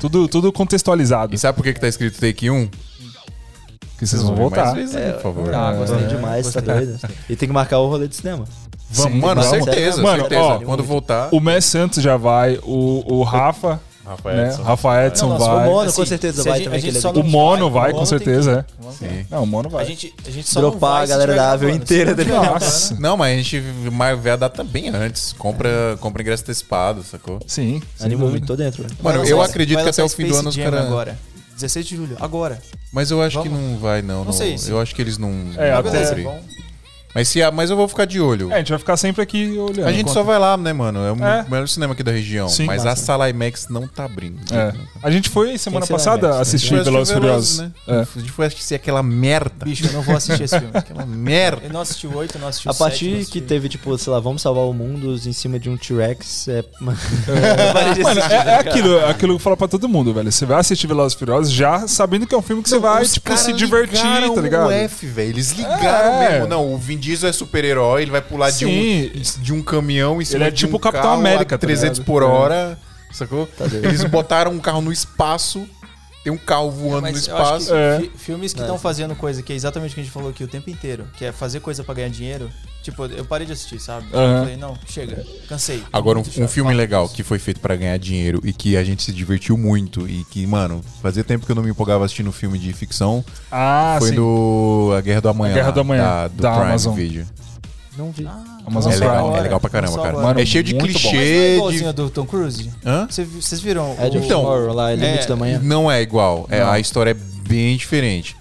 Tudo, 0.00 0.26
tudo 0.28 0.52
contextualizado. 0.52 1.34
E 1.34 1.38
sabe 1.38 1.56
por 1.56 1.62
que, 1.62 1.72
que 1.72 1.80
tá 1.80 1.88
escrito 1.88 2.18
Take 2.18 2.50
1? 2.50 2.68
Que 4.02 4.06
vocês 4.08 4.20
vão 4.20 4.34
voltar. 4.34 4.62
Mais 4.64 4.74
vezes 4.74 4.96
aí, 4.96 5.12
por 5.12 5.22
favor. 5.22 5.54
Ah, 5.54 5.72
Gostei 5.74 5.98
É, 6.04 6.06
demais, 6.08 6.52
tá 6.52 6.58
doido. 6.60 6.98
E 7.30 7.36
tem 7.36 7.48
que 7.48 7.54
marcar 7.54 7.78
o 7.78 7.88
rolê 7.88 8.08
de 8.08 8.16
cinema. 8.16 8.44
Vamos, 8.90 9.12
Sim, 9.12 9.20
mano, 9.20 9.40
vamos. 9.42 9.64
certeza, 9.64 10.02
Mano, 10.02 10.20
certeza. 10.22 10.40
ó, 10.42 10.58
Quando 10.58 10.82
voltar. 10.82 11.28
O 11.30 11.38
Mess 11.38 11.66
Santos 11.66 12.02
já 12.02 12.16
vai, 12.16 12.58
o, 12.64 13.04
o 13.06 13.22
Rafa, 13.22 13.80
Rafael 14.04 14.36
né? 14.36 14.48
Edson. 14.48 14.62
Rafa 14.64 15.06
Edson 15.06 15.28
Não, 15.28 15.38
nossa, 15.38 15.52
vai. 15.54 15.68
o 15.68 15.70
Mono 15.70 15.88
Assim, 15.88 15.96
com 16.00 16.06
certeza 16.06 16.42
vai 16.42 16.52
gente- 16.54 16.64
também. 16.64 16.80
gente 16.80 17.06
é 17.06 17.08
O 17.20 17.22
Mono 17.22 17.70
vai, 17.70 17.92
o 17.92 17.94
com 17.94 18.04
certeza, 18.04 18.66
que- 18.98 19.04
é. 19.04 19.24
Não, 19.30 19.44
o 19.44 19.46
Mono 19.46 19.68
vai. 19.70 19.84
A 19.84 19.86
gente, 19.86 20.12
a 20.26 20.30
gente 20.32 20.50
só 20.50 20.58
Dropar 20.60 20.80
não 20.80 20.96
vai 20.96 21.04
a 21.04 21.06
galera 21.06 21.34
da 21.36 21.52
Avel 21.52 21.70
inteira, 21.70 22.10
Se 22.60 22.94
tá 22.94 23.00
não 23.00 23.16
mas 23.16 23.32
a 23.32 23.36
gente 23.36 23.60
vai 23.92 24.16
ver 24.16 24.30
a 24.30 24.36
data 24.36 24.64
bem 24.64 24.88
antes. 24.88 25.32
Compra, 25.38 25.96
compra 26.00 26.20
ingresso 26.22 26.42
antecipado, 26.42 27.04
sacou? 27.04 27.38
Sim. 27.46 27.80
sem 27.96 28.06
Animo 28.06 28.22
dúvida. 28.22 28.30
muito, 28.40 28.46
tô 28.48 28.56
dentro. 28.56 28.82
velho. 28.82 28.96
Mano, 29.00 29.20
Vai 29.20 29.32
eu 29.32 29.40
acredito 29.40 29.76
vai 29.76 29.84
que 29.84 29.90
até 29.90 30.02
o 30.02 30.08
fim 30.08 30.26
do 30.26 30.34
ano 30.36 30.48
os 30.48 30.56
caras. 30.56 31.16
Agora. 31.52 31.60
16 31.60 31.86
de 31.86 31.96
julho, 31.96 32.16
agora. 32.20 32.62
Mas 32.92 33.10
eu 33.10 33.22
acho 33.22 33.40
que 33.42 33.48
Vamos? 33.48 33.70
não 33.70 33.78
vai, 33.78 34.02
não. 34.02 34.24
Não 34.24 34.32
sei, 34.32 34.56
sim. 34.58 34.70
Eu 34.70 34.80
acho 34.80 34.94
que 34.94 35.02
eles 35.02 35.18
não. 35.18 35.30
É, 35.56 35.72
não 35.72 35.78
até- 35.78 36.14
vão. 36.22 36.40
Mas, 37.14 37.28
se, 37.28 37.42
a- 37.42 37.50
mas 37.50 37.70
eu 37.70 37.76
vou 37.76 37.86
ficar 37.88 38.04
de 38.04 38.20
olho. 38.20 38.50
É, 38.50 38.54
a 38.54 38.58
gente 38.58 38.70
vai 38.70 38.78
ficar 38.78 38.96
sempre 38.96 39.20
aqui 39.22 39.56
olhando. 39.58 39.86
a 39.86 39.92
gente 39.92 40.10
só 40.10 40.22
vai 40.22 40.38
lá, 40.38 40.56
né, 40.56 40.72
mano? 40.72 41.00
É 41.04 41.12
o 41.12 41.24
É. 41.24 41.44
melhor 41.48 41.68
cinema 41.68 41.92
aqui 41.92 42.02
da 42.02 42.12
região. 42.12 42.48
Sim, 42.48 42.64
mas 42.66 42.82
a 42.86 42.90
massa. 42.90 43.04
sala 43.04 43.28
IMAX 43.28 43.68
não 43.68 43.86
tá 43.86 44.04
abrindo. 44.04 44.38
É. 44.52 44.72
A 45.02 45.10
gente 45.10 45.28
foi 45.28 45.56
semana 45.58 45.86
passada 45.86 46.26
IMAX, 46.28 46.36
né? 46.36 46.42
assistir 46.42 46.68
Foi 46.74 46.84
Velozes 46.84 47.12
Furiosos. 47.14 47.58
né? 47.58 47.72
É. 47.86 48.00
A 48.00 48.18
gente 48.18 48.30
foi 48.32 48.46
assistir 48.46 48.74
aquela 48.74 49.02
merda. 49.02 49.64
Bicho, 49.64 49.86
eu 49.86 49.92
não 49.92 50.02
vou 50.02 50.16
assistir 50.16 50.42
esse 50.44 50.58
filme. 50.58 50.72
Aquela 50.74 51.04
merda. 51.04 51.62
Eu 51.66 51.72
não 51.72 51.80
assisti 51.80 52.06
o 52.06 52.16
8, 52.16 52.38
não 52.38 52.48
assisti 52.48 52.66
o 52.66 52.70
A 52.70 52.74
7. 52.74 52.78
partir 52.88 53.04
não 53.06 53.12
que 53.16 53.20
assisti- 53.20 53.40
teve, 53.42 53.68
tipo, 53.68 53.96
sei 53.98 54.12
lá, 54.12 54.18
vamos 54.20 54.40
salvar 54.42 54.64
o 54.64 54.72
mundo 54.72 55.14
em 55.26 55.32
cima 55.32 55.58
de 55.58 55.68
um 55.68 55.76
T-Rex, 55.76 56.48
é. 56.48 56.64
Mano, 56.80 56.98
é, 57.28 58.50
é 58.50 58.54
aquilo, 58.58 58.96
é 58.98 59.10
aquilo 59.10 59.32
que 59.32 59.36
eu 59.36 59.38
falo 59.38 59.56
pra 59.56 59.68
todo 59.68 59.88
mundo, 59.88 60.12
velho. 60.14 60.30
Você 60.30 60.46
vai 60.46 60.58
assistir 60.60 60.86
Velozes 60.86 61.16
Furiosos 61.18 61.52
já 61.52 61.86
sabendo 61.86 62.26
que 62.26 62.34
é 62.34 62.38
um 62.38 62.42
filme 62.42 62.62
que 62.62 62.68
você 62.68 62.78
vai, 62.78 63.04
tipo, 63.04 63.36
se 63.36 63.52
divertir, 63.52 64.00
tá 64.34 64.40
ligado? 64.40 64.68
O 64.68 64.72
F, 64.72 65.06
velho. 65.06 65.30
Eles 65.30 65.52
ligaram 65.52 66.14
É. 66.22 66.30
mesmo. 66.32 66.48
Não, 66.48 66.72
o 66.72 66.78
Vin 66.78 66.98
Diesel 67.02 67.30
é 67.30 67.32
super-herói, 67.32 68.02
ele 68.02 68.12
vai 68.12 68.22
pular 68.22 68.50
de 68.50 68.58
Sim. 68.64 69.10
um, 69.16 69.42
de 69.42 69.52
um 69.52 69.60
caminhão 69.60 70.22
em 70.22 70.24
cima 70.24 70.38
Ele 70.38 70.44
é 70.44 70.50
de 70.50 70.56
tipo 70.56 70.74
um 70.74 70.76
o 70.76 70.80
Capitão 70.80 71.12
América, 71.12 71.56
a 71.56 71.58
tá 71.58 71.66
300 71.66 71.98
ligado? 71.98 72.06
por 72.06 72.22
É. 72.22 72.26
hora, 72.26 72.78
sacou? 73.10 73.48
Eles 73.82 74.04
botaram 74.04 74.52
um 74.52 74.60
carro 74.60 74.80
no 74.80 74.92
espaço, 74.92 75.68
tem 76.22 76.32
um 76.32 76.36
carro 76.36 76.70
voando 76.70 77.02
Mas 77.02 77.12
no 77.12 77.32
eu 77.32 77.36
espaço. 77.36 77.66
que 77.68 77.72
É. 77.74 78.00
fi- 78.00 78.10
filmes 78.16 78.52
que 78.52 78.60
estão 78.60 78.78
fazendo 78.78 79.14
coisa 79.16 79.42
que 79.42 79.52
é 79.52 79.56
exatamente 79.56 79.92
o 79.92 79.94
que 79.94 80.00
a 80.00 80.04
gente 80.04 80.12
falou 80.12 80.30
aqui 80.30 80.44
o 80.44 80.48
tempo 80.48 80.70
inteiro, 80.70 81.06
que 81.16 81.24
é 81.24 81.32
fazer 81.32 81.60
coisa 81.60 81.82
pra 81.82 81.94
ganhar 81.94 82.08
dinheiro. 82.10 82.50
Tipo, 82.82 83.04
eu 83.06 83.24
parei 83.24 83.46
de 83.46 83.52
assistir, 83.52 83.78
sabe? 83.78 84.06
Eu 84.12 84.18
Aham. 84.18 84.40
falei, 84.40 84.56
não, 84.56 84.76
chega, 84.88 85.24
cansei. 85.48 85.84
Agora, 85.92 86.18
um, 86.18 86.22
um 86.22 86.48
filme 86.48 86.74
legal 86.74 87.08
que 87.08 87.22
foi 87.22 87.38
feito 87.38 87.60
pra 87.60 87.76
ganhar 87.76 87.96
dinheiro 87.96 88.40
e 88.42 88.52
que 88.52 88.76
a 88.76 88.82
gente 88.82 89.04
se 89.04 89.12
divertiu 89.12 89.56
muito 89.56 90.08
e 90.08 90.24
que, 90.24 90.44
mano, 90.48 90.80
fazia 91.00 91.22
tempo 91.22 91.46
que 91.46 91.52
eu 91.52 91.56
não 91.56 91.62
me 91.62 91.70
empolgava 91.70 92.04
assistindo 92.04 92.32
filme 92.32 92.58
de 92.58 92.72
ficção. 92.72 93.24
Ah, 93.52 93.96
foi 94.00 94.08
sim. 94.10 94.14
do 94.16 94.92
A 94.98 95.00
Guerra 95.00 95.20
do 95.20 95.28
Amanhã. 95.28 95.52
A 95.52 95.56
Guerra 95.56 95.70
do 95.70 95.80
Amanhã, 95.80 96.02
Da, 96.02 96.28
do 96.28 96.42
da 96.42 96.50
Prime 96.52 96.66
Amazon. 96.70 96.94
Video. 96.96 97.26
Não 97.96 98.10
vi. 98.10 98.26
Amazon 98.66 98.92
É 98.92 98.96
Prime. 98.96 99.10
legal, 99.10 99.14
é 99.14 99.28
agora. 99.28 99.42
legal 99.42 99.60
pra 99.60 99.70
caramba, 99.70 100.02
cara. 100.02 100.18
Mano, 100.18 100.40
é 100.40 100.46
cheio 100.46 100.64
de 100.64 100.74
muito 100.74 100.92
bom. 100.94 100.98
Mas 100.98 101.02
não 101.04 101.10
é 101.20 101.22
clichê. 101.24 101.54
igualzinho 101.56 101.86
de... 101.88 101.92
do 101.92 102.10
Tom 102.10 102.24
Cruise? 102.26 102.70
Hã? 102.84 103.06
Vocês 103.10 103.28
vi- 103.28 103.42
Vocês 103.42 103.60
viram? 103.60 103.94
É 103.98 104.08
de 104.08 104.18
o- 104.18 104.24
Então, 104.24 104.40
Tomorrow 104.42 104.72
lá, 104.74 104.92
Limite 104.94 105.24
é, 105.24 105.26
da 105.26 105.36
Manhã. 105.36 105.60
Não 105.62 105.90
é 105.90 106.00
igual. 106.00 106.46
É, 106.50 106.62
a 106.62 106.78
história 106.78 107.10
é 107.10 107.14
bem 107.48 107.76
diferente. 107.76 108.34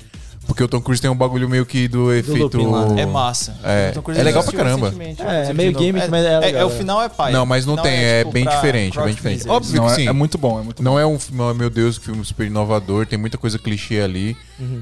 Porque 0.48 0.64
o 0.64 0.68
Tom 0.68 0.82
Cruise 0.82 1.02
tem 1.02 1.10
um 1.10 1.15
bagulho 1.15 1.48
meio 1.48 1.65
que 1.65 1.88
do 1.88 2.11
efeito. 2.11 2.57
looping 2.57 2.65
lá. 2.68 2.99
É 2.99 3.06
massa. 3.06 3.56
É. 3.64 3.94
É 4.18 4.23
legal 4.23 4.44
pra 4.44 4.52
caramba. 4.52 4.88
É, 4.88 4.91
eu 4.91 5.11
assisti 5.11 5.22
é 5.52 5.53
meio 5.53 5.78
gimmick, 5.78 6.10
mas 6.10 6.26
é 6.26 6.40
legal, 6.40 6.68
o 6.68 6.72
é. 6.72 6.76
final 6.76 7.02
é 7.02 7.07
pai. 7.07 7.32
Não, 7.32 7.45
mas 7.45 7.65
não 7.65 7.78
tem, 7.78 7.94
é 7.94 8.23
bem 8.26 8.44
pra 8.44 8.56
diferente, 8.56 8.94
crowd 8.94 9.06
bem 9.06 9.15
diferente. 9.15 9.48
Óbvio 9.48 9.76
Não, 9.78 9.86
que 9.86 9.91
é, 9.91 9.95
sim. 9.95 10.07
é 10.10 10.11
muito 10.11 10.38
bom, 10.38 10.60
é 10.60 10.64
muito 10.64 10.84
bom. 10.84 10.90
Não 10.90 10.99
é 10.99 11.06
um 11.06 11.18
filme, 11.18 11.53
meu 11.53 11.69
Deus, 11.69 11.98
que 11.98 12.06
filme 12.06 12.26
super 12.26 12.48
inovador, 12.48 13.06
tem 13.06 13.18
muita 13.18 13.38
coisa 13.38 13.57
clichê 13.57 14.02
ali, 14.02 14.36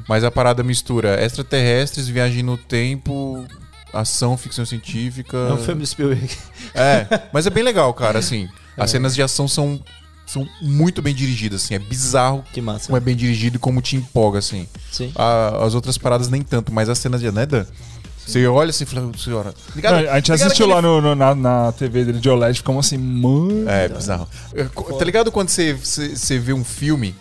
mas 0.07 0.23
a 0.23 0.31
parada 0.31 0.63
mistura 0.63 1.23
extraterrestres, 1.23 2.07
viagem 2.07 2.41
no 2.41 2.57
tempo 2.57 3.45
ação, 3.93 4.37
ficção 4.37 4.65
científica. 4.65 5.37
É 5.37 5.53
um 5.53 5.57
filme 5.57 5.81
do 5.81 5.87
Spielberg. 5.87 6.29
É, 6.73 7.07
mas 7.33 7.45
é 7.47 7.49
bem 7.49 7.63
legal, 7.63 7.93
cara, 7.93 8.19
assim. 8.19 8.47
As 8.77 8.91
cenas 8.91 9.13
de 9.15 9.21
ação 9.21 9.47
são, 9.47 9.79
são 10.25 10.47
muito 10.61 11.01
bem 11.01 11.13
dirigidas, 11.13 11.63
assim. 11.63 11.75
É 11.75 11.79
bizarro 11.79 12.43
Que 12.53 12.61
massa. 12.61 12.85
como 12.85 12.97
é 12.97 12.99
bem 12.99 13.15
dirigido 13.15 13.57
e 13.57 13.59
como 13.59 13.81
te 13.81 13.95
empolga, 13.95 14.39
assim. 14.39 14.67
Sim. 14.91 15.11
A- 15.15 15.65
as 15.65 15.73
outras 15.73 15.97
paradas 15.97 16.29
nem 16.29 16.41
tanto, 16.41 16.71
mas 16.71 16.87
as 16.89 16.97
cenas 16.99 17.19
de 17.19 17.27
Aneda, 17.27 17.67
você 18.25 18.45
olha 18.47 18.69
assim 18.69 18.83
e 18.83 18.87
fala, 18.87 19.11
senhora. 19.17 19.53
Ligado, 19.75 20.03
Não, 20.03 20.11
a 20.11 20.15
gente 20.17 20.31
assistiu 20.31 20.67
lá 20.67 20.81
no, 20.81 21.01
no- 21.01 21.15
na, 21.15 21.33
na 21.33 21.71
TV 21.71 22.05
dele 22.05 22.19
de 22.19 22.29
OLED, 22.29 22.57
ficamos 22.57 22.85
assim, 22.85 22.97
mano. 22.97 23.67
É, 23.69 23.87
bizarro. 23.89 24.27
É, 24.53 24.63
Tá 24.65 25.03
ligado 25.05 25.31
quando 25.31 25.49
você, 25.49 25.73
você, 25.73 26.15
você 26.15 26.37
vê 26.37 26.53
um 26.53 26.63
filme 26.63 27.15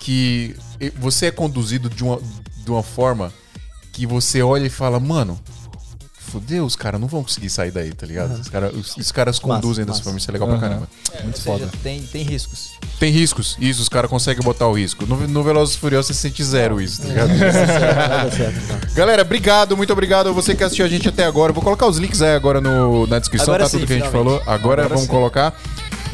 que 0.00 0.56
você 0.98 1.26
é 1.26 1.30
conduzido 1.30 1.88
de 1.90 2.02
uma, 2.04 2.18
de 2.64 2.70
uma 2.70 2.82
forma 2.82 3.32
que 3.92 4.06
você 4.06 4.42
olha 4.42 4.66
e 4.66 4.70
fala, 4.70 5.00
mano, 5.00 5.38
fodeu, 6.36 6.64
os 6.66 6.76
caras 6.76 7.00
não 7.00 7.08
vão 7.08 7.22
conseguir 7.22 7.48
sair 7.48 7.70
daí, 7.70 7.92
tá 7.92 8.06
ligado? 8.06 8.38
Os, 8.38 8.48
cara, 8.48 8.70
os, 8.70 8.96
os 8.96 9.10
caras 9.10 9.38
conduzem 9.38 9.84
dessa 9.84 9.98
massa. 9.98 10.04
forma, 10.04 10.18
isso 10.18 10.30
é 10.30 10.32
legal 10.32 10.48
pra 10.48 10.58
caramba. 10.58 10.88
Muito 11.22 11.40
foda. 11.40 11.68
Tem, 11.82 12.02
tem 12.02 12.22
riscos. 12.22 12.72
Tem 13.00 13.10
riscos, 13.10 13.56
isso, 13.58 13.80
os 13.80 13.88
caras 13.88 14.10
conseguem 14.10 14.42
botar 14.42 14.66
o 14.66 14.72
risco. 14.74 15.06
No, 15.06 15.26
no 15.26 15.42
Velozes 15.42 15.76
e 15.76 15.78
Furiosos 15.78 16.14
você 16.14 16.14
sente 16.14 16.44
zero 16.44 16.80
isso, 16.80 17.00
tá 17.02 17.08
ligado? 17.08 17.28
Dar 17.38 18.30
certo, 18.30 18.58
então. 18.64 18.94
Galera, 18.94 19.22
obrigado, 19.22 19.76
muito 19.76 19.92
obrigado 19.92 20.28
a 20.28 20.32
você 20.32 20.54
que 20.54 20.62
assistiu 20.62 20.84
a 20.84 20.88
gente 20.88 21.08
até 21.08 21.24
agora. 21.24 21.52
Vou 21.52 21.62
colocar 21.62 21.86
os 21.86 21.96
links 21.96 22.20
aí 22.20 22.34
agora 22.34 22.60
no, 22.60 23.06
na 23.06 23.18
descrição, 23.18 23.54
Agora 23.54 23.64
tá 23.64 23.70
tudo 23.70 23.80
sim, 23.80 23.86
que 23.86 23.92
a 23.94 23.96
gente 23.96 24.08
finalmente. 24.08 24.42
falou. 24.42 24.54
Agora, 24.54 24.88
vamos 24.88 25.06
colocar. 25.06 25.58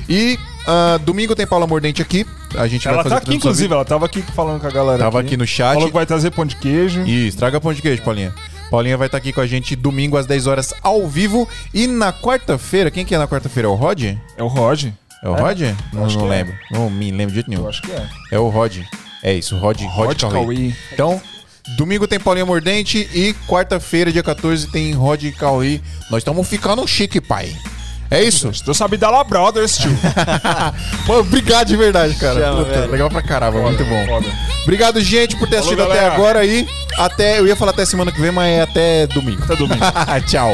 E 0.09 0.39
ah, 0.67 0.99
domingo 1.05 1.35
tem 1.35 1.47
Paula 1.47 1.67
Mordente 1.67 2.01
aqui. 2.01 2.25
A 2.55 2.67
gente 2.67 2.87
Ela 2.87 2.97
vai 2.97 3.05
fazer 3.05 3.17
tá 3.17 3.23
aqui, 3.23 3.35
inclusive, 3.35 3.73
ela 3.73 3.85
tava 3.85 4.07
aqui 4.07 4.23
falando 4.23 4.61
com 4.61 4.67
a 4.67 4.71
galera. 4.71 4.99
Tava 4.99 5.21
aqui 5.21 5.37
no 5.37 5.47
chat. 5.47 5.75
Falou 5.75 5.89
que 5.89 5.95
vai 5.95 6.07
trazer 6.07 6.31
pão 6.31 6.45
de 6.45 6.57
queijo. 6.57 7.03
Isso, 7.03 7.37
traga 7.39 7.61
pão 7.61 7.73
de 7.73 7.81
queijo, 7.83 8.03
Paulinha. 8.03 8.33
Paulinha 8.73 8.97
vai 8.97 9.07
estar 9.07 9.19
aqui 9.19 9.35
com 9.35 9.43
a 9.43 9.47
gente 9.47 9.77
domingo 9.77 10.17
às 10.17 10.25
10 10.25 10.47
horas 10.47 10.73
ao 10.83 11.07
vivo. 11.07 11.47
E 11.75 11.87
na 11.87 12.11
quarta-feira, 12.11 12.91
quem 12.91 13.05
que 13.05 13.15
é 13.15 13.19
na 13.19 13.29
quarta-feira? 13.29 13.69
É 13.69 13.71
o 13.71 13.75
Rod? 13.75 14.03
É 14.35 14.43
o 14.43 14.47
Rod. 14.47 14.85
É 15.23 15.29
o 15.29 15.35
Rod? 15.35 15.61
Não, 15.93 16.07
acho 16.07 16.19
não 16.19 16.27
que 16.27 16.33
é. 16.33 16.37
lembro. 16.37 16.55
Não 16.71 16.89
me 16.89 17.11
lembro 17.11 17.29
de 17.29 17.35
jeito 17.35 17.51
nenhum. 17.51 17.65
Eu 17.65 17.69
acho 17.69 17.83
que 17.83 17.93
é. 17.93 18.09
É 18.31 18.39
o 18.39 18.49
Rod. 18.49 18.79
É 19.23 19.35
isso, 19.35 19.59
Rod, 19.59 19.79
Rod, 19.83 20.07
Rod 20.07 20.21
Cauê. 20.23 20.33
Cauê. 20.33 20.75
Então, 20.91 21.21
domingo 21.77 22.09
tem 22.09 22.19
Paulinha 22.19 22.47
Mordente 22.47 23.07
e 23.13 23.35
quarta-feira, 23.47 24.11
dia 24.11 24.23
14, 24.23 24.67
tem 24.69 24.95
Rod 24.95 25.23
e 25.23 25.33
Cauê. 25.33 25.79
Nós 26.11 26.21
estamos 26.23 26.49
ficando 26.49 26.89
chique, 26.89 27.21
pai. 27.21 27.55
É 28.13 28.23
isso? 28.23 28.53
Eu 28.67 28.75
sabia 28.75 28.99
da 28.99 29.09
La 29.09 29.25
Brothers, 29.25 29.79
tio. 29.79 29.91
Pô, 31.07 31.21
obrigado 31.21 31.69
de 31.69 31.77
verdade, 31.79 32.15
cara. 32.17 32.39
Chama, 32.39 32.65
Puta, 32.65 32.87
legal 32.87 33.09
pra 33.09 33.23
caramba, 33.23 33.59
muito 33.63 33.83
bom. 33.87 34.07
Foda. 34.07 34.27
Obrigado, 34.65 35.01
gente, 35.01 35.35
por 35.37 35.49
ter 35.49 35.63
Falou, 35.63 35.73
assistido 35.73 35.91
até 35.91 36.07
agora 36.07 36.41
aí. 36.41 36.69
Até, 36.99 37.39
eu 37.39 37.47
ia 37.47 37.57
falar 37.57 37.71
até 37.71 37.87
semana 37.87 38.13
que 38.13 38.21
vem, 38.21 38.31
mas 38.31 38.51
é 38.51 38.61
até 38.61 39.07
domingo. 39.07 39.43
Até 39.43 39.57
domingo. 39.57 39.81
Tchau. 40.29 40.51